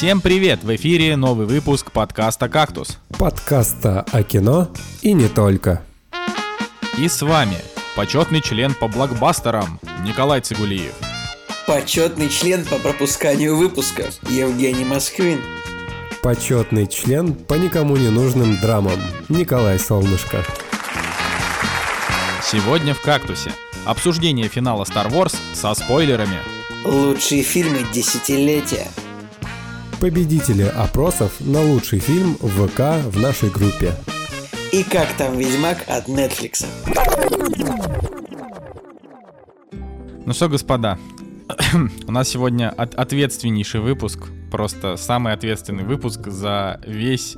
Всем 0.00 0.22
привет! 0.22 0.64
В 0.64 0.74
эфире 0.76 1.14
новый 1.14 1.46
выпуск 1.46 1.92
подкаста 1.92 2.48
«Кактус». 2.48 2.96
Подкаста 3.18 4.06
о 4.10 4.22
кино 4.22 4.70
и 5.02 5.12
не 5.12 5.28
только. 5.28 5.82
И 6.96 7.06
с 7.06 7.20
вами 7.20 7.58
почетный 7.96 8.40
член 8.40 8.72
по 8.72 8.88
блокбастерам 8.88 9.78
Николай 10.02 10.40
Цигулиев. 10.40 10.94
Почетный 11.66 12.30
член 12.30 12.64
по 12.64 12.78
пропусканию 12.78 13.58
выпусков 13.58 14.18
Евгений 14.30 14.86
Москвин. 14.86 15.38
Почетный 16.22 16.86
член 16.86 17.34
по 17.34 17.52
никому 17.52 17.98
не 17.98 18.08
нужным 18.08 18.58
драмам 18.58 18.98
Николай 19.28 19.78
Солнышко. 19.78 20.42
Сегодня 22.42 22.94
в 22.94 23.02
«Кактусе» 23.02 23.52
обсуждение 23.84 24.48
финала 24.48 24.84
Star 24.84 25.10
Wars 25.10 25.36
со 25.52 25.74
спойлерами. 25.74 26.38
Лучшие 26.86 27.42
фильмы 27.42 27.80
десятилетия. 27.92 28.88
Победители 30.00 30.62
опросов 30.62 31.30
на 31.40 31.60
лучший 31.60 31.98
фильм 31.98 32.38
в 32.40 32.66
ВК 32.66 33.04
в 33.04 33.20
нашей 33.20 33.50
группе. 33.50 33.92
И 34.72 34.82
как 34.82 35.12
там 35.18 35.36
Ведьмак 35.36 35.84
от 35.88 36.08
Netflix. 36.08 36.64
Ну 40.24 40.32
что, 40.32 40.48
господа, 40.48 40.98
у 42.06 42.12
нас 42.12 42.30
сегодня 42.30 42.70
от 42.70 42.94
ответственнейший 42.94 43.80
выпуск, 43.80 44.28
просто 44.50 44.96
самый 44.96 45.34
ответственный 45.34 45.84
выпуск 45.84 46.28
за 46.28 46.80
весь 46.86 47.36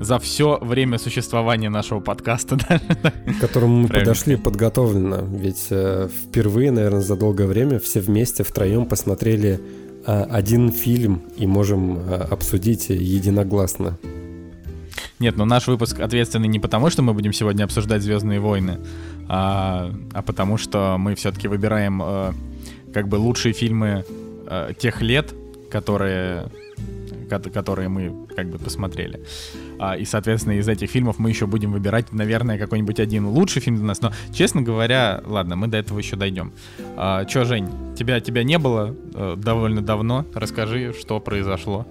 за 0.00 0.18
все 0.18 0.58
время 0.60 0.98
существования 0.98 1.68
нашего 1.68 2.00
подкаста. 2.00 2.56
К 2.68 3.40
которому 3.40 3.82
мы 3.82 3.88
подошли 3.88 4.36
подготовленно. 4.36 5.24
Ведь 5.30 5.66
э, 5.70 6.08
впервые, 6.08 6.70
наверное, 6.70 7.00
за 7.00 7.16
долгое 7.16 7.46
время 7.46 7.78
все 7.78 8.00
вместе 8.00 8.44
втроем 8.44 8.86
посмотрели 8.86 9.60
один 10.12 10.70
фильм 10.70 11.22
и 11.36 11.46
можем 11.46 11.98
э, 11.98 12.14
обсудить 12.30 12.90
единогласно. 12.90 13.98
Нет, 15.18 15.36
но 15.36 15.44
наш 15.44 15.66
выпуск 15.66 16.00
ответственный 16.00 16.48
не 16.48 16.58
потому, 16.58 16.90
что 16.90 17.02
мы 17.02 17.14
будем 17.14 17.32
сегодня 17.32 17.64
обсуждать 17.64 18.02
Звездные 18.02 18.40
войны, 18.40 18.78
а, 19.28 19.90
а 20.12 20.22
потому 20.22 20.58
что 20.58 20.96
мы 20.98 21.14
все-таки 21.14 21.48
выбираем 21.48 22.02
э, 22.02 22.32
как 22.92 23.08
бы 23.08 23.16
лучшие 23.16 23.52
фильмы 23.52 24.04
э, 24.46 24.72
тех 24.78 25.00
лет, 25.02 25.32
которые 25.70 26.46
которые 27.38 27.88
мы 27.88 28.26
как 28.34 28.48
бы 28.50 28.58
посмотрели. 28.58 29.24
А, 29.78 29.96
и, 29.96 30.04
соответственно, 30.04 30.54
из 30.54 30.68
этих 30.68 30.90
фильмов 30.90 31.18
мы 31.18 31.30
еще 31.30 31.46
будем 31.46 31.72
выбирать, 31.72 32.12
наверное, 32.12 32.58
какой-нибудь 32.58 33.00
один 33.00 33.26
лучший 33.26 33.62
фильм 33.62 33.76
для 33.76 33.86
нас. 33.86 34.00
Но, 34.00 34.12
честно 34.32 34.62
говоря, 34.62 35.22
ладно, 35.24 35.56
мы 35.56 35.66
до 35.68 35.78
этого 35.78 35.98
еще 35.98 36.16
дойдем. 36.16 36.52
А, 36.96 37.24
че, 37.24 37.44
Жень, 37.44 37.68
тебя, 37.96 38.20
тебя 38.20 38.44
не 38.44 38.58
было 38.58 38.94
э, 39.14 39.36
довольно 39.36 39.82
давно. 39.82 40.24
Расскажи, 40.34 40.94
что 40.98 41.20
произошло. 41.20 41.86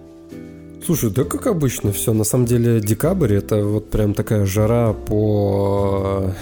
Слушай, 0.86 1.12
да 1.12 1.24
как 1.24 1.48
обычно 1.48 1.94
все. 1.94 2.14
На 2.14 2.24
самом 2.26 2.46
деле 2.46 2.82
декабрь 2.82 3.34
это 3.34 3.64
вот 3.64 3.90
прям 3.90 4.14
такая 4.14 4.46
жара 4.46 4.94
по 4.94 6.34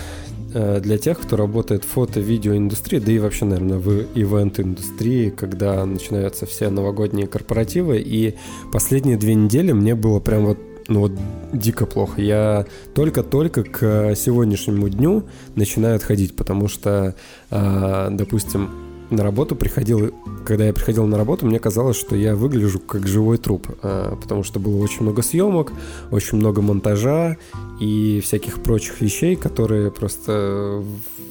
для 0.54 0.98
тех, 0.98 1.20
кто 1.20 1.38
работает 1.38 1.84
в 1.84 1.88
фото-видеоиндустрии, 1.88 3.00
да 3.00 3.12
и 3.12 3.20
вообще, 3.20 3.46
наверное, 3.46 3.78
в 3.78 3.90
ивент-индустрии, 4.16 5.30
когда 5.30 5.86
начинаются 5.86 6.46
все 6.46 6.70
новогодние 6.70 7.28
корпоративы. 7.28 8.00
И 8.00 8.36
последние 8.72 9.18
две 9.18 9.36
недели 9.36 9.72
мне 9.72 9.96
было 9.96 10.20
прям 10.20 10.46
вот 10.46 10.58
ну 10.88 11.02
вот 11.02 11.14
дико 11.54 11.86
плохо. 11.86 12.22
Я 12.22 12.66
только-только 12.94 13.64
к 13.64 14.16
сегодняшнему 14.16 14.90
дню 14.90 15.24
начинаю 15.56 15.96
отходить, 15.96 16.36
потому 16.36 16.68
что, 16.68 17.16
э, 17.50 18.08
допустим, 18.12 18.91
на 19.12 19.24
работу 19.24 19.56
приходил, 19.56 20.14
когда 20.46 20.66
я 20.66 20.74
приходил 20.74 21.06
на 21.06 21.18
работу, 21.18 21.46
мне 21.46 21.60
казалось, 21.60 21.98
что 21.98 22.16
я 22.16 22.36
выгляжу 22.36 22.80
как 22.80 23.08
живой 23.08 23.38
труп, 23.38 23.68
а, 23.82 24.16
потому 24.16 24.44
что 24.44 24.60
было 24.60 24.82
очень 24.82 25.02
много 25.02 25.22
съемок, 25.22 25.74
очень 26.12 26.38
много 26.38 26.62
монтажа 26.62 27.38
и 27.80 28.22
всяких 28.24 28.64
прочих 28.64 29.02
вещей, 29.02 29.36
которые 29.36 29.92
просто 29.92 30.84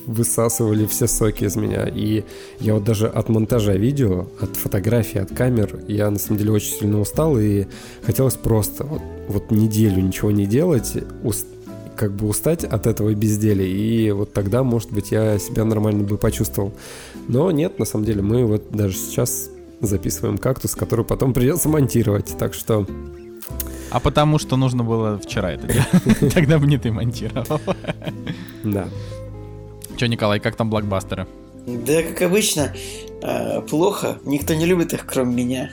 высасывали 0.07 0.87
все 0.87 1.07
соки 1.07 1.45
из 1.45 1.57
меня. 1.57 1.87
И 1.89 2.25
я 2.61 2.75
вот 2.75 2.85
даже 2.85 3.09
от 3.09 3.29
монтажа 3.29 3.75
видео, 3.75 4.27
от 4.41 4.57
фотографий, 4.57 5.19
от 5.19 5.35
камер, 5.35 5.81
я 5.89 6.11
на 6.11 6.19
самом 6.19 6.39
деле 6.39 6.53
очень 6.53 6.73
сильно 6.75 7.01
устал 7.01 7.39
и 7.39 7.67
хотелось 8.03 8.35
просто 8.35 8.85
вот, 8.85 9.03
вот 9.29 9.51
неделю 9.51 10.03
ничего 10.03 10.31
не 10.31 10.47
делать, 10.47 10.93
уст 11.25 11.47
как 12.01 12.13
бы 12.13 12.29
устать 12.29 12.65
от 12.65 12.87
этого 12.87 13.13
безделия, 13.13 13.67
и 13.67 14.11
вот 14.11 14.33
тогда, 14.33 14.63
может 14.63 14.91
быть, 14.91 15.13
я 15.13 15.39
себя 15.39 15.67
нормально 15.67 16.03
бы 16.03 16.17
почувствовал. 16.17 16.73
Но 17.31 17.53
нет, 17.53 17.79
на 17.79 17.85
самом 17.85 18.05
деле, 18.05 18.23
мы 18.23 18.45
вот 18.45 18.73
даже 18.73 18.97
сейчас 18.97 19.51
записываем 19.81 20.37
кактус, 20.37 20.75
который 20.75 21.05
потом 21.05 21.33
придется 21.33 21.69
монтировать, 21.69 22.37
так 22.37 22.55
что... 22.55 22.89
А 23.91 24.01
потому 24.01 24.41
что 24.41 24.57
нужно 24.57 24.83
было 24.83 25.17
вчера 25.17 25.53
это 25.53 25.69
делать. 25.69 26.19
Тогда 26.35 26.59
бы 26.59 26.67
не 26.67 26.77
ты 26.77 26.91
монтировал. 26.91 27.61
Да. 28.65 28.89
Че, 29.97 30.09
Николай, 30.09 30.41
как 30.41 30.57
там 30.57 30.71
блокбастеры? 30.71 31.29
Да, 31.69 32.03
как 32.03 32.21
обычно, 32.23 32.75
а, 33.23 33.61
плохо. 33.61 34.19
Никто 34.25 34.55
не 34.55 34.67
любит 34.67 34.93
их, 34.93 35.07
кроме 35.07 35.45
меня. 35.45 35.71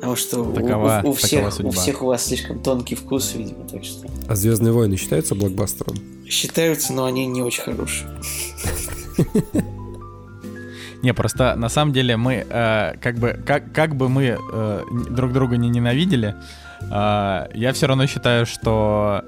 Потому 0.00 0.16
что 0.16 0.52
такова, 0.52 1.00
у, 1.04 1.10
у, 1.10 1.12
всех, 1.12 1.60
у 1.60 1.70
всех 1.70 2.02
у 2.02 2.06
вас 2.06 2.26
слишком 2.26 2.58
тонкий 2.58 2.96
вкус, 2.96 3.34
видимо, 3.36 3.68
так 3.68 3.84
что. 3.84 4.08
А 4.28 4.34
Звездные 4.34 4.72
войны 4.72 4.96
считаются 4.96 5.36
блокбастером? 5.36 5.96
Считаются, 6.28 6.92
но 6.92 7.04
они 7.04 7.26
не 7.26 7.42
очень 7.42 7.62
хорошие. 7.62 8.10
Не, 11.02 11.14
просто 11.14 11.54
на 11.56 11.68
самом 11.68 11.92
деле 11.92 12.16
мы 12.16 12.46
э, 12.48 12.94
как 13.00 13.16
бы 13.16 13.40
как, 13.46 13.72
как 13.72 13.94
бы 13.94 14.08
мы 14.08 14.38
э, 14.52 14.82
друг 15.10 15.32
друга 15.32 15.56
не 15.56 15.70
ненавидели, 15.70 16.34
э, 16.82 17.46
я 17.54 17.72
все 17.72 17.86
равно 17.86 18.06
считаю, 18.06 18.44
что 18.44 19.24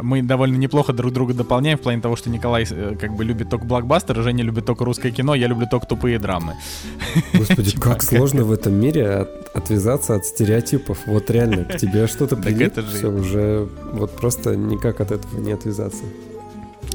мы 0.00 0.22
довольно 0.22 0.56
неплохо 0.56 0.92
друг 0.92 1.12
друга 1.12 1.34
дополняем 1.34 1.76
в 1.76 1.80
плане 1.80 2.00
того, 2.00 2.14
что 2.14 2.30
Николай 2.30 2.66
э, 2.70 2.94
как 3.00 3.14
бы 3.16 3.24
любит 3.24 3.50
только 3.50 3.66
блокбастер, 3.66 4.22
Женя 4.22 4.44
любит 4.44 4.64
только 4.64 4.84
русское 4.84 5.10
кино, 5.10 5.34
я 5.34 5.48
люблю 5.48 5.66
только 5.66 5.86
тупые 5.88 6.20
драмы. 6.20 6.54
Господи, 7.34 7.70
типа, 7.70 7.82
как 7.82 8.02
сложно 8.04 8.44
в 8.44 8.52
этом 8.52 8.74
мире 8.74 9.26
отвязаться 9.54 10.14
от 10.14 10.24
стереотипов. 10.24 10.98
Вот 11.06 11.30
реально, 11.30 11.64
к 11.64 11.78
тебе 11.78 12.06
что-то 12.06 12.36
прилип, 12.36 12.74
все 12.86 13.08
уже 13.08 13.68
вот 13.92 14.16
просто 14.16 14.54
никак 14.54 15.00
от 15.00 15.10
этого 15.10 15.40
не 15.40 15.50
отвязаться. 15.50 16.04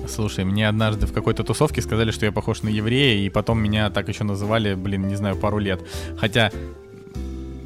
Слушай, 0.07 0.45
мне 0.45 0.67
однажды 0.67 1.05
в 1.05 1.13
какой-то 1.13 1.43
тусовке 1.43 1.81
сказали, 1.81 2.11
что 2.11 2.25
я 2.25 2.31
похож 2.31 2.63
на 2.63 2.69
еврея, 2.69 3.25
и 3.25 3.29
потом 3.29 3.61
меня 3.61 3.89
так 3.89 4.07
еще 4.09 4.23
называли, 4.23 4.73
блин, 4.75 5.07
не 5.07 5.15
знаю, 5.15 5.35
пару 5.35 5.59
лет. 5.59 5.81
Хотя, 6.17 6.51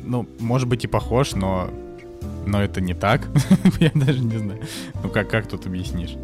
ну, 0.04 0.28
может 0.40 0.68
быть 0.68 0.84
и 0.84 0.88
похож, 0.88 1.34
но, 1.34 1.70
но 2.46 2.62
это 2.62 2.82
не 2.82 2.94
так. 2.94 3.28
я 3.80 3.92
даже 3.94 4.20
не 4.20 4.38
знаю. 4.38 4.62
Ну 5.04 5.10
как, 5.10 5.30
как 5.30 5.48
тут 5.48 5.66
объяснишь? 5.66 6.16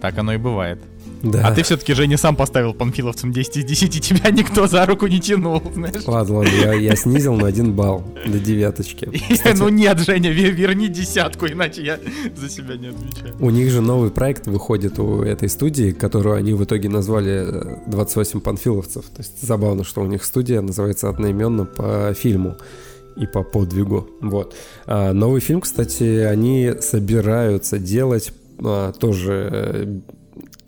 Так 0.00 0.18
оно 0.18 0.32
и 0.32 0.38
бывает. 0.38 0.82
Да. 1.24 1.48
А 1.48 1.52
ты 1.52 1.62
все-таки, 1.62 1.94
Женя, 1.94 2.18
сам 2.18 2.36
поставил 2.36 2.74
панфиловцам 2.74 3.32
10 3.32 3.56
из 3.56 3.64
10, 3.64 4.00
тебя 4.00 4.30
никто 4.30 4.66
за 4.66 4.84
руку 4.84 5.06
не 5.06 5.20
тянул, 5.20 5.62
знаешь. 5.74 6.06
Ладно, 6.06 6.38
ладно, 6.38 6.50
я, 6.50 6.74
я 6.74 6.96
снизил 6.96 7.34
на 7.34 7.46
один 7.46 7.72
балл 7.72 8.04
до 8.26 8.38
девяточки. 8.38 9.10
Кстати, 9.32 9.56
ну 9.56 9.68
нет, 9.70 9.98
Женя, 10.00 10.30
верни 10.30 10.88
десятку, 10.88 11.46
иначе 11.46 11.82
я 11.82 11.98
за 12.36 12.48
себя 12.48 12.76
не 12.76 12.88
отвечаю. 12.88 13.34
У 13.40 13.50
них 13.50 13.70
же 13.70 13.80
новый 13.80 14.10
проект 14.10 14.46
выходит 14.46 14.98
у 14.98 15.22
этой 15.22 15.48
студии, 15.48 15.92
которую 15.92 16.36
они 16.36 16.52
в 16.52 16.62
итоге 16.62 16.88
назвали 16.88 17.80
28 17.86 18.40
панфиловцев. 18.40 19.04
То 19.06 19.22
есть 19.22 19.42
забавно, 19.42 19.84
что 19.84 20.02
у 20.02 20.06
них 20.06 20.24
студия 20.24 20.60
называется 20.60 21.08
одноименно 21.08 21.64
по 21.64 22.14
фильму 22.14 22.56
и 23.16 23.26
по 23.26 23.42
подвигу. 23.42 24.08
Вот. 24.20 24.54
А 24.86 25.12
новый 25.12 25.40
фильм, 25.40 25.60
кстати, 25.60 26.20
они 26.20 26.72
собираются 26.80 27.78
делать 27.78 28.32
а, 28.62 28.92
тоже 28.92 29.48
э, 29.52 30.00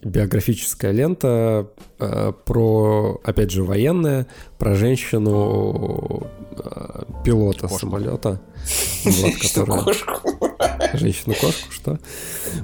биографическая 0.07 0.93
лента 0.93 1.69
э, 1.99 2.33
про, 2.45 3.21
опять 3.25 3.51
же, 3.51 3.63
военная, 3.63 4.27
про 4.59 4.75
женщину 4.75 6.27
э, 6.53 7.03
пилота 7.25 7.63
кошку. 7.63 7.79
самолета. 7.79 8.41
Вот, 9.05 9.33
которая... 9.41 9.85
Женщину-кошку, 10.95 11.71
что? 11.71 11.99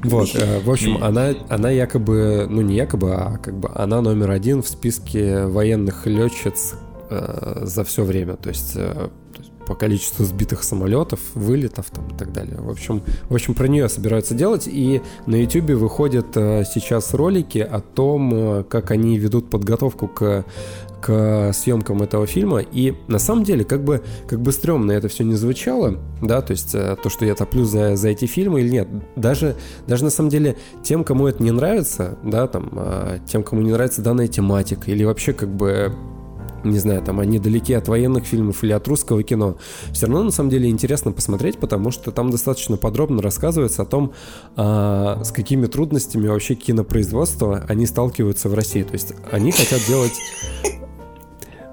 Вот, 0.03 0.35
э, 0.35 0.61
в 0.61 0.71
общем, 0.71 1.03
она, 1.03 1.35
она 1.49 1.71
якобы, 1.71 2.47
ну 2.49 2.61
не 2.63 2.75
якобы, 2.75 3.15
а 3.15 3.39
как 3.39 3.59
бы 3.59 3.71
она 3.75 4.01
номер 4.01 4.31
один 4.31 4.63
в 4.63 4.69
списке 4.69 5.47
военных 5.47 6.07
летчиц 6.07 6.75
э, 7.11 7.61
за 7.63 7.85
все 7.85 8.05
время. 8.05 8.37
То 8.37 8.49
есть 8.49 8.73
э, 8.75 9.11
по 9.73 9.75
количеству 9.75 10.27
сбитых 10.27 10.65
самолетов, 10.65 11.19
вылетов 11.35 11.87
там 11.91 12.07
и 12.09 12.15
так 12.19 12.31
далее. 12.31 12.59
В 12.61 12.69
общем, 12.69 13.03
в 13.31 13.35
общем 13.35 13.55
про 13.55 13.69
нее 13.69 13.89
собираются 13.89 14.35
делать, 14.35 14.69
и 14.71 15.01
на 15.25 15.37
YouTube 15.37 15.71
выходят 15.71 16.27
э, 16.37 16.65
сейчас 16.71 17.15
ролики 17.15 17.61
о 17.61 17.81
том, 17.81 18.35
э, 18.35 18.65
как 18.65 18.91
они 18.91 19.17
ведут 19.17 19.49
подготовку 19.49 20.09
к 20.09 20.45
к 21.01 21.53
съемкам 21.53 22.01
этого 22.01 22.29
фильма. 22.29 22.61
И 22.61 22.95
на 23.09 23.19
самом 23.19 23.43
деле, 23.43 23.65
как 23.65 23.83
бы, 23.83 24.03
как 24.29 24.41
бы 24.41 24.53
стрёмно 24.53 24.93
это 24.93 25.09
все 25.09 25.25
не 25.25 25.35
звучало, 25.35 25.99
да, 26.21 26.43
то 26.43 26.53
есть 26.53 26.77
э, 26.77 26.97
то, 27.03 27.11
что 27.11 27.25
я 27.25 27.35
топлю 27.35 27.65
за, 27.65 27.97
за 27.97 28.11
эти 28.11 28.27
фильмы 28.27 28.61
или 28.61 28.69
нет, 28.69 28.89
даже, 29.17 29.57
даже 29.89 30.05
на 30.05 30.11
самом 30.11 30.31
деле 30.31 30.57
тем, 30.85 31.03
кому 31.03 31.27
это 31.27 31.43
не 31.43 31.51
нравится, 31.51 32.19
да, 32.23 32.47
там, 32.47 32.71
тем, 33.27 33.43
кому 33.43 33.63
не 33.63 33.73
нравится 33.73 34.01
данная 34.01 34.29
тематика, 34.29 34.93
или 34.93 35.03
вообще 35.03 35.33
как 35.33 35.49
бы 35.49 35.93
не 36.65 36.79
знаю, 36.79 37.03
там 37.03 37.21
они 37.21 37.39
далеки 37.39 37.75
от 37.75 37.89
военных 37.89 38.25
фильмов 38.25 38.63
или 38.65 38.73
от 38.73 38.87
русского 38.89 39.23
кино, 39.23 39.57
все 39.93 40.07
равно 40.07 40.25
на 40.25 40.31
самом 40.31 40.51
деле 40.51 40.69
интересно 40.69 41.13
посмотреть, 41.13 41.59
потому 41.59 41.91
что 41.91 42.11
там 42.11 42.31
достаточно 42.31 42.77
подробно 42.77 43.23
рассказывается 43.23 43.83
о 43.83 43.87
том, 43.87 44.13
а, 44.57 45.23
с 45.25 45.33
какими 45.33 45.67
трудностями 45.67 46.29
вообще 46.29 46.55
кинопроизводства 46.55 47.65
они 47.69 47.87
сталкиваются 47.87 48.49
в 48.49 48.55
России. 48.55 48.83
То 48.83 48.93
есть 48.95 49.15
они 49.31 49.53
хотят 49.53 49.81
делать 49.87 50.13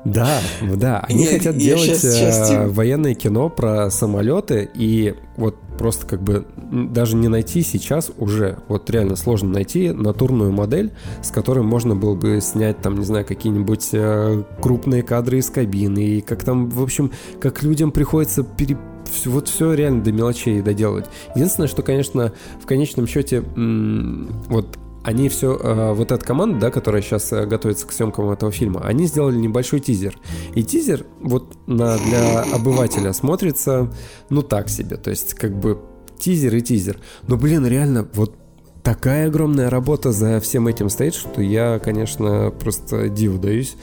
да, 0.06 0.40
да, 0.62 1.00
они 1.02 1.26
я, 1.26 1.32
хотят 1.32 1.56
я 1.56 1.76
делать 1.76 1.84
сейчас, 1.84 2.02
сейчас... 2.02 2.52
Э, 2.52 2.68
военное 2.68 3.16
кино 3.16 3.50
про 3.50 3.90
самолеты, 3.92 4.70
и 4.74 5.16
вот 5.36 5.56
просто 5.78 6.06
как 6.06 6.22
бы 6.22 6.46
даже 6.72 7.16
не 7.16 7.28
найти 7.28 7.62
сейчас 7.64 8.12
уже, 8.18 8.60
вот 8.68 8.90
реально 8.90 9.16
сложно 9.16 9.50
найти 9.50 9.92
натурную 9.92 10.52
модель, 10.52 10.92
с 11.22 11.32
которой 11.32 11.64
можно 11.64 11.96
было 11.96 12.16
бы 12.16 12.40
снять 12.42 12.82
там, 12.82 12.98
не 12.98 13.06
знаю, 13.06 13.26
какие-нибудь 13.26 13.90
э, 13.94 14.44
крупные 14.62 15.04
кадры 15.04 15.40
из 15.40 15.50
кабины, 15.50 16.00
и 16.00 16.22
как 16.22 16.44
там, 16.44 16.70
в 16.70 16.82
общем, 16.82 17.12
как 17.42 17.62
людям 17.64 17.92
приходится 17.92 18.44
пере 18.44 18.78
вот 19.26 19.48
все 19.48 19.74
реально 19.74 20.04
до 20.04 20.12
мелочей 20.12 20.62
доделать. 20.62 21.06
Единственное, 21.36 21.68
что, 21.68 21.82
конечно, 21.82 22.32
в 22.62 22.68
конечном 22.68 23.08
счете, 23.08 23.42
вот 23.42 24.78
они 25.04 25.30
все, 25.30 25.58
э, 25.58 25.94
вот 25.94 26.12
эта 26.12 26.24
команда, 26.24 26.60
да, 26.60 26.72
которая 26.72 27.02
сейчас 27.02 27.32
э, 27.32 27.46
готовится 27.46 27.88
к 27.88 27.92
съемкам 27.92 28.30
этого 28.30 28.52
фильма, 28.52 28.82
они 28.82 29.06
сделали 29.06 29.38
небольшой 29.38 29.80
тизер. 29.80 30.18
И 30.56 30.64
тизер 30.64 31.06
вот 31.22 31.56
на, 31.68 31.98
для 31.98 32.42
обывателя 32.42 33.14
смотрится, 33.14 33.92
ну 34.30 34.42
так 34.42 34.70
себе, 34.70 34.98
то 34.98 35.10
есть 35.10 35.34
как 35.34 35.58
бы 35.58 35.80
тизер 36.18 36.56
и 36.56 36.62
тизер. 36.62 37.00
Но, 37.28 37.38
блин, 37.38 37.66
реально, 37.66 38.08
вот 38.14 38.36
такая 38.94 39.28
огромная 39.28 39.70
работа 39.70 40.12
за 40.12 40.40
всем 40.40 40.68
этим 40.68 40.90
стоит, 40.90 41.14
что 41.14 41.44
я, 41.44 41.78
конечно, 41.78 42.52
просто 42.60 43.08
диву 43.08 43.38
даюсь, 43.38 43.76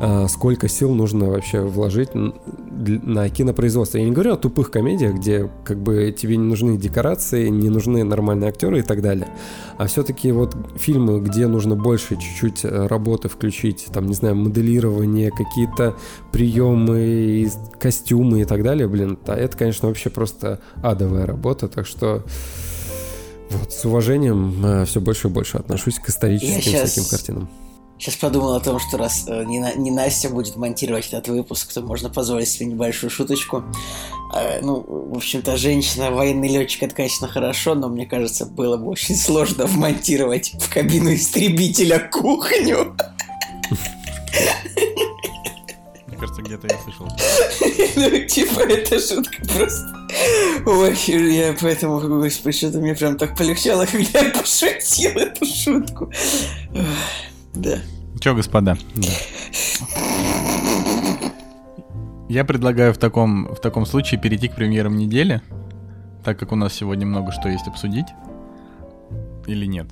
а, 0.00 0.26
сколько 0.26 0.68
сил 0.68 0.92
нужно 0.92 1.30
вообще 1.30 1.60
вложить 1.60 2.08
на 2.12 3.28
кинопроизводство. 3.28 3.98
Я 3.98 4.06
не 4.06 4.10
говорю 4.10 4.32
о 4.32 4.36
тупых 4.36 4.72
комедиях, 4.72 5.14
где 5.14 5.48
как 5.64 5.78
бы 5.78 6.12
тебе 6.16 6.36
не 6.36 6.42
нужны 6.42 6.76
декорации, 6.76 7.46
не 7.50 7.68
нужны 7.68 8.02
нормальные 8.02 8.48
актеры 8.48 8.80
и 8.80 8.82
так 8.82 9.00
далее. 9.00 9.28
А 9.76 9.86
все-таки 9.86 10.32
вот 10.32 10.56
фильмы, 10.74 11.20
где 11.20 11.46
нужно 11.46 11.76
больше 11.76 12.16
чуть-чуть 12.16 12.64
э, 12.64 12.86
работы 12.88 13.28
включить, 13.28 13.86
там, 13.92 14.06
не 14.06 14.14
знаю, 14.14 14.34
моделирование, 14.34 15.30
какие-то 15.30 15.94
приемы, 16.32 17.48
костюмы 17.78 18.40
и 18.40 18.44
так 18.44 18.64
далее, 18.64 18.88
блин, 18.88 19.20
это, 19.24 19.56
конечно, 19.56 19.86
вообще 19.86 20.10
просто 20.10 20.58
адовая 20.82 21.26
работа, 21.26 21.68
так 21.68 21.86
что 21.86 22.24
вот, 23.50 23.72
с 23.72 23.84
уважением 23.84 24.64
э, 24.64 24.84
все 24.84 25.00
больше 25.00 25.28
и 25.28 25.30
больше 25.30 25.56
отношусь 25.58 25.98
к 25.98 26.08
историческим 26.08 26.62
сейчас, 26.62 26.90
всяким 26.90 27.08
картинам. 27.08 27.48
Сейчас 27.98 28.14
подумал 28.14 28.54
о 28.54 28.60
том, 28.60 28.78
что 28.78 28.96
раз 28.96 29.24
э, 29.26 29.44
не, 29.44 29.58
не 29.76 29.90
Настя 29.90 30.28
будет 30.28 30.56
монтировать 30.56 31.08
этот 31.08 31.28
выпуск, 31.28 31.72
то 31.72 31.80
можно 31.80 32.08
позволить 32.08 32.48
себе 32.48 32.66
небольшую 32.66 33.10
шуточку. 33.10 33.64
Э, 34.34 34.60
ну, 34.62 34.84
в 34.86 35.16
общем-то, 35.16 35.56
женщина, 35.56 36.10
военный 36.10 36.48
летчик, 36.48 36.84
это, 36.84 36.94
конечно, 36.94 37.26
хорошо, 37.26 37.74
но 37.74 37.88
мне 37.88 38.06
кажется, 38.06 38.46
было 38.46 38.76
бы 38.76 38.86
очень 38.86 39.16
сложно 39.16 39.66
вмонтировать 39.66 40.54
в 40.60 40.72
кабину 40.72 41.12
истребителя 41.12 41.98
кухню. 41.98 42.96
кажется, 46.18 46.42
где-то 46.42 46.66
я 46.66 46.78
слышал. 46.82 47.08
Ну, 47.96 48.26
типа, 48.26 48.60
это 48.60 49.00
шутка 49.00 49.42
просто. 49.42 50.08
Ой, 50.66 50.96
я 51.06 51.54
поэтому, 51.60 52.00
господи, 52.00 52.56
что-то 52.56 52.78
мне 52.78 52.94
прям 52.94 53.16
так 53.16 53.36
полегчало, 53.36 53.86
когда 53.90 54.20
я 54.20 54.30
пошутил 54.30 55.12
эту 55.12 55.44
шутку. 55.44 56.12
Да. 57.54 57.78
Че, 58.20 58.34
господа? 58.34 58.76
Да. 58.94 59.08
Я 62.28 62.44
предлагаю 62.44 62.92
в 62.92 62.98
таком, 62.98 63.46
в 63.54 63.60
таком 63.60 63.86
случае 63.86 64.20
перейти 64.20 64.48
к 64.48 64.54
премьерам 64.54 64.96
недели, 64.96 65.40
так 66.24 66.38
как 66.38 66.52
у 66.52 66.56
нас 66.56 66.74
сегодня 66.74 67.06
много 67.06 67.32
что 67.32 67.48
есть 67.48 67.66
обсудить 67.66 68.06
или 69.48 69.66
нет? 69.66 69.86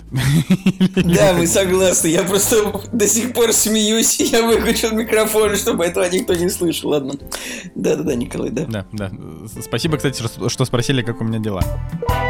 Да, 0.95 1.33
мы 1.33 1.47
согласны. 1.47 2.07
Я 2.07 2.23
просто 2.23 2.81
до 2.91 3.07
сих 3.07 3.33
пор 3.33 3.53
смеюсь. 3.53 4.19
Я 4.19 4.43
выключил 4.45 4.91
микрофон, 4.91 5.55
чтобы 5.55 5.85
этого 5.85 6.07
никто 6.09 6.33
не 6.35 6.49
слышал. 6.49 6.91
Ладно. 6.91 7.15
Да-да-да, 7.75 8.15
Николай, 8.15 8.51
да. 8.51 8.65
Да, 8.65 8.85
да. 8.91 9.11
Спасибо, 9.61 9.97
кстати, 9.97 10.23
что 10.47 10.65
спросили, 10.65 11.01
как 11.01 11.21
у 11.21 11.23
меня 11.23 11.39
дела. 11.39 11.61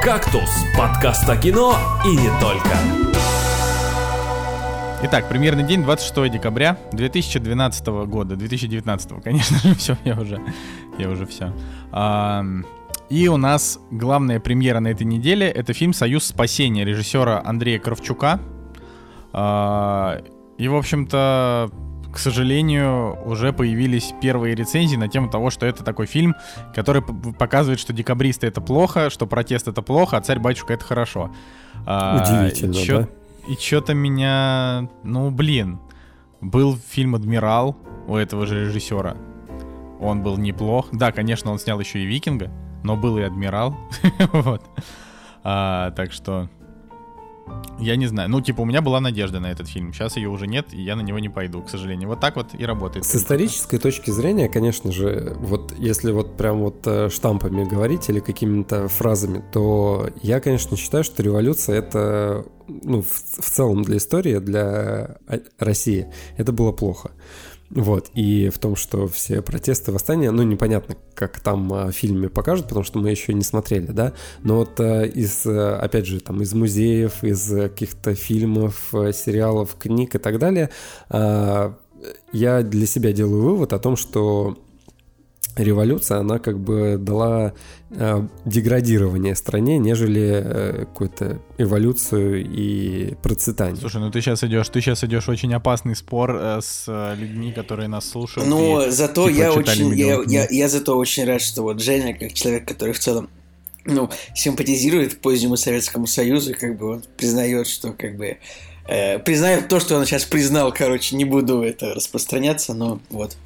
«Кактус»— 0.02 0.50
подкаст 0.78 1.28
о 1.30 1.36
кино 1.36 1.78
и 2.06 2.10
не 2.10 2.30
только. 2.40 2.78
Итак, 5.04 5.30
премьерный 5.30 5.64
день 5.64 5.84
26 5.84 6.32
декабря 6.32 6.78
2012 6.92 7.88
года. 8.08 8.36
2019, 8.36 9.24
конечно 9.24 9.58
же, 9.60 9.76
все, 9.78 9.98
я 10.06 10.20
уже, 10.20 10.42
я 10.98 11.10
уже 11.10 11.26
все. 11.28 11.54
И 13.10 13.30
у 13.30 13.38
нас 13.38 13.80
главная 13.90 14.40
премьера 14.40 14.80
на 14.82 14.90
этой 14.90 15.04
неделе— 15.04 15.48
это 15.50 15.74
фильм 15.74 15.94
«Союз 15.94 16.26
спасения» 16.26 16.84
режиссера 16.84 17.42
Андрея 17.44 17.80
Кравчука. 17.80 18.42
А, 19.32 20.22
и, 20.58 20.68
в 20.68 20.76
общем-то, 20.76 21.72
к 22.12 22.18
сожалению, 22.18 23.18
уже 23.26 23.54
появились 23.54 24.14
первые 24.22 24.56
рецензии 24.56 24.98
на 24.98 25.08
тему 25.08 25.30
того, 25.30 25.52
что 25.52 25.66
это 25.66 25.86
такой 25.86 26.06
фильм, 26.06 26.36
который 26.76 27.02
показывает, 27.02 27.80
что 27.80 27.94
декабристы— 27.94 28.46
это 28.48 28.60
плохо, 28.60 29.10
что 29.10 29.26
протест— 29.26 29.68
это 29.70 29.82
плохо, 29.82 30.18
а 30.18 30.22
царь-батюшка— 30.22 30.74
это 30.76 30.84
хорошо. 30.84 31.32
А, 31.86 32.22
Удивительно, 32.22 32.74
и 32.74 32.76
чё, 32.76 33.02
да? 33.02 33.08
И 33.48 33.56
что-то 33.56 33.94
меня... 33.94 34.90
Ну, 35.04 35.32
блин. 35.32 35.80
Был 36.42 36.78
фильм 36.90 37.16
«Адмирал» 37.16 37.78
у 38.08 38.18
этого 38.18 38.46
же 38.46 38.66
режиссера. 38.66 39.16
Он 40.02 40.22
был 40.24 40.38
неплох. 40.38 40.90
Да, 40.92 41.14
конечно, 41.14 41.52
он 41.52 41.58
снял 41.58 41.80
еще 41.80 42.00
и 42.00 42.06
«Викинга», 42.06 42.52
но 42.88 42.96
был 42.96 43.18
и 43.18 43.22
адмирал. 43.22 43.76
вот. 44.32 44.64
А, 45.44 45.92
так 45.92 46.14
что 46.14 46.50
я 47.80 47.96
не 47.98 48.08
знаю. 48.08 48.30
Ну, 48.30 48.42
типа, 48.42 48.62
у 48.62 48.66
меня 48.66 48.82
была 48.82 49.00
надежда 49.02 49.40
на 49.40 49.48
этот 49.52 49.68
фильм. 49.68 49.94
Сейчас 49.94 50.16
ее 50.16 50.30
уже 50.30 50.48
нет, 50.48 50.74
и 50.74 50.82
я 50.82 50.96
на 50.96 51.02
него 51.02 51.20
не 51.20 51.30
пойду, 51.30 51.62
к 51.62 51.70
сожалению. 51.70 52.08
Вот 52.08 52.20
так 52.22 52.38
вот 52.38 52.48
и 52.58 52.66
работает. 52.66 53.06
С 53.06 53.16
исторической 53.16 53.78
точки 53.78 54.10
зрения, 54.10 54.48
конечно 54.48 54.92
же, 54.92 55.36
вот 55.40 55.74
если 55.78 56.12
вот 56.12 56.38
прям 56.38 56.60
вот 56.60 56.88
э, 56.88 57.10
штампами 57.10 57.66
говорить 57.66 58.10
или 58.10 58.20
какими-то 58.20 58.88
фразами, 58.88 59.44
то 59.52 60.10
я, 60.22 60.40
конечно, 60.40 60.78
считаю, 60.78 61.04
что 61.04 61.22
революция 61.22 61.80
это, 61.80 62.46
ну, 62.68 63.02
в, 63.02 63.08
в 63.08 63.50
целом 63.50 63.84
для 63.84 63.98
истории, 63.98 64.40
для 64.40 65.18
э, 65.28 65.40
России, 65.60 66.08
это 66.38 66.52
было 66.54 66.72
плохо. 66.72 67.12
Вот, 67.70 68.12
и 68.14 68.50
в 68.50 68.60
том, 68.60 68.78
что 68.78 69.08
все 69.08 69.42
протесты, 69.42 69.92
восстания, 69.92 70.32
ну, 70.32 70.44
непонятно, 70.44 70.96
как 71.14 71.42
там 71.42 71.74
а, 71.74 71.88
в 71.88 71.92
фильме 71.92 72.30
покажут, 72.30 72.68
потому 72.68 72.86
что 72.86 72.98
мы 73.00 73.10
еще 73.10 73.34
не 73.34 73.42
смотрели, 73.42 73.88
да, 73.88 74.14
но 74.42 74.60
вот 74.60 74.80
а, 74.80 75.04
из, 75.04 75.46
а, 75.46 75.78
опять 75.78 76.06
же, 76.06 76.22
там, 76.22 76.42
из 76.42 76.54
музеев, 76.54 77.26
из 77.26 77.50
каких-то 77.50 78.16
фильмов, 78.16 78.94
сериалов, 79.12 79.76
книг 79.78 80.16
и 80.16 80.18
так 80.18 80.40
далее, 80.40 80.70
я 82.32 82.62
для 82.62 82.88
себя 82.88 83.12
делаю 83.12 83.42
вывод 83.42 83.74
о 83.74 83.80
том, 83.80 83.98
что 83.98 84.58
революция, 85.58 86.20
она 86.20 86.40
как 86.40 86.60
бы 86.60 86.98
дала 87.00 87.48
э, 87.48 87.52
деградирование 87.90 89.34
стране, 89.34 89.78
нежели 89.78 90.42
э, 90.44 90.86
какую-то 90.86 91.40
эволюцию 91.58 92.46
и 92.46 93.16
процветание. 93.24 93.78
Слушай, 93.78 94.02
ну 94.02 94.12
ты 94.12 94.20
сейчас 94.20 94.44
идешь, 94.44 94.68
ты 94.68 94.82
сейчас 94.82 95.06
идешь 95.06 95.30
очень 95.30 95.54
опасный 95.54 95.96
спор 95.96 96.36
э, 96.36 96.60
с 96.62 96.84
э, 96.88 97.16
людьми, 97.16 97.54
которые 97.54 97.88
нас 97.88 98.10
слушают. 98.10 98.50
Ну, 98.50 98.86
и, 98.86 98.92
зато 98.92 99.30
типа, 99.30 99.40
я 99.40 99.54
очень, 99.54 99.96
я, 99.96 100.22
я, 100.28 100.48
я 100.50 100.68
зато 100.68 100.98
очень 100.98 101.24
рад, 101.26 101.42
что 101.42 101.64
вот 101.64 101.82
Женя, 101.82 102.14
как 102.14 102.34
человек, 102.34 102.68
который 102.68 102.94
в 102.94 103.00
целом 103.00 103.30
ну, 103.86 104.10
симпатизирует 104.36 105.22
позднему 105.22 105.56
Советскому 105.56 106.08
Союзу, 106.08 106.54
как 106.60 106.78
бы 106.78 106.92
он 106.92 107.04
признает, 107.16 107.68
что 107.68 107.94
как 107.94 108.18
бы 108.18 108.38
э, 108.86 109.20
признает 109.20 109.70
то, 109.70 109.80
что 109.80 109.96
он 109.96 110.06
сейчас 110.06 110.26
признал, 110.26 110.74
короче, 110.74 111.16
не 111.16 111.24
буду 111.24 111.62
это 111.62 111.94
распространяться, 111.94 112.74
но 112.74 113.00
вот. 113.10 113.38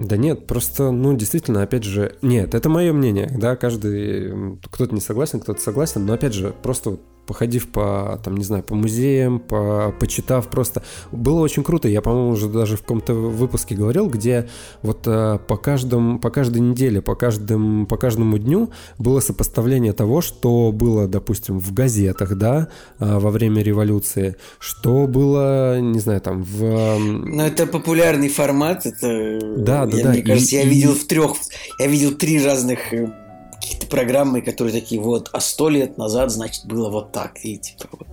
Да 0.00 0.16
нет, 0.16 0.46
просто, 0.46 0.90
ну, 0.90 1.14
действительно, 1.14 1.62
опять 1.62 1.84
же, 1.84 2.16
нет, 2.22 2.54
это 2.54 2.70
мое 2.70 2.90
мнение, 2.94 3.30
да, 3.38 3.54
каждый, 3.54 4.58
кто-то 4.70 4.94
не 4.94 5.00
согласен, 5.00 5.40
кто-то 5.40 5.60
согласен, 5.60 6.06
но, 6.06 6.14
опять 6.14 6.32
же, 6.32 6.54
просто 6.62 6.98
походив 7.30 7.68
по, 7.68 8.20
там, 8.24 8.36
не 8.36 8.42
знаю, 8.42 8.64
по 8.64 8.74
музеям, 8.74 9.38
по, 9.38 9.94
почитав 10.00 10.48
просто. 10.48 10.82
Было 11.12 11.38
очень 11.38 11.62
круто, 11.62 11.86
я, 11.86 12.02
по-моему, 12.02 12.30
уже 12.30 12.48
даже 12.48 12.76
в 12.76 12.80
каком-то 12.80 13.14
выпуске 13.14 13.76
говорил, 13.76 14.08
где 14.08 14.48
вот 14.82 15.06
э, 15.06 15.38
по, 15.46 15.56
каждому, 15.56 16.18
по 16.18 16.30
каждой 16.30 16.60
неделе, 16.60 17.00
по, 17.00 17.14
каждым, 17.14 17.86
по 17.86 17.96
каждому 17.96 18.36
дню 18.36 18.70
было 18.98 19.20
сопоставление 19.20 19.92
того, 19.92 20.22
что 20.22 20.72
было, 20.72 21.06
допустим, 21.06 21.60
в 21.60 21.72
газетах, 21.72 22.34
да, 22.34 22.66
э, 22.98 23.18
во 23.18 23.30
время 23.30 23.62
революции, 23.62 24.34
что 24.58 25.06
было, 25.06 25.78
не 25.78 26.00
знаю, 26.00 26.20
там, 26.20 26.42
в... 26.42 26.98
Ну, 26.98 27.42
это 27.44 27.68
популярный 27.68 28.28
формат, 28.28 28.86
это... 28.86 29.38
Да, 29.56 29.86
да, 29.86 29.96
я, 29.96 30.02
да. 30.02 30.10
Мне 30.10 30.22
кажется, 30.22 30.56
и, 30.56 30.58
я 30.58 30.64
и... 30.64 30.68
видел 30.68 30.94
в 30.94 31.04
трех, 31.04 31.34
я 31.78 31.86
видел 31.86 32.10
три 32.10 32.44
разных 32.44 32.92
э, 32.92 33.29
какие-то 33.60 33.86
программы, 33.86 34.42
которые 34.42 34.72
такие 34.72 35.00
вот, 35.00 35.28
а 35.32 35.40
сто 35.40 35.68
лет 35.68 35.98
назад, 35.98 36.30
значит, 36.30 36.66
было 36.66 36.90
вот 36.90 37.12
так, 37.12 37.38
и 37.44 37.58
типа 37.58 37.88
вот. 37.92 38.08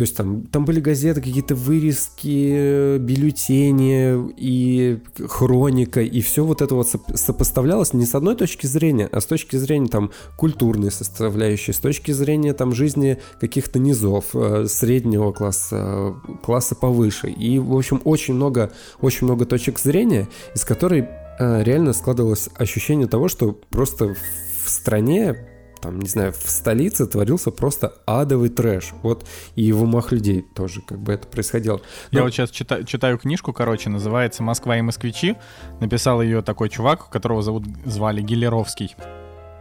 То 0.00 0.02
есть 0.02 0.16
там, 0.16 0.46
там 0.46 0.64
были 0.64 0.80
газеты, 0.80 1.20
какие-то 1.20 1.54
вырезки, 1.54 2.96
бюллетени 2.96 4.32
и 4.34 4.98
хроника, 5.28 6.00
и 6.00 6.22
все 6.22 6.42
вот 6.42 6.62
это 6.62 6.74
вот 6.74 6.88
сопоставлялось 6.88 7.92
не 7.92 8.06
с 8.06 8.14
одной 8.14 8.34
точки 8.34 8.64
зрения, 8.64 9.10
а 9.12 9.20
с 9.20 9.26
точки 9.26 9.56
зрения 9.56 9.88
там 9.88 10.10
культурной 10.38 10.90
составляющей, 10.90 11.74
с 11.74 11.78
точки 11.78 12.12
зрения 12.12 12.54
там 12.54 12.72
жизни 12.72 13.18
каких-то 13.42 13.78
низов, 13.78 14.24
э, 14.32 14.64
среднего 14.68 15.32
класса, 15.32 16.14
класса 16.42 16.74
повыше. 16.76 17.28
И, 17.28 17.58
в 17.58 17.76
общем, 17.76 18.00
очень 18.04 18.32
много, 18.32 18.72
очень 19.02 19.26
много 19.26 19.44
точек 19.44 19.78
зрения, 19.78 20.28
из 20.54 20.64
которой 20.64 21.10
э, 21.38 21.62
реально 21.62 21.92
складывалось 21.92 22.48
ощущение 22.56 23.06
того, 23.06 23.28
что 23.28 23.52
просто 23.52 24.16
в 24.64 24.68
стране 24.68 25.46
там, 25.80 25.98
не 25.98 26.08
знаю, 26.08 26.32
в 26.32 26.50
столице 26.50 27.06
творился 27.06 27.50
просто 27.50 27.94
адовый 28.06 28.50
трэш. 28.50 28.92
Вот 29.02 29.26
и 29.54 29.72
в 29.72 29.82
умах 29.82 30.12
людей 30.12 30.42
тоже 30.54 30.82
как 30.82 31.00
бы 31.00 31.12
это 31.12 31.26
происходило. 31.26 31.80
Но... 32.10 32.18
Я 32.18 32.24
вот 32.24 32.32
сейчас 32.32 32.50
читаю, 32.50 32.84
читаю 32.84 33.18
книжку, 33.18 33.52
короче, 33.52 33.88
называется 33.88 34.42
«Москва 34.42 34.76
и 34.76 34.82
москвичи». 34.82 35.36
Написал 35.80 36.20
ее 36.20 36.42
такой 36.42 36.68
чувак, 36.68 37.08
которого 37.08 37.42
зовут, 37.42 37.64
звали 37.86 38.20
Гелеровский. 38.20 38.94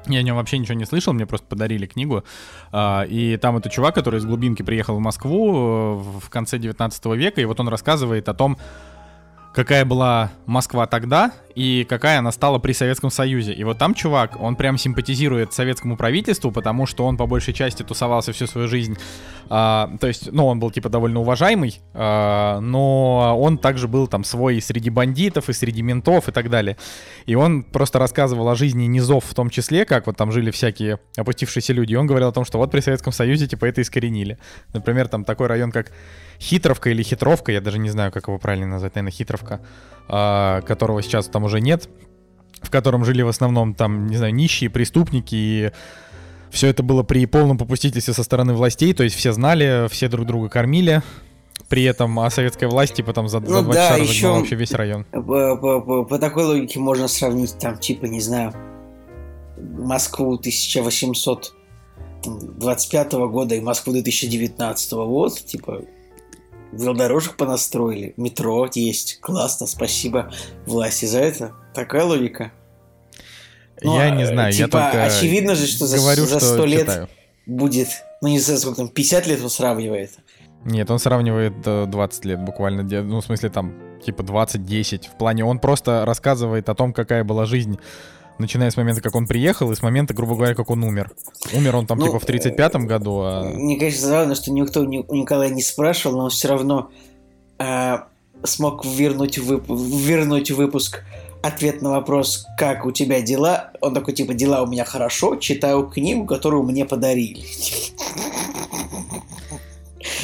Я 0.08 0.20
о 0.20 0.22
нем 0.24 0.38
вообще 0.38 0.58
ничего 0.58 0.76
не 0.76 0.86
слышал, 0.86 1.14
мне 1.14 1.26
просто 1.26 1.46
подарили 1.48 1.86
книгу. 1.86 2.24
А, 2.72 3.04
и 3.04 3.38
там 3.38 3.58
это 3.58 3.70
чувак, 3.70 3.96
который 3.96 4.20
из 4.20 4.26
глубинки 4.26 4.64
приехал 4.64 4.96
в 4.96 5.00
Москву 5.00 5.54
э, 5.54 6.20
в 6.20 6.30
конце 6.30 6.58
19 6.58 7.06
века, 7.18 7.42
и 7.42 7.46
вот 7.46 7.60
он 7.60 7.68
рассказывает 7.68 8.28
о 8.28 8.34
том, 8.34 8.58
какая 9.54 9.86
была 9.86 10.32
Москва 10.46 10.86
тогда 10.88 11.32
и 11.56 11.86
какая 11.90 12.20
она 12.20 12.32
стала 12.32 12.60
при 12.60 12.72
Советском 12.72 13.10
Союзе. 13.10 13.54
И 13.54 13.64
вот 13.64 13.78
там 13.78 13.94
чувак, 13.94 14.40
он 14.40 14.56
прям 14.56 14.78
симпатизирует 14.78 15.52
советскому 15.52 15.98
правительству, 15.98 16.52
потому 16.52 16.86
что 16.86 17.06
он 17.06 17.18
по 17.18 17.26
большей 17.26 17.54
части 17.54 17.84
тусовался 17.84 18.32
всю 18.32 18.48
свою 18.48 18.68
жизнь. 18.68 18.98
А, 19.50 19.92
то 20.00 20.08
есть, 20.08 20.32
ну, 20.32 20.46
он 20.46 20.60
был 20.60 20.72
типа 20.72 20.90
довольно 20.90 21.20
уважаемый, 21.20 21.82
а, 21.94 22.60
но 22.62 23.38
он 23.38 23.58
также 23.58 23.88
был 23.88 24.08
там 24.08 24.24
свой 24.24 24.58
и 24.58 24.62
среди 24.62 24.90
бандитов, 24.90 25.50
и 25.50 25.54
среди 25.54 25.82
ментов 25.82 26.30
и 26.30 26.32
так 26.32 26.50
далее. 26.50 26.78
И 27.26 27.36
он 27.36 27.64
просто 27.64 28.00
рассказывал 28.00 28.48
о 28.48 28.56
жизни 28.56 28.86
низов 28.86 29.26
в 29.26 29.34
том 29.34 29.50
числе, 29.50 29.86
как 29.86 30.08
вот 30.08 30.16
там 30.16 30.32
жили 30.32 30.52
всякие 30.52 31.00
опустившиеся 31.18 31.74
люди. 31.74 31.94
И 31.94 31.96
он 31.96 32.08
говорил 32.08 32.30
о 32.30 32.34
том, 32.34 32.46
что 32.46 32.58
вот 32.58 32.72
при 32.72 32.80
Советском 32.80 33.12
Союзе 33.12 33.48
типа 33.48 33.66
это 33.66 33.82
искоренили. 33.82 34.38
Например, 34.74 35.08
там 35.08 35.26
такой 35.26 35.48
район, 35.48 35.72
как 35.72 35.92
Хитровка 36.40 36.90
или 36.90 37.04
Хитровка, 37.04 37.52
я 37.52 37.62
даже 37.62 37.80
не 37.80 37.90
знаю, 37.90 38.12
как 38.12 38.28
его 38.28 38.40
правильно 38.40 38.68
назвать, 38.68 38.96
наверное, 38.96 39.12
Хитровка, 39.12 39.62
а, 40.08 40.62
которого 40.62 41.02
сейчас 41.02 41.28
там 41.28 41.44
уже 41.44 41.60
нет, 41.60 41.90
в 42.62 42.70
котором 42.70 43.06
жили 43.06 43.22
в 43.22 43.28
основном 43.28 43.74
там, 43.74 44.08
не 44.08 44.18
знаю, 44.18 44.34
нищие, 44.34 44.70
преступники 44.70 45.36
и 45.36 45.72
все 46.50 46.68
это 46.68 46.82
было 46.82 47.04
при 47.04 47.26
полном 47.26 47.58
попустительстве 47.58 48.14
со 48.14 48.24
стороны 48.24 48.54
властей, 48.54 48.94
то 48.94 49.04
есть 49.04 49.16
все 49.16 49.34
знали, 49.34 49.88
все 49.90 50.08
друг 50.08 50.26
друга 50.26 50.50
кормили, 50.50 51.04
при 51.68 51.84
этом 51.84 52.18
а 52.20 52.30
советская 52.30 52.70
власть 52.70 52.96
типа 52.96 53.14
там 53.14 53.28
за, 53.28 53.42
ну, 53.42 53.48
за 53.48 53.62
два 53.62 53.74
да, 53.74 53.90
часа 53.90 54.02
еще 54.02 54.30
вообще 54.30 54.56
весь 54.56 54.72
район. 54.72 55.06
По, 55.12 55.58
по, 55.58 55.82
по, 55.82 56.06
по 56.06 56.18
такой 56.18 56.46
логике 56.46 56.80
можно 56.80 57.08
сравнить 57.08 57.56
там 57.60 57.78
типа, 57.78 58.06
не 58.06 58.22
знаю, 58.22 58.54
Москву 59.58 60.36
1825 60.36 63.14
года 63.14 63.56
и 63.56 63.62
Москву 63.62 63.94
2019 63.94 64.92
вот, 64.94 65.46
типа 65.46 65.82
велодорожек 66.72 67.36
понастроили, 67.36 68.14
метро 68.18 68.68
есть, 68.74 69.20
классно, 69.22 69.68
спасибо 69.68 70.32
власти 70.66 71.06
за 71.06 71.20
это. 71.20 71.54
Такая 71.74 72.04
логика. 72.04 72.52
Ну, 73.82 73.98
я 73.98 74.10
не 74.10 74.26
знаю, 74.26 74.52
типа, 74.52 74.78
я 74.78 74.92
только 74.92 75.04
очевидно 75.06 75.56
же, 75.56 75.66
что 75.66 75.86
говорю, 75.88 76.26
за, 76.26 76.40
за 76.40 76.54
100 76.54 76.66
лет 76.66 76.82
читаю. 76.82 77.10
будет, 77.46 77.88
ну 78.22 78.28
не 78.28 78.40
знаю, 78.40 78.60
сколько 78.60 78.78
там, 78.78 78.90
50 78.90 79.28
лет 79.28 79.42
он 79.42 79.50
сравнивает. 79.50 80.12
Нет, 80.66 80.92
он 80.92 81.00
сравнивает 81.00 81.62
20 81.62 82.26
лет 82.26 82.40
буквально, 82.44 82.84
ну 83.04 83.22
в 83.22 83.26
смысле 83.26 83.50
там 83.50 83.74
типа 84.06 84.22
20-10. 84.22 85.10
В 85.10 85.18
плане 85.18 85.46
он 85.46 85.60
просто 85.60 86.04
рассказывает 86.06 86.68
о 86.68 86.76
том, 86.76 86.92
какая 86.92 87.24
была 87.24 87.46
жизнь 87.46 87.80
начиная 88.40 88.72
с 88.72 88.78
момента, 88.78 89.02
как 89.02 89.16
он 89.16 89.28
приехал, 89.28 89.72
и 89.72 89.76
с 89.76 89.82
момента, 89.82 90.14
грубо 90.14 90.36
говоря, 90.36 90.56
как 90.56 90.70
он 90.70 90.84
умер. 90.84 91.12
Умер 91.54 91.76
он 91.76 91.88
там 91.88 91.98
ну, 92.00 92.08
типа 92.08 92.20
в 92.20 92.26
35-м 92.26 92.88
году, 92.88 93.22
а... 93.22 93.44
Мне, 93.44 93.78
конечно, 93.78 94.08
забавно, 94.08 94.36
что 94.36 94.52
никто 94.52 94.82
у 94.82 94.86
Николая 94.86 95.50
не 95.50 95.62
спрашивал, 95.62 96.18
но 96.18 96.24
он 96.26 96.30
все 96.30 96.48
равно 96.48 96.90
э, 97.60 97.98
смог 98.44 98.86
вернуть, 98.86 99.38
вып... 99.38 99.66
вернуть 99.68 100.52
выпуск 100.52 101.04
ответ 101.42 101.82
на 101.82 101.92
вопрос, 101.92 102.46
как 102.58 102.86
у 102.86 102.92
тебя 102.92 103.22
дела. 103.22 103.72
Он 103.82 103.94
такой, 103.94 104.14
типа, 104.14 104.34
дела 104.34 104.62
у 104.62 104.68
меня 104.68 104.86
хорошо, 104.86 105.36
читаю 105.38 105.84
книгу, 105.88 106.26
которую 106.26 106.64
мне 106.64 106.86
подарили. 106.86 107.44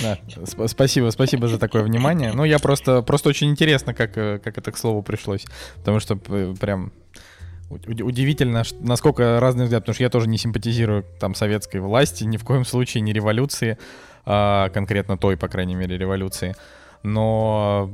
Да, 0.01 0.19
спасибо, 0.67 1.09
спасибо 1.09 1.47
за 1.47 1.57
такое 1.57 1.83
внимание. 1.83 2.33
Ну, 2.33 2.43
я 2.43 2.59
просто, 2.59 3.01
просто 3.01 3.29
очень 3.29 3.49
интересно, 3.49 3.93
как, 3.93 4.17
э, 4.17 4.39
как 4.43 4.57
это 4.57 4.71
к 4.71 4.77
слову 4.77 5.01
пришлось. 5.01 5.45
Потому 5.77 5.99
что 5.99 6.15
прям 6.15 6.91
Удивительно, 7.69 8.63
насколько 8.79 9.39
разный 9.39 9.65
взгляд, 9.65 9.83
потому 9.83 9.95
что 9.95 10.03
я 10.03 10.09
тоже 10.09 10.27
не 10.27 10.37
симпатизирую 10.37 11.03
там 11.19 11.33
советской 11.33 11.81
власти, 11.81 12.23
ни 12.23 12.37
в 12.37 12.43
коем 12.43 12.63
случае 12.63 13.01
не 13.01 13.11
революции, 13.11 13.77
а, 14.25 14.69
конкретно 14.69 15.17
той, 15.17 15.35
по 15.35 15.47
крайней 15.47 15.75
мере, 15.75 15.97
революции. 15.97 16.55
Но 17.01 17.89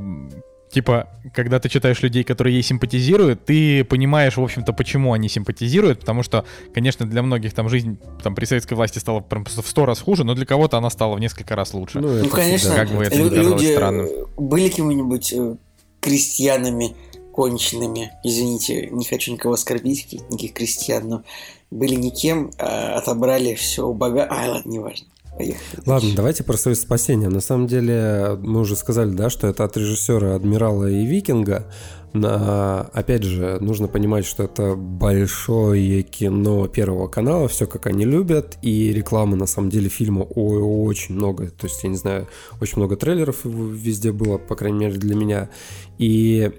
типа, 0.72 1.08
когда 1.34 1.60
ты 1.60 1.70
читаешь 1.70 2.02
людей, 2.02 2.24
которые 2.24 2.56
ей 2.56 2.64
симпатизируют, 2.64 3.46
ты 3.46 3.84
понимаешь, 3.84 4.38
в 4.38 4.44
общем-то, 4.44 4.74
почему 4.74 5.14
они 5.14 5.30
симпатизируют, 5.30 6.00
потому 6.00 6.24
что, 6.24 6.46
конечно, 6.74 7.06
для 7.06 7.22
многих 7.22 7.54
там 7.54 7.70
жизнь 7.70 7.98
там 8.24 8.36
при 8.36 8.46
советской 8.46 8.74
власти 8.74 9.00
стала 9.00 9.20
прям 9.20 9.46
в 9.46 9.50
сто 9.50 9.86
раз 9.86 10.02
хуже, 10.02 10.24
но 10.24 10.34
для 10.34 10.46
кого-то 10.46 10.78
она 10.78 10.90
стала 10.90 11.16
в 11.16 11.20
несколько 11.20 11.56
раз 11.56 11.74
лучше. 11.74 12.00
Ну, 12.00 12.24
ну 12.24 12.30
конечно, 12.30 12.74
как 12.74 12.90
бы 12.90 13.04
это 13.04 13.16
люди 13.16 13.74
странным. 13.74 14.08
были 14.38 14.70
кем-нибудь 14.70 15.34
э, 15.34 15.56
крестьянами, 16.00 16.96
конченными, 17.34 18.12
извините, 18.24 18.90
не 18.92 19.06
хочу 19.06 19.32
никого 19.32 19.54
оскорбить, 19.54 20.12
никаких 20.30 20.54
крестьян, 20.54 21.08
но 21.08 21.24
были 21.72 21.96
никем, 21.96 22.52
а 22.58 22.98
отобрали 22.98 23.56
все 23.56 23.88
у 23.88 23.94
бога... 23.94 24.28
А, 24.30 24.50
ладно, 24.50 24.70
неважно. 24.70 25.08
Поехали. 25.38 25.84
Ладно, 25.86 26.10
давайте 26.16 26.44
про 26.44 26.58
свое 26.58 26.76
спасение. 26.76 27.30
На 27.30 27.40
самом 27.40 27.68
деле, 27.68 28.38
мы 28.42 28.60
уже 28.60 28.76
сказали, 28.76 29.12
да, 29.12 29.30
что 29.30 29.48
это 29.48 29.64
от 29.64 29.78
режиссера 29.78 30.36
Адмирала 30.36 30.90
и 30.90 31.06
Викинга. 31.06 31.72
На, 32.14 32.82
опять 32.82 33.24
же, 33.24 33.58
нужно 33.62 33.88
понимать, 33.88 34.26
что 34.26 34.44
это 34.44 34.76
большое 34.76 36.04
кино 36.04 36.68
Первого 36.68 37.08
канала, 37.08 37.48
все 37.48 37.66
как 37.66 37.88
они 37.88 38.04
любят, 38.04 38.58
и 38.62 38.92
рекламы 38.92 39.38
на 39.38 39.46
самом 39.46 39.70
деле 39.70 39.88
фильма 39.88 40.24
очень 40.24 41.16
много. 41.16 41.48
То 41.48 41.68
есть, 41.68 41.82
я 41.84 41.90
не 41.90 41.96
знаю, 41.96 42.28
очень 42.60 42.80
много 42.80 42.98
трейлеров 42.98 43.46
везде 43.46 44.12
было, 44.12 44.38
по 44.38 44.56
крайней 44.58 44.80
мере, 44.80 44.98
для 44.98 45.16
меня. 45.16 45.50
И 45.98 46.52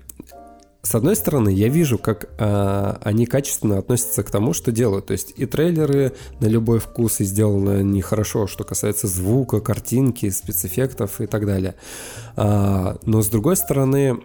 с 0.85 0.97
одной 0.97 1.15
стороны, 1.15 1.49
я 1.51 1.69
вижу, 1.69 1.97
как 1.97 2.29
э, 2.39 2.95
они 3.03 3.27
качественно 3.27 3.79
относятся 3.79 4.25
к 4.25 4.31
тому, 4.33 4.53
что 4.53 4.73
делают. 4.73 5.07
То 5.07 5.13
есть 5.13 5.33
и 5.37 5.47
трейлеры 5.47 6.13
на 6.41 6.47
любой 6.47 6.81
вкус 6.81 7.21
и 7.21 7.25
сделаны 7.25 7.85
нехорошо, 7.85 8.49
что 8.49 8.65
касается 8.65 9.07
звука, 9.07 9.61
картинки, 9.61 10.29
спецэффектов 10.29 11.21
и 11.21 11.27
так 11.27 11.47
далее. 11.47 11.77
А, 12.35 12.99
но 13.07 13.23
с 13.23 13.29
другой 13.29 13.57
стороны, 13.57 14.23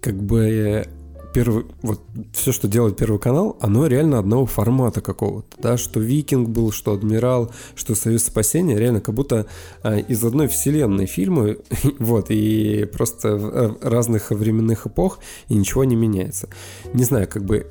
как 0.00 0.22
бы 0.22 0.86
первый, 1.32 1.66
вот 1.82 2.00
все, 2.32 2.52
что 2.52 2.68
делает 2.68 2.96
Первый 2.96 3.18
канал, 3.18 3.56
оно 3.60 3.86
реально 3.86 4.18
одного 4.18 4.46
формата 4.46 5.00
какого-то, 5.00 5.56
да, 5.60 5.76
что 5.76 6.00
Викинг 6.00 6.48
был, 6.48 6.72
что 6.72 6.92
Адмирал, 6.92 7.52
что 7.74 7.94
Союз 7.94 8.24
спасения, 8.24 8.78
реально 8.78 9.00
как 9.00 9.14
будто 9.14 9.46
а, 9.82 9.98
из 9.98 10.22
одной 10.24 10.48
вселенной 10.48 11.06
фильмы, 11.06 11.58
вот, 11.98 12.26
и 12.30 12.88
просто 12.92 13.28
э, 13.28 13.70
разных 13.80 14.30
временных 14.30 14.86
эпох, 14.86 15.18
и 15.48 15.54
ничего 15.54 15.84
не 15.84 15.96
меняется. 15.96 16.48
Не 16.92 17.04
знаю, 17.04 17.28
как 17.28 17.44
бы 17.44 17.66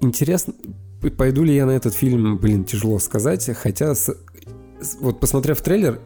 интересно, 0.00 0.54
пойду 1.16 1.44
ли 1.44 1.54
я 1.54 1.66
на 1.66 1.72
этот 1.72 1.94
фильм, 1.94 2.38
блин, 2.38 2.64
тяжело 2.64 2.98
сказать, 2.98 3.48
хотя 3.56 3.94
с, 3.94 4.14
вот 5.00 5.20
посмотрев 5.20 5.60
трейлер, 5.60 6.00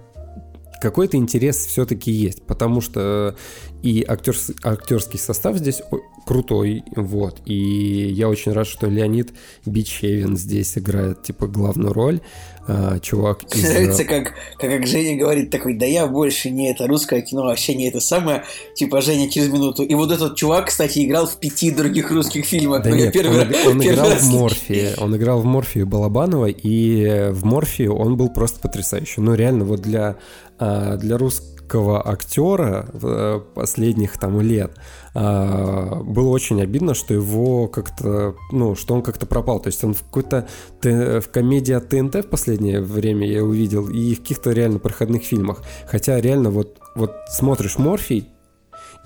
какой-то 0.81 1.17
интерес 1.17 1.57
все-таки 1.57 2.11
есть, 2.11 2.43
потому 2.43 2.81
что 2.81 3.37
и 3.83 4.05
актер, 4.07 4.35
актерский 4.63 5.19
состав 5.19 5.57
здесь 5.57 5.83
крутой, 6.27 6.83
вот. 6.97 7.41
И 7.45 7.55
я 7.55 8.29
очень 8.29 8.53
рад, 8.53 8.67
что 8.67 8.89
Леонид 8.89 9.33
Бичевин 9.65 10.37
здесь 10.37 10.77
играет, 10.77 11.23
типа, 11.23 11.47
главную 11.47 11.93
роль. 11.93 12.21
А, 12.69 12.99
чувак 12.99 13.45
из... 13.55 13.63
Нравится, 13.63 14.05
как, 14.05 14.35
как, 14.59 14.71
как 14.71 14.87
Женя 14.87 15.17
говорит 15.17 15.51
такой, 15.51 15.75
да 15.75 15.87
я 15.87 16.07
больше 16.07 16.51
не 16.51 16.71
это 16.71 16.87
русское 16.87 17.21
кино, 17.23 17.45
вообще 17.45 17.75
не 17.75 17.89
это 17.89 18.01
самое. 18.01 18.45
Типа, 18.75 19.01
Женя 19.01 19.31
через 19.31 19.49
минуту. 19.49 19.85
И 19.85 19.95
вот 19.95 20.11
этот 20.11 20.37
чувак, 20.37 20.67
кстати, 20.67 21.05
играл 21.05 21.27
в 21.27 21.37
пяти 21.37 21.71
других 21.71 22.11
русских 22.11 22.45
фильмах. 22.45 22.83
Да 22.83 22.91
нет, 22.91 23.13
первый, 23.13 23.43
он, 23.43 23.47
он 23.47 23.81
первый 23.81 23.95
играл 23.95 24.11
раз... 24.11 24.23
в 24.23 24.33
Морфии. 24.33 24.89
Он 24.99 25.17
играл 25.17 25.41
в 25.41 25.45
Морфии 25.45 25.83
Балабанова, 25.83 26.47
и 26.47 27.31
в 27.31 27.45
Морфии 27.45 27.87
он 27.87 28.17
был 28.17 28.31
просто 28.31 28.59
потрясающий. 28.61 29.21
Ну, 29.21 29.35
реально, 29.35 29.65
вот 29.65 29.83
для, 29.83 30.17
а, 30.59 30.97
для 30.97 31.19
русского 31.19 31.56
русского 31.67 32.09
актера 32.09 32.87
э, 32.93 33.41
последних 33.55 34.19
там 34.19 34.41
лет. 34.41 34.73
А, 35.15 36.03
было 36.03 36.29
очень 36.29 36.63
обидно, 36.63 36.95
что 36.95 37.15
его 37.15 37.69
как-то, 37.69 38.35
ну, 38.53 38.75
что 38.75 38.95
он 38.95 39.03
как-то 39.03 39.27
пропал. 39.27 39.61
То 39.61 39.69
есть 39.69 39.83
он 39.85 39.95
в 39.95 40.03
какой-то 40.03 40.47
в 40.83 41.29
комедии 41.33 41.73
от 41.73 41.89
ТНТ 41.89 42.27
в 42.27 42.29
последнее 42.29 42.81
время 42.81 43.27
я 43.27 43.43
увидел 43.43 43.89
и 43.89 44.15
в 44.15 44.21
каких-то 44.21 44.53
реально 44.53 44.79
проходных 44.79 45.25
фильмах. 45.25 45.63
Хотя 45.87 46.21
реально 46.21 46.51
вот, 46.51 46.79
вот 46.95 47.13
смотришь 47.29 47.79
Морфий, 47.79 48.29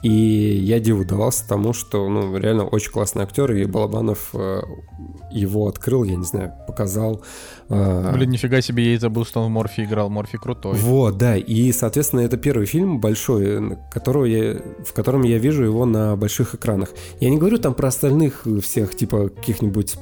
и 0.03 0.11
я 0.11 0.81
диву 0.81 1.05
давался 1.05 1.47
тому, 1.47 1.73
что, 1.73 2.09
ну, 2.09 2.37
реально 2.37 2.65
очень 2.65 2.91
классный 2.91 3.23
актер, 3.23 3.53
и 3.53 3.65
Балабанов 3.67 4.31
э, 4.33 4.63
его 5.31 5.69
открыл, 5.69 6.05
я 6.05 6.17
не 6.17 6.25
знаю, 6.25 6.53
показал. 6.67 7.23
Э, 7.69 8.13
Блин, 8.15 8.31
нифига 8.31 8.63
себе, 8.63 8.85
я 8.85 8.95
и 8.95 8.99
забыл, 8.99 9.27
что 9.27 9.41
он 9.41 9.49
в 9.49 9.51
Морфи 9.51 9.83
играл, 9.83 10.09
Морфи 10.09 10.39
крутой. 10.39 10.79
Вот, 10.79 11.19
да, 11.19 11.37
и, 11.37 11.71
соответственно, 11.73 12.21
это 12.21 12.39
первый 12.39 12.67
фильм 12.67 12.99
большой, 12.99 13.77
которого 13.91 14.25
я, 14.25 14.61
в 14.87 14.93
котором 14.95 15.23
я 15.23 15.39
вижу 15.39 15.65
его 15.65 15.85
на 15.85 16.17
больших 16.17 16.55
экранах. 16.55 16.91
Я 17.21 17.29
не 17.29 17.37
говорю 17.37 17.59
там 17.59 17.75
про 17.75 17.89
остальных 17.89 18.47
всех, 18.63 18.97
типа, 18.97 19.29
каких-нибудь 19.29 19.97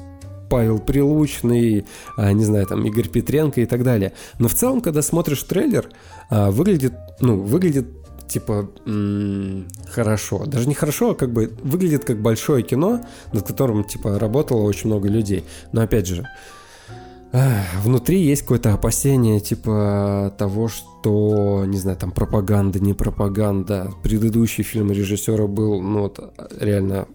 Павел 0.49 0.79
Прилучный, 0.79 1.85
а, 2.17 2.33
не 2.33 2.43
знаю, 2.43 2.65
там 2.65 2.83
Игорь 2.85 3.07
Петренко 3.07 3.61
и 3.61 3.65
так 3.65 3.83
далее. 3.83 4.13
Но 4.39 4.47
в 4.47 4.55
целом, 4.55 4.81
когда 4.81 5.01
смотришь 5.01 5.43
трейлер, 5.43 5.89
а, 6.29 6.51
выглядит, 6.51 6.93
ну, 7.21 7.39
выглядит 7.39 7.87
типа 8.29 8.69
м- 8.85 9.67
хорошо. 9.89 10.45
Даже 10.45 10.67
не 10.67 10.75
хорошо, 10.75 11.11
а 11.11 11.15
как 11.15 11.33
бы 11.33 11.51
выглядит 11.63 12.05
как 12.05 12.21
большое 12.21 12.63
кино, 12.63 13.01
над 13.33 13.47
которым 13.47 13.83
типа 13.83 14.19
работало 14.19 14.61
очень 14.61 14.87
много 14.87 15.09
людей. 15.09 15.43
Но 15.73 15.81
опять 15.81 16.07
же, 16.07 16.27
внутри 17.83 18.21
есть 18.21 18.41
какое-то 18.41 18.73
опасение 18.73 19.39
типа 19.39 20.33
того, 20.37 20.67
что, 20.67 21.63
не 21.65 21.77
знаю, 21.77 21.97
там 21.97 22.11
пропаганда, 22.11 22.79
не 22.79 22.93
пропаганда. 22.93 23.91
Предыдущий 24.03 24.63
фильм 24.63 24.91
режиссера 24.91 25.47
был, 25.47 25.81
ну 25.81 26.01
вот, 26.01 26.19
реально 26.59 27.07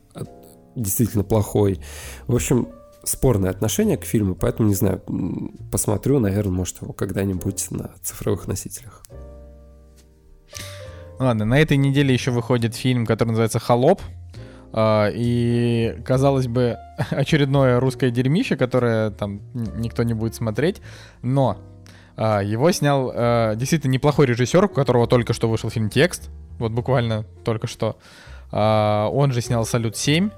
действительно 0.76 1.24
плохой. 1.24 1.80
В 2.26 2.34
общем, 2.34 2.68
спорное 3.04 3.50
отношение 3.50 3.96
к 3.96 4.04
фильму, 4.04 4.34
поэтому, 4.34 4.68
не 4.68 4.74
знаю, 4.74 5.02
посмотрю, 5.70 6.18
наверное, 6.18 6.52
может, 6.52 6.82
его 6.82 6.92
когда-нибудь 6.92 7.70
на 7.70 7.92
цифровых 8.02 8.46
носителях. 8.46 9.02
Ладно, 11.18 11.44
на 11.44 11.60
этой 11.60 11.76
неделе 11.76 12.12
еще 12.12 12.30
выходит 12.30 12.74
фильм, 12.74 13.06
который 13.06 13.30
называется 13.30 13.58
«Холоп». 13.58 14.00
Uh, 14.72 15.12
и, 15.14 16.02
казалось 16.04 16.48
бы, 16.48 16.78
очередное 17.10 17.78
русское 17.78 18.10
дерьмище, 18.10 18.56
которое 18.56 19.10
там 19.10 19.40
никто 19.54 20.02
не 20.02 20.14
будет 20.14 20.34
смотреть, 20.34 20.82
но 21.22 21.58
uh, 22.16 22.44
его 22.44 22.72
снял 22.72 23.12
uh, 23.12 23.54
действительно 23.54 23.92
неплохой 23.92 24.26
режиссер, 24.26 24.64
у 24.64 24.68
которого 24.68 25.06
только 25.06 25.32
что 25.32 25.48
вышел 25.48 25.70
фильм 25.70 25.90
«Текст», 25.90 26.28
вот 26.58 26.72
буквально 26.72 27.24
только 27.44 27.68
что. 27.68 27.98
Он 28.50 29.32
же 29.32 29.40
снял 29.40 29.64
«Салют 29.64 29.94
7», 29.94 30.30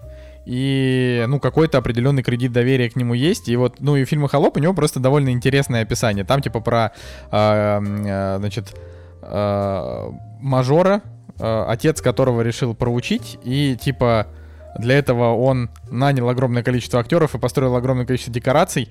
и, 0.47 1.25
ну, 1.28 1.40
какой-то 1.40 1.78
определенный 1.78 2.23
кредит 2.23 2.52
доверия 2.52 2.88
к 2.88 2.97
нему 2.97 3.14
есть. 3.14 3.49
И 3.49 3.56
вот, 3.56 3.80
ну, 3.80 3.97
и 3.97 4.04
фильмы 4.04 4.28
«Холоп» 4.28 4.56
у 4.56 4.61
него 4.61 4.73
просто 4.75 5.00
довольно 5.00 5.30
интересное 5.30 5.83
описание. 5.83 6.25
Там, 6.25 6.40
типа, 6.40 6.61
про, 6.61 6.92
значит, 7.30 8.75
э, 9.26 10.11
мажора, 10.40 11.02
э, 11.38 11.64
отец 11.68 12.00
которого 12.00 12.42
решил 12.42 12.75
проучить, 12.75 13.38
и 13.45 13.76
типа 13.76 14.28
для 14.78 14.99
этого 14.99 15.35
он 15.35 15.71
нанял 15.90 16.28
огромное 16.28 16.62
количество 16.62 17.00
актеров 17.00 17.35
и 17.35 17.38
построил 17.38 17.76
огромное 17.76 18.06
количество 18.06 18.33
декораций, 18.33 18.88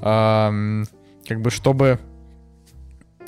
э, 0.00 0.84
как 1.28 1.40
бы 1.40 1.50
чтобы 1.50 1.98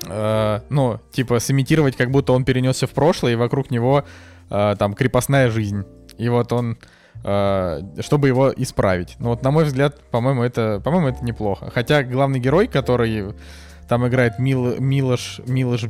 э, 0.07 0.61
ну, 0.71 1.01
типа, 1.13 1.39
сымитировать, 1.41 1.97
как 1.97 2.11
будто 2.11 2.33
он 2.33 2.45
перенесся 2.45 2.87
в 2.87 2.91
прошлое, 2.91 3.33
и 3.33 3.37
вокруг 3.37 3.71
него 3.71 4.05
э, 4.51 4.77
там 4.79 4.95
крепостная 4.95 5.51
жизнь. 5.51 5.85
И 6.17 6.29
вот 6.29 6.53
он, 6.53 6.79
э, 7.25 7.81
чтобы 8.01 8.29
его 8.29 8.53
исправить. 8.57 9.17
Ну 9.19 9.31
вот, 9.31 9.43
на 9.43 9.51
мой 9.51 9.65
взгляд, 9.65 10.01
по-моему, 10.11 10.43
это, 10.43 10.81
по-моему, 10.85 11.09
это 11.09 11.25
неплохо. 11.25 11.71
Хотя 11.73 12.03
главный 12.03 12.41
герой, 12.41 12.67
который 12.67 13.35
там 13.89 14.07
играет 14.07 14.39
Мил, 14.39 14.77
Милош, 14.79 15.41
Милош 15.47 15.87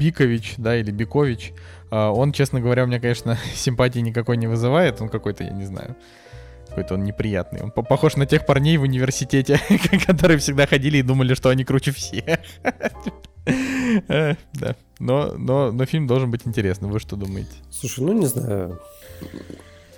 Бикович, 0.00 0.54
да, 0.56 0.76
или 0.76 0.90
Бикович, 0.90 1.52
а, 1.90 2.10
он, 2.10 2.32
честно 2.32 2.60
говоря, 2.60 2.84
у 2.84 2.86
меня, 2.86 2.98
конечно, 2.98 3.38
симпатии 3.54 3.98
никакой 3.98 4.38
не 4.38 4.46
вызывает. 4.46 5.00
Он 5.00 5.08
какой-то, 5.08 5.44
я 5.44 5.50
не 5.50 5.66
знаю, 5.66 5.94
какой-то 6.68 6.94
он 6.94 7.04
неприятный. 7.04 7.60
Он 7.62 7.70
похож 7.70 8.16
на 8.16 8.26
тех 8.26 8.46
парней 8.46 8.78
в 8.78 8.82
университете, 8.82 9.60
которые 10.06 10.38
всегда 10.38 10.66
ходили 10.66 10.98
и 10.98 11.02
думали, 11.02 11.34
что 11.34 11.50
они 11.50 11.64
круче 11.64 11.92
всех. 11.92 12.24
Э, 14.06 14.36
да. 14.52 14.76
Но, 15.00 15.32
но, 15.36 15.72
но 15.72 15.84
фильм 15.84 16.06
должен 16.06 16.30
быть 16.30 16.42
интересным. 16.44 16.92
Вы 16.92 17.00
что 17.00 17.16
думаете? 17.16 17.50
Слушай, 17.72 18.04
ну 18.04 18.12
не 18.12 18.26
знаю. 18.26 18.78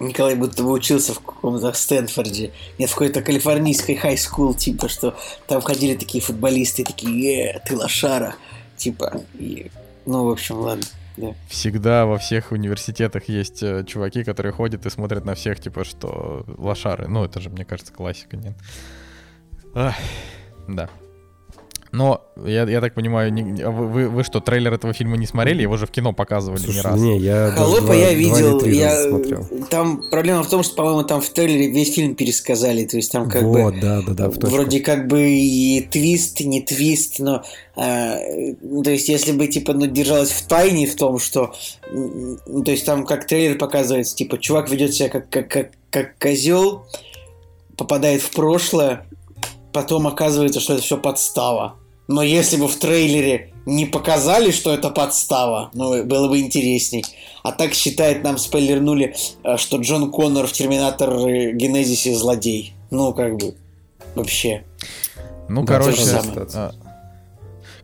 Николай 0.00 0.34
будто 0.34 0.62
бы 0.62 0.72
учился 0.72 1.12
в 1.12 1.20
каком-то 1.20 1.72
Стэнфорде. 1.74 2.52
Нет, 2.78 2.88
в 2.88 2.94
какой-то 2.94 3.20
калифорнийской 3.20 3.96
хай-скул, 3.96 4.54
типа, 4.54 4.88
что 4.88 5.14
там 5.46 5.60
ходили 5.60 5.94
такие 5.94 6.22
футболисты, 6.22 6.84
такие, 6.84 7.50
э, 7.50 7.60
ты 7.66 7.76
лошара. 7.76 8.36
Типа, 8.76 9.20
и 9.34 9.70
ну, 10.06 10.24
в 10.26 10.30
общем, 10.30 10.56
ладно. 10.56 10.84
Да. 11.16 11.34
Всегда 11.48 12.06
во 12.06 12.18
всех 12.18 12.52
университетах 12.52 13.28
есть 13.28 13.62
э, 13.62 13.84
чуваки, 13.84 14.24
которые 14.24 14.52
ходят 14.52 14.86
и 14.86 14.90
смотрят 14.90 15.24
на 15.24 15.34
всех, 15.34 15.60
типа, 15.60 15.84
что 15.84 16.44
лошары. 16.56 17.06
Ну, 17.06 17.24
это 17.24 17.40
же, 17.40 17.50
мне 17.50 17.64
кажется, 17.64 17.92
классика, 17.92 18.36
нет? 18.36 18.54
Ах, 19.74 19.94
да. 20.68 20.88
Но, 21.92 22.22
я, 22.46 22.62
я 22.64 22.80
так 22.80 22.94
понимаю, 22.94 23.30
не, 23.30 23.60
а 23.60 23.70
вы, 23.70 23.86
вы, 23.86 24.08
вы 24.08 24.24
что, 24.24 24.40
трейлер 24.40 24.72
этого 24.72 24.94
фильма 24.94 25.18
не 25.18 25.26
смотрели? 25.26 25.60
Его 25.60 25.76
же 25.76 25.84
в 25.84 25.90
кино 25.90 26.14
показывали 26.14 26.58
Слушай, 26.58 26.76
не 26.76 26.80
раз. 26.80 26.98
Не, 27.00 27.18
я 27.18 27.50
Холопа 27.50 27.92
я 27.92 28.14
видел. 28.14 28.64
Я... 28.64 29.66
Там 29.68 30.02
проблема 30.10 30.42
в 30.42 30.48
том, 30.48 30.62
что, 30.62 30.74
по-моему, 30.74 31.02
там 31.02 31.20
в 31.20 31.28
трейлере 31.28 31.68
весь 31.68 31.94
фильм 31.94 32.14
пересказали. 32.14 32.86
То 32.86 32.96
есть 32.96 33.12
там 33.12 33.28
как 33.28 33.42
вот, 33.42 33.74
бы... 33.74 33.80
да, 33.82 34.00
да, 34.00 34.14
да, 34.14 34.48
Вроде 34.48 34.80
как 34.80 35.06
бы 35.06 35.22
и 35.32 35.82
твист, 35.82 36.40
и 36.40 36.46
не 36.46 36.62
твист, 36.62 37.18
но... 37.18 37.42
А, 37.76 38.16
то 38.84 38.90
есть 38.90 39.10
если 39.10 39.32
бы, 39.32 39.46
типа, 39.46 39.74
ну, 39.74 39.84
держалась 39.84 40.30
в 40.30 40.46
тайне 40.46 40.86
в 40.86 40.96
том, 40.96 41.18
что... 41.18 41.54
То 41.92 42.70
есть 42.70 42.86
там 42.86 43.04
как 43.04 43.26
трейлер 43.26 43.58
показывается, 43.58 44.16
типа, 44.16 44.38
чувак 44.38 44.70
ведет 44.70 44.94
себя 44.94 45.10
как, 45.10 45.28
как, 45.28 45.48
как, 45.50 45.72
как 45.90 46.18
козел, 46.18 46.86
попадает 47.76 48.22
в 48.22 48.30
прошлое, 48.30 49.06
потом 49.74 50.06
оказывается, 50.06 50.58
что 50.58 50.72
это 50.72 50.82
все 50.82 50.96
подстава. 50.96 51.81
Но 52.12 52.22
если 52.22 52.56
бы 52.56 52.68
в 52.68 52.76
трейлере 52.76 53.52
не 53.64 53.86
показали, 53.86 54.50
что 54.50 54.74
это 54.74 54.90
подстава, 54.90 55.70
ну, 55.72 56.04
было 56.04 56.28
бы 56.28 56.40
интересней. 56.40 57.04
А 57.42 57.52
так 57.52 57.72
считает, 57.72 58.22
нам 58.22 58.36
спойлернули, 58.36 59.14
э, 59.44 59.56
что 59.56 59.78
Джон 59.78 60.10
Коннор 60.10 60.46
в 60.46 60.52
Терминатор 60.52 61.10
Генезисе 61.10 62.14
злодей. 62.14 62.74
Ну, 62.90 63.14
как 63.14 63.36
бы, 63.36 63.54
вообще. 64.14 64.64
Ну, 65.48 65.64
да, 65.64 65.78
короче, 65.78 66.02
а, 66.54 66.72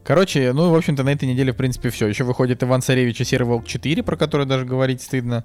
Короче, 0.04 0.52
ну, 0.52 0.70
в 0.70 0.76
общем-то, 0.76 1.02
на 1.02 1.10
этой 1.10 1.26
неделе, 1.26 1.52
в 1.52 1.56
принципе, 1.56 1.88
все. 1.88 2.06
Еще 2.06 2.24
выходит 2.24 2.62
Иван 2.62 2.82
Царевич 2.82 3.22
и 3.22 3.24
Серый 3.24 3.46
Волк 3.46 3.66
4, 3.66 4.02
про 4.02 4.16
который 4.16 4.44
даже 4.44 4.66
говорить 4.66 5.00
стыдно. 5.00 5.44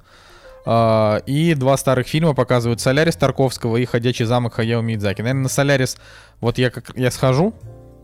Uh, 0.66 1.22
и 1.26 1.56
два 1.56 1.76
старых 1.76 2.08
фильма 2.08 2.34
показывают 2.34 2.80
«Солярис» 2.80 3.18
Тарковского 3.18 3.76
и 3.76 3.84
«Ходячий 3.84 4.24
замок» 4.24 4.54
Хаяо 4.54 4.82
Мидзаки. 4.82 5.22
Наверное, 5.22 5.44
на 5.44 5.50
«Солярис» 5.50 5.98
вот 6.40 6.58
я, 6.58 6.70
как, 6.70 6.96
я 6.96 7.12
схожу, 7.12 7.54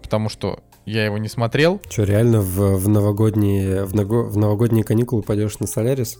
потому 0.01 0.27
что 0.27 0.59
я 0.89 1.05
его 1.05 1.17
не 1.17 1.29
смотрел. 1.29 1.81
Что, 1.89 2.03
реально 2.03 2.41
в, 2.41 2.77
в, 2.77 2.87
новогодние, 2.87 3.85
в, 3.85 3.93
наго, 3.93 4.23
в 4.23 4.37
новогодние 4.37 4.83
каникулы 4.83 5.21
пойдешь 5.21 5.59
на 5.59 5.67
Солярис? 5.67 6.19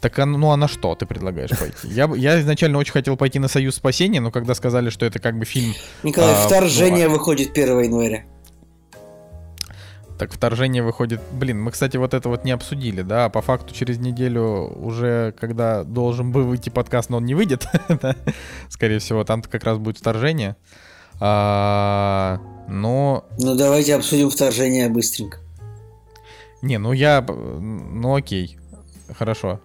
Так, 0.00 0.16
ну 0.18 0.50
а 0.50 0.56
на 0.56 0.68
что 0.68 0.94
ты 0.94 1.06
предлагаешь 1.06 1.50
пойти? 1.50 1.88
Я, 1.88 2.10
я 2.14 2.40
изначально 2.40 2.78
очень 2.78 2.92
хотел 2.92 3.16
пойти 3.16 3.38
на 3.38 3.48
Союз 3.48 3.74
спасения, 3.76 4.20
но 4.20 4.30
когда 4.30 4.54
сказали, 4.54 4.90
что 4.90 5.06
это 5.06 5.18
как 5.18 5.38
бы 5.38 5.44
фильм... 5.44 5.74
Николай, 6.02 6.34
а, 6.34 6.46
вторжение 6.46 7.08
ну, 7.08 7.14
выходит 7.14 7.50
1 7.50 7.80
января. 7.80 8.24
Так 10.18 10.32
вторжение 10.32 10.82
выходит... 10.82 11.20
Блин, 11.32 11.60
мы, 11.60 11.72
кстати, 11.72 11.96
вот 11.96 12.14
это 12.14 12.28
вот 12.28 12.44
не 12.44 12.52
обсудили, 12.52 13.02
да? 13.02 13.26
А 13.26 13.28
по 13.28 13.40
факту 13.40 13.74
через 13.74 13.98
неделю 13.98 14.72
уже, 14.76 15.34
когда 15.38 15.82
должен 15.84 16.30
был 16.30 16.44
выйти 16.44 16.70
подкаст, 16.70 17.10
но 17.10 17.16
он 17.16 17.24
не 17.24 17.34
выйдет, 17.34 17.66
скорее 18.68 19.00
всего, 19.00 19.24
там 19.24 19.42
как 19.42 19.64
раз 19.64 19.78
будет 19.78 19.98
вторжение. 19.98 20.56
Но... 22.68 23.24
Ну, 23.38 23.54
давайте 23.54 23.94
обсудим 23.94 24.30
вторжение 24.30 24.88
быстренько. 24.88 25.38
Не, 26.62 26.78
ну 26.78 26.92
я... 26.92 27.22
Ну, 27.22 28.14
окей. 28.14 28.58
Хорошо. 29.16 29.60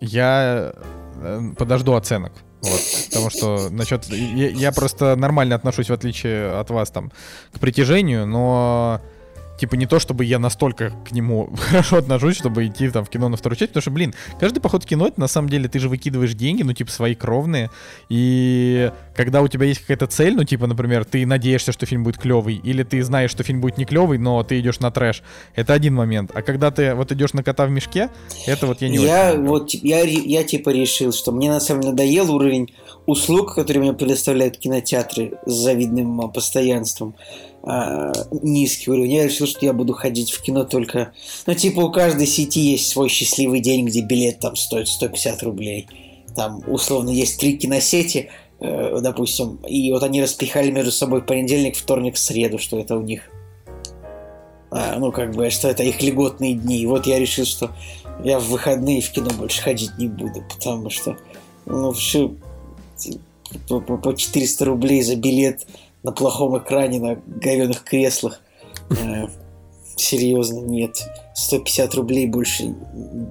Я 0.00 0.74
э, 1.16 1.40
подожду 1.56 1.94
оценок. 1.94 2.32
Вот, 2.62 2.80
потому 3.08 3.30
что 3.30 3.70
насчет... 3.70 4.04
Я, 4.06 4.50
я 4.50 4.72
просто 4.72 5.16
нормально 5.16 5.54
отношусь, 5.54 5.88
в 5.88 5.92
отличие 5.92 6.50
от 6.50 6.70
вас, 6.70 6.90
там, 6.90 7.10
к 7.52 7.58
притяжению, 7.58 8.26
но 8.26 9.00
типа 9.58 9.74
не 9.74 9.86
то, 9.86 9.98
чтобы 9.98 10.24
я 10.24 10.38
настолько 10.38 10.90
к 11.08 11.12
нему 11.12 11.54
хорошо 11.56 11.96
отношусь, 11.98 12.36
чтобы 12.36 12.66
идти 12.66 12.90
там 12.90 13.04
в 13.04 13.08
кино 13.08 13.28
на 13.28 13.36
вторую 13.36 13.56
часть, 13.56 13.70
потому 13.70 13.82
что, 13.82 13.90
блин, 13.90 14.14
каждый 14.38 14.60
поход 14.60 14.84
в 14.84 14.86
кино, 14.86 15.08
это 15.08 15.20
на 15.20 15.28
самом 15.28 15.48
деле 15.48 15.68
ты 15.68 15.78
же 15.78 15.88
выкидываешь 15.88 16.34
деньги, 16.34 16.62
ну, 16.62 16.72
типа, 16.72 16.90
свои 16.90 17.14
кровные, 17.14 17.70
и 18.08 18.92
когда 19.16 19.42
у 19.42 19.48
тебя 19.48 19.66
есть 19.66 19.80
какая-то 19.80 20.06
цель, 20.06 20.36
ну, 20.36 20.44
типа, 20.44 20.66
например, 20.66 21.04
ты 21.04 21.24
надеешься, 21.26 21.72
что 21.72 21.86
фильм 21.86 22.04
будет 22.04 22.18
клевый, 22.18 22.56
или 22.62 22.82
ты 22.82 23.02
знаешь, 23.02 23.30
что 23.30 23.42
фильм 23.42 23.60
будет 23.60 23.78
не 23.78 23.86
клевый, 23.86 24.18
но 24.18 24.42
ты 24.42 24.60
идешь 24.60 24.80
на 24.80 24.90
трэш, 24.90 25.22
это 25.54 25.72
один 25.72 25.94
момент. 25.94 26.30
А 26.34 26.42
когда 26.42 26.70
ты 26.70 26.94
вот 26.94 27.10
идешь 27.12 27.32
на 27.32 27.42
кота 27.42 27.66
в 27.66 27.70
мешке, 27.70 28.10
это 28.46 28.66
вот 28.66 28.82
я 28.82 28.88
не 28.88 28.98
я 28.98 29.32
очень 29.32 29.46
вот 29.46 29.70
я, 29.70 30.02
я 30.02 30.44
типа 30.44 30.70
решил, 30.70 31.12
что 31.12 31.32
мне 31.32 31.50
на 31.50 31.60
самом 31.60 31.80
деле 31.80 31.92
надоел 31.92 32.34
уровень 32.34 32.74
услуг, 33.06 33.54
которые 33.54 33.82
мне 33.82 33.92
предоставляют 33.94 34.58
кинотеатры 34.58 35.38
с 35.46 35.52
завидным 35.52 36.20
а, 36.20 36.28
постоянством. 36.28 37.14
А, 37.62 38.12
низкий 38.42 38.90
уровень. 38.90 39.12
Я 39.12 39.24
решил, 39.24 39.46
что 39.46 39.64
я 39.64 39.72
буду 39.72 39.92
ходить 39.92 40.30
в 40.30 40.42
кино 40.42 40.64
только... 40.64 41.12
Ну, 41.46 41.54
типа, 41.54 41.80
у 41.80 41.90
каждой 41.90 42.26
сети 42.26 42.60
есть 42.60 42.88
свой 42.88 43.08
счастливый 43.08 43.60
день, 43.60 43.86
где 43.86 44.02
билет 44.02 44.40
там 44.40 44.56
стоит 44.56 44.88
150 44.88 45.42
рублей. 45.42 45.88
Там, 46.36 46.62
условно, 46.68 47.08
есть 47.10 47.40
три 47.40 47.56
киносети, 47.56 48.28
допустим, 48.60 49.56
и 49.66 49.92
вот 49.92 50.02
они 50.02 50.22
распихали 50.22 50.70
между 50.70 50.90
собой 50.90 51.22
понедельник, 51.22 51.76
вторник, 51.76 52.16
среду, 52.16 52.58
что 52.58 52.78
это 52.78 52.96
у 52.96 53.02
них 53.02 53.30
а, 54.70 54.98
ну, 54.98 55.12
как 55.12 55.32
бы, 55.34 55.48
что 55.50 55.68
это 55.68 55.82
их 55.82 56.02
льготные 56.02 56.54
дни. 56.54 56.78
И 56.78 56.86
вот 56.86 57.06
я 57.06 57.18
решил, 57.18 57.44
что 57.44 57.70
я 58.24 58.38
в 58.38 58.48
выходные 58.48 59.00
в 59.00 59.10
кино 59.10 59.30
больше 59.38 59.62
ходить 59.62 59.96
не 59.98 60.08
буду, 60.08 60.42
потому 60.48 60.90
что, 60.90 61.16
ну, 61.64 61.92
все 61.92 62.34
по, 63.68 63.80
по, 63.80 63.96
по 63.96 64.14
400 64.14 64.64
рублей 64.64 65.02
за 65.02 65.16
билет 65.16 65.66
на 66.02 66.12
плохом 66.12 66.58
экране, 66.58 67.00
на 67.00 67.14
говяных 67.26 67.84
креслах. 67.84 68.40
Э, 68.90 69.28
серьезно, 69.96 70.60
нет. 70.60 70.96
150 71.34 71.94
рублей 71.94 72.26
больше 72.26 72.74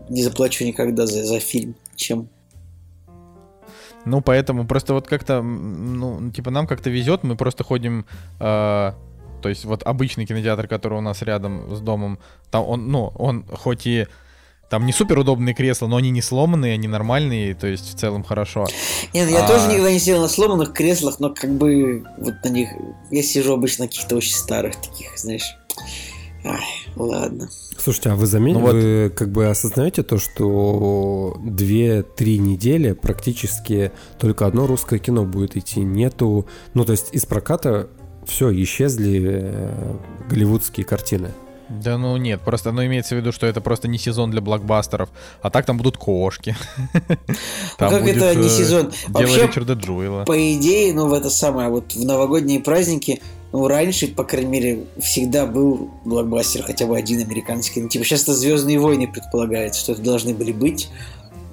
не 0.10 0.24
заплачу 0.24 0.66
никогда 0.66 1.06
за, 1.06 1.24
за 1.26 1.40
фильм, 1.40 1.76
чем 1.96 2.30
Ну, 4.06 4.22
поэтому 4.22 4.66
просто 4.68 4.94
вот 4.94 5.08
как-то, 5.08 5.42
ну, 5.42 6.32
типа 6.32 6.52
нам 6.52 6.68
как-то 6.68 6.90
везет, 6.90 7.24
мы 7.24 7.36
просто 7.36 7.64
ходим, 7.64 8.06
э, 8.40 8.94
то 9.42 9.50
есть 9.50 9.66
вот 9.66 9.84
обычный 9.84 10.26
кинотеатр, 10.26 10.68
который 10.68 10.98
у 10.98 11.02
нас 11.02 11.22
рядом 11.24 11.76
с 11.76 11.82
домом, 11.82 12.20
там 12.52 12.66
он, 12.66 12.92
ну, 12.92 13.12
он 13.16 13.46
хоть 13.52 13.88
и 13.88 14.08
там 14.70 14.86
не 14.86 14.94
супер 14.94 15.20
удобные 15.20 15.54
кресла, 15.54 15.88
но 15.88 15.98
они 15.98 16.10
не 16.10 16.22
сломанные, 16.22 16.74
они 16.74 16.88
нормальные, 16.88 17.56
то 17.56 17.68
есть 17.68 17.96
в 17.96 18.00
целом 18.00 18.24
хорошо. 18.24 18.66
Нет, 19.14 19.30
я 19.30 19.46
а... 19.46 19.48
тоже 19.48 19.68
никогда 19.68 19.92
не 19.92 20.00
сидел 20.00 20.22
на 20.22 20.28
сломанных 20.28 20.74
креслах, 20.74 21.20
но 21.20 21.30
как 21.30 21.52
бы 21.52 22.06
вот 22.18 22.36
на 22.44 22.50
них 22.50 22.70
я 23.12 23.24
сижу 23.24 23.54
обычно 23.54 23.86
на 23.86 23.90
каких-то 23.90 24.16
очень 24.16 24.34
старых 24.34 24.76
таких, 24.76 25.18
знаешь. 25.18 25.56
Ай, 26.44 26.66
ладно. 26.96 27.50
Слушайте, 27.86 28.10
а 28.10 28.16
вы 28.16 28.26
заметили, 28.26 28.58
ну, 28.58 28.66
вот... 28.66 28.74
вы 28.74 29.14
как 29.16 29.30
бы 29.32 29.46
осознаете 29.46 30.02
то, 30.02 30.18
что 30.18 31.38
2-3 31.40 32.38
недели 32.38 32.94
практически 32.94 33.92
только 34.18 34.48
одно 34.48 34.66
русское 34.66 34.98
кино 34.98 35.24
будет 35.24 35.56
идти, 35.56 35.82
нету, 35.82 36.48
ну 36.74 36.84
то 36.84 36.94
есть 36.94 37.14
из 37.14 37.28
проката 37.28 37.88
все, 38.26 38.52
исчезли 38.64 39.22
э, 39.24 39.96
голливудские 40.28 40.84
картины. 40.84 41.30
Да 41.70 41.98
ну 41.98 42.16
нет, 42.18 42.42
просто 42.42 42.72
ну 42.72 42.86
имеется 42.86 43.16
в 43.16 43.18
виду, 43.18 43.32
что 43.32 43.48
это 43.48 43.60
просто 43.60 43.88
не 43.88 43.98
сезон 43.98 44.32
для 44.32 44.42
блокбастеров, 44.42 45.10
а 45.42 45.50
так 45.50 45.66
там 45.66 45.78
будут 45.78 45.98
кошки. 45.98 46.56
Там 47.78 47.90
как 47.90 48.08
это 48.08 48.36
не 48.36 48.48
э, 48.48 48.50
сезон? 48.50 48.92
Вообще, 49.08 49.48
Ричарда 49.48 49.74
Джуэла. 49.74 50.26
По 50.26 50.54
идее, 50.54 50.94
ну 50.94 51.08
в 51.08 51.14
это 51.14 51.30
самое, 51.30 51.70
вот 51.70 51.94
в 51.94 52.06
новогодние 52.06 52.60
праздники, 52.60 53.22
ну 53.52 53.68
раньше, 53.68 54.08
по 54.08 54.24
крайней 54.24 54.50
мере, 54.50 54.84
всегда 55.00 55.46
был 55.46 55.90
блокбастер, 56.06 56.64
хотя 56.64 56.86
бы 56.86 56.98
один 56.98 57.22
американский. 57.22 57.82
Ну 57.82 57.90
типа 57.90 58.06
сейчас 58.06 58.24
это 58.24 58.36
Звездные 58.36 58.80
войны 58.80 59.08
предполагается, 59.08 59.82
что 59.82 59.94
это 59.94 60.02
должны 60.02 60.34
были 60.34 60.52
быть. 60.52 60.90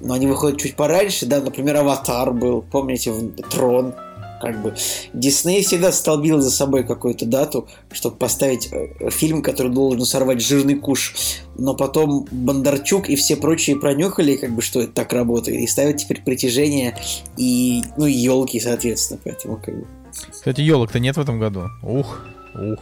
Но 0.01 0.13
они 0.15 0.27
выходят 0.27 0.59
чуть 0.59 0.75
пораньше, 0.75 1.25
да, 1.25 1.39
например, 1.39 1.77
Аватар 1.77 2.33
был, 2.33 2.61
помните, 2.61 3.13
Трон, 3.49 3.95
как 4.43 4.61
бы 4.61 4.75
Дисней 5.13 5.63
всегда 5.63 5.93
столбил 5.93 6.41
за 6.41 6.51
собой 6.51 6.83
какую-то 6.83 7.25
дату, 7.25 7.67
чтобы 7.91 8.17
поставить 8.17 8.69
э, 8.71 9.09
фильм, 9.09 9.41
который 9.41 9.71
должен 9.71 10.05
сорвать 10.05 10.41
жирный 10.41 10.75
куш. 10.75 11.15
Но 11.57 11.75
потом 11.75 12.27
Бондарчук 12.29 13.09
и 13.09 13.15
все 13.15 13.37
прочие 13.37 13.77
пронюхали, 13.77 14.35
как 14.35 14.51
бы, 14.51 14.61
что 14.61 14.81
это 14.81 14.91
так 14.91 15.13
работает, 15.13 15.61
и 15.61 15.67
ставят 15.67 15.97
теперь 15.97 16.21
притяжение 16.21 16.97
и, 17.37 17.83
ну, 17.95 18.05
елки, 18.05 18.59
соответственно, 18.59 19.21
поэтому 19.23 19.57
как 19.63 19.79
бы. 19.79 19.87
Кстати, 20.29 20.59
елок-то 20.59 20.99
нет 20.99 21.15
в 21.15 21.21
этом 21.21 21.39
году. 21.39 21.69
Ух, 21.81 22.19
ух. 22.53 22.79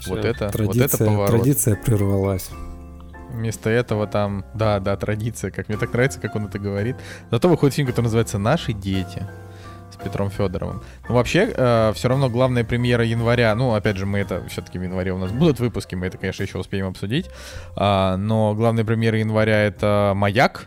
Все. 0.00 0.10
Вот 0.10 0.24
это, 0.24 0.48
традиция, 0.50 0.82
вот 0.82 0.94
это 0.94 1.04
поворот. 1.04 1.30
Традиция 1.30 1.76
прервалась. 1.76 2.50
Вместо 3.30 3.70
этого 3.70 4.08
там, 4.08 4.44
да, 4.54 4.80
да, 4.80 4.96
традиция, 4.96 5.52
как 5.52 5.68
мне 5.68 5.78
так 5.78 5.92
нравится, 5.92 6.18
как 6.18 6.34
он 6.34 6.46
это 6.46 6.58
говорит. 6.58 6.96
Зато 7.30 7.48
выходит 7.48 7.74
фильм, 7.74 7.86
который 7.86 8.06
называется 8.06 8.38
«Наши 8.38 8.72
дети». 8.72 9.26
Петром 9.96 10.30
Федоровым. 10.30 10.82
Ну, 11.08 11.14
вообще, 11.14 11.52
э, 11.54 11.92
все 11.94 12.08
равно 12.08 12.28
главная 12.28 12.64
премьера 12.64 13.04
января, 13.04 13.54
ну, 13.54 13.74
опять 13.74 13.96
же, 13.96 14.06
мы 14.06 14.18
это 14.18 14.46
все-таки 14.48 14.78
в 14.78 14.82
январе 14.82 15.12
у 15.12 15.18
нас 15.18 15.32
будут 15.32 15.60
выпуски, 15.60 15.94
мы 15.94 16.06
это, 16.06 16.18
конечно, 16.18 16.42
еще 16.42 16.58
успеем 16.58 16.86
обсудить. 16.86 17.26
Э, 17.76 18.16
но 18.16 18.54
главная 18.54 18.84
премьера 18.84 19.18
января 19.18 19.62
это 19.62 20.12
«Маяк», 20.14 20.66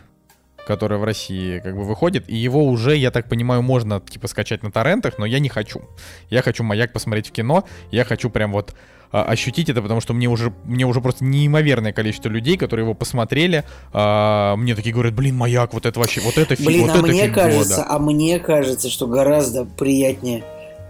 который 0.66 0.98
в 0.98 1.04
России 1.04 1.58
как 1.58 1.76
бы 1.76 1.82
выходит, 1.82 2.28
и 2.28 2.36
его 2.36 2.64
уже, 2.64 2.96
я 2.96 3.10
так 3.10 3.28
понимаю, 3.28 3.62
можно 3.62 4.00
типа 4.00 4.28
скачать 4.28 4.62
на 4.62 4.70
торрентах, 4.70 5.18
но 5.18 5.26
я 5.26 5.38
не 5.38 5.48
хочу. 5.48 5.82
Я 6.30 6.42
хочу 6.42 6.62
«Маяк» 6.62 6.92
посмотреть 6.92 7.28
в 7.28 7.32
кино, 7.32 7.64
я 7.90 8.04
хочу 8.04 8.30
прям 8.30 8.52
вот 8.52 8.74
а, 9.12 9.24
ощутить 9.24 9.68
это, 9.68 9.82
потому 9.82 10.00
что 10.00 10.14
мне 10.14 10.26
уже, 10.26 10.54
мне 10.64 10.86
уже 10.86 11.02
просто 11.02 11.24
неимоверное 11.24 11.92
количество 11.92 12.30
людей, 12.30 12.56
которые 12.56 12.84
его 12.84 12.94
посмотрели, 12.94 13.64
а, 13.92 14.56
мне 14.56 14.74
такие 14.74 14.92
говорят, 14.92 15.12
блин, 15.12 15.36
маяк, 15.36 15.74
вот 15.74 15.84
это 15.84 16.00
вообще, 16.00 16.22
вот 16.22 16.38
это 16.38 16.56
фильм, 16.56 16.66
блин, 16.66 16.80
вот 16.86 16.90
а 16.90 16.94
это 16.94 17.06
мне 17.06 17.22
фильм 17.22 17.34
кажется, 17.34 17.76
года. 17.76 17.86
а 17.90 17.98
мне 17.98 18.38
кажется, 18.38 18.88
что 18.88 19.06
гораздо 19.06 19.66
приятнее, 19.66 20.44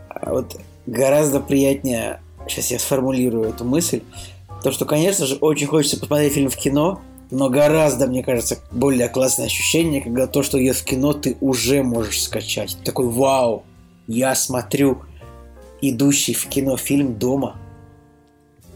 а, 0.08 0.34
вот 0.34 0.56
гораздо 0.86 1.40
приятнее, 1.40 2.20
сейчас 2.48 2.70
я 2.70 2.78
сформулирую 2.78 3.48
эту 3.48 3.64
мысль, 3.64 4.02
то, 4.62 4.70
что, 4.70 4.84
конечно 4.84 5.26
же, 5.26 5.34
очень 5.40 5.66
хочется 5.66 5.98
посмотреть 5.98 6.34
фильм 6.34 6.48
в 6.48 6.56
кино, 6.56 7.00
но 7.32 7.48
гораздо, 7.50 8.06
мне 8.06 8.22
кажется, 8.22 8.58
более 8.70 9.08
классное 9.08 9.46
ощущение, 9.46 10.00
когда 10.00 10.28
то, 10.28 10.44
что 10.44 10.62
идет 10.62 10.76
в 10.76 10.84
кино, 10.84 11.12
ты 11.12 11.36
уже 11.40 11.82
можешь 11.82 12.22
скачать. 12.22 12.76
Такой, 12.84 13.08
вау, 13.08 13.64
я 14.06 14.36
смотрю 14.36 15.02
идущий 15.80 16.34
в 16.34 16.46
кино 16.46 16.76
фильм 16.76 17.14
дома– 17.18 17.56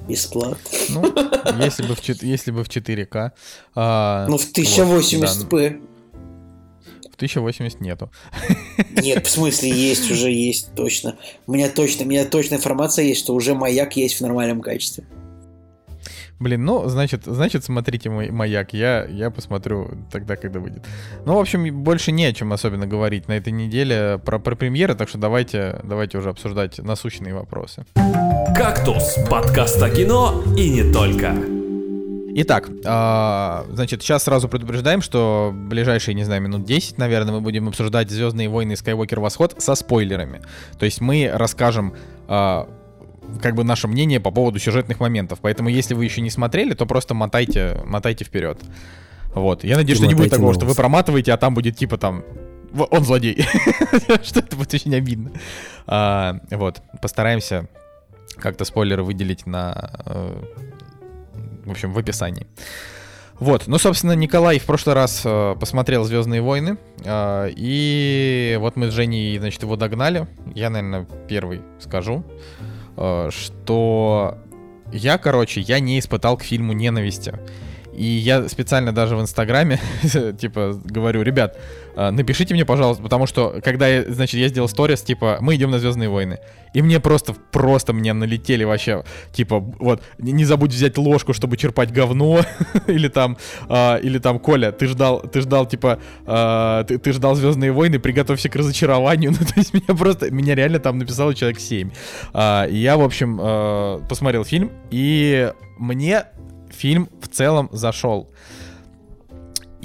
Бесплатно. 0.09 0.57
Ну, 0.88 1.03
если 1.62 1.83
бы 1.83 1.95
в, 1.95 2.23
если 2.23 2.51
бы 2.51 2.64
в 2.64 2.69
4К. 2.69 3.33
А, 3.75 4.27
ну, 4.29 4.38
в 4.38 4.53
1080p. 4.53 5.49
Вот, 5.51 5.61
да. 5.61 5.77
В 7.11 7.16
1080 7.16 7.81
нету. 7.81 8.11
Нет, 9.03 9.27
в 9.27 9.31
смысле, 9.31 9.71
есть, 9.71 10.11
уже 10.11 10.31
есть, 10.31 10.75
точно. 10.75 11.16
У 11.47 11.53
меня 11.53 11.69
точно, 11.71 12.05
у 12.05 12.09
меня 12.09 12.25
точная 12.25 12.59
информация 12.59 13.05
есть, 13.07 13.21
что 13.21 13.35
уже 13.35 13.55
маяк 13.55 13.97
есть 13.97 14.16
в 14.16 14.21
нормальном 14.21 14.61
качестве. 14.61 15.07
Блин, 16.38 16.64
ну, 16.64 16.87
значит, 16.88 17.22
значит, 17.25 17.64
смотрите 17.64 18.11
мой 18.11 18.31
маяк. 18.31 18.75
Я, 18.75 19.05
я 19.07 19.31
посмотрю 19.31 19.90
тогда, 20.11 20.37
когда 20.37 20.61
выйдет. 20.61 20.85
Ну, 21.25 21.35
в 21.35 21.38
общем, 21.38 21.83
больше 21.83 22.12
не 22.12 22.27
о 22.27 22.33
чем 22.33 22.53
особенно 22.53 22.87
говорить 22.87 23.27
на 23.27 23.33
этой 23.33 23.53
неделе 23.53 24.20
про, 24.25 24.38
про 24.38 24.55
премьеры, 24.55 24.94
так 24.94 25.09
что 25.09 25.18
давайте, 25.18 25.81
давайте 25.83 26.18
уже 26.18 26.29
обсуждать 26.29 26.79
насущные 26.79 27.35
вопросы. 27.35 27.87
«Кактус»— 28.55 29.16
подкаст 29.31 29.83
о 29.83 29.88
кино 29.88 30.42
и 30.57 30.68
не 30.68 30.92
только. 30.92 31.35
Итак, 32.38 32.68
э, 32.68 33.72
значит, 33.72 34.03
сейчас 34.03 34.25
сразу 34.25 34.46
предупреждаем, 34.46 35.01
что 35.01 35.55
ближайшие, 35.55 36.14
не 36.14 36.25
знаю, 36.25 36.42
минут 36.42 36.64
10, 36.66 36.99
наверное, 36.99 37.33
мы 37.33 37.40
будем 37.40 37.66
обсуждать 37.66 38.11
«Звездные 38.11 38.51
войны» 38.51 38.72
и 38.72 38.77
«Скайуокер 38.77 39.20
Восход» 39.20 39.55
со 39.57 39.75
спойлерами. 39.75 40.42
То 40.79 40.85
есть 40.85 41.01
мы 41.01 41.31
расскажем 41.33 41.94
э, 42.29 42.64
как 43.43 43.55
бы 43.55 43.65
наше 43.65 43.89
мнение 43.89 44.21
по 44.21 44.31
поводу 44.31 44.59
сюжетных 44.59 45.01
моментов. 45.01 45.39
Поэтому, 45.43 45.69
если 45.69 45.95
вы 45.95 46.05
еще 46.05 46.21
не 46.21 46.31
смотрели, 46.31 46.75
то 46.75 46.87
просто 46.87 47.15
мотайте, 47.15 47.81
мотайте 47.85 48.25
вперед. 48.25 48.59
Вот. 49.35 49.65
Я 49.65 49.77
надеюсь, 49.77 49.99
что 49.99 50.07
не 50.07 50.15
будет 50.15 50.31
такого, 50.31 50.55
что 50.55 50.67
вы 50.67 50.75
проматываете, 50.75 51.33
а 51.33 51.37
там 51.37 51.55
будет 51.55 51.77
типа 51.77 51.99
там 51.99 52.25
он 52.91 53.05
злодей. 53.05 53.43
что 54.23 54.41
это 54.41 54.57
будет 54.57 54.75
очень 54.75 54.95
обидно. 54.95 55.33
А, 55.87 56.41
вот. 56.51 56.83
Постараемся 57.01 57.69
как-то 58.39 58.65
спойлеры 58.65 59.03
выделить 59.03 59.47
на... 59.47 59.91
Э, 60.05 60.43
в 61.65 61.71
общем, 61.71 61.93
в 61.93 61.99
описании. 61.99 62.47
Вот, 63.39 63.67
ну, 63.67 63.79
собственно, 63.79 64.12
Николай 64.12 64.59
в 64.59 64.65
прошлый 64.65 64.95
раз 64.95 65.23
э, 65.25 65.57
посмотрел 65.59 66.05
Звездные 66.05 66.41
войны. 66.41 66.79
Э, 67.05 67.51
и 67.55 68.57
вот 68.61 68.77
мы 68.77 68.91
с 68.91 68.95
Женей, 68.95 69.39
значит, 69.39 69.62
его 69.62 69.77
догнали. 69.77 70.27
Я, 70.55 70.71
наверное, 70.71 71.07
первый 71.29 71.62
скажу. 71.79 72.25
Э, 72.96 73.30
что 73.30 74.38
я, 74.92 75.18
короче, 75.18 75.61
я 75.61 75.80
не 75.80 75.98
испытал 75.98 76.37
к 76.37 76.42
фильму 76.42 76.72
ненависти. 76.72 77.35
И 77.92 78.04
я 78.04 78.48
специально 78.48 78.92
даже 78.92 79.16
в 79.16 79.20
Инстаграме, 79.20 79.80
типа, 80.38 80.78
говорю, 80.85 81.22
ребят, 81.22 81.59
напишите 81.96 82.54
мне, 82.54 82.64
пожалуйста, 82.64 83.02
потому 83.02 83.26
что, 83.26 83.61
когда 83.64 83.88
я, 83.88 84.04
значит, 84.04 84.38
я 84.40 84.48
сделал 84.48 84.68
сторис, 84.68 85.02
типа, 85.02 85.38
мы 85.40 85.56
идем 85.56 85.70
на 85.70 85.78
Звездные 85.78 86.09
войны, 86.09 86.38
и 86.74 86.82
мне 86.82 87.00
просто, 87.00 87.35
просто 87.52 87.92
мне 87.92 88.12
налетели 88.12 88.64
вообще, 88.64 89.04
типа, 89.32 89.61
вот, 89.61 90.02
не, 90.18 90.44
забудь 90.44 90.72
взять 90.72 90.98
ложку, 90.98 91.32
чтобы 91.32 91.56
черпать 91.56 91.90
говно, 91.92 92.40
или 92.87 93.09
там, 93.09 93.38
э, 93.68 94.00
или 94.02 94.18
там, 94.18 94.38
Коля, 94.38 94.72
ты 94.72 94.87
ждал, 94.87 95.20
ты 95.20 95.40
ждал, 95.40 95.66
типа, 95.66 95.98
э, 96.26 96.85
ты, 96.87 96.98
ты 96.98 97.12
ждал 97.12 97.35
Звездные 97.35 97.72
войны, 97.72 97.98
приготовься 97.98 98.48
к 98.48 98.56
разочарованию, 98.56 99.30
ну, 99.38 99.38
то 99.38 99.54
есть 99.56 99.72
меня 99.72 99.96
просто, 99.96 100.30
меня 100.30 100.54
реально 100.54 100.78
там 100.78 100.98
написало 100.98 101.35
человек 101.35 101.61
7. 101.61 101.90
Э, 102.35 102.66
я, 102.70 102.96
в 102.96 103.02
общем, 103.02 103.40
э, 103.40 104.00
посмотрел 104.09 104.44
фильм, 104.44 104.70
и 104.90 105.52
мне 105.78 106.24
фильм 106.70 107.09
в 107.20 107.28
целом 107.28 107.68
зашел. 107.72 108.30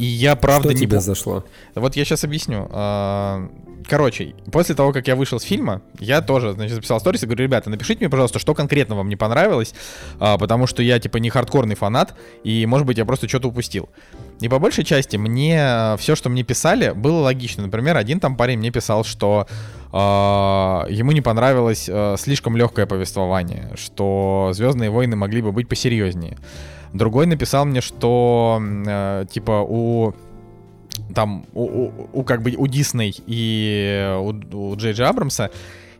И 0.01 0.05
я 0.05 0.35
правда 0.35 0.71
Что 0.71 0.79
не 0.79 0.87
пом- 0.87 0.99
зашло? 0.99 1.43
Вот 1.75 1.95
я 1.95 2.05
сейчас 2.05 2.23
объясню. 2.23 2.67
А, 2.71 3.47
Короче, 3.87 4.35
после 4.51 4.75
того, 4.75 4.93
как 4.93 5.07
я 5.07 5.15
вышел 5.15 5.39
с 5.39 5.43
фильма, 5.43 5.81
я 5.99 6.21
тоже, 6.21 6.53
значит, 6.53 6.75
записал 6.75 6.99
сторис 6.99 7.23
и 7.23 7.25
говорю, 7.25 7.43
ребята, 7.43 7.69
напишите 7.69 7.99
мне, 7.99 8.09
пожалуйста, 8.09 8.39
что 8.39 8.53
конкретно 8.53 8.95
вам 8.95 9.09
не 9.09 9.15
понравилось, 9.15 9.73
а, 10.19 10.37
потому 10.37 10.65
что 10.67 10.81
я, 10.81 10.99
типа, 10.99 11.17
не 11.17 11.29
хардкорный 11.29 11.75
фанат, 11.75 12.15
и, 12.43 12.65
может 12.65 12.87
быть, 12.87 12.97
я 12.97 13.05
просто 13.05 13.27
что-то 13.27 13.49
упустил. 13.49 13.89
И 14.39 14.49
по 14.49 14.59
большей 14.59 14.83
части 14.83 15.17
мне 15.17 15.95
все, 15.97 16.15
что 16.15 16.29
мне 16.29 16.43
писали, 16.43 16.91
было 16.91 17.21
логично. 17.21 17.63
Например, 17.63 17.97
один 17.97 18.19
там 18.19 18.37
парень 18.37 18.57
мне 18.57 18.71
писал, 18.71 19.03
что 19.03 19.47
а, 19.91 20.85
ему 20.89 21.11
не 21.11 21.21
понравилось 21.21 21.89
слишком 22.17 22.57
легкое 22.57 22.85
повествование, 22.85 23.71
что 23.75 24.51
Звездные 24.53 24.89
войны 24.89 25.15
могли 25.15 25.41
бы 25.41 25.51
быть 25.51 25.67
посерьезнее. 25.67 26.37
Другой 26.93 27.25
написал 27.25 27.65
мне, 27.65 27.81
что 27.81 28.61
э, 28.61 29.25
типа 29.29 29.65
у 29.67 30.13
там 31.15 31.45
у, 31.53 31.63
у, 31.63 32.09
у 32.13 32.23
как 32.23 32.41
бы 32.41 32.53
у 32.57 32.67
Дисней 32.67 33.15
и 33.25 34.17
у, 34.19 34.33
у 34.55 34.75
Джей 34.75 34.93
Джей 34.93 35.07
Абрамса 35.07 35.51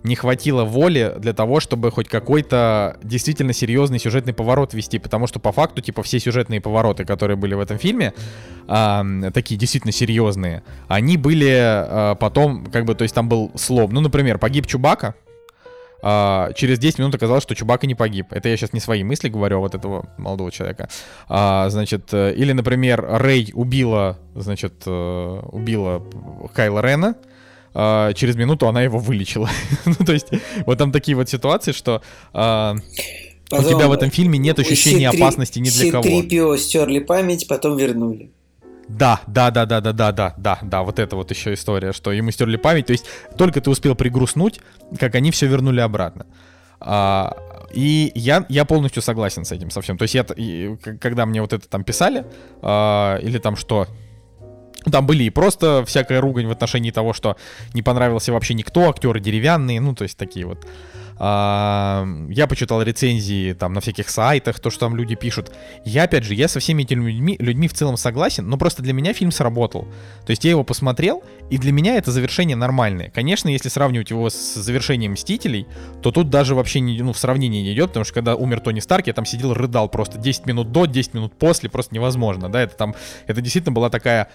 не 0.03 0.15
хватило 0.15 0.63
воли 0.63 1.13
для 1.19 1.33
того, 1.33 1.59
чтобы 1.59 1.91
хоть 1.91 2.07
какой-то 2.07 2.97
действительно 3.03 3.53
серьезный 3.53 3.99
сюжетный 3.99 4.33
поворот 4.33 4.73
вести, 4.73 4.99
потому 4.99 5.27
что 5.27 5.39
по 5.39 5.51
факту, 5.51 5.81
типа, 5.81 6.01
все 6.03 6.19
сюжетные 6.19 6.59
повороты, 6.59 7.05
которые 7.05 7.37
были 7.37 7.53
в 7.53 7.59
этом 7.59 7.77
фильме, 7.77 8.13
а, 8.67 9.05
такие 9.33 9.59
действительно 9.59 9.91
серьезные, 9.91 10.63
они 10.87 11.17
были 11.17 11.51
а, 11.55 12.15
потом, 12.15 12.65
как 12.65 12.85
бы, 12.85 12.95
то 12.95 13.03
есть 13.03 13.13
там 13.13 13.29
был 13.29 13.51
слом. 13.55 13.91
Ну, 13.93 14.01
например, 14.01 14.39
погиб 14.39 14.65
Чубака, 14.65 15.15
а, 16.01 16.51
через 16.53 16.79
10 16.79 16.99
минут 16.99 17.15
оказалось, 17.15 17.43
что 17.43 17.55
Чубака 17.55 17.87
не 17.87 17.95
погиб. 17.95 18.27
Это 18.31 18.49
я 18.49 18.57
сейчас 18.57 18.73
не 18.73 18.79
свои 18.79 19.03
мысли 19.03 19.29
говорю, 19.29 19.57
а 19.57 19.59
вот 19.59 19.75
этого 19.75 20.09
молодого 20.17 20.51
человека. 20.51 20.89
А, 21.27 21.69
значит, 21.69 22.09
э, 22.11 22.33
или, 22.35 22.51
например, 22.53 23.05
Рэй 23.07 23.51
убила, 23.53 24.17
значит, 24.35 24.73
э, 24.85 25.39
убила 25.51 26.03
Кайла 26.53 26.81
Рена, 26.81 27.15
а, 27.73 28.13
через 28.13 28.35
минуту 28.35 28.67
она 28.67 28.81
его 28.81 28.99
вылечила. 28.99 29.49
ну, 29.85 30.05
то 30.05 30.13
есть, 30.13 30.27
вот 30.65 30.77
там 30.77 30.91
такие 30.91 31.15
вот 31.15 31.29
ситуации, 31.29 31.71
что 31.71 32.01
а, 32.33 32.75
у 33.51 33.63
тебя 33.63 33.87
в 33.87 33.91
этом 33.91 34.09
фильме 34.11 34.39
нет 34.39 34.59
ощущения 34.59 35.09
C3 35.11 35.17
опасности 35.17 35.59
ни 35.59 35.69
для 35.69 35.91
кого. 35.91 36.03
C3PO 36.03 36.57
стерли 36.57 36.99
память, 36.99 37.47
потом 37.47 37.77
вернули. 37.77 38.31
Да, 38.87 39.21
да, 39.27 39.51
да, 39.51 39.65
да, 39.65 39.79
да, 39.79 39.93
да, 39.93 40.11
да, 40.11 40.33
да, 40.37 40.59
да, 40.61 40.83
вот 40.83 40.99
это 40.99 41.15
вот 41.15 41.31
еще 41.31 41.53
история, 41.53 41.93
что 41.93 42.11
ему 42.11 42.31
стерли 42.31 42.57
память. 42.57 42.87
То 42.87 42.93
есть 42.93 43.05
только 43.37 43.61
ты 43.61 43.69
успел 43.69 43.95
пригрустнуть, 43.95 44.59
как 44.99 45.15
они 45.15 45.31
все 45.31 45.47
вернули 45.47 45.79
обратно. 45.79 46.25
А, 46.79 47.37
и 47.73 48.11
я, 48.15 48.45
я 48.49 48.65
полностью 48.65 49.01
согласен 49.01 49.45
с 49.45 49.51
этим 49.51 49.69
совсем. 49.69 49.97
То 49.97 50.03
есть 50.03 50.15
я, 50.15 50.25
и, 50.35 50.75
когда 50.99 51.25
мне 51.25 51.41
вот 51.41 51.53
это 51.53 51.69
там 51.69 51.83
писали, 51.83 52.25
а, 52.61 53.17
или 53.17 53.37
там 53.37 53.55
что, 53.55 53.87
там 54.91 55.05
были 55.05 55.23
и 55.23 55.29
просто 55.29 55.83
всякая 55.85 56.21
ругань 56.21 56.47
в 56.47 56.51
отношении 56.51 56.91
того, 56.91 57.13
что 57.13 57.37
не 57.73 57.81
понравился 57.81 58.33
вообще 58.33 58.55
никто, 58.55 58.89
актеры 58.89 59.19
деревянные, 59.19 59.79
ну, 59.79 59.93
то 59.93 60.03
есть 60.03 60.17
такие 60.17 60.45
вот. 60.45 60.67
А, 61.17 62.05
я 62.29 62.47
почитал 62.47 62.81
рецензии 62.81 63.53
там 63.53 63.73
на 63.73 63.81
всяких 63.81 64.09
сайтах, 64.09 64.59
то, 64.59 64.69
что 64.69 64.81
там 64.81 64.95
люди 64.95 65.15
пишут. 65.15 65.51
Я, 65.85 66.03
опять 66.03 66.23
же, 66.23 66.33
я 66.33 66.47
со 66.47 66.59
всеми 66.59 66.83
этими 66.83 67.11
людьми, 67.11 67.35
людьми 67.39 67.67
в 67.67 67.73
целом 67.73 67.97
согласен, 67.97 68.47
но 68.47 68.57
просто 68.57 68.81
для 68.81 68.93
меня 68.93 69.13
фильм 69.13 69.31
сработал. 69.31 69.87
То 70.25 70.31
есть 70.31 70.43
я 70.43 70.51
его 70.51 70.63
посмотрел, 70.63 71.23
и 71.49 71.57
для 71.57 71.71
меня 71.71 71.97
это 71.97 72.11
завершение 72.11 72.55
нормальное. 72.55 73.09
Конечно, 73.09 73.49
если 73.49 73.69
сравнивать 73.69 74.09
его 74.09 74.29
с 74.29 74.55
завершением 74.55 75.13
«Мстителей», 75.13 75.67
то 76.01 76.11
тут 76.11 76.29
даже 76.29 76.55
вообще 76.55 76.79
не, 76.79 77.01
ну, 77.01 77.13
в 77.13 77.17
сравнении 77.17 77.61
не 77.61 77.73
идет, 77.73 77.87
потому 77.87 78.05
что 78.05 78.13
когда 78.13 78.35
умер 78.35 78.61
Тони 78.61 78.79
Старк, 78.79 79.07
я 79.07 79.13
там 79.13 79.25
сидел, 79.25 79.53
рыдал 79.53 79.89
просто 79.89 80.17
10 80.17 80.45
минут 80.45 80.71
до, 80.71 80.85
10 80.85 81.13
минут 81.13 81.33
после, 81.37 81.69
просто 81.69 81.93
невозможно, 81.93 82.49
да, 82.49 82.61
это 82.61 82.75
там, 82.75 82.95
это 83.27 83.41
действительно 83.41 83.73
была 83.73 83.89
такая 83.89 84.29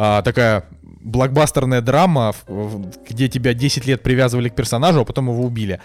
а, 0.00 0.22
такая 0.22 0.64
блокбастерная 1.00 1.80
драма, 1.80 2.34
где 3.08 3.28
тебя 3.28 3.54
10 3.54 3.86
лет 3.86 4.02
привязывали 4.02 4.48
к 4.48 4.54
персонажу, 4.54 5.00
а 5.00 5.04
потом 5.04 5.30
его 5.30 5.42
убили. 5.42 5.80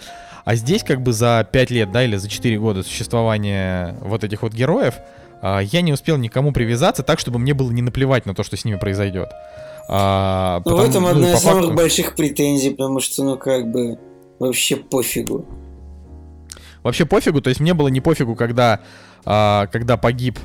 А 0.46 0.56
здесь 0.56 0.84
как 0.84 1.02
бы 1.02 1.14
за 1.14 1.48
5 1.52 1.72
лет, 1.72 1.92
да, 1.92 2.04
или 2.04 2.18
за 2.18 2.30
4 2.30 2.60
года 2.60 2.84
существования 2.84 3.96
вот 4.02 4.24
этих 4.24 4.42
вот 4.42 4.54
героев, 4.54 4.96
а, 5.42 5.60
я 5.60 5.82
не 5.82 5.94
успел 5.94 6.18
никому 6.18 6.52
привязаться 6.52 7.04
так, 7.04 7.20
чтобы 7.20 7.40
мне 7.40 7.54
было 7.54 7.72
не 7.72 7.82
наплевать 7.82 8.26
на 8.26 8.34
то, 8.34 8.44
что 8.44 8.58
с 8.58 8.66
ними 8.66 8.78
произойдет. 8.78 9.30
А, 9.90 10.58
ну, 10.60 10.64
потому, 10.64 10.82
в 10.82 10.90
этом 10.90 11.04
ну, 11.04 11.10
одна 11.10 11.28
из 11.34 11.42
факту... 11.42 11.62
самых 11.62 11.76
больших 11.76 12.16
претензий, 12.16 12.72
потому 12.72 13.00
что, 13.00 13.24
ну, 13.24 13.38
как 13.38 13.72
бы, 13.72 14.00
вообще 14.40 14.78
пофигу. 14.78 15.46
Вообще 16.82 17.06
пофигу, 17.06 17.42
то 17.42 17.50
есть 17.50 17.60
мне 17.60 17.74
было 17.74 17.88
не 17.88 18.02
пофигу, 18.02 18.36
когда, 18.36 18.82
а, 19.26 19.68
когда 19.68 19.98
погиб, 19.98 20.40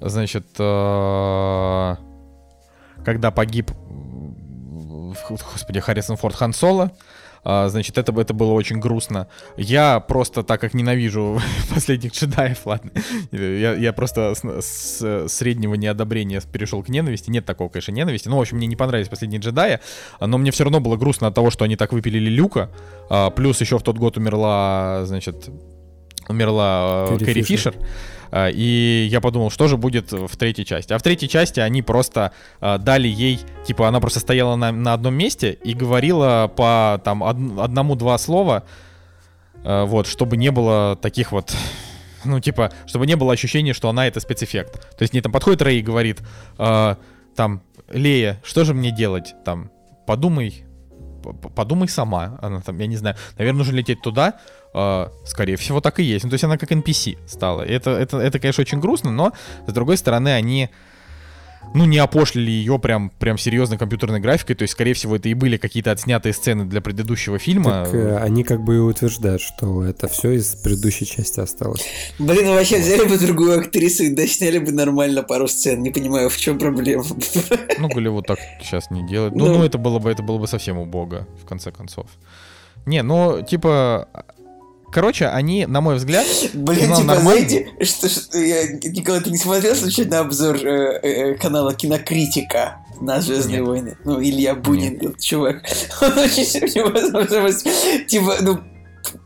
значит, 0.00 0.46
а, 0.58 1.96
когда 3.04 3.30
погиб, 3.30 3.70
господи, 5.30 5.80
Харрисон 5.80 6.16
Форд 6.16 6.34
Хан 6.34 6.52
Соло, 6.52 6.92
а, 7.42 7.68
значит, 7.68 7.96
это, 7.96 8.18
это 8.20 8.34
было 8.34 8.52
очень 8.52 8.78
грустно. 8.80 9.28
Я 9.56 10.00
просто, 10.00 10.42
так 10.42 10.60
как 10.60 10.74
ненавижу 10.74 11.40
последних 11.74 12.12
джедаев, 12.12 12.66
ладно, 12.66 12.90
я, 13.32 13.74
я 13.74 13.92
просто 13.92 14.34
с, 14.34 15.00
с 15.00 15.28
среднего 15.28 15.74
неодобрения 15.74 16.40
перешел 16.52 16.82
к 16.82 16.88
ненависти. 16.88 17.30
Нет 17.30 17.46
такого, 17.46 17.68
конечно, 17.68 17.92
ненависти. 17.92 18.28
Ну, 18.28 18.36
в 18.36 18.40
общем, 18.40 18.58
мне 18.58 18.66
не 18.66 18.76
понравились 18.76 19.08
последние 19.08 19.40
джедаи, 19.40 19.80
но 20.20 20.38
мне 20.38 20.50
все 20.50 20.64
равно 20.64 20.80
было 20.80 20.96
грустно 20.96 21.28
от 21.28 21.34
того, 21.34 21.50
что 21.50 21.64
они 21.64 21.76
так 21.76 21.92
выпилили 21.92 22.28
Люка. 22.28 22.70
А, 23.08 23.30
плюс 23.30 23.60
еще 23.60 23.78
в 23.78 23.82
тот 23.82 23.96
год 23.96 24.16
умерла, 24.16 25.02
значит, 25.06 25.48
умерла 26.28 27.06
Кэрри, 27.08 27.24
Кэрри 27.24 27.42
Фишер. 27.42 27.72
Фишер. 27.72 27.86
А, 28.30 28.48
и 28.48 29.08
я 29.10 29.20
подумал, 29.20 29.50
что 29.50 29.68
же 29.68 29.76
будет 29.76 30.12
в 30.12 30.36
третьей 30.36 30.64
части. 30.64 30.92
А 30.92 30.98
в 30.98 31.02
третьей 31.02 31.28
части 31.28 31.60
они 31.60 31.82
просто 31.82 32.32
а, 32.60 32.78
дали 32.78 33.08
ей, 33.08 33.40
типа, 33.66 33.88
она 33.88 34.00
просто 34.00 34.20
стояла 34.20 34.56
на, 34.56 34.72
на 34.72 34.94
одном 34.94 35.14
месте 35.14 35.58
и 35.64 35.74
говорила 35.74 36.50
по 36.54 37.00
там 37.04 37.22
од, 37.22 37.36
одному-два 37.58 38.18
слова, 38.18 38.64
а, 39.64 39.84
вот, 39.84 40.06
чтобы 40.06 40.36
не 40.36 40.50
было 40.50 40.96
таких 41.00 41.32
вот 41.32 41.54
ну, 42.24 42.38
типа, 42.38 42.70
чтобы 42.86 43.06
не 43.06 43.16
было 43.16 43.32
ощущения, 43.32 43.72
что 43.72 43.88
она 43.88 44.06
это 44.06 44.20
спецэффект. 44.20 44.74
То 44.96 45.02
есть 45.02 45.14
не 45.14 45.22
там 45.22 45.32
подходит 45.32 45.62
Рэй 45.62 45.78
и 45.78 45.82
говорит, 45.82 46.20
там, 46.58 47.62
Лея, 47.88 48.38
что 48.44 48.64
же 48.64 48.74
мне 48.74 48.90
делать? 48.90 49.34
Там, 49.42 49.70
подумай, 50.06 50.66
подумай 51.54 51.88
сама. 51.88 52.38
Она 52.42 52.60
там, 52.60 52.78
я 52.78 52.86
не 52.86 52.96
знаю, 52.96 53.16
наверное, 53.38 53.58
нужно 53.58 53.76
лететь 53.76 54.02
туда. 54.02 54.34
Э, 54.72 55.08
скорее 55.24 55.56
всего, 55.56 55.80
так 55.80 55.98
и 56.00 56.04
есть. 56.04 56.24
Ну, 56.24 56.30
то 56.30 56.34
есть 56.34 56.44
она 56.44 56.58
как 56.58 56.70
NPC 56.70 57.18
стала. 57.26 57.62
Это, 57.62 57.90
это, 57.90 58.18
это, 58.18 58.38
конечно, 58.38 58.62
очень 58.62 58.80
грустно, 58.80 59.10
но, 59.10 59.32
с 59.66 59.72
другой 59.72 59.96
стороны, 59.96 60.28
они 60.28 60.70
ну, 61.74 61.84
не 61.84 61.98
опошлили 61.98 62.50
ее 62.50 62.78
прям, 62.78 63.10
прям 63.10 63.38
серьезной 63.38 63.78
компьютерной 63.78 64.20
графикой, 64.20 64.56
то 64.56 64.62
есть, 64.62 64.72
скорее 64.72 64.94
всего, 64.94 65.16
это 65.16 65.28
и 65.28 65.34
были 65.34 65.56
какие-то 65.56 65.90
отснятые 65.90 66.32
сцены 66.32 66.64
для 66.64 66.80
предыдущего 66.80 67.38
фильма. 67.38 67.84
Так 67.84 67.94
э, 67.94 68.16
они 68.18 68.44
как 68.44 68.62
бы 68.62 68.76
и 68.76 68.78
утверждают, 68.78 69.42
что 69.42 69.84
это 69.84 70.08
все 70.08 70.32
из 70.32 70.54
предыдущей 70.54 71.06
части 71.06 71.40
осталось. 71.40 71.84
Блин, 72.18 72.46
ну 72.46 72.54
вообще 72.54 72.80
взяли 72.80 73.08
бы 73.08 73.18
другую 73.18 73.60
актрису 73.60 74.04
и 74.04 74.14
досняли 74.14 74.58
бы 74.58 74.72
нормально 74.72 75.22
пару 75.22 75.48
сцен, 75.48 75.82
не 75.82 75.90
понимаю, 75.90 76.28
в 76.30 76.36
чем 76.36 76.58
проблема. 76.58 77.04
Ну, 77.78 77.88
Голливуд 77.88 78.26
так 78.26 78.38
сейчас 78.62 78.90
не 78.90 79.06
делает. 79.06 79.34
Ну, 79.34 79.46
ну, 79.46 79.58
ну 79.58 79.64
это 79.64 79.78
было 79.78 79.98
бы, 79.98 80.10
это 80.10 80.22
было 80.22 80.38
бы 80.38 80.46
совсем 80.46 80.78
убого, 80.78 81.26
в 81.42 81.46
конце 81.46 81.70
концов. 81.70 82.06
Не, 82.86 83.02
ну, 83.02 83.42
типа, 83.42 84.08
Короче, 84.92 85.26
они, 85.26 85.66
на 85.66 85.80
мой 85.80 85.96
взгляд... 85.96 86.26
Блин, 86.54 86.94
типа, 86.94 87.02
нормально... 87.02 87.20
знаете, 87.22 87.68
что, 87.82 88.08
что 88.08 88.38
я, 88.38 88.66
Николай, 88.72 89.20
ты 89.20 89.30
не 89.30 89.38
смотрел 89.38 89.74
случайно 89.74 90.20
обзор 90.20 90.56
э, 90.56 91.00
э, 91.02 91.34
канала 91.34 91.74
Кинокритика 91.74 92.78
на 93.00 93.20
Звездные 93.20 93.58
Нет. 93.58 93.66
войны? 93.66 93.96
Ну, 94.04 94.20
Илья 94.20 94.54
Бунин, 94.54 94.98
Нет. 95.00 95.20
чувак. 95.20 95.62
Он 96.00 96.18
очень 96.18 96.42
невозможно. 96.74 98.06
Типа, 98.06 98.36
ну, 98.40 98.60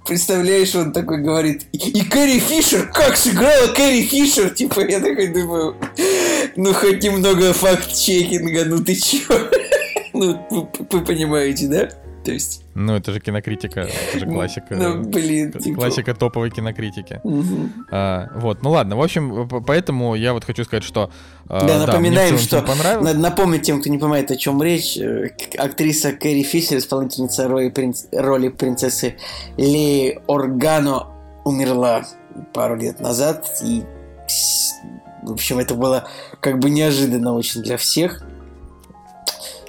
представляешь, 0.07 0.75
он 0.75 0.93
такой 0.93 1.23
говорит, 1.23 1.67
и 1.73 2.03
Кэрри 2.03 2.39
Фишер, 2.39 2.91
как 2.93 3.17
сыграла 3.17 3.69
Кэрри 3.75 4.03
Фишер? 4.03 4.51
Типа, 4.51 4.81
я 4.81 5.01
такой 5.01 5.29
думаю, 5.29 5.77
ну, 6.57 6.73
хоть 6.73 7.03
немного 7.03 7.53
факт-чекинга, 7.53 8.65
ну 8.67 8.85
ты 8.85 8.95
чё? 8.95 9.51
ну, 10.13 10.47
вы, 10.51 10.69
вы 10.91 11.05
понимаете, 11.05 11.67
да? 11.67 11.91
То 12.25 12.33
есть... 12.33 12.63
Ну, 12.75 12.95
это 12.95 13.13
же 13.13 13.21
кинокритика, 13.21 13.81
это 13.81 14.19
же 14.19 14.27
классика. 14.33 14.75
Ну, 14.75 15.03
блин, 15.03 15.53
типа... 15.53 15.81
Классика 15.81 16.15
топовой 16.15 16.51
кинокритики. 16.51 17.21
А, 17.91 18.31
вот, 18.37 18.63
ну 18.63 18.71
ладно, 18.71 18.97
в 18.97 19.03
общем, 19.03 19.49
поэтому 19.67 20.15
я 20.15 20.33
вот 20.33 20.45
хочу 20.45 20.65
сказать, 20.65 20.85
что... 20.85 21.11
а, 21.49 21.67
Да, 21.67 21.87
напоминаем, 21.87 22.39
что 22.39 22.65
надо 23.01 23.19
напомнить 23.19 23.63
тем, 23.63 23.81
кто 23.81 23.91
не 23.91 23.99
понимает, 23.99 24.31
о 24.31 24.37
чем 24.37 24.63
речь. 24.63 24.97
э, 24.97 25.31
Актриса 25.59 26.13
Кэрри 26.13 26.43
Фишер, 26.43 26.79
исполнительница 26.79 27.47
роли, 27.49 27.69
принц- 27.71 28.07
роли 28.13 28.49
принцессы 28.49 29.17
Леи 29.57 30.21
Органо, 30.27 31.09
умерла 31.45 32.05
пару 32.53 32.77
лет 32.77 33.01
назад. 33.01 33.47
И, 33.63 33.83
в 35.23 35.33
общем, 35.33 35.59
это 35.59 35.75
было 35.75 36.09
как 36.41 36.59
бы 36.59 36.71
неожиданно 36.71 37.35
очень 37.35 37.63
для 37.63 37.77
всех. 37.77 38.23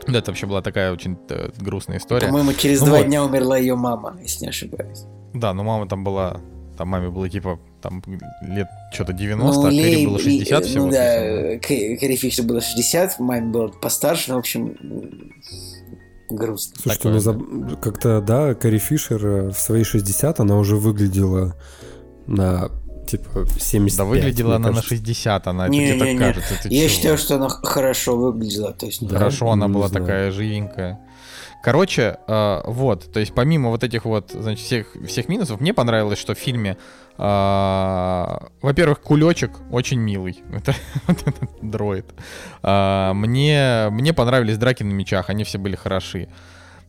Да, 0.08 0.20
это 0.20 0.32
вообще 0.32 0.46
была 0.46 0.62
такая 0.62 0.92
очень 0.94 1.18
э, 1.30 1.50
грустная 1.60 1.98
история. 1.98 2.28
По-моему, 2.28 2.54
через 2.54 2.80
Ну 2.82 2.88
два 2.88 2.98
вот. 3.00 3.08
дня 3.08 3.24
умерла 3.24 3.58
ее 3.58 3.76
мама, 3.76 4.18
если 4.22 4.44
не 4.46 4.50
ошибаюсь. 4.50 5.04
Да, 5.34 5.54
но 5.54 5.64
мама 5.64 5.88
там 5.88 6.04
была... 6.04 6.42
Там 6.78 6.90
маме 6.90 7.10
было 7.10 7.30
типа 7.30 7.58
там 7.82 8.04
лет 8.42 8.68
что-то 8.92 9.14
90, 9.14 9.46
Ну, 9.46 9.66
а 9.66 9.70
Кэрри 9.70 9.76
Лей- 9.96 10.06
было 10.08 10.20
60 10.20 10.64
и- 10.64 10.68
всего. 10.68 10.86
Ну 10.88 10.92
да, 10.92 11.56
Кэ- 11.56 11.96
Кэрри 11.98 12.16
Фишер 12.18 12.44
было 12.46 12.60
60, 12.60 13.18
маме 13.20 13.48
было 13.50 13.68
постарше, 13.70 14.32
ну, 14.32 14.36
в 14.36 14.40
общем, 14.40 14.76
грустно. 16.30 16.76
Слушайте, 16.82 17.04
Такое, 17.04 17.14
ну 17.14 17.20
заб- 17.20 17.80
как-то, 17.82 18.22
да, 18.22 18.54
Кэрри 18.56 18.78
Фишер 18.80 19.26
э, 19.26 19.50
в 19.52 19.58
свои 19.60 19.84
60 19.84 20.40
она 20.40 20.58
уже 20.58 20.76
выглядела 20.76 21.56
на, 22.28 22.70
типа, 23.18 23.46
75. 23.60 23.98
Да 23.98 24.04
выглядела 24.06 24.56
она 24.56 24.68
на 24.70 24.74
кажется. 24.76 24.96
60, 24.96 25.48
она, 25.48 25.64
это 25.66 25.72
Не, 25.72 25.88
тебе 25.88 26.00
так 26.00 26.08
не, 26.08 26.14
не. 26.14 26.20
кажется. 26.20 26.54
ты 26.62 26.70
Я 26.70 26.80
чего? 26.88 26.90
считаю, 26.90 27.18
что 27.18 27.36
она 27.36 27.50
хорошо 27.50 28.18
выглядела, 28.18 28.74
то 28.74 28.86
есть... 28.86 29.06
Да? 29.08 29.18
Хорошо, 29.18 29.52
она 29.52 29.68
Не 29.68 29.74
была 29.74 29.88
знаю. 29.88 30.06
такая 30.06 30.32
живенькая. 30.32 31.00
Короче, 31.64 32.18
э, 32.28 32.62
вот, 32.66 33.12
то 33.12 33.20
есть 33.20 33.34
помимо 33.34 33.70
вот 33.72 33.84
этих 33.84 34.06
вот, 34.06 34.32
значит, 34.34 34.64
всех, 34.64 34.96
всех 35.08 35.28
минусов, 35.30 35.60
мне 35.60 35.74
понравилось, 35.74 36.20
что 36.20 36.36
в 36.36 36.38
фильме, 36.38 36.78
э, 37.18 38.26
во-первых, 38.62 39.02
кулечек 39.02 39.52
очень 39.72 40.00
милый, 40.00 40.44
это 40.54 40.76
вот 41.08 41.22
этот 41.26 41.50
дроид. 41.64 42.06
А, 42.62 43.14
мне, 43.14 43.88
мне 43.90 44.14
понравились 44.14 44.58
драки 44.60 44.84
на 44.84 44.92
мечах, 44.94 45.30
они 45.32 45.44
все 45.44 45.58
были 45.58 45.76
хороши. 45.76 46.28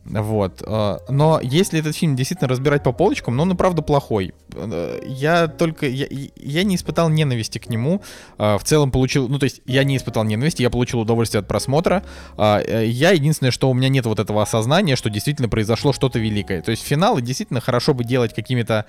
Вот. 0.09 0.63
э, 0.65 0.97
Но 1.09 1.39
если 1.41 1.79
этот 1.79 1.95
фильм 1.95 2.15
действительно 2.15 2.47
разбирать 2.47 2.83
по 2.83 2.91
полочкам, 2.91 3.35
ну, 3.35 3.43
он 3.43 3.51
и 3.51 3.55
правда 3.55 3.81
плохой. 3.81 4.33
Э, 4.53 5.01
Я 5.05 5.47
только... 5.47 5.87
Я, 5.87 6.07
я 6.35 6.63
не 6.63 6.75
испытал 6.75 7.09
ненависти 7.09 7.57
к 7.57 7.69
нему. 7.69 8.01
э, 8.37 8.57
В 8.57 8.63
целом 8.63 8.91
получил... 8.91 9.27
Ну, 9.27 9.39
то 9.39 9.43
есть 9.43 9.61
я 9.65 9.83
не 9.83 9.97
испытал 9.97 10.23
ненависти, 10.23 10.61
я 10.61 10.69
получил 10.69 11.01
удовольствие 11.01 11.39
от 11.39 11.47
просмотра. 11.47 12.03
Я 12.37 13.11
единственное, 13.11 13.51
что 13.51 13.69
у 13.69 13.73
меня 13.73 13.89
нет 13.89 14.05
вот 14.05 14.19
этого 14.19 14.41
осознания, 14.41 14.95
что 14.95 15.09
действительно 15.09 15.49
произошло 15.49 15.93
что-то 15.93 16.19
великое. 16.19 16.61
То 16.61 16.71
есть 16.71 16.83
финалы 16.83 17.21
действительно 17.21 17.61
хорошо 17.61 17.93
бы 17.93 18.03
делать 18.03 18.33
какими-то 18.33 18.85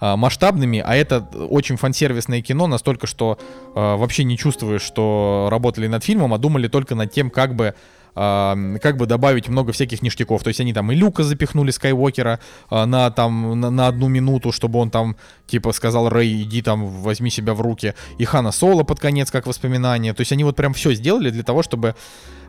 масштабными, 0.00 0.82
а 0.84 0.96
это 0.96 1.20
очень 1.20 1.76
фансервисное 1.76 2.40
кино, 2.40 2.66
настолько, 2.66 3.06
что 3.06 3.38
вообще 3.74 4.24
не 4.24 4.38
чувствуешь, 4.38 4.80
что 4.80 5.48
работали 5.50 5.88
над 5.88 6.02
фильмом, 6.04 6.32
а 6.32 6.38
думали 6.38 6.68
только 6.68 6.94
над 6.94 7.12
тем, 7.12 7.30
как 7.30 7.54
бы 7.54 7.74
как 8.14 8.96
бы 8.96 9.06
добавить 9.06 9.48
много 9.48 9.72
всяких 9.72 10.02
ништяков. 10.02 10.42
То 10.42 10.48
есть 10.48 10.60
они 10.60 10.72
там 10.72 10.90
и 10.92 10.94
Люка 10.94 11.22
запихнули 11.22 11.70
Скайуокера 11.70 12.40
а, 12.68 12.86
на 12.86 13.10
там 13.10 13.60
на, 13.60 13.70
на 13.70 13.88
одну 13.88 14.08
минуту, 14.08 14.52
чтобы 14.52 14.78
он 14.78 14.90
там 14.90 15.16
типа 15.46 15.72
сказал 15.72 16.08
Рэй, 16.08 16.42
иди 16.42 16.62
там 16.62 16.86
возьми 16.86 17.30
себя 17.30 17.54
в 17.54 17.60
руки. 17.60 17.94
И 18.18 18.24
Хана 18.24 18.52
Соло 18.52 18.82
под 18.82 19.00
конец 19.00 19.30
как 19.30 19.46
воспоминание. 19.46 20.12
То 20.14 20.20
есть 20.20 20.32
они 20.32 20.44
вот 20.44 20.56
прям 20.56 20.74
все 20.74 20.92
сделали 20.94 21.30
для 21.30 21.42
того, 21.42 21.62
чтобы 21.62 21.94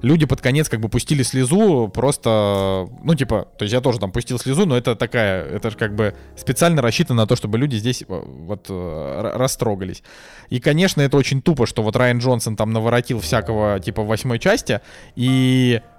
люди 0.02 0.26
под 0.26 0.42
конец 0.42 0.70
как 0.70 0.80
бы 0.80 0.90
пустили 0.90 1.24
слезу 1.24 1.90
просто, 1.94 2.88
ну 3.04 3.16
типа, 3.16 3.48
то 3.58 3.64
есть 3.64 3.74
я 3.74 3.82
тоже 3.82 4.00
там 4.00 4.12
пустил 4.12 4.40
слезу, 4.40 4.66
но 4.66 4.78
это 4.78 4.96
такая, 4.96 5.46
это 5.46 5.70
же 5.70 5.78
как 5.78 5.96
бы 5.96 6.16
специально 6.36 6.82
рассчитано 6.82 7.24
на 7.24 7.28
то, 7.28 7.36
чтобы 7.36 7.58
люди 7.58 7.76
здесь 7.76 8.02
э, 8.02 8.06
вот 8.08 8.66
э, 8.70 9.32
растрогались. 9.36 10.04
И, 10.50 10.60
конечно, 10.60 11.02
это 11.02 11.18
очень 11.18 11.42
тупо, 11.42 11.66
что 11.66 11.84
вот 11.84 11.96
Райан 11.96 12.20
Джонсон 12.20 12.56
там 12.56 12.74
наворотил 12.74 13.20
всякого 13.20 13.80
типа 13.80 14.04
в 14.04 14.08
восьмой 14.08 14.40
части, 14.40 14.82
и 15.16 15.51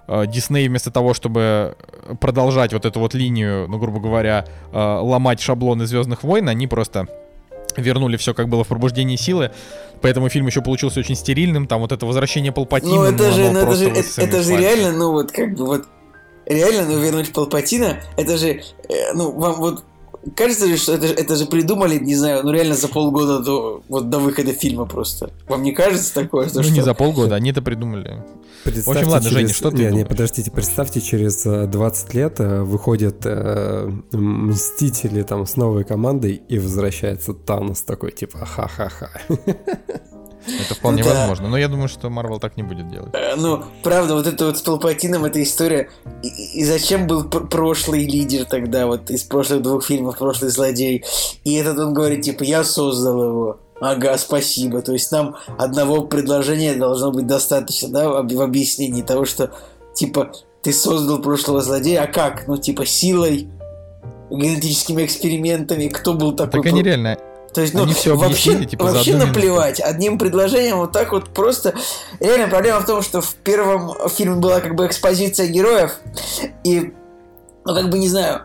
э, 0.07 0.27
Дисней 0.27 0.67
вместо 0.67 0.91
того, 0.91 1.13
чтобы 1.13 1.75
продолжать 2.19 2.73
вот 2.73 2.85
эту 2.85 2.99
вот 2.99 3.13
линию, 3.13 3.67
ну, 3.67 3.77
грубо 3.77 3.99
говоря, 3.99 4.45
э, 4.71 4.77
ломать 4.77 5.39
шаблоны 5.39 5.85
Звездных 5.85 6.23
войн, 6.23 6.49
они 6.49 6.67
просто 6.67 7.07
вернули 7.77 8.17
все, 8.17 8.33
как 8.33 8.49
было 8.49 8.63
в 8.63 8.67
пробуждении 8.67 9.15
силы. 9.15 9.51
Поэтому 10.01 10.29
фильм 10.29 10.47
еще 10.47 10.61
получился 10.61 10.99
очень 10.99 11.15
стерильным. 11.15 11.67
Там 11.67 11.81
вот 11.81 11.91
это 11.91 12.05
возвращение 12.05 12.51
Палпатина. 12.51 12.95
Ну, 12.95 13.03
это 13.03 13.31
же, 13.31 13.51
ну, 13.51 13.59
это 13.59 13.75
же, 13.75 13.85
это, 13.85 13.95
высосано 13.95 14.25
это 14.25 14.39
из 14.39 14.47
же 14.47 14.57
реально, 14.57 14.91
ну, 14.91 15.11
вот, 15.11 15.31
как 15.31 15.55
бы, 15.55 15.65
вот, 15.65 15.85
реально, 16.45 16.85
ну, 16.87 16.99
вернуть 16.99 17.31
Палпатина, 17.33 18.01
это 18.17 18.37
же, 18.37 18.61
э, 18.89 19.13
ну, 19.13 19.31
вам 19.31 19.55
вот, 19.55 19.83
кажется 20.35 20.67
же, 20.67 20.77
что 20.77 20.93
это, 20.93 21.07
же- 21.07 21.13
это 21.13 21.35
же 21.35 21.45
придумали, 21.45 21.97
не 21.99 22.15
знаю, 22.15 22.43
ну, 22.43 22.51
реально 22.51 22.75
за 22.75 22.87
полгода 22.87 23.39
до, 23.39 23.83
вот, 23.89 24.09
до 24.09 24.19
выхода 24.19 24.53
фильма 24.53 24.85
просто. 24.85 25.31
Вам 25.47 25.63
не 25.63 25.71
кажется 25.71 26.13
такое, 26.13 26.47
что, 26.49 26.57
Ну, 26.59 26.63
что... 26.63 26.73
не 26.73 26.81
за 26.81 26.93
полгода, 26.93 27.35
они 27.35 27.51
это 27.51 27.61
придумали. 27.61 28.23
Представьте, 28.63 29.05
ладно, 29.05 29.29
через... 29.29 29.41
Женя, 29.41 29.53
что 29.53 29.71
ты 29.71 29.77
не, 29.77 29.83
не, 29.83 29.89
думаешь? 29.89 30.07
подождите, 30.07 30.49
представьте, 30.51 31.01
через 31.01 31.45
э, 31.45 31.67
20 31.67 32.13
лет 32.13 32.39
э, 32.39 32.61
выходят 32.61 33.17
э, 33.25 33.89
Мстители 34.13 35.21
там 35.23 35.45
с 35.45 35.57
новой 35.57 35.83
командой 35.83 36.41
и 36.47 36.59
возвращается 36.59 37.33
Танос 37.33 37.81
такой, 37.83 38.11
типа, 38.11 38.45
ха-ха-ха. 38.45 39.09
Это 40.45 40.75
вполне 40.75 41.03
Ну 41.03 41.09
да. 41.09 41.19
возможно. 41.19 41.47
Но 41.49 41.57
я 41.57 41.67
думаю, 41.67 41.87
что 41.87 42.09
Марвел 42.09 42.39
так 42.39 42.57
не 42.57 42.63
будет 42.63 42.89
делать. 42.89 43.09
Э, 43.13 43.35
Ну, 43.35 43.63
правда, 43.81 44.15
вот 44.15 44.27
это 44.27 44.45
вот 44.45 44.57
с 44.57 44.61
Палпатином, 44.61 45.25
эта 45.25 45.41
история. 45.41 45.89
И, 46.21 46.59
и- 46.59 46.65
зачем 46.65 47.07
был 47.07 47.23
пр- 47.23 47.47
прошлый 47.47 48.05
лидер 48.05 48.45
тогда, 48.45 48.87
вот 48.87 49.09
из 49.09 49.23
прошлых 49.23 49.61
двух 49.61 49.85
фильмов, 49.85 50.17
прошлый 50.17 50.51
злодей. 50.51 51.03
И 51.43 51.53
этот 51.55 51.77
он 51.79 51.93
говорит, 51.93 52.21
типа, 52.23 52.43
я 52.43 52.63
создал 52.63 53.23
его. 53.23 53.59
Ага, 53.81 54.17
спасибо. 54.17 54.81
То 54.81 54.93
есть 54.93 55.11
нам 55.11 55.35
одного 55.57 56.03
предложения 56.03 56.73
должно 56.75 57.11
быть 57.11 57.27
достаточно, 57.27 57.89
да, 57.89 58.09
в 58.09 58.15
об- 58.15 58.31
в 58.31 58.41
объяснении 58.41 59.01
того, 59.01 59.25
что, 59.25 59.51
типа, 59.93 60.31
ты 60.61 60.71
создал 60.71 61.19
прошлого 61.21 61.61
злодея, 61.61 62.03
а 62.03 62.07
как? 62.07 62.47
Ну, 62.47 62.57
типа, 62.57 62.85
силой, 62.85 63.49
генетическими 64.29 65.05
экспериментами, 65.05 65.87
кто 65.89 66.13
был 66.13 66.33
такой... 66.33 66.61
Так 66.63 66.71
они 66.71 66.81
реально... 66.83 67.17
то 67.53 67.61
есть, 67.61 67.73
ну, 67.73 67.83
Они 67.83 67.93
всё 67.93 68.15
вообще, 68.15 68.51
объяснили, 68.51 68.65
типа, 68.65 68.85
вообще 68.85 69.11
одну 69.11 69.13
минуту. 69.13 69.27
наплевать. 69.27 69.79
Одним 69.79 70.17
предложением 70.17 70.77
вот 70.77 70.91
так 70.91 71.11
вот 71.11 71.29
просто... 71.29 71.75
Реально 72.19 72.47
проблема 72.47 72.79
в 72.79 72.85
том, 72.85 73.01
что 73.01 73.21
в 73.21 73.35
первом 73.35 73.93
фильме 74.09 74.35
была 74.35 74.59
как 74.59 74.75
бы 74.75 74.85
экспозиция 74.87 75.47
героев, 75.47 75.97
и, 76.63 76.93
ну, 77.65 77.73
как 77.75 77.89
бы, 77.89 77.99
не 77.99 78.09
знаю, 78.09 78.41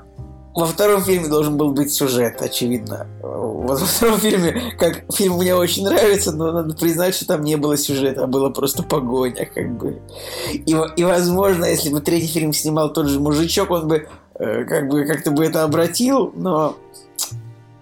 во 0.59 0.67
втором 0.67 1.03
фильме 1.03 1.29
должен 1.29 1.57
был 1.57 1.73
быть 1.73 1.93
сюжет, 1.93 2.43
очевидно. 2.43 3.07
Вот 3.23 3.81
во 3.81 3.87
втором 3.87 4.19
фильме, 4.19 4.75
как 4.77 5.05
фильм 5.15 5.35
мне 5.35 5.55
очень 5.55 5.85
нравится, 5.85 6.33
но 6.33 6.51
надо 6.51 6.75
признать, 6.75 7.15
что 7.15 7.27
там 7.27 7.43
не 7.43 7.57
было 7.57 7.77
сюжета, 7.77 8.25
а 8.25 8.27
было 8.27 8.51
просто 8.51 8.83
погоня, 8.83 9.49
как 9.55 9.71
бы. 9.77 10.03
И, 10.53 10.77
и 10.97 11.05
возможно, 11.05 11.65
если 11.65 11.91
бы 11.91 12.01
третий 12.01 12.27
фильм 12.27 12.53
снимал 12.53 12.93
тот 12.93 13.07
же 13.07 13.21
мужичок, 13.21 13.71
он 13.71 13.87
бы 13.87 14.09
э, 14.35 14.65
как 14.65 14.89
бы 14.89 15.05
как-то 15.05 15.31
бы 15.31 15.45
это 15.45 15.63
обратил, 15.63 16.33
но 16.35 16.77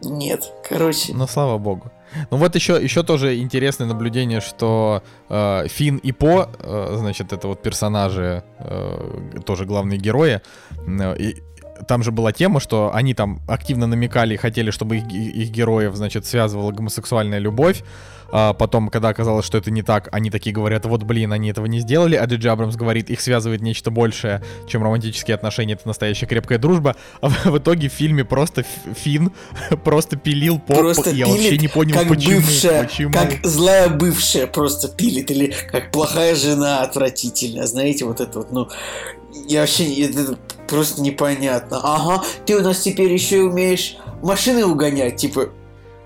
нет, 0.03 0.53
короче. 0.69 1.13
Ну, 1.15 1.27
слава 1.27 1.59
богу. 1.59 1.91
Ну 2.31 2.37
вот 2.37 2.55
еще, 2.55 2.79
еще 2.83 3.03
тоже 3.03 3.39
интересное 3.39 3.87
наблюдение, 3.87 4.41
что 4.41 5.03
э, 5.29 5.67
Финн 5.69 5.97
и 5.97 6.13
По, 6.13 6.49
э, 6.59 6.95
значит, 6.99 7.33
это 7.33 7.49
вот 7.49 7.63
персонажи, 7.63 8.43
э, 8.59 9.41
тоже 9.45 9.65
главные 9.65 9.99
герои, 9.99 10.41
э, 10.87 11.17
и 11.19 11.43
там 11.89 12.03
же 12.03 12.13
была 12.13 12.33
тема, 12.33 12.61
что 12.61 12.91
они 12.95 13.15
там 13.15 13.41
активно 13.49 13.87
намекали 13.87 14.35
и 14.35 14.37
хотели, 14.37 14.71
чтобы 14.71 14.97
их, 14.97 15.05
их 15.13 15.51
героев, 15.51 15.95
значит, 15.95 16.27
связывала 16.27 16.73
гомосексуальная 16.73 17.39
любовь. 17.39 17.83
А 18.33 18.53
потом, 18.53 18.89
когда 18.89 19.09
оказалось, 19.11 19.47
что 19.47 19.59
это 19.59 19.71
не 19.71 19.83
так, 19.83 20.09
они 20.12 20.31
такие 20.31 20.55
говорят, 20.55 20.85
вот 20.85 21.03
блин, 21.05 21.33
они 21.33 21.51
этого 21.51 21.67
не 21.67 21.81
сделали, 21.81 22.17
а 22.17 22.25
Джиджи 22.25 22.49
Абрамс 22.51 22.77
говорит, 22.77 23.11
их 23.11 23.21
связывает 23.21 23.61
нечто 23.62 23.91
большее, 23.91 24.43
чем 24.69 24.83
романтические 24.83 25.35
отношения, 25.35 25.75
это 25.75 25.87
настоящая 25.87 26.27
крепкая 26.27 26.59
дружба. 26.59 26.97
А 27.21 27.29
в, 27.29 27.59
итоге 27.59 27.89
в 27.89 27.93
фильме 27.93 28.25
просто 28.25 28.62
Ф- 28.62 28.97
Финн 28.99 29.33
просто 29.85 30.17
пилил 30.17 30.59
поп, 30.59 30.79
Просто 30.79 31.11
и 31.11 31.17
я 31.17 31.27
вообще 31.27 31.57
не 31.59 31.69
понял, 31.69 31.95
как 31.95 32.09
почему. 32.09 32.37
бывшая, 32.37 32.85
почему. 32.85 33.12
как 33.12 33.45
злая 33.45 33.89
бывшая 33.89 34.47
просто 34.47 34.89
пилит, 34.89 35.31
или 35.31 35.55
как 35.71 35.91
плохая 35.93 36.35
жена 36.35 36.83
отвратительная, 36.83 37.67
знаете, 37.67 38.05
вот 38.05 38.21
это 38.21 38.39
вот, 38.39 38.53
ну, 38.53 38.69
я 39.49 39.61
вообще, 39.61 39.93
это 40.03 40.39
просто 40.67 41.01
непонятно. 41.03 41.81
Ага, 41.83 42.25
ты 42.47 42.57
у 42.57 42.62
нас 42.62 42.81
теперь 42.81 43.12
еще 43.12 43.39
и 43.39 43.41
умеешь 43.43 43.97
машины 44.23 44.65
угонять, 44.65 45.17
типа, 45.17 45.51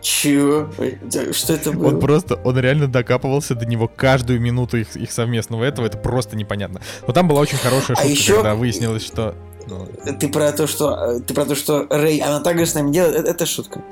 чего? 0.01 0.69
Что 1.33 1.53
это 1.55 1.73
было? 1.73 1.89
Он 1.89 2.01
просто, 2.01 2.37
он 2.37 2.59
реально 2.59 2.89
докапывался 2.89 3.55
до 3.55 3.67
него 3.67 3.89
каждую 3.89 4.41
минуту 4.41 4.79
их, 4.79 4.97
их 4.97 5.13
совместного 5.13 5.65
этого, 5.65 5.87
это 5.87 5.99
просто 5.99 6.37
непонятно. 6.37 6.81
Но 7.07 7.13
там 7.13 7.29
была 7.29 7.41
очень 7.41 7.59
хорошая 7.59 7.97
А 7.97 8.01
шутка, 8.01 8.09
еще- 8.13 8.35
когда 8.37 8.55
выяснилось, 8.55 9.05
что... 9.05 9.35
ну, 9.67 9.87
Ты 10.19 10.29
про 10.29 10.53
то, 10.53 10.67
что, 10.67 10.95
э, 10.95 11.21
ты 11.21 11.35
про 11.35 11.45
то, 11.45 11.55
что 11.55 11.87
Рэй, 11.91 12.19
она 12.19 12.41
так 12.41 12.59
же 12.59 12.67
с 12.67 12.75
нами 12.75 12.93
делает, 12.93 13.15
это, 13.17 13.31
это 13.31 13.47
шутка. 13.47 13.83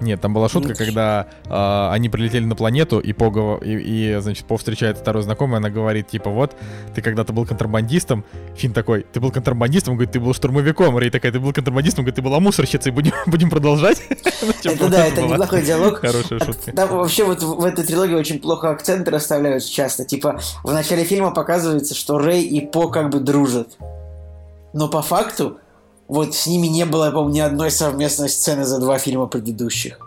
Нет, 0.00 0.20
там 0.20 0.34
была 0.34 0.48
шутка, 0.48 0.74
когда 0.74 1.26
э, 1.44 1.88
они 1.92 2.08
прилетели 2.08 2.44
на 2.44 2.54
планету, 2.54 2.98
и 3.00 3.12
По, 3.12 3.58
и, 3.62 3.70
и, 3.70 4.20
значит, 4.20 4.46
По 4.46 4.58
встречает 4.58 4.98
второй 4.98 5.22
знакомый, 5.22 5.56
она 5.56 5.70
говорит, 5.70 6.08
типа, 6.08 6.30
вот, 6.30 6.54
ты 6.94 7.00
когда-то 7.00 7.32
был 7.32 7.46
контрабандистом, 7.46 8.24
Фин 8.56 8.72
такой, 8.72 9.06
ты 9.10 9.20
был 9.20 9.30
контрабандистом, 9.30 9.92
он 9.92 9.98
говорит, 9.98 10.12
ты 10.12 10.20
был 10.20 10.34
штурмовиком, 10.34 10.98
Рей 10.98 11.10
такая, 11.10 11.32
ты 11.32 11.40
был 11.40 11.52
контрабандистом, 11.52 12.02
он 12.02 12.04
говорит, 12.04 12.16
ты 12.16 12.22
была 12.22 12.40
мусорщицей, 12.40 12.92
будем, 12.92 13.12
будем 13.26 13.48
продолжать? 13.48 13.98
Типа, 14.60 14.74
это 14.74 14.88
да, 14.88 15.06
это 15.06 15.22
неплохой 15.22 15.62
диалог. 15.62 16.00
Хорошая 16.00 16.40
шутка. 16.40 16.72
Там 16.72 16.90
вообще 16.90 17.24
вот 17.24 17.42
в 17.42 17.64
этой 17.64 17.84
трилогии 17.84 18.14
очень 18.14 18.38
плохо 18.38 18.70
акценты 18.70 19.10
расставляются 19.10 19.72
часто, 19.72 20.04
типа, 20.04 20.40
в 20.62 20.72
начале 20.72 21.04
фильма 21.04 21.30
показывается, 21.30 21.94
что 21.94 22.18
Рэй 22.18 22.42
и 22.42 22.66
По 22.66 22.88
как 22.88 23.10
бы 23.10 23.20
дружат. 23.20 23.76
Но 24.72 24.88
по 24.88 25.00
факту 25.00 25.58
вот 26.08 26.34
с 26.34 26.46
ними 26.46 26.66
не 26.66 26.84
было, 26.84 27.10
по-моему, 27.10 27.30
ни 27.30 27.40
одной 27.40 27.70
совместной 27.70 28.28
сцены 28.28 28.64
за 28.64 28.78
два 28.78 28.98
фильма 28.98 29.26
предыдущих. 29.26 29.98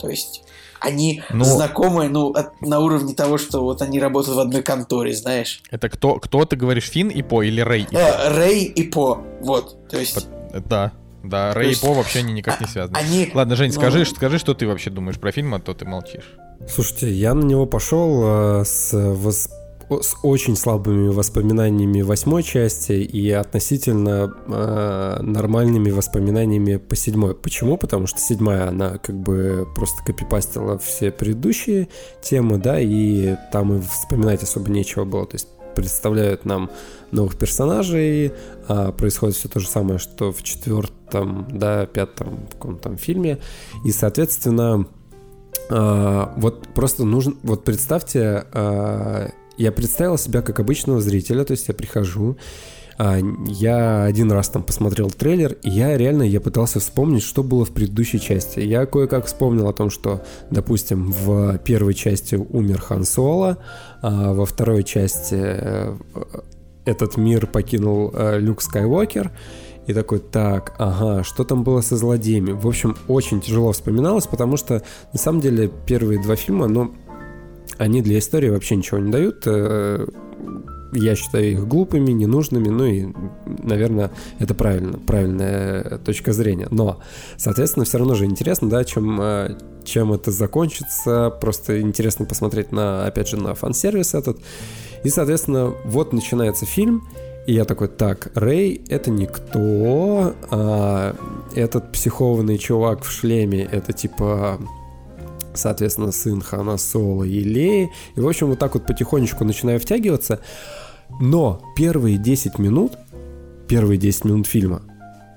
То 0.00 0.08
есть 0.08 0.42
они 0.80 1.22
ну, 1.30 1.44
знакомы, 1.44 2.08
ну, 2.08 2.30
от, 2.30 2.60
на 2.60 2.80
уровне 2.80 3.14
того, 3.14 3.38
что 3.38 3.62
вот 3.62 3.82
они 3.82 4.00
работают 4.00 4.36
в 4.36 4.40
одной 4.40 4.62
конторе, 4.62 5.14
знаешь. 5.14 5.62
Это 5.70 5.88
кто, 5.88 6.16
кто 6.16 6.44
ты 6.44 6.56
говоришь, 6.56 6.90
Фин 6.90 7.08
и 7.08 7.22
По 7.22 7.42
или 7.42 7.60
Рэй 7.60 7.86
и 7.88 7.94
э, 7.94 8.12
По? 8.12 8.30
Рэй 8.30 8.64
и 8.64 8.82
По, 8.82 9.18
вот, 9.40 9.88
то 9.88 9.98
есть... 9.98 10.26
Да, 10.68 10.92
да, 11.22 11.54
Рэй 11.54 11.72
и 11.72 11.76
По 11.76 11.94
вообще 11.94 12.20
они 12.20 12.32
никак 12.32 12.60
не 12.60 12.66
а, 12.66 12.68
связаны. 12.68 12.96
Они... 12.96 13.30
Ладно, 13.32 13.54
Жень, 13.54 13.72
ну... 13.72 13.80
скажи, 13.80 14.04
скажи, 14.04 14.38
что 14.38 14.54
ты 14.54 14.66
вообще 14.66 14.90
думаешь 14.90 15.18
про 15.18 15.30
фильм, 15.30 15.54
а 15.54 15.60
то 15.60 15.72
ты 15.72 15.84
молчишь. 15.84 16.34
Слушайте, 16.68 17.12
я 17.12 17.34
на 17.34 17.44
него 17.44 17.66
пошел 17.66 18.60
э, 18.60 18.64
с 18.64 18.92
восп 18.92 19.52
с 20.00 20.16
очень 20.22 20.56
слабыми 20.56 21.08
воспоминаниями 21.08 22.02
восьмой 22.02 22.42
части 22.42 22.92
и 22.92 23.30
относительно 23.30 24.32
э, 24.46 25.18
нормальными 25.22 25.90
воспоминаниями 25.90 26.76
по 26.76 26.96
седьмой. 26.96 27.34
Почему? 27.34 27.76
Потому 27.76 28.06
что 28.06 28.18
седьмая, 28.20 28.68
она 28.68 28.98
как 28.98 29.16
бы 29.16 29.68
просто 29.74 30.02
копипастила 30.04 30.78
все 30.78 31.10
предыдущие 31.10 31.88
темы, 32.22 32.58
да, 32.58 32.80
и 32.80 33.36
там 33.52 33.74
и 33.74 33.80
вспоминать 33.80 34.42
особо 34.42 34.70
нечего 34.70 35.04
было. 35.04 35.26
То 35.26 35.34
есть 35.34 35.48
представляют 35.74 36.44
нам 36.44 36.70
новых 37.10 37.36
персонажей, 37.36 38.32
а 38.68 38.92
происходит 38.92 39.36
все 39.36 39.48
то 39.48 39.60
же 39.60 39.68
самое, 39.68 39.98
что 39.98 40.32
в 40.32 40.42
четвертом, 40.42 41.46
да, 41.50 41.86
пятом 41.86 42.46
каком-то 42.52 42.96
фильме. 42.96 43.38
И, 43.84 43.92
соответственно, 43.92 44.86
а, 45.70 46.32
вот 46.36 46.68
просто 46.74 47.04
нужно, 47.04 47.34
вот 47.42 47.64
представьте, 47.64 48.44
а, 48.52 49.30
я 49.62 49.72
представил 49.72 50.18
себя 50.18 50.42
как 50.42 50.60
обычного 50.60 51.00
зрителя, 51.00 51.44
то 51.44 51.52
есть 51.52 51.68
я 51.68 51.74
прихожу, 51.74 52.36
а, 52.98 53.18
я 53.46 54.04
один 54.04 54.32
раз 54.32 54.48
там 54.48 54.62
посмотрел 54.64 55.08
трейлер, 55.10 55.56
и 55.62 55.70
я 55.70 55.96
реально 55.96 56.24
я 56.24 56.40
пытался 56.40 56.80
вспомнить, 56.80 57.22
что 57.22 57.42
было 57.42 57.64
в 57.64 57.70
предыдущей 57.70 58.20
части. 58.20 58.60
Я 58.60 58.86
кое-как 58.86 59.26
вспомнил 59.26 59.68
о 59.68 59.72
том, 59.72 59.88
что, 59.88 60.22
допустим, 60.50 61.12
в 61.12 61.58
первой 61.58 61.94
части 61.94 62.34
умер 62.34 62.80
Хан 62.80 63.04
Соло, 63.04 63.58
а 64.02 64.34
во 64.34 64.46
второй 64.46 64.82
части 64.82 65.36
э, 65.38 65.96
этот 66.84 67.16
мир 67.16 67.46
покинул 67.46 68.10
э, 68.12 68.38
Люк 68.40 68.62
Скайуокер, 68.62 69.30
и 69.86 69.92
такой, 69.94 70.20
так, 70.20 70.74
ага, 70.78 71.24
что 71.24 71.42
там 71.42 71.64
было 71.64 71.80
со 71.80 71.96
злодеями? 71.96 72.52
В 72.52 72.68
общем, 72.68 72.96
очень 73.08 73.40
тяжело 73.40 73.72
вспоминалось, 73.72 74.28
потому 74.28 74.56
что, 74.56 74.82
на 75.12 75.18
самом 75.18 75.40
деле, 75.40 75.70
первые 75.86 76.22
два 76.22 76.36
фильма, 76.36 76.68
ну, 76.68 76.94
они 77.78 78.02
для 78.02 78.18
истории 78.18 78.50
вообще 78.50 78.76
ничего 78.76 78.98
не 78.98 79.10
дают. 79.10 79.42
Э, 79.46 80.06
я 80.92 81.16
считаю 81.16 81.52
их 81.52 81.66
глупыми, 81.66 82.12
ненужными, 82.12 82.68
ну 82.68 82.84
и, 82.84 83.06
наверное, 83.62 84.10
это 84.38 84.54
правильно, 84.54 84.98
правильная 84.98 85.98
точка 85.98 86.32
зрения. 86.32 86.68
Но, 86.70 87.00
соответственно, 87.36 87.86
все 87.86 87.98
равно 87.98 88.14
же 88.14 88.26
интересно, 88.26 88.68
да, 88.68 88.84
чем, 88.84 89.20
э, 89.20 89.56
чем 89.84 90.12
это 90.12 90.30
закончится. 90.30 91.30
Просто 91.40 91.80
интересно 91.80 92.26
посмотреть 92.26 92.72
на, 92.72 93.06
опять 93.06 93.28
же, 93.28 93.36
на 93.36 93.54
фан-сервис 93.54 94.14
этот. 94.14 94.38
И, 95.02 95.08
соответственно, 95.08 95.72
вот 95.84 96.12
начинается 96.12 96.66
фильм, 96.66 97.08
и 97.46 97.54
я 97.54 97.64
такой, 97.64 97.88
так, 97.88 98.30
Рэй 98.34 98.82
это 98.88 99.10
никто, 99.10 100.34
а 100.50 101.16
этот 101.54 101.90
психованный 101.90 102.58
чувак 102.58 103.02
в 103.02 103.10
шлеме 103.10 103.62
это 103.64 103.92
типа 103.92 104.60
соответственно, 105.54 106.12
сын 106.12 106.40
Хана 106.40 106.76
Соло 106.76 107.24
и 107.24 107.40
Леи. 107.40 107.90
И, 108.16 108.20
в 108.20 108.28
общем, 108.28 108.48
вот 108.48 108.58
так 108.58 108.74
вот 108.74 108.86
потихонечку 108.86 109.44
начинаю 109.44 109.80
втягиваться. 109.80 110.40
Но 111.20 111.62
первые 111.76 112.18
10 112.18 112.58
минут, 112.58 112.92
первые 113.68 113.98
10 113.98 114.24
минут 114.24 114.46
фильма, 114.46 114.82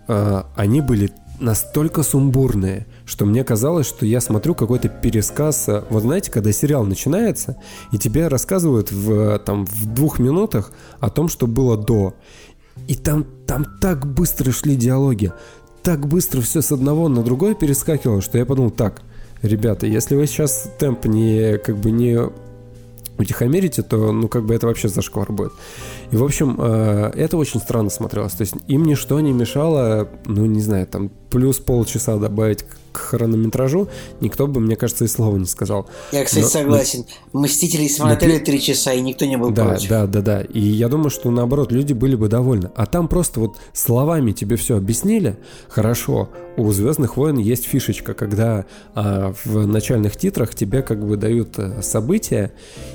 э, 0.07 0.43
они 0.55 0.81
были 0.81 1.11
настолько 1.39 2.03
сумбурные, 2.03 2.87
что 3.05 3.25
мне 3.25 3.43
казалось, 3.43 3.87
что 3.87 4.05
я 4.05 4.21
смотрю 4.21 4.55
какой-то 4.55 4.87
пересказ. 4.87 5.67
Э, 5.67 5.83
вот 5.89 6.03
знаете, 6.03 6.31
когда 6.31 6.51
сериал 6.51 6.85
начинается, 6.85 7.57
и 7.91 7.97
тебе 7.97 8.27
рассказывают 8.27 8.91
в, 8.91 9.39
там, 9.39 9.65
в 9.65 9.85
двух 9.85 10.19
минутах 10.19 10.71
о 10.99 11.09
том, 11.09 11.27
что 11.27 11.47
было 11.47 11.77
до. 11.77 12.15
И 12.87 12.95
там, 12.95 13.25
там 13.45 13.65
так 13.81 14.05
быстро 14.05 14.51
шли 14.51 14.75
диалоги, 14.75 15.31
так 15.83 16.07
быстро 16.07 16.41
все 16.41 16.61
с 16.61 16.71
одного 16.71 17.09
на 17.09 17.23
другое 17.23 17.53
перескакивало, 17.53 18.21
что 18.21 18.37
я 18.37 18.45
подумал, 18.45 18.71
так– 18.71 19.01
ребята, 19.41 19.87
если 19.87 20.15
вы 20.15 20.27
сейчас 20.27 20.69
темп 20.77 21.05
не 21.05 21.57
как 21.57 21.77
бы 21.77 21.91
не 21.91 22.19
утихомирите, 23.17 23.81
то, 23.81 24.11
ну, 24.11 24.27
как 24.27 24.45
бы 24.45 24.53
это 24.53 24.67
вообще 24.67 24.89
зашквар 24.89 25.31
будет. 25.31 25.53
И, 26.11 26.17
в 26.17 26.23
общем, 26.23 26.57
э, 26.59 27.11
это 27.15 27.37
очень 27.37 27.59
странно 27.59 27.89
смотрелось. 27.89 28.33
То 28.33 28.41
есть 28.41 28.55
им 28.67 28.83
ничто 28.83 29.19
не 29.19 29.31
мешало, 29.31 30.09
ну, 30.25 30.45
не 30.45 30.61
знаю, 30.61 30.85
там, 30.87 31.09
плюс 31.29 31.57
полчаса 31.59 32.17
добавить 32.17 32.65
к 32.91 32.97
хронометражу, 32.97 33.89
никто 34.21 34.47
бы, 34.47 34.61
мне 34.61 34.75
кажется, 34.75 35.05
и 35.05 35.07
слова 35.07 35.37
не 35.37 35.45
сказал. 35.45 35.87
Я, 36.11 36.23
кстати, 36.23 36.43
но, 36.43 36.49
согласен. 36.49 37.05
Но... 37.33 37.41
Мстители 37.41 37.87
смотрели 37.87 38.39
три 38.39 38.61
часа, 38.61 38.93
и 38.93 39.01
никто 39.01 39.25
не 39.25 39.37
был 39.37 39.51
да, 39.51 39.65
против. 39.65 39.89
Да, 39.89 40.07
да, 40.07 40.21
да. 40.21 40.41
И 40.41 40.59
я 40.59 40.87
думаю, 40.87 41.09
что 41.09 41.31
наоборот, 41.31 41.71
люди 41.71 41.93
были 41.93 42.15
бы 42.15 42.27
довольны. 42.27 42.71
А 42.75 42.85
там 42.85 43.07
просто 43.07 43.39
вот 43.39 43.57
словами 43.73 44.31
тебе 44.31 44.55
все 44.55 44.77
объяснили. 44.77 45.37
Хорошо, 45.67 46.29
у 46.57 46.71
Звездных 46.71 47.17
войн 47.17 47.37
есть 47.37 47.65
фишечка, 47.65 48.13
когда 48.13 48.65
а, 48.93 49.33
в 49.43 49.67
начальных 49.67 50.15
титрах 50.15 50.55
тебе 50.55 50.81
как 50.81 51.05
бы 51.05 51.17
дают 51.17 51.57
а, 51.57 51.81
события, 51.81 52.51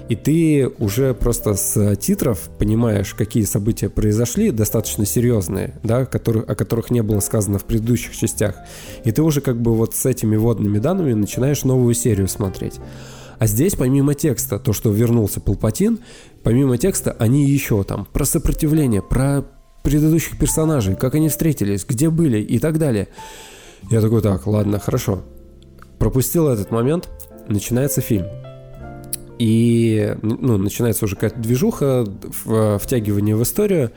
и 0.08 0.16
ты 0.16 0.70
уже 0.78 1.14
просто 1.14 1.54
с 1.54 1.96
титров 1.96 2.50
понимаешь, 2.58 3.14
какие 3.14 3.44
события 3.44 3.88
произошли, 3.88 4.50
достаточно 4.50 5.04
серьезные, 5.04 5.74
да, 5.82 6.06
которые, 6.06 6.44
о 6.44 6.54
которых 6.54 6.90
не 6.90 7.02
было 7.02 7.20
сказано 7.20 7.58
в 7.58 7.64
предыдущих 7.64 8.16
частях. 8.16 8.56
И 9.04 9.12
ты 9.12 9.22
уже 9.22 9.40
как 9.40 9.60
бы 9.60 9.74
вот 9.74 9.94
с 9.94 10.06
этими 10.06 10.36
водными 10.36 10.78
данными 10.78 11.12
начинаешь 11.12 11.64
новую 11.64 11.94
серию 11.94 12.28
смотреть. 12.28 12.80
А 13.38 13.46
здесь, 13.46 13.74
помимо 13.74 14.14
текста, 14.14 14.58
то, 14.58 14.74
что 14.74 14.90
вернулся 14.90 15.40
Палпатин, 15.40 16.00
помимо 16.42 16.76
текста, 16.76 17.16
они 17.18 17.46
еще 17.46 17.82
там 17.84 18.06
про 18.12 18.26
сопротивление, 18.26 19.00
про 19.00 19.44
предыдущих 19.82 20.38
персонажей, 20.38 20.94
как 20.94 21.14
они 21.14 21.28
встретились, 21.28 21.84
где 21.84 22.10
были 22.10 22.38
и 22.38 22.58
так 22.58 22.78
далее. 22.78 23.08
Я 23.90 24.00
такой, 24.00 24.20
так, 24.22 24.46
ладно, 24.46 24.78
хорошо. 24.78 25.22
Пропустил 25.98 26.48
этот 26.48 26.70
момент, 26.70 27.08
начинается 27.48 28.00
фильм. 28.00 28.26
И, 29.38 30.16
ну, 30.22 30.58
начинается 30.58 31.06
уже 31.06 31.14
какая-то 31.14 31.40
движуха, 31.40 32.04
втягивание 32.78 33.36
в 33.36 33.42
историю. 33.42 33.90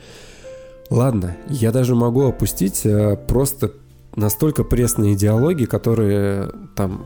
Ладно, 0.90 1.36
я 1.48 1.70
даже 1.70 1.94
могу 1.94 2.22
опустить 2.22 2.84
э, 2.84 3.16
просто 3.28 3.72
настолько 4.16 4.64
пресные 4.64 5.16
диалоги, 5.16 5.64
которые 5.64 6.50
там 6.76 7.04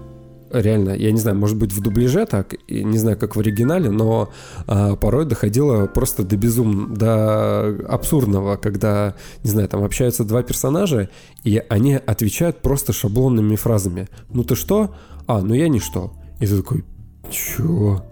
реально, 0.53 0.91
я 0.91 1.13
не 1.13 1.19
знаю, 1.19 1.37
может 1.37 1.57
быть 1.57 1.73
в 1.73 1.81
дубляже 1.81 2.27
так, 2.27 2.55
не 2.69 2.99
знаю, 2.99 3.19
как 3.19 3.37
в 3.37 3.41
оригинале, 3.41 3.91
но 3.91 4.31
а, 4.67 4.97
порой 4.97 5.25
доходило 5.25 5.87
просто 5.87 6.25
до 6.25 6.37
безум, 6.37 6.95
до 6.95 7.69
абсурдного, 7.89 8.57
когда, 8.57 9.15
не 9.45 9.51
знаю, 9.51 9.69
там 9.69 9.85
общаются 9.85 10.25
два 10.25 10.43
персонажа, 10.43 11.09
и 11.45 11.63
они 11.69 11.95
отвечают 11.95 12.63
просто 12.63 12.93
шаблонными 12.93 13.57
фразами. 13.57 14.09
Ну 14.31 14.45
ты 14.45 14.55
что? 14.55 14.95
А, 15.27 15.41
ну 15.41 15.55
я 15.55 15.69
ничто. 15.69 16.13
И 16.41 16.47
ты 16.47 16.57
такой, 16.57 16.85
чё? 17.31 18.05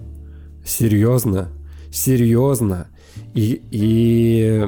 Серьезно? 0.64 1.48
Серьезно? 1.90 2.88
И, 3.34 3.62
и 3.70 4.66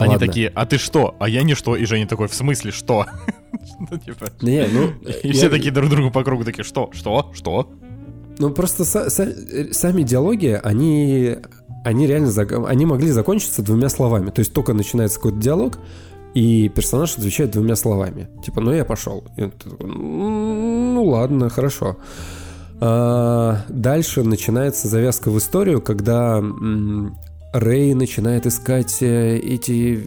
они 0.00 0.14
Ладно. 0.14 0.26
такие, 0.26 0.48
а 0.54 0.66
ты 0.66 0.78
что? 0.78 1.14
А 1.18 1.28
я 1.28 1.42
не 1.42 1.54
что. 1.54 1.76
И 1.76 1.84
Женя 1.84 2.06
такой, 2.06 2.28
в 2.28 2.34
смысле, 2.34 2.70
что? 2.70 3.06
ну, 3.90 3.98
типа... 3.98 4.28
Не, 4.40 4.66
ну... 4.66 4.92
И 5.22 5.32
все 5.32 5.50
такие 5.50 5.70
друг 5.70 5.90
другу 5.90 6.10
по 6.10 6.24
кругу 6.24 6.44
такие, 6.44 6.64
что? 6.64 6.90
Что? 6.92 7.30
Что? 7.34 7.70
Ну, 8.38 8.50
просто 8.50 8.84
сами 8.84 10.02
диалоги, 10.02 10.58
они... 10.62 11.36
Они 11.84 12.06
реально... 12.06 12.30
Они 12.66 12.86
могли 12.86 13.10
закончиться 13.10 13.62
двумя 13.62 13.88
словами. 13.90 14.30
То 14.30 14.40
есть 14.40 14.52
только 14.52 14.72
начинается 14.72 15.16
какой-то 15.16 15.38
диалог, 15.38 15.78
и 16.34 16.68
персонаж 16.68 17.16
отвечает 17.18 17.50
двумя 17.50 17.76
словами. 17.76 18.28
Типа, 18.44 18.60
ну 18.60 18.72
я 18.72 18.84
пошел. 18.84 19.24
И 19.36 19.50
ну 19.80 21.04
ладно, 21.04 21.50
хорошо. 21.50 21.98
А, 22.80 23.64
дальше 23.68 24.22
начинается 24.22 24.88
завязка 24.88 25.30
в 25.30 25.38
историю, 25.38 25.82
когда 25.82 26.42
Рэй 27.52 27.94
начинает 27.94 28.46
искать 28.46 29.02
э, 29.02 29.38
эти, 29.38 30.00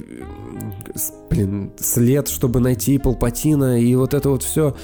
блин, 1.29 1.71
след, 1.79 2.27
чтобы 2.27 2.59
найти 2.59 2.97
Палпатина, 2.97 3.79
и 3.81 3.95
вот 3.95 4.13
это 4.13 4.29
вот 4.29 4.43
все. 4.43 4.75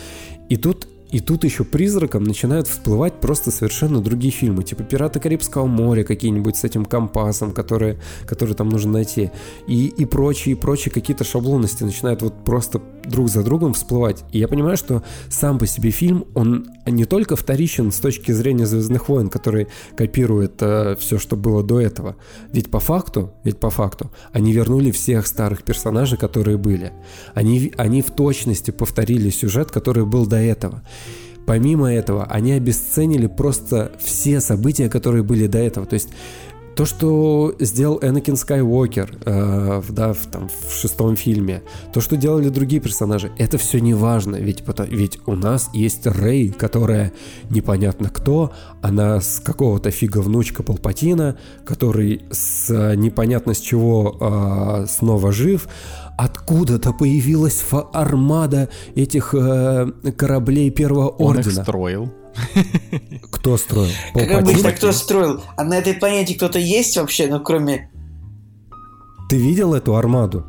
И 0.49 0.57
тут 0.57 0.87
И 1.11 1.21
тут 1.21 1.43
еще 1.43 1.63
призраком 1.63 2.23
начинают 2.23 2.67
всплывать 2.67 3.13
просто 3.19 3.49
совершенно 3.51 3.99
другие 3.99 4.31
фильмы, 4.31 4.63
типа 4.63 4.83
«Пираты 4.83 5.19
Карибского 5.19 5.65
моря» 5.65 6.03
какие-нибудь 6.03 6.55
с 6.55 6.63
этим 6.63 6.85
компасом, 6.85 7.51
которые, 7.51 7.97
которые 8.27 8.55
там 8.55 8.69
нужно 8.69 8.91
найти, 8.91 9.31
и, 9.67 9.87
и 9.87 10.05
прочие, 10.05 10.53
и 10.53 10.59
прочие 10.59 10.91
какие-то 10.93 11.23
шаблонности 11.23 11.83
начинают 11.83 12.21
вот 12.21 12.33
просто 12.43 12.79
друг 13.09 13.29
за 13.29 13.43
другом 13.43 13.73
всплывать. 13.73 14.23
И 14.31 14.39
я 14.39 14.47
понимаю, 14.47 14.77
что 14.77 15.03
сам 15.29 15.59
по 15.59 15.67
себе 15.67 15.91
фильм, 15.91 16.25
он 16.35 16.67
не 16.85 17.05
только 17.05 17.35
вторичен 17.35 17.91
с 17.91 17.97
точки 17.97 18.31
зрения 18.31 18.65
«Звездных 18.65 19.09
войн», 19.09 19.29
который 19.29 19.67
копирует 19.97 20.61
э, 20.61 20.95
все, 20.99 21.17
что 21.17 21.35
было 21.35 21.63
до 21.63 21.79
этого. 21.79 22.15
Ведь 22.51 22.69
по 22.71 22.79
факту, 22.79 23.33
ведь 23.43 23.59
по 23.59 23.69
факту, 23.69 24.11
они 24.31 24.53
вернули 24.53 24.91
всех 24.91 25.27
старых 25.27 25.63
персонажей, 25.63 26.17
которые 26.17 26.57
были. 26.57 26.93
Они, 27.33 27.73
они 27.77 28.01
в 28.01 28.11
точности 28.11 28.71
повторили 28.71 29.29
сюжет, 29.29 29.71
который 29.71 30.05
был 30.05 30.25
до 30.25 30.37
этого. 30.37 30.83
Помимо 31.45 31.91
этого, 31.91 32.25
они 32.25 32.51
обесценили 32.51 33.25
просто 33.25 33.91
все 33.99 34.39
события, 34.39 34.87
которые 34.87 35.23
были 35.23 35.47
до 35.47 35.57
этого. 35.57 35.87
То 35.87 35.95
есть 35.95 36.09
то, 36.79 36.85
что 36.85 37.55
сделал 37.59 37.99
Энакин 38.01 38.37
Скайуокер 38.37 39.11
э, 39.25 39.81
да, 39.89 40.13
в, 40.13 40.27
там, 40.27 40.47
в 40.47 40.73
шестом 40.73 41.17
фильме, 41.17 41.61
то, 41.91 41.99
что 41.99 42.15
делали 42.15 42.47
другие 42.47 42.81
персонажи, 42.81 43.33
это 43.37 43.57
все 43.57 43.79
не 43.79 43.93
важно, 43.93 44.37
ведь, 44.37 44.63
ведь 44.87 45.19
у 45.25 45.35
нас 45.35 45.69
есть 45.73 46.07
Рэй, 46.07 46.51
которая 46.51 47.11
непонятно 47.49 48.09
кто, 48.09 48.53
она 48.81 49.19
с 49.19 49.41
какого-то 49.41 49.91
фига 49.91 50.19
внучка 50.19 50.63
Палпатина, 50.63 51.37
который 51.65 52.21
с 52.31 52.69
непонятно 52.95 53.53
с 53.53 53.59
чего 53.59 54.15
э, 54.17 54.85
снова 54.87 55.33
жив, 55.33 55.67
откуда-то 56.17 56.93
появилась 56.93 57.61
армада 57.91 58.69
этих 58.95 59.35
э, 59.37 59.91
кораблей 60.15 60.69
первого 60.69 61.09
Он 61.09 61.35
ордена. 61.35 61.51
их 61.51 61.63
строил. 61.63 62.09
Кто 63.31 63.57
строил? 63.57 63.89
Как 64.13 64.13
Палпатин? 64.13 64.37
обычно, 64.37 64.71
кто 64.71 64.91
строил? 64.91 65.43
А 65.57 65.63
на 65.63 65.77
этой 65.77 65.93
планете 65.93 66.35
кто-то 66.35 66.59
есть 66.59 66.97
вообще, 66.97 67.27
ну 67.27 67.39
кроме... 67.39 67.89
Ты 69.29 69.37
видел 69.37 69.73
эту 69.73 69.95
армаду? 69.95 70.45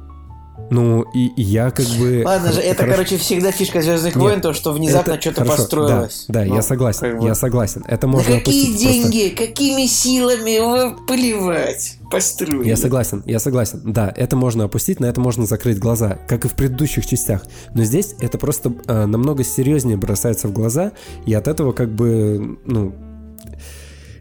Ну, 0.70 1.02
и, 1.02 1.32
я 1.36 1.70
как 1.72 1.86
бы... 1.98 2.22
Ладно 2.24 2.52
же, 2.52 2.60
это, 2.60 2.86
короче, 2.86 3.18
всегда 3.18 3.50
фишка 3.50 3.82
Звездных 3.82 4.14
войн, 4.14 4.40
то, 4.40 4.52
что 4.52 4.72
внезапно 4.72 5.20
что-то 5.20 5.44
построилось. 5.44 6.26
Да, 6.28 6.40
да, 6.40 6.46
Ну, 6.46 6.54
я 6.54 6.62
согласен, 6.62 7.20
я 7.20 7.34
согласен. 7.34 7.84
Это 7.88 8.06
можно 8.06 8.38
какие 8.38 8.76
деньги, 8.76 9.34
какими 9.36 9.86
силами 9.86 10.50
его 10.50 10.96
поливать? 11.06 11.96
Построили. 12.10 12.68
Я 12.68 12.76
согласен, 12.76 13.22
я 13.26 13.40
согласен. 13.40 13.80
Да, 13.84 14.12
это 14.16 14.36
можно 14.36 14.64
опустить, 14.64 15.00
на 15.00 15.06
это 15.06 15.20
можно 15.20 15.44
закрыть 15.44 15.78
глаза, 15.78 16.18
как 16.28 16.44
и 16.44 16.48
в 16.48 16.54
предыдущих 16.54 17.04
частях. 17.04 17.44
Но 17.74 17.82
здесь 17.82 18.14
это 18.20 18.38
просто 18.38 18.72
э, 18.86 19.06
намного 19.06 19.42
серьезнее 19.42 19.96
бросается 19.96 20.46
в 20.48 20.52
глаза, 20.52 20.92
и 21.26 21.34
от 21.34 21.48
этого 21.48 21.72
как 21.72 21.92
бы, 21.92 22.58
ну, 22.64 22.94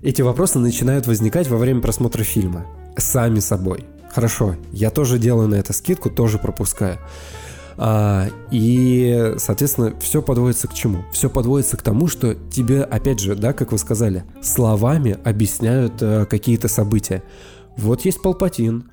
эти 0.01 0.21
вопросы 0.21 0.59
начинают 0.59 1.05
возникать 1.07 1.47
во 1.47 1.57
время 1.57 1.81
просмотра 1.81 2.23
фильма. 2.23 2.65
Сами 2.97 3.39
собой. 3.39 3.85
Хорошо, 4.13 4.55
я 4.71 4.89
тоже 4.89 5.19
делаю 5.19 5.47
на 5.47 5.55
это 5.55 5.71
скидку, 5.73 6.09
тоже 6.09 6.37
пропускаю. 6.39 6.97
А, 7.81 8.27
и, 8.51 9.35
соответственно, 9.37 9.93
все 10.01 10.21
подводится 10.21 10.67
к 10.67 10.73
чему? 10.73 11.05
Все 11.13 11.29
подводится 11.29 11.77
к 11.77 11.81
тому, 11.81 12.07
что 12.07 12.33
тебе, 12.33 12.81
опять 12.83 13.19
же, 13.19 13.35
да, 13.35 13.53
как 13.53 13.71
вы 13.71 13.77
сказали, 13.77 14.25
словами 14.41 15.17
объясняют 15.23 15.93
э, 16.01 16.25
какие-то 16.25 16.67
события. 16.67 17.23
Вот 17.77 18.03
есть 18.03 18.21
Палпатин, 18.21 18.91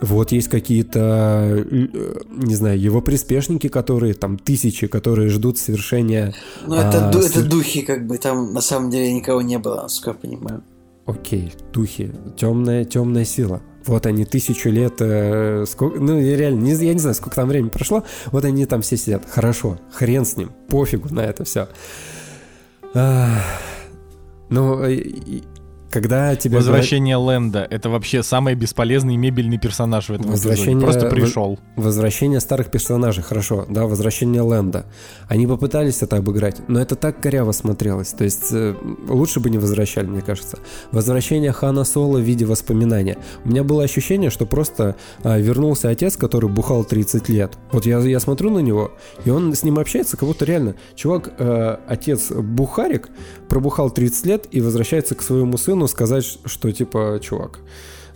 вот 0.00 0.32
есть 0.32 0.48
какие-то, 0.48 1.64
э, 1.70 2.18
не 2.30 2.54
знаю, 2.56 2.80
его 2.80 3.00
приспешники, 3.00 3.68
которые 3.68 4.14
там 4.14 4.38
тысячи, 4.38 4.88
которые 4.88 5.28
ждут 5.28 5.58
совершения. 5.58 6.34
Ну, 6.66 6.74
это, 6.74 7.08
а, 7.08 7.12
ду- 7.12 7.22
с- 7.22 7.30
это 7.30 7.44
духи, 7.44 7.82
как 7.82 8.08
бы, 8.08 8.18
там 8.18 8.52
на 8.52 8.60
самом 8.60 8.90
деле 8.90 9.12
никого 9.12 9.40
не 9.40 9.58
было, 9.58 9.82
насколько 9.82 10.10
я 10.10 10.30
понимаю. 10.30 10.64
Окей, 11.06 11.52
духи, 11.72 12.12
темная, 12.36 12.84
темная 12.84 13.24
сила. 13.24 13.62
Вот 13.86 14.06
они 14.06 14.24
тысячу 14.24 14.68
лет, 14.70 14.94
э, 15.00 15.64
сколько, 15.66 16.00
ну 16.00 16.18
я 16.20 16.36
реально, 16.36 16.60
не, 16.60 16.72
я 16.72 16.92
не 16.92 16.98
знаю, 16.98 17.14
сколько 17.14 17.36
там 17.36 17.48
времени 17.48 17.68
прошло, 17.68 18.04
вот 18.26 18.44
они 18.44 18.66
там 18.66 18.82
все 18.82 18.96
сидят. 18.96 19.24
Хорошо, 19.28 19.78
хрен 19.92 20.24
с 20.24 20.36
ним, 20.36 20.50
пофигу 20.68 21.12
на 21.12 21.20
это 21.20 21.44
все. 21.44 21.68
ну, 24.48 24.82
э, 24.82 25.42
когда 26.00 26.36
тебе 26.36 26.58
говорят- 26.58 26.66
Возвращение 26.68 27.16
Лэнда. 27.16 27.66
Это 27.70 27.88
вообще 27.88 28.22
самый 28.22 28.54
бесполезный 28.54 29.16
мебельный 29.16 29.58
персонаж 29.58 30.08
в 30.08 30.12
этом 30.12 30.30
Возвращение- 30.30 30.74
эпизоде. 30.78 31.00
Просто 31.00 31.08
пришел. 31.08 31.58
Возвращение 31.76 32.40
старых 32.40 32.70
персонажей, 32.70 33.22
хорошо, 33.22 33.64
да, 33.68 33.86
возвращение 33.86 34.42
Лэнда. 34.42 34.84
Они 35.28 35.46
попытались 35.46 36.02
это 36.02 36.16
обыграть, 36.18 36.56
но 36.68 36.80
это 36.80 36.96
так 36.96 37.20
коряво 37.20 37.52
смотрелось. 37.52 38.08
То 38.08 38.24
есть 38.24 38.48
э, 38.52 38.74
лучше 39.08 39.40
бы 39.40 39.48
не 39.50 39.58
возвращали, 39.58 40.06
мне 40.06 40.20
кажется. 40.20 40.58
Возвращение 40.92 41.52
Хана 41.52 41.84
Соло 41.84 42.18
в 42.18 42.22
виде 42.22 42.44
воспоминания. 42.44 43.16
У 43.44 43.48
меня 43.48 43.64
было 43.64 43.82
ощущение, 43.82 44.30
что 44.30 44.44
просто 44.46 44.96
а, 45.22 45.38
вернулся 45.38 45.88
отец, 45.88 46.16
который 46.16 46.50
бухал 46.50 46.84
30 46.84 47.28
лет. 47.28 47.56
Вот 47.72 47.86
я, 47.86 47.98
я 48.00 48.20
смотрю 48.20 48.50
на 48.50 48.58
него, 48.58 48.92
и 49.24 49.30
он 49.30 49.54
с 49.54 49.62
ним 49.62 49.78
общается, 49.78 50.16
как 50.16 50.28
будто 50.28 50.44
реально, 50.44 50.74
чувак, 50.94 51.32
э, 51.38 51.76
отец 51.88 52.30
бухарик, 52.30 53.08
пробухал 53.48 53.90
30 53.90 54.26
лет 54.26 54.46
и 54.50 54.60
возвращается 54.60 55.14
к 55.14 55.22
своему 55.22 55.56
сыну 55.56 55.85
сказать, 55.86 56.24
что 56.44 56.70
типа, 56.72 57.18
чувак, 57.22 57.60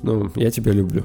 ну, 0.02 0.30
я 0.36 0.50
тебя 0.50 0.72
люблю. 0.72 1.04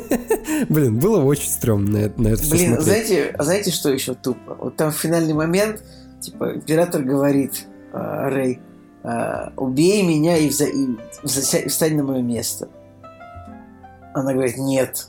Блин, 0.68 0.98
было 0.98 1.22
очень 1.22 1.50
стрёмно 1.50 1.90
на 1.92 1.96
это, 1.98 2.20
на 2.22 2.28
это 2.28 2.42
все 2.42 2.50
Блин, 2.52 2.74
смотреть. 2.74 2.84
знаете, 3.06 3.36
знаете, 3.38 3.70
что 3.70 3.90
еще 3.90 4.14
тупо? 4.14 4.54
Вот 4.60 4.76
там 4.76 4.90
в 4.90 4.96
финальный 4.96 5.34
момент, 5.34 5.82
типа, 6.20 6.54
император 6.54 7.02
говорит, 7.02 7.66
а, 7.92 8.30
Рэй, 8.30 8.60
а, 9.02 9.52
убей 9.56 10.02
меня 10.02 10.36
и, 10.38 10.48
вза- 10.48 10.70
и 10.70 10.96
взася- 11.22 11.68
встань 11.68 11.96
на 11.96 12.04
мое 12.04 12.22
место. 12.22 12.68
Она 14.14 14.32
говорит, 14.32 14.56
нет. 14.58 15.08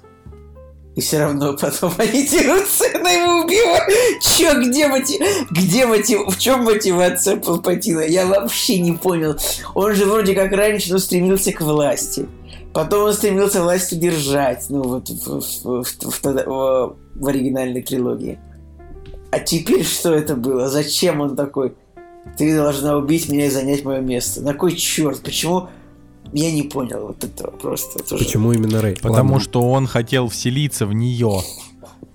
И 0.95 1.01
все 1.01 1.19
равно 1.19 1.53
потом 1.53 1.91
они 1.97 2.25
дерутся, 2.27 2.85
она 2.93 3.09
его 3.09 3.43
убивает. 3.43 3.91
Че, 4.21 4.53
где 4.61 4.87
мотив... 4.87 5.21
Где 5.51 5.85
мотив... 5.87 6.27
В 6.27 6.39
чем 6.39 6.63
мотивация 6.63 7.37
Палпатина? 7.37 8.01
Я 8.01 8.27
вообще 8.27 8.79
не 8.79 8.91
понял. 8.93 9.35
Он 9.73 9.95
же 9.95 10.05
вроде 10.05 10.35
как 10.35 10.51
раньше, 10.51 10.91
но 10.93 10.99
стремился 10.99 11.51
к 11.51 11.61
власти. 11.61 12.27
Потом 12.73 13.03
он 13.03 13.13
стремился 13.13 13.61
власть 13.61 13.91
удержать, 13.91 14.65
ну 14.69 14.81
вот 14.83 15.09
в, 15.09 15.41
в- 15.41 15.83
в- 15.83 15.83
в 15.83 16.23
в- 16.23 16.95
в 17.15 17.27
оригинальной 17.27 17.83
трилогии. 17.83 18.39
А 19.31 19.39
теперь 19.39 19.83
что 19.83 20.13
это 20.13 20.35
было? 20.35 20.69
Зачем 20.69 21.21
он 21.21 21.35
такой? 21.35 21.73
Ты 22.37 22.55
должна 22.55 22.97
убить 22.97 23.29
меня 23.29 23.47
и 23.47 23.49
занять 23.49 23.83
мое 23.83 23.99
место. 23.99 24.41
На 24.41 24.53
кой 24.53 24.75
черт? 24.75 25.21
Почему? 25.21 25.69
Я 26.33 26.51
не 26.51 26.63
понял 26.63 27.07
вот 27.07 27.23
этого 27.23 27.51
просто. 27.51 28.03
Тоже. 28.03 28.23
Почему 28.25 28.51
именно 28.51 28.81
Рэй? 28.81 28.97
Потому 29.01 29.33
Ладно. 29.33 29.39
что 29.39 29.61
он 29.71 29.87
хотел 29.87 30.29
вселиться 30.29 30.85
в 30.85 30.93
нее. 30.93 31.41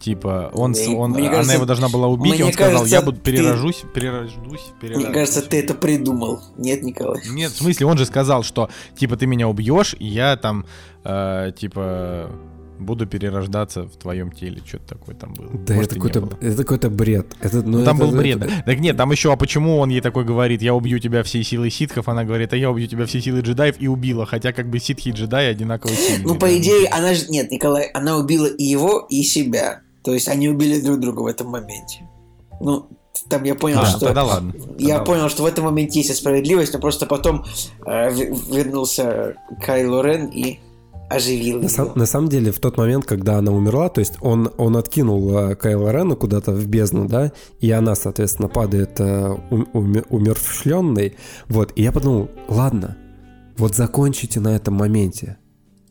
Типа, 0.00 0.50
он, 0.54 0.70
Мне- 0.72 0.96
он, 0.96 1.10
мне 1.10 1.22
она 1.26 1.30
кажется- 1.36 1.54
его 1.56 1.64
должна 1.66 1.88
была 1.88 2.06
убить, 2.06 2.32
и 2.34 2.36
мне 2.36 2.44
он 2.46 2.52
сказал, 2.52 2.72
кажется, 2.80 2.94
я 2.96 3.02
буду 3.02 3.18
ты- 3.20 3.32
перерожусь, 3.32 3.82
перерождусь, 3.94 4.60
Мне 4.80 4.80
перерожусь. 4.80 5.12
кажется, 5.12 5.42
ты 5.42 5.58
это 5.60 5.74
придумал. 5.74 6.40
Нет, 6.56 6.82
Николай? 6.84 7.20
Нет, 7.30 7.50
в 7.50 7.56
смысле, 7.56 7.86
он 7.86 7.98
же 7.98 8.06
сказал, 8.06 8.44
что, 8.44 8.70
типа, 8.96 9.16
ты 9.16 9.26
меня 9.26 9.48
убьешь, 9.48 9.96
и 9.98 10.06
я 10.06 10.36
там, 10.36 10.66
э, 11.04 11.50
типа, 11.58 12.30
буду 12.78 13.06
перерождаться 13.06 13.82
в 13.84 13.96
твоем 13.96 14.30
теле. 14.32 14.62
Что-то 14.64 14.96
такое 14.96 15.14
там 15.14 15.34
было. 15.34 15.48
Да 15.52 15.74
Может, 15.74 15.90
это 15.92 15.94
какой-то, 16.00 16.20
было. 16.22 16.38
это 16.40 16.56
какой-то 16.56 16.90
бред. 16.90 17.26
Это, 17.40 17.62
ну, 17.62 17.78
Ну, 17.78 17.84
там 17.84 17.96
это- 17.96 18.06
был 18.06 18.16
бред. 18.18 18.42
это- 18.42 18.62
Так 18.64 18.78
нет, 18.80 18.96
там 18.96 19.10
еще, 19.12 19.32
а 19.32 19.36
почему 19.36 19.78
он 19.78 19.90
ей 19.90 20.00
такой 20.00 20.24
говорит, 20.24 20.62
я 20.62 20.74
убью 20.74 20.98
тебя 20.98 21.22
всей 21.22 21.42
силой 21.44 21.70
ситхов, 21.70 22.08
она 22.08 22.24
говорит, 22.24 22.52
а 22.52 22.56
я 22.56 22.70
убью 22.70 22.86
тебя 22.86 23.06
всей 23.06 23.20
силой 23.20 23.42
джедаев, 23.42 23.76
и 23.80 23.88
убила, 23.88 24.26
хотя 24.26 24.52
как 24.52 24.68
бы 24.70 24.78
ситхи 24.78 25.08
и 25.08 25.12
джедаи 25.12 25.46
одинаково 25.46 25.92
сильные. 25.92 26.26
Ну, 26.26 26.34
по 26.36 26.56
идее, 26.58 26.88
она 26.88 27.14
же... 27.14 27.26
Нет, 27.28 27.50
Николай, 27.50 27.84
она 27.94 28.16
убила 28.16 28.46
и 28.46 28.64
его, 28.64 29.06
и 29.10 29.22
себя. 29.22 29.80
То 30.04 30.12
есть 30.14 30.28
они 30.28 30.48
убили 30.48 30.80
друг 30.80 31.00
друга 31.00 31.22
в 31.22 31.26
этом 31.26 31.48
моменте. 31.48 32.08
Ну, 32.60 32.86
там 33.28 33.42
я 33.44 33.54
понял, 33.54 33.80
А, 33.80 33.86
что... 33.86 34.06
тогда 34.06 34.24
ладно. 34.24 34.54
Я 34.78 34.96
Тогда 34.98 35.04
понял, 35.04 35.28
что 35.28 35.42
в 35.42 35.46
этом 35.46 35.64
моменте 35.64 36.00
есть 36.00 36.14
справедливость, 36.16 36.72
но 36.72 36.78
просто 36.78 37.04
потом 37.06 37.44
э, 37.84 38.10
вернулся 38.12 39.34
Кайло 39.64 40.02
Рен 40.02 40.26
и 40.26 40.60
оживил 41.10 41.62
На, 41.62 41.68
сам- 41.68 41.92
на 41.94 42.06
самом 42.06 42.28
деле, 42.28 42.50
в 42.52 42.58
тот 42.58 42.76
момент, 42.76 43.04
когда 43.06 43.38
она 43.38 43.52
умерла, 43.52 43.88
то 43.88 44.00
есть 44.00 44.14
он, 44.20 44.50
он 44.56 44.76
откинул 44.76 45.36
э, 45.38 45.54
Кайла 45.56 45.90
Рена 45.92 46.14
куда-то 46.16 46.52
в 46.52 46.66
бездну, 46.66 47.06
да, 47.08 47.32
и 47.60 47.70
она, 47.70 47.94
соответственно, 47.94 48.48
падает 48.48 49.00
э, 49.00 49.36
ум- 49.50 49.68
уме- 49.72 50.04
умерщвленной. 50.10 51.16
Вот, 51.48 51.72
и 51.76 51.82
я 51.82 51.92
подумал, 51.92 52.28
ладно, 52.48 52.96
вот 53.56 53.74
закончите 53.74 54.40
на 54.40 54.54
этом 54.56 54.74
моменте. 54.74 55.36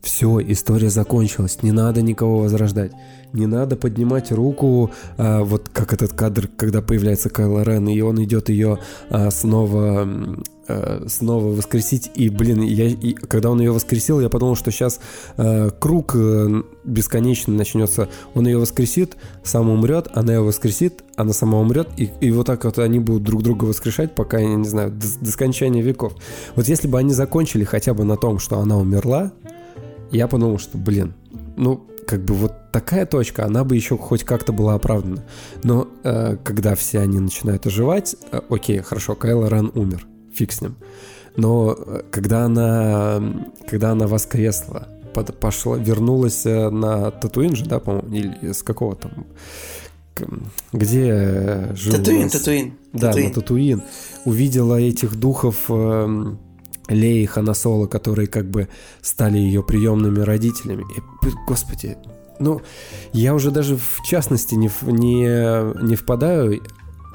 Все, 0.01 0.39
история 0.39 0.89
закончилась, 0.89 1.63
не 1.63 1.71
надо 1.71 2.01
никого 2.01 2.39
возрождать. 2.39 2.91
Не 3.33 3.45
надо 3.45 3.75
поднимать 3.75 4.31
руку, 4.31 4.91
а, 5.17 5.43
вот 5.43 5.69
как 5.69 5.91
этот 5.93 6.13
кадр, 6.13 6.47
когда 6.55 6.81
появляется 6.81 7.29
Кайло 7.29 7.61
Рен, 7.61 7.87
и 7.89 7.99
он 7.99 8.23
идет 8.23 8.47
ее 8.47 8.79
а, 9.09 9.29
снова, 9.31 10.07
а, 10.67 11.05
снова 11.07 11.47
воскресить. 11.47 12.09
И, 12.15 12.29
блин, 12.29 12.61
я, 12.61 12.87
и, 12.87 13.13
когда 13.13 13.51
он 13.51 13.59
ее 13.59 13.71
воскресил, 13.71 14.21
я 14.21 14.29
подумал, 14.29 14.55
что 14.55 14.71
сейчас 14.71 15.01
а, 15.35 15.69
круг 15.71 16.15
э, 16.15 16.63
бесконечный 16.85 17.55
начнется. 17.57 18.07
Он 18.33 18.47
ее 18.47 18.59
воскресит, 18.59 19.17
сам 19.43 19.69
умрет, 19.69 20.07
она 20.13 20.35
ее 20.35 20.41
воскресит, 20.41 21.03
она 21.17 21.33
сама 21.33 21.59
умрет, 21.59 21.89
и, 21.97 22.09
и 22.21 22.31
вот 22.31 22.47
так 22.47 22.63
вот 22.63 22.79
они 22.79 22.99
будут 22.99 23.23
друг 23.23 23.43
друга 23.43 23.65
воскрешать, 23.65 24.15
пока, 24.15 24.39
я 24.39 24.55
не 24.55 24.67
знаю, 24.67 24.91
до, 24.91 25.25
до 25.25 25.31
скончания 25.31 25.83
веков. 25.83 26.13
Вот 26.55 26.69
если 26.69 26.87
бы 26.87 26.97
они 26.97 27.11
закончили 27.11 27.65
хотя 27.65 27.93
бы 27.93 28.05
на 28.05 28.15
том, 28.15 28.39
что 28.39 28.59
она 28.59 28.77
умерла, 28.77 29.33
я 30.12 30.28
подумал, 30.28 30.60
что, 30.60 30.78
блин, 30.78 31.14
ну, 31.55 31.88
как 32.08 32.24
бы 32.24 32.34
вот 32.36 32.72
такая 32.72 33.05
точка, 33.05 33.45
она 33.45 33.64
бы 33.64 33.76
еще 33.76 33.97
хоть 33.97 34.24
как-то 34.24 34.53
была 34.53 34.76
оправдана. 34.76 35.24
Но 35.64 35.88
э, 36.03 36.38
когда 36.43 36.76
все 36.76 36.99
они 36.99 37.20
начинают 37.20 37.66
оживать, 37.68 38.16
э, 38.32 38.39
окей, 38.49 38.80
хорошо, 38.80 39.16
Кайло 39.16 39.49
Ран 39.49 39.72
умер, 39.76 40.08
фиг 40.34 40.51
с 40.51 40.62
ним. 40.62 40.76
Но 41.36 41.76
э, 41.78 42.01
когда 42.10 42.45
она, 42.45 43.22
когда 43.68 43.91
она 43.91 44.08
воскресла, 44.08 44.88
под, 45.14 45.38
пошла, 45.39 45.78
вернулась 45.78 46.45
э, 46.45 46.70
на 46.70 47.12
Татуин 47.12 47.55
же, 47.55 47.66
да, 47.66 47.80
по-моему, 47.80 48.14
или 48.14 48.51
с 48.53 48.64
какого 48.64 48.95
там, 48.95 49.12
где 50.72 51.10
э, 51.12 51.76
жил 51.76 51.93
Татуин, 51.93 52.24
нас- 52.24 52.32
Татуин. 52.32 52.74
да, 52.93 53.08
Татуин. 53.10 53.28
на 53.28 53.34
Татуин. 53.34 53.82
Увидела 54.26 54.80
этих 54.80 55.16
духов 55.16 55.66
эм, 55.70 56.39
Леи 56.89 57.25
Ханасола, 57.25 57.88
которые 57.88 58.27
как 58.27 58.49
бы 58.49 58.67
стали 59.01 59.38
ее 59.38 59.63
приемными 59.63 60.19
родителями. 60.19 60.85
И, 60.95 61.29
господи, 61.47 61.97
ну, 62.39 62.61
я 63.13 63.33
уже 63.33 63.51
даже 63.51 63.77
в 63.77 64.01
частности 64.03 64.55
не, 64.55 64.69
не, 64.83 65.83
не 65.85 65.95
впадаю 65.95 66.61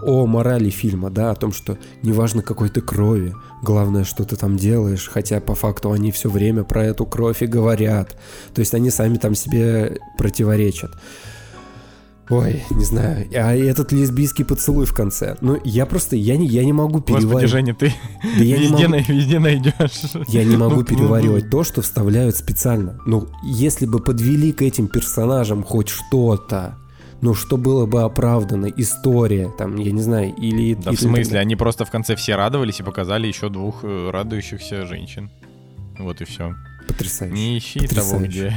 о 0.02 0.26
морали 0.26 0.68
фильма, 0.68 1.10
да, 1.10 1.30
о 1.30 1.36
том, 1.36 1.52
что 1.52 1.78
неважно 2.02 2.42
какой 2.42 2.68
ты 2.68 2.80
крови, 2.80 3.34
главное, 3.62 4.04
что 4.04 4.24
ты 4.24 4.36
там 4.36 4.56
делаешь, 4.56 5.08
хотя 5.08 5.40
по 5.40 5.54
факту 5.54 5.92
они 5.92 6.10
все 6.10 6.28
время 6.28 6.64
про 6.64 6.84
эту 6.84 7.06
кровь 7.06 7.42
и 7.42 7.46
говорят. 7.46 8.16
То 8.52 8.60
есть 8.60 8.74
они 8.74 8.90
сами 8.90 9.16
там 9.16 9.34
себе 9.34 9.98
противоречат. 10.18 10.90
Ой, 12.30 12.62
не 12.70 12.84
знаю. 12.84 13.26
А 13.34 13.54
этот 13.54 13.92
лесбийский 13.92 14.44
поцелуй 14.44 14.86
в 14.86 14.94
конце. 14.94 15.36
Ну, 15.40 15.58
я 15.64 15.84
просто, 15.86 16.16
я 16.16 16.36
не, 16.36 16.46
я 16.46 16.64
не 16.64 16.72
могу 16.72 17.00
Господи, 17.00 17.18
переваривать. 17.18 17.50
Женя, 17.50 17.74
ты 17.74 17.92
Да 18.22 18.44
я 18.44 18.56
не 18.58 18.62
везде, 18.62 18.76
могу- 18.76 18.88
най- 18.90 19.04
везде 19.08 19.38
найдешь. 19.38 19.74
Я 20.28 20.44
не 20.44 20.56
могу 20.56 20.76
Ну, 20.76 20.80
ну, 20.80 20.84
переваривать 20.86 21.50
то, 21.50 21.64
что 21.64 21.82
вставляют 21.82 22.36
специально. 22.36 22.98
Ну, 23.06 23.28
если 23.44 23.86
бы 23.86 23.98
подвели 23.98 24.52
к 24.52 24.62
этим 24.62 24.86
персонажам 24.88 25.62
хоть 25.64 25.88
что-то, 25.88 26.76
ну, 27.20 27.34
что 27.34 27.56
было 27.56 27.86
бы 27.86 28.02
оправдано, 28.02 28.66
история, 28.76 29.50
там, 29.58 29.76
я 29.76 29.90
не 29.92 30.00
знаю, 30.00 30.32
или... 30.36 30.74
Да 30.74 30.90
или 30.90 30.96
в 30.96 31.00
смысле, 31.00 31.24
тогда- 31.24 31.40
они 31.40 31.56
просто 31.56 31.84
в 31.84 31.90
конце 31.90 32.16
все 32.16 32.36
радовались 32.36 32.80
и 32.80 32.82
показали 32.82 33.26
еще 33.26 33.48
двух 33.48 33.80
э, 33.82 34.10
радующихся 34.10 34.86
женщин. 34.86 35.30
Вот 35.98 36.20
и 36.20 36.24
все. 36.24 36.54
Потрясающе. 36.88 37.34
Не 37.34 37.58
ищи 37.58 37.80
того, 37.80 38.12
Потрясающе. 38.18 38.28
где... 38.28 38.54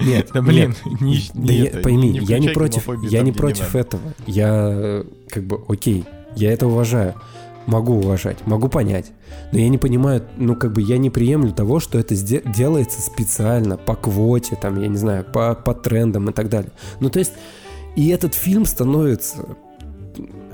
Нет, 0.00 0.30
Да 0.32 0.42
блин, 0.42 0.74
нет. 0.84 1.00
не, 1.00 1.18
Да 1.34 1.52
не 1.52 1.58
я- 1.58 1.66
это, 1.66 1.78
пойми, 1.80 2.10
не 2.10 2.18
я 2.20 2.38
не 2.38 2.48
против, 2.48 2.88
я 3.02 3.22
не 3.22 3.32
против 3.32 3.74
этого. 3.74 4.02
Я 4.26 4.48
э, 4.72 5.04
как 5.28 5.44
бы 5.44 5.60
окей, 5.68 6.04
я 6.36 6.52
это 6.52 6.66
уважаю, 6.66 7.14
могу 7.66 7.94
уважать, 7.94 8.38
могу 8.46 8.68
понять, 8.68 9.12
но 9.52 9.58
я 9.58 9.68
не 9.68 9.78
понимаю, 9.78 10.22
ну 10.36 10.54
как 10.56 10.72
бы 10.72 10.82
я 10.82 10.98
не 10.98 11.10
приемлю 11.10 11.52
того, 11.52 11.80
что 11.80 11.98
это 11.98 12.14
делается 12.14 13.00
специально 13.00 13.76
по 13.76 13.94
квоте, 13.94 14.56
там 14.56 14.80
я 14.80 14.88
не 14.88 14.96
знаю, 14.96 15.24
по 15.24 15.54
по 15.54 15.74
трендам 15.74 16.30
и 16.30 16.32
так 16.32 16.48
далее. 16.48 16.70
Ну 17.00 17.10
то 17.10 17.18
есть 17.18 17.32
и 17.96 18.08
этот 18.08 18.34
фильм 18.34 18.64
становится 18.64 19.44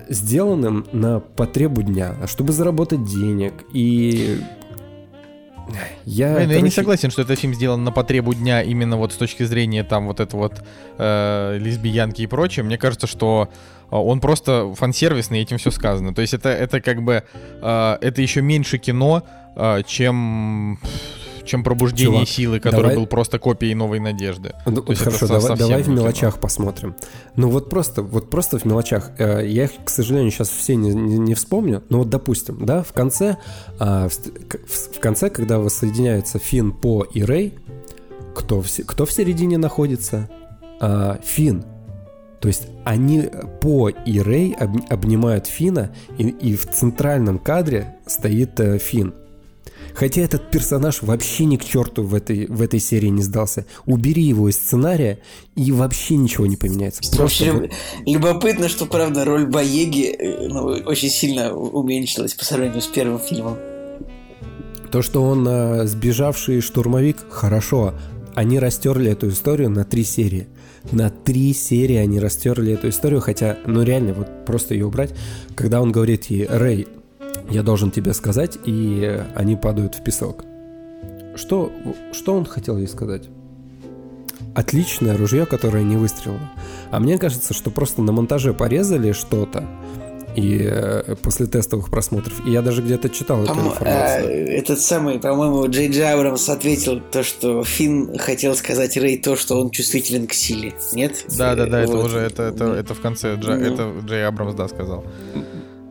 сделанным 0.09 0.87
на 0.93 1.21
потребу 1.21 1.83
дня, 1.83 2.15
чтобы 2.27 2.53
заработать 2.53 3.05
денег 3.05 3.53
и 3.73 4.39
я, 6.05 6.35
Блин, 6.35 6.49
ну 6.49 6.53
я 6.53 6.57
не 6.57 6.61
короче, 6.61 6.71
согласен, 6.75 7.11
что 7.11 7.23
этот 7.23 7.39
фильм 7.39 7.55
сделан 7.55 7.85
на 7.85 7.93
потребу 7.93 8.35
дня 8.35 8.63
именно 8.63 8.97
вот 8.97 9.13
с 9.13 9.17
точки 9.17 9.43
зрения 9.45 9.85
там 9.85 10.07
вот 10.07 10.21
это 10.21 10.37
вот 10.37 10.63
э, 10.99 11.59
лесбиянки 11.59 12.23
и 12.23 12.27
прочее. 12.27 12.65
Мне 12.65 12.79
кажется, 12.79 13.07
что 13.07 13.49
э, 13.91 13.97
он 13.97 14.21
просто 14.21 14.73
фан-сервисный, 14.75 15.39
и 15.39 15.43
этим 15.43 15.59
все 15.59 15.71
сказано. 15.71 16.15
То 16.15 16.21
есть 16.21 16.35
это, 16.35 16.51
это 16.51 16.81
как 16.81 17.03
бы, 17.03 17.25
э, 17.63 17.97
это 18.01 18.23
еще 18.23 18.43
меньше 18.43 18.79
кино, 18.79 19.23
э, 19.57 19.83
чем, 19.87 20.79
чем 21.45 21.63
пробуждение 21.65 22.13
Чувак, 22.25 22.29
силы, 22.29 22.61
который 22.61 22.83
давай- 22.83 22.97
был 22.97 23.07
просто 23.07 23.39
копией 23.39 23.75
новой 23.75 24.01
надежды. 24.01 24.53
Ну, 24.67 24.83
То 24.83 24.95
хорошо, 24.95 25.27
давай, 25.29 25.57
давай 25.57 25.83
в 25.83 25.89
не 25.89 25.95
кино. 25.95 26.03
мелочах 26.03 26.39
посмотрим. 26.41 26.95
Ну 27.37 27.49
вот 27.51 27.69
просто, 27.71 28.03
вот 28.03 28.31
просто 28.31 28.59
в 28.59 28.65
мелочах. 28.65 29.11
Э, 29.19 29.47
Я 29.47 29.65
их, 29.65 29.71
к 29.85 29.91
сожалению, 29.91 30.31
сейчас 30.31 30.49
все 30.49 30.77
не, 30.77 30.91
не- 30.95 31.19
не 31.19 31.35
вспомню. 31.35 31.83
Но 31.91 31.99
вот 31.99 32.11
допустим, 32.11 32.65
да, 32.65 32.83
в 32.83 32.93
конце, 32.93 33.37
а, 33.79 34.09
в, 34.09 34.13
в- 34.15 34.99
конце, 35.01 35.31
когда 35.31 35.59
воссоединяются 35.59 36.39
Финн, 36.39 36.73
По 36.73 37.03
и 37.03 37.23
Рэй, 37.23 37.55
кто 38.35 38.61
в, 38.63 38.69
кто 38.87 39.07
в 39.07 39.13
середине 39.13 39.59
находится? 39.59 40.29
А, 40.81 41.19
Финн. 41.25 41.65
То 42.41 42.49
есть 42.49 42.67
они, 42.85 43.23
По 43.63 43.89
и 43.89 44.21
Рэй 44.21 44.53
об- 44.59 44.85
обнимают 44.91 45.47
Фина, 45.47 45.95
и, 46.19 46.25
и 46.29 46.57
в 46.57 46.67
центральном 46.71 47.39
кадре 47.39 47.97
стоит 48.07 48.59
э, 48.61 48.79
Финн. 48.79 49.15
Хотя 49.95 50.23
этот 50.23 50.51
персонаж 50.51 51.03
вообще 51.03 51.45
ни 51.45 51.57
к 51.57 51.65
черту 51.65 52.03
в 52.03 52.15
этой, 52.15 52.47
в 52.47 52.61
этой 52.61 52.81
серии 52.81 53.09
не 53.09 53.23
сдался. 53.23 53.65
Убери 53.87 54.23
его 54.23 54.49
из 54.49 54.57
сценария, 54.57 55.21
и 55.55 55.71
вообще 55.71 56.17
ничего 56.17 56.47
не 56.47 56.57
поменяется. 56.57 57.01
Просто 57.17 57.45
Вообще 57.45 57.71
любопытно, 58.05 58.69
что, 58.69 58.87
правда, 58.87 59.25
роль 59.25 59.47
Боеги 59.47 60.07
э, 60.07 60.49
ну, 60.49 60.65
очень 60.65 61.11
сильно 61.11 61.55
уменьшилась 61.55 62.35
по 62.35 62.45
сравнению 62.45 62.83
с 62.83 62.87
первым 62.87 63.21
фильмом. 63.21 63.57
То, 64.91 65.03
что 65.03 65.23
он 65.23 65.47
э, 65.47 65.87
сбежавший 65.87 66.61
штурмовик, 66.61 67.17
хорошо. 67.31 67.95
Они 68.35 68.59
растерли 68.59 69.13
эту 69.13 69.29
историю 69.29 69.71
на 69.71 69.85
три 69.85 70.03
серии. 70.03 70.49
На 70.91 71.09
три 71.09 71.55
серии 71.55 71.97
они 71.97 72.19
растерли 72.19 72.73
эту 72.73 72.89
историю, 72.89 73.21
хотя, 73.21 73.59
ну 73.65 73.83
реально, 73.83 74.13
вот 74.13 74.45
просто 74.45 74.75
ее 74.75 74.87
убрать. 74.87 75.15
Когда 75.55 75.81
он 75.81 75.93
говорит 75.93 76.27
ей, 76.27 76.47
Рэй, 76.47 76.89
я 77.51 77.63
должен 77.63 77.91
тебе 77.91 78.15
сказать, 78.15 78.59
и 78.65 79.01
э, 79.05 79.25
они 79.35 79.57
падают 79.57 79.95
в 79.97 80.03
песок. 80.05 80.45
Что, 81.37 81.73
что 82.13 82.35
он 82.35 82.45
хотел 82.45 82.79
ей 82.79 82.87
сказать? 82.89 83.25
Отличное 84.55 85.17
ружье, 85.17 85.47
которое 85.47 85.83
не 85.83 85.97
выстрелило. 85.97 86.39
А 86.91 87.01
мне 87.01 87.19
кажется, 87.19 87.53
что 87.55 87.71
просто 87.71 88.03
на 88.03 88.13
монтаже 88.13 88.55
порезали 88.55 89.11
что-то, 89.13 89.65
и 90.37 90.59
э, 90.63 91.15
после 91.23 91.47
тестовых 91.47 91.91
просмотров. 91.91 92.45
И 92.47 92.51
я 92.51 92.61
даже 92.63 92.83
где-то 92.83 93.09
читал 93.09 93.43
эту 93.45 93.53
По-мо- 93.55 93.69
информацию. 93.71 94.27
а, 94.27 94.31
этот 94.53 94.81
самый, 94.81 95.19
по-моему, 95.21 95.69
Джей 95.69 95.89
Джей 95.91 96.13
Абрамс 96.13 96.49
ответил 96.49 97.01
то, 97.01 97.23
что 97.23 97.63
Финн 97.65 98.19
хотел 98.19 98.55
сказать 98.57 98.97
Рэй 98.97 99.19
то, 99.19 99.37
что 99.37 99.61
он 99.61 99.71
чувствителен 99.71 100.27
к 100.27 100.33
силе. 100.33 100.73
Нет? 100.93 101.25
Да, 101.37 101.55
да, 101.55 101.67
да, 101.67 101.83
это 101.83 101.97
уже, 101.99 102.19
это, 102.19 102.45
это, 102.45 102.65
это 102.65 102.95
в 102.95 103.01
конце, 103.01 103.35
Джа- 103.37 103.57
Ну. 103.57 103.75
это 103.75 104.07
Джей 104.07 104.27
Абрамс, 104.27 104.55
да, 104.55 104.67
сказал. 104.69 105.05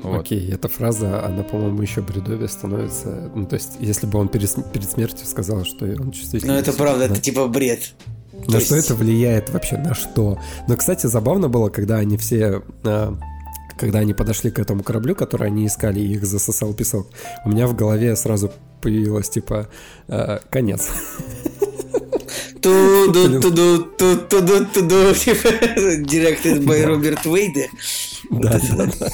Вот. 0.04 0.20
Окей, 0.22 0.52
эта 0.52 0.68
фраза, 0.68 1.26
она, 1.26 1.44
по-моему, 1.44 1.82
еще 1.82 2.02
бредовее 2.02 2.50
становится. 2.50 3.32
Ну, 3.34 3.46
то 3.46 3.56
есть, 3.56 3.72
если 3.80 4.06
бы 4.06 4.20
он 4.20 4.28
перед, 4.28 4.54
перед 4.72 4.90
смертью 4.92 5.26
сказал, 5.26 5.64
что 5.66 5.86
он 5.86 6.12
чувствительный. 6.12 6.54
Ну, 6.56 6.60
это 6.60 6.74
правда, 6.74 7.06
это 7.06 7.20
типа 7.22 7.48
бред. 7.48 7.94
На 8.34 8.54
то 8.54 8.60
что 8.60 8.76
есть- 8.76 8.88
это 8.90 8.96
влияет 8.96 9.50
вообще? 9.52 9.78
На 9.78 9.94
что? 9.96 10.38
Но, 10.68 10.76
кстати, 10.76 11.08
забавно 11.08 11.48
было, 11.50 11.70
когда 11.70 11.96
они 11.98 12.18
все... 12.18 12.62
а, 12.84 13.16
когда 13.78 14.00
они 14.00 14.14
подошли 14.14 14.52
к 14.52 14.60
этому 14.60 14.84
кораблю, 14.84 15.16
который 15.16 15.48
они 15.48 15.66
искали, 15.66 16.00
и 16.02 16.14
их 16.14 16.26
засосал 16.26 16.74
песок, 16.74 17.08
у 17.46 17.50
меня 17.50 17.66
в 17.68 17.76
голове 17.76 18.16
сразу 18.16 18.52
появилось, 18.82 19.30
типа, 19.30 19.70
а, 20.10 20.42
конец. 20.50 20.90
Туду, 22.62 23.42
туду, 23.42 23.84
ту- 23.98 24.18
туду, 24.30 24.66
туду, 24.74 24.96
directed 26.06 26.64
by 26.64 26.86
Роберт 26.86 27.26
Уэйда. 27.26 27.66
Да, 28.32 28.60
да, 28.78 28.86
да. 29.00 29.10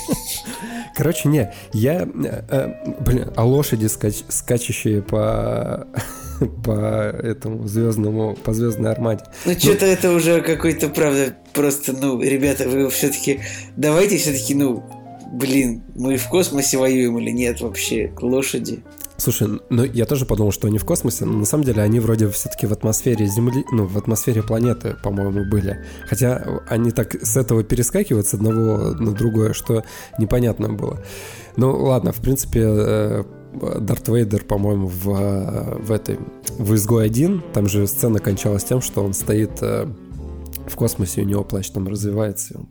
Короче, 0.96 1.30
не, 1.30 1.54
я, 1.74 2.02
э, 2.04 2.44
э, 2.50 2.94
блин, 3.02 3.32
а 3.36 3.46
лошади, 3.46 3.86
скач- 3.86 4.26
скачущие 4.30 5.02
по 5.02 5.88
по 6.64 6.72
этому 6.72 7.68
звездному, 7.68 8.36
по 8.36 8.54
звездной 8.54 8.92
армаде. 8.92 9.24
Ну, 9.46 9.54
что-то 9.54 9.86
это 9.86 10.12
уже 10.12 10.42
какой-то, 10.42 10.90
правда, 10.90 11.36
просто, 11.54 11.94
ну, 11.94 12.22
ребята, 12.22 12.68
вы 12.68 12.90
все-таки, 12.90 13.42
давайте 13.76 14.18
все-таки, 14.18 14.56
ну, 14.56 14.84
блин, 15.32 15.84
мы 15.96 16.18
в 16.18 16.28
космосе 16.30 16.78
воюем 16.78 17.18
или 17.20 17.32
нет 17.32 17.62
вообще, 17.62 18.12
лошади. 18.22 18.82
Слушай, 19.20 19.60
ну 19.70 19.84
я 19.84 20.06
тоже 20.06 20.26
подумал, 20.26 20.52
что 20.52 20.68
они 20.68 20.78
в 20.78 20.86
космосе, 20.86 21.26
но 21.26 21.40
на 21.40 21.46
самом 21.46 21.66
деле 21.66 21.84
они 21.84 22.00
вроде 22.00 22.30
все-таки 22.30 22.66
в 22.66 22.72
атмосфере 22.72 23.26
Земли, 23.26 23.66
ну, 23.72 23.86
в 23.86 23.98
атмосфере 23.98 24.42
планеты, 24.42 24.96
по-моему, 25.04 25.44
были. 25.50 25.86
Хотя 26.08 26.62
они 26.70 26.92
так 26.92 27.16
с 27.16 27.36
этого 27.36 27.64
перескакивают 27.64 28.28
с 28.28 28.34
одного 28.34 28.94
на 28.94 29.12
другое, 29.12 29.54
что 29.54 29.84
непонятно 30.18 30.70
было. 30.70 31.04
Ну 31.58 31.76
ладно, 31.84 32.14
в 32.14 32.22
принципе, 32.22 32.62
э, 32.64 33.24
Дарт 33.80 34.08
Вейдер, 34.08 34.46
по-моему, 34.46 34.88
в, 34.88 35.80
в 35.82 35.92
этой 35.92 36.18
в 36.58 36.74
изгой 36.76 37.06
1, 37.06 37.44
там 37.54 37.68
же 37.68 37.88
сцена 37.88 38.20
кончалась 38.20 38.64
тем, 38.64 38.82
что 38.82 39.04
он 39.04 39.14
стоит 39.14 39.62
э, 39.62 39.86
в 40.66 40.76
космосе, 40.76 41.22
у 41.22 41.26
него 41.26 41.44
плащ 41.44 41.70
там 41.70 41.88
развивается, 41.88 42.54
и 42.54 42.58
он 42.58 42.70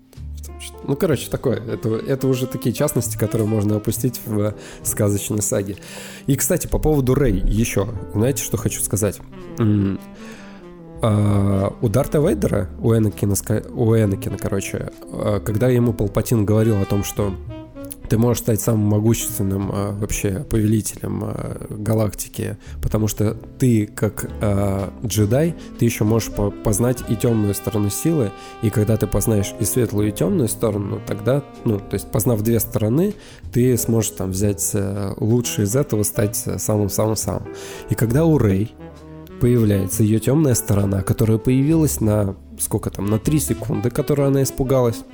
ну, 0.85 0.97
короче, 0.97 1.31
такое. 1.31 1.57
Это, 1.57 1.89
это 1.97 2.27
уже 2.27 2.47
такие 2.47 2.75
частности, 2.75 3.17
которые 3.17 3.47
можно 3.47 3.77
опустить 3.77 4.21
в 4.25 4.55
сказочной 4.83 5.43
саге. 5.43 5.77
И, 6.27 6.37
кстати, 6.37 6.67
по 6.67 6.79
поводу 6.79 7.15
Рэй 7.15 7.39
еще. 7.39 7.89
Знаете, 8.15 8.43
что 8.43 8.57
хочу 8.57 8.81
сказать? 8.81 9.21
Uh, 11.01 11.73
у 11.81 11.89
Дарта 11.89 12.19
Вейдера, 12.19 12.69
у 12.81 12.93
Энакина, 12.93 13.37
у 13.73 13.95
Энакина, 13.95 14.37
короче, 14.37 14.91
uh, 15.03 15.39
когда 15.39 15.69
ему 15.69 15.93
Палпатин 15.93 16.45
говорил 16.45 16.83
о 16.83 16.85
том, 16.87 17.05
что 17.05 17.37
ты 18.09 18.19
можешь 18.19 18.43
стать 18.43 18.61
самым 18.61 18.87
могущественным 18.87 19.71
э, 19.73 19.93
вообще 19.93 20.45
повелителем 20.49 21.25
э, 21.25 21.67
галактики, 21.71 22.57
потому 22.83 23.09
что 23.09 23.35
ты 23.59 23.87
как 23.87 24.31
э, 24.41 24.91
джедай, 25.05 25.55
ты 25.79 25.85
еще 25.85 26.05
можешь 26.05 26.31
по 26.31 26.51
познать 26.51 26.99
и 27.09 27.17
темную 27.17 27.55
сторону 27.55 27.91
силы, 27.91 28.31
и 28.63 28.71
когда 28.71 28.97
ты 28.97 29.07
познаешь 29.07 29.55
и 29.61 29.65
светлую, 29.65 30.09
и 30.09 30.13
темную 30.13 30.49
сторону, 30.49 31.01
тогда, 31.07 31.43
ну, 31.65 31.79
то 31.79 31.95
есть 31.95 32.11
познав 32.11 32.43
две 32.43 32.61
стороны, 32.61 33.15
ты 33.53 33.77
сможешь 33.77 34.11
там 34.13 34.31
взять 34.31 34.71
э, 34.75 35.15
лучшее 35.19 35.67
из 35.67 35.77
этого, 35.77 36.03
стать 36.03 36.37
самым-самым-самым. 36.37 37.49
И 37.91 37.95
когда 37.95 38.25
у 38.25 38.39
Рэй 38.39 38.75
появляется 39.41 40.03
ее 40.03 40.19
темная 40.19 40.55
сторона, 40.55 41.03
которая 41.03 41.39
появилась 41.39 42.01
на 42.01 42.37
сколько 42.61 42.91
там, 42.91 43.07
на 43.07 43.19
3 43.19 43.39
секунды, 43.39 43.91
которую 43.91 44.29
она 44.29 44.43
испугалась, 44.43 45.05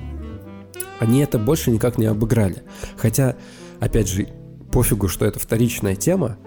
они 0.99 1.19
это 1.19 1.37
больше 1.39 1.71
никак 1.71 1.97
не 1.97 2.05
обыграли. 2.05 2.63
Хотя, 2.97 3.35
опять 3.79 4.07
же, 4.07 4.27
пофигу, 4.71 5.07
что 5.07 5.25
это 5.25 5.39
вторичная 5.39 5.95
тема, 5.95 6.37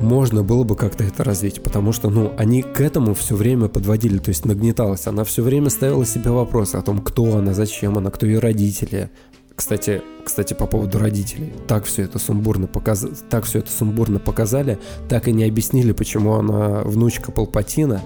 можно 0.00 0.42
было 0.42 0.64
бы 0.64 0.76
как-то 0.76 1.04
это 1.04 1.24
развить, 1.24 1.62
потому 1.62 1.92
что, 1.92 2.08
ну, 2.08 2.32
они 2.38 2.62
к 2.62 2.80
этому 2.80 3.14
все 3.14 3.36
время 3.36 3.68
подводили, 3.68 4.18
то 4.18 4.30
есть 4.30 4.44
нагнеталась. 4.46 5.06
Она 5.06 5.24
все 5.24 5.42
время 5.42 5.68
ставила 5.68 6.06
себе 6.06 6.30
вопросы 6.30 6.76
о 6.76 6.82
том, 6.82 7.00
кто 7.00 7.36
она, 7.36 7.52
зачем 7.52 7.98
она, 7.98 8.10
кто 8.10 8.26
ее 8.26 8.38
родители. 8.38 9.10
Кстати, 9.54 10.00
кстати, 10.24 10.54
по 10.54 10.66
поводу 10.66 10.98
родителей. 10.98 11.52
Так 11.66 11.84
все 11.84 12.04
это 12.04 12.18
сумбурно 12.18 12.66
показ... 12.66 13.04
так 13.28 13.44
все 13.44 13.58
это 13.58 13.70
сумбурно 13.70 14.18
показали, 14.18 14.78
так 15.08 15.28
и 15.28 15.32
не 15.32 15.44
объяснили, 15.44 15.92
почему 15.92 16.32
она 16.34 16.80
внучка 16.82 17.30
Палпатина, 17.30 18.00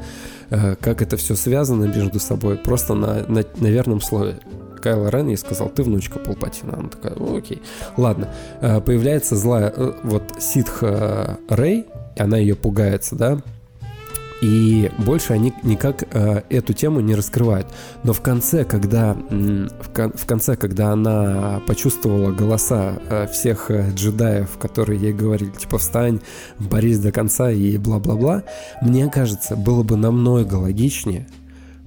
э, 0.50 0.74
как 0.74 1.00
это 1.00 1.16
все 1.16 1.36
связано 1.36 1.84
между 1.84 2.18
собой, 2.18 2.56
просто 2.56 2.94
на, 2.94 3.24
на, 3.28 3.44
на 3.60 3.66
верном 3.68 4.00
слове. 4.00 4.40
Кайла 4.84 5.08
Рен 5.08 5.28
ей 5.28 5.38
сказал, 5.38 5.70
ты 5.70 5.82
внучка 5.82 6.18
Палпатина. 6.18 6.74
Она 6.74 6.88
такая, 6.90 7.14
окей. 7.38 7.62
Ладно. 7.96 8.28
Э, 8.60 8.82
появляется 8.82 9.34
злая, 9.34 9.72
э, 9.74 9.92
вот 10.02 10.22
ситха 10.38 11.38
Рэй, 11.48 11.86
она 12.18 12.36
ее 12.36 12.54
пугается, 12.54 13.16
да, 13.16 13.42
и 14.42 14.90
больше 14.98 15.32
они 15.32 15.54
никак 15.62 16.04
э, 16.12 16.42
эту 16.50 16.74
тему 16.74 17.00
не 17.00 17.14
раскрывают. 17.14 17.66
Но 18.02 18.12
в 18.12 18.20
конце, 18.20 18.64
когда 18.64 19.14
в, 19.14 19.88
кон, 19.94 20.12
в 20.12 20.26
конце, 20.26 20.54
когда 20.54 20.92
она 20.92 21.62
почувствовала 21.66 22.30
голоса 22.30 22.98
э, 23.08 23.26
всех 23.28 23.70
э, 23.70 23.90
джедаев, 23.94 24.58
которые 24.58 25.00
ей 25.00 25.14
говорили, 25.14 25.48
типа 25.48 25.78
встань, 25.78 26.20
борись 26.58 26.98
до 26.98 27.10
конца 27.10 27.50
и 27.50 27.78
бла-бла-бла, 27.78 28.42
мне 28.82 29.08
кажется, 29.08 29.56
было 29.56 29.82
бы 29.82 29.96
намного 29.96 30.56
логичнее 30.56 31.26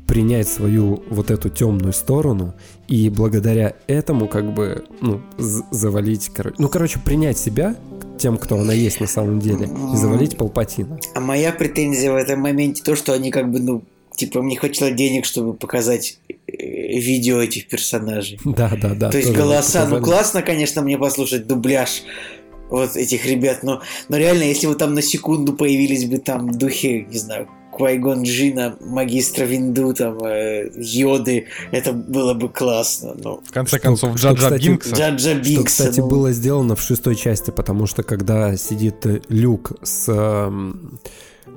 принять 0.07 0.47
свою 0.47 1.03
вот 1.09 1.29
эту 1.29 1.49
темную 1.49 1.93
сторону 1.93 2.55
и 2.88 3.09
благодаря 3.09 3.73
этому 3.88 4.27
как 4.27 4.53
бы 4.53 4.85
ну, 5.01 5.21
завалить, 5.38 6.29
короче, 6.33 6.55
ну 6.59 6.69
короче 6.69 6.99
принять 6.99 7.38
себя 7.38 7.75
тем, 8.17 8.38
кто 8.38 8.57
она 8.57 8.73
есть 8.73 8.99
на 8.99 9.07
самом 9.07 9.39
деле, 9.39 9.69
и 9.93 9.97
завалить 9.97 10.38
Палпатина. 10.38 10.99
А 11.13 11.19
моя 11.19 11.51
претензия 11.51 12.11
в 12.11 12.15
этом 12.15 12.39
моменте 12.39 12.81
то, 12.83 12.95
что 12.95 13.13
они 13.13 13.29
как 13.31 13.51
бы, 13.51 13.59
ну, 13.59 13.83
типа, 14.15 14.41
мне 14.41 14.57
хватило 14.57 14.89
денег, 14.91 15.25
чтобы 15.25 15.53
показать 15.53 16.19
э, 16.29 16.33
видео 16.47 17.39
этих 17.41 17.67
персонажей. 17.67 18.39
Да, 18.45 18.71
да, 18.81 18.95
да. 18.95 19.11
То 19.11 19.17
есть 19.17 19.33
голоса, 19.33 19.85
ну 19.88 20.01
классно, 20.01 20.41
конечно, 20.41 20.81
мне 20.81 20.97
послушать 20.97 21.45
дубляж 21.45 22.03
вот 22.69 22.95
этих 22.95 23.25
ребят, 23.25 23.63
но, 23.63 23.81
но 24.09 24.17
реально, 24.17 24.43
если 24.43 24.67
вы 24.67 24.75
там 24.75 24.93
на 24.93 25.01
секунду 25.01 25.53
появились 25.53 26.05
бы 26.05 26.17
там 26.17 26.51
духи, 26.51 27.07
не 27.09 27.17
знаю, 27.17 27.47
Квайгон 27.78 28.23
Джина, 28.23 28.75
магистра 28.82 29.45
Винду, 29.45 29.93
там, 29.93 30.17
э, 30.23 30.71
Йоды, 30.75 31.45
это 31.71 31.93
было 31.93 32.34
бы 32.34 32.49
классно. 32.49 33.15
Но... 33.23 33.41
В 33.45 33.51
конце 33.51 33.78
что, 33.78 33.88
концов, 33.88 34.15
Джаджа 34.15 34.57
Бинкса. 34.57 34.95
Джаджа 34.95 35.36
Бинкса. 35.36 35.53
Что, 35.53 35.63
кстати, 35.63 35.99
ну... 35.99 36.07
было 36.07 36.32
сделано 36.32 36.75
в 36.75 36.82
шестой 36.82 37.15
части, 37.15 37.51
потому 37.51 37.86
что 37.86 38.03
когда 38.03 38.57
сидит 38.57 39.05
Люк 39.30 39.73
с... 39.84 40.05
Э, 40.09 40.51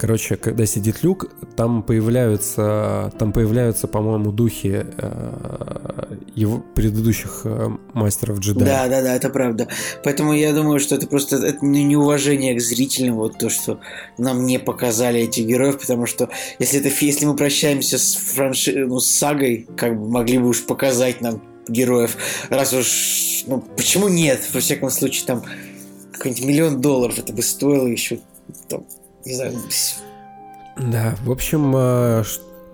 Короче, 0.01 0.37
когда 0.37 0.65
сидит 0.65 1.03
люк, 1.03 1.31
там 1.57 1.83
появляются, 1.83 3.13
там 3.19 3.35
появляются, 3.35 3.87
по-моему, 3.87 4.33
духи 4.33 4.87
э, 4.97 6.15
его 6.35 6.65
предыдущих 6.75 7.43
э, 7.45 7.69
мастеров 7.93 8.39
джедая. 8.39 8.65
Да, 8.65 8.89
да, 8.89 9.03
да, 9.03 9.15
это 9.15 9.29
правда. 9.29 9.69
Поэтому 10.03 10.33
я 10.33 10.55
думаю, 10.55 10.81
что 10.81 10.95
это 10.95 11.07
просто 11.07 11.37
это 11.37 11.63
неуважение 11.67 12.55
к 12.55 12.63
зрителям, 12.63 13.17
вот 13.17 13.37
то, 13.37 13.51
что 13.51 13.79
нам 14.17 14.47
не 14.47 14.59
показали 14.59 15.21
этих 15.21 15.45
героев, 15.45 15.79
потому 15.79 16.07
что 16.07 16.31
если 16.59 16.81
это 16.81 16.89
если 17.05 17.27
мы 17.27 17.37
прощаемся 17.37 17.99
с 17.99 18.15
франши... 18.15 18.87
ну, 18.87 19.01
с 19.01 19.07
сагой, 19.07 19.69
как 19.77 20.01
бы 20.01 20.09
могли 20.09 20.39
бы 20.39 20.49
уж 20.49 20.65
показать 20.65 21.21
нам 21.21 21.43
героев, 21.69 22.17
раз 22.49 22.73
уж, 22.73 23.45
ну, 23.47 23.63
почему 23.77 24.09
нет? 24.09 24.41
Во 24.55 24.61
всяком 24.61 24.89
случае, 24.89 25.27
там 25.27 25.43
какой-нибудь 26.15 26.45
миллион 26.47 26.81
долларов 26.81 27.19
это 27.19 27.35
бы 27.35 27.43
стоило 27.43 27.87
еще 27.87 28.21
там, 28.71 28.87
не 29.25 29.35
знаю. 29.35 29.53
Да, 30.77 31.15
в 31.25 31.31
общем, 31.31 31.75
э, 31.77 32.23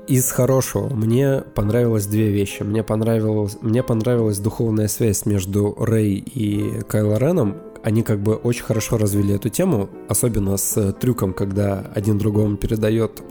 из 0.06 0.30
хорошего 0.30 0.88
мне 0.94 1.42
понравилось 1.54 2.06
две 2.06 2.30
вещи. 2.30 2.62
Мне 2.62 2.82
понравилось, 2.82 3.56
мне 3.60 3.82
понравилась 3.82 4.38
духовная 4.38 4.88
связь 4.88 5.26
между 5.26 5.74
Рэй 5.78 6.14
и 6.14 6.82
Кайло 6.82 7.18
Реном. 7.18 7.56
Они 7.82 8.02
как 8.02 8.20
бы 8.20 8.34
очень 8.34 8.64
хорошо 8.64 8.98
развили 8.98 9.34
эту 9.34 9.48
тему, 9.48 9.88
особенно 10.08 10.56
с 10.56 10.92
трюком, 10.94 11.32
когда 11.32 11.90
один 11.94 12.18
другому 12.18 12.56
передает 12.56 13.22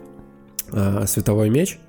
э, 0.72 1.06
световой 1.08 1.50
меч. 1.50 1.80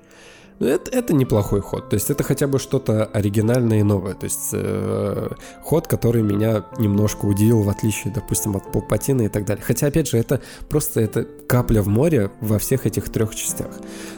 Это, 0.59 0.89
это 0.91 1.13
неплохой 1.13 1.61
ход. 1.61 1.89
То 1.89 1.95
есть 1.95 2.09
это 2.09 2.23
хотя 2.23 2.47
бы 2.47 2.57
что-то 2.57 3.05
оригинальное 3.05 3.79
и 3.79 3.83
новое. 3.83 4.15
То 4.15 4.23
есть 4.25 4.49
э, 4.53 5.29
ход, 5.61 5.87
который 5.87 6.23
меня 6.23 6.63
немножко 6.79 7.25
удивил, 7.25 7.61
в 7.61 7.69
отличие, 7.69 8.11
допустим, 8.13 8.55
от 8.55 8.71
Палпатина 8.71 9.23
и 9.23 9.27
так 9.27 9.45
далее. 9.45 9.63
Хотя, 9.63 9.87
опять 9.87 10.09
же, 10.09 10.17
это 10.17 10.41
просто 10.69 11.01
это 11.01 11.27
капля 11.47 11.81
в 11.81 11.87
море 11.87 12.31
во 12.41 12.57
всех 12.57 12.85
этих 12.87 13.09
трех 13.09 13.35
частях. 13.35 13.69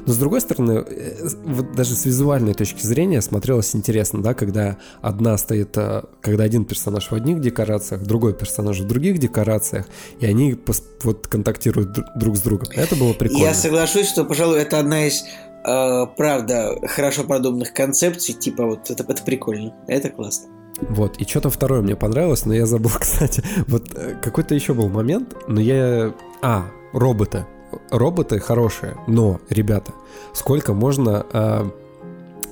Но 0.06 0.14
с 0.14 0.18
другой 0.18 0.40
стороны, 0.40 0.84
э, 0.88 1.28
вот 1.44 1.74
даже 1.74 1.96
с 1.96 2.06
визуальной 2.06 2.54
точки 2.54 2.86
зрения 2.86 3.22
смотрелось 3.22 3.76
интересно, 3.76 4.24
да, 4.24 4.34
когда 4.34 4.78
одна 5.02 5.38
стоит, 5.38 5.76
э, 5.78 6.04
когда 6.22 6.46
один 6.46 6.64
персонаж 6.64 7.12
в 7.12 7.14
одних 7.14 7.42
декорациях, 7.42 8.04
другой 8.04 8.34
персонаж 8.34 8.80
в 8.80 8.88
других 8.88 9.18
декорациях, 9.20 9.88
и 10.20 10.26
они 10.26 10.58
вот 11.04 11.28
контактируют 11.28 11.98
друг 12.16 12.38
с 12.38 12.42
другом. 12.42 12.70
Это 12.74 12.96
было 12.96 13.14
прикольно. 13.14 13.44
Я 13.44 13.54
соглашусь, 13.54 14.08
что, 14.08 14.24
пожалуй, 14.24 14.60
это 14.60 14.80
одна 14.80 15.08
из 15.08 15.24
э, 15.66 16.06
правда, 16.18 16.76
хорошо 16.88 17.24
продуманных 17.24 17.74
концепций, 17.74 18.34
типа 18.34 18.66
вот 18.66 18.90
это, 18.90 19.04
это 19.04 19.24
прикольно, 19.24 19.74
это 19.88 20.10
классно. 20.10 20.50
Вот, 20.82 21.18
и 21.18 21.26
что-то 21.26 21.50
второе 21.50 21.82
мне 21.82 21.96
понравилось, 21.96 22.46
но 22.46 22.54
я 22.54 22.66
забыл, 22.66 22.92
кстати. 23.00 23.44
Вот 23.68 23.92
э, 23.96 24.16
какой-то 24.22 24.56
еще 24.56 24.74
был 24.74 24.90
момент, 24.90 25.36
но 25.48 25.60
я... 25.60 26.14
А, 26.42 26.66
роботы. 26.94 27.46
Роботы 27.92 28.40
хорошие, 28.40 28.98
но, 29.08 29.40
ребята, 29.50 29.94
сколько 30.34 30.74
можно... 30.74 31.26
А... 31.34 31.70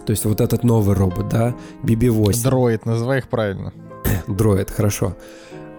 То 0.05 0.11
есть 0.11 0.23
вот 0.23 0.39
этот 0.39 0.63
новый 0.63 0.95
робот, 0.95 1.27
да, 1.27 1.53
BB-8. 1.83 2.43
Дроид, 2.43 2.85
называй 2.85 3.19
их 3.19 3.27
правильно. 3.27 3.73
Дроид, 4.27 4.71
хорошо. 4.71 5.17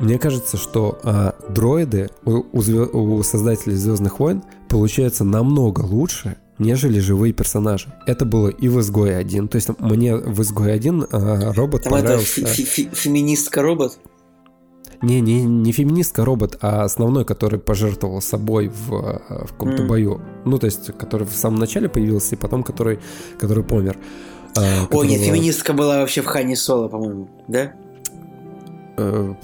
Мне 0.00 0.18
кажется, 0.18 0.56
что 0.56 0.98
а, 1.02 1.34
дроиды 1.48 2.10
у, 2.24 2.44
у, 2.52 3.16
у 3.16 3.22
создателей 3.22 3.74
Звездных 3.74 4.20
войн 4.20 4.44
получаются 4.68 5.24
намного 5.24 5.80
лучше, 5.80 6.36
нежели 6.58 7.00
живые 7.00 7.32
персонажи. 7.32 7.92
Это 8.06 8.24
было 8.24 8.48
и 8.48 8.68
в 8.68 8.80
«Изгое 8.80 9.22
1». 9.22 9.48
То 9.48 9.56
есть 9.56 9.68
мне 9.78 10.16
в 10.16 10.40
«Изгое 10.42 10.78
1» 10.78 11.08
э, 11.10 11.52
робот 11.52 11.84
Там 11.84 11.92
понравился... 11.92 12.40
это 12.42 12.50
феминистка-робот? 12.50 13.98
Не, 15.00 15.20
не, 15.20 15.44
не 15.44 15.72
феминистка 15.72 16.24
робот, 16.24 16.58
а 16.60 16.82
основной, 16.82 17.24
который 17.24 17.60
пожертвовал 17.60 18.20
собой 18.20 18.68
в, 18.68 18.92
э, 18.92 19.44
в 19.46 19.52
каком-то 19.52 19.84
mm. 19.84 19.86
бою. 19.86 20.20
Ну, 20.44 20.58
то 20.58 20.66
есть, 20.66 20.90
который 20.98 21.26
в 21.26 21.34
самом 21.34 21.60
начале 21.60 21.88
появился, 21.88 22.34
и 22.34 22.38
потом 22.38 22.64
который, 22.64 22.98
который 23.38 23.62
помер. 23.62 23.96
А, 24.56 24.86
О, 24.90 25.04
нет, 25.04 25.20
феминистка 25.20 25.72
была 25.72 26.00
вообще 26.00 26.22
в 26.22 26.26
Хане 26.26 26.56
Соло, 26.56 26.88
по-моему, 26.88 27.28
да? 27.46 27.74
Э, 28.96 29.34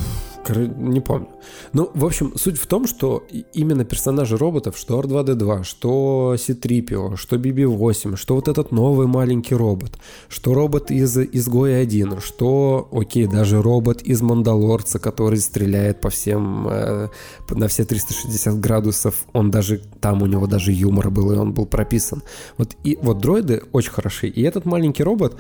Не 0.50 1.00
помню. 1.00 1.28
Ну, 1.72 1.90
в 1.94 2.04
общем, 2.04 2.32
суть 2.36 2.58
в 2.58 2.66
том, 2.66 2.86
что 2.86 3.26
именно 3.52 3.84
персонажи 3.84 4.36
роботов, 4.36 4.76
что 4.76 5.00
R2-D2, 5.00 5.64
что 5.64 6.36
C-3PO, 6.38 7.16
что 7.16 7.36
BB-8, 7.36 8.16
что 8.16 8.34
вот 8.34 8.48
этот 8.48 8.72
новый 8.72 9.06
маленький 9.06 9.54
робот, 9.54 9.98
что 10.28 10.54
робот 10.54 10.90
из 10.90 11.16
Изгоя 11.16 11.82
1, 11.82 12.20
что, 12.20 12.88
окей, 12.92 13.26
даже 13.26 13.62
робот 13.62 14.02
из 14.02 14.22
Мандалорца, 14.22 14.98
который 14.98 15.38
стреляет 15.38 16.00
по 16.00 16.10
всем, 16.10 16.68
э, 16.68 17.08
на 17.50 17.68
все 17.68 17.84
360 17.84 18.60
градусов, 18.60 19.24
он 19.32 19.50
даже, 19.50 19.80
там 20.00 20.22
у 20.22 20.26
него 20.26 20.46
даже 20.46 20.72
юмор 20.72 21.10
был, 21.10 21.32
и 21.32 21.36
он 21.36 21.52
был 21.52 21.66
прописан. 21.66 22.22
Вот, 22.58 22.76
и, 22.84 22.98
вот 23.00 23.18
дроиды 23.18 23.62
очень 23.72 23.92
хороши. 23.92 24.28
И 24.28 24.42
этот 24.42 24.64
маленький 24.64 25.02
робот, 25.02 25.36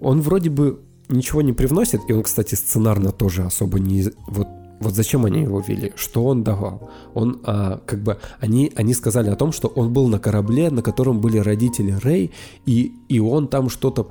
он 0.00 0.20
вроде 0.20 0.50
бы 0.50 0.80
ничего 1.08 1.42
не 1.42 1.52
привносит, 1.52 2.00
и 2.08 2.12
он, 2.12 2.22
кстати, 2.22 2.54
сценарно 2.54 3.12
тоже 3.12 3.42
особо 3.44 3.78
не... 3.78 4.04
Вот, 4.26 4.48
вот 4.80 4.94
зачем 4.94 5.24
они 5.24 5.42
его 5.42 5.60
вели? 5.60 5.92
Что 5.96 6.24
он 6.24 6.44
давал? 6.44 6.90
Он, 7.14 7.40
а, 7.44 7.80
как 7.86 8.02
бы, 8.02 8.18
они, 8.40 8.72
они 8.76 8.94
сказали 8.94 9.28
о 9.30 9.36
том, 9.36 9.52
что 9.52 9.68
он 9.68 9.92
был 9.92 10.08
на 10.08 10.18
корабле, 10.18 10.70
на 10.70 10.82
котором 10.82 11.20
были 11.20 11.38
родители 11.38 11.92
Рэй, 11.92 12.32
и, 12.66 12.92
и 13.08 13.20
он 13.20 13.48
там 13.48 13.68
что-то... 13.68 14.08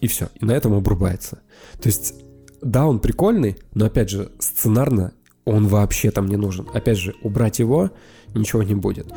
И 0.00 0.06
все, 0.06 0.28
и 0.40 0.44
на 0.44 0.52
этом 0.52 0.74
обрубается. 0.74 1.40
То 1.80 1.88
есть, 1.88 2.14
да, 2.62 2.86
он 2.86 3.00
прикольный, 3.00 3.56
но, 3.74 3.86
опять 3.86 4.10
же, 4.10 4.30
сценарно 4.38 5.12
он 5.44 5.66
вообще 5.66 6.10
там 6.10 6.28
не 6.28 6.36
нужен. 6.36 6.68
Опять 6.72 6.98
же, 6.98 7.14
убрать 7.22 7.58
его 7.58 7.90
ничего 8.34 8.62
не 8.62 8.74
будет. 8.74 9.12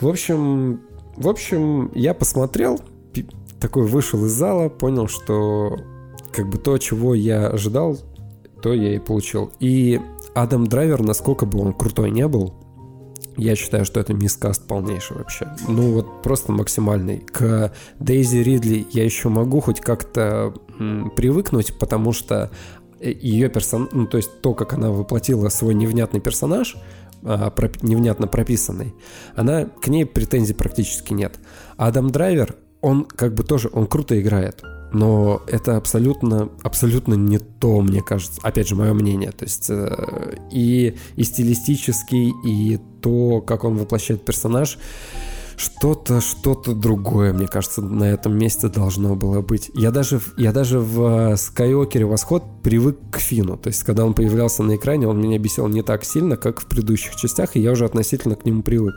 В 0.00 0.06
общем, 0.06 0.82
в 1.16 1.28
общем, 1.28 1.90
я 1.94 2.14
посмотрел, 2.14 2.80
такой 3.58 3.86
вышел 3.86 4.24
из 4.24 4.32
зала, 4.32 4.68
понял, 4.68 5.08
что 5.08 5.76
как 6.32 6.48
бы 6.48 6.58
то, 6.58 6.78
чего 6.78 7.14
я 7.14 7.48
ожидал, 7.48 7.98
то 8.62 8.72
я 8.72 8.94
и 8.94 8.98
получил. 8.98 9.52
И 9.60 10.00
Адам 10.34 10.66
Драйвер, 10.66 11.02
насколько 11.02 11.46
бы 11.46 11.60
он 11.60 11.72
крутой 11.72 12.10
не 12.10 12.26
был, 12.28 12.54
я 13.36 13.54
считаю, 13.54 13.84
что 13.84 14.00
это 14.00 14.14
мискаст 14.14 14.66
полнейший 14.66 15.16
вообще. 15.16 15.48
Ну 15.68 15.92
вот 15.92 16.22
просто 16.22 16.50
максимальный. 16.50 17.18
К 17.18 17.72
Дейзи 18.00 18.38
Ридли 18.38 18.86
я 18.92 19.04
еще 19.04 19.28
могу 19.28 19.60
хоть 19.60 19.80
как-то 19.80 20.52
привыкнуть, 21.16 21.78
потому 21.78 22.12
что 22.12 22.50
э, 23.00 23.12
ее 23.12 23.48
персон... 23.48 23.88
ну 23.92 24.06
то 24.06 24.16
есть 24.16 24.40
то, 24.40 24.54
как 24.54 24.72
она 24.72 24.90
воплотила 24.90 25.48
свой 25.50 25.74
невнятный 25.74 26.20
персонаж, 26.20 26.76
а, 27.24 27.50
проп... 27.50 27.82
невнятно 27.82 28.26
прописанный, 28.26 28.94
она 29.36 29.66
к 29.66 29.88
ней 29.88 30.04
претензий 30.04 30.54
практически 30.54 31.12
нет. 31.12 31.38
Адам 31.76 32.10
Драйвер, 32.10 32.56
он 32.80 33.04
как 33.04 33.34
бы 33.34 33.44
тоже, 33.44 33.70
он 33.72 33.86
круто 33.86 34.20
играет 34.20 34.64
но 34.92 35.42
это 35.46 35.76
абсолютно, 35.76 36.48
абсолютно 36.62 37.14
не 37.14 37.38
то, 37.38 37.80
мне 37.80 38.02
кажется. 38.02 38.40
Опять 38.42 38.68
же, 38.68 38.76
мое 38.76 38.92
мнение. 38.92 39.32
То 39.32 39.44
есть 39.44 39.68
э, 39.68 40.36
и, 40.50 40.96
и 41.16 41.24
стилистический, 41.24 42.32
и 42.44 42.78
то, 43.00 43.40
как 43.40 43.64
он 43.64 43.76
воплощает 43.76 44.24
персонаж, 44.24 44.78
что-то, 45.58 46.20
что-то 46.20 46.72
другое, 46.72 47.32
мне 47.32 47.48
кажется, 47.48 47.82
на 47.82 48.04
этом 48.04 48.38
месте 48.38 48.68
должно 48.68 49.16
было 49.16 49.40
быть. 49.42 49.70
Я 49.74 49.90
даже, 49.90 50.20
я 50.36 50.52
даже 50.52 50.78
в 50.78 51.36
Скайуокере. 51.36 52.06
Восход 52.06 52.44
привык 52.62 52.98
к 53.10 53.18
Фину. 53.18 53.56
То 53.56 53.68
есть, 53.68 53.82
когда 53.82 54.04
он 54.04 54.14
появлялся 54.14 54.62
на 54.62 54.76
экране, 54.76 55.08
он 55.08 55.20
меня 55.20 55.38
бесил 55.38 55.66
не 55.66 55.82
так 55.82 56.04
сильно, 56.04 56.36
как 56.36 56.60
в 56.60 56.66
предыдущих 56.66 57.16
частях, 57.16 57.56
и 57.56 57.60
я 57.60 57.72
уже 57.72 57.84
относительно 57.84 58.36
к 58.36 58.44
нему 58.44 58.62
привык. 58.62 58.94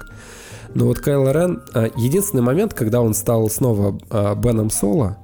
Но 0.76 0.86
вот 0.86 1.00
Кайло 1.00 1.32
Рен, 1.32 1.62
э, 1.74 1.90
единственный 1.98 2.44
момент, 2.44 2.74
когда 2.74 3.02
он 3.02 3.14
стал 3.14 3.50
снова 3.50 4.00
э, 4.10 4.36
Беном 4.36 4.70
Соло, 4.70 5.18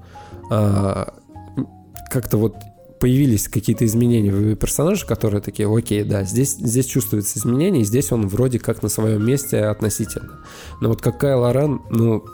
как-то 0.50 2.38
вот 2.38 2.56
появились 3.00 3.48
какие-то 3.48 3.86
изменения 3.86 4.32
в 4.32 4.56
персонаже, 4.56 5.06
которые 5.06 5.42
такие, 5.42 5.72
окей, 5.72 6.04
да, 6.04 6.24
здесь, 6.24 6.56
здесь 6.56 6.86
чувствуется 6.86 7.38
изменение, 7.38 7.82
и 7.82 7.86
здесь 7.86 8.12
он 8.12 8.28
вроде 8.28 8.60
как 8.60 8.82
на 8.82 8.90
своем 8.90 9.26
месте 9.26 9.66
относительно. 9.66 10.40
Но 10.82 10.90
вот 10.90 11.02
как 11.02 11.20
Кайл 11.20 11.52
Рен, 11.52 11.82
ну, 11.90 12.26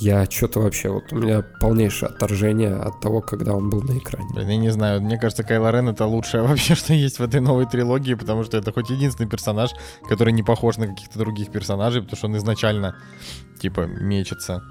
я 0.00 0.26
что-то 0.26 0.60
вообще, 0.60 0.90
вот 0.90 1.04
у 1.12 1.16
меня 1.16 1.42
полнейшее 1.60 2.10
отторжение 2.10 2.74
от 2.74 3.00
того, 3.00 3.20
когда 3.20 3.54
он 3.54 3.70
был 3.70 3.82
на 3.82 3.96
экране. 3.98 4.28
Я 4.36 4.56
не 4.56 4.70
знаю, 4.70 5.00
мне 5.00 5.18
кажется, 5.18 5.42
Кайло 5.42 5.70
Рен 5.70 5.88
это 5.88 6.06
лучшее 6.06 6.42
вообще, 6.46 6.74
что 6.74 6.92
есть 6.92 7.18
в 7.18 7.22
этой 7.22 7.40
новой 7.40 7.66
трилогии, 7.66 8.14
потому 8.14 8.44
что 8.44 8.58
это 8.58 8.72
хоть 8.72 8.90
единственный 8.90 9.28
персонаж, 9.28 9.70
который 10.08 10.32
не 10.32 10.42
похож 10.42 10.76
на 10.76 10.86
каких-то 10.88 11.18
других 11.18 11.50
персонажей, 11.50 12.02
потому 12.02 12.16
что 12.16 12.26
он 12.26 12.36
изначально, 12.36 12.96
типа, 13.60 13.86
мечется. 13.86 14.62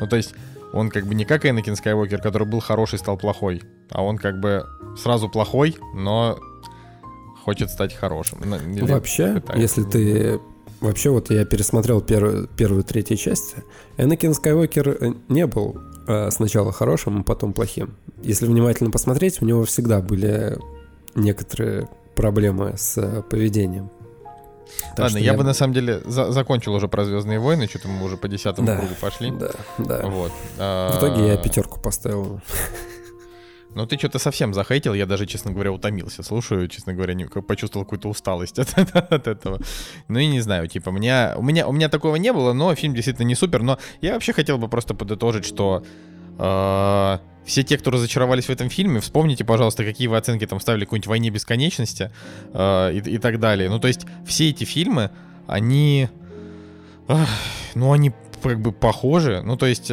Ну, 0.00 0.08
то 0.08 0.16
есть, 0.16 0.34
он 0.74 0.90
как 0.90 1.06
бы 1.06 1.14
не 1.14 1.24
как 1.24 1.46
Энакин 1.46 1.76
Скайуокер, 1.76 2.20
который 2.20 2.48
был 2.48 2.58
хороший, 2.58 2.98
стал 2.98 3.16
плохой, 3.16 3.62
а 3.90 4.02
он 4.02 4.18
как 4.18 4.40
бы 4.40 4.66
сразу 5.00 5.28
плохой, 5.28 5.76
но 5.94 6.38
хочет 7.44 7.70
стать 7.70 7.94
хорошим. 7.94 8.40
Или 8.40 8.90
Вообще, 8.90 9.34
пытается. 9.34 9.60
если 9.60 9.82
ты... 9.84 10.40
Вообще, 10.80 11.10
вот 11.10 11.30
я 11.30 11.44
пересмотрел 11.44 12.00
первую, 12.00 12.48
первую 12.48 12.82
третью 12.82 13.16
часть. 13.16 13.54
Энакин 13.96 14.34
Скайуокер 14.34 14.88
э, 14.88 15.14
не 15.28 15.46
был 15.46 15.78
э, 16.08 16.30
сначала 16.30 16.72
хорошим, 16.72 17.20
а 17.20 17.22
потом 17.22 17.52
плохим. 17.52 17.94
Если 18.22 18.44
внимательно 18.44 18.90
посмотреть, 18.90 19.40
у 19.40 19.46
него 19.46 19.64
всегда 19.64 20.00
были 20.00 20.58
некоторые 21.14 21.88
проблемы 22.16 22.74
с 22.76 22.98
э, 22.98 23.22
поведением. 23.22 23.90
Так 24.96 25.06
Ладно, 25.06 25.18
я, 25.18 25.32
я 25.32 25.34
бы 25.34 25.44
на 25.44 25.54
самом 25.54 25.74
деле 25.74 26.00
за 26.04 26.30
закончил 26.32 26.74
уже 26.74 26.88
про 26.88 27.04
Звездные 27.04 27.38
войны, 27.38 27.66
что-то 27.66 27.88
мы 27.88 28.04
уже 28.04 28.16
по 28.16 28.28
десятому 28.28 28.66
да, 28.66 28.76
кругу 28.76 28.94
пошли. 29.00 29.30
Да, 29.30 29.50
да. 29.78 30.06
Вот. 30.06 30.32
В 30.56 30.98
итоге 30.98 31.28
я 31.28 31.36
пятерку 31.36 31.80
поставил. 31.80 32.40
Ну, 33.74 33.86
ты 33.86 33.98
что-то 33.98 34.20
совсем 34.20 34.54
захейтил, 34.54 34.94
я 34.94 35.04
даже, 35.04 35.26
честно 35.26 35.50
говоря, 35.50 35.72
утомился. 35.72 36.22
Слушаю, 36.22 36.68
честно 36.68 36.94
говоря, 36.94 37.14
не, 37.14 37.24
почувствовал 37.24 37.84
какую-то 37.84 38.08
усталость 38.08 38.58
от, 38.60 38.72
от 38.94 39.26
этого. 39.26 39.58
Ну 40.08 40.18
и 40.20 40.26
не 40.28 40.40
знаю, 40.40 40.68
типа, 40.68 40.90
меня, 40.90 41.34
у, 41.36 41.42
меня, 41.42 41.66
у 41.66 41.72
меня 41.72 41.88
такого 41.88 42.16
не 42.16 42.32
было, 42.32 42.52
но 42.52 42.74
фильм 42.76 42.94
действительно 42.94 43.26
не 43.26 43.34
супер. 43.34 43.62
Но 43.62 43.78
я 44.00 44.12
вообще 44.12 44.32
хотел 44.32 44.58
бы 44.58 44.68
просто 44.68 44.94
подытожить, 44.94 45.44
что 45.44 45.82
все 46.36 47.62
те, 47.62 47.78
кто 47.78 47.90
разочаровались 47.90 48.46
в 48.46 48.50
этом 48.50 48.70
фильме, 48.70 49.00
вспомните, 49.00 49.44
пожалуйста, 49.44 49.84
какие 49.84 50.08
вы 50.08 50.16
оценки 50.16 50.46
там 50.46 50.60
ставили 50.60 50.84
какой-нибудь 50.84 51.06
«Войне 51.06 51.30
бесконечности» 51.30 52.10
э, 52.52 52.92
и, 52.94 52.98
и 52.98 53.18
так 53.18 53.38
далее. 53.38 53.68
Ну, 53.68 53.78
то 53.78 53.88
есть 53.88 54.06
все 54.26 54.48
эти 54.48 54.64
фильмы, 54.64 55.10
они... 55.46 56.08
Э, 57.08 57.24
ну, 57.74 57.92
они 57.92 58.12
как 58.42 58.60
бы 58.60 58.72
похожи. 58.72 59.42
Ну, 59.44 59.56
то 59.56 59.66
есть... 59.66 59.90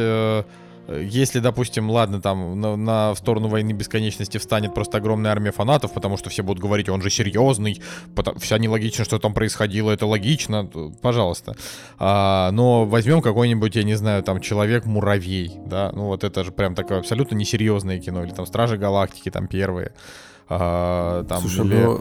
Если, 0.88 1.38
допустим, 1.38 1.90
ладно, 1.90 2.20
там 2.20 2.60
на, 2.60 2.76
на 2.76 3.14
в 3.14 3.18
сторону 3.18 3.48
войны 3.48 3.72
бесконечности 3.72 4.38
встанет 4.38 4.74
просто 4.74 4.98
огромная 4.98 5.30
армия 5.30 5.52
фанатов, 5.52 5.92
потому 5.92 6.16
что 6.16 6.28
все 6.28 6.42
будут 6.42 6.62
говорить, 6.62 6.88
он 6.88 7.02
же 7.02 7.10
серьезный, 7.10 7.80
потому, 8.16 8.38
вся 8.40 8.58
нелогично, 8.58 9.04
что 9.04 9.18
там 9.18 9.32
происходило, 9.32 9.90
это 9.92 10.06
логично, 10.06 10.68
пожалуйста. 11.00 11.54
А, 11.98 12.50
но 12.50 12.84
возьмем 12.84 13.22
какой-нибудь, 13.22 13.76
я 13.76 13.84
не 13.84 13.94
знаю, 13.94 14.22
там 14.22 14.40
Человек-муравей, 14.40 15.52
да, 15.66 15.92
ну 15.94 16.06
вот 16.06 16.24
это 16.24 16.42
же 16.42 16.50
прям 16.50 16.74
такое 16.74 16.98
абсолютно 16.98 17.36
несерьезное 17.36 18.00
кино, 18.00 18.24
или 18.24 18.32
там 18.32 18.46
Стражи 18.46 18.76
Галактики, 18.76 19.30
там 19.30 19.46
первые. 19.46 19.92
А, 20.48 21.24
там, 21.24 21.40
Слушай, 21.42 21.66
или... 21.66 21.74
ну, 21.76 22.00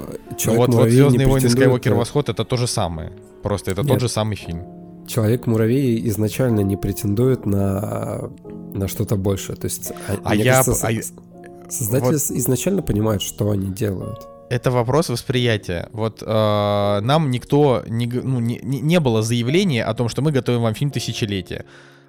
вот, 0.56 0.74
вот 0.74 0.90
Звездные 0.90 1.28
войны 1.28 1.50
Скайуокер 1.50 1.94
Восход 1.94 2.30
это 2.30 2.44
то 2.44 2.58
же 2.58 2.68
самое. 2.68 3.14
Просто 3.44 3.72
это 3.72 3.82
Нет. 3.82 3.92
тот 3.92 4.02
же 4.02 4.10
самый 4.10 4.36
фильм. 4.36 4.81
Человек-муравей 5.08 6.08
изначально 6.10 6.62
не 6.62 6.78
претендует 6.78 7.46
на, 7.46 8.30
на 8.74 8.88
что-то 8.88 9.16
большее. 9.16 9.56
То 9.56 9.66
есть, 9.66 9.92
а, 10.08 10.18
а 10.24 10.36
я... 10.36 10.64
Кажется, 10.64 10.88
а... 10.88 11.72
Создатели 11.72 12.14
вот... 12.14 12.38
изначально 12.38 12.82
понимают, 12.82 13.22
что 13.22 13.50
они 13.50 13.72
делают. 13.72 14.28
Это 14.50 14.70
вопрос 14.70 15.08
восприятия. 15.08 15.88
Вот 15.94 16.22
э, 16.22 16.26
нам 16.26 17.32
никто 17.32 17.84
не, 17.88 18.06
ну, 18.06 18.42
не, 18.42 18.60
не 18.62 19.00
было 19.00 19.22
заявления 19.22 19.86
о 19.86 19.94
том, 19.94 20.10
что 20.10 20.22
мы 20.22 20.34
готовим 20.34 20.62
вам 20.62 20.74
фильм 20.74 20.92
тысячелетия. 20.92 21.64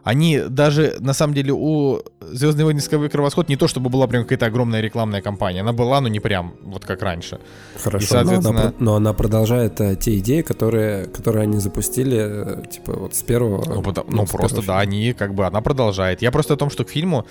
Они 0.04 0.40
даже, 0.48 0.96
на 1.00 1.12
самом 1.12 1.34
деле, 1.34 1.52
у 1.52 2.00
Звездные 2.20 2.64
войны 2.64 2.80
Скайуокер 2.80 3.20
Восход 3.20 3.48
не 3.48 3.56
то, 3.56 3.68
чтобы 3.68 3.88
была 3.88 4.06
прям 4.06 4.22
какая-то 4.22 4.46
огромная 4.46 4.80
рекламная 4.80 5.22
кампания. 5.22 5.60
Она 5.60 5.72
была, 5.72 6.00
но 6.00 6.08
не 6.08 6.18
прям 6.18 6.54
вот 6.62 6.84
как 6.84 7.02
раньше. 7.02 7.38
Хорошо, 7.76 8.04
И, 8.04 8.08
соответственно... 8.08 8.52
но, 8.52 8.60
она, 8.60 8.74
но 8.78 8.94
она 8.96 9.12
продолжает 9.12 9.80
а, 9.80 9.94
те 9.94 10.18
идеи, 10.18 10.42
которые, 10.42 11.06
которые 11.06 11.44
они 11.44 11.58
запустили, 11.58 12.18
э, 12.18 12.66
типа, 12.66 12.94
вот 12.94 13.14
с 13.14 13.22
первого... 13.22 13.64
Ну, 13.64 13.82
потому, 13.82 14.10
ну 14.10 14.26
просто, 14.26 14.62
да, 14.62 14.80
они 14.80 15.12
как 15.12 15.34
бы, 15.34 15.46
она 15.46 15.60
продолжает. 15.60 16.22
Я 16.22 16.32
просто 16.32 16.54
о 16.54 16.56
том, 16.56 16.70
что 16.70 16.84
к 16.84 16.90
фильму 16.90 17.26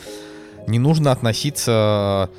не 0.67 0.79
нужно 0.79 1.11
относиться 1.11 2.29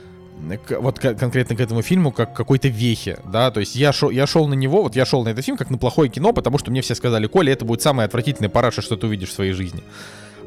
к, 0.67 0.81
вот 0.81 0.99
к, 0.99 1.15
конкретно 1.15 1.57
к 1.57 1.61
этому 1.61 1.83
фильму 1.83 2.13
как 2.13 2.33
к 2.33 2.37
какой-то 2.37 2.69
вехе, 2.69 3.19
да, 3.31 3.51
то 3.51 3.61
есть 3.61 3.77
я 3.77 3.93
шел, 3.93 4.11
я 4.11 4.27
шел 4.27 4.49
на 4.49 4.55
него, 4.55 4.83
вот 4.83 4.97
я 4.97 5.05
шел 5.05 5.25
на 5.25 5.29
этот 5.29 5.45
фильм 5.45 5.57
как 5.57 5.71
на 5.71 5.79
плохое 5.79 6.11
кино, 6.11 6.33
потому 6.33 6.59
что 6.59 6.71
мне 6.71 6.81
все 6.83 6.95
сказали, 6.95 7.27
Коля, 7.27 7.53
это 7.53 7.65
будет 7.65 7.83
самое 7.83 8.07
отвратительное 8.07 8.51
параша, 8.51 8.83
что 8.83 8.97
ты 8.97 9.07
увидишь 9.07 9.31
в 9.31 9.33
своей 9.33 9.53
жизни. 9.53 9.83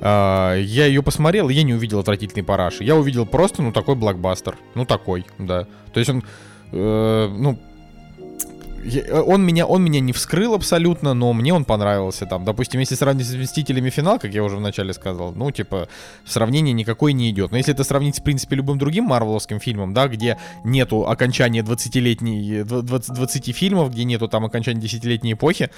Uh, 0.02 0.62
я 0.62 0.86
ее 0.86 1.02
посмотрел, 1.02 1.50
я 1.50 1.64
не 1.64 1.74
увидел 1.74 2.00
отвратительный 2.00 2.44
параш. 2.44 2.82
Я 2.82 2.96
увидел 2.96 3.26
просто, 3.26 3.62
ну, 3.62 3.72
такой 3.72 3.96
блокбастер. 3.96 4.58
Ну, 4.76 4.86
такой, 4.86 5.26
да. 5.40 5.66
То 5.94 6.00
есть 6.00 6.10
он, 6.10 6.24
э, 6.72 7.28
ну, 7.30 7.58
он 9.26 9.44
меня, 9.44 9.66
он 9.66 9.84
меня 9.84 10.00
не 10.00 10.14
вскрыл 10.14 10.54
абсолютно, 10.54 11.14
но 11.14 11.34
мне 11.34 11.54
он 11.54 11.66
понравился. 11.66 12.26
Там, 12.26 12.46
допустим, 12.46 12.80
если 12.80 12.96
сравнить 12.96 13.26
с 13.26 13.34
Мстителями 13.34 13.90
финал, 13.90 14.20
как 14.20 14.32
я 14.32 14.44
уже 14.44 14.58
вначале 14.58 14.94
сказал, 14.94 15.34
ну, 15.34 15.50
типа, 15.52 15.88
сравнение 16.26 16.74
никакой 16.74 17.14
не 17.14 17.32
идет. 17.32 17.52
Но 17.52 17.58
если 17.58 17.74
это 17.74 17.84
сравнить, 17.84 18.20
в 18.20 18.24
принципе, 18.24 18.56
любым 18.56 18.78
другим 18.78 19.06
марвеловским 19.06 19.60
фильмом, 19.60 19.94
да, 19.94 20.08
где 20.08 20.38
нету 20.64 21.08
окончания 21.08 21.62
20-летней, 21.62 22.64
20, 22.64 23.14
20 23.14 23.56
фильмов, 23.56 23.92
где 23.92 24.04
нету 24.04 24.28
там 24.28 24.46
окончания 24.46 24.82
10-летней 24.82 25.34
эпохи, 25.34 25.72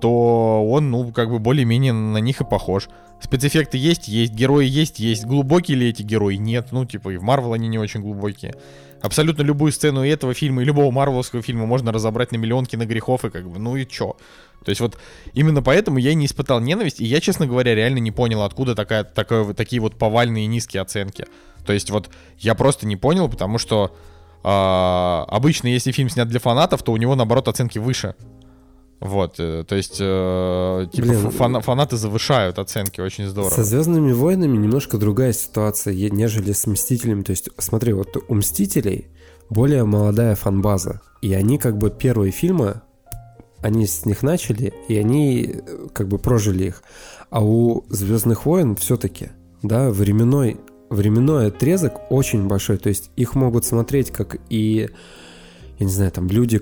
то 0.00 0.66
он, 0.68 0.90
ну, 0.90 1.12
как 1.12 1.30
бы 1.30 1.38
более-менее 1.38 1.92
на 1.92 2.18
них 2.18 2.40
и 2.40 2.44
похож. 2.44 2.88
Спецэффекты 3.20 3.76
есть, 3.76 4.08
есть, 4.08 4.32
герои 4.32 4.66
есть, 4.66 4.98
есть. 4.98 5.24
Глубокие 5.24 5.76
ли 5.76 5.90
эти 5.90 6.02
герои? 6.02 6.36
Нет. 6.36 6.68
Ну, 6.72 6.86
типа, 6.86 7.10
и 7.10 7.16
в 7.16 7.22
Марвел 7.22 7.52
они 7.52 7.68
не 7.68 7.78
очень 7.78 8.00
глубокие. 8.00 8.54
Абсолютно 9.02 9.42
любую 9.42 9.72
сцену 9.72 10.04
этого 10.04 10.34
фильма, 10.34 10.62
и 10.62 10.64
любого 10.64 10.90
марвеловского 10.90 11.42
фильма 11.42 11.66
можно 11.66 11.90
разобрать 11.90 12.32
на 12.32 12.36
миллион 12.36 12.66
киногрехов, 12.66 13.24
и 13.24 13.30
как 13.30 13.48
бы, 13.48 13.58
ну 13.58 13.76
и 13.76 13.86
чё? 13.86 14.16
То 14.64 14.68
есть 14.68 14.80
вот 14.80 14.98
именно 15.32 15.62
поэтому 15.62 15.98
я 15.98 16.12
не 16.12 16.26
испытал 16.26 16.60
ненависть, 16.60 17.00
и 17.00 17.06
я, 17.06 17.20
честно 17.20 17.46
говоря, 17.46 17.74
реально 17.74 17.98
не 17.98 18.10
понял, 18.10 18.42
откуда 18.42 18.74
такая, 18.74 19.06
вот 19.42 19.56
такие 19.56 19.80
вот 19.80 19.96
повальные 19.96 20.46
низкие 20.46 20.82
оценки. 20.82 21.26
То 21.64 21.72
есть 21.72 21.90
вот 21.90 22.10
я 22.38 22.54
просто 22.54 22.86
не 22.86 22.96
понял, 22.96 23.28
потому 23.30 23.56
что 23.56 23.96
а, 24.42 25.24
обычно, 25.28 25.68
если 25.68 25.92
фильм 25.92 26.08
снят 26.08 26.28
для 26.28 26.40
фанатов, 26.40 26.82
то 26.82 26.92
у 26.92 26.96
него, 26.96 27.14
наоборот, 27.14 27.48
оценки 27.48 27.78
выше. 27.78 28.14
Вот, 29.00 29.36
э, 29.38 29.64
то 29.66 29.76
есть, 29.76 29.96
э, 29.98 30.86
типа, 30.92 31.06
Блин, 31.08 31.20
фа- 31.20 31.30
фана- 31.30 31.60
фанаты 31.62 31.96
завышают 31.96 32.58
оценки, 32.58 33.00
очень 33.00 33.26
здорово. 33.26 33.50
Со 33.50 33.64
Звездными 33.64 34.12
войнами 34.12 34.58
немножко 34.58 34.98
другая 34.98 35.32
ситуация, 35.32 35.94
нежели 36.10 36.52
с 36.52 36.66
Мстителями. 36.66 37.22
То 37.22 37.30
есть, 37.30 37.48
смотри, 37.56 37.94
вот 37.94 38.16
у 38.28 38.34
Мстителей 38.34 39.08
более 39.48 39.84
молодая 39.84 40.34
фанбаза. 40.34 41.00
И 41.22 41.32
они 41.32 41.56
как 41.56 41.78
бы 41.78 41.90
первые 41.90 42.30
фильмы, 42.30 42.82
они 43.62 43.86
с 43.86 44.04
них 44.04 44.22
начали, 44.22 44.74
и 44.88 44.96
они 44.98 45.54
э, 45.54 45.86
как 45.94 46.06
бы 46.08 46.18
прожили 46.18 46.66
их. 46.66 46.82
А 47.30 47.42
у 47.42 47.84
Звездных 47.88 48.44
войн 48.44 48.76
все-таки, 48.76 49.30
да, 49.62 49.90
временной, 49.90 50.58
временной 50.90 51.46
отрезок 51.46 52.10
очень 52.10 52.46
большой. 52.48 52.76
То 52.76 52.90
есть 52.90 53.10
их 53.16 53.34
могут 53.34 53.64
смотреть 53.64 54.10
как 54.10 54.36
и 54.50 54.90
я 55.78 55.86
не 55.86 55.92
знаю, 55.92 56.10
там 56.12 56.28
люди, 56.28 56.58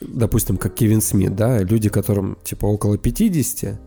допустим, 0.00 0.56
как 0.56 0.74
Кевин 0.74 1.00
Смит, 1.00 1.36
да, 1.36 1.58
люди, 1.58 1.88
которым 1.88 2.38
типа 2.44 2.66
около 2.66 2.98
50, 2.98 3.80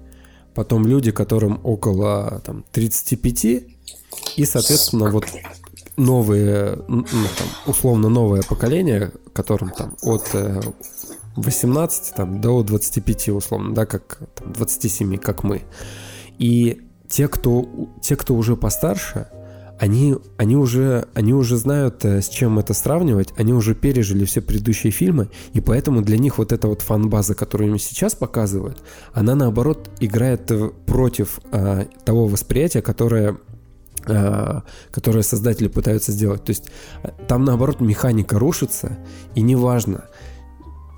потом 0.54 0.86
люди, 0.86 1.12
которым 1.12 1.60
около 1.64 2.42
там 2.46 2.66
35, 2.72 3.46
и, 3.46 4.46
соответственно, 4.46 5.10
вот 5.10 5.26
новые, 5.98 6.78
ну, 6.88 7.04
там, 7.04 7.48
условно 7.66 8.10
новое 8.10 8.42
поколение, 8.42 9.12
которым 9.34 9.72
там 9.72 9.96
от 10.02 10.30
э, 10.34 10.62
18 11.36 12.16
там, 12.16 12.42
до 12.42 12.64
25 12.64 13.30
условно, 13.30 13.74
да, 13.74 13.86
как 13.86 14.20
там, 14.36 14.54
27, 14.54 15.18
как 15.18 15.44
мы. 15.44 15.64
И 16.38 16.82
те, 17.08 17.28
кто, 17.28 17.90
те, 18.02 18.16
кто 18.16 18.36
уже 18.36 18.56
постарше, 18.56 19.28
они, 19.80 20.16
они, 20.38 20.56
уже, 20.56 21.08
они 21.14 21.34
уже 21.34 21.58
знают, 21.58 22.06
э, 22.06 22.22
с 22.22 22.30
чем 22.30 22.60
это 22.60 22.74
сравнивать, 22.74 23.34
они 23.38 23.54
уже 23.54 23.76
пережили 23.76 24.26
все 24.26 24.42
предыдущие 24.42 24.92
фильмы, 24.92 25.30
и 25.54 25.62
поэтому 25.62 26.02
для 26.02 26.18
них 26.18 26.38
вот 26.38 26.52
эта 26.52 26.68
вот 26.68 26.82
фан-база, 26.82 27.36
которую 27.36 27.72
им 27.72 27.80
сейчас 27.80 28.16
показывают, 28.16 28.84
она 29.14 29.36
наоборот 29.36 29.90
играет 30.00 30.52
против 30.86 31.40
э, 31.52 31.86
того 32.06 32.28
восприятия, 32.28 32.82
которое 32.82 33.38
э, 34.06 34.62
которое 34.92 35.24
создатели 35.24 35.68
пытаются 35.68 36.12
сделать. 36.12 36.44
То 36.44 36.52
есть 36.52 36.66
там 37.28 37.44
наоборот 37.44 37.82
механика 37.82 38.38
рушится, 38.38 38.98
и 39.36 39.42
неважно, 39.42 40.06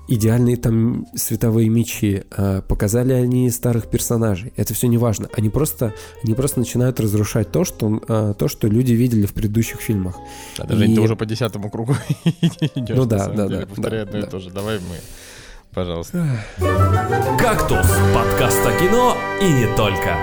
идеальные 0.08 0.56
там 0.56 1.06
световые 1.14 1.68
мечи, 1.68 2.24
э, 2.30 2.62
показали 2.62 3.12
они 3.12 3.50
старых 3.50 3.88
персонажей, 3.88 4.52
это 4.56 4.74
все 4.74 4.86
не 4.86 4.98
важно. 4.98 5.28
Они 5.36 5.50
просто, 5.50 5.94
они 6.22 6.34
просто 6.34 6.60
начинают 6.60 7.00
разрушать 7.00 7.50
то, 7.50 7.64
что, 7.64 8.00
э, 8.08 8.34
то, 8.38 8.48
что 8.48 8.68
люди 8.68 8.92
видели 8.92 9.26
в 9.26 9.34
предыдущих 9.34 9.80
фильмах. 9.80 10.16
Да, 10.58 10.74
Жень, 10.76 10.92
И- 10.92 10.94
ты 10.94 11.00
уже 11.00 11.16
по 11.16 11.26
десятому 11.26 11.70
кругу 11.70 11.94
идешь. 12.24 12.96
Ну 12.96 13.04
да, 13.04 13.26
да, 13.28 13.46
деле, 13.48 13.60
да, 13.60 13.66
Повторяй 13.66 14.04
да, 14.04 14.10
одно 14.10 14.18
и 14.26 14.30
то 14.30 14.38
же. 14.38 14.50
Давай 14.50 14.78
мы, 14.78 14.96
пожалуйста. 15.74 16.24
«Кактус»— 17.38 17.86
подкаст 18.14 18.64
о 18.66 18.72
кино 18.80 19.16
и 19.42 19.52
не 19.52 19.76
только. 19.76 20.16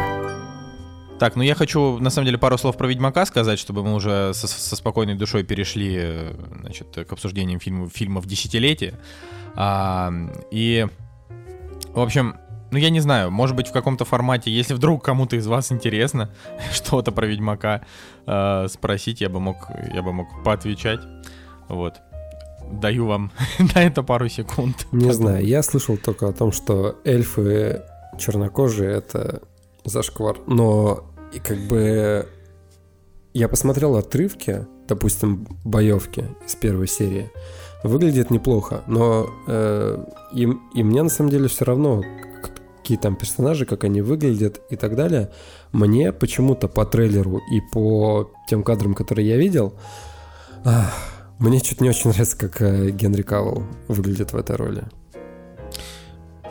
Так, 1.20 1.36
ну 1.36 1.44
я 1.44 1.56
хочу, 1.56 2.00
на 2.00 2.10
самом 2.10 2.26
деле, 2.26 2.38
пару 2.38 2.58
слов 2.58 2.76
про 2.76 2.88
Ведьмака 2.88 3.26
сказать, 3.26 3.60
чтобы 3.60 3.84
мы 3.84 3.94
уже 3.94 4.34
со, 4.34 4.48
со 4.48 4.76
спокойной 4.76 5.16
душой 5.16 5.44
перешли, 5.44 5.96
э, 5.98 6.34
значит, 6.62 6.88
к 7.08 7.14
обсуждениям 7.14 7.60
фильмов, 7.60 7.92
фильмов 7.94 8.26
десятилетия. 8.26 9.00
А, 9.56 10.12
и, 10.52 10.88
в 11.94 12.00
общем, 12.00 12.36
ну 12.72 12.80
я 12.80 12.90
не 12.90 13.00
знаю, 13.00 13.30
может 13.30 13.56
быть 13.56 13.68
в 13.68 13.72
каком-то 13.72 14.04
формате, 14.04 14.52
если 14.52 14.74
вдруг 14.74 15.04
кому-то 15.04 15.36
из 15.36 15.46
вас 15.46 15.72
интересно 15.72 16.32
что-то 16.72 17.12
про 17.12 17.28
Ведьмака 17.28 17.82
э, 18.26 18.68
спросить, 18.70 19.22
я 19.22 19.30
бы 19.30 19.40
мог, 19.40 19.70
я 19.94 20.02
бы 20.02 20.12
мог 20.12 20.44
поотвечать. 20.44 21.02
Вот. 21.70 21.96
Даю 22.72 23.06
вам 23.06 23.32
на 23.76 23.84
это 23.84 24.02
пару 24.04 24.28
секунд. 24.28 24.88
Не 24.92 25.12
знаю, 25.14 25.46
я 25.46 25.62
слышал 25.62 25.98
только 25.98 26.28
о 26.28 26.34
том, 26.34 26.52
что 26.52 27.00
эльфы 27.06 27.84
чернокожие 28.18 28.92
это 28.92 29.44
зашквар. 29.86 30.38
Но 30.48 31.04
и 31.32 31.40
как 31.40 31.60
бы 31.60 32.28
я 33.34 33.48
посмотрел 33.48 33.96
отрывки, 33.96 34.66
допустим, 34.88 35.48
боевки 35.64 36.26
из 36.46 36.56
первой 36.56 36.88
серии. 36.88 37.32
Выглядит 37.84 38.32
неплохо, 38.32 38.84
но 38.88 39.30
э, 39.48 40.06
и, 40.34 40.48
и 40.74 40.84
мне 40.84 41.04
на 41.04 41.10
самом 41.10 41.30
деле 41.30 41.50
все 41.50 41.66
равно, 41.66 42.02
какие 42.78 42.98
там 42.98 43.16
персонажи, 43.16 43.66
как 43.66 43.84
они 43.84 44.02
выглядят 44.02 44.62
и 44.70 44.76
так 44.78 44.96
далее. 44.96 45.32
Мне 45.74 46.14
почему-то 46.14 46.68
по 46.70 46.86
трейлеру 46.86 47.42
и 47.52 47.60
по 47.60 48.32
тем 48.48 48.64
кадрам, 48.64 48.94
которые 48.94 49.28
я 49.28 49.38
видел, 49.38 49.74
ах, 50.64 50.94
мне 51.40 51.60
что-то 51.60 51.84
не 51.84 51.90
очень 51.90 52.10
нравится, 52.12 52.38
как 52.38 52.62
э, 52.62 52.90
Генри 52.92 53.22
Кавелл 53.22 53.64
выглядит 53.90 54.32
в 54.32 54.38
этой 54.38 54.56
роли. 54.56 54.84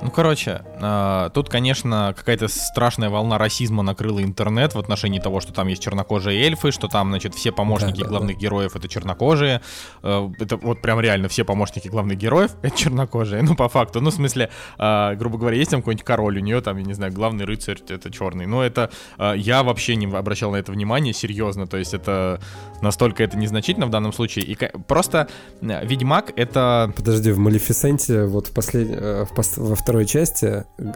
Ну, 0.03 0.11
короче, 0.11 0.63
э, 0.81 1.31
тут, 1.33 1.49
конечно, 1.49 2.15
какая-то 2.17 2.49
страшная 2.49 3.09
волна 3.09 3.39
расизма 3.39 3.83
накрыла 3.83 4.23
интернет 4.23 4.75
в 4.75 4.79
отношении 4.79 5.21
того, 5.21 5.41
что 5.41 5.53
там 5.53 5.69
есть 5.69 5.83
чернокожие 5.83 6.43
эльфы, 6.43 6.73
что 6.73 6.89
там, 6.89 7.11
значит, 7.11 7.35
все 7.35 7.53
помощники 7.53 7.99
Да, 7.99 8.05
да, 8.05 8.09
главных 8.09 8.37
героев 8.39 8.75
это 8.75 8.89
чернокожие. 8.89 9.61
Э, 10.03 10.29
это 10.39 10.57
вот 10.57 10.83
прям 10.83 11.01
реально 11.01 11.29
все 11.29 11.45
помощники 11.45 11.89
главных 11.89 12.19
героев 12.19 12.53
это 12.63 12.77
чернокожие. 12.77 13.43
Ну, 13.43 13.55
по 13.55 13.69
факту. 13.69 14.01
Ну, 14.01 14.11
в 14.11 14.15
смысле, 14.15 14.51
э, 14.79 15.15
грубо 15.15 15.39
говоря, 15.39 15.57
есть 15.57 15.71
там 15.71 15.81
какой-нибудь 15.81 16.05
король, 16.05 16.39
у 16.39 16.41
нее 16.41 16.61
там, 16.61 16.77
я 16.79 16.85
не 16.85 16.95
знаю, 16.95 17.13
главный 17.13 17.45
рыцарь 17.45 17.79
это 17.89 18.11
черный. 18.11 18.47
Но 18.47 18.63
это 18.65 18.91
э, 19.19 19.35
я 19.37 19.63
вообще 19.63 19.95
не 19.97 20.07
обращал 20.07 20.53
на 20.53 20.57
это 20.57 20.73
внимание, 20.73 21.13
серьезно. 21.13 21.67
То 21.67 21.77
есть 21.77 21.95
это 21.95 22.41
настолько 22.81 23.23
это 23.23 23.37
незначительно 23.37 23.87
в 23.87 23.91
данном 23.91 24.13
случае. 24.13 24.45
И 24.47 24.57
просто 24.89 25.29
Ведьмак 25.61 26.33
это 26.35 26.93
Подожди, 26.97 27.31
в 27.31 27.39
Малефисенте, 27.39 28.25
вот 28.25 28.49
в 28.49 28.53
послед... 28.53 28.89
э, 28.91 29.25
в 29.25 29.39
пос- 29.39 29.61
во 29.61 29.77
второй 29.93 30.07
части, 30.07 30.64
г- 30.78 30.95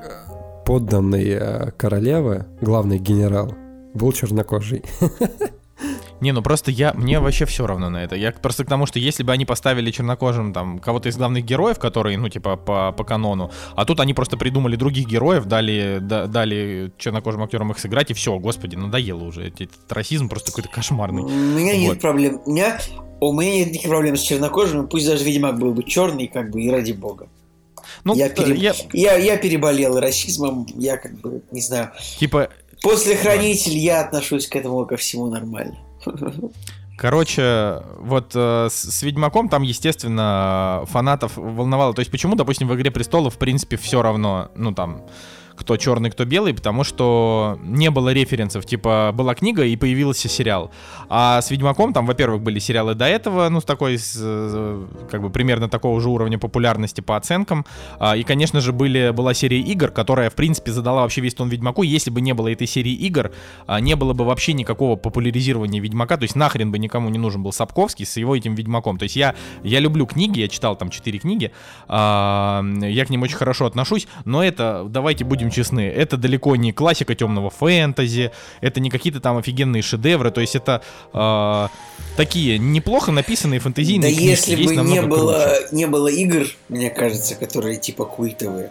подданный 0.64 1.28
э, 1.28 1.70
королевы, 1.72 2.46
главный 2.62 2.98
генерал, 2.98 3.54
был 3.92 4.10
чернокожий. 4.12 4.82
Не, 6.22 6.32
ну 6.32 6.40
просто 6.40 6.70
я, 6.70 6.94
мне 6.94 7.20
вообще 7.20 7.44
все 7.44 7.66
равно 7.66 7.90
на 7.90 8.02
это. 8.02 8.16
Я 8.16 8.32
просто 8.32 8.64
к 8.64 8.68
тому, 8.68 8.86
что 8.86 8.98
если 8.98 9.22
бы 9.22 9.32
они 9.32 9.44
поставили 9.44 9.90
чернокожим 9.90 10.54
там 10.54 10.78
кого-то 10.78 11.10
из 11.10 11.18
главных 11.18 11.44
героев, 11.44 11.78
которые, 11.78 12.16
ну, 12.16 12.30
типа, 12.30 12.56
по, 12.56 12.90
по 12.92 13.04
канону, 13.04 13.50
а 13.74 13.84
тут 13.84 14.00
они 14.00 14.14
просто 14.14 14.38
придумали 14.38 14.76
других 14.76 15.06
героев, 15.06 15.44
дали, 15.44 15.98
да- 16.00 16.26
дали 16.26 16.90
чернокожим 16.96 17.42
актерам 17.42 17.72
их 17.72 17.78
сыграть, 17.78 18.10
и 18.10 18.14
все, 18.14 18.38
господи, 18.38 18.76
надоело 18.76 19.24
уже. 19.24 19.48
Этот 19.48 19.70
расизм 19.90 20.30
просто 20.30 20.52
какой-то 20.52 20.70
кошмарный. 20.70 21.22
У 21.22 21.28
меня 21.28 21.76
нет 21.76 21.90
Вот. 21.90 22.00
проблем. 22.00 22.40
У 22.46 22.50
меня, 22.50 22.78
у 23.20 23.38
меня 23.38 23.56
нет 23.56 23.68
никаких 23.72 23.90
проблем 23.90 24.16
с 24.16 24.22
чернокожими, 24.22 24.86
пусть 24.86 25.06
даже 25.06 25.22
Ведьмак 25.22 25.58
был 25.58 25.74
бы 25.74 25.82
черный, 25.82 26.28
как 26.28 26.50
бы, 26.50 26.62
и 26.62 26.70
ради 26.70 26.92
бога. 26.92 27.28
Ну, 28.04 28.14
я, 28.14 28.26
э, 28.26 28.30
пере- 28.30 28.56
я, 28.56 28.74
я, 28.92 29.16
я 29.16 29.36
переболел 29.36 29.98
расизмом, 29.98 30.66
я 30.76 30.96
как 30.96 31.18
бы, 31.20 31.42
не 31.50 31.60
знаю. 31.60 31.90
типа, 32.18 32.48
После 32.82 33.16
Хранитель 33.16 33.76
я 33.78 34.02
отношусь 34.02 34.46
к 34.46 34.54
этому 34.56 34.84
ко 34.86 34.96
всему 34.96 35.26
нормально. 35.28 35.76
Короче, 36.98 37.82
вот 37.98 38.32
э, 38.34 38.68
с, 38.70 38.74
с 38.74 39.02
Ведьмаком 39.02 39.50
там, 39.50 39.62
естественно, 39.62 40.84
фанатов 40.86 41.36
волновало. 41.36 41.92
То 41.92 42.00
есть, 42.00 42.10
почему, 42.10 42.36
допустим, 42.36 42.68
в 42.68 42.74
Игре 42.74 42.90
престолов, 42.90 43.34
в 43.34 43.38
принципе, 43.38 43.76
все 43.76 44.00
равно, 44.00 44.50
ну 44.54 44.72
там, 44.72 45.04
кто 45.56 45.76
черный, 45.76 46.10
кто 46.10 46.24
белый, 46.24 46.54
потому 46.54 46.84
что 46.84 47.58
не 47.62 47.90
было 47.90 48.12
референсов, 48.12 48.66
типа 48.66 49.12
была 49.14 49.34
книга 49.34 49.64
и 49.64 49.76
появился 49.76 50.28
сериал. 50.28 50.70
А 51.08 51.40
с 51.40 51.50
Ведьмаком 51.50 51.92
там, 51.92 52.06
во-первых, 52.06 52.42
были 52.42 52.58
сериалы 52.58 52.94
до 52.94 53.06
этого, 53.06 53.48
ну, 53.48 53.60
с 53.60 53.64
такой, 53.64 53.98
э, 53.98 54.86
как 55.10 55.22
бы 55.22 55.30
примерно 55.30 55.68
такого 55.68 56.00
же 56.00 56.08
уровня 56.08 56.38
популярности 56.38 57.00
по 57.00 57.16
оценкам. 57.16 57.64
А, 57.98 58.16
и, 58.16 58.22
конечно 58.22 58.60
же, 58.60 58.72
были, 58.72 59.10
была 59.10 59.34
серия 59.34 59.60
игр, 59.60 59.90
которая, 59.90 60.30
в 60.30 60.34
принципе, 60.34 60.72
задала 60.72 61.02
вообще 61.02 61.20
весь 61.20 61.34
тон 61.34 61.48
Ведьмаку. 61.48 61.82
Если 61.82 62.10
бы 62.10 62.20
не 62.20 62.34
было 62.34 62.52
этой 62.52 62.66
серии 62.66 62.92
игр, 62.92 63.32
а, 63.66 63.80
не 63.80 63.96
было 63.96 64.12
бы 64.12 64.24
вообще 64.24 64.52
никакого 64.52 64.96
популяризирования 64.96 65.80
Ведьмака, 65.80 66.16
то 66.16 66.24
есть 66.24 66.36
нахрен 66.36 66.70
бы 66.70 66.78
никому 66.78 67.08
не 67.08 67.18
нужен 67.18 67.42
был 67.42 67.52
Сапковский 67.52 68.06
с 68.06 68.16
его 68.16 68.36
этим 68.36 68.54
Ведьмаком. 68.54 68.98
То 68.98 69.04
есть 69.04 69.16
я, 69.16 69.34
я 69.62 69.80
люблю 69.80 70.06
книги, 70.06 70.40
я 70.40 70.48
читал 70.48 70.76
там 70.76 70.90
4 70.90 71.18
книги, 71.18 71.52
а, 71.88 72.62
я 72.82 73.04
к 73.04 73.10
ним 73.10 73.22
очень 73.22 73.36
хорошо 73.36 73.66
отношусь, 73.66 74.06
но 74.24 74.42
это, 74.42 74.86
давайте 74.88 75.24
будем 75.24 75.45
честны, 75.50 75.80
это 75.88 76.16
далеко 76.16 76.56
не 76.56 76.72
классика 76.72 77.14
темного 77.14 77.50
фэнтези, 77.50 78.30
это 78.60 78.80
не 78.80 78.90
какие-то 78.90 79.20
там 79.20 79.36
офигенные 79.38 79.82
шедевры, 79.82 80.30
то 80.30 80.40
есть 80.40 80.56
это 80.56 80.82
э, 81.12 81.68
такие 82.16 82.58
неплохо 82.58 83.12
написанные 83.12 83.60
фэнтезийные 83.60 84.10
Да 84.10 84.16
книжки. 84.16 84.50
если 84.50 84.62
Есть 84.62 84.74
бы 84.74 84.82
не 84.82 85.02
было, 85.02 85.32
круче. 85.58 85.68
не 85.72 85.86
было 85.86 86.08
игр, 86.08 86.46
мне 86.68 86.90
кажется, 86.90 87.34
которые 87.34 87.76
типа 87.76 88.04
культовые, 88.04 88.70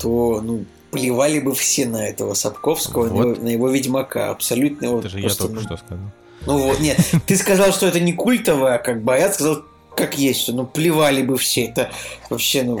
то, 0.00 0.40
ну, 0.42 0.64
плевали 0.90 1.40
бы 1.40 1.54
все 1.54 1.86
на 1.86 2.08
этого 2.08 2.34
Сапковского, 2.34 3.06
на, 3.06 3.12
Вот. 3.12 3.36
его, 3.36 3.44
на 3.44 3.48
его 3.48 3.68
Ведьмака. 3.68 4.30
Абсолютно 4.30 4.98
Это 4.98 5.08
же 5.08 5.20
я 5.20 5.28
только 5.28 5.54
ну, 5.56 5.60
что 5.60 5.76
сказал. 5.76 6.04
Ну 6.46 6.58
вот, 6.58 6.80
нет, 6.80 6.98
ты 7.26 7.36
сказал, 7.36 7.72
что 7.72 7.86
это 7.86 8.00
не 8.00 8.12
культовое, 8.12 8.78
как 8.78 9.02
бы, 9.02 9.14
а 9.14 9.18
я 9.18 9.32
сказал, 9.32 9.62
как 9.96 10.16
есть, 10.16 10.40
что 10.40 10.52
ну 10.52 10.64
плевали 10.64 11.22
бы 11.22 11.36
все. 11.36 11.64
Это 11.66 11.90
вообще, 12.30 12.62
ну, 12.62 12.80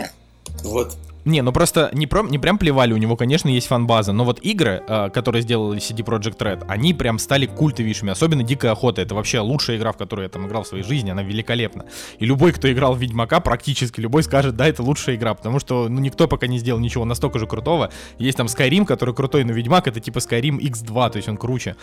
вот. 0.62 0.96
Не, 1.28 1.42
ну 1.42 1.52
просто 1.52 1.90
не, 1.92 2.06
прям, 2.06 2.30
не 2.30 2.38
прям 2.38 2.56
плевали, 2.56 2.94
у 2.94 2.96
него, 2.96 3.14
конечно, 3.14 3.50
есть 3.50 3.66
фан-база, 3.66 4.12
но 4.12 4.24
вот 4.24 4.38
игры, 4.40 4.82
э, 4.88 5.10
которые 5.10 5.42
сделали 5.42 5.78
CD 5.78 6.02
Projekt 6.02 6.38
Red, 6.38 6.64
они 6.68 6.94
прям 6.94 7.18
стали 7.18 7.44
культовейшими, 7.44 8.10
особенно 8.10 8.42
Дикая 8.42 8.72
Охота, 8.72 9.02
это 9.02 9.14
вообще 9.14 9.40
лучшая 9.40 9.76
игра, 9.76 9.92
в 9.92 9.98
которую 9.98 10.24
я 10.24 10.30
там 10.30 10.46
играл 10.46 10.62
в 10.62 10.68
своей 10.68 10.84
жизни, 10.84 11.10
она 11.10 11.22
великолепна. 11.22 11.84
И 12.18 12.24
любой, 12.24 12.52
кто 12.52 12.72
играл 12.72 12.94
в 12.94 12.98
Ведьмака, 12.98 13.40
практически 13.40 14.00
любой 14.00 14.22
скажет, 14.22 14.56
да, 14.56 14.66
это 14.66 14.82
лучшая 14.82 15.16
игра, 15.16 15.34
потому 15.34 15.60
что, 15.60 15.90
ну, 15.90 16.00
никто 16.00 16.28
пока 16.28 16.46
не 16.46 16.58
сделал 16.58 16.80
ничего 16.80 17.04
настолько 17.04 17.38
же 17.38 17.46
крутого. 17.46 17.90
Есть 18.16 18.38
там 18.38 18.46
Skyrim, 18.46 18.86
который 18.86 19.14
крутой, 19.14 19.44
но 19.44 19.52
Ведьмак 19.52 19.86
это 19.86 20.00
типа 20.00 20.18
Skyrim 20.20 20.58
X2, 20.58 21.10
то 21.10 21.16
есть 21.16 21.28
он 21.28 21.36
круче. 21.36 21.76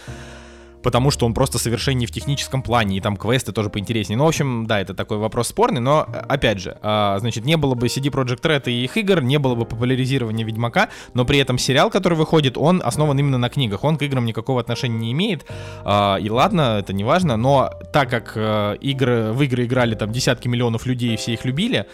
Потому 0.86 1.09
что 1.09 1.25
он 1.25 1.33
просто 1.33 1.57
совершеннее 1.57 2.07
в 2.07 2.11
техническом 2.11 2.61
плане, 2.61 2.97
и 2.97 3.01
там 3.01 3.17
квесты 3.17 3.51
тоже 3.51 3.71
поинтереснее. 3.71 4.19
Ну, 4.19 4.25
в 4.25 4.27
общем, 4.27 4.67
да, 4.67 4.79
это 4.79 4.93
такой 4.93 5.17
вопрос 5.17 5.47
спорный, 5.47 5.81
но, 5.81 6.05
э, 6.07 6.17
опять 6.29 6.59
же, 6.59 6.77
а, 6.83 7.17
значит, 7.17 7.43
не 7.43 7.57
было 7.57 7.73
бы 7.73 7.88
CD 7.88 8.11
Projekt 8.11 8.43
Red 8.43 8.69
и 8.69 8.83
их 8.83 8.95
игр, 8.95 9.19
не 9.23 9.39
было 9.39 9.55
бы 9.55 9.65
популяризирования 9.65 10.45
Ведьмака, 10.45 10.89
но 11.15 11.25
при 11.25 11.39
этом 11.39 11.57
сериал, 11.57 11.89
который 11.89 12.13
выходит, 12.19 12.55
он 12.55 12.83
основан 12.86 13.17
именно 13.17 13.39
на 13.39 13.49
книгах, 13.49 13.83
он 13.83 13.97
к 13.97 14.03
играм 14.03 14.25
никакого 14.25 14.61
отношения 14.61 14.99
не 14.99 15.11
имеет, 15.11 15.47
А, 15.83 16.17
и 16.17 16.29
ладно, 16.29 16.77
это 16.79 16.93
не 16.93 17.03
важно, 17.03 17.36
но 17.36 17.71
так 17.91 18.11
как 18.11 18.33
э, 18.36 18.77
игры, 18.79 19.31
в 19.31 19.41
игры 19.41 19.65
играли 19.65 19.95
там 19.95 20.11
десятки 20.11 20.47
миллионов 20.47 20.86
людей, 20.86 21.15
и 21.15 21.17
все 21.17 21.33
их 21.33 21.45
любили, 21.45 21.88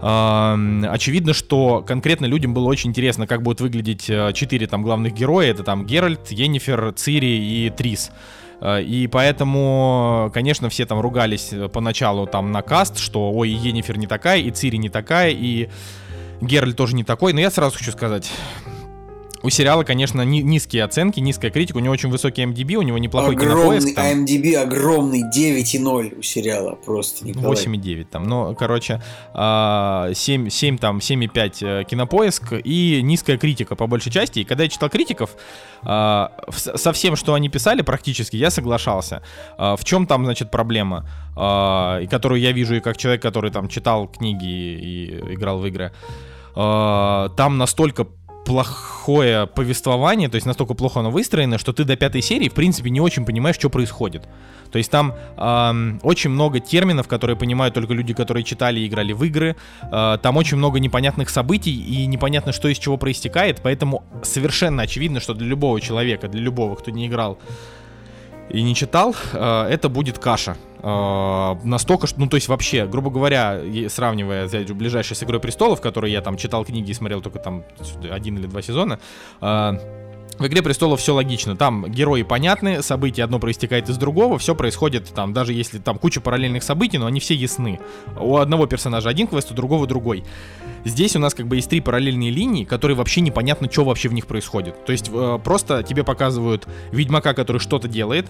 очевидно, 0.00 1.34
что 1.34 1.84
конкретно 1.86 2.24
людям 2.24 2.54
было 2.54 2.66
очень 2.66 2.90
интересно, 2.90 3.26
как 3.26 3.42
будут 3.42 3.60
выглядеть 3.60 4.08
э, 4.08 4.32
четыре 4.32 4.66
там 4.66 4.82
главных 4.82 5.12
героя. 5.12 5.50
Это 5.50 5.62
там 5.62 5.84
Геральт, 5.84 6.30
Йеннифер, 6.30 6.92
Цири 6.96 7.38
и 7.38 7.70
Трис. 7.70 8.10
Э, 8.62 8.82
И 8.82 9.06
поэтому, 9.08 10.30
конечно, 10.32 10.70
все 10.70 10.86
там 10.86 11.00
ругались 11.00 11.52
э, 11.52 11.68
поначалу 11.68 12.26
там 12.26 12.50
на 12.50 12.62
каст, 12.62 12.98
что 12.98 13.30
ой, 13.30 13.50
и 13.50 13.54
Йеннифер 13.54 13.98
не 13.98 14.06
такая, 14.06 14.40
и 14.40 14.50
Цири 14.50 14.76
не 14.78 14.88
такая, 14.88 15.32
и 15.32 15.68
Геральт 16.40 16.76
тоже 16.76 16.96
не 16.96 17.04
такой. 17.04 17.34
Но 17.34 17.40
я 17.40 17.50
сразу 17.50 17.76
хочу 17.76 17.92
сказать, 17.92 18.30
у 19.42 19.50
сериала, 19.50 19.84
конечно, 19.84 20.22
ни- 20.22 20.40
низкие 20.42 20.84
оценки, 20.84 21.18
низкая 21.20 21.50
критика, 21.50 21.78
у 21.78 21.80
него 21.80 21.92
очень 21.92 22.10
высокий 22.10 22.42
MDB, 22.42 22.74
у 22.74 22.82
него 22.82 22.98
неплохой 22.98 23.34
огромный 23.34 23.78
кинопоиск. 23.80 23.94
там. 23.96 24.24
IMDb, 24.24 24.54
огромный 24.56 25.22
9,0 25.34 26.18
у 26.18 26.22
сериала 26.22 26.74
просто. 26.74 27.24
Николай. 27.24 27.46
8,9 27.56 28.04
там, 28.04 28.24
но, 28.24 28.54
короче, 28.54 29.02
а, 29.32 30.10
7, 30.14 30.50
7 30.50 30.78
там, 30.78 30.98
7,5 31.00 31.62
э, 31.62 31.84
кинопоиск 31.84 32.52
и 32.64 33.00
низкая 33.02 33.38
критика 33.38 33.76
по 33.76 33.86
большей 33.86 34.12
части. 34.12 34.40
И 34.40 34.44
когда 34.44 34.64
я 34.64 34.68
читал 34.68 34.90
критиков, 34.90 35.30
а, 35.82 36.32
со 36.50 36.92
всем, 36.92 37.16
что 37.16 37.34
они 37.34 37.48
писали 37.48 37.82
практически, 37.82 38.36
я 38.36 38.50
соглашался. 38.50 39.22
А, 39.56 39.76
В 39.76 39.84
чем 39.84 40.06
там, 40.06 40.24
значит, 40.24 40.50
проблема, 40.50 41.08
и 41.32 42.06
которую 42.10 42.40
я 42.40 42.52
вижу 42.52 42.74
и 42.74 42.80
как 42.80 42.96
человек, 42.98 43.22
который 43.22 43.50
там 43.50 43.68
читал 43.68 44.06
книги 44.08 44.44
и 44.44 45.34
играл 45.34 45.60
в 45.60 45.66
игры, 45.66 45.92
там 46.54 47.56
настолько 47.58 48.04
плохое 48.50 49.46
повествование, 49.46 50.28
то 50.28 50.34
есть 50.34 50.46
настолько 50.46 50.74
плохо 50.74 51.00
оно 51.00 51.10
выстроено, 51.12 51.56
что 51.56 51.72
ты 51.72 51.84
до 51.84 51.96
пятой 51.96 52.20
серии, 52.20 52.48
в 52.48 52.54
принципе, 52.54 52.90
не 52.90 53.00
очень 53.00 53.24
понимаешь, 53.24 53.54
что 53.54 53.70
происходит. 53.70 54.28
То 54.72 54.78
есть 54.78 54.90
там 54.90 55.14
ам, 55.36 56.00
очень 56.02 56.30
много 56.30 56.58
терминов, 56.58 57.06
которые 57.06 57.36
понимают 57.36 57.74
только 57.74 57.94
люди, 57.94 58.12
которые 58.12 58.42
читали 58.42 58.80
и 58.80 58.88
играли 58.88 59.12
в 59.12 59.22
игры. 59.22 59.54
А, 59.82 60.18
там 60.18 60.36
очень 60.36 60.56
много 60.56 60.80
непонятных 60.80 61.30
событий 61.30 61.72
и 61.72 62.06
непонятно, 62.06 62.52
что 62.52 62.68
из 62.68 62.78
чего 62.78 62.96
проистекает. 62.96 63.60
Поэтому 63.62 64.02
совершенно 64.22 64.82
очевидно, 64.82 65.20
что 65.20 65.34
для 65.34 65.46
любого 65.46 65.80
человека, 65.80 66.28
для 66.28 66.40
любого, 66.40 66.74
кто 66.74 66.90
не 66.90 67.06
играл 67.06 67.38
и 68.48 68.62
не 68.62 68.74
читал, 68.74 69.14
э, 69.32 69.68
это 69.70 69.88
будет 69.88 70.18
каша. 70.18 70.56
Э, 70.82 71.56
Настолько, 71.64 72.06
что, 72.06 72.20
ну, 72.20 72.26
то 72.26 72.36
есть 72.36 72.48
вообще, 72.48 72.86
грубо 72.86 73.10
говоря, 73.10 73.60
сравнивая 73.88 74.46
взять 74.46 74.70
ближайшей 74.72 75.16
с 75.16 75.22
Игрой 75.22 75.40
Престолов, 75.40 75.80
который 75.80 76.10
я 76.10 76.20
там 76.20 76.36
читал 76.36 76.64
книги 76.64 76.90
и 76.90 76.94
смотрел 76.94 77.20
только 77.20 77.38
там 77.38 77.64
один 78.10 78.38
или 78.38 78.46
два 78.46 78.62
сезона, 78.62 78.98
э, 79.40 79.72
в 80.40 80.46
Игре 80.46 80.62
престолов 80.62 81.00
все 81.00 81.14
логично. 81.14 81.54
Там 81.54 81.84
герои 81.90 82.22
понятны, 82.22 82.82
события 82.82 83.24
одно 83.24 83.38
проистекает 83.38 83.90
из 83.90 83.98
другого, 83.98 84.38
все 84.38 84.54
происходит 84.54 85.12
там, 85.14 85.34
даже 85.34 85.52
если 85.52 85.78
там 85.78 85.98
куча 85.98 86.22
параллельных 86.22 86.62
событий, 86.62 86.96
но 86.96 87.04
они 87.04 87.20
все 87.20 87.34
ясны. 87.34 87.78
У 88.18 88.38
одного 88.38 88.66
персонажа 88.66 89.10
один 89.10 89.26
квест, 89.26 89.50
у 89.50 89.54
другого 89.54 89.86
другой. 89.86 90.24
Здесь 90.86 91.14
у 91.14 91.18
нас 91.18 91.34
как 91.34 91.46
бы 91.46 91.56
есть 91.56 91.68
три 91.68 91.82
параллельные 91.82 92.30
линии, 92.30 92.64
которые 92.64 92.96
вообще 92.96 93.20
непонятно, 93.20 93.70
что 93.70 93.84
вообще 93.84 94.08
в 94.08 94.14
них 94.14 94.26
происходит. 94.26 94.82
То 94.86 94.92
есть 94.92 95.10
э, 95.12 95.38
просто 95.44 95.82
тебе 95.82 96.04
показывают 96.04 96.66
ведьмака, 96.90 97.34
который 97.34 97.58
что-то 97.58 97.86
делает, 97.86 98.26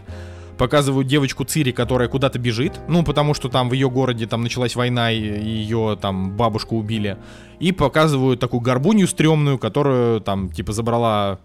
показывают 0.60 1.08
девочку 1.08 1.44
Цири, 1.44 1.72
которая 1.72 2.06
куда-то 2.06 2.38
бежит, 2.38 2.80
ну, 2.86 3.02
потому 3.02 3.32
что 3.32 3.48
там 3.48 3.70
в 3.70 3.72
ее 3.72 3.88
городе 3.88 4.26
там 4.26 4.42
началась 4.42 4.76
война, 4.76 5.10
и 5.10 5.18
ее 5.18 5.96
там 5.98 6.36
бабушку 6.36 6.76
убили. 6.76 7.16
И 7.60 7.72
показывают 7.72 8.40
такую 8.40 8.60
горбунью 8.60 9.08
стрёмную, 9.08 9.58
которую 9.58 10.20
там 10.20 10.50
типа 10.50 10.72
забрала 10.74 11.38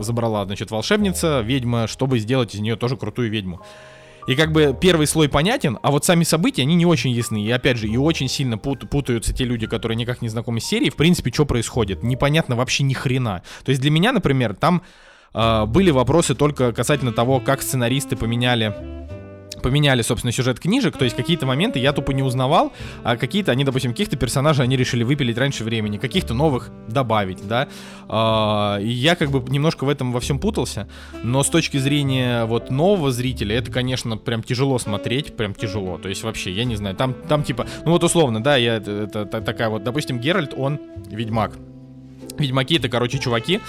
забрала, 0.00 0.46
значит, 0.46 0.70
волшебница, 0.70 1.42
ведьма, 1.42 1.86
чтобы 1.86 2.18
сделать 2.18 2.54
из 2.54 2.60
нее 2.60 2.76
тоже 2.76 2.96
крутую 2.96 3.30
ведьму. 3.30 3.60
И 4.26 4.34
как 4.36 4.52
бы 4.52 4.74
первый 4.78 5.06
слой 5.06 5.28
понятен, 5.28 5.78
а 5.82 5.90
вот 5.90 6.04
сами 6.06 6.24
события, 6.24 6.62
они 6.62 6.76
не 6.76 6.86
очень 6.86 7.10
ясны. 7.10 7.44
И 7.44 7.50
опять 7.50 7.76
же, 7.76 7.88
и 7.88 7.98
очень 7.98 8.28
сильно 8.28 8.56
пут- 8.56 8.88
путаются 8.88 9.34
те 9.34 9.44
люди, 9.44 9.66
которые 9.66 9.96
никак 9.96 10.22
не 10.22 10.30
знакомы 10.30 10.60
с 10.60 10.64
серией. 10.64 10.90
В 10.90 10.96
принципе, 10.96 11.30
что 11.30 11.44
происходит? 11.44 12.02
Непонятно 12.02 12.56
вообще 12.56 12.84
ни 12.84 12.94
хрена. 12.94 13.42
То 13.64 13.70
есть 13.70 13.82
для 13.82 13.90
меня, 13.90 14.12
например, 14.12 14.54
там 14.54 14.82
были 15.66 15.90
вопросы 15.90 16.34
только 16.34 16.72
касательно 16.72 17.12
того, 17.12 17.40
как 17.40 17.62
сценаристы 17.62 18.16
поменяли 18.16 18.74
поменяли, 19.62 20.02
собственно, 20.02 20.32
сюжет 20.32 20.60
книжек, 20.60 20.96
то 20.96 21.04
есть 21.04 21.16
какие-то 21.16 21.44
моменты 21.44 21.80
я 21.80 21.92
тупо 21.92 22.12
не 22.12 22.22
узнавал, 22.22 22.72
а 23.02 23.16
какие-то, 23.16 23.50
они, 23.50 23.64
допустим, 23.64 23.90
каких-то 23.90 24.16
персонажей 24.16 24.64
они 24.64 24.76
решили 24.76 25.02
выпилить 25.02 25.36
раньше 25.38 25.64
времени, 25.64 25.98
каких-то 25.98 26.34
новых 26.34 26.70
добавить, 26.86 27.46
да, 27.48 27.66
А, 28.08 28.78
и 28.80 28.88
я 28.88 29.16
как 29.16 29.32
бы 29.32 29.42
немножко 29.50 29.84
в 29.84 29.88
этом 29.88 30.12
во 30.12 30.20
всем 30.20 30.38
путался, 30.38 30.88
но 31.24 31.42
с 31.42 31.48
точки 31.48 31.78
зрения 31.78 32.44
вот 32.44 32.70
нового 32.70 33.10
зрителя, 33.10 33.56
это, 33.56 33.72
конечно, 33.72 34.16
прям 34.16 34.44
тяжело 34.44 34.78
смотреть, 34.78 35.36
прям 35.36 35.52
тяжело, 35.52 35.98
то 35.98 36.08
есть 36.08 36.22
вообще, 36.22 36.52
я 36.52 36.64
не 36.64 36.76
знаю, 36.76 36.94
там, 36.94 37.14
там 37.28 37.42
типа, 37.42 37.66
ну 37.84 37.90
вот 37.90 38.04
условно, 38.04 38.40
да, 38.40 38.56
я, 38.56 38.76
это, 38.76 38.90
это 38.90 39.26
та- 39.26 39.40
такая 39.40 39.68
вот, 39.68 39.82
допустим, 39.82 40.20
Геральт, 40.20 40.54
он 40.56 40.78
ведьмак, 41.10 41.56
ведьмаки 42.38 42.76
это, 42.76 42.88
короче, 42.88 43.18
чуваки, 43.18 43.60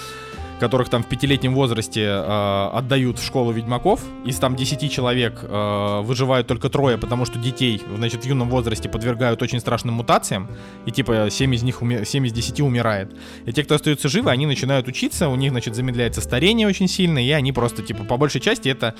которых 0.58 0.88
там 0.88 1.02
в 1.02 1.06
пятилетнем 1.06 1.54
возрасте 1.54 2.02
э, 2.02 2.70
отдают 2.72 3.18
в 3.18 3.24
школу 3.24 3.52
ведьмаков. 3.52 4.00
Из 4.24 4.36
там 4.36 4.56
10 4.56 4.92
человек 4.92 5.40
э, 5.42 6.00
выживают 6.02 6.46
только 6.46 6.68
трое, 6.68 6.98
потому 6.98 7.24
что 7.24 7.38
детей, 7.38 7.82
значит, 7.96 8.24
в 8.24 8.26
юном 8.26 8.50
возрасте 8.50 8.88
подвергают 8.88 9.42
очень 9.42 9.60
страшным 9.60 9.94
мутациям. 9.94 10.48
И 10.86 10.90
типа 10.90 11.28
7 11.30 11.54
из 11.54 11.62
них, 11.62 11.82
уми- 11.82 12.04
7 12.04 12.26
из 12.26 12.32
10 12.32 12.60
умирает. 12.60 13.10
И 13.46 13.52
те, 13.52 13.64
кто 13.64 13.74
остаются 13.74 14.08
живы, 14.08 14.30
они 14.30 14.46
начинают 14.46 14.88
учиться, 14.88 15.28
у 15.28 15.36
них, 15.36 15.50
значит, 15.50 15.74
замедляется 15.74 16.20
старение 16.20 16.66
очень 16.66 16.88
сильно, 16.88 17.18
и 17.24 17.30
они 17.30 17.52
просто, 17.52 17.82
типа, 17.82 18.04
по 18.04 18.16
большей 18.16 18.40
части 18.40 18.68
это 18.68 18.94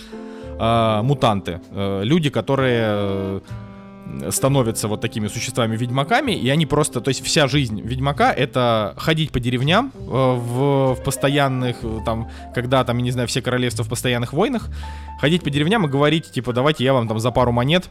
э, 0.59 1.03
мутанты. 1.03 1.61
Э, 1.73 2.03
люди, 2.05 2.31
которые... 2.31 3.43
становятся 4.31 4.89
вот 4.89 5.01
такими 5.01 5.29
существами-ведьмаками, 5.29 6.33
и 6.33 6.49
они 6.49 6.67
просто, 6.67 7.01
то 7.01 7.09
есть 7.09 7.25
вся 7.25 7.47
жизнь 7.47 7.81
ведьмака— 7.81 8.33
это 8.37 8.95
ходить 8.97 9.31
по 9.33 9.41
деревням 9.41 9.93
э, 9.95 10.01
в, 10.01 10.95
в 10.95 11.03
постоянных, 11.05 11.79
э, 11.83 12.01
там, 12.05 12.31
когда 12.55 12.85
там, 12.85 12.99
я 12.99 13.05
не 13.05 13.11
знаю, 13.11 13.29
все 13.29 13.43
королевства 13.43 13.85
в 13.85 13.89
постоянных 13.89 14.33
войнах, 14.33 14.69
ходить 15.21 15.43
по 15.43 15.51
деревням 15.51 15.87
и 15.87 15.89
говорить, 15.89 16.31
типа, 16.33 16.53
давайте 16.53 16.85
я 16.85 16.93
вам 16.93 17.09
там 17.09 17.19
за 17.19 17.31
пару 17.31 17.53
монет 17.53 17.91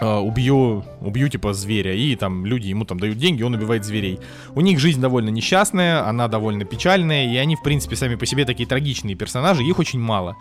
э, 0.00 0.06
убью, 0.06 0.84
убью 1.00 1.28
типа 1.28 1.52
зверя, 1.52 1.94
и 1.94 2.16
там 2.16 2.46
люди 2.46 2.68
ему 2.68 2.84
там 2.84 2.98
дают 2.98 3.18
деньги, 3.18 3.42
он 3.42 3.54
убивает 3.54 3.84
зверей. 3.84 4.20
У 4.54 4.60
них 4.60 4.78
жизнь 4.78 5.00
довольно 5.00 5.30
несчастная, 5.30 6.08
она 6.08 6.28
довольно 6.28 6.64
печальная, 6.64 7.30
и 7.30 7.36
они, 7.36 7.56
в 7.56 7.62
принципе, 7.62 7.96
сами 7.96 8.14
по 8.14 8.26
себе 8.26 8.44
такие 8.44 8.68
трагичные 8.68 9.16
персонажи, 9.16 9.62
их 9.62 9.78
очень 9.78 10.00
мало. 10.00 10.36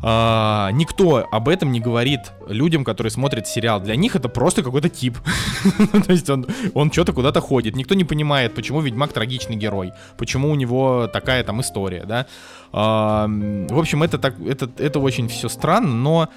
А, 0.00 0.70
никто 0.72 1.28
об 1.30 1.48
этом 1.48 1.70
не 1.70 1.80
говорит 1.80 2.32
людям, 2.48 2.84
которые 2.84 3.10
смотрят 3.10 3.46
сериал. 3.46 3.80
Для 3.80 3.96
них 3.96 4.16
это 4.16 4.28
просто 4.28 4.62
какой-то 4.62 4.88
тип. 4.88 5.18
То 6.06 6.12
есть 6.12 6.28
он, 6.30 6.46
он 6.74 6.90
что-то 6.90 7.12
куда-то 7.12 7.40
ходит. 7.40 7.76
Никто 7.76 7.94
не 7.94 8.04
понимает, 8.04 8.54
почему 8.54 8.80
Ведьмак 8.80 9.12
трагичный 9.12 9.56
герой, 9.56 9.92
почему 10.16 10.50
у 10.50 10.54
него 10.54 11.08
такая 11.12 11.44
там 11.44 11.60
история, 11.60 12.04
да. 12.04 12.26
А, 12.72 13.26
в 13.28 13.78
общем, 13.78 14.02
это, 14.02 14.18
так, 14.18 14.40
это, 14.40 14.70
это 14.78 14.98
очень 14.98 15.28
все 15.28 15.48
странно, 15.48 15.94
но 15.94 16.28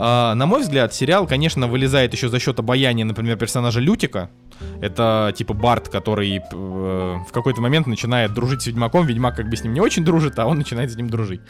а, 0.00 0.34
на 0.36 0.46
мой 0.46 0.60
взгляд, 0.60 0.94
сериал, 0.94 1.26
конечно, 1.26 1.66
вылезает 1.66 2.12
еще 2.12 2.28
за 2.28 2.38
счет 2.38 2.56
обаяния, 2.60 3.04
например, 3.04 3.36
персонажа 3.36 3.80
Лютика. 3.80 4.30
Это 4.80 5.34
типа 5.36 5.54
Барт, 5.54 5.88
который 5.88 6.36
э, 6.36 6.40
в 6.52 7.32
какой-то 7.32 7.60
момент 7.60 7.88
начинает 7.88 8.32
дружить 8.32 8.62
с 8.62 8.66
Ведьмаком. 8.68 9.06
Ведьмак 9.06 9.34
как 9.34 9.50
бы 9.50 9.56
с 9.56 9.64
ним 9.64 9.74
не 9.74 9.80
очень 9.80 10.04
дружит, 10.04 10.38
а 10.38 10.46
он 10.46 10.58
начинает 10.58 10.92
с 10.92 10.96
ним 10.96 11.10
дружить. 11.10 11.40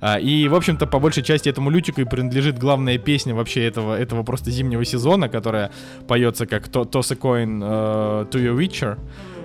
А, 0.00 0.18
и, 0.18 0.48
в 0.48 0.54
общем-то, 0.54 0.86
по 0.86 0.98
большей 0.98 1.22
части 1.22 1.48
этому 1.48 1.70
Лютику 1.70 2.00
и 2.00 2.04
принадлежит 2.04 2.58
главная 2.58 2.98
песня 2.98 3.34
вообще 3.34 3.64
этого, 3.64 3.96
этого 3.96 4.22
просто 4.22 4.50
зимнего 4.50 4.84
сезона, 4.84 5.28
которая 5.28 5.70
поется 6.06 6.46
как 6.46 6.68
Toss 6.68 7.12
a 7.12 7.16
coin 7.16 7.60
uh, 7.60 8.30
to 8.30 8.40
your 8.42 8.56
witcher. 8.56 8.98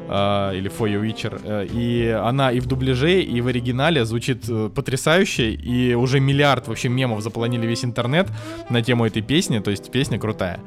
Uh, 0.08 0.58
или 0.58 0.70
For 0.70 0.89
Your 0.89 1.02
Witcher. 1.04 1.41
Uh, 1.41 1.72
и 1.72 2.10
она 2.10 2.52
и 2.52 2.60
в 2.60 2.66
дубляже, 2.66 3.22
и 3.22 3.40
в 3.40 3.48
оригинале 3.48 4.03
звучит 4.03 4.44
uh, 4.44 4.69
потрясающе, 4.69 5.52
и 5.53 5.94
уже 5.94 6.19
миллиард 6.19 6.68
вообще 6.68 6.90
мемов 6.90 7.22
заполонили 7.22 7.65
весь 7.65 7.86
интернет 7.86 8.28
на 8.69 8.82
тему 8.82 9.06
этой 9.06 9.22
песни, 9.22 9.60
то 9.60 9.72
есть 9.72 9.90
песня 9.90 10.19
крутая. 10.19 10.60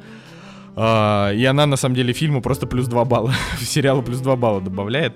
Uh, 0.75 1.35
и 1.35 1.45
она, 1.45 1.67
на 1.67 1.75
самом 1.75 1.93
деле, 1.95 2.11
фильму 2.11 2.41
просто 2.41 2.65
плюс 2.65 2.87
2 2.87 3.05
балла, 3.05 3.35
сериалу 3.61 4.01
плюс 4.01 4.19
2 4.19 4.35
балла 4.35 4.61
добавляет. 4.61 5.15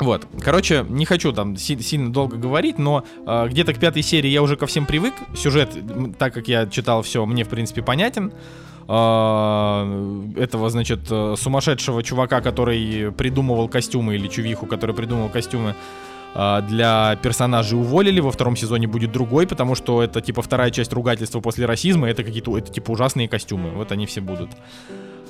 Вот, 0.00 0.26
короче, 0.40 0.84
не 0.88 1.04
хочу 1.04 1.32
там 1.32 1.56
си- 1.56 1.80
сильно 1.80 2.12
долго 2.12 2.36
говорить, 2.36 2.78
но 2.78 3.04
э, 3.26 3.48
где-то 3.48 3.74
к 3.74 3.78
пятой 3.78 4.02
серии 4.02 4.28
я 4.28 4.42
уже 4.42 4.56
ко 4.56 4.66
всем 4.66 4.86
привык. 4.86 5.14
Сюжет, 5.36 5.70
так 6.18 6.34
как 6.34 6.48
я 6.48 6.66
читал 6.66 7.02
все, 7.02 7.24
мне 7.26 7.44
в 7.44 7.48
принципе 7.48 7.82
понятен. 7.82 8.32
Э, 8.88 10.28
этого, 10.36 10.68
значит, 10.70 11.06
сумасшедшего 11.08 12.02
чувака, 12.02 12.40
который 12.40 13.12
придумывал 13.12 13.68
костюмы, 13.68 14.16
или 14.16 14.26
чувиху, 14.28 14.66
который 14.66 14.94
придумывал 14.94 15.28
костюмы 15.28 15.76
э, 16.34 16.62
для 16.68 17.16
персонажей 17.22 17.78
уволили. 17.78 18.20
Во 18.20 18.32
втором 18.32 18.56
сезоне 18.56 18.88
будет 18.88 19.12
другой, 19.12 19.46
потому 19.46 19.76
что 19.76 20.02
это 20.02 20.20
типа 20.20 20.42
вторая 20.42 20.70
часть 20.70 20.92
ругательства 20.92 21.40
после 21.40 21.66
расизма. 21.66 22.08
Это 22.08 22.24
какие-то, 22.24 22.58
это 22.58 22.72
типа 22.72 22.90
ужасные 22.90 23.28
костюмы. 23.28 23.70
Вот 23.70 23.92
они 23.92 24.06
все 24.06 24.20
будут 24.20 24.50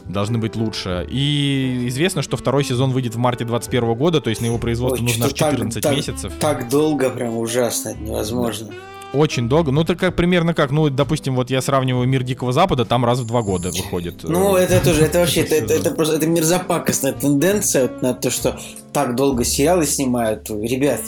должны 0.09 0.39
быть 0.39 0.57
лучше. 0.57 1.07
И 1.11 1.85
известно, 1.89 2.23
что 2.23 2.37
второй 2.37 2.65
сезон 2.65 2.93
выйдет 2.93 3.15
в 3.15 3.19
марте 3.19 3.45
2021 3.45 3.95
года, 3.95 4.21
то 4.21 4.31
есть 4.31 4.41
на 4.41 4.47
его 4.47 4.59
производство 4.59 5.03
Ой, 5.03 5.09
нужно 5.09 5.29
14 5.29 5.83
так, 5.83 5.97
месяцев. 5.97 6.33
Так, 6.39 6.61
так 6.61 6.69
долго, 6.69 7.11
прям 7.11 7.37
ужасно, 7.37 7.91
это 7.91 8.01
невозможно. 8.01 8.71
Очень 9.15 9.49
долго. 9.49 9.71
Ну, 9.71 9.83
это 9.83 9.95
как 9.95 10.17
примерно 10.17 10.55
как, 10.55 10.73
ну, 10.73 10.91
допустим, 10.91 11.37
вот 11.37 11.49
я 11.49 11.63
сравниваю 11.63 12.09
мир 12.09 12.25
Дикого 12.25 12.53
Запада, 12.53 12.85
там 12.85 13.05
раз 13.05 13.21
в 13.21 13.27
два 13.27 13.43
года 13.43 13.71
выходит. 13.71 14.25
Ну, 14.25 14.57
э, 14.57 14.63
это 14.63 14.85
тоже, 14.85 15.05
это 15.05 15.21
вообще, 15.21 15.43
это, 15.43 15.55
это, 15.55 15.75
это 15.75 15.91
просто, 15.93 16.17
это 16.17 16.27
мерзопакостная 16.27 17.13
тенденция 17.13 17.89
на 18.01 18.13
то, 18.13 18.31
что 18.31 18.59
так 18.93 19.15
долго 19.15 19.45
сериалы 19.45 19.87
снимают. 19.87 20.51
Ребят, 20.51 21.01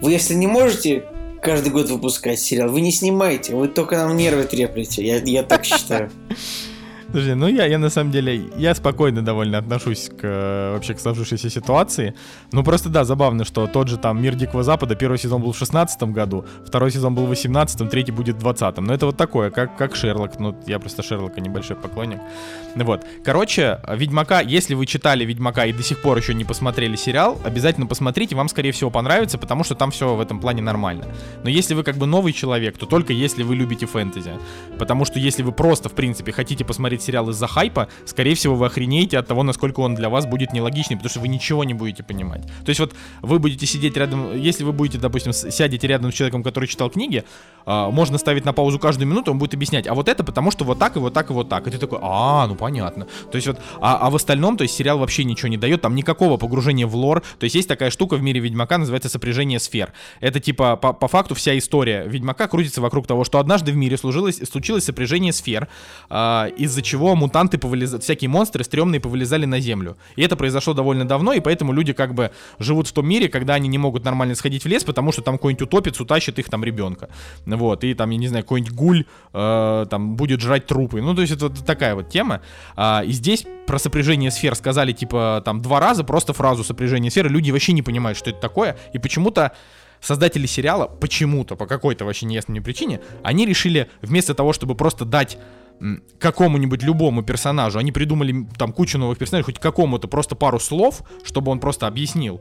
вы 0.00 0.12
если 0.12 0.34
не 0.34 0.46
можете 0.46 1.04
каждый 1.42 1.70
год 1.70 1.90
выпускать 1.90 2.40
сериал, 2.40 2.70
вы 2.70 2.80
не 2.80 2.92
снимайте, 2.92 3.54
вы 3.54 3.68
только 3.68 3.96
нам 3.96 4.16
нервы 4.16 4.44
треплете, 4.44 5.04
я, 5.06 5.18
я 5.18 5.42
так 5.42 5.64
считаю. 5.64 6.10
Слушай, 7.12 7.34
ну 7.34 7.48
я, 7.48 7.66
я 7.66 7.78
на 7.78 7.90
самом 7.90 8.12
деле, 8.12 8.50
я 8.56 8.72
спокойно 8.72 9.20
довольно 9.22 9.58
отношусь 9.58 10.08
к 10.08 10.72
вообще 10.74 10.94
к 10.94 11.00
сложившейся 11.00 11.50
ситуации. 11.50 12.14
Ну 12.52 12.62
просто 12.62 12.88
да, 12.88 13.02
забавно, 13.02 13.44
что 13.44 13.66
тот 13.66 13.88
же 13.88 13.96
там 13.96 14.22
Мир 14.22 14.36
Дикого 14.36 14.62
Запада, 14.62 14.94
первый 14.94 15.18
сезон 15.18 15.42
был 15.42 15.50
в 15.50 15.58
16 15.58 16.00
году, 16.04 16.44
второй 16.64 16.92
сезон 16.92 17.16
был 17.16 17.26
в 17.26 17.30
18 17.30 17.90
третий 17.90 18.12
будет 18.12 18.36
в 18.36 18.38
20 18.38 18.78
Но 18.78 18.94
это 18.94 19.06
вот 19.06 19.16
такое, 19.16 19.50
как, 19.50 19.76
как 19.76 19.96
Шерлок. 19.96 20.38
Ну, 20.38 20.56
я 20.68 20.78
просто 20.78 21.02
Шерлока 21.02 21.40
небольшой 21.40 21.74
поклонник. 21.74 22.20
Вот. 22.76 23.04
Короче, 23.24 23.80
Ведьмака, 23.88 24.40
если 24.40 24.74
вы 24.74 24.86
читали 24.86 25.24
Ведьмака 25.24 25.66
и 25.66 25.72
до 25.72 25.82
сих 25.82 26.00
пор 26.02 26.16
еще 26.16 26.32
не 26.32 26.44
посмотрели 26.44 26.94
сериал, 26.94 27.40
обязательно 27.44 27.86
посмотрите, 27.86 28.36
вам, 28.36 28.48
скорее 28.48 28.70
всего, 28.70 28.90
понравится, 28.90 29.36
потому 29.36 29.64
что 29.64 29.74
там 29.74 29.90
все 29.90 30.14
в 30.14 30.20
этом 30.20 30.38
плане 30.38 30.62
нормально. 30.62 31.06
Но 31.42 31.50
если 31.50 31.74
вы 31.74 31.82
как 31.82 31.96
бы 31.96 32.06
новый 32.06 32.32
человек, 32.32 32.78
то 32.78 32.86
только 32.86 33.12
если 33.12 33.42
вы 33.42 33.56
любите 33.56 33.86
фэнтези. 33.86 34.34
Потому 34.78 35.04
что 35.04 35.18
если 35.18 35.42
вы 35.42 35.50
просто, 35.50 35.88
в 35.88 35.92
принципе, 35.94 36.30
хотите 36.30 36.64
посмотреть 36.64 36.99
сериал 37.02 37.30
из-за 37.30 37.46
хайпа, 37.46 37.88
скорее 38.06 38.34
всего, 38.34 38.54
вы 38.54 38.66
охренеете 38.66 39.18
от 39.18 39.26
того, 39.26 39.42
насколько 39.42 39.80
он 39.80 39.94
для 39.94 40.08
вас 40.08 40.26
будет 40.26 40.52
нелогичный, 40.52 40.96
потому 40.96 41.10
что 41.10 41.20
вы 41.20 41.28
ничего 41.28 41.64
не 41.64 41.74
будете 41.74 42.02
понимать. 42.02 42.42
То 42.64 42.70
есть 42.70 42.80
вот 42.80 42.94
вы 43.22 43.38
будете 43.38 43.66
сидеть 43.66 43.96
рядом, 43.96 44.36
если 44.36 44.64
вы 44.64 44.72
будете, 44.72 44.98
допустим, 44.98 45.32
сядете 45.32 45.86
рядом 45.86 46.12
с 46.12 46.14
человеком, 46.14 46.42
который 46.42 46.66
читал 46.66 46.90
книги, 46.90 47.24
э, 47.66 47.88
можно 47.90 48.18
ставить 48.18 48.44
на 48.44 48.52
паузу 48.52 48.78
каждую 48.78 49.08
минуту, 49.08 49.30
он 49.30 49.38
будет 49.38 49.54
объяснять, 49.54 49.86
а 49.86 49.94
вот 49.94 50.08
это 50.08 50.24
потому 50.24 50.50
что 50.50 50.64
вот 50.64 50.78
так 50.78 50.96
и 50.96 50.98
вот 50.98 51.12
так 51.14 51.30
и 51.30 51.32
вот 51.32 51.48
так. 51.48 51.66
И 51.66 51.70
ты 51.70 51.78
такой, 51.78 51.98
а, 52.02 52.46
ну 52.46 52.54
понятно. 52.54 53.06
То 53.30 53.36
есть 53.36 53.46
вот, 53.46 53.58
а, 53.80 53.98
а 53.98 54.10
в 54.10 54.16
остальном, 54.16 54.56
то 54.56 54.62
есть 54.62 54.74
сериал 54.74 54.98
вообще 54.98 55.24
ничего 55.24 55.48
не 55.48 55.56
дает, 55.56 55.80
там 55.80 55.94
никакого 55.94 56.36
погружения 56.36 56.86
в 56.86 56.94
лор. 56.94 57.22
То 57.38 57.44
есть 57.44 57.56
есть 57.56 57.68
такая 57.68 57.90
штука 57.90 58.16
в 58.16 58.22
мире 58.22 58.40
Ведьмака, 58.40 58.78
называется 58.78 59.08
сопряжение 59.08 59.58
сфер. 59.58 59.92
Это 60.20 60.40
типа 60.40 60.76
по, 60.76 60.92
по 60.92 61.08
факту 61.08 61.34
вся 61.34 61.56
история 61.58 62.04
Ведьмака 62.06 62.48
крутится 62.48 62.80
вокруг 62.80 63.06
того, 63.06 63.24
что 63.24 63.38
однажды 63.38 63.72
в 63.72 63.76
мире 63.76 63.96
случилось, 63.96 64.40
случилось 64.48 64.84
сопряжение 64.84 65.32
сфер, 65.32 65.68
э, 66.08 66.50
из-за 66.56 66.82
чего 66.90 67.14
мутанты 67.14 67.56
повылезали, 67.58 68.00
всякие 68.00 68.28
монстры 68.28 68.64
стрёмные 68.64 69.00
повылезали 69.00 69.46
на 69.46 69.60
землю. 69.60 69.96
И 70.16 70.22
это 70.22 70.36
произошло 70.36 70.74
довольно 70.74 71.06
давно, 71.06 71.32
и 71.32 71.40
поэтому 71.40 71.72
люди 71.72 71.92
как 71.92 72.14
бы 72.14 72.32
живут 72.58 72.88
в 72.88 72.92
том 72.92 73.08
мире, 73.08 73.28
когда 73.28 73.54
они 73.54 73.68
не 73.68 73.78
могут 73.78 74.04
нормально 74.04 74.34
сходить 74.34 74.64
в 74.64 74.68
лес, 74.68 74.82
потому 74.82 75.12
что 75.12 75.22
там 75.22 75.36
какой-нибудь 75.36 75.62
утопец 75.68 76.00
утащит 76.00 76.38
их 76.38 76.48
там 76.48 76.64
ребенка. 76.64 77.08
Вот, 77.46 77.84
и 77.84 77.94
там, 77.94 78.10
я 78.10 78.18
не 78.18 78.28
знаю, 78.28 78.44
какой-нибудь 78.44 78.74
гуль 78.74 79.04
э, 79.32 79.86
там 79.88 80.16
будет 80.16 80.40
жрать 80.40 80.66
трупы. 80.66 81.00
Ну, 81.00 81.14
то 81.14 81.20
есть 81.20 81.32
это 81.32 81.48
вот 81.48 81.64
такая 81.64 81.94
вот 81.94 82.08
тема. 82.08 82.40
А, 82.76 83.02
и 83.06 83.12
здесь 83.12 83.46
про 83.66 83.78
сопряжение 83.78 84.32
сфер 84.32 84.56
сказали, 84.56 84.92
типа, 84.92 85.42
там, 85.44 85.60
два 85.62 85.78
раза, 85.78 86.02
просто 86.02 86.32
фразу 86.32 86.64
сопряжение 86.64 87.10
сфер, 87.10 87.30
люди 87.30 87.52
вообще 87.52 87.72
не 87.72 87.82
понимают, 87.82 88.18
что 88.18 88.30
это 88.30 88.40
такое, 88.40 88.76
и 88.92 88.98
почему-то 88.98 89.52
создатели 90.00 90.46
сериала, 90.46 90.86
почему-то, 90.86 91.56
по 91.56 91.66
какой-то 91.66 92.04
вообще 92.04 92.26
неясной 92.26 92.60
причине, 92.60 93.00
они 93.22 93.46
решили, 93.46 93.88
вместо 94.02 94.34
того, 94.34 94.52
чтобы 94.52 94.74
просто 94.74 95.04
дать 95.04 95.38
какому-нибудь 96.18 96.82
любому 96.82 97.22
персонажу, 97.22 97.78
они 97.78 97.92
придумали 97.92 98.46
там 98.58 98.72
кучу 98.72 98.98
новых 98.98 99.18
персонажей, 99.18 99.44
хоть 99.44 99.58
какому-то 99.58 100.08
просто 100.08 100.36
пару 100.36 100.58
слов, 100.58 101.02
чтобы 101.24 101.50
он 101.50 101.60
просто 101.60 101.86
объяснил. 101.86 102.40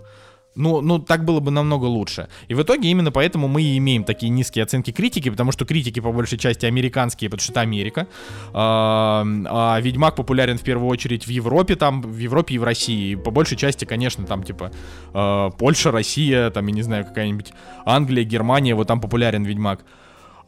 Ну, 0.56 0.82
ну, 0.82 1.00
так 1.00 1.26
было 1.26 1.40
бы 1.40 1.52
намного 1.52 1.86
лучше. 1.86 2.28
И 2.50 2.54
в 2.54 2.62
итоге 2.62 2.90
именно 2.90 3.12
поэтому 3.12 3.48
мы 3.48 3.62
и 3.62 3.78
имеем 3.78 4.04
такие 4.04 4.30
низкие 4.30 4.64
оценки 4.64 4.92
критики, 4.92 5.30
потому 5.30 5.52
что 5.52 5.64
критики 5.66 6.00
по 6.00 6.12
большей 6.12 6.38
части 6.38 6.66
американские, 6.66 7.30
потому 7.30 7.44
что 7.44 7.54
это 7.54 7.62
Америка. 7.62 8.08
А, 8.52 9.24
а 9.46 9.80
Ведьмак 9.80 10.16
популярен 10.16 10.58
в 10.58 10.64
первую 10.64 10.90
очередь 10.90 11.28
в 11.28 11.30
Европе, 11.30 11.76
там, 11.76 12.02
в 12.02 12.18
Европе 12.18 12.56
и 12.56 12.58
в 12.58 12.64
России. 12.64 13.12
И 13.12 13.16
по 13.16 13.32
большей 13.32 13.58
части, 13.58 13.86
конечно, 13.86 14.26
там, 14.26 14.44
типа, 14.44 14.72
э, 15.14 15.50
Польша, 15.58 15.92
Россия, 15.92 16.50
там, 16.50 16.68
я 16.68 16.74
не 16.74 16.82
знаю, 16.82 17.06
какая-нибудь 17.06 17.54
Англия, 17.86 18.24
Германия, 18.24 18.76
вот 18.76 18.88
там 18.88 19.00
популярен 19.00 19.44
Ведьмак. 19.44 19.86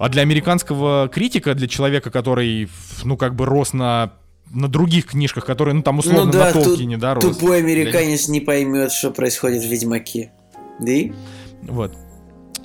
А 0.01 0.09
для 0.09 0.23
американского 0.23 1.09
критика, 1.09 1.53
для 1.53 1.67
человека, 1.67 2.09
который, 2.09 2.67
ну, 3.03 3.17
как 3.17 3.35
бы 3.35 3.45
рос 3.45 3.71
на 3.73 4.13
на 4.49 4.67
других 4.67 5.05
книжках, 5.05 5.45
которые, 5.45 5.75
ну, 5.75 5.83
там, 5.83 5.99
условно, 5.99 6.25
ну, 6.25 6.31
да, 6.31 6.47
на 6.47 6.51
Толкине, 6.51 6.97
да, 6.97 7.13
рос. 7.13 7.23
Тупой 7.23 7.59
американец 7.59 8.25
для... 8.25 8.33
не 8.33 8.39
поймет, 8.41 8.91
что 8.91 9.11
происходит 9.11 9.63
в 9.63 9.67
Ведьмаке. 9.67 10.31
Да? 10.79 11.13
Вот. 11.61 11.95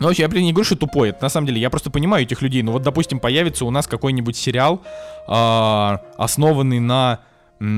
Ну, 0.01 0.07
вообще, 0.07 0.23
я, 0.23 0.29
блин, 0.29 0.45
не 0.45 0.53
говорю, 0.53 0.65
что 0.65 0.77
тупой. 0.77 1.11
Это, 1.11 1.23
на 1.23 1.29
самом 1.29 1.47
деле, 1.47 1.61
я 1.61 1.69
просто 1.69 1.91
понимаю 1.91 2.25
этих 2.25 2.41
людей. 2.41 2.63
Ну, 2.63 2.73
вот, 2.73 2.83
допустим, 2.83 3.21
появится 3.21 3.67
у 3.67 3.71
нас 3.71 3.87
какой-нибудь 3.87 4.37
сериал, 4.37 4.83
э, 5.29 5.99
основанный 6.17 6.81
на 6.81 7.21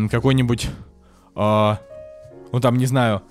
какой-нибудь, 0.08 0.68
э, 1.34 1.76
ну, 2.52 2.60
там, 2.60 2.78
не 2.78 2.86
знаю, 2.86 3.22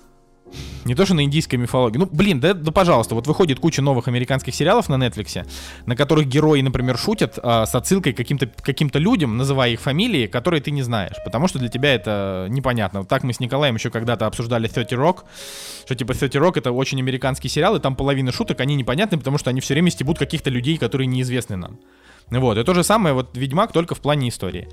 не 0.84 0.94
то, 0.94 1.04
что 1.04 1.14
на 1.14 1.24
индийской 1.24 1.58
мифологии. 1.58 1.98
Ну, 1.98 2.08
блин, 2.10 2.40
да, 2.40 2.54
да 2.54 2.72
пожалуйста, 2.72 3.14
вот 3.14 3.26
выходит 3.26 3.60
куча 3.60 3.82
новых 3.82 4.08
американских 4.08 4.54
сериалов 4.54 4.88
на 4.88 4.94
Netflix, 4.94 5.46
на 5.86 5.96
которых 5.96 6.26
герои, 6.26 6.60
например, 6.60 6.96
шутят 6.96 7.38
а, 7.42 7.66
с 7.66 7.74
отсылкой 7.74 8.12
к 8.12 8.16
каким-то 8.16 8.50
каким 8.62 8.90
людям, 8.94 9.36
называя 9.36 9.70
их 9.70 9.80
фамилии, 9.80 10.26
которые 10.26 10.60
ты 10.60 10.70
не 10.70 10.82
знаешь, 10.82 11.16
потому 11.24 11.48
что 11.48 11.58
для 11.58 11.68
тебя 11.68 11.94
это 11.94 12.46
непонятно. 12.48 13.00
Вот 13.00 13.08
так 13.08 13.22
мы 13.22 13.32
с 13.32 13.40
Николаем 13.40 13.74
еще 13.74 13.90
когда-то 13.90 14.26
обсуждали 14.26 14.66
30 14.66 14.92
Rock, 14.94 15.24
что 15.84 15.94
типа 15.94 16.14
30 16.14 16.36
Rock 16.36 16.58
это 16.58 16.72
очень 16.72 16.98
американский 16.98 17.48
сериал, 17.48 17.76
и 17.76 17.80
там 17.80 17.96
половина 17.96 18.32
шуток, 18.32 18.60
они 18.60 18.74
непонятны, 18.74 19.18
потому 19.18 19.38
что 19.38 19.50
они 19.50 19.60
все 19.60 19.74
время 19.74 19.90
стебут 19.90 20.18
каких-то 20.18 20.50
людей, 20.50 20.78
которые 20.78 21.06
неизвестны 21.06 21.56
нам. 21.56 21.78
Вот, 22.30 22.58
и 22.58 22.64
то 22.64 22.74
же 22.74 22.84
самое 22.84 23.14
вот 23.14 23.36
Ведьмак, 23.36 23.72
только 23.72 23.94
в 23.94 24.00
плане 24.00 24.28
истории. 24.28 24.68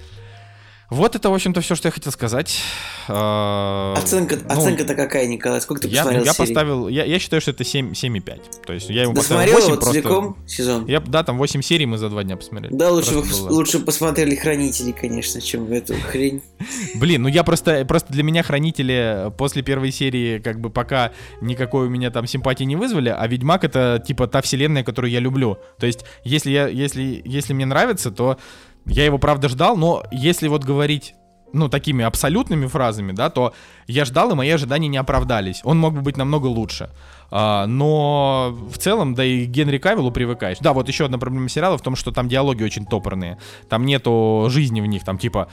Вот 0.92 1.16
это, 1.16 1.32
в 1.32 1.34
общем-то, 1.34 1.62
все, 1.62 1.74
что 1.74 1.88
я 1.88 1.92
хотел 1.92 2.12
сказать. 2.12 2.62
А, 3.08 3.96
Оценка, 3.98 4.36
ну, 4.38 4.54
оценка-то 4.54 4.94
какая, 4.94 5.26
Николай? 5.26 5.60
Сколько 5.60 5.84
ты 5.84 5.88
я, 5.88 6.02
посмотрел 6.02 6.26
я 6.26 6.34
серий? 6.34 6.48
поставил, 6.48 6.88
я, 6.88 7.06
я 7.06 7.18
считаю, 7.18 7.42
что 7.42 7.52
это 7.52 7.64
7, 7.64 7.94
7,5. 7.94 8.42
То 8.68 8.74
есть 8.74 8.90
я 8.90 9.10
поставил 9.10 9.14
Досмотрел 9.14 9.56
8 9.56 9.68
его 9.68 9.76
просто. 9.78 9.94
целиком 9.94 10.38
сезон? 10.48 10.86
Я, 10.86 11.00
да, 11.00 11.24
там 11.24 11.40
8 11.40 11.62
серий 11.62 11.88
мы 11.88 11.98
за 11.98 12.10
два 12.10 12.24
дня 12.24 12.38
посмотрели. 12.38 12.76
Да, 12.76 12.92
лучше, 12.92 13.16
было. 13.16 13.50
лучше 13.50 13.80
посмотрели 13.80 14.36
Хранители, 14.36 14.92
конечно, 14.92 15.42
чем 15.42 15.72
эту 15.72 15.96
хрень. 15.96 16.44
Блин, 16.96 17.24
ну 17.24 17.30
я 17.30 17.44
просто, 17.44 17.84
просто 17.86 18.14
для 18.14 18.22
меня 18.22 18.44
хранители 18.44 19.32
после 19.38 19.64
первой 19.64 19.92
серии, 19.92 20.38
как 20.40 20.60
бы 20.60 20.70
пока 20.70 21.14
никакой 21.42 21.88
у 21.88 21.90
меня 21.90 22.12
там 22.12 22.28
симпатии 22.28 22.64
не 22.64 22.76
вызвали, 22.76 23.10
а 23.10 23.26
Ведьмак 23.28 23.64
это 23.64 24.04
типа 24.06 24.28
та 24.28 24.42
вселенная, 24.42 24.84
которую 24.84 25.10
я 25.10 25.20
люблю. 25.20 25.58
То 25.80 25.88
есть, 25.88 26.06
если 26.24 26.52
я, 26.52 26.68
если, 26.68 27.22
если 27.26 27.54
мне 27.54 27.66
нравится, 27.66 28.12
то 28.12 28.38
я 28.86 29.06
его 29.06 29.18
правда 29.18 29.50
ждал, 29.50 29.78
но 29.78 30.04
если 30.12 30.48
вот 30.48 30.64
говорить 30.64 31.16
ну, 31.54 31.70
такими 31.70 32.04
абсолютными 32.04 32.68
фразами, 32.68 33.14
да, 33.14 33.30
то 33.30 33.54
я 33.88 34.04
ждал, 34.06 34.32
и 34.32 34.36
мои 34.36 34.50
ожидания 34.50 34.90
не 34.90 34.98
оправдались. 34.98 35.62
Он 35.64 35.78
мог 35.80 35.94
бы 35.94 36.02
быть 36.02 36.18
намного 36.18 36.48
лучше. 36.48 36.90
А, 37.32 37.66
но 37.66 38.56
в 38.70 38.78
целом, 38.78 39.16
да 39.16 39.24
и 39.24 39.46
Генри 39.46 39.78
Кавиллу 39.78 40.12
привыкаешь. 40.12 40.58
Да, 40.60 40.74
вот 40.74 40.88
еще 40.90 41.06
одна 41.06 41.18
проблема 41.18 41.48
сериала 41.48 41.78
в 41.78 41.82
том, 41.82 41.96
что 41.96 42.12
там 42.12 42.28
диалоги 42.28 42.64
очень 42.64 42.86
топорные. 42.86 43.38
Там 43.70 43.86
нету 43.86 44.48
жизни 44.50 44.82
в 44.82 44.86
них, 44.86 45.04
там 45.06 45.18
типа 45.18 45.48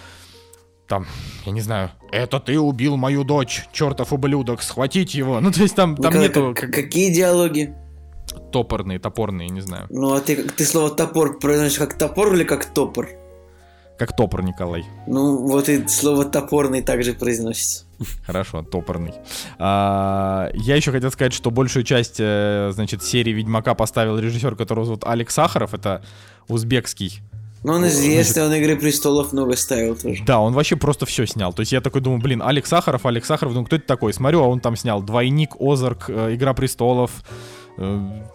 там, 0.89 1.07
я 1.47 1.53
не 1.53 1.61
знаю, 1.61 1.91
это 2.11 2.41
ты 2.41 2.59
убил 2.59 2.97
мою 2.97 3.25
дочь, 3.25 3.65
чертов 3.73 4.13
ублюдок, 4.13 4.63
схватить 4.63 5.15
его. 5.15 5.41
Ну, 5.41 5.51
то 5.53 5.63
есть 5.63 5.75
там, 5.77 5.97
там 5.97 6.11
Николай, 6.11 6.29
нету 6.29 6.55
как- 6.55 6.73
какие 6.73 7.15
диалоги? 7.15 7.75
топорные, 8.51 8.99
топорные, 8.99 9.49
не 9.49 9.61
знаю. 9.61 9.87
Ну, 9.91 10.15
а 10.15 10.21
ты, 10.21 10.37
ты 10.37 10.65
слово 10.65 10.91
топор 10.91 11.39
произносишь 11.39 11.79
как 11.79 11.97
топор 11.99 12.35
или 12.35 12.45
как 12.45 12.67
топор? 12.67 13.09
Как 14.03 14.17
топор, 14.17 14.43
Николай. 14.43 14.85
Ну, 15.07 15.47
вот 15.47 15.69
и 15.69 15.87
слово 15.87 16.25
топорный 16.25 16.83
также 16.83 17.13
произносится. 17.13 17.85
Хорошо, 18.27 18.65
топорный. 18.65 19.15
А, 19.61 20.51
я 20.55 20.75
еще 20.75 20.91
хотел 20.91 21.13
сказать, 21.13 21.33
что 21.33 21.53
большую 21.53 21.85
часть, 21.85 22.17
э, 22.19 22.73
значит, 22.75 23.05
серии 23.05 23.31
Ведьмака 23.31 23.77
поставил 23.77 24.19
режиссер, 24.19 24.57
которого 24.57 24.87
зовут 24.87 25.05
Алекс 25.05 25.33
Сахаров. 25.33 25.73
Это 25.73 26.03
узбекский. 26.49 27.21
Но 27.63 27.75
он 27.75 27.87
известный, 27.87 28.45
он 28.45 28.53
Игры 28.55 28.75
Престолов 28.75 29.33
много 29.33 29.55
ставил 29.55 29.95
тоже. 29.95 30.25
Да, 30.27 30.41
он 30.41 30.53
вообще 30.53 30.75
просто 30.75 31.07
все 31.07 31.25
снял. 31.25 31.53
То 31.53 31.61
есть 31.61 31.71
я 31.71 31.81
такой 31.81 32.01
думаю, 32.01 32.21
блин, 32.21 32.43
Алекс 32.43 32.69
Сахаров, 32.69 33.07
Алекс 33.07 33.29
Сахаров, 33.29 33.53
думаю, 33.53 33.67
кто 33.67 33.77
это 33.77 33.87
такой? 33.87 34.13
Смотрю, 34.13 34.43
а 34.43 34.49
он 34.49 34.59
там 34.59 34.75
снял 34.75 35.01
Двойник, 35.01 35.55
Озарк, 35.61 36.07
э, 36.09 36.35
Игра 36.35 36.55
Престолов, 36.55 37.23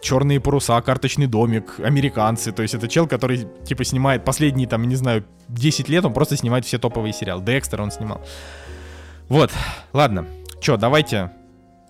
Черные 0.01 0.39
паруса, 0.39 0.81
Карточный 0.81 1.27
домик, 1.27 1.79
Американцы. 1.79 2.51
То 2.51 2.63
есть 2.63 2.73
это 2.73 2.87
чел, 2.87 3.07
который 3.07 3.47
типа 3.65 3.83
снимает 3.83 4.25
последние, 4.25 4.67
там, 4.67 4.83
не 4.83 4.95
знаю, 4.95 5.25
10 5.49 5.89
лет, 5.89 6.05
он 6.05 6.13
просто 6.13 6.35
снимает 6.37 6.65
все 6.65 6.77
топовые 6.77 7.13
сериалы. 7.13 7.43
Декстер 7.43 7.81
он 7.81 7.91
снимал. 7.91 8.21
Вот, 9.29 9.51
ладно. 9.93 10.25
Че, 10.61 10.77
давайте 10.77 11.31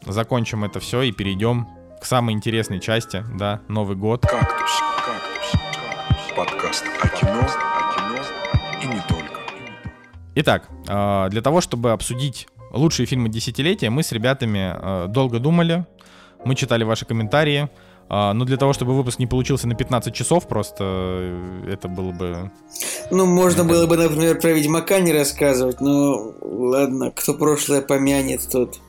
закончим 0.05 0.63
это 0.63 0.79
все 0.79 1.01
и 1.03 1.11
перейдем 1.11 1.67
к 2.01 2.05
самой 2.05 2.33
интересной 2.33 2.79
части, 2.79 3.23
да, 3.37 3.61
Новый 3.67 3.95
год. 3.95 4.21
Кактус, 4.21 4.71
кактус, 5.05 5.61
кактус. 5.61 6.35
Подкаст 6.35 6.85
о 7.01 7.07
кино, 7.09 7.39
о 7.39 7.95
кино 7.95 8.83
и 8.83 8.87
не 8.87 9.01
только. 9.07 9.39
Итак, 10.35 10.69
э, 10.87 11.27
для 11.29 11.41
того, 11.41 11.61
чтобы 11.61 11.91
обсудить 11.91 12.47
лучшие 12.71 13.05
фильмы 13.05 13.29
десятилетия, 13.29 13.89
мы 13.89 14.03
с 14.03 14.11
ребятами 14.11 14.73
э, 14.75 15.07
долго 15.07 15.39
думали, 15.39 15.85
мы 16.45 16.55
читали 16.55 16.83
ваши 16.83 17.05
комментарии, 17.05 17.69
э, 18.09 18.31
но 18.33 18.45
для 18.45 18.57
того, 18.57 18.73
чтобы 18.73 18.93
выпуск 18.93 19.19
не 19.19 19.27
получился 19.27 19.67
на 19.67 19.75
15 19.75 20.13
часов, 20.13 20.47
просто 20.47 20.83
э, 20.83 21.71
это 21.73 21.87
было 21.87 22.11
бы... 22.11 22.51
Ну, 23.11 23.25
можно 23.25 23.63
было 23.63 23.85
бы, 23.87 23.97
например, 23.97 24.39
про 24.39 24.49
Ведьмака 24.49 24.99
не 24.99 25.13
рассказывать, 25.13 25.81
но 25.81 26.33
ладно, 26.41 27.11
кто 27.11 27.33
прошлое 27.33 27.81
помянет, 27.81 28.47
тот. 28.51 28.79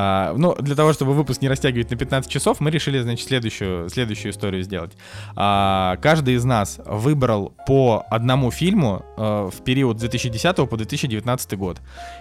А, 0.00 0.32
ну, 0.36 0.54
для 0.54 0.76
того, 0.76 0.92
чтобы 0.92 1.12
выпуск 1.12 1.42
не 1.42 1.48
растягивать 1.48 1.90
на 1.90 1.96
15 1.96 2.30
часов, 2.30 2.60
мы 2.60 2.70
решили, 2.70 3.00
значит, 3.00 3.26
следующую, 3.26 3.88
следующую 3.88 4.30
историю 4.30 4.62
сделать. 4.62 4.92
А, 5.34 5.96
каждый 5.96 6.34
из 6.34 6.44
нас 6.44 6.78
выбрал 6.86 7.52
по 7.66 8.04
одному 8.08 8.52
фильму 8.52 9.04
э, 9.16 9.50
в 9.52 9.64
период 9.64 9.96
с 9.98 10.00
2010 10.00 10.56
по 10.70 10.76
2019 10.76 11.58
год. 11.58 11.80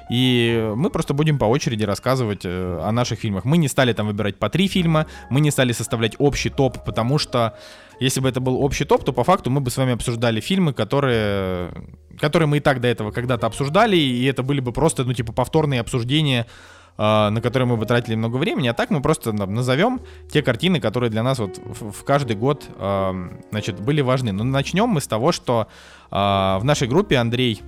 И 0.10 0.74
мы 0.76 0.90
просто 0.90 1.14
будем 1.14 1.38
по 1.38 1.46
очереди 1.46 1.84
рассказывать 1.84 2.46
э, 2.46 2.82
о 2.84 2.92
наших 2.92 3.20
фильмах. 3.20 3.46
Мы 3.46 3.60
не 3.60 3.68
стали 3.68 3.94
там 3.94 4.08
выбирать 4.08 4.40
по 4.40 4.50
три 4.50 4.68
фильма, 4.68 5.06
мы 5.30 5.40
не 5.40 5.52
стали 5.52 5.72
составлять 5.72 6.16
общий 6.18 6.50
топ, 6.50 6.84
потому 6.84 7.20
что 7.20 7.60
если 8.00 8.22
бы 8.22 8.30
это 8.30 8.40
был 8.40 8.60
общий 8.60 8.86
топ, 8.86 9.04
то 9.04 9.14
по 9.14 9.24
факту 9.24 9.52
мы 9.52 9.62
бы 9.62 9.70
с 9.70 9.78
вами 9.78 9.94
обсуждали 9.94 10.40
фильмы, 10.40 10.74
которые, 10.74 11.72
которые 12.20 12.48
мы 12.48 12.58
и 12.58 12.60
так 12.60 12.82
до 12.82 12.88
этого 12.88 13.12
когда-то 13.12 13.46
обсуждали, 13.46 13.98
и 13.98 14.26
это 14.26 14.42
были 14.42 14.62
бы 14.62 14.72
просто, 14.72 15.04
ну, 15.04 15.14
типа, 15.14 15.32
повторные 15.32 15.80
обсуждения 15.80 16.46
а, 16.46 16.77
на 16.98 17.42
которые 17.42 17.68
мы 17.68 17.78
бы 17.78 17.86
тратили 17.86 18.16
много 18.16 18.38
времени, 18.38 18.68
а 18.68 18.74
так 18.74 18.90
мы 18.90 19.02
просто 19.02 19.32
на- 19.32 19.46
назовем 19.46 20.02
те 20.32 20.42
картины, 20.42 20.80
которые 20.80 21.10
для 21.10 21.22
нас 21.24 21.38
вот 21.40 21.58
в, 21.58 22.04
каждый 22.04 22.36
год, 22.36 22.66
а, 22.78 23.14
значит, 23.52 23.80
были 23.80 24.02
важны. 24.02 24.32
Но 24.32 24.44
начнем 24.44 24.90
мы 24.90 25.00
с 25.02 25.08
того, 25.08 25.32
что 25.32 25.68
а, 26.10 26.58
в 26.60 26.64
нашей 26.66 26.88
группе 26.88 27.18
Андрей, 27.18 27.62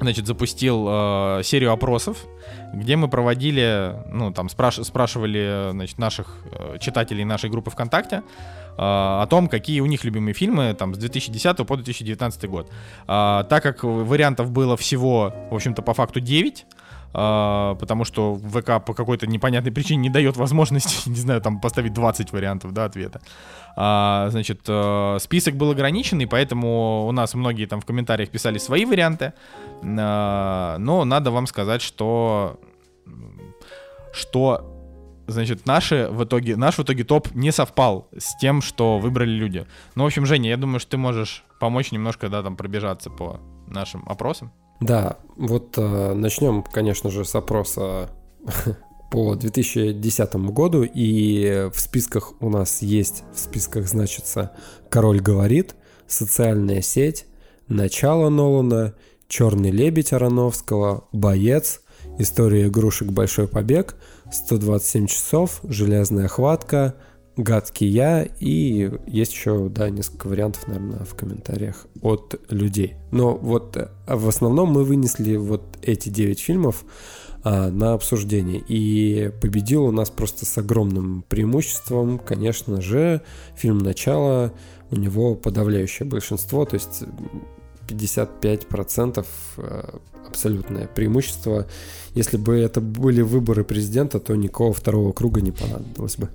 значит, 0.00 0.26
запустил 0.26 0.86
а, 0.88 1.40
серию 1.42 1.72
опросов, 1.72 2.18
где 2.72 2.96
мы 2.96 3.08
проводили, 3.08 3.96
ну, 4.12 4.32
там, 4.32 4.46
спраш- 4.46 4.84
спрашивали, 4.84 5.70
значит, 5.72 5.98
наших 5.98 6.38
э, 6.50 6.78
читателей 6.80 7.24
нашей 7.24 7.48
группы 7.50 7.70
ВКонтакте, 7.70 8.22
а, 8.76 9.22
о 9.22 9.26
том, 9.26 9.48
какие 9.48 9.80
у 9.80 9.86
них 9.86 10.04
любимые 10.04 10.34
фильмы 10.34 10.74
там 10.74 10.94
с 10.94 10.98
2010 10.98 11.66
по 11.66 11.76
2019 11.76 12.48
год. 12.48 12.70
А, 13.06 13.44
так 13.44 13.62
как 13.62 13.84
вариантов 13.84 14.50
было 14.50 14.76
всего, 14.76 15.32
в 15.50 15.54
общем-то, 15.54 15.82
по 15.82 15.94
факту 15.94 16.20
9, 16.20 16.66
а, 17.16 17.76
потому 17.76 18.04
что 18.04 18.34
ВК 18.34 18.84
по 18.84 18.92
какой-то 18.92 19.28
непонятной 19.28 19.70
причине 19.70 20.02
не 20.02 20.10
дает 20.10 20.36
возможности, 20.36 21.08
не 21.08 21.16
знаю, 21.16 21.40
там 21.40 21.60
поставить 21.60 21.92
20 21.92 22.32
вариантов, 22.32 22.72
да, 22.72 22.86
ответа. 22.86 23.20
А, 23.76 24.28
значит, 24.30 24.60
э, 24.66 25.18
список 25.20 25.54
был 25.54 25.70
ограниченный, 25.70 26.26
поэтому 26.26 27.06
у 27.06 27.12
нас 27.12 27.34
многие 27.34 27.66
там 27.66 27.80
в 27.80 27.86
комментариях 27.86 28.30
писали 28.30 28.58
свои 28.58 28.84
варианты, 28.84 29.32
А, 29.82 30.76
но 30.78 31.04
надо 31.04 31.30
вам 31.30 31.46
сказать, 31.46 31.82
что 31.82 32.60
что 34.12 34.70
Значит, 35.26 35.64
наши 35.64 36.08
в 36.10 36.24
итоге, 36.24 36.54
наш 36.54 36.76
в 36.76 36.82
итоге 36.82 37.02
топ 37.02 37.34
не 37.34 37.50
совпал 37.50 38.08
с 38.14 38.36
тем, 38.36 38.60
что 38.60 38.98
выбрали 38.98 39.30
люди. 39.30 39.66
Ну, 39.94 40.04
в 40.04 40.06
общем, 40.06 40.26
Женя, 40.26 40.50
я 40.50 40.58
думаю, 40.58 40.80
что 40.80 40.92
ты 40.92 40.96
можешь 40.98 41.44
помочь 41.60 41.92
немножко, 41.92 42.28
да, 42.28 42.42
там 42.42 42.56
пробежаться 42.56 43.08
по 43.08 43.40
нашим 43.66 44.04
опросам. 44.06 44.52
Да, 44.80 45.18
вот 45.36 45.78
э, 45.78 46.14
начнем, 46.14 46.62
конечно 46.62 47.10
же, 47.10 47.24
с 47.24 47.34
опроса 47.34 48.10
по 49.10 49.34
2010 49.34 50.34
году, 50.36 50.82
и 50.82 51.70
в 51.72 51.80
списках 51.80 52.32
у 52.40 52.48
нас 52.50 52.82
есть, 52.82 53.24
в 53.32 53.38
списках 53.38 53.86
значится 53.86 54.52
«Король 54.90 55.20
говорит», 55.20 55.74
«Социальная 56.06 56.82
сеть», 56.82 57.26
«Начало 57.68 58.28
Нолана», 58.28 58.94
«Черный 59.28 59.70
лебедь» 59.70 60.12
Ароновского, 60.12 61.08
«Боец», 61.12 61.80
«История 62.18 62.66
игрушек. 62.66 63.08
Большой 63.08 63.48
побег», 63.48 63.96
«127 64.26 65.06
часов», 65.06 65.60
«Железная 65.62 66.28
хватка», 66.28 66.96
«Гадкий 67.36 67.88
я» 67.88 68.22
и 68.22 68.90
есть 69.06 69.32
еще, 69.32 69.68
да, 69.68 69.90
несколько 69.90 70.28
вариантов, 70.28 70.68
наверное, 70.68 71.04
в 71.04 71.14
комментариях 71.14 71.86
от 72.00 72.40
людей. 72.48 72.94
Но 73.10 73.36
вот 73.36 73.76
э, 73.76 73.88
в 74.06 74.28
основном 74.28 74.70
мы 74.70 74.84
вынесли 74.84 75.36
вот 75.36 75.62
эти 75.82 76.08
9 76.08 76.38
фильмов 76.38 76.84
а, 77.46 77.70
на 77.70 77.92
обсуждение. 77.92 78.62
И 78.68 79.30
победил 79.42 79.84
у 79.84 79.90
нас 79.90 80.08
просто 80.08 80.46
с 80.46 80.56
огромным 80.56 81.24
преимуществом, 81.28 82.18
конечно 82.18 82.80
же, 82.80 83.20
фильм 83.54 83.78
«Начало». 83.78 84.52
У 84.90 84.96
него 84.96 85.34
подавляющее 85.34 86.08
большинство, 86.08 86.64
то 86.64 86.74
есть 86.74 87.02
55% 87.88 89.26
э, 89.56 89.98
абсолютное 90.26 90.86
преимущество. 90.86 91.66
Если 92.14 92.36
бы 92.36 92.56
это 92.56 92.80
были 92.80 93.20
выборы 93.20 93.64
президента, 93.64 94.20
то 94.20 94.34
никакого 94.36 94.72
второго 94.72 95.12
круга 95.12 95.40
не 95.40 95.52
понадобилось 95.52 96.16
бы. 96.16 96.30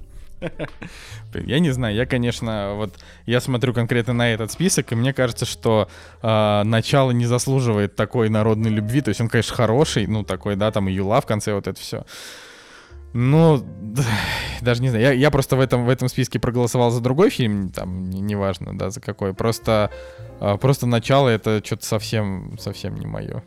Я 1.33 1.59
не 1.59 1.71
знаю, 1.71 1.95
я, 1.95 2.05
конечно, 2.05 2.73
вот 2.75 2.95
я 3.25 3.39
смотрю 3.39 3.73
конкретно 3.73 4.13
на 4.13 4.33
этот 4.33 4.51
список, 4.51 4.91
и 4.91 4.95
мне 4.95 5.13
кажется, 5.13 5.45
что 5.45 5.89
э, 6.21 6.63
начало 6.63 7.11
не 7.11 7.25
заслуживает 7.25 7.95
такой 7.95 8.29
народной 8.29 8.69
любви. 8.69 9.01
То 9.01 9.09
есть 9.09 9.21
он, 9.21 9.29
конечно, 9.29 9.55
хороший, 9.55 10.07
ну 10.07 10.23
такой, 10.23 10.55
да, 10.55 10.71
там 10.71 10.87
и 10.89 10.93
Юла 10.93 11.21
в 11.21 11.25
конце 11.25 11.53
вот 11.53 11.67
это 11.67 11.79
все. 11.79 12.05
Ну, 13.13 13.63
даже 14.61 14.81
не 14.81 14.89
знаю. 14.89 15.03
Я, 15.03 15.11
я 15.13 15.31
просто 15.31 15.55
в 15.55 15.59
этом, 15.59 15.85
в 15.85 15.89
этом 15.89 16.09
списке 16.09 16.39
проголосовал 16.39 16.91
за 16.91 17.01
другой 17.01 17.29
фильм, 17.29 17.69
там, 17.69 18.09
не- 18.09 18.21
неважно, 18.21 18.77
да, 18.77 18.89
за 18.89 19.01
какой. 19.01 19.33
Просто, 19.33 19.91
а, 20.39 20.57
просто 20.57 20.85
начало 20.85 21.29
это 21.29 21.61
что-то 21.63 21.85
совсем, 21.85 22.57
совсем 22.59 22.95
не 22.95 23.05
мое. 23.05 23.43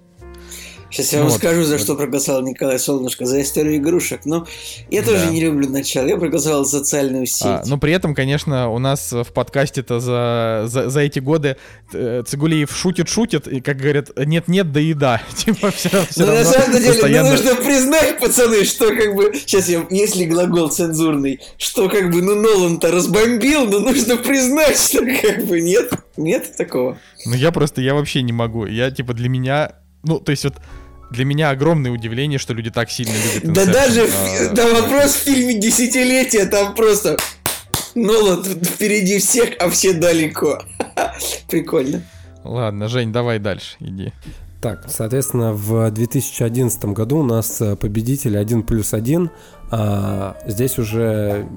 Сейчас 0.92 1.12
я 1.14 1.20
вам 1.20 1.28
Вот. 1.28 1.38
скажу, 1.38 1.64
за 1.64 1.78
что 1.78 1.96
проголосовал 1.96 2.42
Николай 2.42 2.78
Солнышко. 2.78 3.24
За 3.24 3.40
историю 3.40 3.76
игрушек. 3.76 4.20
Ну, 4.26 4.46
я 4.90 5.02
тоже 5.02 5.24
Да. 5.24 5.30
не 5.30 5.40
люблю 5.40 5.68
начало. 5.70 6.06
Я 6.06 6.18
проголосовал 6.18 6.64
за 6.66 6.80
социальную 6.80 7.24
сеть. 7.26 7.46
А, 7.46 7.62
но 7.66 7.78
при 7.78 7.92
этом, 7.94 8.14
конечно, 8.14 8.68
у 8.68 8.78
нас 8.78 9.10
в 9.10 9.24
подкасте-то 9.32 10.00
за, 10.00 10.64
за, 10.66 10.90
за 10.90 11.00
эти 11.00 11.18
годы 11.18 11.56
э, 11.94 12.22
Цигулиев 12.26 12.70
шутит-шутит, 12.70 13.48
и, 13.48 13.60
как 13.62 13.78
говорят, 13.78 14.10
нет-нет, 14.16 14.70
да 14.70 14.80
и 14.80 14.92
да. 14.92 15.22
Типа 15.36 15.70
все, 15.70 15.88
Ну, 16.16 16.26
на 16.26 16.44
самом 16.44 16.72
деле, 16.72 17.22
ну, 17.22 17.30
нужно 17.30 17.54
признать, 17.56 18.20
пацаны, 18.20 18.64
что 18.64 18.88
как 18.94 19.14
бы... 19.14 19.32
Сейчас 19.34 19.68
я... 19.70 19.86
Если 19.88 20.24
глагол 20.26 20.68
цензурный, 20.68 21.40
что 21.56 21.88
как 21.88 22.10
бы, 22.12 22.20
ну, 22.20 22.34
Нолан-то 22.34 22.90
разбомбил, 22.90 23.64
но 23.66 23.78
нужно 23.80 24.18
признать, 24.18 24.78
что 24.78 24.98
как 24.98 25.46
бы 25.46 25.60
нет. 25.62 25.90
Нет 26.18 26.56
такого. 26.56 26.98
Ну 27.24 27.34
я 27.34 27.50
просто, 27.52 27.80
я 27.80 27.94
вообще 27.94 28.20
не 28.22 28.32
могу. 28.32 28.66
Я, 28.66 28.90
типа, 28.90 29.14
для 29.14 29.28
меня... 29.30 29.72
Ну, 30.04 30.18
то 30.18 30.30
есть 30.30 30.44
вот 30.44 30.54
для 31.12 31.24
меня 31.24 31.50
огромное 31.50 31.90
удивление, 31.90 32.38
что 32.38 32.54
люди 32.54 32.70
так 32.70 32.90
сильно 32.90 33.12
любят 33.12 33.52
Да 33.52 33.62
Inception. 33.64 33.72
даже... 33.72 34.02
А, 34.02 34.48
Да 34.54 34.66
вопрос 34.80 35.12
в 35.14 35.18
фильме 35.18 35.54
десятилетия, 35.54 36.46
там 36.46 36.74
просто... 36.74 37.16
Нолан 37.94 38.42
впереди 38.42 39.18
всех, 39.18 39.50
а 39.60 39.68
все 39.68 39.92
далеко. 39.92 40.58
Прикольно. 41.48 42.02
Ладно, 42.42 42.88
Жень, 42.88 43.12
давай 43.12 43.38
дальше, 43.38 43.76
иди. 43.80 44.12
Так, 44.62 44.84
соответственно, 44.88 45.52
в 45.52 45.90
2011 45.90 46.84
году 46.86 47.18
у 47.18 47.22
нас 47.24 47.60
э, 47.60 47.76
победитель 47.76 48.38
1 48.38 48.62
плюс 48.62 48.94
1. 48.94 49.30
а 49.70 50.36
здесь 50.46 50.78
уже 50.78 51.48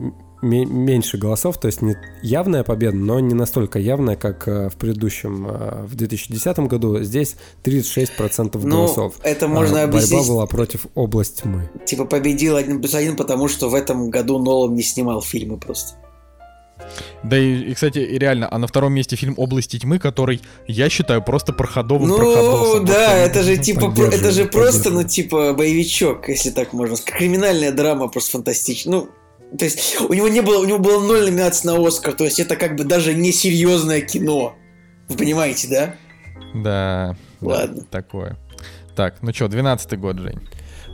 меньше 0.41 1.17
голосов, 1.17 1.59
то 1.59 1.67
есть 1.67 1.81
не 1.81 1.95
явная 2.21 2.63
победа, 2.63 2.95
но 2.95 3.19
не 3.19 3.33
настолько 3.33 3.79
явная, 3.79 4.15
как 4.15 4.47
э, 4.47 4.69
в 4.69 4.75
предыдущем, 4.75 5.47
э, 5.49 5.85
в 5.85 5.95
2010 5.95 6.59
году. 6.67 7.01
Здесь 7.01 7.35
36% 7.63 8.63
Ну, 8.63 8.69
голосов. 8.77 9.15
это 9.23 9.47
можно 9.47 9.81
А 9.81 9.83
объяснить. 9.85 10.11
Борьба 10.11 10.27
была 10.27 10.45
против 10.45 10.85
область 10.95 11.41
тьмы. 11.41 11.69
Типа 11.85 12.05
победил 12.05 12.55
один 12.55 12.79
плюс 12.81 12.93
один, 12.93 13.15
потому 13.15 13.47
что 13.47 13.69
в 13.69 13.73
этом 13.75 14.09
году 14.09 14.37
Нолан 14.37 14.75
не 14.75 14.83
снимал 14.83 15.21
фильмы 15.21 15.57
просто. 15.57 15.95
Да 17.23 17.37
и, 17.39 17.71
и, 17.71 17.73
кстати, 17.73 17.97
реально, 17.99 18.47
а 18.51 18.57
на 18.59 18.67
втором 18.67 18.93
месте 18.93 19.15
фильм 19.15 19.33
«Области 19.37 19.79
тьмы», 19.79 19.97
который, 19.97 20.41
я 20.67 20.89
считаю, 20.89 21.23
просто 21.23 21.53
проходовым 21.53 22.07
Ну, 22.09 22.17
проходосом. 22.17 22.85
да, 22.85 23.07
Вот, 23.21 23.29
это 23.31 23.43
же 23.43 23.57
типа, 23.57 23.89
про- 23.89 24.07
это 24.07 24.31
же 24.31 24.45
просто, 24.45 24.91
ну, 24.91 25.03
типа, 25.03 25.53
боевичок, 25.53 26.27
если 26.29 26.51
так 26.51 26.73
можно 26.73 26.97
сказать. 26.97 27.17
Криминальная 27.17 27.71
драма 27.71 28.09
просто 28.09 28.33
фантастичная. 28.33 28.93
Ну, 28.99 29.07
то 29.57 29.65
есть, 29.65 29.99
у 30.01 30.13
него 30.13 30.27
не 30.27 30.41
было, 30.41 30.59
у 30.59 30.65
него 30.65 30.79
было 30.79 31.01
ноль 31.01 31.25
номинаций 31.25 31.69
на 31.71 31.87
Оскар, 31.87 32.13
то 32.13 32.23
есть, 32.23 32.39
это 32.39 32.55
как 32.55 32.75
бы 32.75 32.83
даже 32.83 33.13
не 33.13 33.31
серьезное 33.31 34.01
кино. 34.01 34.55
Вы 35.07 35.17
понимаете, 35.17 35.67
да? 35.67 35.95
Да, 36.53 37.15
да, 37.41 37.47
Ладно. 37.47 37.83
такое. 37.91 38.37
Так, 38.95 39.17
ну 39.21 39.33
что, 39.33 39.45
12-й 39.45 39.97
год, 39.97 40.19
Жень. 40.19 40.39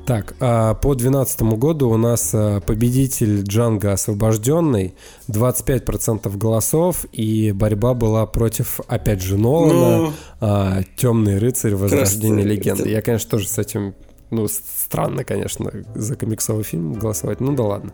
Так, 0.06 0.34
а 0.40 0.74
по 0.74 0.96
2012 0.96 1.42
году 1.60 1.90
у 1.90 1.98
нас 1.98 2.32
а, 2.34 2.60
победитель 2.62 3.44
Джанго 3.44 3.92
освобожденный, 3.92 4.96
25% 5.30 6.36
голосов, 6.38 7.06
и 7.12 7.52
борьба 7.52 7.94
была 7.94 8.26
против, 8.26 8.80
опять 8.88 9.22
же, 9.22 9.38
Нолана, 9.38 10.12
Ну, 10.42 10.84
Темный 10.98 11.38
рыцарь, 11.38 11.76
Возрождение 11.76 12.44
легенды. 12.44 12.90
Я, 12.90 13.02
конечно, 13.04 13.30
тоже 13.30 13.48
с 13.48 13.60
этим, 13.60 13.94
ну, 14.32 14.48
странно, 14.48 15.24
конечно, 15.24 15.72
за 15.94 16.16
комиксовый 16.16 16.64
фильм 16.64 16.94
голосовать, 16.94 17.40
ну 17.42 17.54
да 17.54 17.64
ладно. 17.64 17.94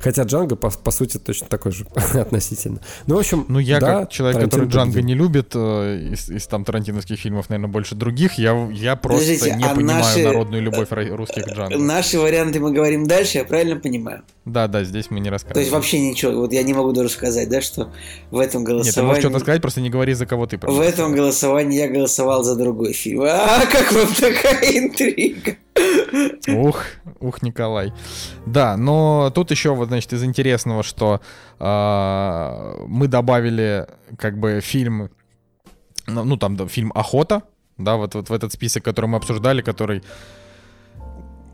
Хотя 0.00 0.22
Джанго, 0.22 0.54
по, 0.54 0.70
по 0.70 0.90
сути, 0.90 1.18
точно 1.18 1.48
такой 1.48 1.72
же 1.72 1.86
относительно. 2.14 2.80
Ну, 3.06 3.16
в 3.16 3.18
общем, 3.18 3.44
Ну, 3.48 3.58
я 3.58 3.80
да, 3.80 4.00
как 4.00 4.10
человек, 4.10 4.36
Тарантино 4.36 4.60
который 4.62 4.72
Джанго 4.72 4.92
победил. 4.92 5.06
не 5.08 5.14
любит, 5.14 5.52
э, 5.54 6.10
из, 6.12 6.30
из 6.30 6.46
там 6.46 6.64
тарантиновских 6.64 7.18
фильмов, 7.18 7.48
наверное, 7.48 7.72
больше 7.72 7.94
других, 7.94 8.34
я, 8.38 8.68
я 8.72 8.96
просто 8.96 9.24
Подождите, 9.32 9.56
не 9.56 9.64
а 9.64 9.74
понимаю 9.74 9.98
наши- 10.04 10.22
народную 10.24 10.62
любовь 10.62 10.88
ро- 10.90 11.16
русских 11.16 11.44
к 11.44 11.48
Джанго. 11.48 11.78
наши 11.78 12.18
варианты 12.20 12.60
мы 12.60 12.72
говорим 12.72 13.06
дальше, 13.06 13.38
я 13.38 13.44
правильно 13.44 13.76
понимаю? 13.80 14.22
Да, 14.44 14.66
да, 14.68 14.84
здесь 14.84 15.10
мы 15.10 15.20
не 15.20 15.26
То 15.26 15.32
рассказываем. 15.32 15.60
есть, 15.64 15.72
вообще 15.72 16.00
ничего. 16.00 16.32
Вот 16.40 16.52
я 16.52 16.62
не 16.62 16.72
могу 16.74 16.92
даже 16.92 17.08
сказать, 17.10 17.48
да, 17.50 17.60
что 17.60 17.92
в 18.30 18.38
этом 18.38 18.60
Нет, 18.62 18.68
ты 18.68 18.74
можешь 18.74 18.94
голосовании... 18.94 19.20
что-то 19.20 19.38
сказать, 19.40 19.60
просто 19.62 19.80
не 19.82 19.90
говори, 19.90 20.14
за 20.14 20.24
кого 20.26 20.46
ты 20.46 20.56
В 20.56 20.60
проголосовал. 20.60 20.88
этом 20.88 21.14
голосовании 21.14 21.78
я 21.78 21.88
голосовал 21.88 22.44
за 22.44 22.56
другой 22.56 22.92
фильм. 22.94 23.22
А, 23.22 23.66
как 23.70 23.92
вам 23.92 24.08
такая 24.14 24.78
интрига? 24.78 25.56
Ух, 26.48 26.82
ух, 27.20 27.42
Николай. 27.42 27.92
Да, 28.46 28.76
но 28.76 29.30
тут 29.34 29.50
еще 29.50 29.74
вот, 29.74 29.88
значит, 29.88 30.12
из 30.12 30.24
интересного, 30.24 30.82
что 30.82 31.20
а, 31.58 32.84
мы 32.86 33.08
добавили 33.08 33.86
как 34.18 34.38
бы 34.38 34.60
фильм, 34.60 35.10
ну, 36.06 36.24
ну, 36.24 36.36
там 36.36 36.68
фильм 36.68 36.92
«Охота», 36.94 37.42
да, 37.76 37.96
вот, 37.96 38.14
вот 38.14 38.28
в 38.28 38.32
этот 38.32 38.52
список, 38.52 38.84
который 38.84 39.06
мы 39.06 39.16
обсуждали, 39.16 39.62
который 39.62 40.02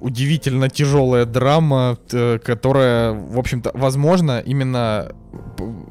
удивительно 0.05 0.69
тяжелая 0.69 1.25
драма, 1.25 1.97
которая, 2.45 3.13
в 3.13 3.39
общем-то, 3.39 3.71
возможно, 3.73 4.43
именно, 4.45 5.13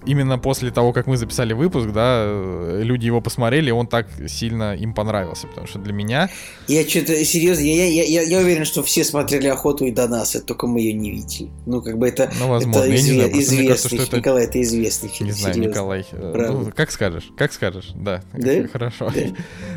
именно 0.05 0.37
после 0.37 0.69
того, 0.69 0.93
как 0.93 1.07
мы 1.07 1.17
записали 1.17 1.53
выпуск, 1.53 1.89
да, 1.91 2.21
э, 2.25 2.81
люди 2.83 3.07
его 3.07 3.21
посмотрели, 3.21 3.71
он 3.71 3.87
так 3.87 4.07
сильно 4.27 4.75
им 4.75 4.93
понравился, 4.93 5.47
потому 5.47 5.65
что 5.65 5.79
для 5.79 5.93
меня 5.93 6.29
Я 6.67 6.87
что-то 6.87 7.25
серьезно, 7.25 7.63
я, 7.63 7.87
я, 7.87 8.03
я, 8.03 8.21
я 8.21 8.37
уверен, 8.39 8.65
что 8.65 8.83
все 8.83 9.03
смотрели 9.03 9.47
охоту 9.47 9.85
и 9.85 9.91
до 9.91 10.07
нас, 10.07 10.35
это 10.35 10.45
только 10.45 10.67
мы 10.67 10.79
ее 10.81 10.93
не 10.93 11.09
видели. 11.09 11.49
Ну, 11.65 11.81
как 11.81 11.97
бы 11.97 12.07
это, 12.07 12.31
Ну, 12.39 12.49
возможно, 12.49 12.81
это 12.81 12.89
я 12.89 13.01
не 13.01 13.01
знаю, 13.01 13.29
изве- 13.29 13.31
просто 13.33 13.53
мне 13.55 13.67
кажется, 13.67 13.87
известный, 13.87 13.97
что 13.97 14.07
это- 14.09 14.17
Николай, 14.17 14.43
это 14.45 14.61
известный 14.61 15.09
фильм. 15.09 15.29
Не 15.29 15.33
знаю, 15.35 15.53
серьезно. 15.55 15.71
Николай. 15.71 16.05
э, 16.11 16.31
Правда. 16.33 16.51
Ну, 16.59 16.71
как 16.75 16.91
скажешь, 16.91 17.29
как 17.35 17.51
скажешь, 17.51 17.89
да. 17.95 18.21
Да? 18.33 18.67
Хорошо. 18.71 19.11
Да. 19.15 19.21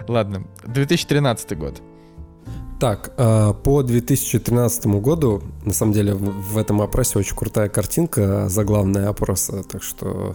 Ладно, 0.09 0.47
2013 0.67 1.57
год. 1.57 1.81
Так, 2.79 3.13
а, 3.17 3.55
по 3.55 3.83
2013 3.83 4.87
году, 5.01 5.43
на 5.65 5.73
самом 5.73 5.93
деле, 5.93 6.15
в 6.15 6.59
этом 6.59 6.83
опросе 6.83 7.19
очень 7.19 7.35
крутая 7.35 7.71
картинка, 7.71 8.49
заглавная 8.49 9.09
опроса, 9.09 9.63
так 9.63 9.83
что 9.83 10.35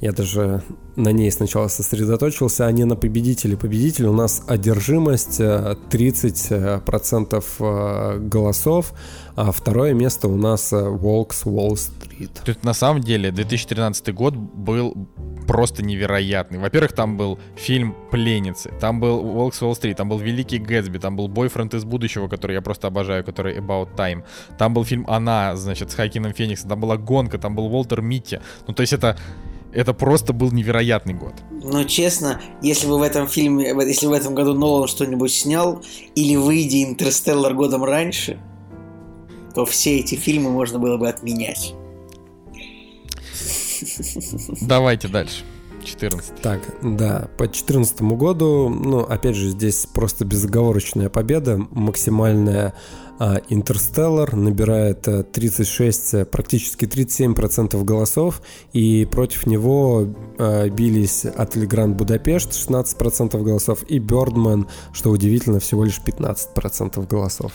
я 0.00 0.12
даже 0.12 0.62
на 0.94 1.10
ней 1.10 1.30
сначала 1.30 1.68
сосредоточился, 1.68 2.66
а 2.66 2.72
не 2.72 2.84
на 2.84 2.96
победителе. 2.96 3.56
Победитель 3.56 4.06
у 4.06 4.12
нас 4.12 4.42
одержимость 4.46 5.40
э, 5.40 5.76
30% 5.90 7.44
э, 7.58 8.18
голосов, 8.20 8.92
а 9.36 9.52
второе 9.52 9.92
место 9.92 10.28
у 10.28 10.36
нас 10.36 10.72
э, 10.72 10.82
Волкс 10.82 11.44
Уолл-стрит. 11.44 12.32
То 12.32 12.48
есть, 12.50 12.64
на 12.64 12.72
самом 12.72 13.02
деле, 13.02 13.30
2013 13.30 14.14
год 14.14 14.34
был 14.34 14.94
просто 15.46 15.82
невероятный. 15.82 16.58
Во-первых, 16.58 16.94
там 16.94 17.18
был 17.18 17.38
фильм 17.54 17.94
«Пленницы», 18.10 18.72
там 18.80 18.98
был 18.98 19.22
«Волк 19.22 19.54
с 19.54 19.60
Уолл-стрит», 19.60 19.98
там 19.98 20.08
был 20.08 20.18
«Великий 20.18 20.58
Гэтсби», 20.58 20.98
там 20.98 21.16
был 21.16 21.28
«Бойфренд 21.28 21.74
из 21.74 21.84
будущего», 21.84 22.28
который 22.28 22.54
я 22.54 22.62
просто 22.62 22.88
обожаю, 22.88 23.24
который 23.24 23.58
«About 23.58 23.94
Time», 23.94 24.24
там 24.58 24.72
был 24.72 24.84
фильм 24.84 25.04
«Она», 25.06 25.54
значит, 25.56 25.90
с 25.90 25.94
Хакином 25.94 26.32
Фениксом, 26.32 26.70
там 26.70 26.80
была 26.80 26.96
«Гонка», 26.96 27.36
там 27.38 27.54
был 27.54 27.66
Уолтер 27.66 28.00
Митти. 28.00 28.40
Ну, 28.66 28.72
то 28.72 28.80
есть 28.80 28.94
это, 28.94 29.18
это 29.72 29.92
просто 29.92 30.32
был 30.32 30.50
невероятный 30.50 31.12
год. 31.12 31.34
Но 31.50 31.84
честно, 31.84 32.40
если 32.62 32.86
бы 32.86 32.98
в 32.98 33.02
этом 33.02 33.28
фильме, 33.28 33.68
если 33.86 34.06
в 34.06 34.12
этом 34.12 34.34
году 34.34 34.54
Нолан 34.54 34.88
что-нибудь 34.88 35.30
снял, 35.30 35.82
или 36.14 36.36
выйдя 36.36 36.82
Интерстеллар 36.82 37.52
годом 37.52 37.84
раньше, 37.84 38.38
то 39.56 39.64
все 39.64 40.00
эти 40.00 40.16
фильмы 40.16 40.50
можно 40.50 40.78
было 40.78 40.98
бы 40.98 41.08
отменять. 41.08 41.74
Давайте 44.60 45.08
дальше. 45.08 45.44
14. 45.82 46.42
Так, 46.42 46.60
да, 46.82 47.30
по 47.38 47.44
2014 47.44 48.02
году, 48.02 48.68
ну, 48.68 48.98
опять 48.98 49.34
же, 49.34 49.48
здесь 49.48 49.86
просто 49.86 50.26
безоговорочная 50.26 51.08
победа, 51.08 51.58
максимальная 51.70 52.74
а, 53.18 53.36
Интерстеллар 53.48 54.36
набирает 54.36 55.08
а, 55.08 55.22
36, 55.22 56.14
а, 56.14 56.24
практически 56.26 56.84
37% 56.84 57.82
голосов, 57.82 58.42
и 58.74 59.06
против 59.10 59.46
него 59.46 60.06
а, 60.38 60.68
бились 60.68 61.24
Отель 61.24 61.66
Гранд 61.66 61.96
Будапешт 61.96 62.50
16% 62.50 63.42
голосов 63.42 63.84
и 63.88 64.00
Бёрдман, 64.00 64.68
что 64.92 65.10
удивительно, 65.10 65.60
всего 65.60 65.84
лишь 65.84 66.02
15% 66.04 67.06
голосов. 67.06 67.52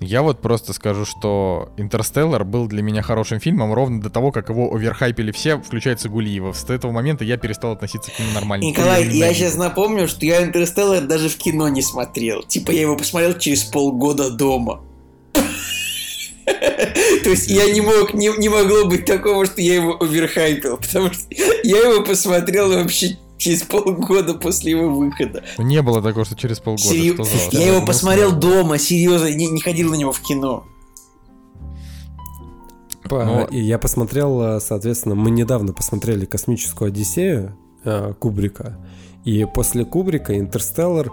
Я 0.00 0.22
вот 0.22 0.42
просто 0.42 0.72
скажу, 0.72 1.04
что 1.04 1.70
«Интерстеллар» 1.76 2.44
был 2.44 2.66
для 2.66 2.82
меня 2.82 3.02
хорошим 3.02 3.40
фильмом 3.40 3.72
ровно 3.72 4.00
до 4.00 4.10
того, 4.10 4.30
как 4.30 4.48
его 4.50 4.72
оверхайпили 4.74 5.32
все, 5.32 5.58
включая 5.58 5.96
Цигулиева. 5.96 6.52
С 6.52 6.68
этого 6.68 6.92
момента 6.92 7.24
я 7.24 7.36
перестал 7.36 7.72
относиться 7.72 8.10
к 8.10 8.18
нему 8.18 8.32
нормально. 8.32 8.64
Николай, 8.64 9.02
Теперь 9.02 9.14
я 9.14 9.18
ненавижу. 9.26 9.40
сейчас 9.40 9.56
напомню, 9.56 10.08
что 10.08 10.26
я 10.26 10.42
Интерстеллар 10.42 11.06
даже 11.06 11.28
в 11.28 11.36
кино 11.36 11.68
не 11.68 11.82
смотрел. 11.82 12.42
Типа 12.42 12.72
я 12.72 12.82
его 12.82 12.96
посмотрел 12.96 13.38
через 13.38 13.64
полгода 13.64 14.30
дома. 14.30 14.82
То 17.24 17.30
есть 17.30 17.48
я 17.48 17.70
не 17.72 17.80
мог, 17.80 18.14
не, 18.14 18.28
не 18.38 18.48
могло 18.48 18.84
быть 18.84 19.04
такого, 19.04 19.46
что 19.46 19.60
я 19.60 19.74
его 19.74 19.96
оверхайпил, 20.00 20.76
потому 20.76 21.12
что 21.12 21.24
я 21.64 21.78
его 21.78 22.04
посмотрел 22.04 22.72
вообще 22.72 23.16
через 23.38 23.62
полгода 23.62 24.34
после 24.34 24.72
его 24.72 24.88
выхода. 24.90 25.42
Ну, 25.58 25.64
Не 25.64 25.82
было 25.82 26.02
такого, 26.02 26.24
что 26.24 26.36
через 26.36 26.58
полгода. 26.58 26.88
Серьё- 26.88 27.14
что? 27.24 27.56
Я 27.58 27.68
его 27.68 27.80
Ну, 27.80 27.86
посмотрел 27.86 28.32
дома, 28.32 28.78
серьезно, 28.78 29.32
не, 29.34 29.46
не 29.46 29.60
ходил 29.60 29.90
на 29.90 29.94
него 29.96 30.12
в 30.12 30.20
кино. 30.22 30.64
По- 33.08 33.24
Но- 33.24 33.44
И 33.44 33.60
я 33.60 33.78
посмотрел, 33.78 34.40
а, 34.40 34.60
соответственно, 34.60 35.14
мы 35.14 35.30
недавно 35.30 35.72
посмотрели 35.72 36.24
«Космическую 36.24 36.88
Одиссею» 36.88 37.56
а, 37.84 38.14
Кубрика, 38.14 38.78
и 39.24 39.44
после 39.44 39.84
Кубрика 39.84 40.36
«Интерстеллар» 40.36 41.10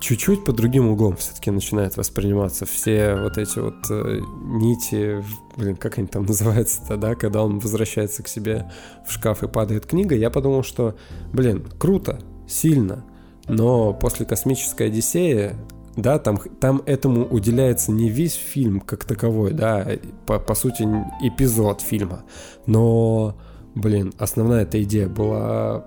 чуть-чуть 0.00 0.44
по 0.44 0.52
другим 0.52 0.88
углом 0.88 1.16
все-таки 1.16 1.50
начинает 1.50 1.96
восприниматься. 1.96 2.66
Все 2.66 3.14
вот 3.14 3.38
эти 3.38 3.58
вот 3.58 3.74
э, 3.90 4.20
нити, 4.42 5.22
блин, 5.56 5.76
как 5.76 5.98
они 5.98 6.06
там 6.06 6.24
называются-то, 6.26 6.96
да, 6.96 7.14
когда 7.14 7.44
он 7.44 7.58
возвращается 7.58 8.22
к 8.22 8.28
себе 8.28 8.70
в 9.06 9.12
шкаф 9.12 9.42
и 9.42 9.48
падает 9.48 9.86
книга, 9.86 10.14
я 10.14 10.30
подумал, 10.30 10.62
что, 10.62 10.96
блин, 11.32 11.66
круто, 11.78 12.18
сильно, 12.48 13.04
но 13.46 13.92
после 13.92 14.26
«Космической 14.26 14.88
Одиссеи» 14.88 15.52
да, 15.96 16.18
там, 16.18 16.38
там 16.60 16.82
этому 16.86 17.26
уделяется 17.26 17.92
не 17.92 18.08
весь 18.08 18.34
фильм 18.34 18.80
как 18.80 19.04
таковой, 19.04 19.52
да, 19.52 19.86
по, 20.24 20.38
по 20.38 20.54
сути 20.54 20.82
эпизод 21.20 21.82
фильма, 21.82 22.22
но, 22.66 23.36
блин, 23.74 24.14
основная 24.18 24.62
эта 24.62 24.82
идея 24.82 25.08
была 25.08 25.84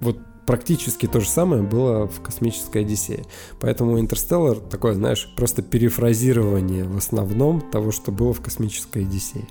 вот 0.00 0.18
практически 0.46 1.06
то 1.06 1.20
же 1.20 1.28
самое 1.28 1.62
было 1.62 2.06
в 2.06 2.20
«Космической 2.20 2.82
Одиссее». 2.82 3.24
Поэтому 3.60 3.98
«Интерстеллар» 3.98 4.58
такое, 4.58 4.94
знаешь, 4.94 5.28
просто 5.36 5.62
перефразирование 5.62 6.84
в 6.84 6.96
основном 6.96 7.60
того, 7.60 7.92
что 7.92 8.12
было 8.12 8.32
в 8.32 8.40
«Космической 8.40 9.02
Одиссее». 9.02 9.46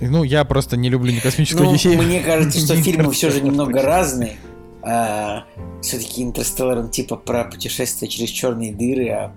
Ну, 0.00 0.22
я 0.22 0.44
просто 0.44 0.76
не 0.76 0.88
люблю 0.88 1.12
ни 1.12 1.18
«Космическую 1.18 1.64
Ну, 1.64 1.70
Одиссею». 1.70 2.02
мне 2.02 2.20
кажется, 2.24 2.58
что 2.58 2.76
фильмы 2.76 3.12
все 3.12 3.30
же 3.30 3.40
немного 3.40 3.82
разные. 3.82 4.36
А, 4.82 5.44
все-таки 5.82 6.22
Интерстеллар, 6.22 6.78
он 6.78 6.90
типа 6.90 7.16
про 7.16 7.44
путешествие 7.44 8.08
через 8.08 8.30
черные 8.30 8.72
дыры, 8.72 9.08
а 9.10 9.32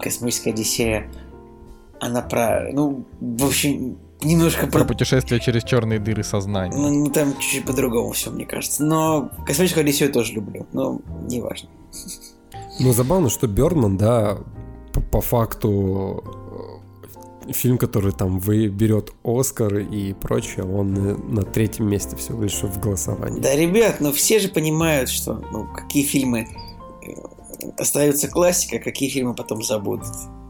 Космическая 0.00 0.50
Одиссея, 0.50 1.06
она 2.00 2.22
про, 2.22 2.70
ну, 2.72 3.04
в 3.20 3.46
общем, 3.46 3.98
немножко 4.22 4.66
Про 4.66 4.80
про... 4.80 4.84
путешествие 4.84 5.40
через 5.40 5.64
черные 5.64 5.98
дыры 5.98 6.22
сознания. 6.22 6.76
Ну, 6.76 7.10
там 7.10 7.32
чуть-чуть 7.38 7.64
по-другому 7.64 8.12
все, 8.12 8.30
мне 8.30 8.46
кажется. 8.46 8.84
Но 8.84 9.30
Космическую 9.46 9.82
Одиссею 9.82 10.12
тоже 10.12 10.32
люблю, 10.34 10.66
но 10.72 11.00
неважно. 11.28 11.68
Ну, 12.78 12.92
забавно, 12.92 13.28
что 13.28 13.46
Бердман, 13.46 13.96
да, 13.96 14.38
по, 14.92 15.00
по 15.00 15.20
факту 15.20 16.24
э, 17.46 17.52
фильм, 17.52 17.78
который 17.78 18.12
там 18.12 18.38
вы 18.38 18.68
берет 18.68 19.12
Оскар 19.24 19.78
и 19.78 20.12
прочее, 20.14 20.64
он 20.64 21.34
на 21.34 21.42
третьем 21.42 21.88
месте 21.88 22.16
всего 22.16 22.42
лишь 22.42 22.62
в 22.62 22.80
голосовании. 22.80 23.40
Да, 23.40 23.54
ребят, 23.54 24.00
ну 24.00 24.12
все 24.12 24.38
же 24.38 24.48
понимают, 24.48 25.10
что 25.10 25.42
ну, 25.52 25.66
какие 25.66 26.04
фильмы 26.04 26.48
э, 27.02 27.12
остаются 27.76 28.28
классикой, 28.28 28.78
а 28.78 28.82
какие 28.82 29.08
фильмы 29.10 29.34
потом 29.34 29.62
забудут. 29.62 30.06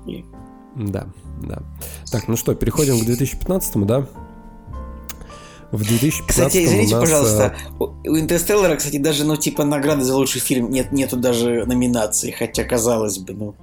И 0.07 0.25
Да, 0.77 1.09
да. 1.41 1.63
Так, 2.11 2.29
ну 2.29 2.37
что, 2.37 2.55
переходим 2.55 2.99
к 2.99 3.05
2015, 3.05 3.87
да? 3.87 4.07
В 5.73 5.85
2015 5.85 6.27
Кстати, 6.27 6.65
извините, 6.65 6.97
у 6.97 6.99
нас, 6.99 7.09
пожалуйста, 7.09 7.55
э, 7.57 7.73
у 7.79 7.85
у 8.11 8.19
Интерстеллара, 8.19 8.75
кстати, 8.77 8.97
даже, 8.97 9.25
ну, 9.25 9.37
типа, 9.37 9.65
награды 9.65 10.03
за 10.03 10.17
лучший 10.17 10.41
фильм 10.41 10.71
нет, 10.71 10.91
нету 10.91 11.17
даже 11.17 11.65
номинации, 11.65 12.33
хотя, 12.33 12.65
казалось 12.65 13.19
бы, 13.19 13.35
ну. 13.35 13.55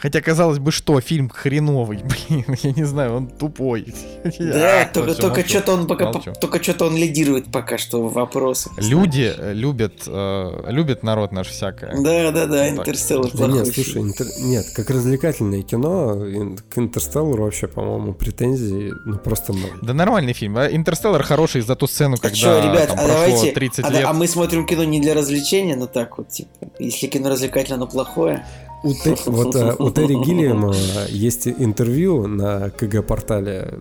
Хотя, 0.00 0.20
казалось 0.20 0.58
бы, 0.58 0.70
что, 0.72 1.00
фильм 1.00 1.28
хреновый, 1.28 1.98
блин, 2.28 2.44
я 2.62 2.72
не 2.72 2.84
знаю, 2.84 3.16
он 3.16 3.26
тупой. 3.28 3.86
Да, 4.38 4.88
только, 4.92 5.14
только 5.14 5.48
что-то 5.48 5.72
он 5.72 5.86
пока, 5.86 6.12
молчу. 6.12 6.32
только 6.40 6.62
что-то 6.62 6.86
он 6.86 6.96
лидирует 6.96 7.50
пока 7.50 7.78
что 7.78 8.02
в 8.08 8.12
вопросах. 8.12 8.72
Люди 8.78 9.32
э, 9.36 9.52
любят, 9.52 10.02
э, 10.06 10.64
любят 10.70 11.02
народ 11.02 11.32
наш 11.32 11.48
всякое. 11.48 11.94
Да, 12.02 12.30
да, 12.30 12.46
да. 12.46 12.68
Интерстеллар 12.68 13.30
Да 13.32 13.36
плохой 13.38 13.54
нет, 13.64 13.74
слушай, 13.74 14.02
интер- 14.02 14.26
нет, 14.40 14.66
как 14.74 14.90
развлекательное 14.90 15.62
кино, 15.62 16.14
ин- 16.26 16.58
к 16.58 16.78
Интерстеллару 16.78 17.44
вообще, 17.44 17.66
по-моему, 17.68 18.12
претензий, 18.14 18.92
ну, 19.04 19.18
просто 19.18 19.52
ноль. 19.52 19.70
Да 19.82 19.94
нормальный 19.94 20.32
фильм. 20.32 20.56
а 20.58 20.66
Интерстеллар 20.68 21.22
хороший 21.22 21.60
за 21.62 21.74
ту 21.74 21.86
сцену, 21.86 22.14
А 22.18 22.22
когда 22.22 22.36
чё, 22.36 22.58
ребят, 22.58 22.88
там 22.88 22.98
а 22.98 23.02
прошло 23.04 23.26
давайте, 23.26 23.52
30 23.52 23.84
а, 23.84 23.90
лет. 23.90 24.04
а 24.06 24.12
мы 24.12 24.26
смотрим 24.28 24.66
кино 24.66 24.84
не 24.84 25.00
для 25.00 25.14
развлечения, 25.14 25.76
но 25.76 25.86
так 25.86 26.18
вот, 26.18 26.28
типа, 26.28 26.50
если 26.78 27.06
кино 27.08 27.28
развлекательное, 27.30 27.76
оно 27.78 27.86
плохое. 27.86 28.46
У, 28.84 28.92
Те- 28.92 29.16
вот, 29.26 29.56
э, 29.56 29.74
у 29.78 29.90
Терри 29.90 30.14
Гиллиама 30.14 30.72
есть 31.08 31.48
интервью 31.48 32.26
на 32.26 32.70
КГ-портале, 32.70 33.80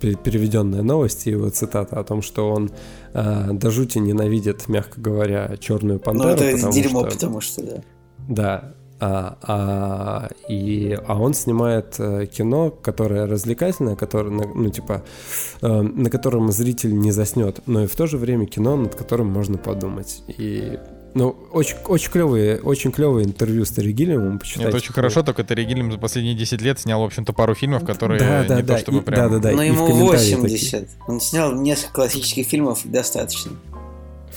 переведенная 0.00 0.82
новость, 0.82 1.26
и 1.26 1.30
его 1.30 1.50
цитата 1.50 1.98
о 1.98 2.04
том, 2.04 2.22
что 2.22 2.50
он 2.50 2.70
э, 3.14 3.52
до 3.52 3.70
жути 3.70 3.98
ненавидит, 3.98 4.68
мягко 4.68 5.00
говоря, 5.00 5.56
черную 5.58 5.94
Ну, 5.98 6.00
пантеру. 6.00 6.28
это 6.30 6.52
потому 6.56 6.72
дерьмо, 6.72 7.00
что- 7.00 7.10
потому 7.10 7.40
что, 7.40 7.62
да. 7.62 7.82
Да. 8.28 8.74
А, 9.00 9.38
а, 9.42 10.28
и, 10.48 10.98
а 11.06 11.20
он 11.20 11.32
снимает 11.34 11.94
э, 12.00 12.26
кино, 12.26 12.70
которое 12.70 13.26
развлекательное, 13.26 13.94
которое, 13.94 14.30
ну, 14.30 14.68
типа, 14.70 15.04
э, 15.62 15.82
на 15.82 16.10
котором 16.10 16.50
зритель 16.50 16.98
не 16.98 17.12
заснет, 17.12 17.60
но 17.66 17.84
и 17.84 17.86
в 17.86 17.94
то 17.94 18.06
же 18.08 18.16
время 18.18 18.46
кино, 18.46 18.76
над 18.76 18.96
которым 18.96 19.28
можно 19.28 19.56
подумать. 19.56 20.22
И, 20.26 20.78
ну, 21.18 21.36
очень, 21.52 21.76
очень 21.86 22.10
клевые, 22.10 22.60
очень 22.60 22.92
клевое 22.92 23.26
интервью 23.26 23.64
с 23.64 23.70
Терри 23.70 23.90
Гиллиамом, 23.90 24.38
почитайте. 24.38 24.68
Это 24.68 24.76
очень 24.76 24.92
хорошо, 24.92 25.24
только 25.24 25.42
Терри 25.42 25.64
Гиллиам 25.64 25.90
за 25.90 25.98
последние 25.98 26.36
10 26.36 26.62
лет 26.62 26.78
снял, 26.78 27.00
в 27.00 27.04
общем-то, 27.04 27.32
пару 27.32 27.54
фильмов, 27.54 27.84
которые 27.84 28.20
Да, 28.20 28.44
да, 28.44 28.56
не 28.56 28.62
да, 28.62 28.74
то 28.74 28.80
чтобы 28.80 28.98
и- 28.98 29.00
прям... 29.02 29.28
да, 29.28 29.28
да, 29.28 29.38
да. 29.50 29.56
Но 29.56 29.62
и 29.64 29.70
в 29.70 29.74
ему 29.74 29.86
комментарии 29.88 30.34
80. 30.36 30.88
Он 31.08 31.20
снял 31.20 31.52
несколько 31.60 31.92
классических 31.94 32.46
фильмов, 32.46 32.82
достаточно. 32.84 33.52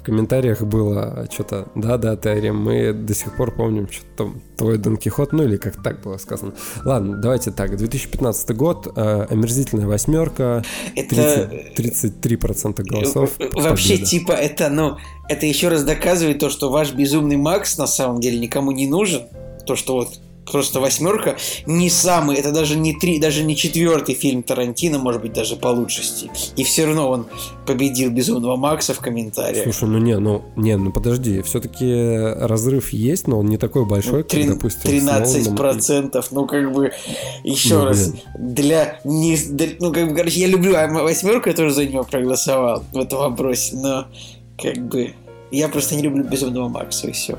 В 0.02 0.04
комментариях 0.04 0.62
было 0.62 1.28
что-то, 1.32 1.68
да-да, 1.76 2.16
Терри, 2.16 2.50
мы 2.50 2.92
до 2.92 3.14
сих 3.14 3.38
пор 3.38 3.52
помним, 3.54 3.88
что 3.92 4.04
там 4.18 4.42
твой 4.58 4.80
Дон 4.80 4.98
Кихот, 4.98 5.32
ну 5.32 5.44
или 5.44 5.58
как 5.58 5.82
так 5.84 6.02
было 6.02 6.18
сказано. 6.18 6.54
Ладно, 6.84 7.18
давайте 7.18 7.52
так, 7.52 7.78
2015 7.78 8.56
год, 8.56 8.92
э, 8.96 9.28
омерзительная 9.30 9.86
восьмерка, 9.86 10.64
Это... 10.96 11.48
30 11.76 12.26
33% 12.26 12.84
голосов. 12.84 13.34
Э, 13.38 13.50
Вообще, 13.54 13.94
победа. 13.94 14.10
типа, 14.10 14.32
это, 14.32 14.70
ну, 14.70 14.98
это 15.30 15.46
еще 15.46 15.68
раз 15.68 15.84
доказывает 15.84 16.40
то, 16.40 16.50
что 16.50 16.72
ваш 16.72 16.94
безумный 16.94 17.38
Макс 17.38 17.78
на 17.78 17.86
самом 17.86 18.22
деле 18.22 18.40
никому 18.40 18.72
не 18.72 18.88
нужен. 18.88 19.28
То, 19.68 19.76
что 19.76 19.94
вот 19.94 20.20
просто 20.50 20.80
восьмерка 20.80 21.38
не 21.66 21.90
самый, 21.90 22.36
это 22.38 22.52
даже 22.52 22.76
не 22.76 22.94
три, 22.94 23.20
даже 23.20 23.44
не 23.44 23.56
четвертый 23.56 24.16
фильм 24.16 24.44
Тарантино, 24.44 24.98
может 25.00 25.22
быть, 25.22 25.34
даже 25.34 25.56
по 25.56 25.68
лучшести. 25.68 26.30
И 26.56 26.64
все 26.64 26.86
равно 26.86 27.10
он 27.10 27.28
победил 27.66 28.12
безумного 28.12 28.56
Макса 28.56 28.94
в 28.94 29.00
комментариях. 29.00 29.64
Слушай, 29.64 29.90
ну 29.90 29.98
не, 30.00 30.18
ну 30.18 30.44
не, 30.56 30.76
ну 30.78 30.92
подожди, 30.92 31.42
все-таки 31.42 31.86
разрыв 32.46 32.92
есть, 32.92 33.28
но 33.28 33.40
он 33.40 33.46
не 33.48 33.58
такой 33.58 33.86
большой, 33.86 34.24
Трин- 34.24 34.48
как, 34.48 34.56
допустим, 34.58 34.82
с 34.82 34.84
13 34.84 35.36
Ноланом. 35.38 35.56
процентов, 35.58 36.28
ну 36.32 36.46
как 36.48 36.74
бы 36.74 36.92
еще 37.44 37.76
Ну, 37.80 37.86
раз 37.86 38.10
блин. 38.10 38.22
для 38.56 39.00
не 39.04 39.38
для- 39.38 39.76
ну 39.80 39.94
как 39.94 40.10
бы 40.10 40.16
короче 40.16 40.40
я 40.42 40.48
люблю 40.48 40.76
а 40.76 40.88
восьмерку, 40.88 41.50
я 41.50 41.56
тоже 41.56 41.74
за 41.74 41.86
него 41.86 42.04
проголосовал 42.04 42.84
в 42.92 42.98
этом 42.98 43.20
вопросе, 43.20 43.76
но 43.76 44.06
как 44.62 44.78
бы 44.88 45.14
я 45.52 45.68
просто 45.68 45.96
не 45.96 46.02
люблю 46.02 46.24
безумного 46.24 46.68
Макса 46.70 47.08
и 47.08 47.12
все. 47.12 47.38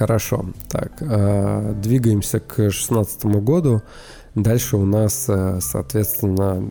Хорошо, 0.00 0.46
так, 0.70 0.92
э, 1.02 1.74
двигаемся 1.76 2.40
к 2.40 2.70
шестнадцатому 2.70 3.42
году. 3.42 3.82
Дальше 4.34 4.78
у 4.78 4.86
нас, 4.86 5.26
э, 5.28 5.58
соответственно, 5.60 6.70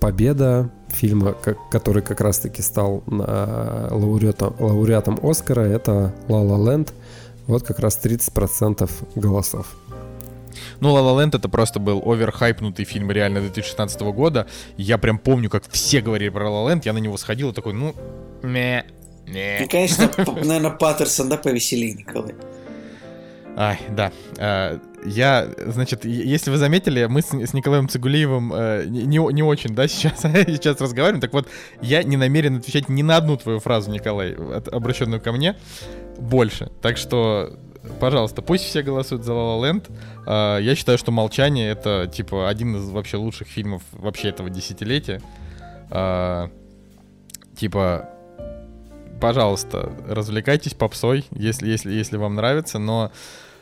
победа 0.00 0.70
фильма, 0.88 1.34
ко- 1.34 1.58
который 1.70 2.02
как 2.02 2.22
раз-таки 2.22 2.62
стал 2.62 3.04
э, 3.06 3.88
лауреатом, 3.90 4.54
лауреатом 4.58 5.20
Оскара, 5.22 5.60
это 5.60 6.14
«Ла 6.28 6.40
Ла 6.40 6.72
Ленд». 6.72 6.94
Вот 7.46 7.64
как 7.64 7.80
раз 7.80 8.00
30% 8.02 8.90
голосов. 9.14 9.76
Ну, 10.80 10.96
La 10.96 11.02
La 11.02 11.14
Land 11.14 11.36
это 11.36 11.50
просто 11.50 11.80
был 11.80 12.02
оверхайпнутый 12.02 12.86
фильм 12.86 13.10
реально 13.10 13.40
2016 13.40 14.00
года. 14.00 14.46
Я 14.78 14.96
прям 14.96 15.18
помню, 15.18 15.50
как 15.50 15.64
все 15.70 16.00
говорили 16.00 16.30
про 16.30 16.46
La 16.46 16.66
La 16.66 16.72
Land, 16.72 16.82
я 16.86 16.94
на 16.94 16.98
него 16.98 17.18
сходил 17.18 17.50
и 17.50 17.52
такой, 17.52 17.74
ну, 17.74 17.94
ме, 18.42 18.86
Ну, 19.26 19.32
не. 19.34 19.66
конечно, 19.68 20.10
наверное, 20.44 20.70
Паттерсон, 20.70 21.28
да, 21.28 21.36
повеселее, 21.36 21.94
Николай. 21.94 22.34
Ай, 23.56 23.78
да. 23.90 24.10
Э, 24.38 24.78
Я, 25.04 25.46
значит, 25.66 26.04
если 26.06 26.50
вы 26.50 26.56
заметили, 26.56 27.04
мы 27.06 27.20
с, 27.22 27.32
с 27.32 27.52
Николаем 27.54 27.88
Цигулиевым 27.88 28.52
э, 28.54 28.84
не, 28.86 29.02
не 29.04 29.18
не 29.32 29.42
очень, 29.42 29.74
да, 29.74 29.86
сейчас, 29.88 30.22
сейчас 30.22 30.80
разговариваем. 30.80 31.20
Так 31.20 31.32
вот, 31.34 31.48
я 31.82 32.02
не 32.02 32.16
намерен 32.16 32.56
отвечать 32.56 32.88
ни 32.88 33.02
на 33.02 33.16
одну 33.16 33.36
твою 33.36 33.58
фразу, 33.60 33.90
Николай, 33.90 34.32
от- 34.34 34.68
обращенную 34.68 35.20
ко 35.20 35.32
мне, 35.32 35.56
больше. 36.18 36.70
Так 36.80 36.96
что, 36.96 37.58
пожалуйста, 38.00 38.40
пусть 38.42 38.64
все 38.64 38.82
голосуют 38.82 39.24
за 39.24 39.32
La 39.32 39.60
La 39.60 39.60
Land. 39.70 39.90
Э, 40.26 40.62
Я 40.62 40.74
считаю, 40.74 40.96
что 40.98 41.12
«Молчание»— 41.12 41.70
это, 41.72 42.06
типа, 42.12 42.48
один 42.48 42.76
из 42.76 42.88
вообще 42.88 43.18
лучших 43.18 43.48
фильмов 43.48 43.82
вообще 43.92 44.28
этого 44.30 44.48
десятилетия. 44.50 45.20
Э, 45.90 46.48
Типа, 47.54 48.08
пожалуйста, 49.22 49.92
развлекайтесь 50.08 50.74
попсой, 50.74 51.24
если, 51.30 51.68
если, 51.68 51.92
если 51.92 52.16
вам 52.16 52.34
нравится, 52.34 52.80
но 52.80 53.12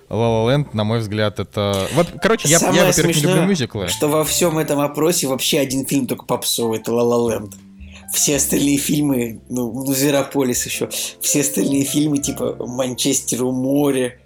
La 0.08 0.16
La 0.16 0.46
Land, 0.48 0.68
на 0.72 0.84
мой 0.84 1.00
взгляд, 1.00 1.38
это... 1.38 1.86
Вот, 1.92 2.08
короче, 2.20 2.48
я, 2.48 2.54
я 2.54 2.58
Самое 2.58 2.84
во-первых, 2.86 3.16
не 3.16 3.22
люблю 3.22 3.42
мюзиклы. 3.42 3.88
Что 3.88 4.08
во 4.08 4.24
всем 4.24 4.56
этом 4.56 4.80
опросе 4.80 5.26
вообще 5.26 5.60
один 5.60 5.84
фильм 5.84 6.06
только 6.06 6.24
попсовый, 6.24 6.78
это 6.78 6.92
«Ла 6.94 7.02
Ла 7.02 7.30
Ленд». 7.34 7.54
Все 8.12 8.36
остальные 8.36 8.78
фильмы, 8.78 9.42
ну, 9.50 9.70
ну, 9.70 9.92
Зверополис 9.92 10.64
еще, 10.64 10.88
все 11.20 11.42
остальные 11.42 11.84
фильмы, 11.84 12.18
типа 12.18 12.56
«Манчестер 12.58 13.44
у 13.44 13.52
моря», 13.52 14.18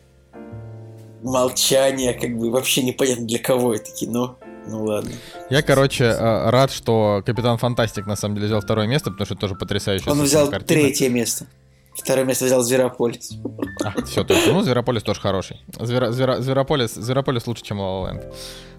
«Молчание», 1.24 2.14
как 2.14 2.38
бы 2.38 2.52
вообще 2.52 2.84
непонятно 2.84 3.26
для 3.26 3.40
кого 3.40 3.74
это 3.74 3.90
кино. 3.90 4.38
Ну 4.66 4.84
ладно. 4.84 5.10
Я, 5.50 5.62
короче, 5.62 6.04
э, 6.04 6.50
рад, 6.50 6.70
что 6.70 7.22
Капитан 7.24 7.58
Фантастик, 7.58 8.06
на 8.06 8.16
самом 8.16 8.36
деле, 8.36 8.46
взял 8.46 8.60
второе 8.60 8.86
место, 8.86 9.10
потому 9.10 9.26
что 9.26 9.34
это 9.34 9.40
тоже 9.40 9.54
потрясающая 9.54 10.10
Он 10.10 10.20
взял 10.22 10.50
картина. 10.50 10.80
третье 10.80 11.08
место. 11.08 11.46
Второе 11.94 12.24
место 12.24 12.46
взял 12.46 12.60
Зверополис. 12.62 13.36
А, 13.84 13.92
все, 14.02 14.24
то 14.24 14.34
есть, 14.34 14.46
ну, 14.48 14.62
Зверополис 14.62 15.02
тоже 15.02 15.20
хороший. 15.20 15.60
Звера, 15.78 16.10
Звера, 16.10 16.40
Зверополис, 16.40 16.94
Зверополис 16.94 17.46
лучше, 17.46 17.62
чем 17.62 17.78
Ла 17.78 18.08
Ленд. 18.10 18.24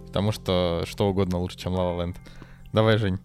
Потому 0.08 0.32
что 0.32 0.84
что 0.86 1.08
угодно 1.08 1.40
лучше, 1.40 1.58
чем 1.58 1.74
Ла 1.76 2.02
Ленд. 2.02 2.18
Давай, 2.74 2.98
Жень. 2.98 3.20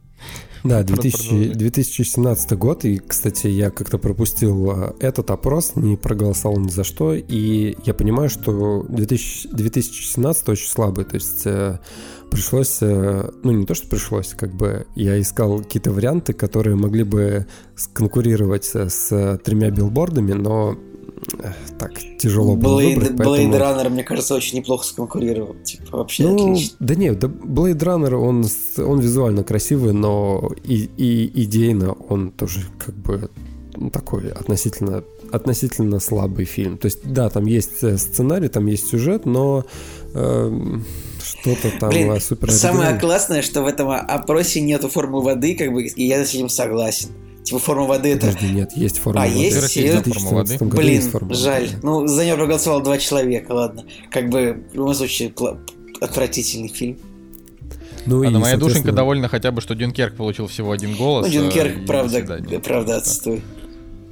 Да, 0.65 0.83
Просто 0.85 1.03
2000 1.03 1.29
продолжай. 1.29 1.55
2017 1.55 2.53
год, 2.53 2.85
и, 2.85 2.99
кстати, 2.99 3.47
я 3.47 3.71
как-то 3.71 3.99
пропустил 3.99 4.71
а, 4.71 4.95
этот 5.01 5.31
опрос, 5.31 5.73
не 5.77 5.97
проголосовал 5.97 6.59
ни 6.59 6.69
за 6.69 6.85
что, 6.85 7.15
и 7.15 7.77
я 7.85 7.95
понимаю, 7.95 8.29
что 8.29 8.85
2000 8.89 9.49
2017 9.49 10.49
очень 10.49 10.69
слабый, 10.69 11.05
то 11.05 11.15
есть 11.15 11.43
э, 11.45 11.79
пришлось, 12.31 12.79
э, 12.81 13.31
ну 13.43 13.53
не 13.53 13.67
то, 13.67 13.75
что 13.75 13.89
пришлось, 13.89 14.35
как 14.35 14.55
бы 14.55 14.87
я 14.95 15.21
искал 15.21 15.59
какие-то 15.59 15.93
варианты, 15.93 16.33
которые 16.33 16.77
могли 16.77 17.05
бы 17.05 17.47
конкурировать 17.93 18.65
с 18.65 19.39
тремя 19.45 19.71
билбордами, 19.71 20.33
но 20.33 20.75
э, 20.75 20.90
так 21.79 21.93
тяжело 22.19 22.57
было 22.57 22.81
Blade, 22.81 22.95
выбрать, 22.95 23.11
Blade 23.13 23.25
поэтому... 23.25 23.55
Runner, 23.55 23.89
мне 23.91 24.05
кажется, 24.05 24.35
очень 24.35 24.59
неплохо 24.59 24.85
сконкурировал. 24.85 25.55
Типа, 25.65 25.99
вообще 25.99 26.25
Ну, 26.25 26.53
отлично. 26.53 26.77
да 26.81 26.95
нет, 26.95 27.19
да 27.19 27.29
Blade 27.29 27.79
Runner, 27.79 28.15
он, 28.15 28.45
он 28.85 29.01
визуально 29.01 29.45
красивый, 29.45 29.93
но 29.93 30.51
и, 30.65 30.91
и 30.97 31.43
идейно 31.43 31.93
он 31.93 32.31
тоже 32.31 32.67
как 32.79 32.95
бы 32.95 33.31
ну, 33.77 33.91
такой 33.91 34.31
относительно, 34.31 35.05
относительно 35.33 36.01
слабый 36.01 36.45
фильм. 36.45 36.79
То 36.79 36.87
есть, 36.87 37.01
да, 37.05 37.31
там 37.31 37.47
есть 37.47 37.83
э, 37.83 37.97
сценарий, 37.99 38.49
там 38.49 38.67
есть 38.67 38.89
сюжет, 38.89 39.27
но 39.27 39.65
эм, 40.15 40.85
что-то 41.23 41.71
там 41.79 41.91
Блин, 41.91 42.13
э, 42.13 42.21
супер 42.21 42.51
самое 42.51 42.99
классное, 42.99 43.43
что 43.43 43.63
в 43.63 43.67
этом 43.67 43.91
опросе 43.91 44.61
нету 44.61 44.89
формы 44.89 45.23
воды, 45.23 45.55
как 45.55 45.73
бы, 45.73 45.85
и 45.85 46.07
я 46.07 46.25
с 46.25 46.35
этим 46.35 46.49
согласен. 46.49 47.11
Типа 47.51 47.61
форма 47.61 47.85
воды 47.87 48.11
это... 48.11 48.27
Подожди, 48.29 48.49
нет, 48.49 48.73
есть 48.77 48.99
форма 48.99 49.23
А, 49.23 49.27
воды. 49.27 49.39
есть? 49.39 49.57
В 49.57 49.69
Серьезно? 49.69 50.03
2014 50.03 50.63
году 50.63 50.77
Блин, 50.77 50.95
есть 50.95 51.11
форма 51.11 51.29
воды, 51.29 51.41
жаль. 51.41 51.69
да. 51.71 51.79
Ну, 51.83 52.07
за 52.07 52.25
него 52.25 52.37
проголосовало 52.37 52.83
два 52.83 52.99
человека, 52.99 53.53
ладно. 53.53 53.85
Как 54.11 54.29
бы, 54.31 54.65
в 54.73 54.75
любом 54.75 54.95
случае, 54.95 55.33
отвратительный 56.01 56.69
фильм. 56.69 56.99
Ну, 58.07 58.23
А, 58.23 58.27
и, 58.27 58.31
моя 58.31 58.57
душенька 58.57 58.93
довольна 58.93 59.29
хотя 59.29 59.51
бы, 59.51 59.61
что 59.61 59.75
Дюнкерк 59.75 60.17
получил 60.17 60.47
всего 60.47 60.73
один 60.73 60.95
голос. 60.95 61.27
Ну, 61.27 61.33
э, 61.33 61.35
Дюнкерк, 61.35 61.83
и 61.83 61.87
правда, 61.87 62.21
правда, 62.65 63.03
Да. 63.25 63.33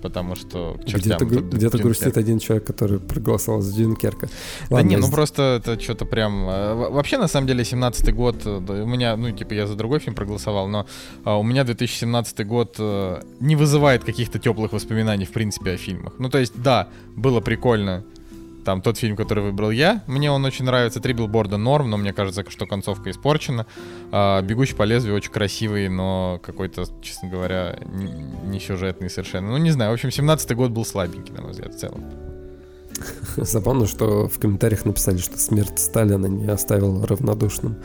Потому 0.03 0.37
что 0.37 0.79
Где-то, 0.87 1.25
где-то 1.25 1.79
грустит 1.79 2.17
один 2.17 2.39
человек, 2.39 2.67
который 2.67 3.01
проголосовал 3.01 3.61
за 3.61 3.75
Дюнкерка. 3.75 4.29
Да 4.71 4.77
Ладно, 4.77 4.89
не, 4.89 4.97
ну 4.97 5.11
просто 5.11 5.61
это 5.61 5.81
что-то 5.81 6.05
прям... 6.05 6.49
э, 6.49 6.75
во- 6.75 6.91
Вообще, 6.91 7.19
на 7.19 7.29
самом 7.29 7.47
деле, 7.47 7.65
17-й 7.65 8.13
год, 8.13 8.37
э, 8.45 8.61
да, 8.61 8.75
у 8.75 8.87
меня, 8.87 9.17
ну, 9.17 9.31
типа, 9.33 9.55
я 9.55 9.67
за 9.67 9.75
другой 9.75 9.99
фильм 9.99 10.15
проголосовал, 10.15 10.69
но 10.69 10.87
а, 11.25 11.37
у 11.39 11.43
меня 11.43 11.65
2017 11.65 12.47
год 12.47 12.77
э, 12.79 13.23
не 13.41 13.57
вызывает 13.57 14.05
каких-то 14.05 14.39
теплых 14.39 14.73
воспоминаний, 14.73 15.25
в 15.25 15.33
принципе, 15.33 15.73
о 15.73 15.77
фильмах. 15.77 16.13
Ну, 16.19 16.29
то 16.31 16.39
есть, 16.39 16.53
да, 16.63 16.89
было 17.17 17.41
прикольно. 17.41 18.05
Там 18.69 18.83
тот 18.83 18.99
фильм, 18.99 19.17
который 19.17 19.43
выбрал 19.43 19.71
я, 19.71 20.03
мне 20.07 20.31
он 20.31 20.45
очень 20.45 20.67
нравится. 20.67 21.01
Три 21.01 21.15
билборда 21.15 21.57
норм, 21.57 21.89
но 21.89 21.97
мне 21.97 22.13
кажется, 22.13 22.45
что 22.51 22.67
концовка 22.67 23.11
испорчена. 23.11 23.65
А, 24.13 24.43
Бегущий 24.43 24.75
по 24.75 24.83
лезвию 24.83 25.17
очень 25.17 25.31
красивый, 25.31 25.89
но 25.89 26.39
какой-то, 26.43 26.85
честно 27.01 27.31
говоря, 27.31 27.79
не, 27.87 28.61
сюжетный 28.61 29.09
совершенно. 29.09 29.53
Ну, 29.53 29.57
не 29.57 29.71
знаю. 29.71 29.93
В 29.93 29.95
общем, 29.95 30.11
17-й 30.11 30.55
год 30.55 30.71
был 30.71 30.85
слабенький, 30.85 31.33
на 31.33 31.41
мой 31.41 31.53
взгляд, 31.53 31.73
в 31.73 31.79
целом. 31.79 32.05
Забавно, 33.39 33.87
что 33.87 34.29
в 34.29 34.39
комментариях 34.39 34.85
написали, 34.85 35.17
что 35.17 35.39
смерть 35.39 35.79
Сталина 35.79 36.27
не 36.27 36.49
оставила 36.49 37.07
равнодушным 37.07 37.77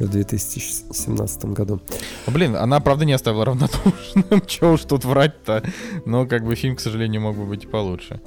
в 0.00 0.08
2017 0.08 1.44
году. 1.44 1.80
Блин, 2.26 2.56
она, 2.56 2.80
правда, 2.80 3.04
не 3.04 3.12
оставила 3.12 3.44
равнодушным. 3.44 4.42
Чего 4.48 4.72
уж 4.72 4.80
тут 4.80 5.04
врать-то. 5.04 5.62
Но, 6.04 6.26
как 6.26 6.44
бы, 6.44 6.56
фильм, 6.56 6.74
к 6.74 6.80
сожалению, 6.80 7.20
мог 7.20 7.36
бы 7.36 7.44
быть 7.44 7.62
и 7.62 7.68
получше. 7.68 8.20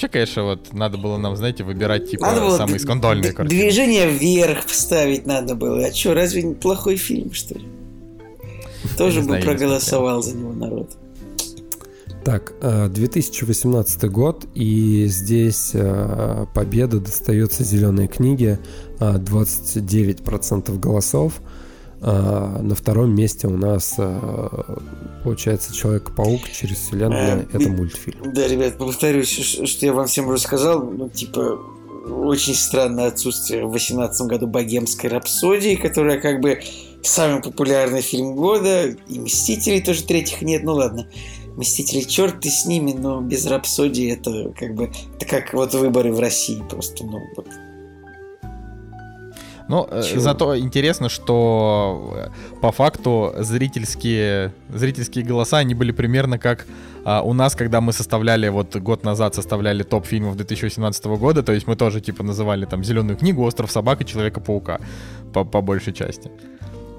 Вообще, 0.00 0.12
конечно, 0.12 0.44
вот 0.44 0.72
надо 0.72 0.96
было 0.96 1.18
нам, 1.18 1.36
знаете, 1.36 1.62
выбирать, 1.62 2.10
типа, 2.10 2.24
Надо 2.24 2.40
было 2.40 2.56
самые 2.56 2.78
скандальные 2.78 3.32
д- 3.32 3.36
картины. 3.36 3.60
Движение 3.60 4.08
вверх 4.08 4.64
вставить 4.64 5.26
надо 5.26 5.54
было. 5.54 5.84
А 5.84 5.92
что, 5.92 6.14
разве 6.14 6.42
не 6.42 6.54
плохой 6.54 6.96
фильм, 6.96 7.34
что 7.34 7.58
ли? 7.58 7.66
Тоже 8.96 9.20
бы 9.20 9.36
проголосовал 9.40 10.22
за 10.22 10.34
него 10.38 10.54
народ. 10.54 10.96
Так, 12.24 12.54
э, 12.62 12.88
2018 12.88 14.04
год, 14.10 14.46
и 14.54 15.04
здесь 15.04 15.72
э, 15.74 16.46
победа 16.54 16.98
достается 16.98 17.62
зеленой 17.62 18.08
книге, 18.08 18.58
э, 19.00 19.18
29% 19.18 20.78
голосов. 20.80 21.42
Э, 22.02 22.58
На 22.62 22.74
втором 22.74 23.14
месте 23.14 23.46
у 23.46 23.56
нас 23.56 23.94
э, 23.98 24.76
получается 25.22 25.74
Человек-паук 25.74 26.48
через 26.50 26.78
вселенную. 26.78 27.40
Э, 27.40 27.46
Это 27.52 27.68
мультфильм. 27.68 28.32
Да, 28.32 28.48
ребят, 28.48 28.78
повторюсь, 28.78 29.28
что 29.28 29.86
я 29.86 29.92
вам 29.92 30.06
всем 30.06 30.30
рассказал. 30.30 30.82
Ну, 30.82 31.10
типа, 31.10 31.60
очень 32.08 32.54
странное 32.54 33.08
отсутствие 33.08 33.66
в 33.66 33.70
2018 33.70 34.26
году 34.26 34.46
богемской 34.46 35.10
рапсодии, 35.10 35.74
которая 35.74 36.20
как 36.20 36.40
бы 36.40 36.60
самый 37.02 37.42
популярный 37.42 38.00
фильм 38.00 38.34
года. 38.34 38.86
И 38.86 39.18
Мстителей 39.18 39.82
тоже 39.82 40.04
третьих 40.04 40.40
нет. 40.42 40.62
Ну 40.64 40.74
ладно. 40.74 41.06
Мстители, 41.56 42.00
черт 42.00 42.40
ты 42.40 42.48
с 42.48 42.64
ними, 42.64 42.92
но 42.92 43.20
без 43.20 43.44
рапсодии 43.46 44.10
это 44.12 44.54
как 44.58 44.74
бы... 44.74 44.90
Это 45.16 45.26
как 45.26 45.52
вот 45.52 45.74
выборы 45.74 46.12
в 46.12 46.20
России 46.20 46.62
просто, 46.70 47.04
ну, 47.04 47.18
вот. 47.36 47.46
Ну, 49.70 49.86
э, 49.88 50.02
Чего? 50.02 50.20
зато 50.20 50.58
интересно, 50.58 51.08
что 51.08 52.14
э, 52.16 52.28
по 52.60 52.72
факту 52.72 53.32
зрительские, 53.38 54.52
зрительские 54.68 55.24
голоса, 55.24 55.58
они 55.58 55.74
были 55.74 55.92
примерно 55.92 56.38
как 56.38 56.66
а, 57.04 57.22
у 57.22 57.32
нас, 57.32 57.54
когда 57.54 57.80
мы 57.80 57.92
составляли, 57.92 58.48
вот 58.48 58.74
год 58.76 59.04
назад 59.04 59.34
составляли 59.36 59.84
топ 59.84 60.06
фильмов 60.06 60.36
2018 60.36 61.04
года, 61.06 61.44
то 61.44 61.52
есть 61.52 61.68
мы 61.68 61.76
тоже, 61.76 62.00
типа, 62.00 62.24
называли 62.24 62.64
там 62.66 62.82
«Зеленую 62.82 63.16
книгу», 63.16 63.44
«Остров 63.44 63.70
собак» 63.70 64.00
и 64.00 64.04
«Человека-паука» 64.04 64.80
по, 65.32 65.44
по 65.44 65.60
большей 65.60 65.92
части. 65.92 66.32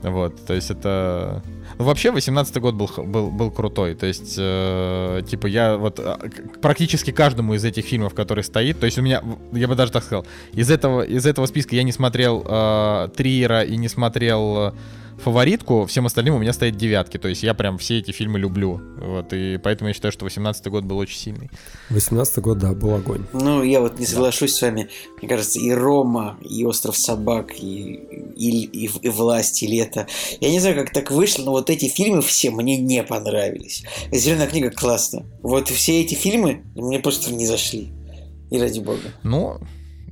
Вот, 0.04 0.46
то 0.46 0.54
есть 0.54 0.72
это... 0.72 1.44
Ну, 1.82 1.88
вообще, 1.88 2.12
18 2.12 2.58
год 2.62 2.76
был, 2.76 2.88
был, 3.08 3.32
был 3.32 3.50
крутой. 3.50 3.96
То 3.96 4.06
есть, 4.06 4.36
э, 4.38 5.24
типа, 5.28 5.48
я 5.48 5.78
вот 5.78 5.98
э, 5.98 6.30
практически 6.62 7.10
каждому 7.10 7.56
из 7.56 7.66
этих 7.66 7.86
фильмов, 7.86 8.14
который 8.14 8.44
стоит, 8.44 8.80
то 8.80 8.86
есть 8.86 9.00
у 9.00 9.02
меня, 9.02 9.24
я 9.52 9.68
бы 9.68 9.74
даже 9.74 9.92
так 9.92 10.04
сказал, 10.04 10.24
из 10.54 10.70
этого, 10.70 11.02
из 11.02 11.26
этого 11.26 11.48
списка 11.48 11.76
я 11.76 11.82
не 11.82 11.92
смотрел 11.92 12.46
э, 12.48 13.10
Триера 13.18 13.64
и 13.64 13.78
не 13.78 13.88
смотрел 13.88 14.58
э, 14.58 14.72
фаворитку, 15.20 15.86
всем 15.86 16.06
остальным 16.06 16.36
у 16.36 16.40
меня 16.40 16.54
стоят 16.54 16.78
девятки. 16.78 17.18
То 17.18 17.28
есть 17.28 17.44
я 17.44 17.54
прям 17.54 17.78
все 17.78 18.00
эти 18.00 18.12
фильмы 18.12 18.40
люблю. 18.40 18.82
Вот, 18.98 19.34
и 19.34 19.58
поэтому 19.58 19.90
я 19.90 19.94
считаю, 19.94 20.12
что 20.12 20.26
18 20.26 20.68
год 20.68 20.84
был 20.84 20.98
очень 20.98 21.18
сильный. 21.18 21.50
18 21.90 22.40
год, 22.40 22.58
да, 22.60 22.74
был 22.74 22.94
огонь. 22.96 23.26
Ну, 23.34 23.64
я 23.64 23.80
вот 23.82 24.00
не 24.00 24.06
соглашусь 24.06 24.56
с 24.56 24.62
вами. 24.62 24.90
Мне 25.22 25.30
кажется, 25.30 25.60
и 25.60 25.72
Рома, 25.72 26.38
и 26.48 26.64
Остров 26.66 26.98
собак, 26.98 27.54
и, 27.60 27.94
и, 28.36 28.64
и, 28.66 28.90
и 29.02 29.10
Власть, 29.10 29.64
и 29.64 29.68
Лето. 29.68 30.08
Я 30.40 30.50
не 30.52 30.60
знаю, 30.60 30.76
как 30.76 30.92
так 30.92 31.12
вышло, 31.12 31.44
но 31.44 31.52
вот 31.52 31.70
эти 31.70 31.88
фильмы 31.88 32.22
все 32.22 32.52
мне 32.52 32.78
не 32.78 33.04
понравились. 33.04 33.84
Зеленая 34.12 34.48
книга 34.48 34.70
классно. 34.72 35.26
Вот 35.42 35.70
все 35.70 36.02
эти 36.02 36.14
фильмы 36.16 36.64
мне 36.76 37.00
просто 37.00 37.34
не 37.34 37.46
зашли. 37.46 37.90
И 38.50 38.60
ради 38.60 38.80
бога. 38.80 39.00
Ну, 39.24 39.60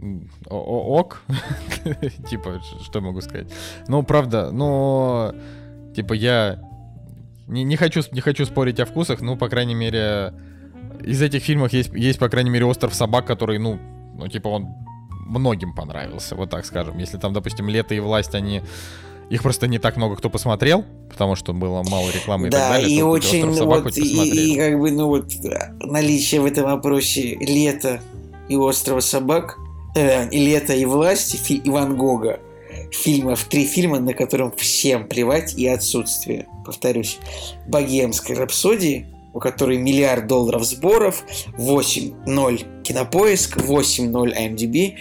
м, 0.02 0.30
о- 0.39 0.39
о- 0.39 0.39
ок. 0.50 1.22
типа, 2.30 2.62
что 2.84 3.02
могу 3.02 3.22
сказать? 3.22 3.48
Ну, 3.88 4.04
правда, 4.04 4.52
но, 4.52 5.34
типа, 5.96 6.14
я 6.14 6.60
не, 7.48 7.64
не, 7.64 7.76
хочу, 7.76 8.02
не 8.12 8.22
хочу 8.22 8.46
спорить 8.46 8.80
о 8.80 8.86
вкусах, 8.86 9.22
ну, 9.22 9.36
по 9.36 9.50
крайней 9.50 9.76
мере, 9.76 10.34
из 11.02 11.22
этих 11.22 11.44
фильмов 11.44 11.74
есть, 11.74 11.92
есть, 11.94 12.20
по 12.20 12.30
крайней 12.30 12.50
мере, 12.50 12.66
«Остров 12.66 12.94
собак», 12.94 13.26
который, 13.26 13.58
ну, 13.58 13.80
ну, 14.16 14.28
типа, 14.28 14.48
он 14.50 14.68
многим 15.26 15.74
понравился, 15.74 16.36
вот 16.36 16.50
так 16.50 16.66
скажем. 16.66 16.98
Если 16.98 17.18
там, 17.18 17.34
допустим, 17.34 17.70
«Лето» 17.70 17.96
и 17.96 18.00
«Власть», 18.00 18.36
они... 18.36 18.62
Их 19.30 19.44
просто 19.44 19.68
не 19.68 19.78
так 19.78 19.96
много 19.96 20.16
кто 20.16 20.32
посмотрел, 20.32 20.84
потому 21.10 21.36
что 21.36 21.54
было 21.54 21.84
мало 21.84 22.10
рекламы 22.10 22.48
и 22.48 22.50
так 22.50 22.60
Да, 22.60 22.70
далее. 22.70 22.90
и 22.90 23.00
то 23.00 23.10
хоть 23.10 23.26
очень, 23.26 23.44
«Остров 23.44 23.58
собак» 23.58 23.84
вот, 23.84 23.98
и, 23.98 24.54
и 24.54 24.58
как 24.58 24.80
бы, 24.80 24.92
ну 24.92 25.08
вот, 25.08 25.32
наличие 25.84 26.42
в 26.42 26.46
этом 26.46 26.68
опросе 26.68 27.36
Лето 27.36 28.02
и 28.48 28.56
Острова 28.56 29.02
собак, 29.02 29.58
э, 29.96 30.30
и 30.30 30.40
Лето 30.40 30.74
и 30.74 30.86
Власть, 30.86 31.38
фи- 31.40 31.62
и 31.64 31.70
Ван 31.70 31.96
Гога. 31.98 32.40
Фильмов, 32.92 33.44
три 33.46 33.66
фильма, 33.66 34.00
на 34.00 34.14
котором 34.14 34.52
всем 34.56 35.08
плевать 35.08 35.54
и 35.54 35.68
отсутствие. 35.68 36.48
Повторюсь, 36.66 37.20
Богемской 37.68 38.36
рапсодии, 38.36 39.06
у 39.34 39.40
которой 39.40 39.78
миллиард 39.78 40.26
долларов 40.26 40.64
сборов, 40.64 41.24
8.0 41.58 42.82
кинопоиск, 42.84 43.58
8.0 43.58 44.36
IMDb. 44.36 44.96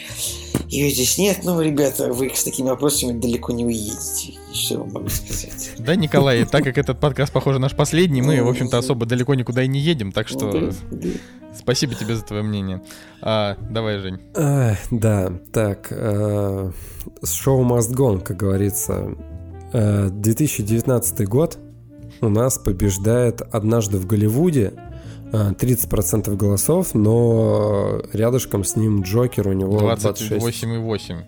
Ее 0.68 0.90
здесь 0.90 1.16
нет, 1.16 1.40
ну, 1.44 1.60
ребята, 1.62 2.12
вы 2.12 2.30
с 2.34 2.44
такими 2.44 2.68
вопросами 2.68 3.18
далеко 3.18 3.52
не 3.52 3.64
уедете. 3.64 4.34
Что 4.52 4.80
вам 4.80 4.92
могу 4.92 5.08
сказать? 5.08 5.72
Да, 5.78 5.94
Николай, 5.94 6.44
так 6.44 6.62
как 6.62 6.76
этот 6.76 7.00
подкаст, 7.00 7.32
похоже, 7.32 7.58
наш 7.58 7.74
последний, 7.74 8.20
мы, 8.20 8.42
в 8.42 8.48
общем-то, 8.48 8.76
особо 8.76 9.06
далеко 9.06 9.34
никуда 9.34 9.62
и 9.62 9.68
не 9.68 9.80
едем, 9.80 10.12
так 10.12 10.26
Ну, 10.30 10.38
что 10.38 10.72
спасибо 11.56 11.94
тебе 11.94 12.14
за 12.14 12.22
твое 12.22 12.42
мнение. 12.42 12.82
А, 13.22 13.56
давай, 13.70 13.98
Жень. 13.98 14.20
Да, 14.34 15.32
так, 15.52 15.88
э, 15.90 16.72
шоу 17.24 17.64
must 17.64 17.94
go, 17.94 18.14
on, 18.14 18.20
как 18.20 18.36
говорится. 18.36 19.14
Э, 19.72 20.08
2019 20.10 21.26
год 21.26 21.58
у 22.20 22.28
нас 22.28 22.58
побеждает 22.58 23.40
«Однажды 23.40 23.98
в 23.98 24.06
Голливуде», 24.06 24.74
30% 25.32 26.34
голосов, 26.36 26.94
но 26.94 28.00
рядышком 28.12 28.64
с 28.64 28.76
ним 28.76 29.02
Джокер 29.02 29.48
у 29.48 29.52
него 29.52 29.78
26. 29.78 30.64
28,8. 30.64 31.24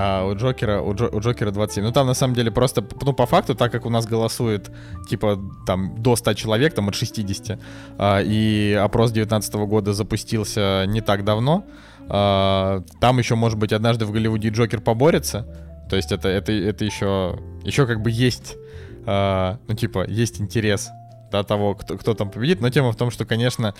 А 0.00 0.24
у 0.26 0.36
Джокера, 0.36 0.80
у, 0.80 0.92
Джо- 0.94 1.10
у 1.12 1.20
Джокера 1.20 1.50
27. 1.50 1.84
Ну 1.84 1.92
там 1.92 2.06
на 2.06 2.14
самом 2.14 2.34
деле 2.34 2.50
просто, 2.50 2.84
ну 3.02 3.12
по 3.12 3.26
факту, 3.26 3.54
так 3.54 3.72
как 3.72 3.84
у 3.84 3.90
нас 3.90 4.06
голосует 4.06 4.70
типа 5.08 5.40
там 5.66 6.00
до 6.00 6.14
100 6.14 6.34
человек, 6.34 6.74
там 6.74 6.88
от 6.88 6.94
60, 6.94 7.58
а, 7.98 8.20
и 8.22 8.72
опрос 8.74 9.10
19 9.10 9.54
года 9.66 9.92
запустился 9.92 10.84
не 10.86 11.00
так 11.00 11.24
давно, 11.24 11.64
а, 12.08 12.84
там 13.00 13.18
еще, 13.18 13.34
может 13.34 13.58
быть, 13.58 13.72
однажды 13.72 14.06
в 14.06 14.12
Голливуде 14.12 14.50
Джокер 14.50 14.80
поборется. 14.80 15.46
То 15.90 15.96
есть 15.96 16.12
это, 16.12 16.28
это, 16.28 16.52
это 16.52 16.84
еще, 16.84 17.38
еще 17.64 17.86
как 17.86 18.00
бы 18.00 18.10
есть, 18.10 18.56
а, 19.04 19.58
ну 19.66 19.74
типа, 19.74 20.06
есть 20.06 20.40
интерес 20.40 20.90
до 21.30 21.42
того, 21.42 21.74
кто, 21.74 21.96
кто 21.96 22.14
там 22.14 22.30
победит. 22.30 22.60
Но 22.60 22.70
тема 22.70 22.92
в 22.92 22.96
том, 22.96 23.10
что, 23.10 23.24
конечно, 23.24 23.74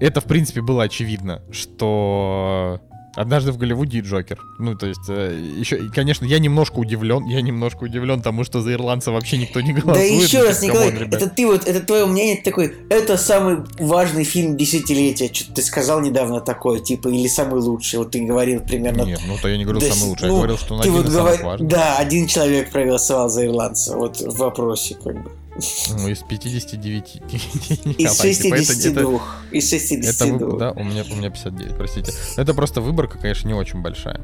это 0.00 0.20
в 0.20 0.24
принципе 0.24 0.60
было 0.62 0.84
очевидно, 0.84 1.42
что 1.50 2.80
Однажды 3.14 3.52
в 3.52 3.58
Голливуде 3.58 3.98
и 3.98 4.00
Джокер. 4.00 4.38
Ну, 4.58 4.74
то 4.74 4.86
есть, 4.86 5.08
э, 5.08 5.38
еще, 5.58 5.76
и, 5.76 5.90
конечно, 5.90 6.24
я 6.24 6.38
немножко 6.38 6.78
удивлен, 6.78 7.26
я 7.26 7.42
немножко 7.42 7.84
удивлен 7.84 8.22
тому, 8.22 8.42
что 8.42 8.62
за 8.62 8.72
ирландца 8.72 9.12
вообще 9.12 9.36
никто 9.36 9.60
не 9.60 9.72
голосует. 9.74 9.96
Да 9.96 10.02
еще 10.02 10.38
Ну, 10.38 10.44
раз, 10.46 10.60
come 10.60 10.68
on, 10.68 10.74
Николай, 10.74 10.98
ребят. 10.98 11.22
это 11.22 11.30
ты 11.30 11.46
вот, 11.46 11.68
это 11.68 11.80
твое 11.80 12.06
мнение 12.06 12.36
ты 12.36 12.44
такой, 12.44 12.74
это 12.88 13.18
самый 13.18 13.58
важный 13.78 14.24
фильм 14.24 14.56
десятилетия. 14.56 15.30
Что-то 15.32 15.56
ты 15.56 15.62
сказал 15.62 16.00
недавно 16.00 16.40
такое, 16.40 16.80
типа, 16.80 17.08
или 17.08 17.28
самый 17.28 17.60
лучший. 17.60 17.98
Вот 17.98 18.12
ты 18.12 18.20
говорил 18.22 18.60
примерно. 18.60 19.02
Нет, 19.02 19.20
ну 19.26 19.36
то 19.36 19.48
я 19.48 19.58
не 19.58 19.64
говорил 19.64 19.82
Да 19.82 19.94
самый 19.94 20.08
лучший, 20.08 20.28
ну, 20.28 20.34
я 20.34 20.38
говорил, 20.38 20.56
что 20.58 20.74
он 20.74 20.80
ты 20.80 20.88
один 20.88 21.02
вот 21.02 21.08
из 21.08 21.14
говор-. 21.14 21.58
Да, 21.60 21.98
один 21.98 22.26
человек 22.26 22.70
проголосовал 22.70 23.28
за 23.28 23.44
ирландца. 23.44 23.94
Вот 23.94 24.20
в 24.20 24.38
вопросе, 24.38 24.94
как 24.94 25.22
бы. 25.22 25.30
Ну, 25.54 26.08
из 26.08 26.22
59. 26.22 27.22
Из 27.30 27.84
Николай, 27.84 28.34
типа, 28.34 28.54
это- 28.54 28.64
62. 28.64 29.20
Из 29.50 29.72
Это, 29.72 29.78
62. 29.80 30.48
вы- 30.48 30.58
да, 30.58 30.70
у 30.72 30.82
меня, 30.82 31.04
у 31.10 31.14
меня 31.14 31.30
59, 31.30 31.76
простите. 31.76 32.12
Это 32.36 32.54
просто 32.54 32.80
выборка, 32.80 33.18
конечно, 33.18 33.46
не 33.48 33.54
очень 33.54 33.82
большая. 33.82 34.20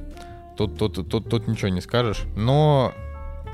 Тут, 0.56 0.78
тут, 0.78 1.08
тут, 1.08 1.28
тут 1.28 1.46
ничего 1.48 1.68
не 1.68 1.80
скажешь. 1.80 2.22
Но 2.36 2.92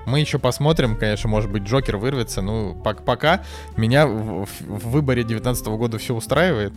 мы 0.07 0.21
еще 0.21 0.39
посмотрим, 0.39 0.97
конечно, 0.97 1.29
может 1.29 1.51
быть, 1.51 1.65
Джокер 1.65 1.97
вырвется. 1.97 2.43
Ну, 2.43 2.81
пок- 2.85 3.05
пока 3.05 3.43
меня 3.77 4.07
в, 4.07 4.47
выборе 4.61 5.25
19 5.25 5.67
года 5.67 5.99
все 5.99 6.15
устраивает. 6.15 6.73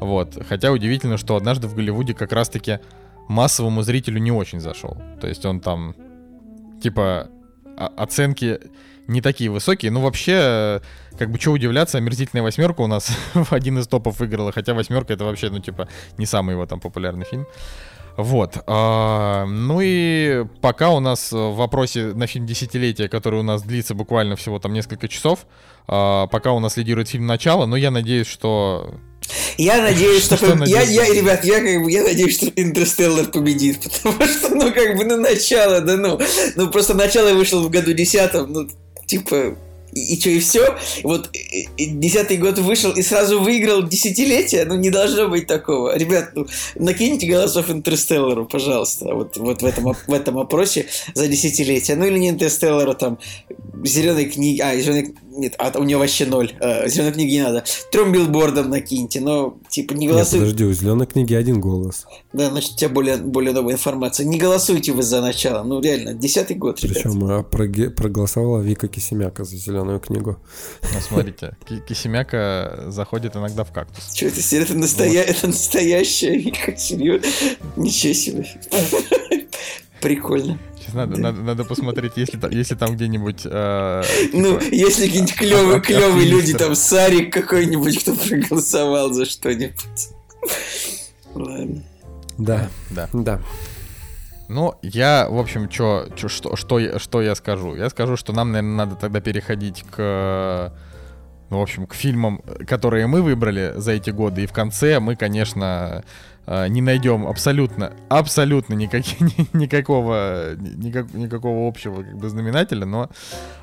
Вот. 0.00 0.36
Хотя 0.48 0.70
удивительно, 0.70 1.16
что 1.16 1.36
однажды 1.36 1.66
в 1.68 1.74
Голливуде 1.74 2.12
как 2.12 2.32
раз-таки 2.32 2.80
массовому 3.28 3.82
зрителю 3.82 4.18
не 4.20 4.30
очень 4.30 4.60
зашел. 4.60 4.96
То 5.20 5.26
есть 5.26 5.44
он 5.46 5.60
там, 5.60 5.96
типа, 6.82 7.28
оценки 7.76 8.60
не 9.06 9.20
такие 9.20 9.50
высокие. 9.50 9.90
Ну, 9.90 10.00
вообще, 10.00 10.32
э, 10.36 10.80
как 11.18 11.30
бы, 11.30 11.38
что 11.38 11.52
удивляться, 11.52 11.98
«Омерзительная 11.98 12.42
восьмерка» 12.42 12.80
у 12.82 12.86
нас 12.86 13.10
в 13.34 13.52
один 13.52 13.78
из 13.78 13.86
топов 13.86 14.18
выиграла, 14.20 14.52
хотя 14.52 14.74
«Восьмерка»— 14.74 15.12
это 15.14 15.24
вообще, 15.24 15.50
ну, 15.50 15.58
типа, 15.60 15.88
не 16.18 16.26
самый 16.26 16.52
его 16.52 16.66
там 16.66 16.80
популярный 16.80 17.24
фильм. 17.24 17.46
Вот. 18.16 18.56
а, 18.66 19.44
ну 19.44 19.80
и 19.82 20.44
пока 20.62 20.90
у 20.90 21.00
нас 21.00 21.32
в 21.32 21.54
вопросе 21.54 22.12
на 22.14 22.26
фильм 22.26 22.46
десятилетия, 22.46 23.08
который 23.08 23.40
у 23.40 23.42
нас 23.42 23.62
длится 23.62 23.94
буквально 23.94 24.36
всего 24.36 24.58
там 24.58 24.72
несколько 24.72 25.06
часов, 25.06 25.40
а, 25.86 26.26
пока 26.26 26.52
у 26.52 26.60
нас 26.60 26.76
лидирует 26.76 27.08
фильм 27.08 27.26
«Начало», 27.26 27.66
но 27.66 27.76
я 27.76 27.90
надеюсь, 27.90 28.26
что... 28.26 28.94
Я 29.58 29.82
надеюсь, 29.82 30.24
что... 30.24 30.36
Что 30.36 30.46
поб- 30.46 30.66
я, 30.66 30.82
я, 30.82 31.12
ребят, 31.12 31.44
я 31.44 31.60
как 31.60 31.84
бы, 31.84 31.90
я 31.90 32.04
надеюсь, 32.04 32.36
что 32.36 32.46
Интерстеллар 32.56 33.26
победит, 33.26 33.80
потому 34.02 34.24
что, 34.26 34.48
ну, 34.54 34.72
как 34.72 34.96
бы, 34.96 35.04
ну, 35.04 35.16
начало, 35.18 35.80
да, 35.80 35.96
ну, 35.96 36.18
ну, 36.56 36.70
просто 36.70 36.94
начало 36.94 37.34
вышло 37.34 37.60
в 37.60 37.70
году 37.70 37.92
десятом, 37.92 38.52
ну, 38.52 38.68
типа, 39.06 39.56
и, 39.92 40.14
и 40.14 40.20
что, 40.20 40.30
и 40.30 40.38
все? 40.40 40.76
Вот 41.02 41.30
десятый 41.78 42.36
год 42.36 42.58
вышел 42.58 42.92
и 42.92 43.02
сразу 43.02 43.40
выиграл 43.40 43.82
десятилетие, 43.82 44.64
ну, 44.66 44.74
не 44.74 44.90
должно 44.90 45.28
быть 45.28 45.46
такого. 45.46 45.96
Ребят, 45.96 46.32
ну, 46.34 46.46
накиньте 46.74 47.26
голосов 47.26 47.70
Интерстеллару, 47.70 48.46
пожалуйста, 48.46 49.14
вот, 49.14 49.36
вот 49.38 49.62
в, 49.62 49.64
этом, 49.64 49.94
в 49.94 50.12
этом 50.12 50.38
опросе 50.38 50.86
за 51.14 51.28
десятилетие. 51.28 51.96
Ну, 51.96 52.04
или 52.04 52.18
не 52.18 52.28
Интерстеллару, 52.28 52.94
там, 52.94 53.18
зеленой 53.84 54.26
книги, 54.26 54.60
а, 54.60 54.76
зеленой, 54.76 55.14
нет, 55.36 55.54
а 55.58 55.72
у 55.78 55.84
него 55.84 56.00
вообще 56.00 56.26
ноль, 56.26 56.52
зеленой 56.86 57.12
книги 57.12 57.32
не 57.32 57.42
надо. 57.42 57.64
Трем 57.92 58.12
билбордом 58.12 58.70
накиньте, 58.70 59.20
но, 59.20 59.58
типа, 59.68 59.92
не 59.94 60.06
Нет, 60.06 60.14
голосуйте. 60.14 60.44
подожди, 60.46 60.64
у 60.64 60.72
зеленой 60.72 61.06
книги 61.06 61.34
один 61.34 61.60
голос. 61.60 62.06
Да, 62.32 62.50
значит, 62.50 62.72
у 62.72 62.76
тебя 62.76 62.88
более, 62.90 63.16
более 63.16 63.52
новая 63.52 63.74
информация. 63.74 64.26
Не 64.26 64.38
голосуйте 64.38 64.92
вы 64.92 65.02
за 65.02 65.20
начало. 65.20 65.62
Ну, 65.62 65.80
реально, 65.80 66.14
десятый 66.14 66.56
год, 66.56 66.80
ребят. 66.82 66.96
Причем 67.02 67.24
а, 67.24 67.42
проге- 67.42 67.90
проголосовала 67.90 68.60
Вика 68.60 68.88
Кисемяка 68.88 69.44
за 69.44 69.56
зеленую 69.56 70.00
книгу. 70.00 70.38
Ну, 70.82 71.00
смотрите, 71.06 71.56
Ки- 71.68 71.80
Кисемяка 71.88 72.84
заходит 72.88 73.36
иногда 73.36 73.64
в 73.64 73.72
кактус. 73.72 74.14
Что 74.14 74.26
это, 74.26 74.40
это, 74.56 74.74
настоя... 74.74 75.22
это 75.22 75.46
настоящая 75.46 76.36
Вика, 76.36 76.76
серьезно? 76.76 77.28
Ничего 77.76 78.12
себе. 78.14 78.46
Прикольно. 80.06 80.56
Сейчас 80.78 80.94
надо, 80.94 81.20
надо, 81.20 81.40
надо 81.42 81.64
посмотреть, 81.64 82.12
если, 82.14 82.38
если 82.54 82.76
там 82.76 82.94
где-нибудь... 82.94 83.40
э, 83.44 84.02
Ну, 84.32 84.60
типа, 84.60 84.72
если 84.72 85.06
какие-нибудь 85.06 85.34
клевые, 85.34 85.74
а- 85.74 85.78
а- 85.78 85.80
клевые 85.80 86.28
люди, 86.28 86.54
там, 86.54 86.76
Сарик 86.76 87.32
какой-нибудь, 87.32 88.02
кто 88.02 88.14
проголосовал 88.14 89.12
за 89.12 89.24
что-нибудь. 89.26 90.10
Ладно. 91.34 91.82
Да, 92.38 92.68
Да. 92.90 93.08
да. 93.12 93.40
Ну, 94.48 94.74
я, 94.82 95.26
в 95.28 95.38
общем, 95.40 95.68
чё, 95.68 96.06
чё- 96.14 96.28
что, 96.28 96.54
что, 96.54 96.78
я, 96.78 97.00
что 97.00 97.20
я 97.20 97.34
скажу? 97.34 97.74
Я 97.74 97.90
скажу, 97.90 98.16
что 98.16 98.32
нам, 98.32 98.52
наверное, 98.52 98.76
надо 98.86 98.94
тогда 98.94 99.20
переходить 99.20 99.82
к, 99.90 100.72
ну, 101.50 101.58
в 101.58 101.62
общем, 101.62 101.88
к 101.88 101.94
фильмам, 101.94 102.42
которые 102.64 103.08
мы 103.08 103.22
выбрали 103.22 103.72
за 103.74 103.90
эти 103.92 104.10
годы. 104.10 104.44
И 104.44 104.46
в 104.46 104.52
конце 104.52 105.00
мы, 105.00 105.16
конечно, 105.16 106.04
не 106.46 106.80
найдем 106.80 107.26
абсолютно, 107.26 107.92
абсолютно 108.08 108.74
никак- 108.74 109.20
ни- 109.20 109.56
никакого, 109.56 110.54
никак- 110.56 111.12
никакого 111.14 111.66
общего 111.68 112.02
как 112.02 112.16
бы 112.16 112.28
знаменателя, 112.28 112.86
но 112.86 113.10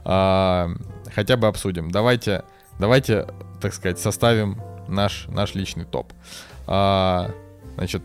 а, 0.04 0.70
хотя 1.14 1.38
бы 1.38 1.48
обсудим. 1.48 1.92
Давайте, 1.92 2.44
давайте, 2.80 3.28
так 3.62 3.74
сказать, 3.74 4.00
составим 4.00 4.62
наш, 4.88 5.28
наш 5.30 5.56
личный 5.56 5.86
топ. 5.86 6.12
А, 6.68 7.32
значит, 7.76 8.02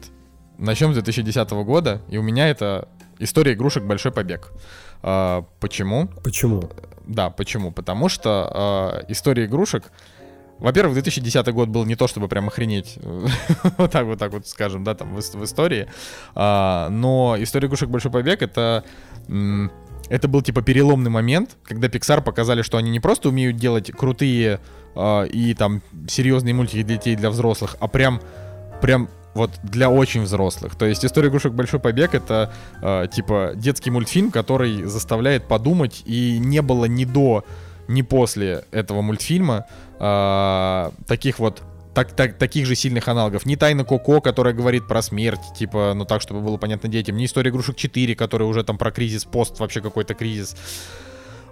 начнем 0.59 0.93
с 0.93 0.95
2010 0.95 1.51
года, 1.65 2.01
и 2.09 2.17
у 2.19 2.23
меня 2.23 2.49
это 2.49 2.89
история 3.19 3.55
игрушек 3.55 3.85
«Большой 3.85 4.13
побег». 4.13 4.53
А, 5.03 5.45
почему? 5.61 6.09
Почему? 6.23 6.71
Да, 7.07 7.31
почему? 7.31 7.73
Потому 7.73 8.09
что 8.09 9.01
э, 9.07 9.11
история 9.13 9.47
игрушек. 9.47 9.85
Во-первых, 10.59 10.95
2010 10.95 11.47
год 11.49 11.69
был 11.69 11.85
не 11.85 11.95
то, 11.95 12.07
чтобы 12.07 12.29
прям 12.29 12.49
охренеть, 12.49 12.99
вот 13.79 13.91
так 13.91 14.07
вот 14.07 14.19
так 14.19 14.33
вот 14.33 14.47
скажем, 14.47 14.85
да, 14.85 14.95
там 14.95 15.15
в, 15.15 15.21
в 15.21 15.45
истории. 15.45 15.89
А, 16.35 16.89
но 16.91 17.37
история 17.39 17.67
игрушек 17.69 17.89
Большой 17.89 18.11
побег 18.11 18.43
это. 18.43 18.85
это 20.09 20.29
был 20.29 20.43
типа 20.43 20.63
переломный 20.63 21.11
момент, 21.11 21.57
когда 21.65 21.89
Pixar 21.89 22.23
показали, 22.23 22.63
что 22.63 22.79
они 22.79 22.91
не 22.91 23.01
просто 23.01 23.29
умеют 23.29 23.57
делать 23.57 23.93
крутые 23.93 24.61
а, 24.95 25.25
и 25.25 25.55
там 25.55 25.83
серьезные 26.09 26.55
мультики 26.55 26.83
для 26.83 26.97
детей, 26.97 27.15
для 27.15 27.31
взрослых, 27.31 27.77
а 27.79 27.87
прям, 27.87 28.21
прям 28.81 29.09
вот 29.35 29.53
для 29.63 29.91
очень 29.91 30.23
взрослых. 30.23 30.75
То 30.75 30.87
есть 30.87 31.05
история 31.05 31.29
игрушек 31.29 31.53
Большой 31.53 31.81
побег 31.81 32.15
это 32.15 32.53
э, 32.83 33.07
типа 33.13 33.53
детский 33.55 33.91
мультфильм, 33.91 34.31
который 34.31 34.85
заставляет 34.85 35.47
подумать, 35.47 36.03
и 36.05 36.39
не 36.41 36.61
было 36.63 36.87
ни 36.87 37.05
до, 37.05 37.45
ни 37.87 38.03
после 38.03 38.65
этого 38.73 39.01
мультфильма 39.01 39.67
э, 39.99 40.91
таких 41.07 41.39
вот 41.39 41.63
так, 41.95 42.13
так- 42.13 42.39
таких 42.39 42.67
же 42.67 42.75
сильных 42.77 43.09
аналогов. 43.09 43.45
Не 43.47 43.57
Тайна 43.57 43.85
Коко, 43.85 44.21
которая 44.21 44.55
говорит 44.55 44.87
про 44.87 45.03
смерть, 45.03 45.41
типа, 45.59 45.93
ну 45.97 46.05
так, 46.05 46.23
чтобы 46.23 46.41
было 46.41 46.57
понятно 46.57 46.89
детям. 46.89 47.17
Не 47.17 47.25
История 47.25 47.51
игрушек 47.51 47.77
4, 47.77 48.15
которая 48.15 48.49
уже 48.49 48.63
там 48.63 48.79
про 48.79 48.91
кризис, 48.93 49.25
пост 49.25 49.59
вообще 49.59 49.81
какой-то 49.81 50.15
кризис. 50.15 50.55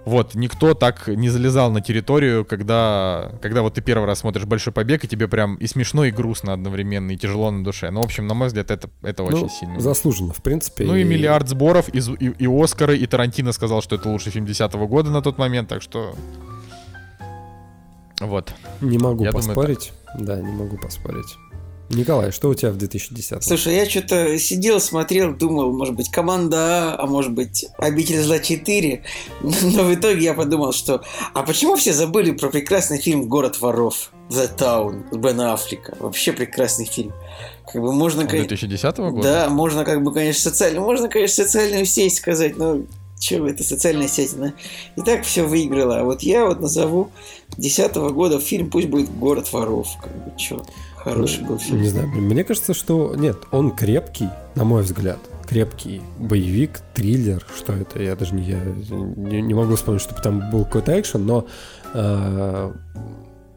Вот, 0.05 0.35
никто 0.35 0.73
так 0.73 1.09
не 1.09 1.27
залезал 1.27 1.69
на 1.69 1.81
территорию, 1.81 2.45
когда, 2.45 3.29
когда 3.41 3.61
вот 3.61 3.73
ты 3.73 3.81
первый 3.81 4.05
раз 4.05 4.19
смотришь 4.19 4.45
«Большой 4.45 4.71
побег», 4.71 5.03
и 5.03 5.07
тебе 5.09 5.27
прям 5.27 5.55
и 5.55 5.67
смешно, 5.67 6.05
и 6.05 6.11
грустно 6.11 6.53
одновременно, 6.53 7.11
и 7.11 7.17
тяжело 7.17 7.51
на 7.51 7.61
душе. 7.61 7.91
Ну, 7.91 8.01
в 8.01 8.05
общем, 8.05 8.25
на 8.25 8.33
мой 8.33 8.47
взгляд, 8.47 8.71
это, 8.71 8.89
это 9.01 9.23
очень 9.23 9.39
Ну, 9.41 9.49
сильно. 9.49 9.79
заслуженно, 9.81 10.31
в 10.31 10.41
принципе. 10.41 10.85
Ну 10.85 10.95
и 10.95 11.03
миллиард 11.03 11.49
сборов, 11.49 11.89
и, 11.93 11.97
и, 11.99 12.29
и 12.45 12.47
Оскары, 12.47 12.95
и 12.97 13.05
Тарантино 13.05 13.51
сказал, 13.51 13.81
что 13.81 13.97
это 13.97 14.07
лучший 14.07 14.31
фильм 14.31 14.45
2010 14.45 14.75
года 14.87 15.11
на 15.11 15.21
тот 15.21 15.37
момент, 15.37 15.67
так 15.67 15.81
что... 15.81 16.15
Вот. 18.19 18.53
Не 18.81 18.97
могу 18.97 19.23
Я 19.23 19.31
думаю, 19.31 19.47
поспорить. 19.47 19.93
да, 20.17 20.37
не 20.39 20.51
могу 20.51 20.77
поспорить. 20.77 21.35
Николай, 21.89 22.31
что 22.31 22.49
у 22.49 22.53
тебя 22.53 22.71
в 22.71 22.77
2010 22.77 23.41
Слушай, 23.43 23.75
я 23.75 23.89
что-то 23.89 24.37
сидел, 24.37 24.81
смотрел, 24.81 25.33
думал, 25.33 25.71
может 25.71 25.95
быть, 25.95 26.09
команда 26.11 26.57
А, 26.57 26.95
а 26.99 27.05
может 27.07 27.31
быть, 27.31 27.65
Обитель 27.77 28.21
зла 28.21 28.39
4. 28.39 29.03
Но 29.41 29.83
в 29.83 29.93
итоге 29.93 30.21
я 30.25 30.33
подумал, 30.33 30.73
что 30.73 31.01
а 31.33 31.43
почему 31.43 31.77
все 31.77 31.93
забыли 31.93 32.31
про 32.31 32.49
прекрасный 32.49 32.97
фильм 32.99 33.29
Город 33.29 33.61
воров? 33.61 34.11
The 34.29 34.53
Town 34.57 35.05
с 35.11 35.15
Бена 35.15 35.53
Аффлека. 35.53 35.95
Вообще 35.99 36.33
прекрасный 36.33 36.85
фильм. 36.85 37.13
Как 37.71 37.81
бы 37.81 37.93
можно, 37.93 38.23
кон- 38.23 38.39
2010 38.39 38.97
года? 38.97 39.23
Да, 39.23 39.49
можно 39.49 39.85
как 39.85 40.03
бы, 40.03 40.13
конечно, 40.13 40.41
социально, 40.41 40.81
можно, 40.81 41.07
конечно, 41.07 41.45
социальную 41.45 41.85
сеть 41.85 42.15
сказать, 42.15 42.57
но 42.57 42.81
Че 43.19 43.47
это 43.47 43.63
социальная 43.63 44.07
сеть, 44.07 44.37
да? 44.37 44.53
И 44.95 45.01
так 45.01 45.23
все 45.23 45.43
выиграла. 45.43 46.01
А 46.01 46.03
вот 46.03 46.21
я 46.21 46.45
вот 46.45 46.59
назову 46.59 47.09
10 47.57 47.95
года 47.95 48.39
фильм, 48.39 48.69
пусть 48.69 48.87
будет 48.87 49.09
«Город 49.17 49.51
воров». 49.51 49.87
Как 50.01 50.11
бы, 50.11 50.37
че, 50.37 50.61
хороший 50.97 51.43
был 51.43 51.57
фильм. 51.57 51.81
Не 51.81 51.87
знаю, 51.87 52.07
мне 52.09 52.43
кажется, 52.43 52.73
что 52.73 53.15
нет, 53.15 53.37
он 53.51 53.71
крепкий, 53.71 54.29
на 54.55 54.63
мой 54.63 54.83
взгляд. 54.83 55.19
Крепкий 55.47 56.01
боевик, 56.19 56.81
триллер, 56.93 57.45
что 57.55 57.73
это, 57.73 58.01
я 58.01 58.15
даже 58.15 58.35
не, 58.35 58.43
я 58.43 58.59
не, 58.59 59.41
не 59.41 59.53
могу 59.53 59.75
вспомнить, 59.75 60.01
чтобы 60.01 60.21
там 60.21 60.49
был 60.51 60.65
какой-то 60.65 60.99
экшен, 60.99 61.25
но, 61.25 61.47
э, 61.93 62.71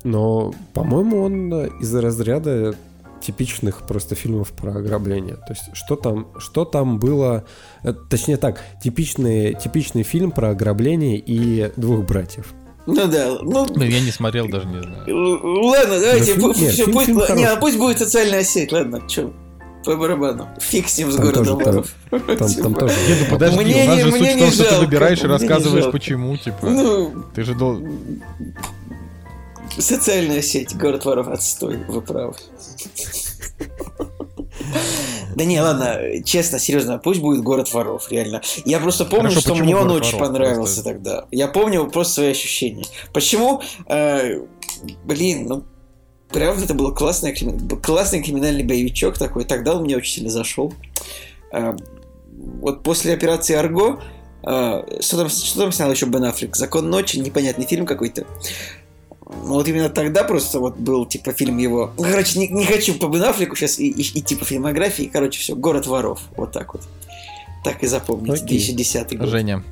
но 0.05 0.55
по-моему, 0.73 1.23
он 1.23 1.53
из 1.81 1.93
разряда 1.95 2.77
типичных 3.21 3.87
просто 3.87 4.15
фильмов 4.15 4.51
про 4.53 4.73
ограбление. 4.73 5.35
То 5.37 5.51
есть 5.51 5.65
что 5.75 5.97
там, 5.97 6.29
что 6.39 6.65
там 6.65 6.99
было, 6.99 7.45
э, 7.83 7.93
точнее 8.09 8.37
так, 8.37 8.63
типичный, 8.83 9.55
типичный 9.55 10.03
фильм 10.03 10.31
про 10.31 10.51
ограбление 10.51 11.19
и 11.19 11.71
двух 11.77 12.05
братьев. 12.07 12.53
Ну 12.87 13.07
да, 13.07 13.37
ну... 13.43 13.67
Ну, 13.69 13.83
я 13.85 14.01
не 14.01 14.11
смотрел, 14.11 14.49
даже 14.49 14.67
не 14.67 14.83
знаю. 14.83 15.05
л- 15.07 15.67
Ладно, 15.69 16.01
давайте, 16.01 16.35
фильм- 16.35 16.47
нет, 16.49 16.57
всё, 16.57 16.85
фильм- 16.87 16.93
пусть, 16.95 17.07
фильм 17.07 17.37
не, 17.37 17.45
а 17.45 17.57
пусть 17.57 17.77
будет 17.79 17.99
социальная 17.99 18.43
сеть, 18.43 18.73
ладно, 18.73 19.03
что, 19.07 19.33
по 19.85 19.97
барабану. 19.97 20.49
Фиг 20.61 20.89
с 20.89 20.99
ним 20.99 21.13
с 21.13 21.17
Там 21.17 21.25
городом 21.27 21.45
тоже, 21.45 21.65
там- 21.65 21.75
воров. 21.75 22.39
Там, 22.39 22.55
там 22.55 22.75
тоже. 22.75 22.95
Не, 23.07 23.15
ну 23.21 23.27
подожди, 23.31 23.59
Мне 23.65 23.85
у 23.85 23.87
нас 23.87 23.97
не- 23.97 24.03
же 24.03 24.13
суть 24.13 24.21
в 24.35 24.39
том, 24.39 24.51
что 24.51 24.65
ты 24.65 24.77
выбираешь 24.81 25.23
и 25.23 25.27
рассказываешь, 25.27 25.91
почему, 25.93 26.37
типа. 26.39 26.67
Ну, 26.71 27.25
Ты 27.35 27.45
же 27.45 27.55
дол... 27.55 27.81
социальная 29.81 30.43
сеть, 30.43 30.77
город 30.77 31.05
воров, 31.05 31.29
отстой, 31.29 31.79
вы 31.89 32.01
правы. 32.03 32.35
Да 35.35 35.45
не, 35.45 35.61
ладно, 35.61 35.99
честно, 36.25 36.59
серьезно, 36.59 36.99
пусть 36.99 37.21
будет 37.21 37.43
город 37.43 37.73
воров, 37.73 38.11
реально. 38.11 38.43
Я 38.65 38.81
просто 38.81 39.05
помню, 39.05 39.29
Хорошо, 39.31 39.41
что 39.41 39.55
мне 39.55 39.77
он 39.77 39.89
«Город 39.89 40.03
очень 40.03 40.19
воров»? 40.19 40.29
понравился 40.29 40.83
Просто- 40.83 40.83
тогда. 40.85 41.25
Я 41.31 41.49
помню 41.49 41.89
просто 41.91 42.15
свои 42.15 42.31
ощущения. 42.31 42.85
Почему? 43.13 43.63
Э, 43.87 44.41
блин, 45.05 45.47
ну 45.47 45.65
правда, 46.31 46.65
это 46.65 46.75
был 46.75 46.93
классный, 46.95 47.35
классный 47.83 48.23
криминальный 48.23 48.65
боевичок 48.65 49.19
такой. 49.19 49.45
Тогда 49.45 49.77
он 49.77 49.83
мне 49.85 49.97
очень 49.97 50.15
сильно 50.15 50.31
зашел. 50.31 50.75
Э, 51.53 51.77
вот 52.61 52.83
после 52.83 53.15
операции 53.15 53.55
Арго, 53.55 54.01
э, 54.43 55.01
что, 55.01 55.17
там, 55.17 55.29
что 55.29 55.61
там 55.61 55.73
снял 55.73 55.91
еще 55.91 56.07
Бен 56.07 56.25
Аффлек? 56.25 56.57
Закон 56.57 56.91
ночи, 56.91 57.19
непонятный 57.19 57.67
фильм 57.67 57.87
какой-то. 57.87 58.27
Ну, 59.45 59.55
вот 59.55 59.69
именно 59.69 59.89
тогда 59.89 60.25
просто 60.25 60.59
вот 60.59 60.77
был, 60.77 61.07
типа, 61.07 61.33
фильм 61.33 61.59
его... 61.59 61.93
Ну, 61.97 62.05
короче, 62.05 62.39
не, 62.39 62.49
не 62.49 62.65
хочу 62.65 62.95
по 62.95 63.07
Бен 63.07 63.23
Аффлеку 63.23 63.57
сейчас 63.57 63.79
и, 63.79 63.89
и- 63.89 64.19
идти 64.19 64.35
по 64.37 64.45
фильмографии. 64.45 65.11
Короче, 65.13 65.41
все, 65.41 65.55
«Город 65.55 65.87
воров». 65.87 66.21
Вот 66.37 66.53
так 66.53 66.75
вот. 66.75 66.83
Так 67.65 67.83
и 67.83 67.87
запомните. 67.87 68.33
Окей. 68.45 68.59
2010 68.59 69.19
год. 69.19 69.29
Женя. 69.29 69.63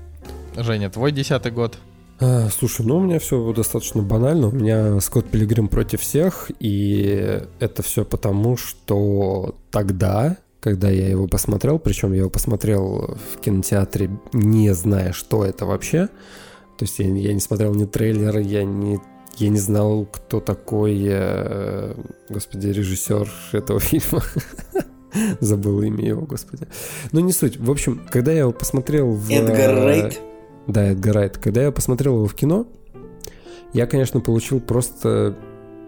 Женя, 0.57 0.91
твой 0.91 1.13
десятый 1.13 1.53
год. 1.53 1.79
А, 2.21 2.49
слушай, 2.51 2.85
ну 2.85 2.97
у 2.97 3.01
меня 3.01 3.19
все 3.19 3.53
достаточно 3.53 4.03
банально. 4.03 4.49
У 4.49 4.53
меня 4.53 5.01
Скотт 5.01 5.29
Пилигрим 5.31 5.69
против 5.69 6.01
всех, 6.01 6.51
и 6.59 7.43
это 7.61 7.83
все 7.83 8.05
потому, 8.05 8.57
что 8.57 9.55
тогда, 9.71 10.37
когда 10.61 10.91
я 10.91 11.09
его 11.09 11.29
посмотрел, 11.29 11.79
причем 11.79 12.13
я 12.13 12.21
его 12.21 12.31
посмотрел 12.31 13.17
в 13.35 13.39
кинотеатре, 13.41 14.11
не 14.33 14.75
зная, 14.75 15.13
что 15.13 15.45
это 15.45 15.65
вообще. 15.65 16.09
То 16.77 16.85
есть 16.85 16.99
я, 16.99 17.07
я 17.07 17.33
не 17.33 17.41
смотрел 17.41 17.75
ни 17.75 17.85
трейлера, 17.85 18.41
я 18.41 18.65
не, 18.65 18.99
я 19.41 19.49
не 19.49 19.59
знал, 19.59 20.07
кто 20.11 20.41
такой, 20.41 21.03
э, 21.09 21.95
господи, 22.29 22.69
режиссер 22.69 23.31
этого 23.53 23.81
фильма. 23.81 24.23
Забыл 25.41 25.83
имя 25.83 26.05
его, 26.05 26.23
господи. 26.23 26.67
Ну, 27.13 27.21
не 27.21 27.33
суть. 27.33 27.57
В 27.57 27.71
общем, 27.71 28.01
когда 28.11 28.33
я 28.33 28.41
его 28.41 28.53
посмотрел 28.53 29.13
в... 29.13 29.31
Эдгар 29.31 29.75
Райт. 29.75 30.21
Да, 30.67 30.85
Эдгар 30.85 31.15
Райт. 31.15 31.39
Когда 31.39 31.63
я 31.63 31.73
посмотрел 31.73 32.17
его 32.17 32.27
в 32.27 32.35
кино, 32.35 32.67
я, 33.73 33.87
конечно, 33.87 34.21
получил 34.21 34.61
просто 34.61 35.37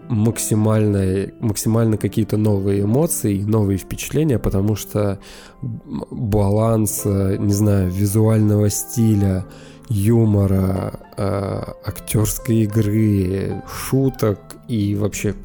максимально, 0.09 1.31
максимально 1.39 1.97
какие-то 1.97 2.37
новые 2.37 2.81
эмоции, 2.81 3.41
новые 3.41 3.77
впечатления, 3.77 4.39
потому 4.39 4.75
что 4.75 5.19
баланс, 5.61 7.03
э, 7.05 7.37
не 7.39 7.53
знаю, 7.53 7.89
визуального 7.89 8.69
стиля, 8.69 9.45
юмора, 9.91 10.99
э, 11.17 11.63
актерской 11.85 12.63
игры, 12.63 13.61
шуток 13.67 14.39
и 14.67 14.95
вообще 14.95 15.35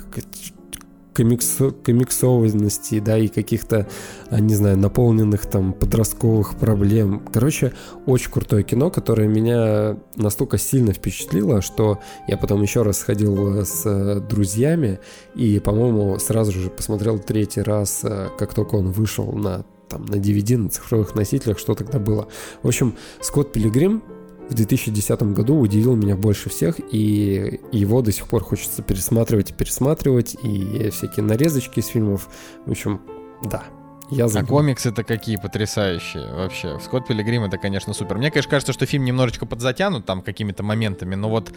комиксо- 1.16 1.74
комиксованности, 1.84 3.00
да, 3.00 3.18
и 3.18 3.28
каких-то, 3.28 3.88
а, 4.30 4.40
не 4.40 4.54
знаю, 4.54 4.78
наполненных 4.78 5.46
там 5.46 5.72
подростковых 5.72 6.56
проблем. 6.56 7.22
Короче, 7.32 7.72
очень 8.06 8.30
крутое 8.30 8.62
кино, 8.62 8.90
которое 8.90 9.26
меня 9.26 9.96
настолько 10.16 10.58
сильно 10.58 10.92
впечатлило, 10.92 11.62
что 11.62 11.98
я 12.28 12.36
потом 12.36 12.62
еще 12.62 12.82
раз 12.82 12.98
сходил 12.98 13.64
с 13.64 13.82
э, 13.84 14.20
друзьями 14.20 15.00
и, 15.34 15.58
по-моему, 15.58 16.18
сразу 16.18 16.52
же 16.52 16.70
посмотрел 16.70 17.18
третий 17.18 17.62
раз, 17.62 18.00
э, 18.04 18.28
как 18.38 18.54
только 18.54 18.76
он 18.76 18.90
вышел 18.90 19.32
на 19.32 19.64
там 19.88 20.04
на 20.04 20.16
DVD, 20.16 20.56
на 20.56 20.68
цифровых 20.68 21.14
носителях, 21.14 21.60
что 21.60 21.74
тогда 21.74 22.00
было. 22.00 22.26
В 22.62 22.68
общем, 22.68 22.96
Скотт 23.20 23.52
Пилигрим 23.52 24.02
в 24.48 24.54
2010 24.54 25.22
году 25.34 25.58
удивил 25.58 25.96
меня 25.96 26.16
больше 26.16 26.50
всех, 26.50 26.80
и 26.92 27.60
его 27.72 28.02
до 28.02 28.12
сих 28.12 28.28
пор 28.28 28.42
хочется 28.42 28.82
пересматривать 28.82 29.50
и 29.50 29.54
пересматривать, 29.54 30.36
и 30.42 30.90
всякие 30.90 31.24
нарезочки 31.24 31.80
из 31.80 31.86
фильмов. 31.86 32.28
В 32.64 32.70
общем, 32.70 33.00
да, 33.44 33.64
я. 34.10 34.26
А 34.26 34.44
комиксы-то 34.44 35.02
какие 35.04 35.36
потрясающие 35.36 36.32
вообще. 36.32 36.78
Скотт 36.80 37.06
Пилигрим 37.08 37.44
это, 37.44 37.58
конечно, 37.58 37.92
супер. 37.94 38.16
Мне, 38.18 38.30
конечно, 38.30 38.50
кажется, 38.50 38.72
что 38.72 38.86
фильм 38.86 39.04
немножечко 39.04 39.46
подзатянут 39.46 40.06
там 40.06 40.22
какими-то 40.22 40.62
моментами, 40.62 41.14
но 41.14 41.28
вот 41.28 41.52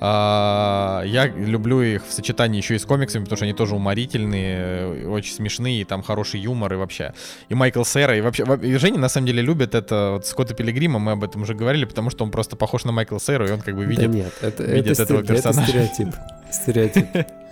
а, 0.00 1.02
я 1.06 1.26
люблю 1.26 1.80
их 1.82 2.06
в 2.06 2.12
сочетании 2.12 2.58
еще 2.58 2.74
и 2.76 2.78
с 2.78 2.84
комиксами, 2.84 3.22
потому 3.24 3.36
что 3.36 3.44
они 3.44 3.54
тоже 3.54 3.74
уморительные, 3.74 4.56
э, 4.58 5.06
очень 5.06 5.32
смешные, 5.34 5.80
и 5.80 5.84
там 5.84 6.02
хороший 6.02 6.40
юмор 6.40 6.72
и 6.74 6.76
вообще. 6.76 7.14
И 7.48 7.54
Майкл 7.54 7.84
Сера, 7.84 8.16
и 8.16 8.20
вообще... 8.20 8.44
во- 8.44 8.56
И 8.56 8.76
Женя, 8.76 8.98
на 8.98 9.08
самом 9.08 9.26
деле, 9.26 9.42
любит 9.42 9.74
это 9.74 10.10
вот 10.12 10.26
Скотта 10.26 10.54
Пилигрима, 10.54 10.98
мы 10.98 11.12
об 11.12 11.24
этом 11.24 11.42
уже 11.42 11.54
говорили, 11.54 11.84
потому 11.84 12.10
что 12.10 12.24
он 12.24 12.30
просто 12.30 12.56
похож 12.56 12.84
на 12.84 12.92
Майкла 12.92 13.20
Сера, 13.20 13.48
и 13.48 13.52
он 13.52 13.60
как 13.60 13.74
бы 13.76 13.82
Да 13.84 13.90
видит... 13.90 14.10
нет, 14.10 14.32
это, 14.42 14.62
видит 14.62 14.92
это, 14.98 15.02
этого 15.04 15.22
сте- 15.22 15.32
это 15.32 15.42
персонажа. 15.42 15.68
стереотип. 15.70 16.08
Стереотип. 16.50 17.06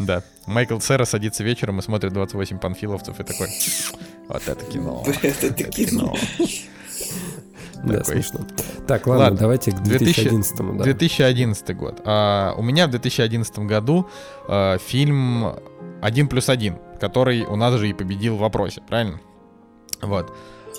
Да. 0.00 0.22
Майкл 0.46 0.78
Сера 0.80 1.04
садится 1.04 1.44
вечером 1.44 1.78
и 1.78 1.82
смотрит 1.82 2.12
28 2.12 2.58
панфиловцев 2.58 3.20
и 3.20 3.22
такой... 3.22 3.48
Вот 4.28 4.46
это 4.46 4.64
кино. 4.64 5.04
Блядь, 5.04 5.44
это 5.44 5.64
кино. 5.64 6.16
Да, 7.82 7.98
Такой. 7.98 8.22
смешно. 8.22 8.40
Так, 8.86 9.06
ладно, 9.06 9.24
Ладно. 9.24 9.38
давайте 9.38 9.72
к 9.72 9.80
2011 9.80 10.56
да. 10.76 10.84
2011 10.84 11.76
год. 11.76 12.00
А, 12.04 12.54
у 12.56 12.62
меня 12.62 12.86
в 12.86 12.90
2011 12.90 13.60
году 13.60 14.08
а, 14.48 14.76
фильм 14.78 15.54
«Один 16.02 16.28
плюс 16.28 16.48
один», 16.48 16.78
который 17.00 17.44
у 17.44 17.56
нас 17.56 17.74
же 17.78 17.88
и 17.88 17.94
победил 17.94 18.36
в 18.36 18.40
вопросе, 18.40 18.82
правильно? 18.86 19.20
Вот. 20.02 20.34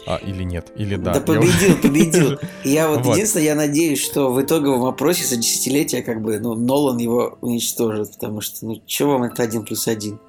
А, 0.07 0.17
или 0.17 0.43
нет, 0.43 0.71
или 0.75 0.95
да. 0.95 1.13
Да, 1.13 1.21
победил, 1.21 1.77
победил. 1.81 2.39
Я 2.63 2.87
вот, 2.87 3.05
Вот. 3.05 3.15
единственное, 3.15 3.45
я 3.45 3.55
надеюсь, 3.55 4.03
что 4.03 4.31
в 4.31 4.41
итоговом 4.41 4.85
опросе 4.85 5.25
за 5.25 5.37
десятилетие 5.37 6.01
как 6.01 6.21
бы, 6.21 6.39
ну, 6.39 6.55
Нолан 6.55 6.97
его 6.97 7.37
уничтожит, 7.41 8.13
потому 8.13 8.41
что, 8.41 8.65
ну, 8.65 8.81
что 8.87 9.07
вам 9.07 9.23
это 9.23 9.43
один 9.43 9.63
плюс 9.63 9.87
один? 9.87 10.19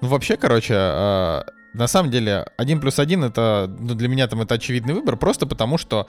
Ну, 0.00 0.08
вообще, 0.08 0.36
короче, 0.36 0.74
а, 0.76 1.44
на 1.72 1.88
самом 1.88 2.10
деле, 2.10 2.46
один 2.56 2.80
плюс 2.80 2.98
один 2.98 3.24
это, 3.24 3.74
ну, 3.80 3.94
для 3.94 4.08
меня 4.08 4.28
там 4.28 4.40
это 4.42 4.54
очевидный 4.54 4.94
выбор, 4.94 5.16
просто 5.16 5.46
потому 5.46 5.78
что 5.78 6.06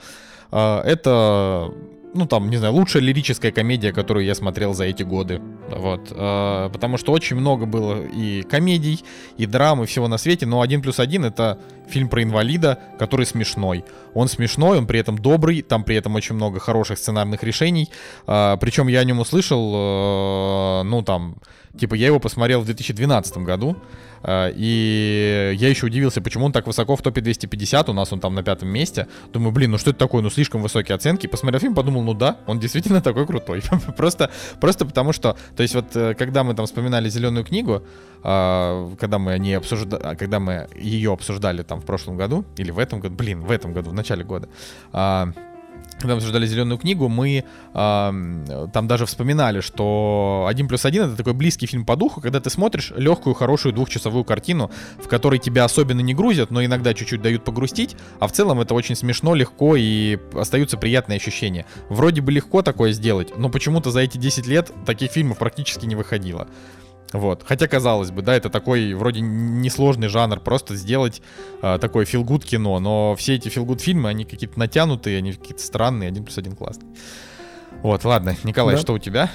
а, 0.52 0.82
это, 0.82 1.72
ну, 2.16 2.26
там, 2.26 2.50
не 2.50 2.56
знаю, 2.56 2.74
лучшая 2.74 3.02
лирическая 3.02 3.52
комедия, 3.52 3.92
которую 3.92 4.24
я 4.24 4.34
смотрел 4.34 4.74
за 4.74 4.84
эти 4.84 5.02
годы. 5.02 5.40
Вот. 5.68 6.12
А, 6.12 6.68
потому 6.70 6.98
что 6.98 7.12
очень 7.12 7.36
много 7.36 7.66
было 7.66 8.02
и 8.02 8.42
комедий, 8.42 9.04
и 9.36 9.46
драм, 9.46 9.82
и 9.82 9.86
всего 9.86 10.08
на 10.08 10.18
свете, 10.18 10.46
но 10.46 10.60
один 10.60 10.82
плюс 10.82 10.98
один 10.98 11.24
это 11.24 11.58
фильм 11.88 12.08
про 12.08 12.22
инвалида, 12.22 12.78
который 12.98 13.26
смешной. 13.26 13.84
Он 14.14 14.28
смешной, 14.28 14.78
он 14.78 14.86
при 14.86 14.98
этом 14.98 15.18
добрый, 15.18 15.62
там 15.62 15.84
при 15.84 15.96
этом 15.96 16.14
очень 16.14 16.34
много 16.34 16.58
хороших 16.58 16.98
сценарных 16.98 17.42
решений. 17.42 17.88
А, 18.26 18.56
причем 18.56 18.88
я 18.88 19.00
о 19.00 19.04
нем 19.04 19.20
услышал, 19.20 19.72
э, 19.74 20.82
ну, 20.84 21.02
там, 21.02 21.36
типа, 21.78 21.94
я 21.94 22.06
его 22.06 22.18
посмотрел 22.18 22.60
в 22.60 22.64
2012 22.64 23.38
году, 23.38 23.76
а, 24.22 24.50
и 24.54 25.54
я 25.56 25.68
еще 25.68 25.86
удивился, 25.86 26.20
почему 26.20 26.46
он 26.46 26.52
так 26.52 26.66
высоко 26.66 26.96
в 26.96 27.02
топе 27.02 27.20
250, 27.20 27.88
у 27.88 27.92
нас 27.92 28.12
он 28.12 28.20
там 28.20 28.34
на 28.34 28.42
пятом 28.42 28.68
месте. 28.68 29.06
Думаю, 29.32 29.52
блин, 29.52 29.70
ну 29.70 29.78
что 29.78 29.90
это 29.90 29.98
такое, 29.98 30.22
ну 30.22 30.30
слишком 30.30 30.62
высокие 30.62 30.94
оценки. 30.94 31.26
Посмотрел 31.26 31.60
фильм, 31.60 31.74
подумал, 31.74 32.02
ну 32.02 32.14
да, 32.14 32.38
он 32.46 32.58
действительно 32.58 33.00
такой 33.02 33.26
крутой. 33.26 33.62
просто, 33.96 34.30
просто 34.60 34.86
потому 34.86 35.12
что, 35.12 35.36
то 35.56 35.62
есть 35.62 35.74
вот, 35.74 35.94
э, 35.94 36.14
когда 36.14 36.44
мы 36.44 36.54
там 36.54 36.66
вспоминали 36.66 37.08
«Зеленую 37.08 37.44
книгу», 37.44 37.82
а, 38.22 38.92
когда 38.98 39.18
мы 39.18 39.38
не 39.38 39.54
обсуждали, 39.54 40.16
когда 40.16 40.40
мы 40.40 40.68
ее 40.74 41.12
обсуждали 41.12 41.62
там 41.62 41.80
в 41.80 41.84
прошлом 41.84 42.16
году, 42.16 42.44
или 42.56 42.70
в 42.70 42.78
этом 42.78 43.00
году, 43.00 43.14
блин, 43.14 43.42
в 43.42 43.50
этом 43.50 43.72
году, 43.72 43.90
в 43.90 43.94
начале 43.94 44.24
года, 44.24 44.48
а, 44.92 45.32
когда 45.98 46.14
мы 46.14 46.18
обсуждали 46.18 46.46
зеленую 46.46 46.78
книгу, 46.78 47.08
мы 47.08 47.44
э, 47.74 48.68
там 48.72 48.88
даже 48.88 49.06
вспоминали, 49.06 49.60
что 49.60 50.46
один 50.48 50.68
плюс 50.68 50.84
один 50.84 51.04
это 51.04 51.16
такой 51.16 51.32
близкий 51.32 51.66
фильм 51.66 51.84
по 51.84 51.96
духу, 51.96 52.20
когда 52.20 52.40
ты 52.40 52.50
смотришь 52.50 52.92
легкую, 52.96 53.34
хорошую 53.34 53.72
двухчасовую 53.72 54.24
картину, 54.24 54.70
в 54.98 55.08
которой 55.08 55.38
тебя 55.38 55.64
особенно 55.64 56.00
не 56.00 56.14
грузят, 56.14 56.50
но 56.50 56.64
иногда 56.64 56.94
чуть-чуть 56.94 57.22
дают 57.22 57.44
погрустить, 57.44 57.96
а 58.20 58.28
в 58.28 58.32
целом 58.32 58.60
это 58.60 58.74
очень 58.74 58.94
смешно, 58.94 59.34
легко 59.34 59.76
и 59.76 60.18
остаются 60.34 60.76
приятные 60.76 61.16
ощущения. 61.16 61.66
Вроде 61.88 62.20
бы 62.20 62.32
легко 62.32 62.62
такое 62.62 62.92
сделать, 62.92 63.36
но 63.36 63.48
почему-то 63.48 63.90
за 63.90 64.00
эти 64.00 64.18
10 64.18 64.46
лет 64.46 64.70
таких 64.84 65.12
фильмов 65.12 65.38
практически 65.38 65.86
не 65.86 65.94
выходило. 65.94 66.46
Вот. 67.16 67.42
Хотя, 67.46 67.66
казалось 67.66 68.10
бы, 68.10 68.20
да, 68.20 68.36
это 68.36 68.50
такой 68.50 68.92
вроде 68.92 69.20
несложный 69.20 70.08
жанр, 70.08 70.40
просто 70.40 70.76
сделать 70.76 71.22
э, 71.62 71.78
такое 71.80 72.04
филгуд 72.04 72.44
кино, 72.44 72.78
но 72.78 73.16
все 73.16 73.36
эти 73.36 73.48
филгуд 73.48 73.80
фильмы, 73.80 74.10
они 74.10 74.24
какие-то 74.24 74.58
натянутые, 74.58 75.18
они 75.18 75.32
какие-то 75.32 75.62
странные, 75.62 76.08
один 76.08 76.24
плюс 76.24 76.36
один 76.36 76.54
классный. 76.54 76.88
Вот, 77.82 78.04
ладно, 78.04 78.36
Николай, 78.44 78.76
да. 78.76 78.80
что 78.80 78.92
у 78.92 78.98
тебя? 78.98 79.30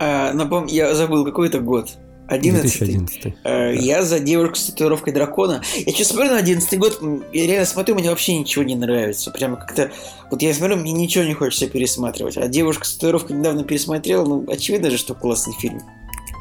А, 0.00 0.32
напом... 0.32 0.66
Я 0.66 0.94
забыл, 0.94 1.24
какой 1.24 1.48
это 1.48 1.60
год. 1.60 1.88
11 2.26 2.62
2011 2.62 3.34
а, 3.44 3.70
Я 3.72 4.02
за 4.02 4.20
девушку 4.20 4.56
с 4.56 4.66
татуировкой 4.66 5.14
дракона. 5.14 5.62
Я 5.74 5.94
что 5.94 6.04
смотрю 6.04 6.32
на 6.32 6.38
11 6.38 6.78
год, 6.78 7.00
я 7.32 7.46
реально 7.46 7.64
смотрю, 7.64 7.94
мне 7.94 8.10
вообще 8.10 8.36
ничего 8.36 8.64
не 8.64 8.74
нравится. 8.74 9.30
Прямо 9.30 9.56
как-то... 9.56 9.92
Вот 10.30 10.42
я 10.42 10.52
смотрю, 10.52 10.76
мне 10.76 10.92
ничего 10.92 11.24
не 11.24 11.34
хочется 11.34 11.68
пересматривать. 11.68 12.36
А 12.36 12.48
девушка 12.48 12.84
с 12.84 12.94
татуировкой 12.94 13.36
недавно 13.36 13.64
пересмотрела, 13.64 14.24
ну, 14.26 14.44
очевидно 14.48 14.90
же, 14.90 14.98
что 14.98 15.14
классный 15.14 15.54
фильм. 15.54 15.80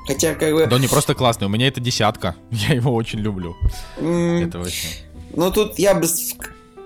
Хотя, 0.08 0.36
как 0.36 0.54
бы... 0.54 0.66
Да 0.68 0.80
не 0.80 0.88
просто 0.88 1.14
классный, 1.14 1.48
у 1.48 1.50
меня 1.50 1.68
это 1.68 1.82
десятка. 1.82 2.36
Я 2.52 2.76
его 2.76 2.94
очень 2.94 3.20
люблю. 3.20 3.56
Mm. 3.98 4.48
Это 4.48 4.60
вообще... 4.60 4.88
Ну, 5.36 5.52
тут 5.52 5.78
я 5.78 5.94
бы... 5.94 6.08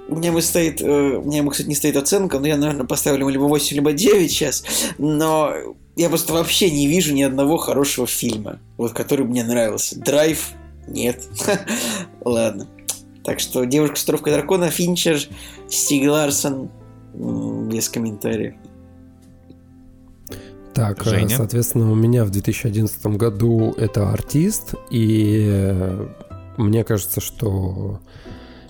У 0.10 0.16
меня 0.16 0.34
бы 0.34 0.42
стоит... 0.42 0.82
Э, 0.82 1.18
у 1.18 1.24
меня, 1.24 1.48
кстати, 1.50 1.68
не 1.68 1.76
стоит 1.76 1.96
оценка, 1.96 2.40
но 2.40 2.48
я, 2.48 2.58
наверное, 2.58 2.86
поставлю 2.86 3.22
ему 3.22 3.30
либо 3.30 3.44
8, 3.44 3.76
либо 3.76 3.94
9 3.94 4.30
сейчас. 4.30 4.66
Но 4.98 5.54
я 5.96 6.10
просто 6.10 6.34
вообще 6.34 6.70
не 6.70 6.88
вижу 6.88 7.14
ни 7.14 7.22
одного 7.22 7.56
хорошего 7.58 8.08
фильма, 8.08 8.60
вот, 8.76 8.92
который 8.92 9.26
мне 9.26 9.44
нравился. 9.44 9.98
Драйв? 9.98 10.52
Нет. 10.88 11.22
Ладно. 12.26 12.68
Так 13.24 13.40
что 13.40 13.66
«Девушка 13.66 13.98
с 13.98 14.04
тровкой 14.04 14.34
дракона», 14.34 14.70
Финчер, 14.70 15.20
Стиг 15.70 16.10
Ларсон, 16.10 16.72
без 17.14 17.88
комментариев. 17.88 18.56
Так, 20.74 21.06
э, 21.06 21.10
Женя? 21.10 21.36
соответственно, 21.36 21.92
у 21.92 21.96
меня 21.96 22.24
в 22.26 22.30
2011 22.30 23.06
году 23.18 23.74
это 23.78 24.10
артист, 24.12 24.76
и 24.90 25.48
э, 25.50 26.08
мне 26.58 26.84
кажется, 26.84 27.20
что 27.22 28.00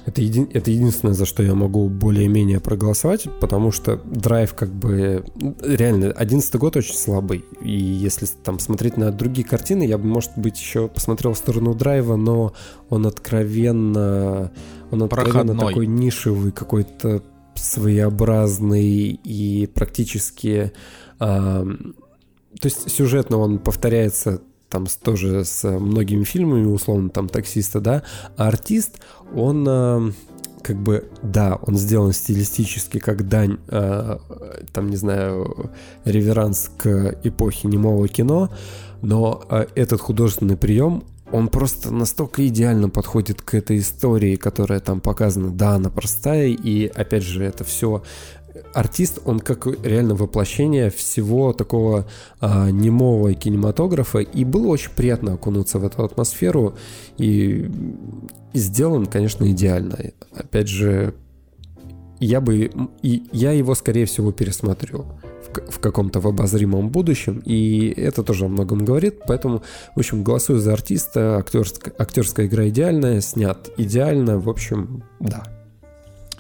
это, 0.05 0.21
еди... 0.21 0.47
это 0.53 0.71
единственное, 0.71 1.13
за 1.13 1.25
что 1.25 1.43
я 1.43 1.53
могу 1.53 1.87
более-менее 1.87 2.59
проголосовать, 2.59 3.27
потому 3.39 3.71
что 3.71 4.01
драйв 4.03 4.53
как 4.53 4.69
бы... 4.73 5.23
Реально, 5.61 6.11
11 6.11 6.55
год 6.55 6.75
очень 6.75 6.95
слабый. 6.95 7.45
И 7.61 7.71
если 7.71 8.25
там 8.25 8.59
смотреть 8.59 8.97
на 8.97 9.11
другие 9.11 9.47
картины, 9.47 9.83
я 9.83 9.97
бы, 9.97 10.05
может 10.05 10.31
быть, 10.35 10.59
еще 10.59 10.87
посмотрел 10.87 11.33
в 11.33 11.37
сторону 11.37 11.75
драйва, 11.75 12.15
но 12.15 12.53
он 12.89 13.05
откровенно... 13.05 14.51
Он 14.89 15.03
откровенно 15.03 15.53
Проходной. 15.53 15.67
такой 15.67 15.87
нишевый, 15.87 16.51
какой-то 16.51 17.21
своеобразный 17.55 19.19
и 19.23 19.67
практически 19.67 20.73
то 21.27 22.65
есть 22.65 22.89
сюжетно 22.91 23.37
он 23.37 23.59
повторяется 23.59 24.41
там 24.69 24.87
тоже 25.03 25.45
с 25.45 25.69
многими 25.69 26.23
фильмами, 26.23 26.65
условно, 26.65 27.09
там 27.09 27.29
таксиста, 27.29 27.79
да, 27.79 28.03
а 28.37 28.47
артист, 28.47 28.99
он 29.35 30.13
как 30.61 30.77
бы, 30.77 31.09
да, 31.21 31.57
он 31.61 31.77
сделан 31.77 32.13
стилистически 32.13 32.99
как 32.99 33.27
дань, 33.27 33.57
э, 33.67 34.17
там, 34.73 34.89
не 34.89 34.95
знаю, 34.95 35.71
реверанс 36.05 36.71
к 36.77 37.17
эпохе 37.23 37.67
немого 37.67 38.07
кино, 38.07 38.49
но 39.01 39.43
э, 39.49 39.65
этот 39.75 40.01
художественный 40.01 40.57
прием, 40.57 41.03
он 41.31 41.47
просто 41.47 41.93
настолько 41.93 42.45
идеально 42.47 42.89
подходит 42.89 43.41
к 43.41 43.53
этой 43.53 43.79
истории, 43.79 44.35
которая 44.35 44.81
там 44.81 44.99
показана. 44.99 45.49
Да, 45.49 45.75
она 45.75 45.89
простая, 45.89 46.47
и 46.47 46.87
опять 46.87 47.23
же, 47.23 47.43
это 47.43 47.63
все 47.63 48.03
артист, 48.73 49.19
он 49.25 49.39
как 49.39 49.67
реально 49.83 50.15
воплощение 50.15 50.89
всего 50.89 51.53
такого 51.53 52.07
а, 52.39 52.69
немого 52.69 53.33
кинематографа, 53.33 54.19
и 54.19 54.43
было 54.45 54.67
очень 54.67 54.91
приятно 54.91 55.33
окунуться 55.33 55.79
в 55.79 55.85
эту 55.85 56.03
атмосферу, 56.03 56.75
и, 57.17 57.69
и 58.53 58.59
сделан, 58.59 59.05
конечно, 59.05 59.49
идеально. 59.49 59.97
Опять 60.35 60.67
же, 60.67 61.13
я 62.19 62.39
бы, 62.39 62.69
и 63.01 63.23
я 63.31 63.51
его, 63.51 63.73
скорее 63.75 64.05
всего, 64.05 64.31
пересмотрю 64.31 65.05
в, 65.47 65.71
в 65.71 65.79
каком-то 65.79 66.19
в 66.19 66.27
обозримом 66.27 66.89
будущем, 66.89 67.41
и 67.45 67.93
это 67.97 68.23
тоже 68.23 68.45
о 68.45 68.47
многом 68.47 68.85
говорит, 68.85 69.21
поэтому, 69.27 69.63
в 69.95 69.99
общем, 69.99 70.23
голосую 70.23 70.59
за 70.59 70.73
артиста, 70.73 71.37
актерская, 71.37 71.93
актерская 71.97 72.45
игра 72.45 72.69
идеальная, 72.69 73.21
снят 73.21 73.69
идеально, 73.77 74.39
в 74.39 74.49
общем, 74.49 75.03
да. 75.19 75.60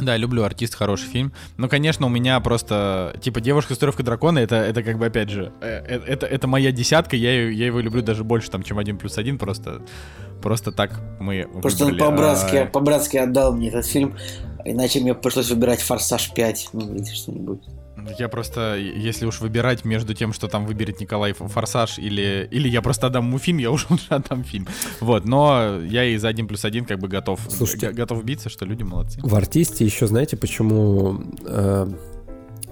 Да, 0.01 0.17
люблю 0.17 0.43
артист, 0.43 0.75
хороший 0.75 1.07
фильм. 1.07 1.31
Но, 1.57 1.69
конечно, 1.69 2.07
у 2.07 2.09
меня 2.09 2.39
просто, 2.39 3.15
типа, 3.21 3.39
девушка 3.39 3.73
с 3.73 3.77
татуировкой 3.77 4.05
дракона, 4.05 4.39
это, 4.39 4.55
это 4.55 4.83
как 4.83 4.97
бы, 4.97 5.05
опять 5.05 5.29
же, 5.29 5.53
э, 5.61 5.83
э, 5.87 6.01
это, 6.07 6.25
это 6.25 6.47
моя 6.47 6.71
десятка, 6.71 7.15
я, 7.15 7.49
я 7.49 7.67
его 7.67 7.79
люблю 7.79 8.01
даже 8.01 8.23
больше, 8.23 8.49
там, 8.49 8.63
чем 8.63 8.79
один 8.79 8.97
плюс 8.97 9.17
один, 9.17 9.37
просто, 9.37 9.81
просто 10.41 10.71
так 10.71 10.99
мы 11.19 11.47
Просто 11.61 11.85
выбрали. 11.85 12.01
он 12.01 12.09
по-братски, 12.09 12.55
а... 12.55 12.65
по-братски 12.65 13.17
отдал 13.17 13.53
мне 13.53 13.69
этот 13.69 13.85
фильм, 13.85 14.15
иначе 14.65 14.99
мне 14.99 15.13
пришлось 15.13 15.49
выбирать 15.49 15.81
«Форсаж 15.81 16.31
5», 16.35 16.55
ну, 16.73 16.95
или 16.95 17.03
что-нибудь. 17.03 17.61
Я 18.17 18.29
просто, 18.29 18.77
если 18.77 19.25
уж 19.25 19.41
выбирать 19.41 19.85
между 19.85 20.13
тем, 20.13 20.33
что 20.33 20.47
там 20.47 20.65
выберет 20.65 20.99
Николай 20.99 21.33
Форсаж, 21.33 21.99
или, 21.99 22.47
или 22.49 22.67
я 22.67 22.81
просто 22.81 23.07
отдам 23.07 23.27
ему 23.27 23.37
фильм, 23.37 23.57
я 23.57 23.71
уже 23.71 23.85
лучше 23.89 24.07
отдам 24.09 24.43
фильм. 24.43 24.67
Вот, 24.99 25.25
но 25.25 25.79
я 25.81 26.05
и 26.05 26.17
за 26.17 26.29
один 26.29 26.47
плюс 26.47 26.65
один 26.65 26.85
как 26.85 26.99
бы 26.99 27.07
готов, 27.07 27.39
Слушайте, 27.49 27.91
готов 27.91 28.23
биться, 28.23 28.49
что 28.49 28.65
люди 28.65 28.83
молодцы. 28.83 29.19
В 29.21 29.35
артисте 29.35 29.85
еще 29.85 30.07
знаете, 30.07 30.37
почему, 30.37 31.21
э, 31.45 31.87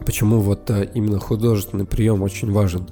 почему 0.06 0.40
вот 0.40 0.70
э, 0.70 0.90
именно 0.94 1.20
художественный 1.20 1.86
прием 1.86 2.22
очень 2.22 2.52
важен? 2.52 2.88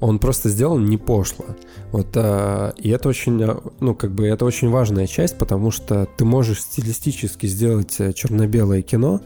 он 0.00 0.18
просто 0.18 0.48
сделан 0.48 0.84
не 0.86 0.98
пошло. 0.98 1.46
Вот, 1.92 2.08
э, 2.14 2.72
и 2.76 2.90
это 2.90 3.08
очень, 3.08 3.42
э, 3.42 3.56
ну, 3.80 3.94
как 3.94 4.12
бы, 4.12 4.26
это 4.26 4.44
очень 4.44 4.68
важная 4.68 5.06
часть, 5.06 5.38
потому 5.38 5.70
что 5.70 6.06
ты 6.16 6.24
можешь 6.24 6.60
стилистически 6.60 7.46
сделать 7.46 7.96
э, 7.98 8.12
черно-белое 8.12 8.82
кино, 8.82 9.20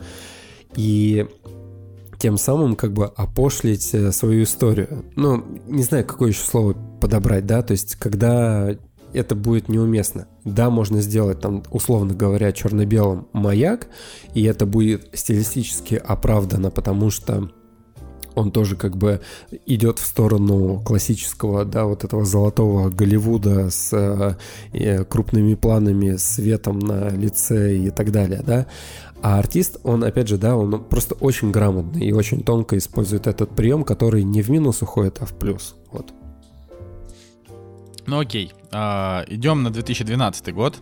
и 0.76 1.26
тем 2.20 2.36
самым 2.36 2.76
как 2.76 2.92
бы 2.92 3.06
опошлить 3.06 3.94
э, 3.94 4.12
свою 4.12 4.44
историю. 4.44 5.04
Ну, 5.16 5.42
не 5.66 5.82
знаю, 5.82 6.04
какое 6.04 6.30
еще 6.30 6.42
слово 6.42 6.76
подобрать, 7.00 7.46
да, 7.46 7.62
то 7.62 7.72
есть 7.72 7.96
когда 7.96 8.76
это 9.12 9.34
будет 9.34 9.68
неуместно. 9.68 10.28
Да, 10.44 10.70
можно 10.70 11.00
сделать 11.00 11.40
там, 11.40 11.64
условно 11.70 12.14
говоря, 12.14 12.52
черно-белым 12.52 13.26
маяк, 13.32 13.88
и 14.34 14.44
это 14.44 14.66
будет 14.66 15.08
стилистически 15.14 15.94
оправдано, 15.94 16.70
потому 16.70 17.10
что 17.10 17.50
он 18.34 18.52
тоже 18.52 18.76
как 18.76 18.96
бы 18.96 19.20
идет 19.66 19.98
в 19.98 20.06
сторону 20.06 20.80
классического, 20.84 21.64
да, 21.64 21.84
вот 21.84 22.04
этого 22.04 22.24
золотого 22.24 22.90
Голливуда 22.90 23.70
с 23.70 24.36
э, 24.72 25.04
крупными 25.04 25.54
планами, 25.54 26.16
светом 26.16 26.78
на 26.78 27.08
лице 27.10 27.76
и 27.76 27.90
так 27.90 28.12
далее, 28.12 28.42
да. 28.46 28.66
А 29.22 29.38
артист, 29.38 29.78
он, 29.84 30.02
опять 30.02 30.28
же, 30.28 30.38
да, 30.38 30.56
он 30.56 30.82
просто 30.84 31.14
очень 31.16 31.50
грамотный 31.50 32.06
и 32.06 32.12
очень 32.12 32.42
тонко 32.42 32.78
использует 32.78 33.26
этот 33.26 33.54
прием, 33.54 33.84
который 33.84 34.22
не 34.22 34.40
в 34.40 34.50
минус 34.50 34.80
уходит, 34.80 35.18
а 35.20 35.26
в 35.26 35.38
плюс. 35.38 35.76
Вот. 35.92 36.12
Ну 38.06 38.18
окей, 38.18 38.52
а, 38.72 39.24
идем 39.28 39.62
на 39.62 39.70
2012 39.70 40.54
год. 40.54 40.78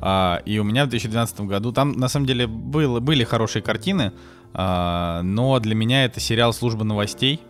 А, 0.00 0.40
и 0.44 0.58
у 0.58 0.64
меня 0.64 0.84
в 0.84 0.88
2012 0.88 1.40
году 1.42 1.72
там 1.72 1.92
на 1.92 2.08
самом 2.08 2.26
деле 2.26 2.46
было, 2.46 3.00
были 3.00 3.24
хорошие 3.24 3.62
картины, 3.62 4.12
а, 4.54 5.22
но 5.22 5.58
для 5.58 5.74
меня 5.74 6.04
это 6.04 6.20
сериал 6.20 6.52
«Служба 6.52 6.84
новостей», 6.84 7.40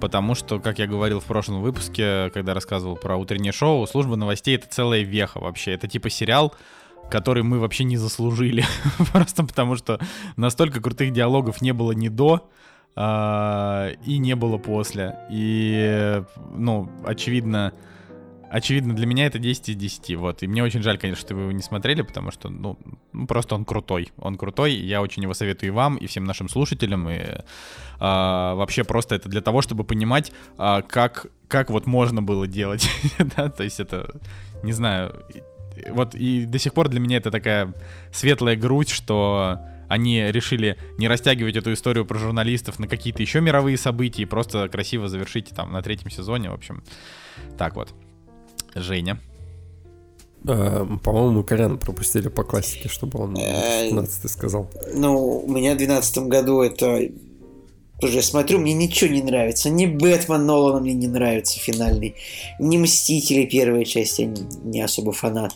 потому 0.00 0.34
что, 0.34 0.60
как 0.60 0.78
я 0.78 0.86
говорил 0.86 1.20
в 1.20 1.24
прошлом 1.24 1.62
выпуске, 1.62 2.30
когда 2.30 2.54
рассказывал 2.54 2.96
про 2.96 3.16
утреннее 3.16 3.52
шоу, 3.52 3.86
«Служба 3.86 4.16
новостей»— 4.16 4.54
это 4.56 4.66
целая 4.68 5.02
веха 5.02 5.40
вообще. 5.40 5.72
Это 5.72 5.88
типа 5.88 6.10
сериал, 6.10 6.54
который 7.10 7.42
мы 7.42 7.58
вообще 7.58 7.84
не 7.84 7.96
заслужили. 7.96 8.64
Просто 9.12 9.44
потому 9.44 9.76
что 9.76 10.00
настолько 10.36 10.80
крутых 10.80 11.12
диалогов 11.12 11.60
не 11.62 11.72
было 11.72 11.92
ни 11.92 12.08
до, 12.08 12.50
а, 12.96 13.90
и 14.04 14.18
не 14.18 14.36
было 14.36 14.58
после. 14.58 15.16
И, 15.30 16.22
ну, 16.54 16.90
очевидно, 17.04 17.72
очевидно, 18.50 18.94
для 18.94 19.06
меня 19.06 19.26
это 19.26 19.40
10 19.40 19.70
из 19.70 19.76
10, 19.76 20.16
вот. 20.16 20.42
И 20.42 20.46
мне 20.46 20.62
очень 20.62 20.82
жаль, 20.82 20.96
конечно, 20.98 21.20
что 21.20 21.34
вы 21.34 21.42
его 21.42 21.52
не 21.52 21.62
смотрели, 21.62 22.02
потому 22.02 22.30
что, 22.30 22.50
ну, 22.50 22.78
ну 23.12 23.26
просто 23.26 23.56
он 23.56 23.64
крутой. 23.64 24.12
Он 24.16 24.36
крутой, 24.36 24.74
я 24.74 25.02
очень 25.02 25.24
его 25.24 25.34
советую 25.34 25.68
и 25.68 25.72
вам, 25.72 25.96
и 25.96 26.06
всем 26.06 26.24
нашим 26.24 26.48
слушателям, 26.48 27.08
и 27.10 27.20
а, 27.98 28.54
вообще 28.54 28.84
просто 28.84 29.16
это 29.16 29.28
для 29.28 29.40
того, 29.40 29.60
чтобы 29.60 29.82
понимать, 29.82 30.32
а, 30.56 30.82
как, 30.82 31.26
как 31.48 31.70
вот 31.70 31.86
можно 31.86 32.22
было 32.22 32.46
делать, 32.46 32.88
да, 33.36 33.48
то 33.48 33.64
есть 33.64 33.80
это, 33.80 34.14
не 34.62 34.72
знаю, 34.72 35.24
вот 35.90 36.14
и 36.14 36.44
до 36.46 36.58
сих 36.58 36.74
пор 36.74 36.88
для 36.88 37.00
меня 37.00 37.18
это 37.18 37.30
такая 37.30 37.74
светлая 38.12 38.56
грудь, 38.56 38.88
что 38.88 39.60
они 39.88 40.20
решили 40.30 40.76
не 40.98 41.08
растягивать 41.08 41.56
эту 41.56 41.72
историю 41.72 42.04
про 42.04 42.18
журналистов 42.18 42.78
на 42.78 42.88
какие-то 42.88 43.22
еще 43.22 43.40
мировые 43.40 43.76
события 43.76 44.22
и 44.22 44.26
просто 44.26 44.68
красиво 44.68 45.08
завершить 45.08 45.50
там 45.50 45.72
на 45.72 45.82
третьем 45.82 46.10
сезоне, 46.10 46.50
в 46.50 46.54
общем. 46.54 46.82
Так 47.58 47.76
вот. 47.76 47.94
Женя. 48.74 49.18
Э, 50.46 50.84
По-моему, 51.02 51.42
Колян 51.44 51.78
пропустили 51.78 52.28
по 52.28 52.44
классике, 52.44 52.88
чтобы 52.88 53.20
он 53.20 53.36
Э, 53.38 53.88
15 53.88 54.30
сказал. 54.30 54.70
Ну, 54.94 55.44
у 55.46 55.50
меня 55.50 55.74
в 55.74 55.78
2012 55.78 56.18
году 56.28 56.60
это... 56.60 57.08
Тоже 58.00 58.16
я 58.16 58.22
смотрю, 58.22 58.58
мне 58.58 58.74
ничего 58.74 59.10
не 59.10 59.22
нравится. 59.22 59.70
Ни 59.70 59.86
Бэтмен 59.86 60.44
Нолана 60.44 60.80
мне 60.80 60.94
не 60.94 61.06
нравится 61.06 61.58
финальный, 61.58 62.16
ни 62.58 62.76
Мстители 62.76 63.46
первая 63.46 63.84
часть, 63.84 64.18
я 64.18 64.26
не, 64.26 64.42
не 64.64 64.80
особо 64.80 65.12
фанат. 65.12 65.52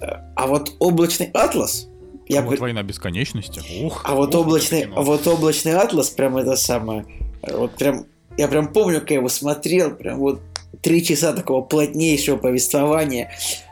А 0.00 0.46
вот 0.46 0.72
Облачный 0.78 1.30
Атлас... 1.32 1.88
Я 2.28 2.42
вот 2.42 2.56
бы- 2.56 2.60
война 2.60 2.82
бесконечности. 2.82 3.62
Ух, 3.82 4.02
А 4.04 4.14
вот 4.14 4.34
ух, 4.34 4.42
облачный, 4.42 4.86
а 4.94 5.00
вот 5.00 5.26
облачный 5.26 5.72
атлас, 5.72 6.10
прям 6.10 6.36
это 6.36 6.56
самое. 6.56 7.06
Вот 7.42 7.74
прям, 7.76 8.04
я 8.36 8.48
прям 8.48 8.70
помню, 8.70 9.00
как 9.00 9.10
я 9.12 9.16
его 9.16 9.30
смотрел, 9.30 9.92
прям 9.92 10.18
вот 10.18 10.42
три 10.82 11.02
часа 11.02 11.32
такого 11.32 11.62
плотнейшего 11.62 12.36
повествования 12.36 13.30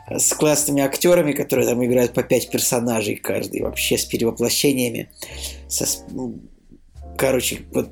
с 0.09 0.33
классными 0.33 0.81
актерами, 0.81 1.33
которые 1.33 1.67
там 1.67 1.85
играют 1.85 2.13
по 2.13 2.23
пять 2.23 2.49
персонажей 2.49 3.15
каждый, 3.15 3.61
вообще 3.61 3.97
с 3.97 4.05
перевоплощениями. 4.05 5.09
Со, 5.67 5.85
короче, 7.17 7.61
вот 7.73 7.89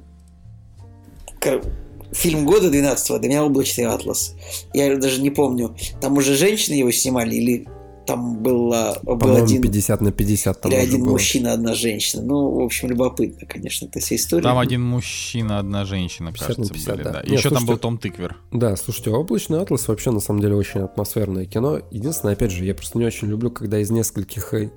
кор- 1.41 1.63
фильм 2.11 2.45
года 2.45 2.69
12 2.69 3.19
для 3.19 3.29
меня 3.29 3.45
«Облачный 3.45 3.85
атлас». 3.85 4.35
Я 4.73 4.95
даже 4.95 5.21
не 5.21 5.29
помню, 5.29 5.75
там 6.01 6.17
уже 6.17 6.35
женщины 6.35 6.75
его 6.75 6.91
снимали 6.91 7.35
или 7.35 7.67
там 8.05 8.37
было, 8.41 8.97
был 9.03 9.35
один... 9.35 9.61
50 9.61 10.01
на 10.01 10.11
50 10.11 10.61
там 10.61 10.71
Или 10.71 10.79
один 10.79 11.03
было. 11.03 11.11
мужчина, 11.11 11.53
одна 11.53 11.73
женщина. 11.73 12.23
Ну, 12.23 12.51
в 12.51 12.63
общем, 12.63 12.89
любопытно, 12.89 13.47
конечно, 13.47 13.85
эта 13.85 13.99
вся 13.99 14.15
история. 14.15 14.43
Там 14.43 14.57
один 14.57 14.81
мужчина, 14.81 15.59
одна 15.59 15.85
женщина, 15.85 16.31
50 16.31 16.49
на 16.49 16.55
кажется, 16.55 16.73
50, 16.73 16.95
были, 16.95 17.03
да. 17.03 17.11
да. 17.11 17.23
Не, 17.23 17.33
Еще 17.33 17.43
там 17.43 17.51
слушайте, 17.51 17.71
был 17.71 17.77
Том 17.77 17.97
Тыквер. 17.97 18.37
Да, 18.51 18.75
слушайте, 18.75 19.11
«Облачный 19.11 19.61
атлас» 19.61 19.87
вообще 19.87 20.11
на 20.11 20.19
самом 20.19 20.41
деле 20.41 20.55
очень 20.55 20.81
атмосферное 20.81 21.45
кино. 21.45 21.79
Единственное, 21.91 22.33
опять 22.33 22.51
же, 22.51 22.65
я 22.65 22.75
просто 22.75 22.97
не 22.97 23.05
очень 23.05 23.27
люблю, 23.27 23.51
когда 23.51 23.79
из 23.79 23.89
нескольких, 23.91 24.53
э, 24.53 24.69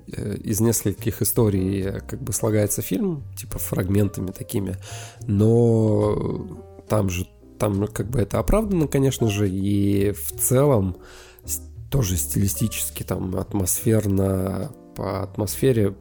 из 0.42 0.60
нескольких 0.60 1.22
историй 1.22 1.82
э, 1.82 2.00
как 2.00 2.22
бы 2.22 2.32
слагается 2.32 2.82
фильм, 2.82 3.24
типа 3.36 3.58
фрагментами 3.58 4.30
такими, 4.30 4.76
но 5.26 6.48
там 6.88 7.10
же, 7.10 7.28
там 7.58 7.86
как 7.88 8.10
бы 8.10 8.20
это 8.20 8.38
оправдано, 8.38 8.86
конечно 8.86 9.28
же, 9.28 9.48
и 9.48 10.12
в 10.12 10.32
целом 10.40 10.96
тоже 11.90 12.16
стилистически, 12.16 13.02
там, 13.02 13.36
атмосферно, 13.36 14.72
по 14.94 15.22
атмосфере 15.22 15.94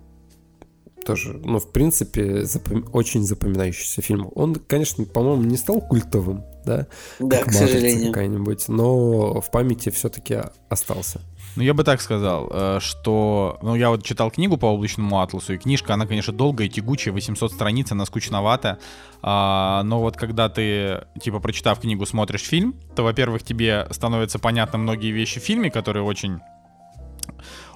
тоже, 1.06 1.40
ну, 1.42 1.60
в 1.60 1.72
принципе, 1.72 2.42
запом- 2.44 2.90
очень 2.92 3.24
запоминающийся 3.24 4.02
фильм. 4.02 4.30
Он, 4.36 4.56
конечно, 4.56 5.06
по-моему, 5.06 5.44
не 5.44 5.56
стал 5.56 5.80
культовым, 5.80 6.44
да, 6.66 6.88
да, 7.20 7.38
как 7.38 7.48
к 7.48 7.54
сожалению. 7.54 8.08
какая-нибудь, 8.08 8.68
но 8.68 9.40
в 9.40 9.50
памяти 9.50 9.90
все-таки 9.90 10.40
остался. 10.68 11.22
Ну, 11.58 11.64
я 11.64 11.74
бы 11.74 11.84
так 11.84 12.02
сказал, 12.02 12.50
э, 12.52 12.78
что... 12.80 13.58
Ну, 13.64 13.74
я 13.74 13.90
вот 13.90 14.04
читал 14.04 14.30
книгу 14.30 14.58
по 14.58 14.68
облачному 14.68 15.22
атласу, 15.22 15.54
и 15.54 15.58
книжка, 15.58 15.96
она, 15.96 16.06
конечно, 16.06 16.32
долгая, 16.32 16.68
тягучая, 16.68 17.12
800 17.16 17.52
страниц, 17.52 17.92
она 17.92 18.06
скучновата. 18.06 18.78
А, 19.24 19.82
но 19.82 20.00
вот 20.00 20.18
когда 20.18 20.50
ты, 20.50 21.08
типа, 21.20 21.40
прочитав 21.40 21.80
книгу, 21.80 22.06
смотришь 22.06 22.44
фильм, 22.44 22.76
то, 22.96 23.02
во-первых, 23.02 23.42
тебе 23.42 23.88
становятся 23.90 24.38
понятны 24.38 24.78
многие 24.78 25.12
вещи 25.12 25.40
в 25.40 25.44
фильме, 25.44 25.72
которые 25.72 26.04
очень 26.04 26.42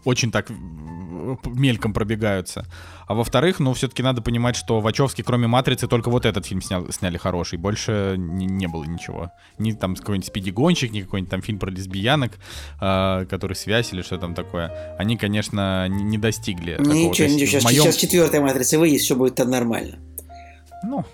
очень 0.03 0.31
так 0.31 0.49
мельком 1.45 1.93
пробегаются. 1.93 2.65
А 3.07 3.13
во-вторых, 3.13 3.59
ну, 3.59 3.73
все-таки 3.73 4.03
надо 4.03 4.21
понимать, 4.21 4.55
что 4.55 4.79
Вачовски, 4.79 5.21
кроме 5.21 5.47
«Матрицы», 5.47 5.87
только 5.87 6.09
вот 6.09 6.25
этот 6.25 6.45
фильм 6.45 6.61
снял, 6.61 6.89
сняли 6.91 7.17
хороший. 7.17 7.57
Больше 7.57 8.15
не, 8.17 8.45
не 8.45 8.67
было 8.67 8.83
ничего. 8.83 9.31
Ни 9.57 9.73
там 9.73 9.95
какой-нибудь 9.95 10.27
«Спиди-гонщик», 10.27 10.91
ни 10.91 11.01
какой-нибудь 11.01 11.29
там 11.29 11.41
фильм 11.41 11.59
про 11.59 11.69
лесбиянок, 11.69 12.33
э, 12.79 13.25
который 13.29 13.55
«Связь» 13.55 13.93
или 13.93 14.01
что 14.01 14.17
там 14.17 14.33
такое. 14.33 14.95
Они, 14.97 15.17
конечно, 15.17 15.87
не, 15.87 16.03
не 16.03 16.17
достигли 16.17 16.77
такого. 16.77 16.93
То 16.93 16.97
Ничего, 16.97 17.27
ничего. 17.27 17.47
Сейчас, 17.47 17.63
моем- 17.63 17.83
сейчас 17.83 17.95
четвертая 17.97 18.41
матрица 18.41 18.79
выйдет, 18.79 19.01
все 19.01 19.15
будет 19.15 19.35
там 19.35 19.49
нормально. 19.49 19.99
Ну, 20.83 21.05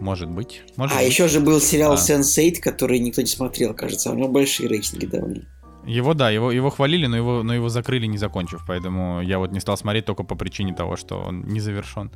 может 0.00 0.30
быть. 0.30 0.62
Может 0.76 0.96
а 0.96 1.00
быть. 1.00 1.08
еще 1.08 1.28
же 1.28 1.40
был 1.40 1.60
сериал 1.60 1.92
А. 1.92 1.96
Sense8, 1.96 2.60
который 2.60 2.98
никто 2.98 3.22
не 3.22 3.28
смотрел, 3.28 3.74
кажется. 3.74 4.10
У 4.10 4.14
него 4.14 4.28
большие 4.28 4.68
рейтинги 4.68 5.06
давали. 5.06 5.46
Его, 5.86 6.14
да, 6.14 6.30
его, 6.30 6.52
его 6.52 6.70
хвалили, 6.70 7.06
но 7.06 7.16
его, 7.16 7.42
но 7.42 7.54
его 7.54 7.68
закрыли, 7.68 8.06
не 8.06 8.18
закончив. 8.18 8.62
Поэтому 8.66 9.22
я 9.22 9.38
вот 9.38 9.52
не 9.52 9.60
стал 9.60 9.76
смотреть 9.76 10.04
только 10.04 10.24
по 10.24 10.34
причине 10.34 10.74
того, 10.74 10.96
что 10.96 11.18
он 11.18 11.42
не 11.44 11.60
завершен. 11.60 12.10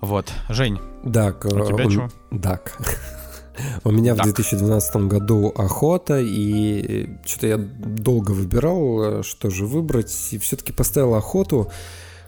Вот. 0.00 0.32
Жень, 0.48 0.78
Дак. 1.04 1.44
А 1.46 1.66
тебя 1.66 1.86
у- 1.86 1.90
чё? 1.90 2.08
Дак. 2.30 2.78
У 3.84 3.90
меня 3.90 4.14
в 4.14 4.18
Дак. 4.18 4.26
2012 4.26 4.96
году 5.08 5.52
охота, 5.54 6.18
и 6.20 7.10
что-то 7.26 7.46
я 7.46 7.58
долго 7.58 8.30
выбирал, 8.30 9.20
э, 9.20 9.22
что 9.22 9.50
же 9.50 9.66
выбрать, 9.66 10.28
и 10.32 10.38
все-таки 10.38 10.72
поставил 10.72 11.14
охоту. 11.14 11.70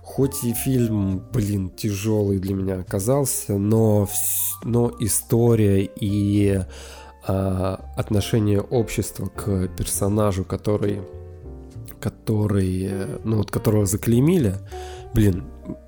Хоть 0.03 0.45
и 0.45 0.53
фильм, 0.53 1.23
блин, 1.33 1.71
тяжелый 1.71 2.39
для 2.39 2.55
меня 2.55 2.81
оказался, 2.81 3.57
но, 3.57 4.07
но 4.63 4.93
история 5.01 5.85
и 5.85 6.61
отношение 7.25 8.61
общества 8.61 9.27
к 9.27 9.69
персонажу, 9.69 10.45
который, 10.45 11.03
который, 12.01 12.89
э, 12.91 13.19
ну 13.25 13.37
вот 13.39 13.51
которого 13.51 13.87
заклеймили, 13.87 14.57
блин, 15.15 15.45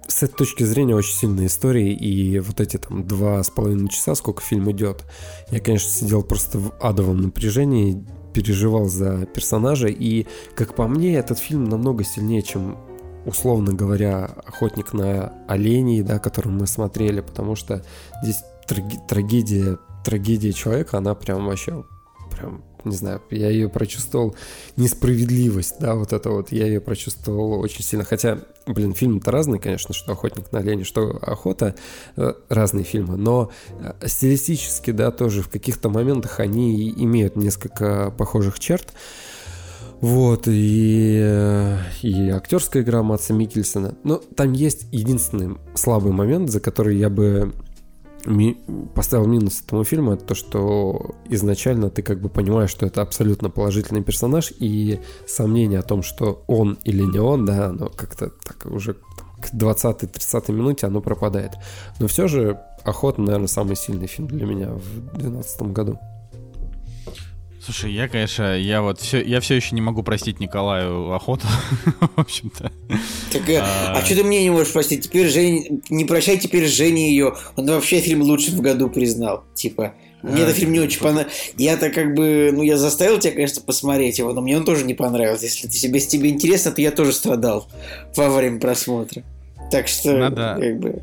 с 0.06 0.22
этой 0.22 0.36
точки 0.36 0.62
зрения 0.62 0.94
очень 0.94 1.14
сильная 1.14 1.46
история, 1.46 1.92
и 1.92 2.38
вот 2.38 2.60
эти 2.60 2.76
там 2.76 3.06
два 3.06 3.42
с 3.42 3.50
половиной 3.50 3.88
часа, 3.88 4.14
сколько 4.14 4.42
фильм 4.42 4.70
идет, 4.70 5.04
я, 5.50 5.60
конечно, 5.60 5.90
сидел 5.90 6.22
просто 6.22 6.58
в 6.58 6.72
адовом 6.80 7.22
напряжении, 7.22 8.04
переживал 8.32 8.86
за 8.86 9.26
персонажа, 9.26 9.88
и, 9.88 10.26
как 10.54 10.74
по 10.74 10.86
мне, 10.86 11.16
этот 11.16 11.38
фильм 11.38 11.64
намного 11.64 12.04
сильнее, 12.04 12.42
чем 12.42 12.76
условно 13.26 13.72
говоря, 13.72 14.26
охотник 14.46 14.92
на 14.92 15.32
оленей, 15.48 16.02
да, 16.02 16.18
который 16.18 16.52
мы 16.52 16.66
смотрели, 16.66 17.20
потому 17.20 17.56
что 17.56 17.82
здесь 18.22 18.42
трагедия, 19.08 19.78
трагедия 20.04 20.52
человека, 20.52 20.98
она 20.98 21.14
прям 21.14 21.46
вообще, 21.46 21.84
прям, 22.30 22.62
не 22.84 22.94
знаю, 22.94 23.22
я 23.30 23.48
ее 23.48 23.68
прочувствовал 23.68 24.36
несправедливость, 24.76 25.76
да, 25.80 25.94
вот 25.94 26.12
это 26.12 26.30
вот, 26.30 26.52
я 26.52 26.66
ее 26.66 26.80
прочувствовал 26.80 27.60
очень 27.60 27.82
сильно, 27.82 28.04
хотя, 28.04 28.40
блин, 28.66 28.94
фильм-то 28.94 29.30
разный, 29.30 29.58
конечно, 29.58 29.94
что 29.94 30.12
охотник 30.12 30.52
на 30.52 30.60
оленей, 30.60 30.84
что 30.84 31.18
охота, 31.22 31.74
э, 32.16 32.34
разные 32.48 32.84
фильмы, 32.84 33.16
но 33.16 33.50
э, 33.80 34.06
стилистически, 34.06 34.90
да, 34.90 35.10
тоже 35.10 35.42
в 35.42 35.48
каких-то 35.48 35.88
моментах 35.88 36.40
они 36.40 36.90
имеют 36.90 37.36
несколько 37.36 38.12
похожих 38.16 38.60
черт, 38.60 38.92
вот, 40.00 40.48
и, 40.48 41.18
э, 41.18 41.78
и 42.02 42.28
актерская 42.28 42.82
игра 42.82 43.02
Матса 43.02 43.32
Микельсона. 43.32 43.96
Но 44.04 44.16
там 44.16 44.52
есть 44.52 44.86
единственный 44.92 45.56
слабый 45.74 46.12
момент, 46.12 46.50
за 46.50 46.60
который 46.60 46.98
я 46.98 47.08
бы 47.08 47.54
ми- 48.26 48.56
поставил 48.94 49.26
минус 49.26 49.62
этому 49.64 49.84
фильму, 49.84 50.12
это 50.12 50.24
то, 50.24 50.34
что 50.34 51.14
изначально 51.28 51.90
ты 51.90 52.02
как 52.02 52.20
бы 52.20 52.28
понимаешь, 52.28 52.70
что 52.70 52.86
это 52.86 53.02
абсолютно 53.02 53.50
положительный 53.50 54.02
персонаж, 54.02 54.52
и 54.58 55.00
сомнение 55.26 55.78
о 55.78 55.82
том, 55.82 56.02
что 56.02 56.44
он 56.46 56.78
или 56.84 57.02
не 57.02 57.18
он, 57.18 57.44
да, 57.44 57.66
оно 57.66 57.88
как-то 57.88 58.30
так 58.44 58.66
уже 58.66 58.94
к 58.94 59.54
20-30 59.54 60.52
минуте 60.52 60.86
оно 60.86 61.00
пропадает. 61.00 61.52
Но 61.98 62.06
все 62.06 62.28
же 62.28 62.60
«Охота», 62.82 63.20
наверное, 63.20 63.48
самый 63.48 63.76
сильный 63.76 64.06
фильм 64.06 64.28
для 64.28 64.46
меня 64.46 64.68
в 64.70 65.16
2012 65.16 65.62
году. 65.72 65.98
Слушай, 67.64 67.92
я, 67.92 68.08
конечно, 68.08 68.58
я 68.58 68.82
вот 68.82 69.00
все, 69.00 69.22
я 69.22 69.40
все 69.40 69.54
еще 69.54 69.74
не 69.74 69.80
могу 69.80 70.02
простить 70.02 70.38
Николаю 70.38 71.12
охоту, 71.12 71.46
в 72.16 72.20
общем-то. 72.20 72.70
Так, 73.32 73.48
э, 73.48 73.58
А. 73.58 73.94
а, 73.96 74.04
что 74.04 74.16
ты 74.16 74.24
мне 74.24 74.42
не 74.42 74.50
можешь 74.50 74.72
простить? 74.72 75.04
Теперь 75.04 75.28
Жень, 75.28 75.82
не 75.88 76.04
прощай 76.04 76.36
теперь 76.36 76.66
Жене 76.66 77.08
ее. 77.10 77.34
Он 77.56 77.66
вообще 77.66 78.00
фильм 78.00 78.20
лучше 78.20 78.50
в 78.50 78.60
году 78.60 78.90
признал. 78.90 79.44
Типа, 79.54 79.94
мне 80.22 80.42
А, 80.42 80.44
этот 80.44 80.56
фильм 80.56 80.72
не 80.72 80.80
очень 80.80 81.00
понравился. 81.00 81.34
Я-то 81.56 81.88
как 81.88 82.14
бы, 82.14 82.50
ну, 82.52 82.62
я 82.62 82.76
заставил 82.76 83.18
тебя, 83.18 83.32
конечно, 83.32 83.62
посмотреть 83.62 84.18
его, 84.18 84.34
но 84.34 84.42
мне 84.42 84.58
он 84.58 84.64
тоже 84.66 84.84
не 84.84 84.94
понравился. 84.94 85.46
Если 85.46 85.66
ты 85.66 85.74
себе, 85.74 86.00
тебе 86.00 86.28
интересно, 86.28 86.70
то 86.70 86.82
я 86.82 86.90
тоже 86.90 87.12
страдал 87.14 87.66
во 88.14 88.28
время 88.28 88.60
просмотра. 88.60 89.22
Так 89.70 89.88
что, 89.88 90.12
Надо- 90.12 90.58
как 90.60 90.78
бы... 90.80 91.02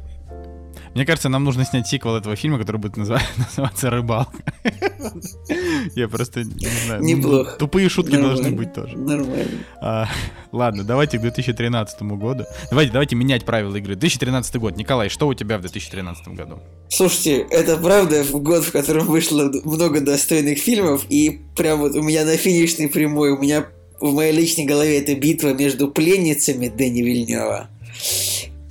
Мне 0.94 1.06
кажется, 1.06 1.30
нам 1.30 1.44
нужно 1.44 1.66
снять 1.66 1.88
сиквел 1.88 2.16
этого 2.16 2.36
фильма, 2.36 2.60
который 2.60 2.78
будет 2.78 2.98
называться 2.98 3.90
«Рыбалка». 3.90 4.44
Я 5.96 6.08
просто 6.08 6.44
не 6.44 6.68
знаю. 6.86 7.04
Неплохо. 7.04 7.56
Тупые 7.58 7.90
шутки 7.90 8.16
должны 8.16 8.52
быть 8.52 8.74
тоже. 8.74 8.98
Нормально. 8.98 9.60
А, 9.82 10.08
Ладно, 10.52 10.84
давайте 10.84 11.18
к 11.18 11.22
2013 11.22 12.02
году. 12.02 12.44
Давайте, 12.70 12.92
давайте 12.92 13.16
менять 13.16 13.46
правила 13.46 13.76
игры. 13.78 13.96
2013 13.96 14.56
год. 14.58 14.76
Николай, 14.76 15.10
что 15.10 15.28
у 15.28 15.34
тебя 15.34 15.58
в 15.58 15.62
2013 15.62 16.28
году? 16.30 16.60
Слушайте, 16.90 17.48
это 17.50 17.78
правда 17.78 18.24
в 18.24 18.32
год, 18.42 18.66
в 18.66 18.72
котором 18.72 19.08
вышло 19.08 19.52
много 19.64 20.02
достойных 20.02 20.60
фильмов, 20.60 21.06
и 21.10 21.42
прям 21.56 21.80
вот 21.80 21.96
у 21.96 22.02
меня 22.02 22.26
на 22.26 22.36
финишной 22.36 22.90
прямой, 22.90 23.32
у 23.32 23.38
меня 23.38 23.66
в 24.02 24.14
моей 24.14 24.34
личной 24.34 24.66
голове 24.66 25.00
это 25.00 25.16
битва 25.16 25.54
между 25.54 25.88
пленницами 25.88 26.68
Дэни 26.68 27.02
Вильнева 27.02 27.70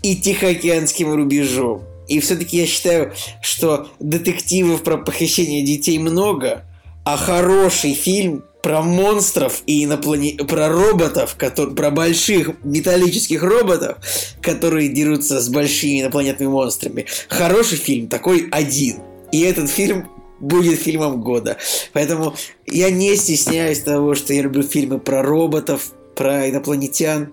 и 0.03 0.17
Тихоокеанским 0.17 1.15
рубежом. 1.15 1.83
И 2.11 2.19
все-таки 2.19 2.57
я 2.59 2.67
считаю, 2.67 3.13
что 3.41 3.89
детективов 4.01 4.83
про 4.83 4.99
похищение 4.99 5.63
детей 5.63 5.97
много, 5.99 6.65
а 7.05 7.17
хороший 7.17 7.95
фильм 7.95 8.45
про 8.65 8.83
монстров 8.83 9.63
и 9.67 9.85
иноплане... 9.85 10.33
про 10.33 10.69
роботов, 10.69 11.37
которые... 11.39 11.77
про 11.77 11.91
больших 11.93 12.51
металлических 12.65 13.43
роботов, 13.45 13.97
которые 14.43 14.89
дерутся 14.89 15.41
с 15.41 15.49
большими 15.49 16.03
инопланетными 16.03 16.51
монстрами. 16.51 17.07
Хороший 17.29 17.79
фильм 17.79 18.09
такой 18.09 18.49
один. 18.51 18.99
И 19.31 19.43
этот 19.43 19.71
фильм 19.71 20.09
будет 20.41 20.81
фильмом 20.81 21.23
года. 21.23 21.59
Поэтому 21.93 22.35
я 22.67 22.91
не 22.91 23.15
стесняюсь 23.15 23.81
того, 23.81 24.17
что 24.17 24.35
я 24.35 24.43
люблю 24.43 24.65
фильмы 24.65 24.99
про 24.99 25.23
роботов, 25.23 25.93
про 26.17 26.51
инопланетян, 26.51 27.33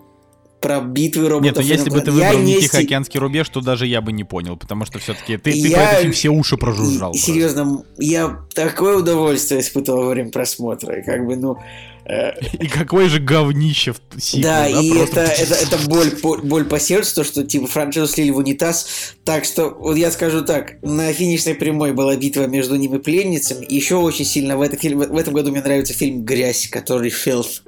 про 0.59 0.81
битвы 0.81 1.29
роботов. 1.29 1.57
Нет, 1.57 1.65
ну 1.65 1.73
если 1.73 1.89
бы 1.89 2.01
ты 2.01 2.11
Я 2.11 2.29
выбрал 2.31 2.45
не 2.45 2.55
не 2.55 2.61
Тихоокеанский 2.61 3.19
рубеж, 3.19 3.47
то 3.49 3.61
даже 3.61 3.85
я 3.87 4.01
бы 4.01 4.11
не 4.11 4.23
понял, 4.23 4.57
потому 4.57 4.85
что 4.85 4.99
все-таки 4.99 5.37
ты, 5.37 5.51
ты 5.51 5.57
Я- 5.67 5.83
этот 5.89 6.01
фильм 6.01 6.13
все 6.13 6.29
уши 6.29 6.57
прожужжал. 6.57 7.11
И-. 7.13 7.17
Серьезно, 7.17 7.83
я 7.97 8.39
такое 8.53 8.97
удовольствие 8.97 9.61
испытывал 9.61 10.03
во 10.05 10.09
время 10.09 10.31
просмотра. 10.31 10.99
И 10.99 11.03
как 11.03 11.25
бы, 11.27 11.35
ну... 11.35 11.57
э, 12.05 12.31
И 12.59 12.67
какое 12.67 13.07
же 13.09 13.19
говнище 13.19 13.93
в 13.93 13.99
сиквел, 14.19 14.43
да, 14.43 14.67
и 14.67 14.91
просто- 14.91 15.21
это, 15.21 15.31
это, 15.33 15.53
это 15.75 15.77
боль, 15.89 16.11
по- 16.11 16.37
боль 16.37 16.65
по 16.65 16.79
сердцу, 16.79 17.15
то, 17.15 17.23
что 17.23 17.43
типа 17.43 17.67
франшизу 17.67 18.07
слили 18.07 18.31
в 18.31 18.37
унитаз. 18.37 19.13
Так 19.23 19.45
что, 19.45 19.69
вот 19.69 19.95
я 19.97 20.09
скажу 20.11 20.43
так, 20.43 20.81
на 20.81 21.13
финишной 21.13 21.53
прямой 21.55 21.93
была 21.93 22.15
битва 22.15 22.47
между 22.47 22.75
ним 22.75 22.95
и 22.95 22.99
пленницами. 22.99 23.65
И 23.65 23.75
еще 23.75 23.95
очень 23.95 24.25
сильно 24.25 24.57
в, 24.57 24.61
этом 24.61 24.79
фильме, 24.79 25.05
в 25.07 25.17
этом 25.17 25.33
году 25.33 25.51
мне 25.51 25.61
нравится 25.61 25.93
фильм 25.93 26.23
«Грязь», 26.23 26.67
который 26.67 27.09
«Filth». 27.11 27.61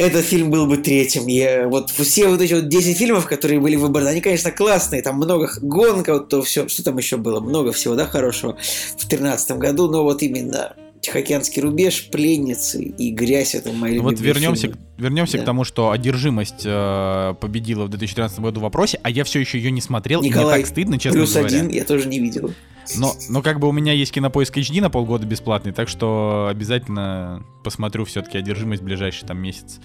Этот 0.00 0.24
фильм 0.24 0.50
был 0.50 0.66
бы 0.66 0.78
третьим. 0.78 1.26
Я, 1.26 1.68
вот 1.68 1.90
все 1.90 2.28
вот 2.28 2.40
эти 2.40 2.54
вот 2.54 2.68
10 2.68 2.96
фильмов, 2.96 3.26
которые 3.26 3.60
были 3.60 3.76
выбраны, 3.76 4.08
они, 4.08 4.22
конечно, 4.22 4.50
классные. 4.50 5.02
Там 5.02 5.16
много 5.16 5.50
гонка, 5.60 6.14
вот 6.14 6.30
то 6.30 6.40
все. 6.40 6.66
Что 6.68 6.82
там 6.82 6.96
еще 6.96 7.18
было? 7.18 7.40
Много 7.40 7.70
всего, 7.72 7.94
да, 7.94 8.06
хорошего 8.06 8.52
в 8.52 8.96
2013 8.96 9.58
году. 9.58 9.90
Но 9.90 10.02
вот 10.02 10.22
именно 10.22 10.74
Тихоокеанский 11.00 11.62
рубеж, 11.62 12.08
пленницы 12.10 12.82
и 12.82 13.10
грязь 13.10 13.54
это 13.54 13.72
мои 13.72 13.96
Ну 13.96 14.02
Вот 14.02 14.10
любимые 14.12 14.34
вернемся, 14.34 14.62
фильмы. 14.62 14.76
к- 14.76 15.00
вернемся 15.00 15.36
Да. 15.38 15.42
к 15.42 15.46
тому, 15.46 15.64
что 15.64 15.90
одержимость 15.90 16.62
э, 16.64 17.34
победила 17.40 17.84
в 17.84 17.88
2013 17.88 18.40
году 18.40 18.60
в 18.60 18.62
вопросе, 18.64 19.00
а 19.02 19.08
я 19.10 19.24
все 19.24 19.40
еще 19.40 19.58
ее 19.58 19.70
не 19.70 19.80
смотрел, 19.80 20.20
и 20.22 20.28
Николай, 20.28 20.56
мне 20.58 20.64
так 20.64 20.66
стыдно, 20.70 20.98
честно 20.98 21.20
Плюс 21.20 21.32
говоря. 21.32 21.46
один 21.58 21.68
я 21.68 21.84
тоже 21.84 22.06
не 22.08 22.18
видел. 22.20 22.52
Но, 22.96 23.14
но 23.28 23.40
как 23.40 23.60
бы 23.60 23.68
у 23.68 23.72
меня 23.72 23.92
есть 23.92 24.10
кинопоиск 24.12 24.56
HD 24.58 24.80
на 24.80 24.90
полгода 24.90 25.24
бесплатный, 25.24 25.72
так 25.72 25.88
что 25.88 26.48
обязательно 26.50 27.44
посмотрю 27.62 28.04
все-таки 28.04 28.36
одержимость 28.36 28.82
в 28.82 28.84
ближайший 28.84 29.26
там 29.26 29.38
месяц. 29.38 29.78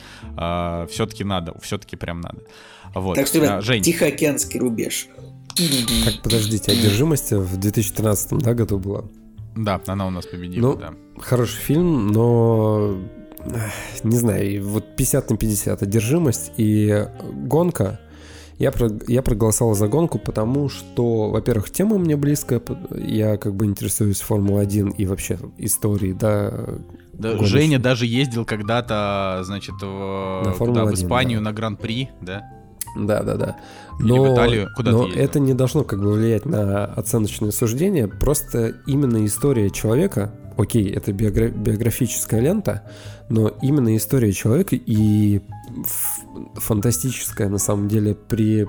все-таки 0.91 1.23
надо, 1.23 1.55
все-таки 1.61 1.95
прям 1.97 2.21
надо. 2.21 2.39
Вот. 2.93 3.15
Так 3.15 3.27
что, 3.27 3.37
ребят, 3.37 3.51
А, 3.59 3.61
Жень, 3.61 3.83
Тихоокеанский 3.83 4.59
рубеж. 4.59 5.07
Так, 6.03 6.21
подождите, 6.23 6.71
одержимость 6.71 7.31
в 7.31 7.57
2013 7.57 8.39
да, 8.39 8.53
году 8.53 8.79
была? 8.79 9.03
Да, 9.55 9.81
она 9.87 10.07
у 10.07 10.09
нас 10.09 10.25
победила, 10.25 10.71
Ну, 10.73 10.75
да. 10.77 10.93
Хороший 11.19 11.57
фильм, 11.59 12.07
но 12.07 12.97
не 14.03 14.17
знаю, 14.17 14.63
вот 14.67 14.95
50 14.95 15.29
на 15.29 15.37
50 15.37 15.81
одержимость 15.83 16.51
и 16.57 17.07
гонка. 17.33 17.99
Я, 18.57 18.71
про- 18.71 18.89
я 19.07 19.21
проголосовал 19.21 19.75
за 19.75 19.87
гонку, 19.89 20.17
потому 20.17 20.69
что, 20.69 21.29
во-первых, 21.29 21.69
тема 21.71 21.97
мне 21.97 22.15
близкая, 22.15 22.61
я 22.95 23.35
как 23.35 23.53
бы 23.53 23.65
интересуюсь 23.65 24.21
Формулой-1 24.21 24.95
и 24.95 25.05
вообще 25.05 25.37
историей, 25.57 26.13
да. 26.13 26.51
Да, 27.11 27.31
гоночной. 27.33 27.47
Женя 27.47 27.79
даже 27.79 28.05
ездил 28.05 28.45
когда-то, 28.45 29.41
значит, 29.43 29.75
в, 29.81 29.83
На 29.83 30.39
куда, 30.43 30.51
в 30.53 30.57
Формулу-1, 30.57 30.93
Испанию 30.93 31.39
да. 31.39 31.45
на 31.45 31.53
Гран-при, 31.53 32.09
да? 32.21 32.43
Да, 32.95 33.23
да, 33.23 33.35
да. 33.35 33.55
Или 33.99 34.11
в 34.17 34.33
Италию? 34.33 34.69
Куда 34.75 34.91
но 34.91 35.05
ездил? 35.05 35.21
это 35.23 35.39
не 35.39 35.53
должно 35.53 35.83
как 35.83 35.99
бы 36.01 36.11
влиять 36.13 36.45
на 36.45 36.85
оценочные 36.85 37.51
суждения. 37.51 38.07
Просто 38.07 38.75
именно 38.87 39.25
история 39.25 39.69
человека, 39.69 40.33
окей, 40.57 40.89
это 40.91 41.11
биогра- 41.11 41.49
биографическая 41.49 42.39
лента, 42.39 42.83
но 43.29 43.49
именно 43.61 43.95
история 43.95 44.31
человека 44.31 44.75
и 44.75 45.41
ф- 45.83 46.19
фантастическое 46.55 47.49
на 47.49 47.57
самом 47.57 47.87
деле 47.87 48.15
при 48.15 48.67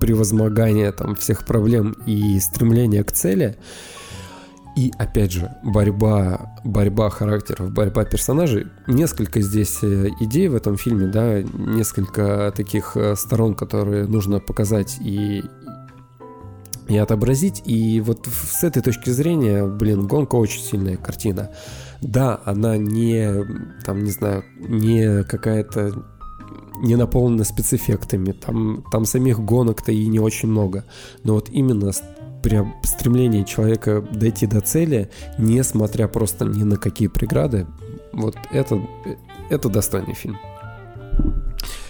превозмогание 0.00 0.92
там 0.92 1.14
всех 1.16 1.44
проблем 1.44 1.96
и 2.06 2.38
стремление 2.38 3.02
к 3.04 3.12
цели. 3.12 3.56
И 4.78 4.92
опять 4.96 5.32
же, 5.32 5.50
борьба, 5.64 6.54
борьба 6.62 7.10
характеров, 7.10 7.72
борьба 7.72 8.04
персонажей. 8.04 8.68
Несколько 8.86 9.40
здесь 9.40 9.78
э, 9.82 10.10
идей 10.20 10.46
в 10.46 10.54
этом 10.54 10.76
фильме, 10.76 11.08
да, 11.08 11.42
несколько 11.42 12.52
таких 12.56 12.96
э, 12.96 13.16
сторон, 13.16 13.56
которые 13.56 14.06
нужно 14.06 14.38
показать 14.38 14.98
и, 15.00 15.42
и 16.86 16.96
отобразить. 16.96 17.60
И 17.64 18.00
вот 18.00 18.28
с 18.28 18.62
этой 18.62 18.80
точки 18.80 19.10
зрения, 19.10 19.66
блин, 19.66 20.06
гонка 20.06 20.36
очень 20.36 20.62
сильная 20.62 20.96
картина. 20.96 21.50
Да, 22.00 22.40
она 22.44 22.76
не, 22.76 23.44
там, 23.84 24.04
не 24.04 24.12
знаю, 24.12 24.44
не 24.60 25.24
какая-то 25.24 26.04
не 26.82 26.94
наполнена 26.94 27.42
спецэффектами, 27.42 28.30
там, 28.30 28.84
там 28.92 29.04
самих 29.06 29.40
гонок-то 29.40 29.90
и 29.90 30.06
не 30.06 30.20
очень 30.20 30.48
много. 30.48 30.84
Но 31.24 31.34
вот 31.34 31.48
именно 31.50 31.90
прям 32.42 32.74
стремление 32.82 33.44
человека 33.44 34.00
дойти 34.12 34.46
до 34.46 34.60
цели, 34.60 35.10
несмотря 35.38 36.08
просто 36.08 36.44
ни 36.44 36.62
на 36.64 36.76
какие 36.76 37.08
преграды, 37.08 37.66
вот 38.12 38.36
это, 38.52 38.80
это 39.50 39.68
достойный 39.68 40.14
фильм. 40.14 40.38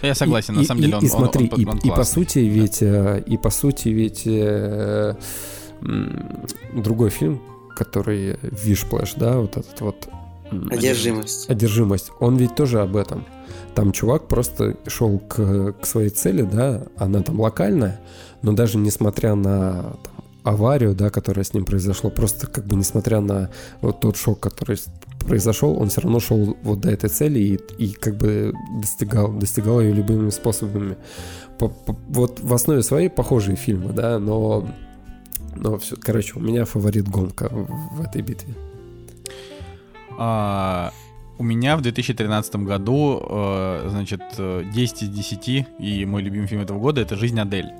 Я 0.01 0.15
согласен, 0.15 0.53
И- 0.53 0.57
на 0.57 0.61
и- 0.61 0.65
самом 0.65 0.81
деле 0.81 0.95
он 0.97 1.03
и 1.03 1.07
смотри, 1.07 1.49
он- 1.51 1.59
он- 1.61 1.69
он 1.69 1.77
и, 1.83 1.87
и 1.87 1.91
по 1.91 2.03
сути 2.03 2.39
ведь, 2.39 2.81
э, 2.81 3.21
и 3.25 3.37
по 3.37 3.49
сути 3.49 3.89
ведь 3.89 4.23
э, 4.25 5.15
другой 6.73 7.09
фильм, 7.09 7.41
который 7.75 8.37
Whiplash, 8.41 9.13
да, 9.15 9.37
вот 9.39 9.57
этот 9.57 9.81
вот 9.81 10.09
Одержимость. 10.71 11.49
одержимость, 11.49 12.11
он 12.19 12.37
ведь 12.37 12.55
тоже 12.55 12.81
об 12.81 12.95
этом. 12.95 13.25
Там 13.75 13.91
чувак 13.91 14.27
просто 14.27 14.77
шел 14.87 15.19
к, 15.19 15.73
к 15.73 15.85
своей 15.85 16.09
цели, 16.09 16.41
да, 16.41 16.83
она 16.97 17.21
там 17.21 17.39
локальная, 17.39 17.99
но 18.41 18.53
даже 18.53 18.77
несмотря 18.77 19.35
на 19.35 19.93
там, 20.03 20.13
аварию, 20.43 20.95
да, 20.95 21.09
которая 21.09 21.43
с 21.43 21.53
ним 21.53 21.65
произошла, 21.65 22.09
просто 22.09 22.47
как 22.47 22.65
бы 22.65 22.75
несмотря 22.75 23.19
на 23.19 23.49
вот 23.81 23.99
тот 23.99 24.17
шок, 24.17 24.39
который 24.39 24.77
произошел, 25.19 25.79
он 25.79 25.89
все 25.89 26.01
равно 26.01 26.19
шел 26.19 26.57
вот 26.63 26.81
до 26.81 26.89
этой 26.89 27.09
цели 27.09 27.39
и, 27.39 27.59
и 27.77 27.91
как 27.91 28.17
бы 28.17 28.53
достигал, 28.81 29.31
достигал 29.31 29.81
ее 29.81 29.93
любыми 29.93 30.29
способами. 30.29 30.95
По- 31.57 31.67
по- 31.67 31.97
вот 32.07 32.39
в 32.39 32.53
основе 32.53 32.81
своей 32.83 33.09
похожие 33.09 33.57
фильмы, 33.57 33.91
да, 33.93 34.17
но, 34.17 34.67
но 35.55 35.77
все, 35.77 35.95
короче, 35.97 36.33
у 36.35 36.39
меня 36.39 36.65
фаворит 36.65 37.07
гонка 37.07 37.49
в, 37.49 37.97
в 37.97 38.01
этой 38.01 38.21
битве. 38.21 38.53
А, 40.17 40.91
у 41.37 41.43
меня 41.43 41.77
в 41.77 41.81
2013 41.81 42.55
году, 42.57 43.21
э, 43.29 43.87
значит, 43.89 44.21
э, 44.37 44.63
10 44.73 45.03
из 45.03 45.09
10, 45.09 45.67
и 45.79 46.05
мой 46.05 46.21
любимый 46.21 46.47
фильм 46.47 46.61
этого 46.61 46.79
года— 46.79 47.01
это 47.01 47.15
«Жизнь 47.15 47.39
Адель». 47.39 47.71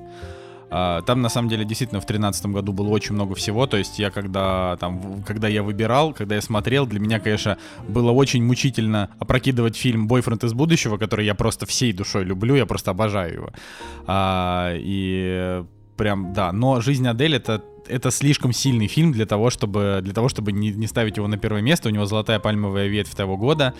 А, 0.69 1.01
Там, 1.01 1.21
на 1.21 1.29
самом 1.29 1.49
деле, 1.49 1.65
действительно, 1.65 1.99
в 1.99 2.05
2013 2.05 2.45
году 2.47 2.73
было 2.73 2.89
очень 2.89 3.15
много 3.15 3.35
всего. 3.35 3.67
То 3.67 3.77
есть 3.77 3.99
я 3.99 4.11
когда, 4.11 4.77
там, 4.77 5.23
когда 5.25 5.47
я 5.47 5.63
выбирал, 5.63 6.13
когда 6.13 6.35
я 6.35 6.41
смотрел, 6.41 6.85
для 6.85 6.99
меня, 6.99 7.19
конечно, 7.19 7.57
было 7.87 8.11
очень 8.11 8.43
мучительно 8.43 9.09
опрокидывать 9.19 9.75
фильм 9.75 10.07
«Бойфренд 10.07 10.43
из 10.43 10.53
будущего», 10.53 10.97
который 10.97 11.25
я 11.25 11.35
просто 11.35 11.65
всей 11.65 11.93
душой 11.93 12.23
люблю, 12.23 12.55
я 12.55 12.65
просто 12.65 12.91
обожаю 12.91 13.33
его. 13.33 13.49
А, 14.07 14.73
И 14.75 15.63
прям, 15.97 16.33
да. 16.33 16.51
Но 16.51 16.81
«Жизнь 16.81 17.07
Адель»— 17.07 17.35
это 17.35 17.63
это 17.87 18.11
слишком 18.11 18.53
сильный 18.53 18.85
фильм 18.85 19.11
для 19.11 19.25
того, 19.25 19.49
чтобы, 19.49 20.01
для 20.03 20.13
того, 20.13 20.29
чтобы 20.29 20.51
не, 20.51 20.69
не 20.69 20.85
ставить 20.85 21.17
его 21.17 21.27
на 21.27 21.37
первое 21.37 21.61
место. 21.61 21.89
У 21.89 21.91
него 21.91 22.05
«Золотая 22.05 22.39
пальмовая 22.39 22.87
ветвь» 22.87 23.15
того 23.15 23.35
года. 23.35 23.73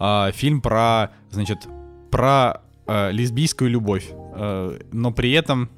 А, 0.00 0.32
фильм 0.32 0.60
про, 0.60 1.12
значит, 1.30 1.68
про 2.10 2.62
э, 2.86 3.12
лесбийскую 3.12 3.70
любовь. 3.70 4.06
Э, 4.34 4.78
но 4.92 5.12
при 5.12 5.32
этом, 5.32 5.70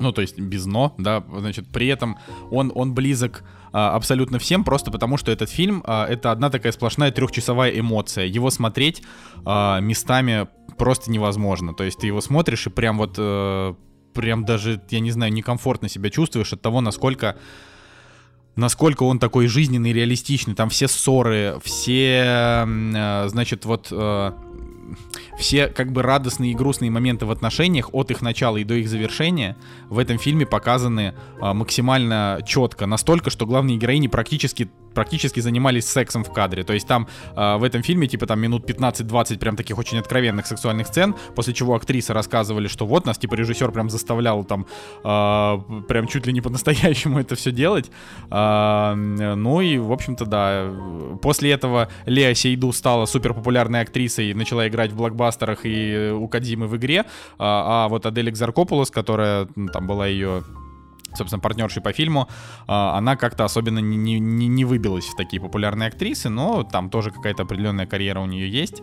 ну, 0.00 0.12
то 0.12 0.20
есть 0.20 0.38
без 0.38 0.66
«но», 0.66 0.94
да, 0.98 1.24
значит, 1.36 1.68
при 1.72 1.88
этом 1.88 2.18
он, 2.50 2.72
он 2.74 2.94
близок 2.94 3.44
а, 3.72 3.94
абсолютно 3.94 4.38
всем, 4.38 4.64
просто 4.64 4.90
потому 4.90 5.16
что 5.16 5.30
этот 5.30 5.50
фильм 5.50 5.82
а, 5.86 6.06
это 6.06 6.30
одна 6.32 6.50
такая 6.50 6.72
сплошная 6.72 7.10
трехчасовая 7.10 7.70
эмоция. 7.78 8.26
Его 8.26 8.50
смотреть 8.50 9.02
а, 9.44 9.80
местами 9.80 10.48
просто 10.76 11.10
невозможно. 11.10 11.74
То 11.74 11.84
есть 11.84 11.98
ты 11.98 12.06
его 12.06 12.20
смотришь 12.20 12.66
и 12.66 12.70
прям 12.70 12.98
вот 12.98 13.16
э, 13.18 13.74
прям 14.14 14.44
даже, 14.44 14.80
я 14.90 15.00
не 15.00 15.10
знаю, 15.10 15.32
некомфортно 15.32 15.88
себя 15.88 16.08
чувствуешь 16.08 16.52
от 16.52 16.62
того, 16.62 16.80
насколько 16.80 17.36
насколько 18.56 19.04
он 19.04 19.18
такой 19.18 19.46
жизненный, 19.46 19.92
реалистичный. 19.92 20.54
Там 20.54 20.68
все 20.68 20.88
ссоры, 20.88 21.58
все, 21.62 22.64
э, 22.66 23.28
значит, 23.28 23.64
вот 23.64 23.88
э, 23.90 24.32
все 25.38 25.68
как 25.68 25.92
бы 25.92 26.02
радостные 26.02 26.52
и 26.52 26.54
грустные 26.54 26.90
моменты 26.90 27.24
в 27.26 27.30
отношениях 27.30 27.90
от 27.92 28.10
их 28.10 28.22
начала 28.22 28.56
и 28.56 28.64
до 28.64 28.74
их 28.74 28.88
завершения 28.88 29.56
в 29.88 29.98
этом 29.98 30.18
фильме 30.18 30.46
показаны 30.46 31.14
а, 31.40 31.54
максимально 31.54 32.40
четко, 32.46 32.86
настолько, 32.86 33.30
что 33.30 33.46
главные 33.46 33.76
героини 33.76 34.08
практически 34.08 34.68
практически 34.98 35.38
занимались 35.38 35.86
сексом 35.86 36.24
в 36.24 36.32
кадре. 36.32 36.64
То 36.64 36.72
есть 36.72 36.88
там 36.88 37.06
э, 37.36 37.56
в 37.56 37.62
этом 37.62 37.84
фильме, 37.84 38.08
типа 38.08 38.26
там 38.26 38.40
минут 38.40 38.68
15-20 38.68 39.38
прям 39.38 39.54
таких 39.54 39.78
очень 39.78 39.98
откровенных 39.98 40.44
сексуальных 40.46 40.88
сцен, 40.88 41.14
после 41.36 41.54
чего 41.54 41.76
актрисы 41.76 42.12
рассказывали, 42.12 42.66
что 42.66 42.84
вот 42.84 43.06
нас, 43.06 43.16
типа, 43.16 43.34
режиссер 43.34 43.70
прям 43.70 43.90
заставлял 43.90 44.42
там 44.42 44.66
э, 45.04 45.82
прям 45.86 46.08
чуть 46.08 46.26
ли 46.26 46.32
не 46.32 46.40
по-настоящему 46.40 47.20
это 47.20 47.36
все 47.36 47.52
делать. 47.52 47.92
Э, 48.32 48.94
ну 48.94 49.60
и, 49.60 49.78
в 49.78 49.92
общем-то, 49.92 50.26
да. 50.26 50.68
После 51.22 51.52
этого 51.52 51.88
Леа 52.06 52.34
Сейду 52.34 52.72
стала 52.72 53.06
супер 53.06 53.34
популярной 53.34 53.82
актрисой, 53.82 54.34
начала 54.34 54.66
играть 54.66 54.90
в 54.90 54.96
блокбастерах 54.96 55.27
и 55.64 56.10
у 56.10 56.28
Кадзимы 56.28 56.66
в 56.66 56.76
игре. 56.76 57.04
А, 57.38 57.84
а 57.84 57.88
вот 57.88 58.06
Адель 58.06 58.30
Экзаркопулос, 58.30 58.90
которая 58.90 59.48
ну, 59.56 59.68
там 59.68 59.86
была 59.86 60.06
ее 60.06 60.42
собственно, 61.16 61.40
партнершей 61.40 61.82
по 61.82 61.92
фильму, 61.92 62.28
а, 62.66 62.96
она 62.96 63.16
как-то 63.16 63.44
особенно 63.44 63.78
не, 63.78 64.18
не, 64.18 64.46
не 64.46 64.64
выбилась 64.64 65.06
в 65.06 65.16
такие 65.16 65.40
популярные 65.40 65.88
актрисы, 65.88 66.28
но 66.28 66.62
там 66.64 66.90
тоже 66.90 67.10
какая-то 67.10 67.44
определенная 67.44 67.86
карьера 67.86 68.20
у 68.20 68.26
нее 68.26 68.50
есть. 68.50 68.82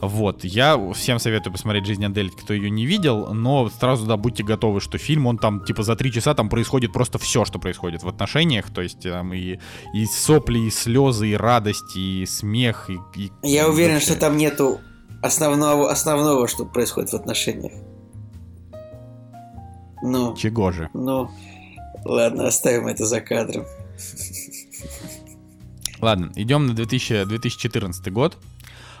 Вот, 0.00 0.44
я 0.44 0.78
всем 0.92 1.18
советую 1.18 1.52
посмотреть 1.52 1.86
«Жизнь 1.86 2.04
Адель», 2.04 2.30
кто 2.30 2.52
ее 2.52 2.68
не 2.68 2.84
видел, 2.84 3.32
но 3.32 3.70
сразу, 3.70 4.06
да, 4.06 4.18
будьте 4.18 4.44
готовы, 4.44 4.80
что 4.80 4.98
фильм, 4.98 5.26
он 5.26 5.38
там, 5.38 5.64
типа, 5.64 5.82
за 5.82 5.96
три 5.96 6.12
часа 6.12 6.34
там 6.34 6.50
происходит 6.50 6.92
просто 6.92 7.18
все, 7.18 7.46
что 7.46 7.58
происходит 7.58 8.02
в 8.02 8.08
отношениях, 8.08 8.70
то 8.70 8.82
есть 8.82 9.00
там 9.00 9.32
и, 9.32 9.58
и 9.94 10.04
сопли, 10.04 10.58
и 10.58 10.70
слезы, 10.70 11.28
и 11.28 11.34
радость, 11.34 11.96
и 11.96 12.26
смех, 12.26 12.90
и... 12.90 12.98
и 13.16 13.30
я 13.42 13.68
уверен, 13.68 13.94
вообще. 13.94 14.10
что 14.10 14.20
там 14.20 14.36
нету 14.36 14.80
основного, 15.22 15.90
основного, 15.90 16.48
что 16.48 16.64
происходит 16.64 17.10
в 17.10 17.14
отношениях. 17.14 17.72
Ну. 20.02 20.36
Чего 20.36 20.70
же? 20.72 20.88
Ну, 20.92 21.30
Ладно, 22.08 22.46
оставим 22.46 22.86
это 22.86 23.04
за 23.04 23.20
кадром. 23.20 23.64
Ладно, 26.00 26.30
идем 26.36 26.66
на 26.66 26.74
2000, 26.74 27.24
2014 27.24 28.12
год. 28.12 28.38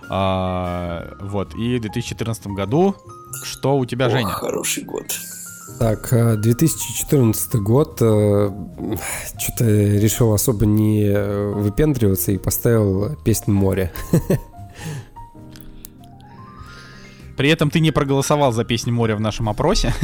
А, 0.08 1.14
вот, 1.20 1.54
и 1.54 1.78
в 1.78 1.82
2014 1.82 2.48
году 2.48 2.96
что 3.44 3.76
у 3.76 3.84
тебя, 3.84 4.06
Ох, 4.06 4.12
Женя? 4.12 4.28
хороший 4.28 4.84
год. 4.84 5.04
Так, 5.78 6.08
2014 6.40 7.54
э, 7.54 7.58
год. 7.58 7.98
Э, 8.00 8.50
что-то 9.38 9.64
решил 9.64 10.32
особо 10.32 10.64
не 10.64 11.12
выпендриваться 11.52 12.32
и 12.32 12.38
поставил 12.38 13.16
песню 13.24 13.54
«Море». 13.54 13.92
При 17.36 17.50
этом 17.50 17.70
ты 17.70 17.80
не 17.80 17.90
проголосовал 17.90 18.52
за 18.52 18.64
песню 18.64 18.92
моря 18.92 19.16
в 19.16 19.20
нашем 19.20 19.48
опросе. 19.48 19.92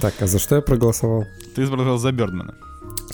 Так, 0.00 0.14
а 0.20 0.26
за 0.26 0.38
что 0.38 0.56
я 0.56 0.62
проголосовал? 0.62 1.24
Ты 1.54 1.66
проголосовал 1.66 1.98
за 1.98 2.12
Бёрдмана. 2.12 2.54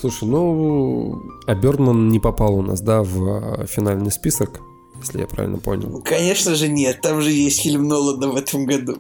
Слушай, 0.01 0.29
ну, 0.29 1.23
а 1.47 1.55
Бёрдман 1.55 2.09
не 2.09 2.21
попал 2.21 2.55
у 2.55 2.63
нас, 2.63 2.81
да, 2.81 3.03
в 3.03 3.67
финальный 3.67 4.13
список, 4.13 4.61
если 5.01 5.21
я 5.21 5.27
правильно 5.27 5.59
понял. 5.59 6.03
Конечно 6.05 6.55
же 6.55 6.69
нет, 6.69 7.01
там 7.01 7.21
же 7.21 7.31
есть 7.31 7.63
фильм 7.63 7.89
Нолана 7.89 8.29
в 8.29 8.37
этом 8.37 8.65
году. 8.67 8.99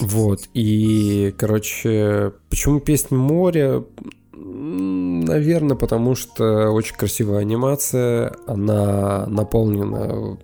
Вот, 0.00 0.40
и, 0.54 1.34
короче, 1.38 2.32
почему 2.48 2.80
песня 2.80 3.16
моря? 3.16 3.84
Наверное, 4.32 5.76
потому 5.76 6.14
что 6.14 6.70
очень 6.70 6.96
красивая 6.96 7.40
анимация, 7.40 8.36
она 8.46 9.26
наполнена 9.26 10.38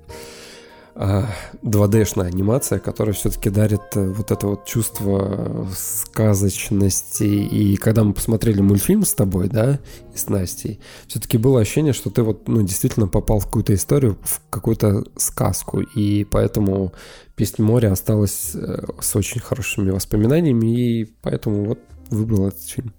2D-шная 0.97 2.25
а, 2.25 2.29
анимация, 2.29 2.79
которая 2.79 3.15
все-таки 3.15 3.51
дарит 3.51 3.83
э, 3.97 4.09
вот 4.09 4.31
это 4.31 4.47
вот 4.47 4.65
чувство 4.65 5.69
сказочности. 5.77 7.25
И 7.25 7.77
когда 7.77 8.03
мы 8.03 8.15
посмотрели 8.15 8.63
мультфильм 8.63 9.05
с 9.05 9.13
тобой, 9.13 9.49
да, 9.49 9.79
и 10.15 10.17
с 10.17 10.29
Настей, 10.29 10.81
все-таки 11.07 11.37
было 11.37 11.61
ощущение, 11.61 11.93
что 11.93 12.09
ты 12.09 12.23
вот, 12.23 12.49
ну, 12.49 12.63
действительно 12.63 13.09
попал 13.09 13.41
в 13.41 13.45
какую-то 13.45 13.75
историю, 13.75 14.17
в 14.23 14.41
какую-то 14.49 15.05
сказку. 15.17 15.81
И 15.81 16.25
поэтому 16.25 16.95
«Песнь 17.35 17.63
моря» 17.63 17.93
осталась 17.93 18.53
э, 18.55 18.87
с 18.99 19.15
очень 19.17 19.43
хорошими 19.43 19.91
воспоминаниями, 19.91 20.67
и 20.67 21.05
поэтому 21.21 21.65
вот 21.67 21.81
выбрал 22.09 22.49
этот 22.49 22.63
фильм. 22.63 22.95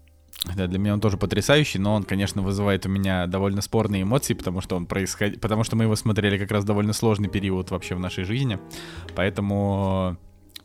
Да, 0.55 0.67
для 0.67 0.79
меня 0.79 0.93
он 0.93 1.01
тоже 1.01 1.17
потрясающий, 1.17 1.79
но 1.79 1.93
он, 1.93 2.03
конечно, 2.03 2.41
вызывает 2.41 2.85
у 2.85 2.89
меня 2.89 3.27
довольно 3.27 3.61
спорные 3.61 4.03
эмоции, 4.03 4.33
потому 4.33 4.61
что 4.61 4.75
он 4.75 4.85
происход... 4.85 5.39
потому 5.39 5.63
что 5.63 5.75
мы 5.75 5.85
его 5.85 5.95
смотрели 5.95 6.37
как 6.37 6.51
раз 6.51 6.63
довольно 6.63 6.93
сложный 6.93 7.29
период 7.29 7.71
вообще 7.71 7.95
в 7.95 7.99
нашей 7.99 8.23
жизни, 8.23 8.59
поэтому 9.15 10.17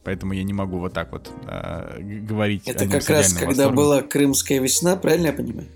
поэтому 0.05 0.33
я 0.33 0.43
не 0.43 0.53
могу 0.53 0.79
вот 0.79 0.93
так 0.93 1.13
вот 1.13 1.31
э, 1.47 2.01
говорить. 2.01 2.67
Это 2.67 2.87
как 2.87 3.09
раз 3.09 3.33
когда 3.33 3.47
восторгом. 3.47 3.75
была 3.77 4.03
Крымская 4.03 4.61
весна, 4.61 4.97
правильно 4.97 5.27
я 5.27 5.33
понимаю? 5.33 5.69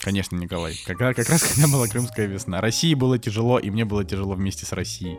Конечно, 0.00 0.36
Николай. 0.36 0.74
Как, 0.86 0.98
как 0.98 1.28
раз 1.28 1.42
когда 1.42 1.68
была 1.68 1.88
Крымская 1.88 2.26
весна. 2.26 2.60
России 2.60 2.94
было 2.94 3.18
тяжело, 3.18 3.58
и 3.58 3.70
мне 3.70 3.84
было 3.84 4.04
тяжело 4.04 4.34
вместе 4.34 4.64
с 4.64 4.72
Россией. 4.72 5.18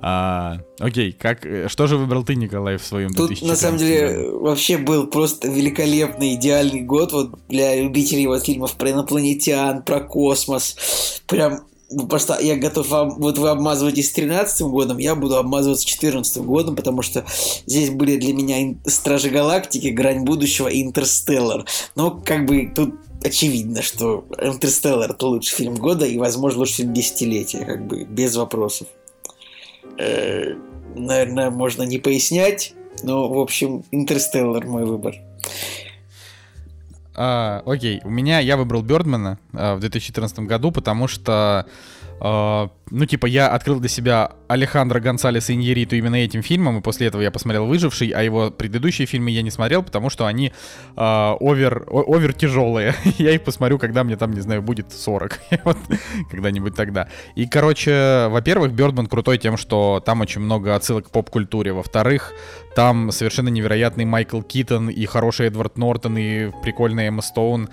А, 0.00 0.58
окей, 0.78 1.12
как, 1.12 1.44
э, 1.44 1.68
что 1.68 1.86
же 1.86 1.96
выбрал 1.96 2.24
ты, 2.24 2.34
Николай, 2.34 2.76
в 2.76 2.84
своем 2.84 3.12
Тут, 3.14 3.42
на 3.42 3.56
самом 3.56 3.78
деле, 3.78 4.08
году? 4.08 4.40
вообще 4.40 4.78
был 4.78 5.06
просто 5.06 5.48
великолепный, 5.48 6.34
идеальный 6.34 6.82
год 6.82 7.12
вот 7.12 7.38
для 7.48 7.74
любителей 7.80 8.26
вот 8.26 8.44
фильмов 8.44 8.74
про 8.74 8.90
инопланетян, 8.90 9.82
про 9.82 10.00
космос. 10.00 11.20
Прям 11.26 11.64
ну, 11.90 12.06
просто 12.06 12.38
я 12.40 12.56
готов 12.56 12.88
вам, 12.88 13.14
вот 13.18 13.38
вы 13.38 13.48
обмазываетесь 13.48 14.12
13 14.12 14.62
годом, 14.62 14.98
я 14.98 15.14
буду 15.14 15.36
обмазываться 15.36 15.86
14 15.86 16.42
годом, 16.42 16.76
потому 16.76 17.02
что 17.02 17.24
здесь 17.66 17.90
были 17.90 18.18
для 18.18 18.34
меня 18.34 18.76
Стражи 18.84 19.30
Галактики, 19.30 19.88
Грань 19.88 20.24
Будущего 20.24 20.68
и 20.68 20.82
Интерстеллар. 20.82 21.64
Но 21.94 22.10
как 22.10 22.46
бы 22.46 22.70
тут 22.74 22.94
очевидно, 23.24 23.82
что 23.82 24.26
Интерстеллар 24.38 25.12
это 25.12 25.26
лучший 25.26 25.56
фильм 25.56 25.76
года 25.76 26.04
и, 26.04 26.18
возможно, 26.18 26.60
лучший 26.60 26.76
фильм 26.76 26.92
десятилетия, 26.92 27.64
как 27.64 27.86
бы 27.86 28.04
без 28.04 28.36
вопросов 28.36 28.88
э, 29.98 30.54
наверное, 30.94 31.50
можно 31.50 31.82
не 31.82 31.98
пояснять, 31.98 32.74
но, 33.02 33.28
в 33.28 33.38
общем, 33.38 33.84
Интерстеллар 33.90 34.66
мой 34.66 34.84
выбор. 34.84 35.16
А, 37.20 37.62
окей, 37.66 38.00
у 38.04 38.10
меня 38.10 38.38
я 38.38 38.56
выбрал 38.56 38.82
Бердмана 38.82 39.38
а, 39.52 39.74
в 39.74 39.80
2014 39.80 40.40
году, 40.40 40.70
потому 40.70 41.08
что 41.08 41.66
Uh, 42.20 42.70
ну, 42.90 43.04
типа, 43.04 43.26
я 43.26 43.48
открыл 43.48 43.80
для 43.80 43.88
себя 43.88 44.32
Алехандро 44.48 45.00
Гонсалеса 45.00 45.52
Иньериту 45.52 45.96
именно 45.96 46.16
этим 46.16 46.42
фильмом, 46.42 46.78
и 46.78 46.80
после 46.80 47.06
этого 47.06 47.22
я 47.22 47.30
посмотрел 47.30 47.66
«Выживший», 47.66 48.08
а 48.08 48.22
его 48.22 48.50
предыдущие 48.50 49.06
фильмы 49.06 49.30
я 49.30 49.42
не 49.42 49.50
смотрел, 49.50 49.82
потому 49.82 50.10
что 50.10 50.26
они 50.26 50.52
uh, 50.96 51.36
овер, 51.40 51.86
овер 51.88 52.32
тяжелые. 52.32 52.94
я 53.18 53.32
их 53.32 53.44
посмотрю, 53.44 53.78
когда 53.78 54.04
мне 54.04 54.16
там, 54.16 54.32
не 54.32 54.40
знаю, 54.40 54.62
будет 54.62 54.92
40. 54.92 55.38
вот, 55.64 55.78
когда-нибудь 56.30 56.74
тогда. 56.74 57.08
И, 57.34 57.46
короче, 57.46 58.26
во-первых, 58.30 58.72
Бёрдман 58.72 59.06
крутой 59.06 59.38
тем, 59.38 59.56
что 59.56 60.02
там 60.04 60.20
очень 60.20 60.40
много 60.40 60.74
отсылок 60.74 61.08
к 61.08 61.10
поп-культуре. 61.10 61.72
Во-вторых, 61.72 62.32
там 62.74 63.12
совершенно 63.12 63.48
невероятный 63.48 64.04
Майкл 64.04 64.40
Китон 64.42 64.88
и 64.88 65.04
хороший 65.06 65.46
Эдвард 65.46 65.78
Нортон 65.78 66.16
и 66.16 66.50
прикольная 66.62 67.08
Эмма 67.08 67.22
Стоун. 67.22 67.68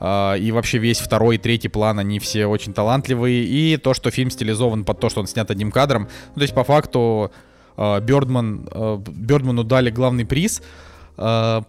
А, 0.00 0.34
и 0.34 0.50
вообще 0.52 0.78
весь 0.78 0.98
второй 1.00 1.36
и 1.36 1.38
третий 1.38 1.68
план, 1.68 1.98
они 1.98 2.18
все 2.18 2.46
очень 2.46 2.72
талантливые. 2.72 3.44
И 3.44 3.76
то, 3.76 3.94
что 3.94 4.10
фильм 4.10 4.30
стилизован 4.30 4.84
под 4.84 5.00
то, 5.00 5.08
что 5.08 5.20
он 5.20 5.26
снят 5.26 5.50
одним 5.50 5.70
кадром. 5.70 6.08
Ну, 6.28 6.34
то 6.34 6.42
есть, 6.42 6.54
по 6.54 6.64
факту, 6.64 7.32
Бёрдман, 7.76 8.68
Бёрдману 9.06 9.64
дали 9.64 9.90
главный 9.90 10.26
приз. 10.26 10.62
А, 11.16 11.64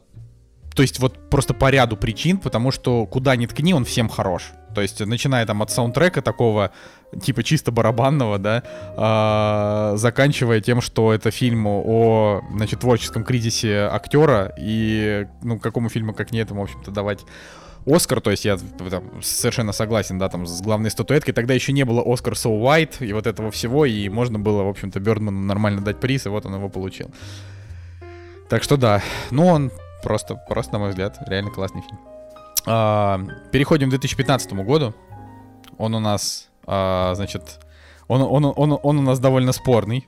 то 0.75 0.81
есть 0.81 0.99
вот 0.99 1.29
просто 1.29 1.53
по 1.53 1.69
ряду 1.69 1.97
причин, 1.97 2.37
потому 2.37 2.71
что 2.71 3.05
куда 3.05 3.35
ни 3.35 3.45
ткни, 3.45 3.73
он 3.73 3.83
всем 3.83 4.07
хорош. 4.07 4.51
То 4.73 4.81
есть, 4.81 4.99
начиная 5.05 5.45
там 5.45 5.61
от 5.61 5.71
саундтрека 5.71 6.21
такого, 6.21 6.71
типа 7.21 7.43
чисто 7.43 7.71
барабанного, 7.71 8.37
да, 8.37 8.63
э, 8.95 9.97
заканчивая 9.97 10.61
тем, 10.61 10.79
что 10.79 11.11
это 11.11 11.31
фильм 11.31 11.65
о, 11.67 12.41
значит, 12.51 12.79
творческом 12.81 13.23
кризисе 13.23 13.89
актера, 13.91 14.53
и, 14.59 15.27
ну, 15.41 15.59
какому 15.59 15.89
фильму, 15.89 16.13
как 16.13 16.31
не 16.31 16.39
этому, 16.39 16.61
в 16.61 16.63
общем-то, 16.65 16.91
давать 16.91 17.25
Оскар, 17.85 18.21
то 18.21 18.31
есть 18.31 18.45
я 18.45 18.57
там, 18.57 19.21
совершенно 19.21 19.71
согласен, 19.71 20.17
да, 20.19 20.29
там 20.29 20.45
с 20.45 20.61
главной 20.61 20.91
статуэткой. 20.91 21.33
Тогда 21.33 21.53
еще 21.53 21.71
не 21.71 21.85
было 21.85 22.03
Оскар 22.05 22.33
So 22.33 22.61
White 22.61 23.05
и 23.05 23.13
вот 23.13 23.27
этого 23.27 23.51
всего, 23.51 23.85
и 23.85 24.09
можно 24.09 24.39
было, 24.39 24.63
в 24.63 24.69
общем-то, 24.69 24.99
Бёрдману 24.99 25.39
нормально 25.39 25.81
дать 25.81 25.99
приз, 25.99 26.25
и 26.25 26.29
вот 26.29 26.45
он 26.45 26.55
его 26.55 26.69
получил. 26.69 27.09
Так 28.49 28.63
что 28.63 28.77
да, 28.77 29.01
ну 29.31 29.45
он 29.45 29.71
просто, 30.03 30.35
просто, 30.35 30.73
на 30.73 30.79
мой 30.79 30.89
взгляд, 30.89 31.17
реально 31.27 31.51
классный 31.51 31.81
фильм. 31.81 31.99
А, 32.65 33.21
переходим 33.51 33.87
к 33.87 33.91
2015 33.91 34.53
году. 34.53 34.93
Он 35.77 35.95
у 35.95 35.99
нас, 35.99 36.49
а, 36.65 37.13
значит, 37.15 37.59
он, 38.09 38.21
он, 38.23 38.53
он, 38.55 38.79
он 38.81 38.99
у 38.99 39.01
нас 39.01 39.19
довольно 39.19 39.53
спорный. 39.53 40.07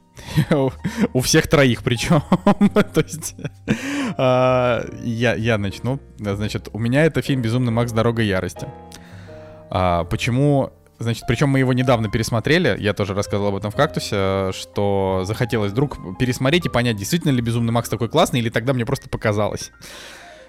у 1.14 1.22
всех 1.22 1.48
троих 1.48 1.84
причем. 1.84 2.22
То 2.94 3.02
есть 3.02 3.36
а, 4.18 4.84
я, 5.04 5.36
я 5.36 5.58
начну. 5.58 6.00
Значит, 6.18 6.70
у 6.74 6.80
меня 6.80 7.06
это 7.06 7.22
фильм 7.22 7.42
«Безумный 7.42 7.72
Макс. 7.72 7.92
Дорога 7.92 8.24
ярости». 8.24 8.68
А, 9.70 10.04
почему 10.06 10.74
Значит, 11.02 11.24
причем 11.28 11.50
мы 11.50 11.58
его 11.58 11.74
недавно 11.74 12.12
пересмотрели, 12.12 12.76
я 12.80 12.94
тоже 12.94 13.16
рассказывал 13.16 13.50
об 13.50 13.56
этом 13.56 13.72
в 13.72 13.76
«Кактусе», 13.76 14.52
что 14.52 15.24
захотелось 15.26 15.72
вдруг 15.72 15.98
пересмотреть 16.20 16.68
и 16.68 16.70
понять, 16.70 16.96
действительно 16.96 17.32
ли 17.32 17.42
«Безумный 17.42 17.72
Макс» 17.72 17.90
такой 17.90 18.08
классный, 18.08 18.40
или 18.40 18.50
тогда 18.50 18.74
мне 18.74 18.86
просто 18.86 19.10
показалось. 19.10 19.72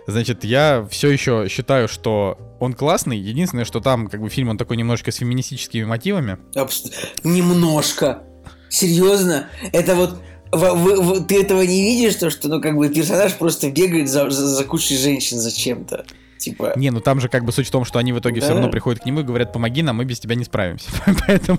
Значит, 0.07 0.45
я 0.45 0.87
все 0.91 1.11
еще 1.11 1.47
считаю, 1.49 1.89
что 1.89 2.39
он 2.61 2.73
классный. 2.75 3.19
Единственное, 3.19 3.65
что 3.65 3.81
там, 3.81 4.09
как 4.09 4.21
бы, 4.21 4.29
фильм, 4.29 4.49
он 4.49 4.59
такой 4.59 4.77
немножко 4.77 5.11
с 5.13 5.17
феминистическими 5.17 5.85
мотивами. 5.85 6.39
Абс- 6.55 6.91
Немножко. 7.25 8.23
Серьезно? 8.69 9.49
Это 9.73 9.95
вот... 9.95 10.21
в- 10.51 10.75
в- 10.75 11.01
в- 11.21 11.25
ты 11.27 11.41
этого 11.43 11.63
не 11.63 11.83
видишь, 11.83 12.17
то, 12.17 12.31
что, 12.31 12.49
ну, 12.49 12.61
как 12.61 12.77
бы, 12.77 12.89
персонаж 12.89 13.35
просто 13.35 13.71
бегает 13.71 14.09
за, 14.09 14.29
за, 14.31 14.47
за 14.47 14.65
кучей 14.65 14.97
женщин 14.97 15.39
зачем-то. 15.39 16.05
Типа... 16.43 16.73
Не, 16.77 16.91
ну 16.91 17.01
там 17.01 17.21
же 17.21 17.29
как 17.29 17.45
бы 17.45 17.53
суть 17.53 17.69
в 17.69 17.71
том, 17.71 17.85
что 17.85 17.99
они 17.99 18.13
в 18.13 18.19
итоге 18.19 18.41
все 18.41 18.49
Да. 18.51 18.55
равно 18.55 18.71
приходят 18.71 19.03
к 19.03 19.07
нему 19.07 19.21
и 19.21 19.23
говорят, 19.23 19.53
помоги 19.53 19.83
нам, 19.83 19.97
мы 19.97 20.05
без 20.05 20.21
тебя 20.21 20.35
не 20.35 20.45
справимся. 20.45 20.91
поэтому, 21.27 21.59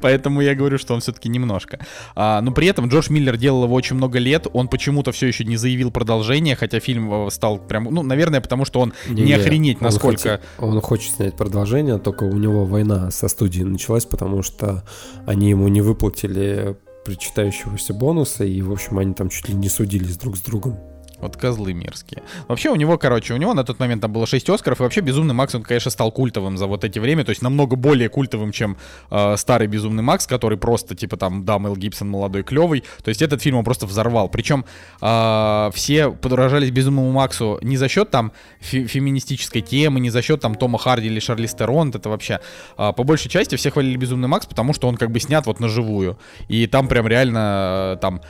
поэтому 0.00 0.40
я 0.40 0.54
говорю, 0.54 0.78
что 0.78 0.94
он 0.94 1.00
все-таки 1.00 1.28
немножко. 1.28 1.78
А, 2.14 2.40
но 2.40 2.52
при 2.52 2.66
этом 2.66 2.88
Джордж 2.88 3.10
Миллер 3.10 3.36
делал 3.36 3.64
его 3.64 3.74
очень 3.74 3.96
много 3.96 4.18
лет, 4.18 4.46
он 4.52 4.68
почему-то 4.68 5.12
все 5.12 5.26
еще 5.26 5.44
не 5.44 5.56
заявил 5.56 5.90
продолжение, 5.90 6.56
хотя 6.56 6.80
фильм 6.80 7.26
э, 7.26 7.30
стал 7.30 7.58
прям, 7.58 7.84
ну, 7.84 8.02
наверное, 8.02 8.40
потому 8.40 8.64
что 8.64 8.80
он 8.80 8.92
не, 9.08 9.22
Не-не, 9.22 9.34
охренеть, 9.34 9.78
он 9.80 9.84
насколько... 9.84 10.16
хочет- 10.18 10.40
он 10.58 10.80
хочет 10.80 11.14
снять 11.14 11.36
продолжение, 11.36 11.98
только 11.98 12.24
у 12.24 12.36
него 12.36 12.64
война 12.64 13.10
со 13.10 13.28
студией 13.28 13.64
началась, 13.64 14.04
потому 14.04 14.42
что 14.42 14.84
они 15.26 15.50
ему 15.50 15.68
не 15.68 15.80
выплатили 15.80 16.76
причитающегося 17.04 17.94
бонуса, 17.94 18.44
и, 18.44 18.60
в 18.62 18.72
общем, 18.72 18.98
они 18.98 19.14
там 19.14 19.28
чуть 19.30 19.48
ли 19.48 19.54
не 19.54 19.68
судились 19.68 20.16
друг 20.16 20.36
с 20.36 20.40
другом. 20.40 20.78
Вот 21.20 21.36
козлы 21.36 21.72
мерзкие. 21.72 22.22
Вообще 22.48 22.70
у 22.70 22.76
него, 22.76 22.98
короче, 22.98 23.34
у 23.34 23.36
него 23.36 23.54
на 23.54 23.64
тот 23.64 23.78
момент 23.78 24.02
там 24.02 24.12
было 24.12 24.26
6 24.26 24.48
Оскаров, 24.50 24.80
и 24.80 24.82
вообще 24.82 25.00
Безумный 25.00 25.34
Макс, 25.34 25.54
он, 25.54 25.62
конечно, 25.62 25.90
стал 25.90 26.10
культовым 26.12 26.56
за 26.56 26.66
вот 26.66 26.84
эти 26.84 26.98
время, 26.98 27.24
то 27.24 27.30
есть 27.30 27.42
намного 27.42 27.76
более 27.76 28.08
культовым, 28.08 28.52
чем 28.52 28.76
э, 29.10 29.36
старый 29.36 29.68
Безумный 29.68 30.02
Макс, 30.02 30.26
который 30.26 30.58
просто, 30.58 30.94
типа, 30.94 31.16
там, 31.16 31.44
да, 31.44 31.58
Мел 31.58 31.76
Гибсон 31.76 32.08
молодой, 32.08 32.42
клевый. 32.42 32.84
То 33.02 33.08
есть 33.10 33.22
этот 33.22 33.42
фильм 33.42 33.58
он 33.58 33.64
просто 33.64 33.86
взорвал. 33.86 34.28
Причем 34.28 34.64
э, 35.00 35.70
все 35.74 36.10
подражались 36.10 36.70
Безумному 36.70 37.10
Максу 37.12 37.58
не 37.62 37.76
за 37.76 37.88
счет 37.88 38.10
там 38.10 38.32
фе- 38.60 38.86
феминистической 38.86 39.62
темы, 39.62 40.00
не 40.00 40.10
за 40.10 40.22
счет 40.22 40.40
там 40.40 40.54
Тома 40.54 40.78
Харди 40.78 41.06
или 41.06 41.20
Шарли 41.20 41.46
Стерон, 41.46 41.90
это 41.90 42.08
вообще. 42.08 42.40
А, 42.76 42.92
по 42.92 43.04
большей 43.04 43.30
части 43.30 43.56
все 43.56 43.70
хвалили 43.70 43.96
Безумный 43.96 44.28
Макс, 44.28 44.46
потому 44.46 44.72
что 44.72 44.88
он 44.88 44.96
как 44.96 45.10
бы 45.10 45.20
снят 45.20 45.46
вот 45.46 45.60
на 45.60 45.68
живую. 45.68 46.18
И 46.48 46.66
там 46.66 46.88
прям 46.88 47.06
реально 47.06 47.96
э, 47.96 48.00
там 48.00 48.20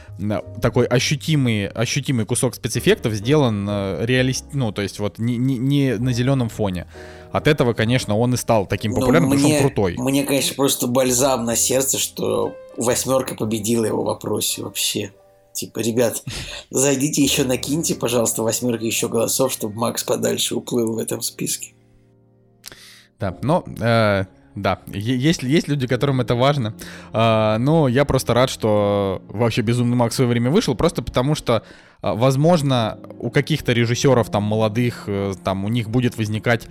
такой 0.61 0.87
ощутимый, 0.87 1.69
ощутимый 1.69 2.27
кусок 2.27 2.55
спецэффектов 2.55 2.80
сделан 2.81 3.67
э, 3.69 4.07
реалист, 4.07 4.47
ну, 4.53 4.73
то 4.73 4.83
есть 4.83 4.99
вот 4.99 5.19
не, 5.19 5.37
не, 5.37 5.59
не 5.59 5.97
на 5.97 6.13
зеленом 6.13 6.49
фоне. 6.49 6.87
От 7.33 7.47
этого, 7.47 7.75
конечно, 7.75 8.17
он 8.17 8.35
и 8.35 8.37
стал 8.37 8.67
таким 8.67 8.93
ну, 8.93 9.01
популярным, 9.01 9.31
потому 9.31 9.41
что 9.41 9.49
мне, 9.49 9.57
он 9.59 9.63
крутой. 9.63 9.95
Мне, 9.99 10.25
конечно, 10.25 10.55
просто 10.57 10.87
бальзам 10.87 11.45
на 11.45 11.57
сердце, 11.57 11.99
что 11.99 12.55
восьмерка 12.77 13.35
победила 13.35 13.85
его 13.85 14.03
в 14.03 14.07
вопросе 14.07 14.63
вообще. 14.63 15.13
Типа, 15.53 15.81
ребят, 15.81 16.23
зайдите 16.71 17.23
еще 17.23 17.45
накиньте, 17.45 17.95
пожалуйста, 17.95 18.43
восьмерки 18.43 18.85
еще 18.85 19.09
голосов, 19.09 19.53
чтобы 19.53 19.75
Макс 19.75 20.03
подальше 20.03 20.55
уплыл 20.55 20.95
в 20.95 20.99
этом 20.99 21.21
списке. 21.23 21.73
Да, 23.19 23.37
но 23.43 23.65
э, 23.81 24.25
да, 24.55 24.81
есть, 24.89 25.43
есть 25.43 25.69
люди, 25.69 25.87
которым 25.87 26.21
это 26.21 26.35
важно. 26.35 26.75
А, 27.13 27.59
но 27.59 27.89
я 27.89 28.05
просто 28.05 28.35
рад, 28.35 28.51
что 28.51 29.23
вообще 29.29 29.63
Безумный 29.63 29.97
Макс 29.97 30.15
в 30.15 30.17
свое 30.17 30.29
время 30.29 30.51
вышел, 30.51 30.75
просто 30.75 31.03
потому 31.03 31.35
что, 31.35 31.63
возможно, 32.03 32.99
у 33.19 33.31
каких-то 33.31 33.73
режиссеров 33.73 34.31
там 34.31 34.43
молодых, 34.43 35.05
э, 35.07 35.35
там 35.45 35.65
у 35.65 35.69
них 35.69 35.91
будет 35.91 36.17
возникать 36.17 36.69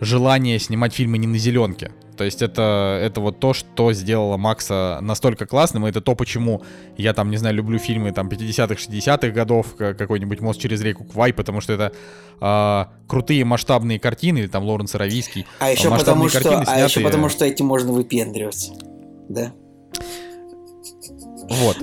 желание 0.00 0.58
снимать 0.58 0.94
фильмы 0.94 1.18
не 1.18 1.26
на 1.26 1.38
зеленке. 1.38 1.92
То 2.16 2.24
есть 2.24 2.42
это, 2.42 2.98
это 3.00 3.20
вот 3.20 3.38
то, 3.38 3.54
что 3.54 3.92
сделало 3.92 4.36
Макса 4.36 4.98
настолько 5.00 5.46
классным, 5.46 5.86
и 5.86 5.90
это 5.90 6.00
то, 6.00 6.16
почему 6.16 6.62
я 6.96 7.14
там, 7.14 7.30
не 7.30 7.36
знаю, 7.36 7.54
люблю 7.54 7.78
фильмы 7.78 8.10
там 8.10 8.28
50-х, 8.28 8.74
60-х 8.74 9.28
годов, 9.28 9.76
какой-нибудь 9.76 10.40
«Мост 10.40 10.60
через 10.60 10.82
реку 10.82 11.04
Квай», 11.04 11.32
потому 11.32 11.60
что 11.60 11.74
это 11.74 11.92
а, 12.40 12.88
крутые 13.06 13.44
масштабные 13.44 14.00
картины, 14.00 14.38
или 14.38 14.46
там 14.48 14.64
Лоренс 14.64 14.96
Аравийский. 14.96 15.46
А 15.60 15.70
еще 15.70 15.90
потому, 15.96 16.28
что, 16.28 16.42
картины, 16.42 16.64
а 16.66 16.80
еще 16.80 17.00
снятые- 17.00 17.04
потому, 17.04 17.28
что 17.28 17.44
этим 17.44 17.66
можно 17.66 17.92
выпендриваться. 17.92 18.72
Да? 19.28 19.52
Вот. 21.48 21.76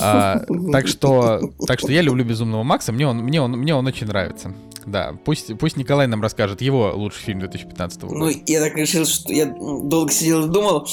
А, 0.00 0.40
так 0.72 0.86
что, 0.86 1.40
так 1.66 1.78
что 1.80 1.92
я 1.92 2.02
люблю 2.02 2.24
Безумного 2.24 2.62
Макса, 2.62 2.92
мне 2.92 3.06
он, 3.06 3.18
мне 3.18 3.40
он, 3.40 3.52
мне 3.52 3.74
он 3.74 3.86
очень 3.86 4.06
нравится. 4.06 4.54
Да, 4.86 5.14
пусть, 5.24 5.56
пусть 5.58 5.76
Николай 5.76 6.06
нам 6.06 6.22
расскажет 6.22 6.62
его 6.62 6.92
лучший 6.94 7.22
фильм 7.22 7.40
2015 7.40 8.02
года. 8.04 8.14
Ну, 8.14 8.30
я 8.46 8.60
так 8.60 8.74
решил, 8.74 9.04
что 9.04 9.32
я 9.32 9.46
долго 9.46 10.10
сидел 10.10 10.46
и 10.46 10.48
думал, 10.48 10.88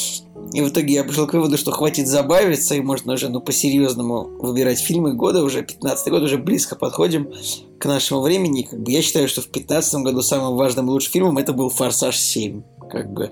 и 0.51 0.61
в 0.61 0.69
итоге 0.69 0.95
я 0.95 1.03
пришел 1.03 1.27
к 1.27 1.33
выводу, 1.33 1.57
что 1.57 1.71
хватит 1.71 2.07
забавиться, 2.07 2.75
и 2.75 2.81
можно 2.81 3.13
уже, 3.13 3.29
ну, 3.29 3.39
по-серьезному 3.39 4.25
выбирать 4.39 4.79
фильмы 4.79 5.13
года, 5.13 5.43
уже 5.43 5.63
15 5.63 6.09
год, 6.09 6.23
уже 6.23 6.37
близко 6.37 6.75
подходим 6.75 7.31
к 7.79 7.85
нашему 7.85 8.21
времени. 8.21 8.67
Как 8.69 8.81
бы 8.81 8.91
я 8.91 9.01
считаю, 9.01 9.29
что 9.29 9.41
в 9.41 9.47
15 9.47 10.03
году 10.03 10.21
самым 10.21 10.55
важным 10.57 10.89
лучшим 10.89 11.13
фильмом 11.13 11.37
это 11.37 11.53
был 11.53 11.69
«Форсаж 11.69 12.17
7». 12.17 12.63
Как 12.91 13.11
бы 13.11 13.31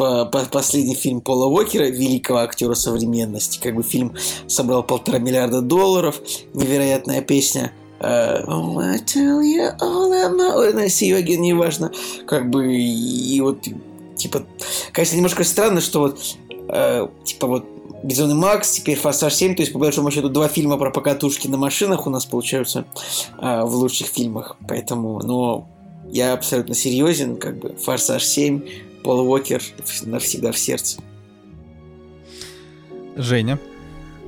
по, 0.00 0.24
по- 0.24 0.46
последний 0.46 0.94
фильм 0.94 1.20
Пола 1.20 1.44
Уокера, 1.44 1.84
великого 1.84 2.38
актера 2.38 2.72
современности. 2.72 3.60
Как 3.62 3.74
бы 3.74 3.82
фильм 3.82 4.14
собрал 4.46 4.82
полтора 4.82 5.18
миллиарда 5.18 5.60
долларов, 5.60 6.22
невероятная 6.54 7.20
песня. 7.20 7.72
oh, 8.00 8.78
I 8.78 8.96
tell 8.96 9.42
you 9.42 9.76
all 9.78 10.10
I. 10.10 10.56
Ой, 10.56 10.72
на 10.72 10.88
Сереге, 10.88 11.36
неважно. 11.36 11.92
Как 12.26 12.48
бы, 12.48 12.74
и, 12.74 13.36
и 13.36 13.40
вот, 13.42 13.66
типа, 14.16 14.46
конечно, 14.92 15.16
немножко 15.16 15.44
странно, 15.44 15.82
что 15.82 16.00
вот, 16.00 16.18
э, 16.48 17.06
типа, 17.24 17.46
вот, 17.46 17.66
Безумный 18.02 18.34
Макс, 18.34 18.70
теперь 18.70 18.96
Форсаж 18.96 19.34
7, 19.34 19.54
то 19.54 19.60
есть, 19.60 19.74
по 19.74 19.78
большому 19.78 20.10
счету, 20.10 20.30
два 20.30 20.48
фильма 20.48 20.78
про 20.78 20.90
покатушки 20.90 21.46
на 21.46 21.58
машинах 21.58 22.06
у 22.06 22.10
нас 22.10 22.24
получаются 22.24 22.86
э, 23.38 23.62
в 23.64 23.74
лучших 23.74 24.06
фильмах. 24.06 24.56
Поэтому, 24.66 25.20
но 25.22 25.68
я 26.08 26.32
абсолютно 26.32 26.74
серьезен, 26.74 27.36
как 27.36 27.58
бы, 27.58 27.74
Форсаж 27.84 28.24
7, 28.24 28.62
Пол 29.02 29.20
Уокер 29.28 29.62
навсегда 30.04 30.52
в 30.52 30.58
сердце. 30.58 31.00
Женя. 33.16 33.58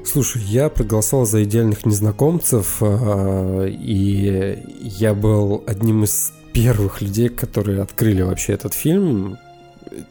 Слушай, 0.05 0.43
я 0.43 0.69
проголосовал 0.69 1.27
за 1.27 1.45
идеальных 1.45 1.87
незнакомцев, 1.87 2.79
а, 2.81 3.65
и 3.67 4.59
я 4.81 5.15
был 5.15 5.63
одним 5.67 6.05
из 6.05 6.33
первых 6.53 7.01
людей, 7.01 7.29
которые 7.29 7.81
открыли 7.83 8.23
вообще 8.23 8.55
этот 8.55 8.75
фильм. 8.75 9.39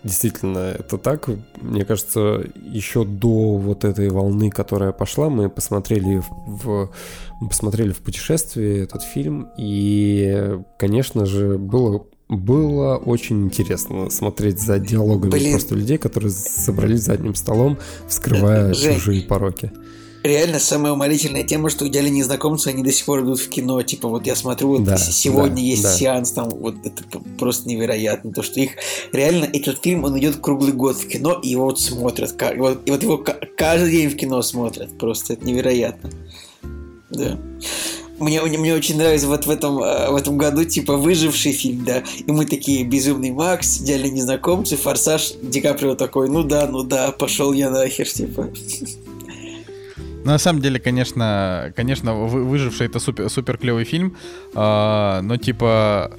Действительно, 0.04 0.60
это 0.60 0.98
так. 0.98 1.30
Мне 1.60 1.84
кажется, 1.86 2.44
еще 2.56 3.04
до 3.04 3.58
вот 3.58 3.84
этой 3.84 4.10
волны, 4.10 4.50
которая 4.50 4.92
пошла, 4.92 5.30
мы 5.30 5.50
посмотрели 5.50 6.20
в, 6.20 6.28
в- 6.30 6.90
мы 7.42 7.50
посмотрели 7.50 7.92
в 7.92 7.98
путешествии 7.98 8.84
этот 8.84 9.02
фильм, 9.04 9.50
и, 9.58 10.60
конечно 10.78 11.26
же, 11.26 11.58
было 11.58 12.06
было 12.32 12.96
очень 12.96 13.44
интересно 13.46 14.10
смотреть 14.10 14.60
за 14.60 14.80
диалогами 14.80 15.32
Блин. 15.32 15.52
просто 15.52 15.76
людей, 15.76 15.98
которые 15.98 16.32
собрались 16.32 17.02
за 17.02 17.14
одним 17.14 17.36
столом, 17.36 17.78
вскрывая 18.08 18.74
Жень. 18.74 18.96
чужие 18.96 19.22
пороки. 19.24 19.72
Реально, 20.24 20.60
самая 20.60 20.94
уморительная 20.94 21.44
тема, 21.44 21.70
что 21.72 21.88
идеальные 21.88 22.12
незнакомцы, 22.14 22.68
они 22.68 22.84
до 22.84 22.92
сих 22.92 23.06
пор 23.06 23.22
идут 23.24 23.40
в 23.40 23.50
кино. 23.50 23.82
Типа, 23.82 24.08
вот 24.08 24.28
я 24.28 24.36
смотрю, 24.36 24.68
вот 24.70 24.84
Да, 24.84 24.96
сегодня 24.96 25.56
да, 25.56 25.62
есть 25.62 25.84
да. 25.84 25.94
сеанс, 25.94 26.32
там, 26.32 26.50
вот 26.50 26.76
это 26.86 27.04
просто 27.40 27.68
невероятно. 27.68 28.32
То, 28.32 28.44
что 28.44 28.60
их 28.60 28.72
реально, 29.12 29.46
этот 29.46 29.84
фильм, 29.84 30.04
он 30.04 30.18
идет 30.20 30.38
круглый 30.38 30.74
год 30.74 30.96
в 30.96 31.08
кино, 31.08 31.40
и 31.42 31.50
его 31.50 31.66
вот 31.66 31.82
смотрят. 31.82 32.40
И 32.40 32.58
вот, 32.60 32.82
и 32.88 32.92
вот 32.92 33.02
его 33.04 33.18
ка- 33.18 33.40
каждый 33.58 33.92
день 33.92 34.10
в 34.10 34.16
кино 34.16 34.42
смотрят. 34.44 34.96
Просто 35.00 35.34
это 35.34 35.44
невероятно. 35.44 36.12
Да. 37.10 37.40
Мне, 38.22 38.42
мне, 38.42 38.58
мне 38.58 38.74
очень 38.74 38.98
нравится 38.98 39.28
вот 39.28 39.46
в 39.46 39.50
этом, 39.50 39.80
э, 39.80 40.12
в 40.12 40.16
этом 40.16 40.38
году, 40.38 40.64
типа, 40.64 40.96
выживший 40.96 41.52
фильм, 41.52 41.84
да. 41.84 42.04
И 42.26 42.32
мы 42.32 42.46
такие, 42.46 42.84
Безумный 42.84 43.32
Макс, 43.32 43.82
Идеальные 43.82 44.12
незнакомцы, 44.12 44.78
Форсаж, 44.78 45.34
Ди 45.42 45.60
Каприо 45.60 45.96
такой, 45.96 46.30
ну 46.30 46.44
да, 46.44 46.68
ну 46.68 46.84
да, 46.84 47.12
пошел 47.12 47.52
я 47.54 47.70
нахер, 47.70 48.08
типа. 48.08 48.50
Ну, 50.24 50.32
на 50.32 50.38
самом 50.38 50.62
деле, 50.62 50.80
конечно, 50.80 51.74
конечно, 51.76 52.14
«Вы- 52.14 52.44
выживший 52.44 52.86
это 52.86 53.00
супер, 53.00 53.28
супер 53.30 53.58
клевый 53.58 53.86
фильм, 53.86 54.16
а, 54.54 55.22
но 55.24 55.38
типа 55.38 56.12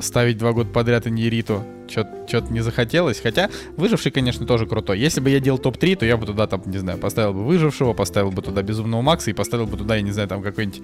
ставить 0.00 0.38
два 0.38 0.52
года 0.52 0.70
подряд 0.70 1.06
Иньериту 1.06 1.64
что-то 1.88 2.46
не 2.50 2.60
захотелось. 2.60 3.20
Хотя 3.20 3.50
выживший, 3.76 4.10
конечно, 4.10 4.46
тоже 4.46 4.66
крутой. 4.66 4.98
Если 4.98 5.20
бы 5.20 5.30
я 5.30 5.40
делал 5.40 5.58
топ-3, 5.58 5.96
то 5.96 6.06
я 6.06 6.16
бы 6.16 6.26
туда, 6.26 6.46
там, 6.46 6.62
не 6.66 6.78
знаю, 6.78 6.98
поставил 6.98 7.32
бы 7.32 7.44
выжившего, 7.44 7.92
поставил 7.92 8.30
бы 8.30 8.42
туда 8.42 8.62
Безумного 8.62 9.02
Макса 9.02 9.30
и 9.30 9.34
поставил 9.34 9.66
бы 9.66 9.76
туда, 9.76 9.96
я 9.96 10.02
не 10.02 10.10
знаю, 10.10 10.28
там 10.28 10.42
какой-нибудь... 10.42 10.82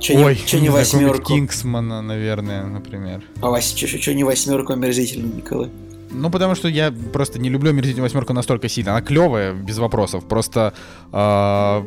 Че 0.00 0.14
не, 0.14 0.24
Ой, 0.24 0.34
не 0.34 0.38
знаю, 0.38 0.44
какого-нибудь 0.44 0.74
восьмерку? 0.74 1.26
Кингсмана, 1.26 2.02
наверное, 2.02 2.64
например. 2.64 3.22
А 3.40 3.50
Вася, 3.50 3.86
что 3.86 4.14
не 4.14 4.24
восьмерку 4.24 4.72
омерзительную, 4.72 5.34
Николай? 5.34 5.70
Ну, 6.10 6.30
потому 6.30 6.54
что 6.54 6.68
я 6.68 6.92
просто 7.12 7.38
не 7.38 7.50
люблю 7.50 7.70
«Омерзительную 7.70 8.04
восьмерку» 8.04 8.32
настолько 8.32 8.68
сильно. 8.68 8.92
Она 8.92 9.02
клевая, 9.02 9.52
без 9.52 9.78
вопросов. 9.78 10.24
Просто, 10.26 10.72
а, 11.12 11.84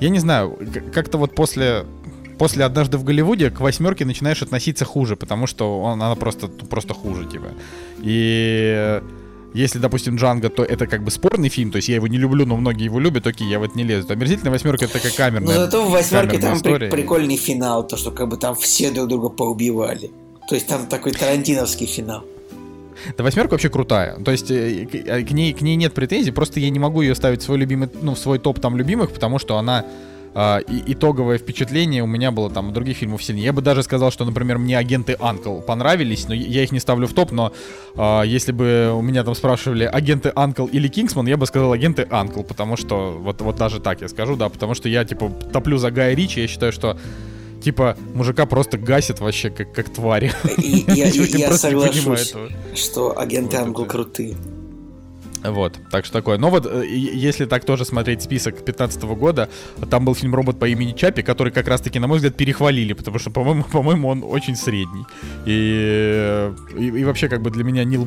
я 0.00 0.08
не 0.10 0.18
знаю, 0.18 0.58
как-то 0.92 1.16
вот 1.16 1.34
после, 1.34 1.86
после 2.38 2.64
«Однажды 2.64 2.98
в 2.98 3.04
Голливуде» 3.04 3.50
к 3.50 3.60
восьмерке 3.60 4.04
начинаешь 4.04 4.42
относиться 4.42 4.84
хуже, 4.84 5.16
потому 5.16 5.46
что 5.46 5.80
он, 5.80 6.02
она 6.02 6.14
просто, 6.16 6.48
просто 6.48 6.92
хуже, 6.92 7.24
типа. 7.24 7.48
И 8.02 9.00
если, 9.54 9.78
допустим, 9.78 10.16
Джанго, 10.16 10.48
то 10.48 10.62
это 10.62 10.86
как 10.86 11.02
бы 11.02 11.10
спорный 11.10 11.48
фильм, 11.48 11.70
то 11.70 11.76
есть 11.76 11.88
я 11.88 11.96
его 11.96 12.06
не 12.06 12.18
люблю, 12.18 12.46
но 12.46 12.56
многие 12.56 12.84
его 12.84 13.00
любят, 13.00 13.26
окей, 13.26 13.48
я 13.48 13.58
в 13.58 13.62
это 13.62 13.76
не 13.76 13.84
лезу. 13.84 14.06
То 14.06 14.14
«Омерзительная 14.14 14.52
восьмерка»— 14.52 14.84
это 14.86 14.94
такая 14.94 15.12
камерная 15.12 15.54
Но 15.54 15.60
зато 15.64 15.84
в 15.84 15.90
восьмерке 15.90 16.38
там 16.38 16.60
при- 16.60 16.88
прикольный 16.88 17.36
финал, 17.36 17.86
то, 17.86 17.96
что 17.96 18.10
как 18.10 18.28
бы 18.28 18.36
там 18.36 18.54
все 18.54 18.90
друг 18.90 19.08
друга 19.08 19.28
поубивали. 19.28 20.10
То 20.48 20.54
есть 20.54 20.66
там 20.66 20.86
такой 20.86 21.12
тарантиновский 21.12 21.86
финал. 21.86 22.24
Да 23.16 23.24
восьмерка 23.24 23.52
вообще 23.52 23.68
крутая. 23.68 24.16
То 24.22 24.30
есть 24.30 24.50
э, 24.50 24.86
к, 24.86 24.94
э, 24.94 25.22
к 25.22 25.30
ней, 25.30 25.52
к 25.52 25.62
ней 25.62 25.76
нет 25.76 25.94
претензий, 25.94 26.32
просто 26.32 26.60
я 26.60 26.70
не 26.70 26.78
могу 26.78 27.02
ее 27.02 27.14
ставить 27.14 27.40
в 27.40 27.44
свой 27.44 27.58
любимый, 27.58 27.88
ну, 28.02 28.14
в 28.14 28.18
свой 28.18 28.38
топ 28.38 28.60
там 28.60 28.76
любимых, 28.76 29.10
потому 29.10 29.38
что 29.38 29.56
она 29.56 29.86
а, 30.34 30.58
и, 30.58 30.92
итоговое 30.92 31.38
впечатление 31.38 32.02
у 32.02 32.06
меня 32.06 32.30
было 32.30 32.50
там 32.50 32.68
у 32.68 32.72
других 32.72 32.98
фильмов 32.98 33.22
сильнее. 33.22 33.44
Я 33.46 33.52
бы 33.52 33.62
даже 33.62 33.82
сказал, 33.82 34.10
что, 34.12 34.24
например, 34.24 34.58
мне 34.58 34.78
агенты 34.78 35.16
Анкл 35.18 35.60
понравились, 35.60 36.28
но 36.28 36.34
я 36.34 36.62
их 36.62 36.72
не 36.72 36.80
ставлю 36.80 37.06
в 37.06 37.12
топ, 37.14 37.32
но 37.32 37.52
а, 37.96 38.22
если 38.22 38.52
бы 38.52 38.92
у 38.94 39.02
меня 39.02 39.24
там 39.24 39.34
спрашивали 39.34 39.84
агенты 39.84 40.32
Анкл 40.34 40.66
или 40.66 40.88
Кингсман, 40.88 41.26
я 41.26 41.36
бы 41.36 41.46
сказал 41.46 41.72
агенты 41.72 42.06
Анкл, 42.10 42.42
потому 42.42 42.76
что 42.76 43.16
вот, 43.18 43.40
вот 43.40 43.56
даже 43.56 43.80
так 43.80 44.00
я 44.02 44.08
скажу, 44.08 44.36
да, 44.36 44.48
потому 44.48 44.74
что 44.74 44.88
я 44.88 45.04
типа 45.04 45.30
топлю 45.52 45.78
за 45.78 45.90
Гая 45.90 46.14
Ричи, 46.14 46.40
я 46.40 46.48
считаю, 46.48 46.72
что 46.72 46.96
типа 47.62 47.96
мужика 48.14 48.46
просто 48.46 48.78
гасит 48.78 49.20
вообще 49.20 49.50
как, 49.50 49.72
как 49.72 49.88
твари. 49.90 50.32
Я, 50.56 51.06
Я 51.08 51.24
я- 51.24 51.52
соглашусь, 51.52 52.34
что 52.74 53.18
агенты 53.18 53.58
Вот 53.58 53.80
это. 53.80 53.84
крутые. 53.90 54.36
Вот, 55.44 55.78
так 55.90 56.04
что 56.04 56.12
такое. 56.18 56.38
Но 56.38 56.50
вот, 56.50 56.66
э, 56.66 56.86
если 56.86 57.46
так 57.46 57.64
тоже 57.64 57.84
смотреть 57.84 58.22
список 58.22 58.64
15 58.64 59.02
года, 59.04 59.48
там 59.90 60.04
был 60.04 60.14
фильм 60.14 60.34
«Робот 60.34 60.58
по 60.58 60.68
имени 60.68 60.92
Чапи», 60.92 61.22
который 61.22 61.52
как 61.52 61.66
раз-таки, 61.68 61.98
на 61.98 62.06
мой 62.06 62.16
взгляд, 62.18 62.36
перехвалили, 62.36 62.92
потому 62.92 63.18
что, 63.18 63.30
по-моему, 63.30 63.64
по-моему 63.72 64.08
он 64.08 64.22
очень 64.24 64.56
средний. 64.56 65.04
И, 65.46 66.50
и, 66.78 66.86
и 67.00 67.04
вообще, 67.04 67.28
как 67.28 67.40
бы 67.42 67.50
для 67.50 67.64
меня 67.64 67.84
Нил 67.84 68.06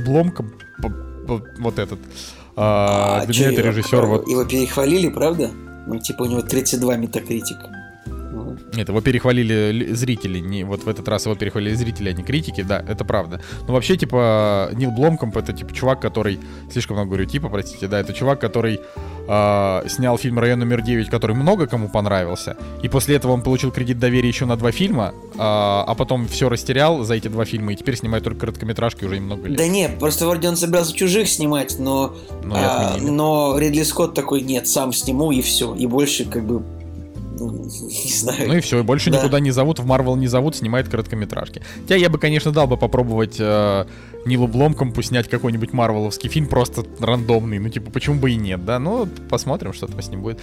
по- 1.28 1.44
вот 1.60 1.80
этот, 1.80 2.00
а, 2.56 3.22
А 3.22 3.26
для 3.26 3.36
меня 3.36 3.52
это 3.54 3.62
его- 3.62 3.70
режиссер, 3.72 4.06
вот, 4.06 4.28
Его 4.28 4.46
перехвалили, 4.46 5.10
правда? 5.10 5.50
Ну, 5.88 6.00
типа, 6.00 6.24
у 6.24 6.26
него 6.26 6.42
32 6.42 6.98
метакритик. 6.98 7.58
Ну, 8.72 8.78
Нет, 8.78 8.90
его 8.90 9.02
перехвалили 9.02 9.72
ли- 9.72 9.94
зрители. 9.94 10.40
Не, 10.40 10.64
вот 10.64 10.84
в 10.84 10.88
этот 10.90 11.08
раз 11.08 11.26
его 11.26 11.36
перехвалили 11.36 11.76
зрители, 11.76 12.10
а 12.10 12.14
не 12.14 12.24
критики, 12.24 12.62
да, 12.62 12.84
это 12.88 13.06
правда. 13.06 13.42
Но 13.68 13.74
вообще, 13.74 13.98
типа, 13.98 14.70
Нил 14.74 14.92
Бломкомп 14.92 15.38
это 15.38 15.54
типа 15.54 15.74
чувак, 15.74 16.00
который. 16.00 16.40
Слишком 16.72 16.96
много 16.98 17.10
говорю, 17.12 17.26
типа, 17.26 17.50
простите, 17.50 17.88
да, 17.88 18.00
это 18.00 18.14
чувак, 18.14 18.40
который 18.40 18.80
а, 19.28 19.84
снял 19.88 20.18
фильм 20.18 20.40
Район 20.40 20.60
номер 20.60 20.82
9, 20.82 21.10
который 21.10 21.36
много 21.36 21.68
кому 21.68 21.88
понравился. 21.90 22.58
И 22.82 22.90
после 22.90 23.16
этого 23.16 23.32
он 23.32 23.42
получил 23.42 23.72
кредит 23.72 24.00
доверия 24.00 24.28
еще 24.28 24.46
на 24.46 24.56
два 24.58 24.72
фильма, 24.72 25.14
а, 25.38 25.84
а 25.88 25.96
потом 25.96 26.28
все 26.28 26.50
растерял 26.50 27.04
за 27.04 27.16
эти 27.16 27.28
два 27.28 27.46
фильма, 27.46 27.74
и 27.74 27.76
теперь 27.76 27.96
снимает 27.96 28.24
только 28.24 28.42
короткометражки 28.42 29.06
уже 29.06 29.18
немного 29.18 29.48
лет. 29.48 29.58
Да 29.58 29.68
нет, 29.68 30.00
просто 30.00 30.28
вроде 30.28 30.50
он 30.50 30.58
собирался 30.58 30.94
чужих 30.94 31.28
снимать, 31.30 31.80
но, 31.80 32.16
Ну, 32.44 32.56
и 32.56 32.60
а, 32.60 32.98
но 33.00 33.58
Ридли 33.58 33.84
Скотт 33.84 34.14
такой, 34.14 34.42
нет, 34.42 34.68
сам 34.68 34.92
сниму 34.94 35.32
и 35.32 35.42
все. 35.42 35.74
И 35.76 35.88
больше 35.88 36.26
как 36.26 36.46
бы, 36.46 36.64
ну, 37.40 37.64
не 37.66 38.14
знаю. 38.14 38.48
Ну 38.48 38.58
и 38.58 38.60
все, 38.62 38.80
и 38.80 38.84
больше 38.84 39.10
Да. 39.12 39.20
никуда 39.20 39.40
не 39.40 39.52
зовут, 39.52 39.80
в 39.80 39.86
Марвел 39.86 40.16
не 40.16 40.28
зовут, 40.28 40.56
снимает 40.56 40.88
короткометражки. 40.90 41.62
Хотя 41.82 41.96
я 41.96 42.10
бы, 42.10 42.18
конечно, 42.18 42.52
дал 42.52 42.68
бы 42.68 42.78
попробовать 42.78 43.38
э, 43.40 43.86
Нилу 44.26 44.48
Бломкомпу 44.48 45.02
снять 45.02 45.28
какой-нибудь 45.30 45.74
марвеловский 45.74 46.30
фильм, 46.30 46.48
просто 46.48 46.86
рандомный. 47.00 47.60
Ну, 47.60 47.70
типа, 47.70 47.92
почему 47.92 48.20
бы 48.20 48.32
и 48.32 48.36
нет, 48.36 48.64
да? 48.66 48.80
Ну, 48.80 49.08
посмотрим, 49.30 49.74
что 49.74 49.88
там 49.88 50.02
с 50.02 50.10
ним 50.10 50.22
будет. 50.22 50.40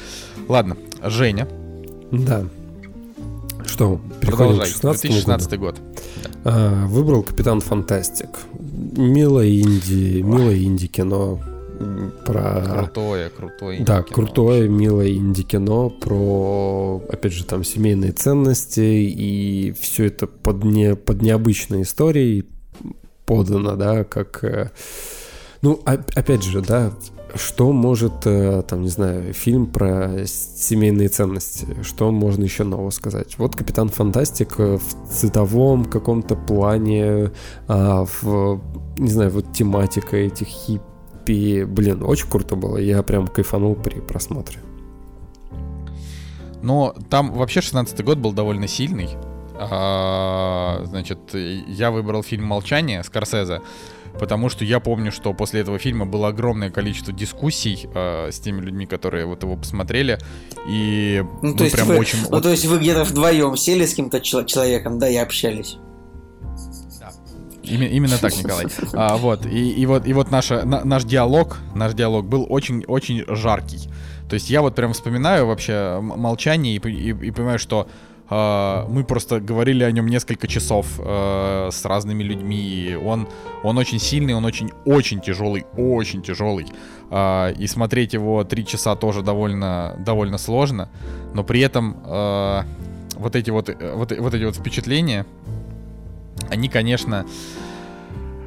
Ладно, 0.48 0.76
Женя, 1.04 1.48
Да. 2.10 2.44
Что, 3.66 4.00
переходим 4.20 4.20
к 4.20 4.36
продолжай. 4.36 4.66
16 4.66 5.02
2016 5.02 5.58
год. 5.58 5.80
А, 6.44 6.86
выбрал 6.86 7.22
Капитан 7.22 7.60
Фантастик. 7.60 8.28
Милое 8.96 9.48
инди, 9.50 10.22
милое 10.22 10.56
инди-кино 10.62 11.38
м, 11.46 11.49
про... 12.24 12.84
Крутое, 12.84 13.30
крутое. 13.30 13.84
Да, 13.84 14.02
кино. 14.02 14.14
крутое, 14.14 14.68
милое 14.68 15.10
инди-кино 15.10 15.90
про, 15.90 17.02
опять 17.08 17.32
же, 17.32 17.44
там 17.44 17.64
семейные 17.64 18.12
ценности, 18.12 18.80
и 18.80 19.72
все 19.80 20.06
это 20.06 20.26
под, 20.26 20.64
не, 20.64 20.94
под 20.96 21.22
необычной 21.22 21.82
историей 21.82 22.46
подано, 23.26 23.76
да, 23.76 24.04
как... 24.04 24.42
э, 24.44 24.70
Ну, 25.62 25.80
опять 25.84 26.42
же, 26.42 26.62
да, 26.62 26.92
что 27.34 27.72
может, 27.72 28.26
э, 28.26 28.62
там, 28.66 28.82
не 28.82 28.88
знаю, 28.88 29.32
фильм 29.32 29.66
про 29.66 30.26
семейные 30.26 31.08
ценности, 31.08 31.66
что 31.82 32.10
можно 32.10 32.42
еще 32.44 32.64
нового 32.64 32.90
сказать? 32.90 33.38
Вот 33.38 33.56
Капитан 33.56 33.88
Фантастик 33.88 34.58
в 34.58 34.80
цветовом 35.12 35.84
каком-то 35.84 36.34
плане, 36.34 37.30
а, 37.68 38.04
в, 38.04 38.60
не 38.98 39.10
знаю, 39.10 39.30
вот 39.30 39.52
тематика 39.52 40.16
этих 40.16 40.48
хиппи, 41.20 41.64
блин, 41.64 42.02
очень 42.02 42.28
круто 42.28 42.56
было, 42.56 42.76
я 42.78 43.02
прям 43.02 43.26
кайфанул 43.26 43.74
при 43.74 44.00
просмотре. 44.00 44.58
Но 46.62 46.94
там 47.08 47.32
вообще 47.32 47.60
16 47.60 48.04
год 48.04 48.18
был 48.18 48.32
довольно 48.32 48.68
сильный. 48.68 49.08
А, 49.58 50.82
значит, 50.86 51.18
я 51.34 51.90
выбрал 51.90 52.22
фильм 52.22 52.44
«Молчание» 52.44 53.02
Скорсезе, 53.02 53.60
потому 54.18 54.48
что 54.48 54.64
я 54.64 54.80
помню, 54.80 55.12
что 55.12 55.32
после 55.34 55.60
этого 55.60 55.78
фильма 55.78 56.06
было 56.06 56.28
огромное 56.28 56.70
количество 56.70 57.12
дискуссий 57.12 57.88
а, 57.94 58.28
с 58.30 58.40
теми 58.40 58.60
людьми, 58.60 58.86
которые 58.86 59.26
вот 59.26 59.42
его 59.42 59.56
посмотрели, 59.56 60.18
и 60.68 61.24
Ну, 61.42 61.52
мы 61.52 61.56
то 61.56 61.64
есть, 61.64 61.76
прям 61.76 61.88
вы, 61.88 61.98
очень... 61.98 62.18
ну, 62.28 62.40
то 62.40 62.50
есть 62.50 62.66
вы 62.66 62.78
где-то 62.78 63.04
вдвоем 63.04 63.56
сели 63.56 63.84
с 63.86 63.90
каким-то 63.90 64.20
чел- 64.20 64.44
человеком, 64.46 64.98
да, 64.98 65.08
и 65.08 65.16
общались. 65.16 65.78
Име- 67.70 67.88
Именно 67.90 68.18
так, 68.18 68.36
Николай. 68.36 68.66
А, 68.94 69.16
вот 69.16 69.46
и, 69.46 69.70
и 69.72 69.86
вот 69.86 70.06
и 70.06 70.12
вот 70.12 70.30
наша 70.30 70.64
на- 70.64 70.84
наш 70.84 71.04
диалог, 71.04 71.58
наш 71.74 71.94
диалог 71.94 72.26
был 72.26 72.46
очень 72.48 72.84
очень 72.88 73.24
жаркий. 73.28 73.88
То 74.28 74.34
есть 74.34 74.50
я 74.50 74.60
вот 74.62 74.74
прям 74.74 74.92
вспоминаю 74.92 75.46
вообще 75.46 75.98
молчание 76.00 76.76
и, 76.76 76.88
и- 76.88 77.26
и 77.28 77.30
понимаю, 77.30 77.58
что 77.58 77.86
а, 78.32 78.86
мы 78.88 79.02
просто 79.02 79.40
говорили 79.40 79.82
о 79.82 79.90
нем 79.90 80.06
несколько 80.06 80.46
часов 80.46 80.86
э, 81.00 81.68
с 81.72 81.84
разными 81.84 82.22
людьми. 82.22 82.96
Он 83.04 83.26
он 83.64 83.76
очень 83.78 83.98
сильный, 83.98 84.34
он 84.34 84.44
очень 84.44 84.70
очень 84.84 85.20
тяжелый, 85.20 85.64
очень 85.76 86.22
тяжелый. 86.22 86.66
А, 87.10 87.50
и 87.50 87.66
смотреть 87.66 88.14
его 88.14 88.44
три 88.44 88.64
часа 88.64 88.94
тоже 88.94 89.22
довольно 89.22 89.96
довольно 89.98 90.38
сложно, 90.38 90.88
но 91.34 91.42
при 91.42 91.60
этом 91.60 91.96
э, 92.06 92.62
вот 93.16 93.34
эти 93.34 93.50
вот 93.50 93.68
э, 93.68 93.94
вот, 93.96 94.12
вот 94.16 94.32
эти 94.34 94.44
вот 94.44 94.54
впечатления 94.56 95.26
они, 96.50 96.68
конечно, 96.68 97.26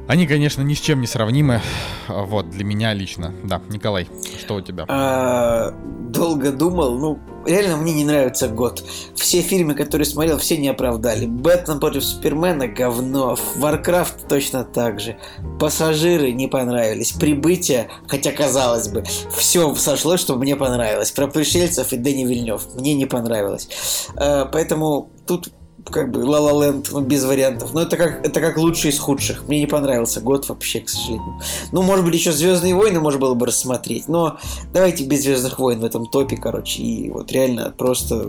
они, 0.06 0.26
конечно, 0.26 0.60
ни 0.62 0.74
с 0.74 0.80
чем 0.80 1.00
не 1.00 1.06
сравнимы. 1.06 1.62
А, 2.08 2.24
Вот, 2.24 2.50
для 2.50 2.62
меня 2.64 2.92
лично. 2.92 3.32
Да, 3.42 3.62
Николай, 3.70 4.06
что 4.38 4.56
у 4.56 4.60
тебя? 4.60 4.84
А, 4.86 5.74
долго 6.10 6.52
думал, 6.52 6.98
ну, 6.98 7.18
реально 7.46 7.78
мне 7.78 7.94
не 7.94 8.04
нравится 8.04 8.48
год. 8.48 8.84
Все 9.14 9.40
фильмы, 9.40 9.74
которые 9.74 10.04
смотрел, 10.04 10.36
все 10.38 10.58
не 10.58 10.68
оправдали. 10.68 11.24
Бэтмен 11.24 11.80
против 11.80 12.04
Супермена— 12.04 12.68
говно. 12.68 13.38
Варкрафт 13.56 14.28
точно 14.28 14.64
так 14.64 15.00
же. 15.00 15.16
Пассажиры 15.58 16.32
не 16.32 16.48
понравились. 16.48 17.12
Прибытие, 17.12 17.88
хотя 18.06 18.30
казалось 18.32 18.88
бы, 18.88 19.04
все 19.34 19.74
сошло, 19.74 20.18
что 20.18 20.36
мне 20.36 20.54
понравилось. 20.54 21.12
Про 21.12 21.28
пришельцев 21.28 21.94
и 21.94 21.96
Дени 21.96 22.26
Вильнёв 22.26 22.66
мне 22.74 22.92
не 22.92 23.06
понравилось. 23.06 23.68
А, 24.16 24.44
поэтому 24.44 25.08
тут 25.26 25.48
как 25.84 26.10
бы 26.10 26.20
La 26.20 26.40
La 26.40 26.84
ну, 26.92 27.00
без 27.00 27.24
вариантов. 27.24 27.74
Но 27.74 27.82
это 27.82 27.96
как, 27.96 28.26
это 28.26 28.40
как 28.40 28.56
лучший 28.56 28.90
из 28.90 28.98
худших. 28.98 29.46
Мне 29.48 29.60
не 29.60 29.66
понравился 29.66 30.20
год 30.20 30.48
вообще, 30.48 30.80
к 30.80 30.88
сожалению. 30.88 31.40
Ну, 31.72 31.82
может 31.82 32.04
быть, 32.04 32.14
еще 32.14 32.32
Звездные 32.32 32.74
войны 32.74 33.00
можно 33.00 33.20
было 33.20 33.34
бы 33.34 33.46
рассмотреть. 33.46 34.08
Но 34.08 34.38
давайте 34.72 35.04
без 35.04 35.22
Звездных 35.22 35.58
войн 35.58 35.80
в 35.80 35.84
этом 35.84 36.06
топе, 36.06 36.36
короче. 36.36 36.82
И 36.82 37.10
вот 37.10 37.30
реально 37.32 37.72
просто 37.76 38.26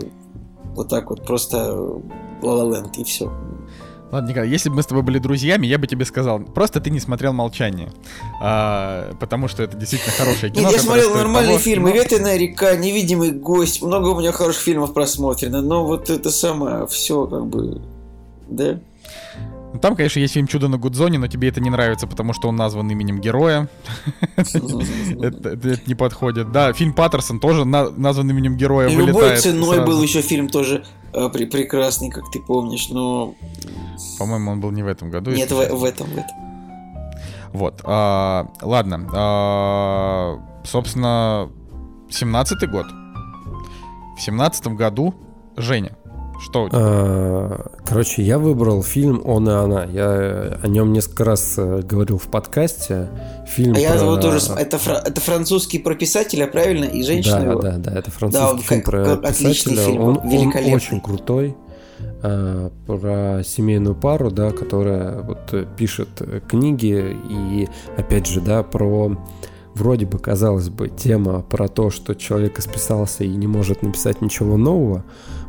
вот 0.74 0.88
так 0.88 1.10
вот, 1.10 1.24
просто 1.24 1.56
La 2.42 2.70
La 2.70 2.90
и 2.96 3.04
все. 3.04 3.32
Ладно, 4.16 4.30
Николай, 4.30 4.48
если 4.48 4.70
бы 4.70 4.76
мы 4.76 4.82
с 4.82 4.86
тобой 4.86 5.02
были 5.02 5.18
друзьями, 5.18 5.66
я 5.66 5.76
бы 5.76 5.86
тебе 5.86 6.06
сказал, 6.06 6.40
просто 6.40 6.80
ты 6.80 6.88
не 6.88 7.00
смотрел 7.00 7.34
«Молчание». 7.34 7.90
А, 8.40 9.12
потому 9.20 9.46
что 9.46 9.62
это 9.62 9.76
действительно 9.76 10.10
хорошее 10.16 10.50
кино. 10.50 10.62
Нет, 10.68 10.72
я 10.78 10.82
смотрел 10.82 11.14
нормальные 11.14 11.56
того, 11.56 11.58
фильмы. 11.58 11.90
но- 11.90 11.96
«Ветреная 11.96 12.38
река», 12.38 12.74
«Невидимый 12.76 13.32
гость». 13.32 13.82
Много 13.82 14.08
у 14.08 14.18
меня 14.18 14.32
хороших 14.32 14.62
фильмов 14.62 14.94
просмотрено. 14.94 15.60
Но 15.60 15.84
вот 15.84 16.08
это 16.08 16.30
самое, 16.30 16.86
все 16.86 17.26
как 17.26 17.44
бы... 17.46 17.82
Да? 18.48 18.80
Ну, 19.74 19.80
Там, 19.80 19.94
конечно, 19.96 20.18
есть 20.18 20.32
фильм 20.32 20.46
«Чудо 20.46 20.68
на 20.68 20.78
Гудзоне», 20.78 21.18
но 21.18 21.26
тебе 21.26 21.48
это 21.50 21.60
не 21.60 21.68
нравится, 21.68 22.06
потому 22.06 22.32
что 22.32 22.48
он 22.48 22.56
назван 22.56 22.90
именем 22.90 23.20
героя. 23.20 23.68
Это 24.38 25.78
не 25.86 25.94
подходит. 25.94 26.52
Да, 26.52 26.72
фильм 26.72 26.94
«Паттерсон» 26.94 27.38
тоже 27.38 27.66
на- 27.66 27.90
назван 27.90 28.30
именем 28.30 28.56
героя. 28.56 28.88
Любой 28.88 29.36
ценой 29.36 29.84
был 29.84 30.02
еще 30.02 30.22
фильм 30.22 30.48
тоже 30.48 30.86
прекрасный, 31.48 32.10
как 32.10 32.30
ты 32.30 32.40
помнишь, 32.40 32.88
но 32.90 33.34
По-моему, 34.18 34.52
он 34.52 34.60
был 34.60 34.70
не 34.70 34.82
в 34.82 34.86
этом 34.86 35.10
году. 35.10 35.30
нет 35.30 35.50
в, 35.50 35.54
в 35.54 35.84
этом, 35.84 36.06
в 36.08 36.18
этом. 36.18 36.36
Вот. 37.52 37.80
а, 37.84 38.50
ладно. 38.60 39.08
а, 39.14 40.38
собственно, 40.64 41.50
17-й 42.08 42.66
год. 42.66 42.86
В 44.16 44.20
17 44.20 44.68
году 44.68 45.14
Женя. 45.56 45.96
Что 46.40 46.64
у 46.64 46.68
тебя? 46.68 46.78
А, 46.80 47.66
Короче, 47.84 48.22
я 48.22 48.38
выбрал 48.38 48.82
фильм 48.82 49.22
«Он 49.24 49.48
и 49.48 49.52
она». 49.52 49.84
Я 49.84 50.58
о 50.62 50.68
нем 50.68 50.92
несколько 50.92 51.24
раз 51.24 51.54
э, 51.56 51.82
говорил 51.82 52.18
в 52.18 52.24
подкасте. 52.28 53.08
Фильм 53.46 53.74
А 53.74 53.78
я 53.78 53.92
про- 53.92 54.00
его 54.00 54.16
тоже... 54.16 54.38
Это, 54.58 54.76
фра- 54.78 55.02
это 55.04 55.20
французский 55.20 55.78
про 55.78 55.94
писателя, 55.94 56.46
правильно? 56.46 56.84
И 56.84 57.02
женщина 57.02 57.40
Да, 57.40 57.50
его? 57.50 57.60
да, 57.62 57.76
да, 57.78 57.92
это 57.92 58.10
Да, 58.10 58.10
французский 58.10 58.52
он 58.54 58.58
фильм 58.60 58.82
как- 58.82 58.90
про 59.22 59.28
писателя. 59.32 59.76
фильм, 59.76 60.02
он, 60.02 60.16
он 60.18 60.72
очень 60.74 61.00
крутой. 61.00 61.56
а, 62.22 62.70
про 62.86 63.42
семейную 63.44 63.94
пару, 63.94 64.30
да, 64.30 64.50
которая 64.50 65.22
вот 65.22 65.38
э, 65.52 65.64
пишет 65.76 66.08
э, 66.20 66.40
книги 66.46 67.16
и 67.30 67.68
опять 67.96 68.26
же, 68.26 68.40
да, 68.40 68.62
про 68.62 69.16
вроде 69.74 70.06
бы 70.06 70.18
казалось 70.18 70.68
бы 70.70 70.88
тема 70.88 71.40
про 71.42 71.68
то, 71.68 71.90
что 71.90 72.14
человек 72.14 72.58
исписался 72.58 73.24
и 73.24 73.28
не 73.28 73.46
может 73.46 73.82
написать 73.82 74.20
ничего 74.22 74.56
нового. 74.56 75.04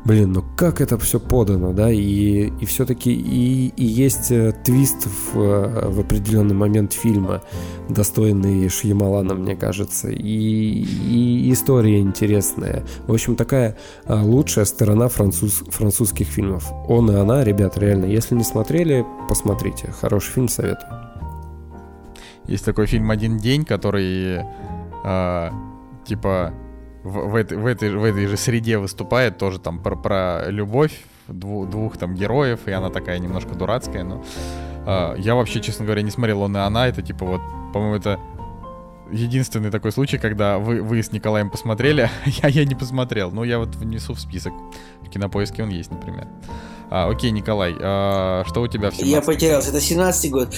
Блин, 0.07 0.31
ну 0.31 0.41
как 0.55 0.79
это 0.79 0.97
все 0.97 1.19
подано, 1.19 1.73
да, 1.73 1.91
и, 1.91 2.47
и 2.61 2.65
все-таки 2.65 3.11
и, 3.11 3.73
и 3.75 3.83
есть 3.83 4.31
э, 4.31 4.53
твист 4.63 5.05
в, 5.05 5.37
э, 5.37 5.89
в 5.89 5.99
определенный 5.99 6.55
момент 6.55 6.93
фильма, 6.93 7.41
достойный 7.89 8.69
Шьямалана, 8.69 9.35
мне 9.35 9.57
кажется, 9.57 10.07
и, 10.07 10.15
и 10.23 11.51
история 11.51 11.99
интересная. 11.99 12.85
В 13.05 13.11
общем, 13.11 13.35
такая 13.35 13.75
а, 14.05 14.23
лучшая 14.23 14.63
сторона 14.63 15.09
француз, 15.09 15.61
французских 15.67 16.27
фильмов. 16.27 16.71
Он 16.87 17.11
и 17.11 17.15
она, 17.15 17.43
ребят, 17.43 17.77
реально, 17.77 18.05
если 18.05 18.33
не 18.33 18.45
смотрели, 18.45 19.05
посмотрите. 19.27 19.93
Хороший 19.99 20.31
фильм, 20.31 20.47
советую. 20.47 20.89
Есть 22.45 22.63
такой 22.63 22.87
фильм 22.87 23.11
«Один 23.11 23.39
день», 23.39 23.65
который 23.65 24.45
э, 25.03 25.49
типа 26.05 26.53
в, 27.03 27.29
в 27.29 27.35
этой, 27.35 27.57
в, 27.57 27.65
этой, 27.65 27.95
в 27.95 28.03
этой 28.03 28.27
же 28.27 28.37
среде 28.37 28.77
выступает, 28.77 29.37
тоже 29.37 29.59
там 29.59 29.79
про, 29.79 29.95
про 29.95 30.49
любовь 30.49 30.93
дву- 31.27 31.69
двух 31.69 31.97
там 31.97 32.15
героев, 32.15 32.61
и 32.67 32.71
она 32.71 32.89
такая 32.89 33.19
немножко 33.19 33.55
дурацкая, 33.55 34.03
но 34.03 34.23
э, 34.85 35.15
я 35.19 35.35
вообще, 35.35 35.61
честно 35.61 35.85
говоря, 35.85 36.01
не 36.01 36.11
смотрел 36.11 36.41
«Он 36.41 36.55
и 36.55 36.59
она», 36.59 36.87
это 36.87 37.01
типа 37.01 37.25
вот, 37.25 37.41
по-моему, 37.73 37.95
это 37.95 38.19
единственный 39.11 39.71
такой 39.71 39.91
случай, 39.91 40.17
когда 40.17 40.57
вы, 40.57 40.81
вы 40.81 41.01
с 41.01 41.11
Николаем 41.11 41.49
посмотрели, 41.49 42.09
а 42.41 42.49
я 42.49 42.65
не 42.65 42.75
посмотрел. 42.75 43.31
Ну, 43.31 43.43
я 43.43 43.59
вот 43.59 43.75
внесу 43.75 44.13
в 44.13 44.19
список. 44.19 44.53
В 45.01 45.09
кинопоиске 45.09 45.63
он 45.63 45.69
есть, 45.69 45.91
например. 45.91 46.27
А, 46.89 47.09
окей, 47.09 47.31
Николай, 47.31 47.75
а, 47.79 48.43
что 48.47 48.61
у 48.61 48.67
тебя 48.67 48.91
в 48.91 48.93
Я 48.95 49.21
17 49.21 49.25
потерялся. 49.25 49.69
Это 49.69 49.77
17-й 49.77 50.29
год. 50.29 50.55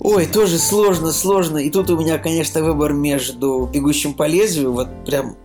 Ой, 0.00 0.26
тоже 0.26 0.58
сложно, 0.58 1.12
сложно. 1.12 1.58
И 1.58 1.70
тут 1.70 1.90
у 1.90 1.98
меня, 1.98 2.18
конечно, 2.18 2.62
выбор 2.62 2.92
между 2.92 3.68
«Бегущим 3.72 4.14
по 4.14 4.26
лезвию», 4.26 4.72
вот 4.72 4.88
прям 5.04 5.36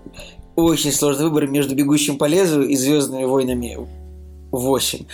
очень 0.56 0.92
сложный 0.92 1.26
выбор 1.26 1.48
между 1.48 1.76
«Бегущим 1.76 2.18
по 2.18 2.26
лезвию» 2.26 2.68
и 2.68 2.76
«Звездными 2.76 3.24
войнами 3.24 3.80
8». 4.52 5.06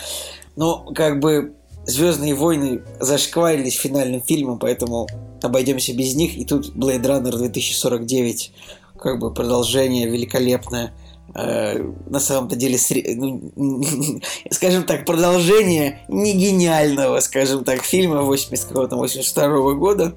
Но 0.57 0.85
как 0.93 1.19
бы 1.19 1.53
«Звездные 1.85 2.35
войны» 2.35 2.81
зашкварились 2.99 3.75
финальным 3.75 4.21
фильмом, 4.21 4.59
поэтому 4.59 5.07
обойдемся 5.41 5.93
без 5.93 6.15
них. 6.15 6.37
И 6.37 6.43
тут 6.43 6.75
«Blade 6.75 7.03
Runner 7.03 7.31
2049», 7.31 8.51
как 8.99 9.19
бы 9.19 9.33
продолжение 9.33 10.09
великолепное. 10.09 10.93
Э, 11.35 11.77
на 12.07 12.19
самом-то 12.19 12.55
деле, 12.55 12.77
ну, 13.15 13.51
скажем 14.51 14.83
так, 14.83 15.05
продолжение 15.05 16.01
не 16.07 16.33
гениального, 16.33 17.19
скажем 17.19 17.63
так, 17.63 17.83
фильма 17.83 18.21
80 18.21 18.65
какого-то 18.65 18.95
82 18.95 19.73
года. 19.73 20.15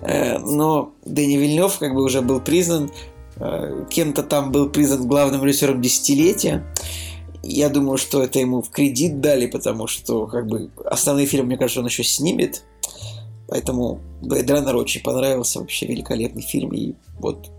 Э, 0.00 0.38
но 0.38 0.92
Дэнни 1.04 1.36
Вильнев 1.36 1.78
как 1.78 1.94
бы 1.94 2.02
уже 2.02 2.20
был 2.20 2.40
признан, 2.40 2.90
э, 3.36 3.84
кем-то 3.90 4.22
там 4.22 4.50
был 4.50 4.68
признан 4.70 5.06
главным 5.06 5.44
режиссером 5.44 5.80
десятилетия. 5.80 6.64
Я 7.42 7.68
думаю, 7.68 7.96
что 7.96 8.22
это 8.22 8.38
ему 8.38 8.60
в 8.60 8.70
кредит 8.70 9.20
дали, 9.20 9.46
потому 9.46 9.86
что 9.86 10.26
как 10.26 10.46
бы 10.46 10.70
основные 10.84 11.26
фильмы, 11.26 11.46
мне 11.46 11.56
кажется, 11.58 11.80
он 11.80 11.86
еще 11.86 12.04
снимет. 12.04 12.64
Поэтому 13.48 14.00
Blade 14.22 14.46
Runner 14.46 14.74
очень 14.74 15.02
понравился, 15.02 15.60
вообще 15.60 15.86
великолепный 15.86 16.42
фильм. 16.42 16.72
И 16.72 16.94
вот 17.18 17.50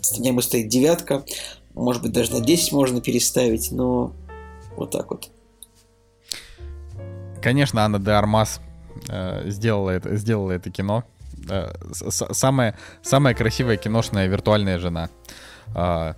с 0.00 0.18
ему 0.18 0.40
стоит 0.40 0.68
девятка. 0.68 1.24
Может 1.78 2.02
быть, 2.02 2.12
даже 2.12 2.32
на 2.32 2.40
10 2.40 2.72
можно 2.72 3.00
переставить, 3.00 3.70
но 3.70 4.12
вот 4.76 4.90
так 4.90 5.10
вот. 5.10 5.30
Конечно, 7.40 7.84
Анна 7.84 8.00
де 8.00 8.10
Армас 8.10 8.60
э, 9.08 9.48
сделала, 9.48 9.90
это, 9.90 10.16
сделала 10.16 10.50
это 10.50 10.70
кино. 10.70 11.04
Э, 11.48 11.70
самая, 11.92 12.76
самая 13.02 13.34
красивая 13.34 13.76
киношная 13.76 14.26
виртуальная 14.26 14.80
жена. 14.80 15.08
А, 15.72 16.16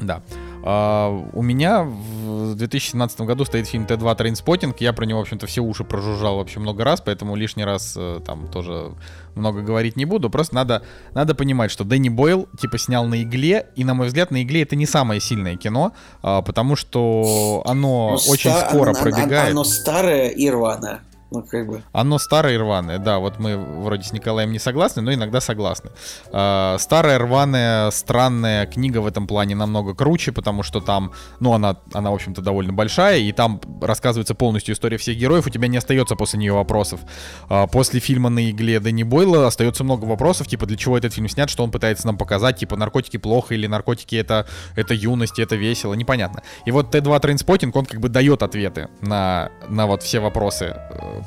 да. 0.00 0.22
А, 0.64 1.08
у 1.32 1.42
меня 1.42 1.82
в 1.82 2.54
2017 2.54 3.20
году 3.22 3.44
стоит 3.44 3.66
фильм 3.66 3.84
T2 3.84 4.14
Trainspotting. 4.16 4.80
Я 4.80 4.92
про 4.92 5.04
него, 5.06 5.18
в 5.18 5.22
общем-то, 5.22 5.46
все 5.46 5.60
уши 5.60 5.84
прожужжал 5.84 6.36
вообще 6.36 6.60
много 6.60 6.84
раз, 6.84 7.00
поэтому 7.00 7.34
лишний 7.36 7.64
раз 7.64 7.94
э, 7.96 8.20
там 8.24 8.48
тоже 8.48 8.92
много 9.34 9.62
говорить 9.62 9.96
не 9.96 10.04
буду. 10.04 10.30
Просто 10.30 10.54
надо, 10.54 10.82
надо 11.14 11.34
понимать, 11.34 11.70
что 11.70 11.84
Дэнни 11.84 12.08
Бойл 12.10 12.48
типа 12.60 12.78
снял 12.78 13.06
на 13.06 13.22
игле, 13.22 13.66
и, 13.76 13.84
на 13.84 13.94
мой 13.94 14.06
взгляд, 14.06 14.30
на 14.30 14.42
игле 14.42 14.62
это 14.62 14.76
не 14.76 14.86
самое 14.86 15.20
сильное 15.20 15.56
кино, 15.56 15.92
а, 16.22 16.42
потому 16.42 16.76
что 16.76 17.62
оно 17.66 18.10
Ну, 18.24 18.30
очень 18.32 18.50
ста- 18.50 18.68
скоро 18.68 18.90
оно- 18.90 18.98
оно- 18.98 19.10
пробегает. 19.10 19.50
Оно 19.50 19.64
старое 19.64 20.28
и 20.28 20.48
рваное. 20.50 21.00
Ну, 21.32 21.42
как 21.42 21.66
бы. 21.66 21.82
Оно 21.92 22.18
старое 22.18 22.54
и 22.54 22.56
рваное, 22.58 22.98
да, 22.98 23.18
вот 23.18 23.38
мы 23.38 23.56
вроде 23.56 24.02
с 24.02 24.12
Николаем 24.12 24.52
не 24.52 24.58
согласны, 24.58 25.00
но 25.00 25.14
иногда 25.14 25.40
согласны. 25.40 25.90
А, 26.30 26.76
старая, 26.78 27.18
рваная, 27.18 27.90
странная 27.90 28.66
книга 28.66 28.98
в 28.98 29.06
этом 29.06 29.26
плане 29.26 29.54
намного 29.54 29.94
круче, 29.94 30.32
потому 30.32 30.62
что 30.62 30.80
там, 30.80 31.12
ну, 31.40 31.54
она, 31.54 31.76
она, 31.94 32.10
в 32.10 32.14
общем-то, 32.14 32.42
довольно 32.42 32.72
большая, 32.72 33.18
и 33.18 33.32
там 33.32 33.60
рассказывается 33.80 34.34
полностью 34.34 34.74
история 34.74 34.98
всех 34.98 35.16
героев, 35.16 35.46
у 35.46 35.50
тебя 35.50 35.68
не 35.68 35.78
остается 35.78 36.16
после 36.16 36.38
нее 36.38 36.52
вопросов. 36.52 37.00
А, 37.48 37.66
после 37.66 38.00
фильма 38.00 38.28
«На 38.28 38.50
игле» 38.50 38.78
Дэнни 38.78 39.04
Бойла 39.04 39.46
остается 39.46 39.84
много 39.84 40.04
вопросов, 40.04 40.48
типа, 40.48 40.66
для 40.66 40.76
чего 40.76 40.98
этот 40.98 41.14
фильм 41.14 41.28
снят, 41.28 41.48
что 41.48 41.64
он 41.64 41.70
пытается 41.70 42.06
нам 42.06 42.18
показать, 42.18 42.58
типа, 42.58 42.76
наркотики 42.76 43.16
плохо 43.16 43.54
или 43.54 43.66
наркотики 43.66 44.16
это, 44.16 44.46
это 44.76 44.92
юность, 44.92 45.38
это 45.38 45.56
весело, 45.56 45.94
непонятно. 45.94 46.42
И 46.66 46.70
вот 46.70 46.94
T2 46.94 47.20
Trainspotting, 47.20 47.74
он 47.74 47.86
как 47.86 48.00
бы 48.00 48.10
дает 48.10 48.42
ответы 48.42 48.88
на, 49.00 49.50
на 49.68 49.86
вот 49.86 50.02
все 50.02 50.20
вопросы, 50.20 50.76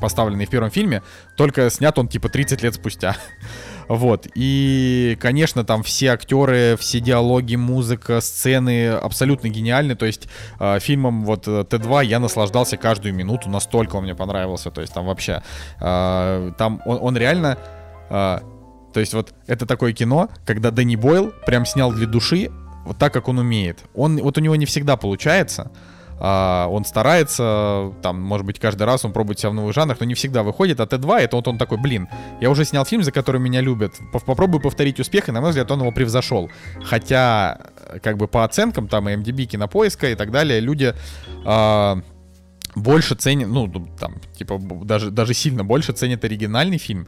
поставленные 0.01 0.47
в 0.47 0.49
первом 0.49 0.71
фильме, 0.71 1.01
только 1.35 1.69
снят 1.69 1.97
он 1.97 2.07
типа 2.07 2.29
30 2.29 2.61
лет 2.61 2.75
спустя. 2.75 3.15
Вот. 3.87 4.27
И, 4.33 5.15
конечно, 5.21 5.63
там 5.63 5.83
все 5.83 6.07
актеры, 6.07 6.75
все 6.79 6.99
диалоги, 6.99 7.55
музыка, 7.55 8.19
сцены 8.19 8.89
абсолютно 8.89 9.47
гениальны. 9.47 9.95
То 9.95 10.07
есть 10.07 10.27
э, 10.59 10.79
фильмом 10.79 11.23
вот 11.23 11.47
э, 11.47 11.61
T2 11.61 12.05
я 12.05 12.17
наслаждался 12.17 12.77
каждую 12.77 13.13
минуту, 13.13 13.47
настолько 13.47 13.97
он 13.97 14.05
мне 14.05 14.15
понравился. 14.15 14.71
То 14.71 14.81
есть 14.81 14.91
там 14.91 15.05
вообще, 15.05 15.43
э, 15.79 16.51
там 16.57 16.81
он, 16.87 16.97
он 16.99 17.15
реально... 17.15 17.59
э, 18.09 18.39
то 18.91 18.99
есть 19.01 19.13
вот 19.13 19.33
это 19.45 19.65
такое 19.65 19.91
кино, 19.91 20.29
когда 20.45 20.71
Дэнни 20.71 20.95
Бойл 20.95 21.33
прям 21.45 21.65
снял 21.65 21.91
для 21.91 22.07
души 22.07 22.49
вот 22.85 22.97
так, 22.97 23.11
как 23.11 23.27
он 23.27 23.39
умеет. 23.39 23.83
Он, 23.93 24.17
вот 24.17 24.37
у 24.37 24.41
него 24.41 24.55
не 24.55 24.65
всегда 24.65 24.95
получается, 24.95 25.69
а, 26.19 26.67
он 26.69 26.85
старается, 26.85 27.93
там, 28.01 28.21
может 28.21 28.45
быть, 28.45 28.59
каждый 28.59 28.83
раз 28.83 29.03
он 29.03 29.11
пробует 29.11 29.39
себя 29.39 29.49
в 29.49 29.53
новых 29.53 29.73
жанрах, 29.73 29.99
но 29.99 30.05
не 30.05 30.13
всегда 30.13 30.43
выходит. 30.43 30.79
А 30.79 30.83
Т2 30.83 31.19
это 31.19 31.35
вот 31.35 31.47
он 31.47 31.57
такой, 31.57 31.77
блин, 31.77 32.07
я 32.39 32.49
уже 32.49 32.63
снял 32.65 32.85
фильм, 32.85 33.03
за 33.03 33.11
который 33.11 33.41
меня 33.41 33.61
любят, 33.61 33.95
Поп- 34.11 34.23
попробую 34.23 34.61
повторить 34.61 34.99
успех, 34.99 35.27
и, 35.27 35.31
на 35.31 35.41
мой 35.41 35.49
взгляд, 35.49 35.69
он 35.71 35.81
его 35.81 35.91
превзошел. 35.91 36.49
Хотя, 36.83 37.59
э, 37.87 37.99
как 37.99 38.17
бы 38.17 38.27
по 38.27 38.43
оценкам, 38.43 38.87
там, 38.87 39.09
и 39.09 39.15
MDB, 39.15 39.45
кинопоиска 39.45 40.09
и 40.09 40.15
так 40.15 40.31
далее, 40.31 40.59
люди 40.59 40.93
а, 41.45 41.99
больше 42.75 43.15
ценят, 43.15 43.49
ну, 43.49 43.67
там, 43.99 44.15
типа, 44.37 44.59
даже, 44.83 45.11
даже 45.11 45.33
сильно 45.33 45.63
больше 45.63 45.93
ценят 45.93 46.23
оригинальный 46.23 46.77
фильм. 46.77 47.07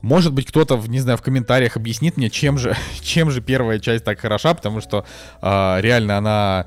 Может 0.00 0.32
быть, 0.32 0.46
кто-то, 0.46 0.80
не 0.86 1.00
знаю, 1.00 1.18
в 1.18 1.22
комментариях 1.22 1.76
объяснит 1.76 2.16
мне, 2.16 2.30
чем 2.30 2.58
же, 2.58 2.76
чем 3.00 3.30
же 3.30 3.40
первая 3.40 3.78
часть 3.78 4.04
так 4.04 4.20
хороша, 4.20 4.54
потому 4.54 4.80
что 4.80 5.04
а, 5.40 5.78
реально 5.80 6.18
она 6.18 6.66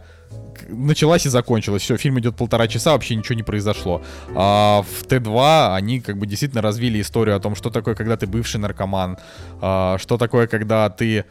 началась 0.70 1.26
и 1.26 1.30
закончилась. 1.30 1.84
Все, 1.84 1.98
фильм 1.98 2.20
идет 2.20 2.36
полтора 2.36 2.68
часа, 2.68 2.92
вообще 2.92 3.16
ничего 3.16 3.36
не 3.36 3.44
произошло. 3.44 4.02
А 4.36 4.84
в 4.84 5.06
Т2 5.06 5.76
они 5.76 6.02
как 6.02 6.18
бы 6.18 6.26
действительно 6.26 6.62
развили 6.62 7.02
историю 7.02 7.36
о 7.36 7.40
том, 7.40 7.56
что 7.56 7.70
такое, 7.70 7.96
когда 7.96 8.18
ты 8.18 8.28
бывший 8.28 8.58
наркоман, 8.58 9.18
а, 9.62 9.98
что 9.98 10.18
такое, 10.18 10.48
когда 10.48 10.90
ты 10.90 11.26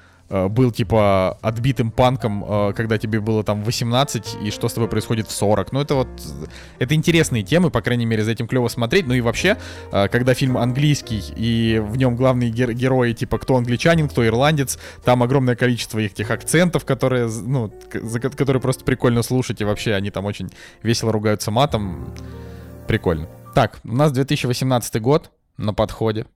был 0.48 0.70
типа 0.70 1.36
отбитым 1.42 1.90
панком, 1.90 2.44
э, 2.46 2.72
когда 2.74 2.98
тебе 2.98 3.20
было 3.20 3.42
там 3.42 3.62
18, 3.64 4.36
и 4.42 4.50
что 4.50 4.68
с 4.68 4.72
тобой 4.72 4.88
происходит 4.88 5.26
в 5.26 5.32
40. 5.32 5.72
Ну, 5.72 5.80
это 5.80 5.94
вот, 5.96 6.08
э, 6.08 6.46
это 6.78 6.94
интересные 6.94 7.42
темы, 7.42 7.70
по 7.70 7.80
крайней 7.82 8.06
мере, 8.06 8.22
за 8.24 8.30
этим 8.30 8.46
клево 8.46 8.68
смотреть. 8.68 9.06
Ну 9.06 9.14
и 9.14 9.20
вообще, 9.20 9.56
э, 9.92 10.08
когда 10.08 10.34
фильм 10.34 10.56
английский, 10.56 11.22
и 11.36 11.78
в 11.78 11.96
нем 11.96 12.16
главные 12.16 12.50
гер- 12.50 12.72
герои, 12.72 13.12
типа, 13.12 13.38
кто 13.38 13.56
англичанин, 13.56 14.08
кто 14.08 14.26
ирландец, 14.26 14.78
там 15.04 15.22
огромное 15.22 15.56
количество 15.56 15.98
их 15.98 16.12
этих 16.12 16.30
акцентов, 16.30 16.84
которые, 16.84 17.26
ну, 17.28 17.72
за 17.92 18.20
ко- 18.20 18.30
которые 18.30 18.62
просто 18.62 18.84
прикольно 18.84 19.22
слушать, 19.22 19.60
и 19.60 19.64
вообще 19.64 19.94
они 19.94 20.10
там 20.10 20.24
очень 20.26 20.50
весело 20.82 21.12
ругаются 21.12 21.50
матом. 21.50 22.14
Прикольно. 22.86 23.28
Так, 23.54 23.80
у 23.84 23.94
нас 23.96 24.12
2018 24.12 25.00
год 25.00 25.30
на 25.56 25.74
подходе. 25.74 26.26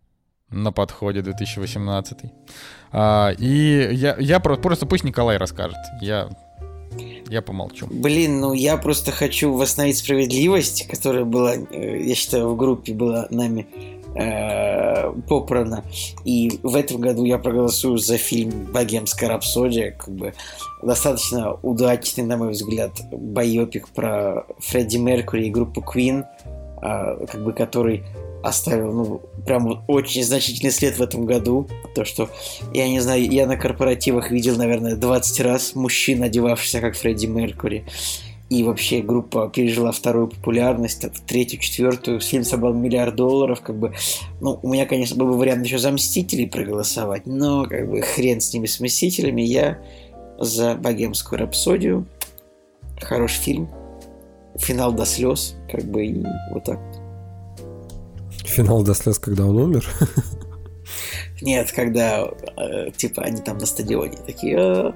На 0.51 0.73
подходе 0.73 1.23
2018. 1.23 2.19
А, 2.97 3.31
и 3.39 3.89
я, 3.93 4.17
я 4.19 4.39
про- 4.41 4.57
просто 4.57 4.87
пусть 4.87 5.03
Николай 5.05 5.37
расскажет. 5.37 5.77
Я 6.01 6.29
Я 7.29 7.43
помолчу. 7.43 7.87
Блин, 7.91 8.41
ну 8.41 8.53
я 8.53 8.77
просто 8.77 9.11
хочу 9.11 9.53
восстановить 9.53 9.99
справедливость, 9.99 10.87
которая 10.87 11.25
была, 11.25 11.55
э, 11.57 12.03
я 12.03 12.15
считаю, 12.15 12.49
в 12.51 12.57
группе 12.57 12.93
была 12.93 13.27
нами 13.31 13.67
э, 14.15 15.13
попрана. 15.29 15.83
И 16.25 16.61
в 16.63 16.77
этом 16.77 17.01
году 17.01 17.25
я 17.25 17.39
проголосую 17.39 17.99
за 17.99 18.17
фильм 18.17 18.51
«Богемская 18.73 19.29
рапсодия». 19.29 19.91
Как 19.91 20.15
бы 20.15 20.35
достаточно 20.83 21.55
удачный, 21.63 22.23
на 22.25 22.37
мой 22.37 22.51
взгляд, 22.53 22.93
байопик 23.11 23.89
про 23.89 24.47
Фредди 24.61 24.99
Меркьюри 24.99 25.47
и 25.49 25.51
группу 25.51 25.81
Queen, 25.81 26.25
э, 26.81 27.27
как 27.27 27.43
бы 27.43 27.53
который 27.53 28.05
оставил, 28.45 28.93
ну, 28.93 29.23
прям 29.47 29.85
очень 29.89 30.23
значительный 30.23 30.71
след 30.71 30.99
в 30.99 31.03
этом 31.03 31.25
году. 31.25 31.67
То, 31.95 32.05
что, 32.05 32.29
я 32.75 32.89
не 32.89 33.01
знаю, 33.01 33.29
я 33.31 33.47
на 33.47 33.57
корпоративах 33.57 34.31
видел, 34.31 34.57
наверное, 34.57 34.97
20 34.97 35.41
раз 35.41 35.75
мужчин, 35.75 36.23
одевавшихся 36.23 36.81
как 36.81 36.95
Фредди 36.95 37.27
Меркьюри. 37.27 37.85
И 38.51 38.63
вообще 38.63 39.01
группа 39.01 39.49
пережила 39.49 39.91
вторую 39.91 40.29
популярность, 40.29 41.07
третью, 41.27 41.59
четвертую. 41.59 42.21
Фильм 42.21 42.45
собрал 42.45 42.75
миллиард 42.75 43.17
долларов. 43.17 43.63
Как 43.63 43.77
бы, 43.77 43.95
ну, 44.43 44.61
у 44.63 44.69
меня, 44.69 44.85
конечно, 44.85 45.17
был 45.17 45.29
бы 45.29 45.39
вариант 45.39 45.65
еще 45.65 45.79
за 45.79 45.91
Мстителей 45.91 46.47
проголосовать, 46.47 47.25
но 47.25 47.65
как 47.65 47.89
бы 47.91 48.03
хрен 48.03 48.43
с 48.43 48.53
ними, 48.53 48.67
с 48.67 48.79
Мстителями. 48.79 49.41
Я 49.41 49.79
за 50.39 50.75
Богемскую 50.75 51.39
рапсодию. 51.41 52.07
Хороший 53.01 53.41
фильм. 53.41 53.71
Финал 54.57 54.93
до 54.93 55.07
слез. 55.07 55.57
Как 55.71 55.85
бы 55.85 56.05
и 56.05 56.25
вот 56.53 56.65
так. 56.65 56.79
Финал 58.45 58.83
до 58.83 58.95
слез, 58.95 59.19
когда 59.19 59.47
он 59.47 59.57
умер. 59.57 59.89
Нет, 61.41 61.73
когда, 61.73 62.29
э, 62.57 62.91
типа, 62.97 63.23
они 63.23 63.41
там 63.41 63.59
на 63.59 63.67
стадионе 63.67 64.19
такие... 64.25 64.59
«А». 64.59 64.95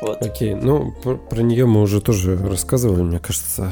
Вот. 0.00 0.22
Окей, 0.22 0.54
ну, 0.54 0.92
про, 1.02 1.16
про 1.16 1.42
нее 1.42 1.66
мы 1.66 1.82
уже 1.82 2.00
тоже 2.00 2.36
рассказывали, 2.36 3.02
мне 3.02 3.18
кажется. 3.18 3.70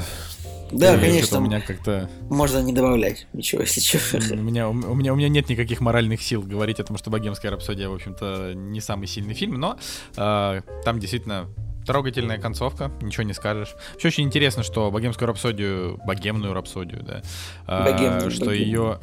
Да, 0.70 0.94
Или 0.94 1.00
конечно. 1.00 1.39
У 1.39 1.41
меня 1.41 1.60
как-то... 1.60 2.10
Можно 2.28 2.58
не 2.58 2.75
добавлять 2.75 3.26
ничего, 3.33 3.62
если 3.62 3.81
что. 3.81 4.34
У 4.34 4.36
меня, 4.36 4.68
у, 4.68 4.75
меня, 4.75 5.15
у 5.15 5.17
меня 5.17 5.28
нет 5.28 5.49
никаких 5.49 5.81
моральных 5.81 6.20
сил 6.23 6.42
говорить 6.42 6.81
о 6.81 6.84
том, 6.84 6.99
что 6.99 7.10
«Богемская 7.10 7.50
рапсодия», 7.50 7.89
в 7.89 7.94
общем-то, 7.94 8.52
не 8.55 8.81
самый 8.81 9.07
сильный 9.07 9.33
фильм, 9.33 9.55
но 9.55 9.78
э, 10.17 10.60
там 10.84 10.99
действительно 10.99 11.49
трогательная 11.89 12.39
концовка, 12.39 12.92
ничего 13.00 13.23
не 13.25 13.33
скажешь. 13.33 13.75
Все 13.99 14.08
очень 14.08 14.25
интересно, 14.25 14.62
что 14.62 14.91
богемскую 14.91 15.26
рапсодию, 15.26 15.99
богемную 16.07 16.52
рапсодию, 16.52 17.02
да, 17.02 17.23
Богемную, 17.67 18.26
а, 18.26 18.31
что 18.31 18.47
богемную. 18.47 18.67
ее 18.67 18.99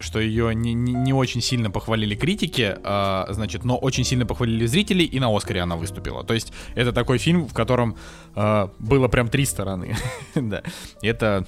что 0.00 0.20
ее 0.20 0.54
не, 0.54 0.74
не, 0.74 0.92
не 0.92 1.12
очень 1.12 1.40
сильно 1.40 1.72
похвалили 1.72 2.14
критики, 2.14 2.76
а, 2.84 3.26
значит, 3.30 3.64
но 3.64 3.76
очень 3.76 4.04
сильно 4.04 4.26
похвалили 4.26 4.64
зрители, 4.66 5.02
и 5.02 5.18
на 5.18 5.34
Оскаре 5.34 5.60
она 5.60 5.74
выступила. 5.74 6.22
То 6.22 6.34
есть 6.34 6.52
это 6.76 6.92
такой 6.92 7.18
фильм, 7.18 7.48
в 7.48 7.54
котором 7.54 7.96
а, 8.36 8.70
было 8.78 9.08
прям 9.08 9.28
три 9.28 9.44
стороны. 9.44 9.96
да. 10.36 10.62
Это 11.02 11.46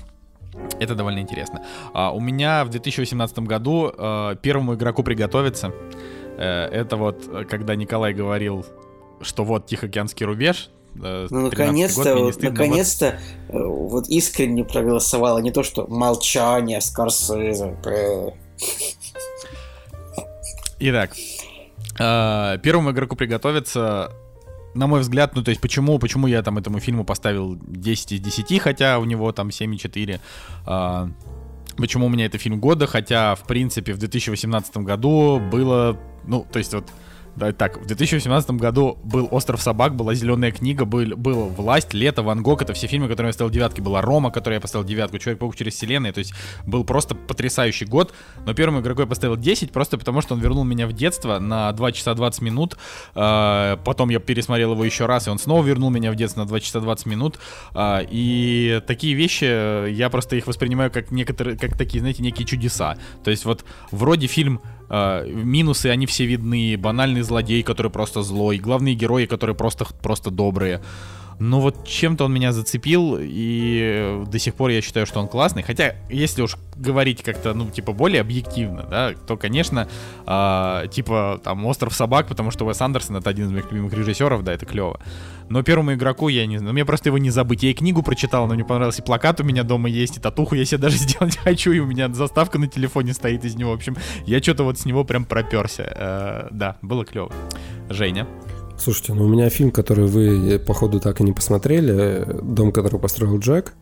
это 0.80 0.96
довольно 0.96 1.20
интересно. 1.20 1.64
А, 1.94 2.10
у 2.10 2.20
меня 2.20 2.64
в 2.64 2.70
2018 2.70 3.38
году 3.40 3.92
а, 3.96 4.34
первому 4.34 4.74
игроку 4.74 5.04
приготовиться. 5.04 5.72
А, 6.36 6.68
это 6.68 6.96
вот, 6.96 7.46
когда 7.48 7.76
Николай 7.76 8.12
говорил 8.14 8.66
что 9.20 9.44
вот 9.44 9.66
Тихоокеанский 9.66 10.26
рубеж, 10.26 10.70
э, 11.02 11.26
ну, 11.30 11.42
наконец-то, 11.42 12.16
вот, 12.16 12.42
наконец-то 12.42 13.18
вот... 13.48 13.90
вот 13.90 14.08
искренне 14.08 14.64
проголосовала, 14.64 15.38
не 15.38 15.50
то, 15.50 15.62
что 15.62 15.86
молчание, 15.86 16.80
Скорсезе. 16.80 17.76
Итак, 20.78 21.12
э, 21.98 22.58
первому 22.62 22.92
игроку 22.92 23.16
приготовиться, 23.16 24.12
на 24.74 24.86
мой 24.86 25.00
взгляд, 25.00 25.34
ну, 25.34 25.42
то 25.42 25.50
есть, 25.50 25.60
почему, 25.60 25.98
почему 25.98 26.26
я 26.26 26.42
там 26.42 26.58
этому 26.58 26.80
фильму 26.80 27.04
поставил 27.04 27.58
10 27.60 28.12
из 28.12 28.20
10, 28.20 28.60
хотя 28.60 28.98
у 28.98 29.04
него 29.04 29.30
там 29.32 29.48
7,4, 29.48 30.20
э, 30.66 31.08
почему 31.76 32.06
у 32.06 32.08
меня 32.08 32.26
это 32.26 32.38
фильм 32.38 32.60
года, 32.60 32.86
хотя, 32.86 33.34
в 33.34 33.42
принципе, 33.44 33.92
в 33.92 33.98
2018 33.98 34.78
году 34.78 35.40
было, 35.40 35.98
ну, 36.26 36.46
то 36.50 36.58
есть, 36.58 36.72
вот, 36.72 36.86
так, 37.56 37.78
в 37.78 37.86
2018 37.86 38.50
году 38.52 38.98
был 39.02 39.28
«Остров 39.30 39.62
собак», 39.62 39.96
была 39.96 40.14
«Зеленая 40.14 40.52
книга», 40.52 40.84
был, 40.84 41.16
был 41.16 41.48
«Власть», 41.48 41.94
«Лето», 41.94 42.22
«Ван 42.22 42.42
Гог», 42.42 42.62
это 42.62 42.72
все 42.74 42.86
фильмы, 42.86 43.08
которые 43.08 43.30
я 43.30 43.32
ставил 43.32 43.50
девятки. 43.50 43.80
Была 43.80 44.02
«Рома», 44.02 44.30
которую 44.30 44.56
я 44.56 44.60
поставил 44.60 44.84
девятку, 44.84 45.18
«Человек-паук 45.18 45.56
через 45.56 45.74
вселенную», 45.74 46.12
то 46.12 46.18
есть 46.18 46.32
был 46.66 46.84
просто 46.84 47.14
потрясающий 47.14 47.86
год, 47.86 48.12
но 48.46 48.54
первому 48.54 48.80
игроку 48.80 49.02
я 49.02 49.06
поставил 49.06 49.36
10, 49.36 49.72
просто 49.72 49.98
потому 49.98 50.20
что 50.20 50.34
он 50.34 50.40
вернул 50.40 50.64
меня 50.64 50.86
в 50.86 50.92
детство 50.92 51.38
на 51.38 51.72
2 51.72 51.92
часа 51.92 52.14
20 52.14 52.42
минут, 52.42 52.76
э, 53.14 53.76
потом 53.84 54.10
я 54.10 54.18
пересмотрел 54.18 54.72
его 54.72 54.84
еще 54.84 55.06
раз, 55.06 55.26
и 55.26 55.30
он 55.30 55.38
снова 55.38 55.64
вернул 55.64 55.90
меня 55.90 56.12
в 56.12 56.16
детство 56.16 56.40
на 56.40 56.46
2 56.46 56.60
часа 56.60 56.80
20 56.80 57.06
минут, 57.06 57.38
э, 57.74 58.00
и 58.10 58.82
такие 58.86 59.14
вещи, 59.14 59.88
я 59.90 60.10
просто 60.10 60.36
их 60.36 60.46
воспринимаю 60.46 60.90
как 60.90 61.10
некоторые, 61.10 61.56
как 61.56 61.76
такие, 61.76 62.00
знаете, 62.00 62.22
некие 62.22 62.46
чудеса. 62.46 62.96
То 63.24 63.30
есть 63.30 63.44
вот 63.44 63.64
вроде 63.90 64.26
фильм 64.26 64.60
э, 64.90 65.26
минусы, 65.28 65.86
они 65.86 66.06
все 66.06 66.26
видны, 66.26 66.76
банальный 66.76 67.22
злодей, 67.22 67.62
который 67.62 67.90
просто 67.90 68.22
злой, 68.22 68.58
главные 68.58 68.94
герои, 68.94 69.26
которые 69.26 69.56
просто, 69.56 69.86
просто 70.02 70.30
добрые. 70.30 70.80
Но 71.40 71.58
вот 71.58 71.86
чем-то 71.86 72.26
он 72.26 72.34
меня 72.34 72.52
зацепил, 72.52 73.16
и 73.18 74.22
до 74.26 74.38
сих 74.38 74.54
пор 74.54 74.70
я 74.70 74.82
считаю, 74.82 75.06
что 75.06 75.20
он 75.20 75.26
классный. 75.26 75.62
Хотя, 75.62 75.96
если 76.10 76.42
уж 76.42 76.56
говорить 76.76 77.22
как-то, 77.22 77.54
ну, 77.54 77.70
типа, 77.70 77.92
более 77.92 78.20
объективно, 78.20 78.82
да, 78.82 79.14
то, 79.26 79.38
конечно, 79.38 79.88
э, 80.26 80.82
типа, 80.92 81.40
там, 81.42 81.64
«Остров 81.64 81.94
собак», 81.94 82.28
потому 82.28 82.50
что 82.50 82.66
Уэс 82.66 82.78
Андерсон— 82.82 83.16
это 83.18 83.30
один 83.30 83.46
из 83.46 83.52
моих 83.52 83.72
любимых 83.72 83.94
режиссеров, 83.94 84.44
да, 84.44 84.52
это 84.52 84.66
клево. 84.66 85.00
Но 85.48 85.62
первому 85.62 85.94
игроку 85.94 86.28
я 86.28 86.44
не 86.46 86.58
знаю, 86.58 86.74
мне 86.74 86.84
просто 86.84 87.08
его 87.08 87.16
не 87.16 87.30
забыть. 87.30 87.62
Я 87.62 87.70
и 87.70 87.74
книгу 87.74 88.02
прочитал, 88.02 88.46
но 88.46 88.52
мне 88.52 88.64
понравился, 88.64 89.00
и 89.00 89.04
плакат 89.04 89.40
у 89.40 89.44
меня 89.44 89.62
дома 89.62 89.88
есть, 89.88 90.18
и 90.18 90.20
татуху 90.20 90.54
я 90.54 90.66
себе 90.66 90.78
даже 90.82 90.98
сделать 90.98 91.38
хочу, 91.38 91.72
и 91.72 91.78
у 91.78 91.86
меня 91.86 92.10
заставка 92.10 92.58
на 92.58 92.66
телефоне 92.66 93.14
стоит 93.14 93.46
из 93.46 93.56
него. 93.56 93.70
В 93.70 93.76
общем, 93.76 93.96
я 94.26 94.42
что-то 94.42 94.64
вот 94.64 94.78
с 94.78 94.84
него 94.84 95.04
прям 95.04 95.24
проперся. 95.24 95.84
Э, 95.84 96.48
да, 96.50 96.76
было 96.82 97.06
клево. 97.06 97.32
Женя. 97.88 98.26
Слушайте, 98.80 99.12
ну 99.12 99.26
у 99.26 99.28
меня 99.28 99.50
фильм, 99.50 99.70
который 99.72 100.06
вы, 100.06 100.58
походу, 100.58 101.00
так 101.00 101.20
и 101.20 101.22
не 101.22 101.32
посмотрели, 101.32 102.26
«Дом, 102.42 102.72
который 102.72 102.98
построил 102.98 103.38
Джек». 103.38 103.74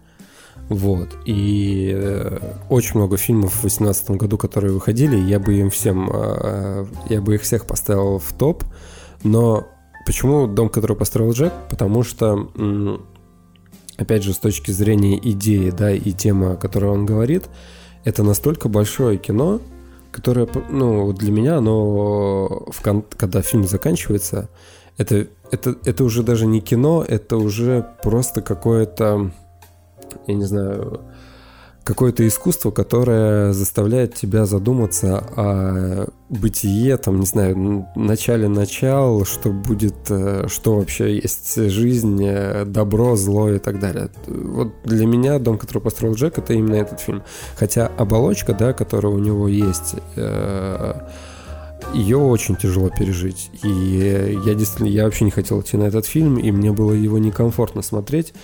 Вот. 0.68 1.10
И 1.24 1.92
э, 1.94 2.38
очень 2.68 2.96
много 2.96 3.16
фильмов 3.16 3.52
в 3.54 3.60
2018 3.60 4.10
году, 4.10 4.36
которые 4.36 4.72
выходили, 4.72 5.16
я 5.16 5.38
бы 5.38 5.54
им 5.54 5.70
всем, 5.70 6.10
э, 6.12 6.86
я 7.10 7.20
бы 7.20 7.36
их 7.36 7.42
всех 7.42 7.64
поставил 7.64 8.18
в 8.18 8.32
топ. 8.32 8.64
Но 9.22 9.68
почему 10.04 10.48
«Дом, 10.48 10.68
который 10.68 10.96
построил 10.96 11.30
Джек»? 11.30 11.52
Потому 11.70 12.02
что, 12.02 12.50
опять 13.96 14.24
же, 14.24 14.32
с 14.32 14.38
точки 14.38 14.72
зрения 14.72 15.16
идеи, 15.16 15.70
да, 15.70 15.92
и 15.92 16.10
темы, 16.10 16.54
о 16.54 16.56
которой 16.56 16.90
он 16.90 17.06
говорит, 17.06 17.44
это 18.04 18.24
настолько 18.24 18.68
большое 18.68 19.16
кино, 19.16 19.60
которое, 20.10 20.48
ну, 20.70 21.12
для 21.12 21.30
меня, 21.30 21.58
оно, 21.58 22.66
в 22.66 22.82
кон- 22.82 23.04
когда 23.16 23.42
фильм 23.42 23.62
заканчивается, 23.62 24.48
это, 24.98 25.28
это, 25.50 25.76
это 25.84 26.04
уже 26.04 26.22
даже 26.22 26.46
не 26.46 26.60
кино, 26.60 27.04
это 27.06 27.38
уже 27.38 27.86
просто 28.02 28.42
какое-то, 28.42 29.30
я 30.26 30.34
не 30.34 30.44
знаю, 30.44 31.00
какое-то 31.88 32.26
искусство, 32.28 32.70
которое 32.70 33.54
заставляет 33.54 34.14
тебя 34.14 34.44
задуматься 34.44 35.24
о 35.36 36.08
бытие, 36.28 36.98
там, 36.98 37.20
не 37.20 37.26
знаю, 37.26 37.86
начале 37.94 38.46
начал, 38.48 39.24
что 39.24 39.50
будет, 39.50 39.94
э, 40.10 40.48
что 40.48 40.76
вообще 40.76 41.14
есть 41.14 41.56
жизнь, 41.70 42.22
э, 42.22 42.66
добро, 42.66 43.16
зло 43.16 43.48
и 43.48 43.58
так 43.58 43.78
далее. 43.78 44.10
Вот 44.26 44.74
для 44.84 45.06
меня 45.06 45.38
«Дом, 45.38 45.56
который 45.56 45.80
построил 45.80 46.14
Джек»— 46.14 46.36
это 46.38 46.52
именно 46.52 46.74
этот 46.74 47.00
фильм. 47.00 47.22
Хотя 47.56 47.86
оболочка, 47.96 48.52
да, 48.52 48.74
которая 48.74 49.10
у 49.10 49.18
него 49.18 49.48
есть, 49.48 49.94
э, 50.16 50.94
ее 51.94 52.18
очень 52.18 52.56
тяжело 52.56 52.90
пережить. 52.90 53.50
И 53.62 54.38
я 54.44 54.54
действительно, 54.54 54.88
я 54.88 55.04
вообще 55.04 55.24
не 55.24 55.30
хотел 55.30 55.60
идти 55.60 55.76
на 55.76 55.84
этот 55.84 56.06
фильм, 56.06 56.36
и 56.38 56.50
мне 56.50 56.72
было 56.72 56.92
его 56.92 57.18
некомфортно 57.18 57.82
смотреть. 57.82 58.34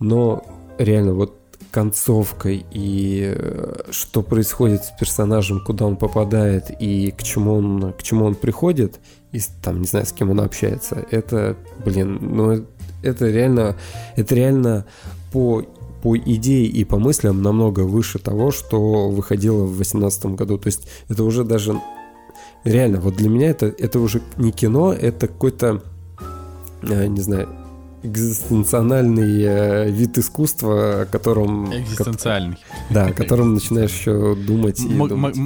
Но 0.00 0.44
реально, 0.78 1.14
вот 1.14 1.38
концовкой 1.70 2.64
и 2.70 3.34
э, 3.34 3.82
что 3.90 4.22
происходит 4.22 4.84
с 4.84 4.90
персонажем, 4.98 5.60
куда 5.64 5.86
он 5.86 5.96
попадает 5.96 6.70
и 6.78 7.10
к 7.10 7.24
чему 7.24 7.54
он, 7.54 7.92
к 7.94 8.02
чему 8.04 8.26
он 8.26 8.36
приходит, 8.36 9.00
и 9.32 9.40
там, 9.60 9.80
не 9.80 9.86
знаю, 9.86 10.06
с 10.06 10.12
кем 10.12 10.30
он 10.30 10.38
общается, 10.40 11.04
это, 11.10 11.56
блин, 11.84 12.18
ну 12.20 12.64
это 13.02 13.28
реально, 13.28 13.76
это 14.14 14.34
реально 14.36 14.86
по 15.32 15.64
по 16.00 16.18
идее 16.18 16.66
и 16.66 16.84
по 16.84 16.98
мыслям 16.98 17.40
намного 17.42 17.80
выше 17.80 18.18
того, 18.18 18.50
что 18.50 19.08
выходило 19.08 19.64
в 19.64 19.74
2018 19.74 20.26
году. 20.26 20.58
То 20.58 20.66
есть 20.66 20.86
это 21.08 21.24
уже 21.24 21.44
даже 21.44 21.80
реально, 22.64 23.00
вот 23.00 23.14
для 23.16 23.28
меня 23.28 23.50
это, 23.50 23.66
это 23.66 24.00
уже 24.00 24.20
не 24.36 24.52
кино, 24.52 24.92
это 24.92 25.28
какой-то, 25.28 25.82
э, 26.82 27.06
не 27.06 27.20
знаю, 27.20 27.48
экзистенциональный 28.02 29.42
э, 29.42 29.90
вид 29.90 30.18
искусства, 30.18 31.02
о 31.02 31.06
котором... 31.06 31.72
Экзистенциальный. 31.74 32.58
да, 32.90 33.06
о 33.06 33.12
котором 33.12 33.54
начинаешь 33.54 33.92
еще 33.92 34.34
думать 34.34 34.80
и 34.80 34.88
думать. 34.88 35.36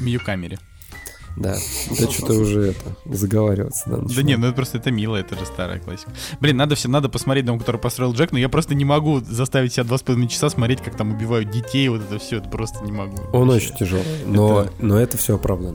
Мьюкамере. 0.00 0.58
Да, 1.36 1.56
да 1.98 2.10
что-то 2.10 2.34
уже 2.34 2.68
это, 2.68 2.96
заговариваться, 3.06 3.82
да, 3.90 3.96
Да 3.96 4.22
не, 4.22 4.36
ну 4.36 4.46
это 4.46 4.54
просто 4.54 4.78
это 4.78 4.92
мило, 4.92 5.16
это 5.16 5.36
же 5.36 5.44
старая 5.44 5.80
классика. 5.80 6.12
Блин, 6.40 6.56
надо 6.56 6.76
все, 6.76 6.88
надо 6.88 7.08
посмотреть 7.08 7.44
дом, 7.44 7.58
который 7.58 7.80
построил 7.80 8.12
Джек, 8.12 8.30
но 8.30 8.38
я 8.38 8.48
просто 8.48 8.76
не 8.76 8.84
могу 8.84 9.18
заставить 9.20 9.72
себя 9.72 9.82
два 9.82 9.98
с 9.98 10.02
половиной 10.02 10.28
часа 10.28 10.48
смотреть, 10.48 10.80
как 10.80 10.96
там 10.96 11.12
убивают 11.12 11.50
детей, 11.50 11.88
вот 11.88 12.02
это 12.02 12.20
все, 12.20 12.36
это 12.36 12.48
просто 12.48 12.84
не 12.84 12.92
могу. 12.92 13.16
Он 13.32 13.48
Вообще. 13.48 13.66
очень 13.66 13.76
тяжелый, 13.76 14.04
но, 14.26 14.62
Это- 14.62 14.72
но 14.78 15.00
это 15.00 15.16
все 15.18 15.34
оправдано. 15.34 15.74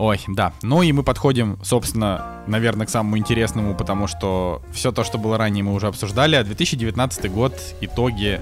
Ой, 0.00 0.18
да. 0.28 0.54
Ну 0.62 0.80
и 0.80 0.92
мы 0.92 1.02
подходим, 1.02 1.58
собственно, 1.62 2.42
наверное, 2.46 2.86
к 2.86 2.90
самому 2.90 3.18
интересному, 3.18 3.74
потому 3.74 4.06
что 4.06 4.62
все 4.72 4.92
то, 4.92 5.04
что 5.04 5.18
было 5.18 5.36
ранее, 5.36 5.62
мы 5.62 5.74
уже 5.74 5.88
обсуждали. 5.88 6.36
А 6.36 6.42
2019 6.42 7.30
год, 7.30 7.52
итоги 7.82 8.40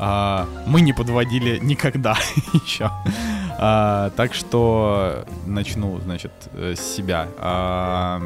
а, 0.00 0.48
мы 0.66 0.80
не 0.80 0.92
подводили 0.92 1.58
никогда 1.62 2.16
еще. 2.52 2.90
А, 3.56 4.10
так 4.16 4.34
что 4.34 5.24
начну, 5.46 6.00
значит, 6.00 6.32
э, 6.54 6.74
с 6.76 6.96
себя. 6.96 7.28
А, 7.38 8.20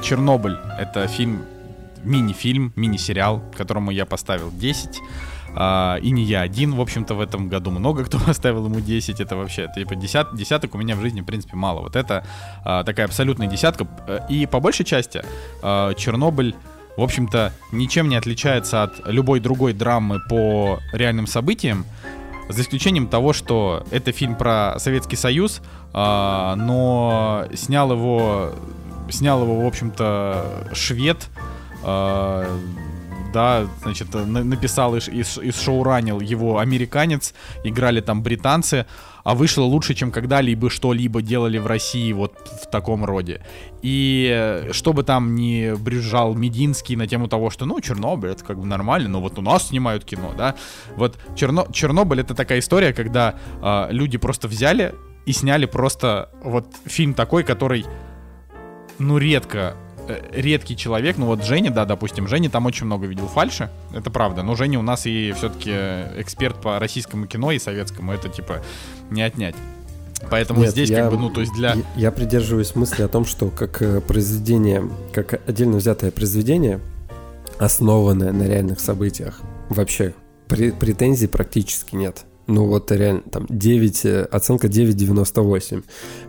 Чернобыль— 0.00 0.56
это 0.78 1.08
фильм, 1.08 1.42
мини-фильм, 2.04 2.72
мини-сериал, 2.76 3.42
которому 3.56 3.90
я 3.90 4.06
поставил 4.06 4.52
10. 4.52 5.00
А, 5.56 5.96
и 5.96 6.10
не 6.10 6.22
я 6.22 6.42
один, 6.42 6.74
в 6.74 6.80
общем-то, 6.80 7.14
в 7.14 7.20
этом 7.20 7.48
году 7.48 7.70
много 7.70 8.04
кто 8.04 8.18
поставил 8.26 8.66
ему 8.66 8.80
10. 8.80 9.20
Это 9.20 9.36
вообще, 9.36 9.68
типа, 9.74 9.96
десят, 9.96 10.36
десяток 10.36 10.74
у 10.74 10.78
меня 10.78 10.94
в 10.94 11.00
жизни, 11.00 11.22
в 11.22 11.24
принципе, 11.24 11.56
мало. 11.56 11.80
Вот 11.80 11.96
это 11.96 12.24
а, 12.64 12.84
такая 12.84 13.06
абсолютная 13.06 13.48
десятка. 13.48 13.88
Э, 14.06 14.20
И 14.28 14.46
по 14.46 14.60
большей 14.60 14.84
части 14.84 15.22
а, 15.62 15.94
Чернобыль, 15.94 16.54
в 16.96 17.02
общем-то, 17.02 17.52
ничем 17.72 18.08
не 18.08 18.16
отличается 18.16 18.82
от 18.82 19.06
любой 19.06 19.40
другой 19.40 19.72
драмы 19.72 20.20
по 20.28 20.78
реальным 20.92 21.26
событиям. 21.26 21.86
За 22.48 22.62
исключением 22.62 23.08
того, 23.08 23.32
что 23.32 23.84
это 23.90 24.12
фильм 24.12 24.36
про 24.36 24.76
Советский 24.78 25.16
Союз, 25.16 25.62
а, 25.92 26.54
но 26.56 27.46
снял 27.54 27.90
его, 27.90 28.52
снял 29.10 29.42
его, 29.42 29.62
в 29.62 29.66
общем-то, 29.66 30.68
швед, 30.74 31.28
а, 31.82 32.44
да, 33.36 33.66
значит, 33.82 34.14
на- 34.14 34.42
написал 34.44 34.96
и, 34.96 35.00
и, 35.00 35.22
и 35.42 35.52
шоуранил 35.52 36.20
его 36.20 36.58
американец, 36.58 37.34
играли 37.64 38.00
там 38.00 38.22
британцы, 38.22 38.86
а 39.24 39.34
вышло 39.34 39.64
лучше, 39.64 39.92
чем 39.94 40.10
когда-либо 40.10 40.70
что-либо 40.70 41.20
делали 41.20 41.58
в 41.58 41.66
России 41.66 42.14
вот 42.14 42.32
в 42.62 42.70
таком 42.70 43.04
роде. 43.04 43.42
И 43.82 44.30
э, 44.32 44.72
что 44.72 44.94
бы 44.94 45.02
там 45.02 45.34
ни 45.34 45.74
брюзжал 45.76 46.34
Мединский 46.34 46.96
на 46.96 47.06
тему 47.06 47.28
того, 47.28 47.50
что, 47.50 47.66
ну, 47.66 47.78
Чернобыль, 47.82 48.30
это 48.30 48.42
как 48.42 48.58
бы 48.58 48.64
нормально, 48.64 49.10
но 49.10 49.20
вот 49.20 49.38
у 49.38 49.42
нас 49.42 49.68
снимают 49.68 50.06
кино, 50.06 50.32
да. 50.34 50.54
Вот 50.96 51.18
Черно- 51.34 51.70
Чернобыль 51.70 52.20
это 52.20 52.34
такая 52.34 52.60
история, 52.60 52.94
когда 52.94 53.34
а, 53.60 53.88
люди 53.90 54.16
просто 54.16 54.48
взяли 54.48 54.94
и 55.26 55.32
сняли 55.32 55.66
просто 55.66 56.30
вот 56.42 56.68
фильм 56.86 57.12
такой, 57.12 57.42
который, 57.42 57.84
ну, 58.98 59.18
редко 59.18 59.58
э, 59.58 59.85
редкий 60.32 60.76
человек, 60.76 61.16
ну 61.18 61.26
вот 61.26 61.44
Женя, 61.44 61.70
да, 61.70 61.84
допустим, 61.84 62.28
Женя 62.28 62.50
там 62.50 62.66
очень 62.66 62.86
много 62.86 63.06
видел 63.06 63.26
фальши, 63.28 63.70
это 63.94 64.10
правда, 64.10 64.42
но 64.42 64.54
Женя 64.54 64.78
у 64.78 64.82
нас 64.82 65.06
и 65.06 65.32
все-таки 65.36 65.70
эксперт 66.18 66.60
по 66.60 66.78
российскому 66.78 67.26
кино 67.26 67.52
и 67.52 67.58
советскому, 67.58 68.12
это 68.12 68.28
типа 68.28 68.62
не 69.10 69.22
отнять. 69.22 69.54
Поэтому 70.30 70.60
Нет, 70.60 70.70
здесь 70.70 70.88
я- 70.90 71.02
как 71.02 71.12
бы, 71.12 71.18
ну, 71.18 71.30
то 71.30 71.40
есть 71.40 71.52
для... 71.52 71.74
Я, 71.74 71.82
я 71.96 72.10
придерживаюсь 72.10 72.74
мысли 72.74 73.02
о 73.02 73.08
том, 73.08 73.24
что 73.26 73.48
как 73.48 73.82
э, 73.82 74.00
произведение, 74.00 74.88
как 75.12 75.40
отдельно 75.48 75.76
взятое 75.76 76.10
произведение, 76.10 76.80
основанное 77.58 78.32
на 78.32 78.44
реальных 78.44 78.80
событиях, 78.80 79.40
вообще 79.68 80.14
пре- 80.48 80.72
претензий 80.76 81.26
практически 81.26 81.94
нет. 81.94 82.24
Ну 82.46 82.66
вот 82.66 82.90
реально, 82.92 83.22
там 83.22 83.46
9, 83.48 84.04
э, 84.06 84.22
оценка 84.24 84.68
9,98. 84.68 85.84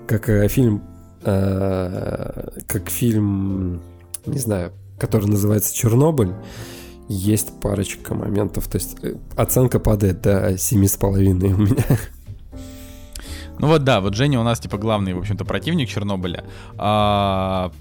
Как 0.07 0.29
э, 0.29 0.47
фильм, 0.47 0.77
э, 0.77 0.96
как 2.67 2.89
фильм, 2.89 3.81
не 4.25 4.39
знаю, 4.39 4.71
который 4.99 5.27
называется 5.27 5.75
«Чернобыль», 5.75 6.33
есть 7.09 7.59
парочка 7.61 8.13
моментов, 8.15 8.67
то 8.67 8.77
есть 8.77 8.97
э, 9.01 9.15
оценка 9.37 9.79
падает 9.79 10.21
до 10.21 10.51
7,5 10.53 11.53
у 11.53 11.57
меня. 11.57 11.83
Ну 13.59 13.67
вот 13.67 13.83
да, 13.83 14.01
вот 14.01 14.13
Женя 14.13 14.39
у 14.39 14.43
нас 14.43 14.59
типа 14.59 14.77
главный, 14.77 15.13
в 15.13 15.19
общем-то, 15.19 15.43
противник 15.43 15.89
Чернобыля. 15.89 16.45
А, 16.77 17.71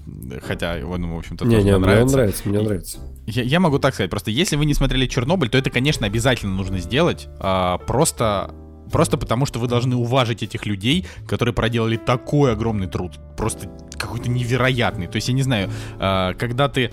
хотя 0.41 0.75
его, 0.75 0.97
ну, 0.97 1.15
в 1.15 1.19
общем-то, 1.19 1.45
тоже 1.45 1.57
Не-не, 1.57 1.71
мне 1.71 1.77
мне 1.77 1.85
нравится. 1.87 2.15
нравится, 2.15 2.41
мне 2.49 2.61
нравится. 2.61 2.97
Я, 3.27 3.43
я 3.43 3.59
могу 3.59 3.77
так 3.77 3.93
сказать, 3.93 4.09
просто 4.09 4.31
если 4.31 4.55
вы 4.55 4.65
не 4.65 4.73
смотрели 4.73 5.05
Чернобыль, 5.05 5.49
то 5.49 5.57
это, 5.57 5.69
конечно, 5.69 6.07
обязательно 6.07 6.53
нужно 6.55 6.79
сделать. 6.79 7.27
а, 7.39 7.77
просто, 7.79 8.55
просто 8.91 9.17
потому, 9.17 9.45
что 9.45 9.59
вы 9.59 9.67
должны 9.67 9.95
уважить 9.95 10.43
этих 10.43 10.65
людей, 10.65 11.05
которые 11.27 11.53
проделали 11.53 11.97
такой 11.97 12.53
огромный 12.53 12.87
труд. 12.87 13.19
Просто 13.35 13.69
какой-то 13.97 14.29
невероятный. 14.29 15.07
То 15.07 15.15
есть, 15.17 15.27
я 15.27 15.33
не 15.33 15.43
знаю, 15.43 15.69
а, 15.99 16.33
когда 16.33 16.69
ты 16.69 16.91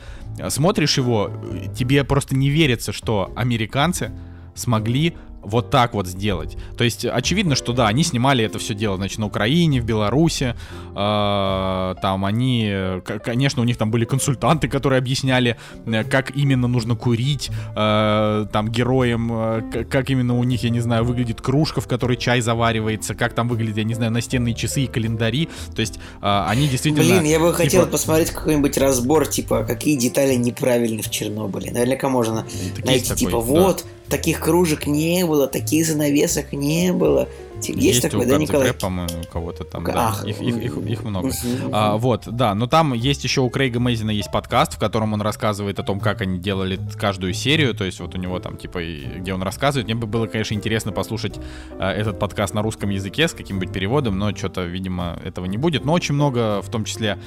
смотришь 0.48 0.98
его, 0.98 1.30
тебе 1.76 2.04
просто 2.04 2.34
не 2.34 2.50
верится, 2.50 2.92
что 2.92 3.32
американцы 3.36 4.10
смогли 4.54 5.16
вот 5.44 5.70
так 5.70 5.94
вот 5.94 6.06
сделать. 6.06 6.56
То 6.76 6.84
есть 6.84 7.04
очевидно, 7.04 7.54
что 7.54 7.72
да, 7.72 7.88
они 7.88 8.04
снимали 8.04 8.44
это 8.44 8.58
все 8.58 8.74
дело, 8.74 8.96
значит, 8.96 9.18
на 9.18 9.26
Украине, 9.26 9.80
в 9.80 9.84
Беларуси, 9.84 10.54
э, 10.94 11.94
там 12.02 12.24
они, 12.24 13.00
конечно, 13.24 13.62
у 13.62 13.64
них 13.64 13.76
там 13.76 13.90
были 13.90 14.04
консультанты, 14.04 14.68
которые 14.68 14.98
объясняли, 14.98 15.56
э, 15.86 16.04
как 16.04 16.36
именно 16.36 16.68
нужно 16.68 16.96
курить, 16.96 17.50
э, 17.76 18.46
там 18.52 18.68
героям, 18.68 19.30
э, 19.32 19.84
как 19.90 20.10
именно 20.10 20.38
у 20.38 20.44
них, 20.44 20.62
я 20.64 20.70
не 20.70 20.80
знаю, 20.80 21.04
выглядит 21.04 21.40
кружка, 21.40 21.80
в 21.80 21.88
которой 21.88 22.16
чай 22.16 22.40
заваривается, 22.40 23.14
как 23.14 23.34
там 23.34 23.48
выглядят, 23.48 23.78
я 23.78 23.84
не 23.84 23.94
знаю, 23.94 24.12
настенные 24.12 24.54
часы 24.54 24.82
и 24.82 24.86
календари. 24.86 25.48
То 25.74 25.80
есть 25.80 25.98
э, 26.22 26.44
они 26.48 26.68
действительно. 26.68 27.04
Блин, 27.04 27.24
я 27.24 27.38
бы 27.38 27.46
типа, 27.46 27.56
хотел 27.58 27.86
посмотреть 27.86 28.30
какой-нибудь 28.30 28.76
разбор, 28.78 29.26
типа, 29.26 29.64
какие 29.64 29.96
детали 29.96 30.34
неправильны 30.34 31.02
в 31.02 31.10
Чернобыле. 31.10 31.70
Наверняка 31.72 32.08
можно 32.08 32.46
так 32.76 32.84
найти, 32.84 32.92
есть 32.92 33.08
такой, 33.08 33.18
типа, 33.18 33.30
да. 33.32 33.38
вот, 33.38 33.84
таких 34.08 34.40
кружек 34.40 34.86
не 34.86 35.24
было, 35.24 35.46
таких 35.46 35.86
занавесок 35.86 36.52
не 36.52 36.92
было. 36.92 37.28
Ти- 37.60 37.72
Есть, 37.72 38.02
такое, 38.02 38.26
у 38.26 38.28
да, 38.28 38.36
Николай? 38.36 38.74
По-моему, 38.74 39.22
у 39.22 39.32
кого-то 39.32 39.64
там, 39.64 39.84
да. 39.84 40.08
Ах. 40.08 40.26
Их, 40.26 40.40
их, 40.40 40.56
их, 40.56 40.76
их 40.76 41.04
много. 41.04 41.30
А, 41.72 41.96
вот, 41.96 42.24
да, 42.26 42.54
но 42.54 42.66
там 42.66 42.92
есть 42.94 43.24
еще 43.24 43.40
у 43.40 43.48
Крейга 43.48 43.80
Мейзина 43.80 44.10
есть 44.10 44.30
подкаст, 44.30 44.74
в 44.74 44.78
котором 44.78 45.12
он 45.12 45.22
рассказывает 45.22 45.78
о 45.78 45.82
том, 45.82 46.00
как 46.00 46.20
они 46.20 46.38
делали 46.38 46.78
каждую 46.96 47.32
серию, 47.32 47.74
то 47.74 47.84
есть 47.84 48.00
вот 48.00 48.14
у 48.14 48.18
него 48.18 48.38
там 48.40 48.56
типа, 48.56 48.80
где 49.16 49.32
он 49.32 49.42
рассказывает. 49.42 49.86
Мне 49.86 49.94
бы 49.94 50.06
было, 50.06 50.26
конечно, 50.26 50.54
интересно 50.54 50.92
послушать 50.92 51.38
а, 51.78 51.92
этот 51.92 52.18
подкаст 52.18 52.54
на 52.54 52.62
русском 52.62 52.90
языке 52.90 53.28
с 53.28 53.32
каким-нибудь 53.32 53.72
переводом, 53.72 54.18
но 54.18 54.34
что-то, 54.34 54.64
видимо, 54.64 55.18
этого 55.24 55.46
не 55.46 55.56
будет. 55.56 55.84
Но 55.84 55.92
очень 55.92 56.14
много, 56.14 56.60
в 56.60 56.68
том 56.70 56.84
числе 56.84 57.18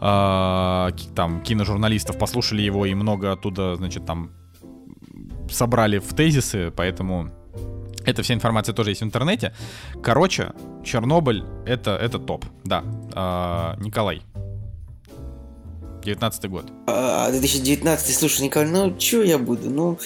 а, 0.00 0.90
там 1.14 1.42
киножурналистов 1.42 2.18
послушали 2.18 2.62
его 2.62 2.86
и 2.86 2.94
много 2.94 3.32
оттуда, 3.32 3.76
значит, 3.76 4.06
там 4.06 4.30
собрали 5.50 5.98
в 5.98 6.14
тезисы, 6.14 6.70
поэтому 6.70 7.30
эта 8.04 8.22
вся 8.22 8.34
информация 8.34 8.74
тоже 8.74 8.90
есть 8.90 9.02
в 9.02 9.04
интернете. 9.04 9.52
Короче, 10.02 10.52
Чернобыль 10.84 11.44
это, 11.66 11.96
это 11.96 12.18
топ. 12.18 12.44
Да. 12.64 12.82
А, 13.12 13.76
Николай. 13.78 14.22
19 16.04 16.50
год. 16.50 16.72
А, 16.86 17.30
2019, 17.30 18.16
слушай, 18.16 18.42
Николай, 18.42 18.68
ну 18.68 18.96
чё 18.96 19.22
я 19.22 19.38
буду? 19.38 19.70
Ну, 19.70 19.98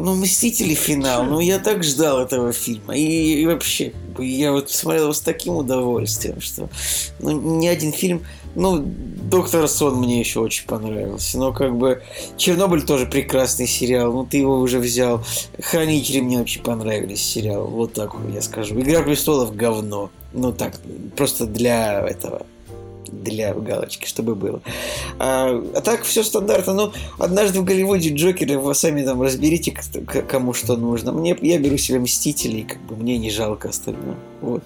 ну 0.00 0.14
Мстители 0.14 0.74
финал, 0.74 1.24
ну 1.24 1.40
я 1.40 1.58
так 1.58 1.84
ждал 1.84 2.20
этого 2.20 2.52
фильма. 2.52 2.96
И, 2.96 3.42
и 3.42 3.46
вообще, 3.46 3.92
я 4.18 4.52
вот 4.52 4.70
смотрел 4.70 5.04
его 5.04 5.12
с 5.12 5.20
таким 5.20 5.56
удовольствием, 5.56 6.40
что 6.40 6.68
ну, 7.18 7.58
ни 7.58 7.66
один 7.66 7.92
фильм... 7.92 8.24
Ну, 8.56 8.82
Доктор 8.84 9.68
Сон 9.68 10.00
мне 10.00 10.18
еще 10.18 10.40
очень 10.40 10.66
понравился. 10.66 11.38
Но 11.38 11.52
как 11.52 11.76
бы 11.76 12.02
Чернобыль 12.36 12.82
тоже 12.82 13.06
прекрасный 13.06 13.68
сериал. 13.68 14.12
Ну, 14.12 14.26
ты 14.26 14.38
его 14.38 14.58
уже 14.58 14.80
взял. 14.80 15.24
Хранители 15.62 16.18
мне 16.20 16.40
очень 16.40 16.60
понравились 16.60 17.22
сериал. 17.22 17.68
Вот 17.68 17.92
так 17.92 18.12
вот 18.14 18.34
я 18.34 18.42
скажу. 18.42 18.80
Игра 18.80 19.02
престолов 19.02 19.54
говно. 19.54 20.10
Ну 20.32 20.52
так, 20.52 20.74
просто 21.16 21.46
для 21.46 22.00
этого 22.00 22.44
для 23.12 23.52
галочки, 23.54 24.06
чтобы 24.06 24.34
было. 24.34 24.60
А, 25.18 25.50
а 25.74 25.80
так 25.80 26.02
все 26.04 26.22
стандартно. 26.22 26.74
Ну, 26.74 26.92
однажды 27.18 27.60
в 27.60 27.64
Голливуде 27.64 28.14
Джокеры, 28.14 28.58
вы 28.58 28.74
сами 28.74 29.02
там 29.04 29.20
разберите, 29.22 29.74
кому 30.28 30.52
что 30.54 30.76
нужно. 30.76 31.12
Мне, 31.12 31.36
я 31.42 31.58
беру 31.58 31.76
себе 31.76 31.98
Мстителей, 31.98 32.62
как 32.64 32.80
бы 32.82 32.96
мне 32.96 33.18
не 33.18 33.30
жалко 33.30 33.68
остальное. 33.68 34.16
Вот. 34.40 34.62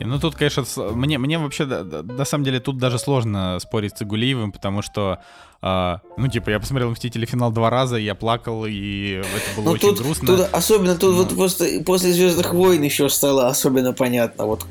Ну 0.00 0.20
тут, 0.20 0.36
конечно, 0.36 0.64
мне, 0.92 1.18
мне 1.18 1.38
вообще, 1.38 1.64
на 1.66 2.24
самом 2.24 2.44
деле, 2.44 2.60
тут 2.60 2.78
даже 2.78 2.98
сложно 3.00 3.58
спорить 3.60 3.98
с 3.98 4.02
Игулиевым, 4.02 4.52
потому 4.52 4.80
что, 4.80 5.18
а, 5.60 6.02
ну, 6.16 6.28
типа, 6.28 6.50
я 6.50 6.60
посмотрел 6.60 6.90
«Мстители. 6.90 7.26
Финал» 7.26 7.50
два 7.50 7.68
раза, 7.68 7.96
я 7.96 8.14
плакал, 8.14 8.64
и 8.64 9.14
это 9.14 9.56
было 9.56 9.64
Ну, 9.64 9.70
очень 9.72 9.88
тут, 9.88 9.98
грустно. 9.98 10.26
тут 10.36 10.48
особенно 10.52 10.94
тут 10.94 11.10
Но- 11.10 11.16
вот 11.24 11.34
после, 11.34 11.80
после 11.80 12.12
Звездных 12.12 12.54
войн 12.54 12.80
еще 12.82 13.08
стало 13.08 13.48
особенно 13.48 13.92
понятно, 13.92 14.46
вот, 14.46 14.64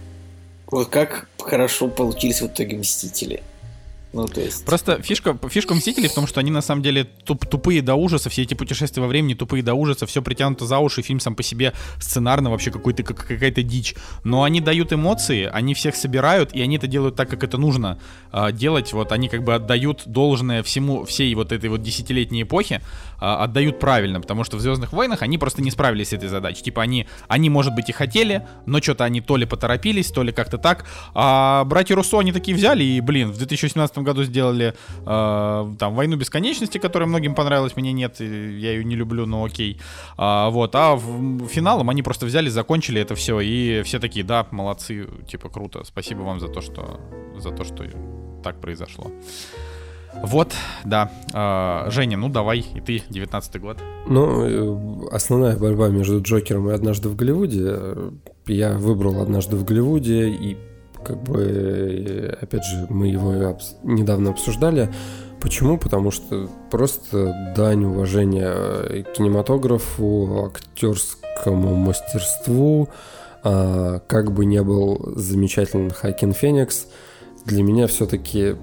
вот 0.71 0.89
как 0.89 1.27
хорошо 1.39 1.87
получились 1.87 2.41
в 2.41 2.47
итоге 2.47 2.77
Мстители. 2.77 3.43
Ну, 4.13 4.25
то 4.25 4.39
есть... 4.39 4.65
Просто 4.65 5.01
фишка, 5.01 5.37
фишка 5.49 5.75
Мстителей 5.75 6.07
в 6.07 6.13
том, 6.13 6.27
что 6.27 6.39
они 6.39 6.49
на 6.49 6.61
самом 6.61 6.81
деле 6.81 7.03
туп, 7.03 7.45
тупые 7.45 7.81
до 7.81 7.95
ужаса, 7.95 8.29
все 8.29 8.43
эти 8.43 8.53
путешествия 8.53 9.01
во 9.01 9.07
времени 9.07 9.33
тупые 9.33 9.63
до 9.63 9.73
ужаса, 9.73 10.05
все 10.05 10.21
притянуто 10.21 10.65
за 10.65 10.79
уши, 10.79 11.01
фильм 11.01 11.19
сам 11.19 11.35
по 11.35 11.43
себе 11.43 11.73
сценарно 11.99 12.49
вообще 12.49 12.71
какой-то, 12.71 13.03
как, 13.03 13.17
какая-то 13.27 13.63
дичь. 13.63 13.95
Но 14.23 14.43
они 14.43 14.61
дают 14.61 14.93
эмоции, 14.93 15.49
они 15.51 15.73
всех 15.73 15.95
собирают, 15.95 16.53
и 16.53 16.61
они 16.61 16.77
это 16.77 16.87
делают 16.87 17.15
так, 17.15 17.29
как 17.29 17.43
это 17.43 17.57
нужно 17.57 17.99
э, 18.31 18.51
делать. 18.53 18.93
Вот 18.93 19.11
они 19.11 19.27
как 19.27 19.43
бы 19.43 19.55
отдают 19.55 20.03
должное 20.05 20.63
всему, 20.63 21.03
всей 21.03 21.35
вот 21.35 21.51
этой 21.51 21.69
вот 21.69 21.81
десятилетней 21.81 22.43
эпохе, 22.43 22.81
э, 23.19 23.25
отдают 23.25 23.79
правильно, 23.79 24.21
потому 24.21 24.45
что 24.45 24.57
в 24.57 24.61
Звездных 24.61 24.93
войнах 24.93 25.21
они 25.21 25.37
просто 25.37 25.61
не 25.61 25.69
справились 25.69 26.09
с 26.09 26.13
этой 26.13 26.29
задачей. 26.29 26.63
Типа 26.63 26.81
они, 26.81 27.07
они, 27.27 27.49
может 27.49 27.75
быть, 27.75 27.89
и 27.89 27.91
хотели, 27.91 28.47
но 28.65 28.81
что-то 28.81 29.03
они 29.03 29.19
то 29.19 29.35
ли 29.35 29.45
поторопились, 29.45 30.11
то 30.11 30.23
ли 30.23 30.31
как-то 30.31 30.57
так. 30.57 30.85
А 31.13 31.65
братья 31.65 31.95
Руссо 31.95 32.19
они 32.19 32.31
такие 32.31 32.55
взяли, 32.55 32.83
и, 32.83 33.01
блин, 33.01 33.31
в 33.31 33.37
2018 33.37 33.97
году 34.07 34.23
сделали 34.23 34.73
э, 35.05 35.75
там 35.77 35.95
«Войну 35.95 36.17
бесконечности», 36.17 36.77
которая 36.77 37.07
многим 37.07 37.35
понравилась, 37.35 37.75
мне 37.75 37.93
нет, 37.93 38.19
я 38.19 38.71
ее 38.71 38.83
не 38.83 38.95
люблю, 38.95 39.25
но 39.25 39.43
окей. 39.43 39.79
А, 40.17 40.49
вот, 40.49 40.75
а 40.75 40.95
в, 40.95 41.47
финалом 41.47 41.89
они 41.89 42.03
просто 42.03 42.25
взяли, 42.25 42.49
закончили 42.49 43.01
это 43.01 43.15
все, 43.15 43.39
и 43.39 43.81
все 43.83 43.99
такие, 43.99 44.25
да, 44.25 44.47
молодцы, 44.51 45.07
типа, 45.27 45.49
круто, 45.49 45.83
спасибо 45.83 46.21
вам 46.21 46.39
за 46.39 46.47
то, 46.47 46.61
что, 46.61 46.99
за 47.37 47.51
то, 47.51 47.63
что 47.63 47.85
так 48.43 48.59
произошло. 48.61 49.11
Вот, 50.23 50.53
да. 50.83 51.11
Э, 51.33 51.91
Женя, 51.91 52.17
ну 52.17 52.29
давай, 52.29 52.59
и 52.59 52.81
ты, 52.81 53.03
19 53.09 53.61
год. 53.61 53.77
Ну, 54.07 54.45
э, 54.45 55.07
основная 55.11 55.57
борьба 55.57 55.89
между 55.89 56.21
Джокером 56.21 56.69
и 56.69 56.73
«Однажды 56.73 57.09
в 57.09 57.15
Голливуде». 57.15 57.95
Я 58.47 58.73
выбрал 58.73 59.21
«Однажды 59.21 59.55
в 59.57 59.65
Голливуде», 59.65 60.29
и 60.29 60.57
как 61.03 61.21
бы, 61.23 62.37
опять 62.41 62.63
же, 62.65 62.87
мы 62.89 63.07
его 63.07 63.57
недавно 63.83 64.31
обсуждали. 64.31 64.89
Почему? 65.39 65.77
Потому 65.77 66.11
что 66.11 66.49
просто 66.71 67.53
дань 67.55 67.85
уважения 67.85 69.03
кинематографу, 69.13 70.45
актерскому 70.45 71.75
мастерству, 71.75 72.89
а, 73.43 73.99
как 74.07 74.31
бы 74.31 74.45
не 74.45 74.61
был 74.63 75.13
замечательный 75.15 75.91
Хакин 75.91 76.33
Феникс, 76.33 76.87
для 77.45 77.63
меня 77.63 77.87
все-таки 77.87 78.55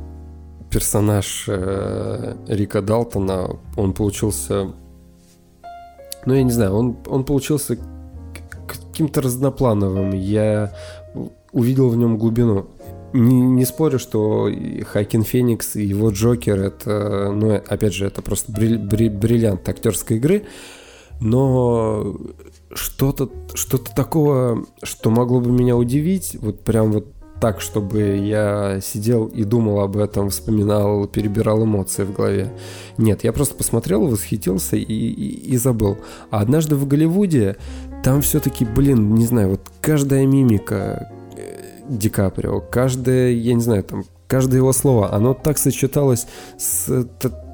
персонаж 0.71 1.45
э, 1.47 2.37
Рика 2.49 2.83
Далтона, 2.83 3.49
он 3.77 3.95
получился, 3.95 4.73
ну 6.27 6.35
я 6.35 6.43
не 6.43 6.51
знаю, 6.51 6.75
он, 6.75 6.97
он 7.07 7.25
получился 7.25 7.79
каким-то 8.67 9.23
разноплановым. 9.23 10.13
Я 10.13 10.73
увидел 11.55 11.89
в 11.89 11.97
нем 11.97 12.19
глубину. 12.19 12.67
Не, 13.15 13.41
не 13.41 13.65
спорю, 13.65 13.99
что 13.99 14.51
Хакин 14.93 15.23
Феникс 15.23 15.77
и 15.77 15.85
его 15.85 16.11
Джокер 16.11 16.61
это, 16.61 17.31
ну, 17.33 17.55
опять 17.55 17.95
же, 17.95 18.07
это 18.07 18.23
просто 18.23 18.51
бриль, 18.53 18.77
бриль, 18.77 19.11
бриллиант 19.11 19.69
актерской 19.69 20.17
игры, 20.17 20.47
но 21.21 22.17
что-то 22.73 23.31
что 23.55 23.79
такого, 23.79 24.65
что 24.83 25.11
могло 25.11 25.41
бы 25.41 25.53
меня 25.53 25.77
удивить, 25.77 26.37
вот 26.41 26.65
прям 26.65 26.91
вот 26.91 27.07
так, 27.41 27.61
чтобы 27.61 28.17
я 28.17 28.81
сидел 28.83 29.27
и 29.27 29.45
думал 29.45 29.81
об 29.81 29.97
этом, 29.97 30.31
вспоминал, 30.31 31.07
перебирал 31.07 31.65
эмоции 31.65 32.05
в 32.05 32.13
голове. 32.13 32.53
Нет, 32.97 33.23
я 33.23 33.33
просто 33.33 33.55
посмотрел, 33.55 34.07
восхитился 34.07 34.77
и, 34.77 34.83
и, 34.83 35.53
и 35.53 35.57
забыл. 35.57 35.99
А 36.31 36.41
однажды 36.41 36.75
в 36.75 36.87
Голливуде 36.87 37.57
там 38.03 38.23
все-таки, 38.23 38.65
блин, 38.65 39.15
не 39.15 39.27
знаю, 39.27 39.51
вот 39.51 39.61
каждая 39.81 40.27
мимика, 40.27 41.11
Ди 41.89 42.09
Каприо, 42.09 42.61
каждое, 42.61 43.31
я 43.31 43.55
не 43.55 43.61
знаю, 43.61 43.83
там, 43.85 44.05
каждое 44.27 44.57
его 44.57 44.73
слово, 44.73 45.13
оно 45.13 45.35
так 45.35 45.59
сочеталось 45.59 46.27
с 46.59 47.07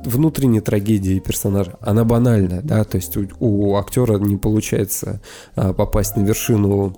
внутренней 0.04 0.60
трагедией 0.60 1.20
персонажа. 1.20 1.76
Она 1.80 2.04
банальная, 2.04 2.62
да, 2.62 2.84
то 2.84 2.96
есть 2.96 3.16
у, 3.16 3.26
у 3.40 3.76
актера 3.76 4.18
не 4.18 4.36
получается 4.36 5.20
а, 5.56 5.72
попасть 5.72 6.16
на 6.16 6.22
вершину 6.22 6.96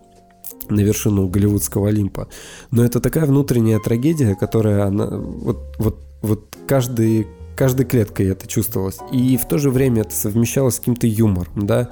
на 0.68 0.80
вершину 0.80 1.28
голливудского 1.28 1.88
Олимпа. 1.88 2.28
Но 2.70 2.84
это 2.84 3.00
такая 3.00 3.26
внутренняя 3.26 3.78
трагедия, 3.80 4.34
которая 4.34 4.84
она, 4.84 5.06
вот, 5.06 5.74
вот, 5.78 5.98
вот 6.22 6.56
каждый, 6.66 7.26
каждой 7.56 7.84
клеткой 7.84 8.28
это 8.28 8.46
чувствовалось. 8.46 8.98
И 9.10 9.36
в 9.36 9.46
то 9.46 9.58
же 9.58 9.70
время 9.70 10.02
это 10.02 10.14
совмещалось 10.14 10.76
с 10.76 10.78
каким-то 10.78 11.06
юмором, 11.06 11.66
да 11.66 11.90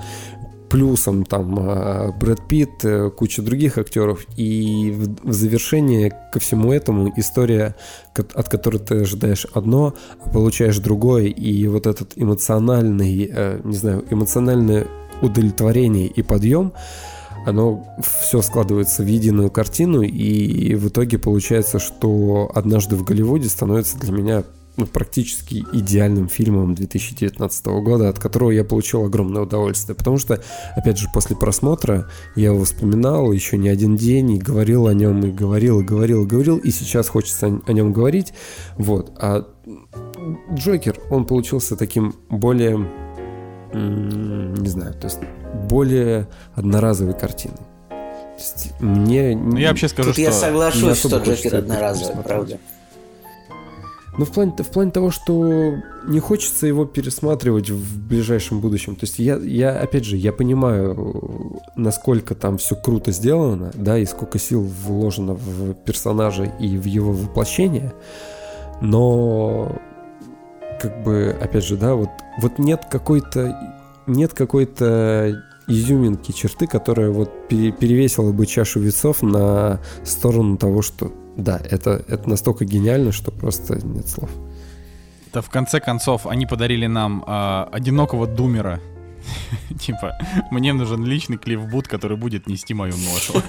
плюсом 0.71 1.25
там 1.25 1.57
а, 1.59 2.13
Брэд 2.13 2.47
Питт, 2.49 2.85
э, 2.85 3.11
куча 3.11 3.43
других 3.43 3.77
актеров. 3.77 4.25
И 4.37 4.95
в 5.23 5.33
завершение 5.33 6.13
ко 6.33 6.39
всему 6.39 6.73
этому 6.73 7.13
история, 7.17 7.75
от 8.15 8.49
которой 8.49 8.79
ты 8.79 9.01
ожидаешь 9.03 9.47
одно, 9.53 9.95
а 10.25 10.31
получаешь 10.31 10.79
другое. 10.79 11.25
И 11.25 11.67
вот 11.67 11.87
этот 11.87 12.13
эмоциональный, 12.17 13.29
э, 13.31 13.61
не 13.65 13.77
знаю, 13.77 14.05
эмоциональное 14.11 14.87
удовлетворение 15.21 16.07
и 16.07 16.23
подъем, 16.23 16.73
оно 17.47 17.87
все 18.19 18.41
складывается 18.43 19.03
в 19.03 19.07
единую 19.07 19.51
картину, 19.51 20.03
и 20.03 20.75
в 20.75 20.89
итоге 20.89 21.19
получается, 21.19 21.79
что 21.79 22.51
однажды 22.55 22.97
в 22.97 23.05
Голливуде 23.05 23.49
становится 23.49 23.99
для 23.99 24.13
меня 24.13 24.45
ну, 24.77 24.87
практически 24.87 25.65
идеальным 25.73 26.29
фильмом 26.29 26.75
2019 26.75 27.67
года, 27.67 28.09
от 28.09 28.19
которого 28.19 28.51
я 28.51 28.65
получил 28.65 29.05
огромное 29.05 29.43
удовольствие. 29.43 29.95
Потому 29.97 30.19
что, 30.19 30.43
опять 30.77 30.99
же, 30.99 31.09
после 31.13 31.37
просмотра 31.37 32.09
я 32.37 32.47
его 32.47 32.65
вспоминал 32.65 33.33
еще 33.33 33.59
не 33.59 33.69
один 33.69 33.97
день 33.97 34.33
и 34.33 34.39
говорил 34.39 34.87
о 34.87 34.95
нем, 34.95 35.25
и 35.25 35.31
говорил, 35.31 35.81
и 35.81 35.85
говорил, 35.85 36.25
и 36.25 36.27
говорил, 36.27 36.59
и 36.59 36.71
сейчас 36.71 37.09
хочется 37.09 37.61
о, 37.67 37.73
нем 37.73 37.93
говорить. 37.93 38.33
Вот. 38.77 39.13
А 39.19 39.47
Джокер, 40.55 40.99
он 41.11 41.27
получился 41.27 41.77
таким 41.77 42.15
более, 42.29 42.79
не 43.73 44.69
знаю, 44.69 44.95
то 44.95 45.07
есть 45.07 45.19
более 45.69 46.29
одноразовой 46.55 47.15
картиной. 47.15 47.57
Мне... 48.81 49.37
Ну, 49.37 49.57
я 49.59 49.69
вообще 49.69 49.89
скажу, 49.89 50.09
Тут 50.09 50.15
что... 50.15 50.23
я 50.23 50.33
соглашусь, 50.33 50.99
что 50.99 51.19
Джокер 51.19 51.57
одноразовый, 51.57 52.23
правда. 52.25 52.59
Ну, 54.21 54.27
в 54.27 54.33
плане, 54.33 54.53
в 54.59 54.69
плане 54.69 54.91
того, 54.91 55.11
что 55.11 55.77
не 56.07 56.21
хочется 56.21 56.67
его 56.67 56.85
пересматривать 56.85 57.71
в 57.71 58.07
ближайшем 58.07 58.61
будущем. 58.61 58.95
То 58.95 59.07
есть 59.07 59.19
я, 59.19 59.37
я, 59.39 59.81
опять 59.81 60.05
же, 60.05 60.19
я 60.19 60.31
понимаю, 60.31 61.59
насколько 61.75 62.35
там 62.35 62.59
все 62.59 62.77
круто 62.77 63.13
сделано, 63.13 63.71
да, 63.73 63.97
и 63.97 64.05
сколько 64.05 64.39
сил 64.39 64.61
вложено 64.61 65.33
в 65.33 65.73
персонажа 65.73 66.45
и 66.61 66.77
в 66.77 66.85
его 66.85 67.13
воплощение, 67.13 67.95
но 68.83 69.81
как 70.83 71.03
бы, 71.03 71.35
опять 71.41 71.65
же, 71.65 71.79
да, 71.79 71.95
вот, 71.95 72.11
вот 72.43 72.59
нет 72.59 72.83
какой-то 72.91 73.59
нет 74.07 74.35
какой-то 74.35 75.43
изюминки, 75.67 76.33
черты, 76.33 76.67
которая 76.67 77.09
вот 77.09 77.49
перевесила 77.49 78.33
бы 78.33 78.45
чашу 78.45 78.81
весов 78.81 79.23
на 79.23 79.81
сторону 80.05 80.59
того, 80.59 80.83
что 80.83 81.11
да, 81.41 81.61
это, 81.71 82.05
это 82.09 82.29
настолько 82.29 82.65
гениально, 82.65 83.13
что 83.13 83.31
просто 83.31 83.75
нет 83.87 84.09
слов. 84.09 84.31
Да, 85.33 85.41
в 85.41 85.51
конце 85.51 85.81
концов, 85.81 86.27
они 86.27 86.47
подарили 86.47 86.87
нам 86.87 87.25
э, 87.27 87.67
одинокого 87.73 88.27
думера. 88.27 88.81
Типа, 89.81 90.19
мне 90.51 90.73
нужен 90.73 91.05
личный 91.05 91.39
клифбут, 91.39 91.89
который 91.89 92.17
будет 92.17 92.47
нести 92.47 92.75
мою 92.75 92.95
ношу. 92.97 93.35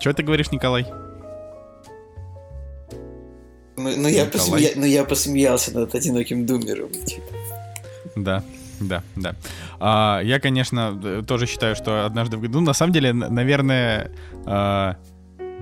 Чего 0.00 0.14
ты 0.14 0.22
говоришь, 0.22 0.52
Николай? 0.52 0.86
Ну, 3.76 3.96
ну, 3.96 4.08
я 4.08 4.26
посмея... 4.26 4.72
ну 4.76 4.84
я 4.84 5.04
посмеялся 5.04 5.72
над 5.72 5.94
одиноким 5.94 6.46
думером. 6.46 6.90
Типа. 6.90 7.32
Да, 8.16 8.42
да, 8.80 9.02
да. 9.16 9.34
А, 9.80 10.20
я, 10.22 10.40
конечно, 10.40 11.24
тоже 11.26 11.46
считаю, 11.46 11.76
что 11.76 12.06
однажды 12.06 12.36
в 12.36 12.40
году, 12.40 12.60
на 12.60 12.72
самом 12.72 12.92
деле, 12.92 13.12
наверное, 13.12 14.10
а, 14.46 14.96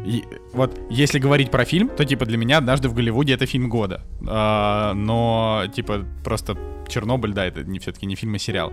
и, 0.05 0.25
вот 0.53 0.78
если 0.91 1.19
говорить 1.19 1.51
про 1.51 1.65
фильм, 1.65 1.89
то 1.89 2.05
типа 2.05 2.27
для 2.27 2.36
меня 2.36 2.59
однажды 2.59 2.89
в 2.89 2.95
Голливуде 2.95 3.35
это 3.35 3.47
фильм 3.47 3.69
года. 3.69 4.03
А, 4.28 4.93
но 4.95 5.65
типа 5.75 6.05
просто 6.25 6.57
Чернобыль, 6.89 7.33
да, 7.33 7.45
это 7.45 7.65
не 7.65 7.78
все-таки 7.78 8.07
не 8.07 8.15
фильм, 8.15 8.35
а 8.35 8.39
сериал. 8.39 8.73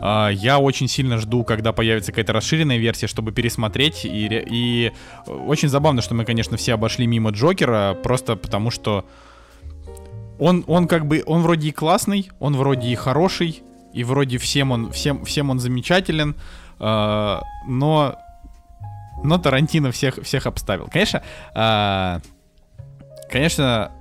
А, 0.00 0.30
я 0.30 0.58
очень 0.58 0.88
сильно 0.88 1.18
жду, 1.18 1.44
когда 1.44 1.72
появится 1.72 2.12
какая-то 2.12 2.32
расширенная 2.32 2.78
версия, 2.78 3.06
чтобы 3.06 3.32
пересмотреть. 3.32 4.04
И, 4.04 4.28
и 4.50 4.92
очень 5.26 5.68
забавно, 5.68 6.00
что 6.00 6.14
мы, 6.14 6.24
конечно, 6.24 6.56
все 6.56 6.74
обошли 6.74 7.06
мимо 7.06 7.30
Джокера, 7.30 7.94
просто 8.02 8.36
потому 8.36 8.70
что 8.70 9.04
он, 10.38 10.64
он 10.66 10.88
как 10.88 11.06
бы, 11.06 11.22
он 11.26 11.42
вроде 11.42 11.68
и 11.68 11.72
классный, 11.72 12.30
он 12.40 12.56
вроде 12.56 12.88
и 12.88 12.94
хороший, 12.94 13.62
и 13.92 14.04
вроде 14.04 14.38
всем 14.38 14.72
он, 14.72 14.90
всем, 14.92 15.24
всем 15.24 15.50
он 15.50 15.58
замечателен, 15.58 16.36
э, 16.78 17.40
но, 17.66 18.18
но 19.22 19.38
Тарантино 19.38 19.90
всех, 19.92 20.22
всех 20.22 20.46
обставил. 20.46 20.88
Конечно, 20.88 21.22
э, 21.54 22.20
конечно, 23.30 23.92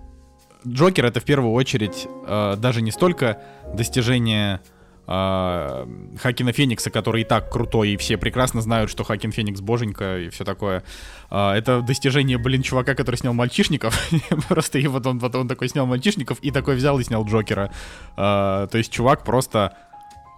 Джокер 0.68 1.06
это 1.06 1.20
в 1.20 1.26
первую 1.26 1.54
очередь 1.54 2.08
э, 2.28 2.56
даже 2.58 2.82
не 2.82 2.92
столько 2.92 3.42
достижение 3.74 4.62
а, 5.08 5.88
Хакина 6.22 6.52
Феникса, 6.52 6.90
который 6.90 7.22
и 7.22 7.26
так 7.26 7.52
крутой, 7.52 7.90
и 7.90 7.98
все 7.98 8.18
прекрасно 8.18 8.62
знают, 8.62 8.90
что 8.90 9.04
Хакин 9.04 9.32
Феникс 9.32 9.62
боженька 9.62 10.20
и 10.20 10.30
все 10.30 10.44
такое. 10.44 10.84
А, 11.30 11.56
это 11.56 11.82
достижение, 11.82 12.38
блин, 12.38 12.62
чувака, 12.62 12.96
который 12.96 13.16
снял 13.16 13.34
мальчишников. 13.34 14.00
просто 14.50 14.80
и 14.80 14.88
вот 14.88 15.06
он 15.06 15.20
потом 15.20 15.48
такой 15.48 15.70
снял 15.70 15.86
мальчишников 15.86 16.40
и 16.42 16.52
такой 16.52 16.76
взял 16.76 17.00
и 17.00 17.04
снял 17.04 17.26
Джокера. 17.26 17.72
А, 18.16 18.68
то 18.68 18.78
есть 18.78 18.92
чувак 18.92 19.24
просто 19.24 19.76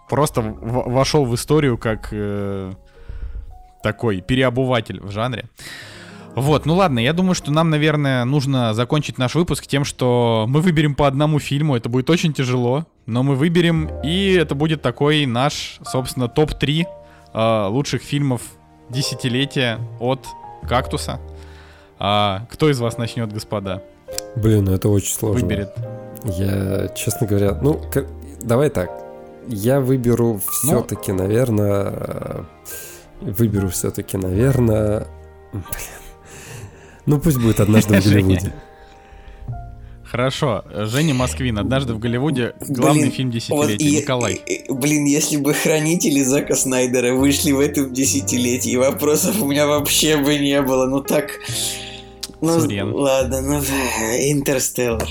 просто 0.09 0.42
вошел 0.42 1.25
в 1.25 1.33
историю 1.33 1.77
как 1.77 2.09
э, 2.11 2.74
такой 3.82 4.22
переобуватель 4.22 5.01
в 5.01 5.11
жанре. 5.11 5.50
Вот, 6.35 6.66
ну 6.66 6.75
ладно, 6.75 7.00
я 7.00 7.14
думаю, 7.14 7.35
что 7.35 7.51
нам, 7.51 7.69
наверное, 7.69 8.25
нужно 8.25 8.74
закончить 8.74 9.19
наш 9.19 9.35
выпуск 9.35 9.67
тем, 9.67 9.85
что 9.85 10.45
мы 10.48 10.61
выберем 10.61 10.95
по 10.95 11.08
одному 11.08 11.40
фильму. 11.40 11.75
Это 11.75 11.90
будет 11.90 12.09
очень 12.09 12.33
тяжело, 12.33 12.88
но 13.06 13.23
мы 13.23 13.35
выберем, 13.35 13.90
и 14.03 14.33
это 14.33 14.56
будет 14.56 14.82
такой 14.82 15.25
наш, 15.25 15.80
собственно, 15.85 16.27
топ-3 16.27 16.85
э, 17.33 17.67
лучших 17.67 18.01
фильмов 18.01 18.41
десятилетия 18.90 19.80
от 19.99 20.25
«Кактуса». 20.67 21.19
А, 21.99 22.45
кто 22.51 22.69
из 22.69 22.80
вас 22.80 22.98
начнет, 22.98 23.32
господа? 23.32 23.83
Блин, 24.35 24.65
ну 24.65 24.73
это 24.73 24.90
очень 24.90 25.14
сложно. 25.14 25.41
Выберет. 25.41 25.73
Я, 26.25 26.88
честно 26.90 27.27
говоря, 27.27 27.57
ну, 27.61 27.75
к- 27.75 28.06
давай 28.41 28.69
так. 28.69 28.90
Я 29.48 29.80
выберу 29.82 30.40
все-таки, 30.49 31.11
наверное, 31.11 31.93
э, 31.95 32.43
выберу 33.22 33.69
все-таки, 33.69 34.17
наверное, 34.17 35.07
блин. 35.51 35.64
Ну 37.06 37.19
пусть 37.19 37.38
будет 37.38 37.59
однажды 37.59 37.99
в. 37.99 38.06
Голливуде. 38.09 38.53
Хорошо, 40.24 40.64
Женя 40.72 41.16
Москвин, 41.16 41.58
«Однажды 41.58 41.95
в 41.95 42.00
Голливуде», 42.00 42.53
главный 42.59 43.01
Блин, 43.09 43.11
фильм 43.11 43.30
Вот 43.30 43.33
десятилетия. 43.35 43.83
и- 43.83 43.95
Николай. 44.01 44.33
и- 44.45 44.53
и- 44.53 44.72
блин, 44.72 45.06
если 45.06 45.38
бы 45.38 45.56
хранители 45.56 46.22
Зака 46.22 46.56
Снайдера 46.56 47.16
вышли 47.16 47.51
в 47.51 47.59
этом 47.59 47.92
десятилетии, 47.92 48.75
вопросов 48.75 49.42
у 49.42 49.48
меня 49.48 49.66
вообще 49.66 50.17
бы 50.17 50.38
не 50.38 50.61
было. 50.61 50.85
Ну 50.85 51.01
так. 51.01 51.32
Ну, 52.42 52.59
Сурен. 52.59 52.93
ладно, 52.93 53.42
ну 53.42 53.56
Интерстеллар. 53.58 55.09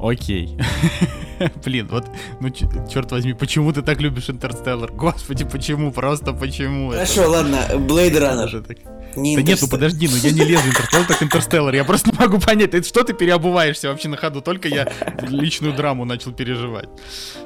Окей. 0.00 0.56
Блин, 1.64 1.88
вот, 1.90 2.06
ну 2.40 2.48
черт 2.50 3.12
возьми, 3.12 3.34
почему 3.34 3.72
ты 3.72 3.82
так 3.82 4.00
любишь 4.00 4.30
Интерстеллар? 4.30 4.90
Господи, 4.92 5.44
почему? 5.44 5.92
Просто 5.92 6.32
почему? 6.32 6.92
Это 6.92 7.06
Хорошо, 7.12 7.30
ладно, 7.30 7.58
Блейд 7.78 8.16
Раннер. 8.18 8.44
даже 8.44 8.62
так- 8.62 8.78
Не 9.16 9.36
Да 9.36 9.42
нет, 9.42 9.58
ну 9.60 9.68
подожди, 9.68 10.08
ну 10.08 10.16
я 10.16 10.30
не 10.32 10.40
лезу 10.44 10.66
Интерстеллар, 10.66 11.06
так 11.06 11.22
Интерстеллар. 11.22 11.74
Я 11.74 11.84
просто 11.84 12.10
не 12.12 12.18
могу 12.18 12.38
понять, 12.38 12.72
это 12.74 12.86
что 12.86 13.02
ты 13.04 13.12
переобуваешься 13.12 13.88
вообще 13.88 14.08
на 14.08 14.16
ходу? 14.16 14.40
Только 14.40 14.68
я 14.68 14.90
личную 15.28 15.74
драму 15.74 16.04
начал 16.06 16.32
переживать. 16.32 16.88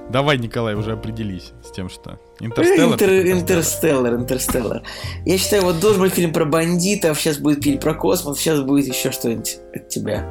Давай, 0.08 0.38
Николай, 0.38 0.74
уже 0.74 0.92
определись 0.92 1.52
с 1.64 1.70
тем, 1.72 1.88
что 1.88 2.18
Интерстеллар. 2.40 2.96
Интер- 2.96 2.98
так 2.98 3.26
Интерстеллар. 3.26 3.40
Интерстеллар, 3.40 4.14
Интерстеллар. 4.14 4.82
Я 5.24 5.38
считаю, 5.38 5.62
вот 5.64 5.80
должен 5.80 6.00
быть 6.02 6.12
фильм 6.14 6.32
про 6.32 6.44
бандитов, 6.44 7.18
сейчас 7.20 7.38
будет 7.38 7.62
фильм 7.64 7.78
про 7.80 7.94
космос, 7.94 8.38
сейчас 8.38 8.60
будет 8.60 8.86
еще 8.86 9.10
что-нибудь 9.10 9.58
от 9.74 9.88
тебя. 9.88 10.28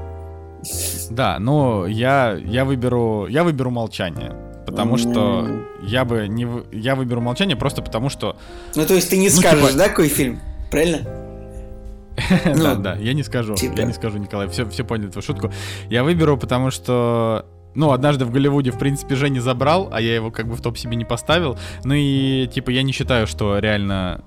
Да, 1.09 1.37
но 1.39 1.87
я, 1.87 2.37
я 2.43 2.65
выберу, 2.65 3.27
я 3.27 3.43
выберу 3.43 3.71
молчание. 3.71 4.33
Потому 4.65 4.97
что 4.97 5.47
я 5.81 6.05
бы 6.05 6.27
не... 6.27 6.47
Я 6.71 6.95
выберу 6.95 7.21
молчание 7.21 7.55
просто 7.57 7.81
потому, 7.81 8.09
что 8.09 8.37
Ну, 8.75 8.85
то 8.85 8.93
есть 8.93 9.09
ты 9.09 9.17
не 9.17 9.29
Ну, 9.29 9.35
скажешь, 9.35 9.65
типа- 9.69 9.77
да, 9.77 9.89
какой 9.89 10.09
фильм? 10.09 10.39
Правильно? 10.69 10.99
Ну, 12.45 12.63
да, 12.63 12.75
да, 12.75 12.93
я 12.95 13.13
не 13.13 13.23
скажу. 13.23 13.55
типа. 13.55 13.79
Я 13.79 13.85
не 13.85 13.93
скажу, 13.93 14.17
Николай. 14.17 14.47
Все, 14.49 14.69
все 14.69 14.83
поняли 14.83 15.09
твою 15.09 15.23
шутку. 15.23 15.51
Я 15.89 16.03
выберу, 16.03 16.37
потому 16.37 16.69
что. 16.69 17.45
Ну, 17.75 17.91
однажды 17.91 18.25
в 18.25 18.31
Голливуде, 18.31 18.71
в 18.71 18.77
принципе, 18.79 19.15
Женя 19.15 19.39
забрал, 19.41 19.89
а 19.91 20.01
я 20.01 20.15
его 20.15 20.31
как 20.31 20.47
бы 20.47 20.55
в 20.55 20.61
топ 20.61 20.77
себе 20.77 20.95
не 20.95 21.05
поставил. 21.05 21.57
Ну 21.83 21.93
и, 21.95 22.47
типа, 22.53 22.71
я 22.71 22.83
не 22.83 22.91
считаю, 22.91 23.25
что 23.27 23.59
реально 23.59 24.21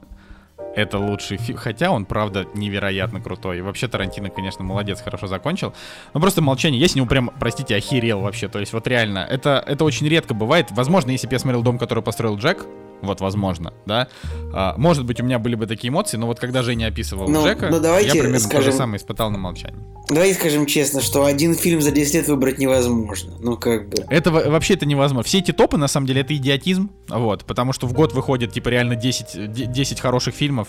это 0.75 0.99
лучший 0.99 1.37
фильм. 1.37 1.59
Хотя 1.59 1.91
он, 1.91 2.05
правда, 2.05 2.47
невероятно 2.55 3.21
крутой. 3.21 3.59
И 3.59 3.61
вообще 3.61 3.89
Тарантино, 3.89 4.31
конечно, 4.31 4.65
молодец, 4.65 5.01
хорошо 5.01 5.27
закончил. 5.27 5.75
Но 6.15 6.21
просто 6.21 6.43
молчание. 6.43 6.81
Я 6.81 6.89
с 6.89 6.95
него 6.95 7.07
прям, 7.07 7.31
простите, 7.39 7.77
охерел 7.77 8.21
вообще. 8.21 8.49
То 8.49 8.59
есть, 8.59 8.73
вот 8.73 8.87
реально, 8.87 9.21
это, 9.21 9.63
это 9.67 9.85
очень 9.85 10.09
редко 10.09 10.35
бывает. 10.35 10.69
Возможно, 10.71 11.11
если 11.11 11.27
бы 11.27 11.35
я 11.35 11.39
смотрел 11.39 11.63
дом, 11.63 11.79
который 11.79 12.03
построил 12.03 12.37
Джек, 12.37 12.67
вот, 13.03 13.21
возможно, 13.21 13.73
да. 13.87 14.09
А, 14.55 14.75
может 14.79 15.05
быть, 15.05 15.21
у 15.21 15.25
меня 15.25 15.39
были 15.39 15.55
бы 15.55 15.67
такие 15.67 15.91
эмоции, 15.91 16.17
но 16.17 16.27
вот 16.27 16.39
когда 16.41 16.63
Женя 16.63 16.87
описывал 16.87 17.29
Ну, 17.29 17.45
Джека, 17.45 17.69
ну, 17.71 17.81
давайте 17.81 18.07
я 18.09 18.13
примерно 18.15 18.39
то 18.39 18.45
скажем- 18.45 18.73
же 18.73 18.77
самое 18.79 18.97
испытал 18.99 19.31
на 19.31 19.39
молчании. 19.39 19.81
Давайте 20.09 20.35
скажем 20.35 20.67
честно, 20.67 21.01
что 21.01 21.25
один 21.25 21.55
фильм 21.55 21.81
за 21.81 21.91
10 21.91 22.15
лет 22.15 22.29
выбрать 22.29 22.59
невозможно. 22.59 23.35
Ну, 23.41 23.57
как 23.57 23.89
бы. 23.89 23.97
Это 24.09 24.31
во- 24.31 24.51
вообще 24.51 24.75
это 24.75 24.87
невозможно. 24.87 25.23
Все 25.27 25.39
эти 25.39 25.53
топы, 25.53 25.77
на 25.77 25.89
самом 25.89 26.07
деле, 26.07 26.21
это 26.23 26.35
идиотизм. 26.37 26.91
Вот, 27.09 27.45
потому 27.45 27.73
что 27.73 27.87
в 27.87 27.93
год 27.93 28.13
выходит, 28.13 28.53
типа, 28.53 28.69
реально 28.69 28.97
10, 28.97 29.53
де- 29.53 29.67
10 29.67 30.01
хороших 30.01 30.35
фильмов. 30.35 30.69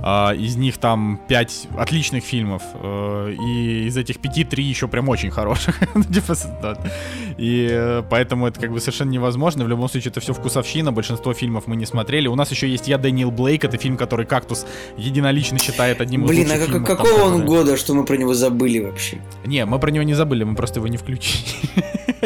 а, 0.00 0.30
из 0.32 0.54
них 0.54 0.78
там 0.78 1.20
5 1.28 1.66
отличных 1.76 2.22
фильмов. 2.22 2.62
э, 2.74 3.32
и 3.32 3.86
из 3.88 3.96
этих 3.96 4.20
5 4.20 4.44
3 4.44 4.62
еще 4.62 4.86
прям 4.86 5.08
очень 5.08 5.30
хороших. 5.32 5.76
Ну, 5.94 6.04
типа. 6.04 6.36
И 7.36 7.68
э, 7.68 8.02
поэтому 8.08 8.46
это 8.46 8.60
как 8.60 8.70
бы 8.70 8.78
совершенно 8.80 9.10
невозможно. 9.10 9.64
В 9.64 9.68
любом 9.68 9.88
случае, 9.88 10.10
это 10.12 10.20
все 10.20 10.32
вкусовщина. 10.34 10.92
Большинство 10.92 11.34
фильмов 11.34 11.57
мы 11.66 11.76
не 11.76 11.86
смотрели. 11.86 12.28
У 12.28 12.34
нас 12.34 12.50
еще 12.50 12.68
есть 12.68 12.86
«Я 12.88 12.98
Дэниел 12.98 13.30
Блейк». 13.30 13.64
Это 13.64 13.76
фильм, 13.78 13.96
который 13.96 14.26
«Кактус» 14.26 14.66
единолично 14.96 15.58
считает 15.58 16.00
одним 16.00 16.24
из 16.24 16.28
Блин, 16.28 16.50
а 16.50 16.54
лучших 16.54 16.58
как- 16.60 16.68
фильмов. 16.72 16.88
там, 16.88 16.96
какого 16.96 17.20
он 17.24 17.40
которые- 17.40 17.46
года, 17.46 17.76
что 17.76 17.94
мы 17.94 18.04
про 18.04 18.16
него 18.16 18.34
забыли 18.34 18.78
вообще? 18.80 19.18
не, 19.44 19.64
мы 19.64 19.78
про 19.78 19.90
него 19.90 20.04
не 20.04 20.14
забыли, 20.14 20.44
мы 20.44 20.54
просто 20.54 20.80
его 20.80 20.88
не 20.88 20.96
включили. 20.96 21.44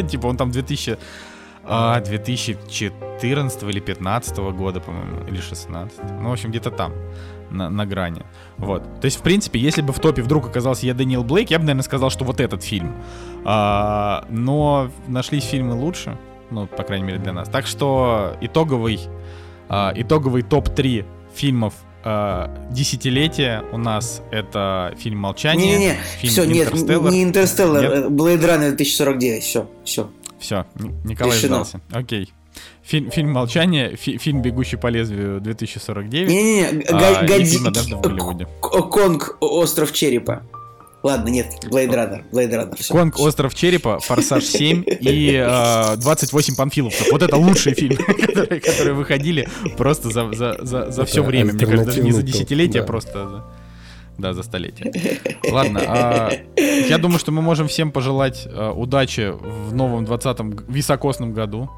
Типа 0.09 0.27
он 0.27 0.37
там 0.37 0.51
2000... 0.51 0.99
а, 1.65 2.01
2014 2.01 3.63
или 3.65 3.81
15 3.81 4.37
года, 4.39 4.81
по-моему, 4.81 5.27
или 5.29 5.41
16. 5.41 5.99
Ну, 6.21 6.29
в 6.29 6.33
общем, 6.33 6.51
где-то 6.51 6.71
там, 6.71 6.93
на, 7.51 7.69
на 7.71 7.87
грани. 7.87 8.23
Вот. 8.59 8.83
То 9.01 9.05
есть, 9.07 9.19
в 9.19 9.23
принципе, 9.23 9.59
если 9.61 9.83
бы 9.83 9.93
в 9.93 9.99
топе 10.01 10.23
вдруг 10.23 10.47
оказался 10.49 10.87
я 10.87 10.95
Дэниел 10.95 11.23
Блейк, 11.25 11.51
я 11.51 11.59
бы, 11.59 11.65
наверное, 11.65 11.83
сказал, 11.85 12.11
что 12.11 12.25
вот 12.25 12.41
этот 12.41 12.63
фильм. 12.65 12.95
А, 13.45 14.25
но 14.31 14.91
нашлись 15.09 15.45
фильмы 15.45 15.75
лучше, 15.75 16.17
ну, 16.53 16.67
по 16.67 16.83
крайней 16.83 17.07
мере, 17.07 17.19
для 17.19 17.33
нас. 17.33 17.49
Так 17.49 17.67
что 17.67 18.37
итоговый, 18.41 19.01
а, 19.69 19.93
итоговый 19.97 20.43
топ-3 20.43 21.05
фильмов 21.35 21.75
а, 22.05 22.51
десятилетия 22.71 23.65
у 23.73 23.79
нас 23.79 24.23
это 24.31 24.95
фильм 24.99 25.19
«Молчание», 25.19 25.77
Не-не-не, 25.79 25.99
фильм 26.19 26.33
все, 26.33 26.45
нет, 26.45 26.73
не 27.13 27.23
Интерстеллар, 27.23 27.85
э, 27.85 28.09
Blade 28.09 28.41
Runner 28.43 28.69
2049, 28.71 29.43
все, 29.43 29.71
все. 29.85 30.11
Все, 30.39 30.67
Николай 31.05 31.37
Решено. 31.37 31.55
сдался. 31.65 31.81
Окей. 31.93 32.33
Фильм, 32.83 33.11
фильм 33.11 33.31
«Молчание», 33.33 33.95
фи- 33.97 34.19
фильм 34.19 34.43
«Бегущий 34.43 34.77
по 34.77 34.89
лезвию» 34.89 35.41
2049. 35.41 36.29
Не-не-не, 36.29 36.83
а, 36.89 37.25
Годзи- 37.25 38.47
Конг, 38.61 39.37
Остров 39.41 39.93
Черепа. 39.93 40.43
Ладно, 41.03 41.31
нет, 41.31 41.47
Blade 41.65 41.91
Runner, 41.91 42.31
Blade 42.31 42.51
Runner, 42.51 42.77
все. 42.77 42.95
«Конг. 42.95 43.19
Остров 43.19 43.55
черепа», 43.55 43.99
«Форсаж 43.99 44.45
7» 44.45 44.85
и 45.01 45.35
э, 45.35 45.97
«28 45.97 46.57
панфиловцев». 46.57 47.11
Вот 47.11 47.23
это 47.23 47.37
лучшие 47.37 47.75
фильмы, 47.75 48.05
которые, 48.07 48.61
которые 48.61 48.95
выходили 48.95 49.49
просто 49.77 50.11
за, 50.11 50.33
за, 50.33 50.59
за, 50.61 50.91
за 50.93 51.05
все 51.05 51.25
время. 51.25 51.53
Мне 51.55 51.67
кажется, 51.67 51.87
даже 51.87 52.03
не 52.03 52.13
за 52.13 52.23
десятилетие, 52.23 52.83
да. 52.83 52.85
а 52.85 52.87
просто 52.87 53.29
за... 53.29 53.45
Да, 54.19 54.35
за 54.35 54.43
столетие. 54.43 54.93
Ладно, 55.51 55.81
а, 55.87 56.31
я 56.57 56.99
думаю, 56.99 57.19
что 57.19 57.33
мы 57.33 57.41
можем 57.43 57.67
всем 57.67 57.91
пожелать 57.91 58.47
э, 58.47 58.71
удачи 58.71 59.33
в 59.33 59.75
новом 59.75 60.05
20-м 60.05 60.51
г- 60.51 60.65
високосном 60.69 61.33
году. 61.33 61.71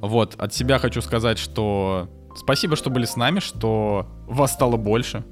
Вот, 0.00 0.36
от 0.38 0.54
себя 0.54 0.78
хочу 0.78 1.02
сказать, 1.02 1.38
что 1.38 2.08
спасибо, 2.36 2.76
что 2.76 2.90
были 2.90 3.06
с 3.06 3.16
нами, 3.16 3.40
что 3.40 4.06
вас 4.26 4.52
стало 4.52 4.76
больше, 4.76 5.24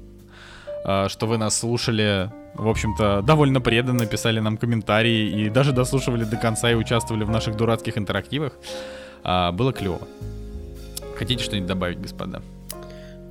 э, 0.85 1.07
что 1.09 1.27
вы 1.27 1.37
нас 1.37 1.57
слушали, 1.57 2.29
в 2.55 2.67
общем-то, 2.67 3.21
довольно 3.21 3.61
преданно, 3.61 4.05
писали 4.05 4.39
нам 4.39 4.57
комментарии 4.57 5.45
и 5.45 5.49
даже 5.49 5.71
дослушивали 5.71 6.23
до 6.23 6.37
конца 6.37 6.71
и 6.71 6.75
участвовали 6.75 7.23
в 7.23 7.29
наших 7.29 7.55
дурацких 7.57 7.97
интерактивах. 7.97 8.53
А, 9.23 9.51
Было 9.51 9.73
клево. 9.73 10.01
Хотите 11.17 11.43
что-нибудь 11.43 11.67
добавить, 11.67 12.01
господа? 12.01 12.41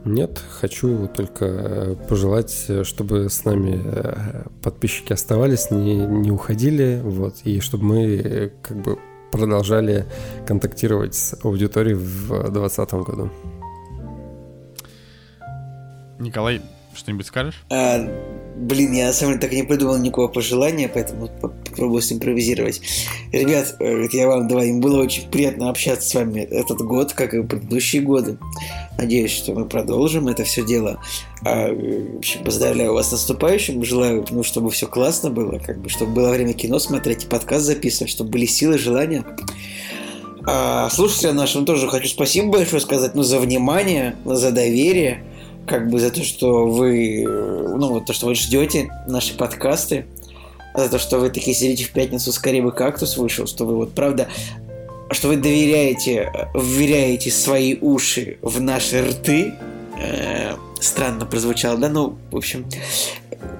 Нет, 0.04 0.42
хочу 0.60 1.06
только 1.06 1.44
э, 1.44 1.96
пожелать, 2.08 2.64
э, 2.68 2.82
чтобы 2.82 3.30
с 3.30 3.44
нами 3.44 3.80
э, 3.84 4.42
подписчики 4.60 5.12
оставались, 5.12 5.70
не, 5.70 5.94
не 5.94 6.32
уходили, 6.32 7.00
вот, 7.04 7.36
и 7.44 7.60
чтобы 7.60 7.84
мы 7.84 8.52
как 8.62 8.78
бы 8.78 8.98
продолжали 9.30 10.06
контактировать 10.44 11.14
с 11.14 11.38
аудиторией 11.44 11.94
в 11.94 12.28
2020 12.50 12.92
году. 12.94 13.30
Николай, 16.18 16.62
Что-нибудь 16.94 17.26
скажешь? 17.26 17.62
А, 17.70 18.06
блин, 18.56 18.92
я 18.92 19.06
на 19.06 19.12
самом 19.12 19.34
деле 19.34 19.40
так 19.42 19.52
и 19.52 19.56
не 19.56 19.62
придумал 19.62 19.98
никакого 19.98 20.28
пожелания, 20.28 20.88
поэтому 20.92 21.28
по- 21.28 21.48
попробую 21.48 22.02
симпровизировать. 22.02 22.82
Ребят, 23.32 23.76
э, 23.80 24.06
я 24.12 24.28
вам 24.28 24.46
двоим 24.48 24.80
было 24.80 25.02
очень 25.02 25.28
приятно 25.30 25.70
общаться 25.70 26.08
с 26.08 26.14
вами 26.14 26.40
этот 26.40 26.78
год, 26.78 27.12
как 27.12 27.34
и 27.34 27.42
предыдущие 27.42 28.02
годы. 28.02 28.38
Надеюсь, 28.98 29.32
что 29.32 29.54
мы 29.54 29.64
продолжим 29.64 30.28
это 30.28 30.44
все 30.44 30.64
дело. 30.64 31.00
А, 31.44 31.68
э, 31.68 32.14
в 32.14 32.18
общем, 32.18 32.44
поздравляю 32.44 32.92
вас 32.92 33.08
с 33.08 33.12
наступающим. 33.12 33.82
Желаю, 33.84 34.26
ну, 34.30 34.42
чтобы 34.42 34.70
все 34.70 34.86
классно 34.86 35.30
было, 35.30 35.58
как 35.58 35.80
бы, 35.80 35.88
чтобы 35.88 36.12
было 36.12 36.30
время 36.30 36.52
кино 36.52 36.78
смотреть 36.78 37.24
и 37.24 37.26
подкаст 37.26 37.64
записывать, 37.64 38.10
чтобы 38.10 38.30
были 38.30 38.46
силы, 38.46 38.78
желания. 38.78 39.24
А, 40.44 40.90
слушателям 40.90 41.36
нашим 41.36 41.64
тоже 41.64 41.88
хочу 41.88 42.08
спасибо 42.08 42.50
большое 42.50 42.80
сказать, 42.80 43.14
ну, 43.14 43.22
за 43.22 43.38
внимание, 43.38 44.16
за 44.24 44.50
доверие, 44.50 45.22
как 45.66 45.88
бы 45.88 46.00
за 46.00 46.10
то, 46.10 46.22
что 46.22 46.66
вы, 46.66 47.24
ну, 47.24 47.88
вот 47.88 48.06
то, 48.06 48.12
что 48.12 48.26
вы 48.26 48.34
ждете 48.34 48.90
наши 49.06 49.36
подкасты, 49.36 50.06
за 50.74 50.88
то, 50.88 50.98
что 50.98 51.18
вы 51.18 51.30
такие 51.30 51.54
сидите 51.54 51.84
в 51.84 51.90
пятницу, 51.90 52.32
скорее 52.32 52.62
бы 52.62 52.72
кактус 52.72 53.16
вышел, 53.16 53.46
что 53.46 53.64
вы 53.64 53.76
вот 53.76 53.94
правда, 53.94 54.28
что 55.10 55.28
вы 55.28 55.36
доверяете, 55.36 56.32
вверяете 56.54 57.30
свои 57.30 57.76
уши 57.80 58.38
в 58.42 58.60
наши 58.60 59.02
рты. 59.02 59.54
Э, 60.00 60.54
странно 60.80 61.26
прозвучало, 61.26 61.78
да? 61.78 61.88
Ну, 61.88 62.16
в 62.30 62.36
общем, 62.36 62.64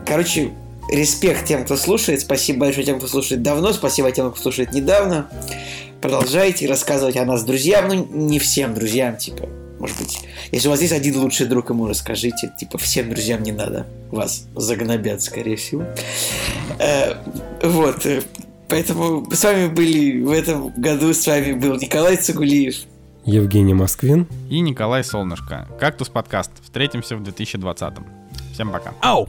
короче, 0.07 0.51
респект 0.91 1.45
тем, 1.47 1.65
кто 1.65 1.77
слушает, 1.77 2.21
спасибо 2.21 2.61
большое 2.61 2.87
тем, 2.87 2.99
кто 2.99 3.07
слушает 3.07 3.43
давно, 3.43 3.73
спасибо 3.73 4.11
тем, 4.11 4.31
кто 4.31 4.41
слушает 4.41 4.73
недавно. 4.73 5.29
Продолжайте 6.01 6.67
рассказывать 6.67 7.17
о 7.17 7.25
нас 7.25 7.45
друзьям, 7.45 7.89
ну, 7.89 8.07
не 8.11 8.39
всем 8.39 8.75
друзьям, 8.75 9.17
типа, 9.19 9.49
может 9.83 9.99
быть, 9.99 10.21
если 10.53 10.69
у 10.69 10.71
вас 10.71 10.81
есть 10.81 10.93
один 10.93 11.19
лучший 11.19 11.47
друг, 11.47 11.71
ему 11.71 11.89
расскажите, 11.89 12.53
типа, 12.57 12.79
всем 12.79 13.11
друзьям 13.11 13.43
не 13.43 13.51
надо, 13.51 13.85
вас 14.13 14.47
загнобят, 14.55 15.23
скорее 15.23 15.57
всего. 15.57 15.85
Э, 16.79 17.17
вот, 17.61 18.07
э, 18.07 18.23
поэтому 18.69 19.29
с 19.33 19.43
вами 19.43 19.67
были 19.67 20.23
в 20.23 20.31
этом 20.31 20.73
году, 20.77 21.13
с 21.13 21.27
вами 21.27 21.55
был 21.55 21.75
Николай 21.79 22.17
Цугулиев. 22.17 22.77
Евгений 23.25 23.75
Москвин. 23.75 24.29
И 24.49 24.61
Николай 24.61 25.03
Солнышко. 25.03 25.67
Кактус 25.81 26.09
подкаст. 26.09 26.53
Встретимся 26.63 27.17
в 27.17 27.25
2020. 27.25 27.95
Всем 28.53 28.71
пока. 28.71 28.95
Ау! 29.01 29.29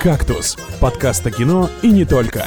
«Кактус»— 0.00 0.56
подкаст 0.80 1.26
о 1.26 1.30
кино 1.30 1.70
и 1.82 1.90
не 1.90 2.04
только. 2.04 2.46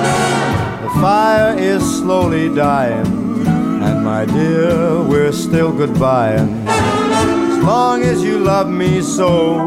Fire 0.99 1.57
is 1.57 1.81
slowly 1.99 2.53
dying, 2.53 3.07
and 3.47 4.03
my 4.03 4.25
dear, 4.25 5.01
we're 5.01 5.31
still 5.31 5.71
goodbying. 5.71 6.65
As 6.67 7.63
long 7.63 8.03
as 8.03 8.23
you 8.23 8.37
love 8.39 8.69
me 8.69 9.01
so, 9.01 9.63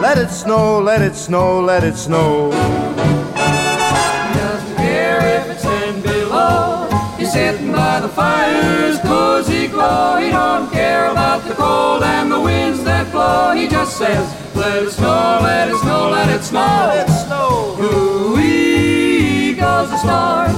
let 0.00 0.18
it 0.18 0.30
snow, 0.30 0.80
let 0.80 1.02
it 1.02 1.14
snow, 1.14 1.60
let 1.60 1.84
it 1.84 1.96
snow. 1.96 2.50
doesn't 4.40 4.76
care 4.76 5.20
if 5.38 5.50
it's 5.50 5.62
ten 5.62 6.00
below. 6.02 6.88
He's 7.16 7.32
sitting 7.32 7.70
by 7.70 8.00
the 8.00 8.08
fire's 8.08 8.98
cozy 9.00 9.68
glow. 9.68 10.16
He 10.18 10.30
don't 10.30 10.70
care 10.72 11.10
about 11.10 11.44
the 11.44 11.54
cold 11.54 12.02
and 12.02 12.30
the 12.32 12.40
winds 12.40 12.82
that 12.84 13.12
blow. 13.12 13.54
He 13.54 13.68
just 13.68 13.96
says, 13.96 14.26
let 14.56 14.82
it 14.82 14.90
snow, 14.90 15.40
let 15.42 15.68
it 15.68 15.76
snow, 15.78 16.10
let 16.10 16.28
it 16.28 16.42
snow. 16.42 16.60
Let 16.60 17.08
it 17.08 17.12
snow. 17.12 17.76
Ooh-wee 17.78 18.55
the 19.90 19.98
star. 19.98 20.48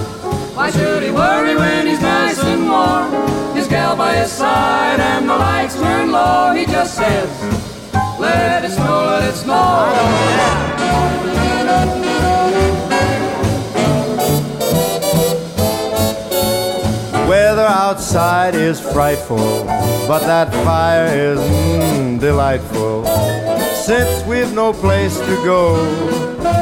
Why 0.57 0.71
should 0.71 1.03
he 1.03 1.11
worry 1.11 1.55
when 1.57 1.87
he's 1.87 2.01
nice 2.01 2.43
and 2.43 2.69
warm? 2.69 3.57
His 3.57 3.69
gal 3.69 3.97
by 3.97 4.15
his 4.17 4.31
side 4.31 5.01
and 5.01 5.29
the 5.29 5.37
lights 5.37 5.77
turn 5.77 6.11
low. 6.13 6.53
He 6.53 6.67
just 6.67 6.95
says, 6.95 7.29
let 8.19 8.65
it 8.65 8.71
snow, 8.71 9.05
let 9.07 9.29
it 9.29 9.37
snow. 9.37 10.29
Weather 17.29 17.67
outside 17.67 18.55
is 18.55 18.81
frightful, 18.81 19.65
but 20.07 20.21
that 20.21 20.53
fire 20.65 21.07
is 21.07 21.39
mm, 21.39 22.19
delightful. 22.19 23.05
Since 23.75 24.27
we've 24.27 24.53
no 24.55 24.73
place 24.73 25.19
to 25.19 25.35
go, 25.45 26.28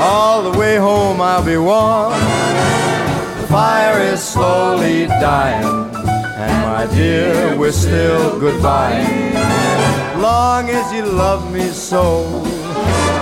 all 0.00 0.42
the 0.50 0.58
way 0.58 0.76
home 0.76 1.20
I'll 1.20 1.44
be 1.44 1.56
warm. 1.56 2.12
The 3.40 3.46
fire 3.48 4.00
is 4.00 4.22
slowly 4.22 5.06
dying, 5.06 5.64
and 5.64 6.56
my 6.66 6.86
dear, 6.94 7.56
we're 7.56 7.72
still 7.72 8.38
goodbye. 8.38 9.04
Long 10.18 10.70
as 10.70 10.92
you 10.92 11.04
love 11.04 11.52
me 11.52 11.68
so, 11.68 12.22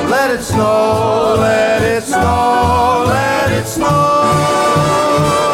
let 0.09 0.31
it 0.31 0.43
snow, 0.43 1.37
let 1.39 1.83
it 1.83 2.03
snow, 2.03 3.05
let 3.07 3.53
it 3.53 3.67
snow. 3.67 5.54